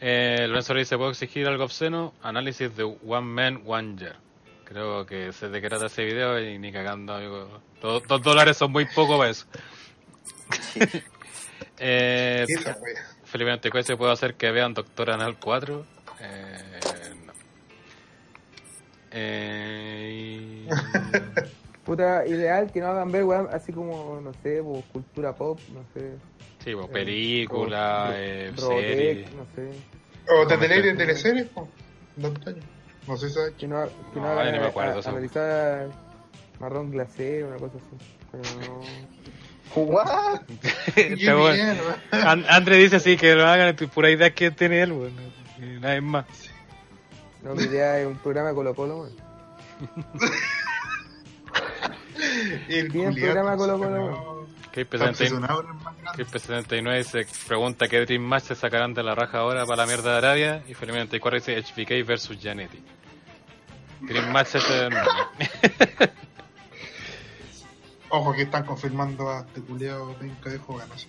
Eh, 0.00 0.46
Lorenzo 0.48 0.74
Reyes 0.74 0.88
dice, 0.88 0.96
¿puedo 0.96 1.10
exigir 1.10 1.46
algo 1.46 1.64
obsceno? 1.64 2.14
Análisis 2.22 2.74
de 2.76 2.84
One 2.84 3.26
Man, 3.26 3.62
One 3.66 3.96
Year. 3.96 4.16
Creo 4.64 5.06
que 5.06 5.32
sé 5.32 5.48
de 5.48 5.60
qué 5.60 5.68
trata 5.68 5.86
ese 5.86 6.04
video 6.04 6.40
y 6.40 6.58
ni 6.58 6.72
cagando, 6.72 7.14
amigo. 7.14 7.60
Dos, 7.80 8.02
dos 8.08 8.22
dólares 8.22 8.56
son 8.56 8.72
muy 8.72 8.84
poco 8.86 9.16
para 9.16 9.30
eso. 9.30 9.46
eh. 11.78 12.46
Felipe 13.24 13.50
Antecuese 13.50 13.96
puedo 13.96 14.12
hacer 14.12 14.34
que 14.34 14.50
vean 14.50 14.72
Doctor 14.74 15.10
Anal 15.10 15.36
4. 15.38 15.84
Eh, 16.20 16.62
no. 17.26 17.32
Eh, 19.10 20.66
y- 20.66 20.68
puta, 21.84 22.26
ideal 22.26 22.70
que 22.72 22.80
no 22.80 22.88
hagan 22.88 23.10
ver, 23.12 23.24
weón, 23.24 23.48
así 23.52 23.72
como, 23.72 24.20
no 24.20 24.32
sé, 24.42 24.62
cultura 24.92 25.34
pop, 25.34 25.58
no 25.72 25.84
sé. 25.94 26.12
sí, 26.64 26.74
pues, 26.74 26.86
eh, 26.86 26.90
película, 26.92 28.10
eh, 28.14 28.52
Robotech, 28.56 28.86
serie. 28.96 29.26
no 29.36 29.46
sé. 29.54 29.70
O 30.28 30.44
de 30.46 30.58
tele- 30.58 30.82
de 30.82 30.94
teleseries, 30.94 31.46
po, 31.46 31.68
antaño. 32.22 32.62
No 33.06 33.16
sé 33.16 33.28
si 33.28 33.34
sabes. 33.34 33.54
Que 33.54 33.68
no, 33.68 33.84
que 34.12 34.18
no, 34.18 34.22
No, 34.22 34.28
hagan 34.32 34.46
ya 34.46 34.52
ni 34.52 34.58
me 34.58 34.66
acuerdo 34.66 34.96
a- 34.96 34.98
eso. 35.00 35.10
analizar 35.10 35.88
marrón 36.58 36.90
glacé, 36.90 37.44
una 37.44 37.56
cosa 37.56 37.76
así. 37.76 37.96
Pero 38.32 38.42
no. 38.60 38.80
¿What? 39.74 40.40
Bien, 40.96 41.78
André 42.48 42.76
dice 42.76 42.96
así 42.96 43.16
que 43.16 43.34
lo 43.34 43.46
hagan, 43.46 43.74
tu 43.76 43.88
pura 43.88 44.10
idea 44.10 44.34
que 44.34 44.50
tiene 44.50 44.82
él, 44.82 44.92
bueno, 44.92 45.16
y 45.58 45.80
nada 45.80 46.00
más. 46.00 46.26
No, 47.42 47.54
mi 47.54 47.64
idea 47.64 47.98
es 48.00 48.06
un 48.06 48.16
programa 48.16 48.50
de 48.50 48.54
Colo 48.54 48.74
Colo, 48.74 48.98
weón. 49.00 49.16
El 52.68 52.88
Bien, 52.88 53.12
culiao, 53.12 53.32
programa 53.32 53.56
Colo 53.56 53.78
Colo, 53.78 54.10
no. 54.10 54.36
Que 54.72 54.82
Está 54.82 54.98
79 54.98 55.10
obsesionado 55.10 55.62
con 55.62 55.76
el 55.76 55.82
más 55.82 55.96
grande. 56.02 56.24
79 56.38 57.04
se 57.04 57.26
pregunta 57.46 57.88
qué 57.88 58.00
Dream 58.04 58.22
Match 58.22 58.44
se 58.44 58.54
sacarán 58.54 58.92
de 58.92 59.02
la 59.02 59.14
raja 59.14 59.38
ahora 59.38 59.64
para 59.64 59.82
la 59.82 59.86
mierda 59.86 60.12
de 60.12 60.18
Arabia. 60.18 60.62
Y 60.68 60.74
Felipe 60.74 60.98
94 60.98 61.38
dice 61.38 61.62
HBK 61.62 62.06
versus 62.06 62.38
Janetti. 62.42 62.82
Dream 64.02 64.30
Match 64.32 64.56
es 64.56 64.70
el 64.70 64.92
Ojo 68.08 68.32
que 68.32 68.42
están 68.42 68.64
confirmando 68.64 69.28
a 69.30 69.40
este 69.40 69.60
culiao 69.62 70.14
penca 70.14 70.50
de 70.50 70.60
Hogan, 70.66 70.90
así. 70.92 71.08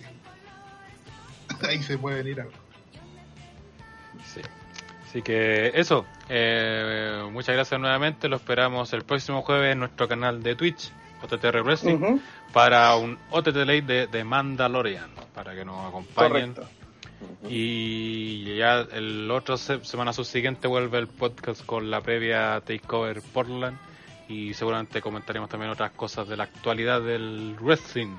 Ahí 1.68 1.82
se 1.82 1.96
puede 1.98 2.16
venir 2.22 2.40
algo. 2.40 2.52
Sí. 4.24 4.40
Así 5.06 5.22
que 5.22 5.72
eso. 5.74 6.04
eh, 6.28 7.26
muchas 7.32 7.54
gracias 7.54 7.80
nuevamente. 7.80 8.28
Lo 8.28 8.36
esperamos 8.36 8.92
el 8.92 9.04
próximo 9.04 9.42
jueves 9.42 9.72
en 9.72 9.78
nuestro 9.78 10.06
canal 10.08 10.42
de 10.42 10.54
Twitch, 10.54 10.90
OTTR 11.22 11.62
Wrestling, 11.62 12.18
para 12.52 12.94
un 12.96 13.18
OTT 13.30 13.56
Late 13.56 13.82
de, 13.82 14.06
de 14.08 14.24
Mandalorian. 14.24 15.10
Para 15.34 15.54
que 15.54 15.64
nos 15.64 15.86
acompañen. 15.86 16.52
Correcto. 16.54 16.68
Y 17.48 18.56
ya 18.56 18.80
el 18.92 19.30
otro 19.30 19.56
se- 19.56 19.84
semana 19.84 20.12
subsiguiente 20.12 20.68
vuelve 20.68 20.98
el 20.98 21.08
podcast 21.08 21.64
con 21.64 21.90
la 21.90 22.00
previa 22.00 22.60
Takeover 22.64 23.22
Portland 23.32 23.76
y 24.28 24.54
seguramente 24.54 25.00
comentaremos 25.00 25.48
también 25.48 25.70
otras 25.72 25.90
cosas 25.92 26.28
de 26.28 26.36
la 26.36 26.44
actualidad 26.44 27.00
del 27.00 27.56
wrestling. 27.60 28.14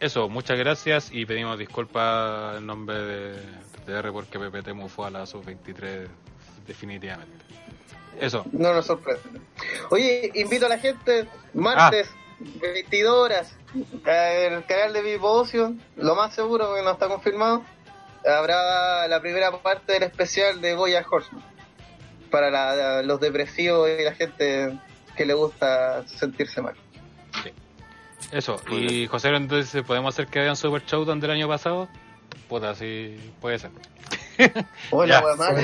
Eso, 0.00 0.28
muchas 0.28 0.58
gracias 0.58 1.10
y 1.12 1.26
pedimos 1.26 1.58
disculpas 1.58 2.56
en 2.56 2.66
nombre 2.66 2.96
de 2.98 3.34
TTR 3.84 4.12
porque 4.12 4.38
Temu 4.62 4.88
fue 4.88 5.08
a 5.08 5.10
la 5.10 5.26
sub-23 5.26 6.06
definitivamente. 6.66 7.44
Eso, 8.20 8.44
No 8.52 8.72
nos 8.72 8.86
sorprende. 8.86 9.40
Oye, 9.90 10.30
invito 10.34 10.66
a 10.66 10.68
la 10.68 10.78
gente, 10.78 11.28
martes, 11.54 12.10
22 12.60 13.12
horas, 13.14 13.56
el 14.06 14.64
canal 14.66 14.92
de 14.92 15.02
Vivo 15.02 15.30
Ocio, 15.32 15.74
lo 15.96 16.14
más 16.14 16.34
seguro 16.34 16.74
que 16.74 16.82
no 16.82 16.92
está 16.92 17.08
confirmado, 17.08 17.62
habrá 18.26 19.06
la 19.08 19.20
primera 19.20 19.50
parte 19.58 19.92
del 19.94 20.04
especial 20.04 20.60
de 20.60 20.74
Goya 20.74 21.04
Horseman. 21.08 21.44
Para 22.30 22.50
la- 22.50 23.02
los 23.02 23.20
depresivos 23.20 23.88
y 23.98 24.02
la 24.04 24.14
gente 24.14 24.78
que 25.18 25.26
le 25.26 25.34
gusta 25.34 26.06
sentirse 26.06 26.62
mal. 26.62 26.74
eso. 28.32 28.56
Y 28.70 29.06
José, 29.06 29.28
entonces, 29.28 29.82
¿podemos 29.82 30.14
hacer 30.14 30.28
que 30.28 30.38
vean 30.38 30.56
Super 30.56 30.82
Showdown 30.86 31.20
del 31.20 31.32
año 31.32 31.48
pasado? 31.48 31.88
Puta, 32.48 32.74
sí, 32.74 33.16
puede 33.40 33.58
ser. 33.58 33.70
Hola, 34.90 35.22
mal. 35.36 35.56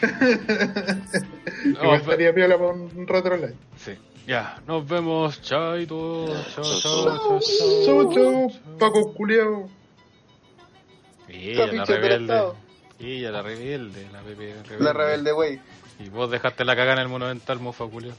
No, 1.64 1.90
pe- 1.90 1.96
estaría 1.96 2.32
piola 2.34 2.56
para 2.56 2.70
un 2.70 3.06
retro 3.06 3.36
live. 3.36 3.54
sí. 3.76 3.92
Ya, 4.26 4.60
nos 4.66 4.86
vemos, 4.86 5.40
chaito. 5.40 6.26
Chao, 6.54 6.62
chao, 6.62 6.80
chao, 6.82 7.40
Chau, 7.86 8.12
chau, 8.14 8.52
Paco 8.78 9.14
Culeado. 9.14 9.66
Y 11.30 11.52
ella 11.52 11.66
la 11.72 11.84
rebelde. 11.86 12.42
Y 12.98 13.12
ella 13.16 13.30
la 13.30 13.40
rebelde, 13.42 14.06
la 14.12 14.20
rebelde. 14.20 14.76
La 14.80 14.92
rebelde, 14.92 15.32
wey. 15.32 15.58
Y 15.98 16.10
vos 16.10 16.30
dejaste 16.30 16.66
la 16.66 16.76
cagada 16.76 16.92
en 16.96 16.98
el 16.98 17.08
monumental, 17.08 17.58
mofa 17.58 17.86
Julio. 17.86 18.12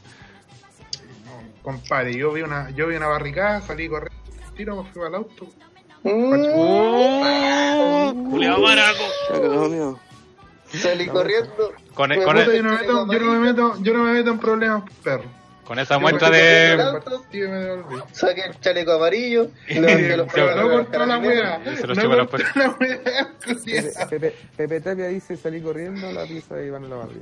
Compadre, 1.69 2.15
yo 2.15 2.33
vi 2.33 2.41
una, 2.41 2.71
yo 2.71 2.87
vi 2.87 2.95
una 2.95 3.05
barricada, 3.05 3.61
salí 3.61 3.87
corriendo, 3.87 4.19
tiro, 4.57 4.81
me 4.81 4.91
fui 4.91 5.05
al 5.05 5.13
auto. 5.13 5.45
Julio 6.01 6.49
Maraco. 8.57 9.03
Ya 9.29 9.35
cagado, 9.35 9.69
mío. 9.69 9.99
Salí 10.73 11.05
corriendo. 11.05 11.71
Con, 11.93 12.09
Fue 12.11 12.23
con, 12.23 12.37
puta, 12.37 12.55
Yo 12.55 12.63
no, 12.63 12.71
me 12.71 12.79
meto, 12.79 13.05
yo 13.11 13.19
no 13.19 13.31
me 13.33 13.39
meto, 13.39 13.75
yo 13.83 13.93
no 13.93 14.03
me 14.03 14.13
meto 14.13 14.31
en 14.31 14.39
problemas, 14.39 14.81
perro. 15.03 15.25
con 15.63 15.77
esa 15.77 15.93
Yo 15.93 15.99
muestra 15.99 16.31
de. 16.31 16.75
me 17.33 17.47
devolví. 17.47 18.01
Saqué 18.13 18.45
el 18.45 18.59
chaleco 18.59 18.93
amarillo. 18.93 19.51
No 19.69 20.69
cortó 20.71 21.05
la 21.05 21.19
wea, 21.19 21.61
Se 21.75 21.85
lo 21.85 21.93
no 21.93 22.27
cortó 22.27 22.47
la 22.55 22.75
wea. 22.79 23.35
Pepe, 24.09 24.35
Pepe 24.57 24.81
Tapia 24.81 25.05
dice 25.05 25.37
salí 25.37 25.61
corriendo 25.61 26.11
la 26.11 26.25
pieza 26.25 26.55
de 26.55 26.65
Iván 26.65 26.89
Lavarría. 26.89 27.21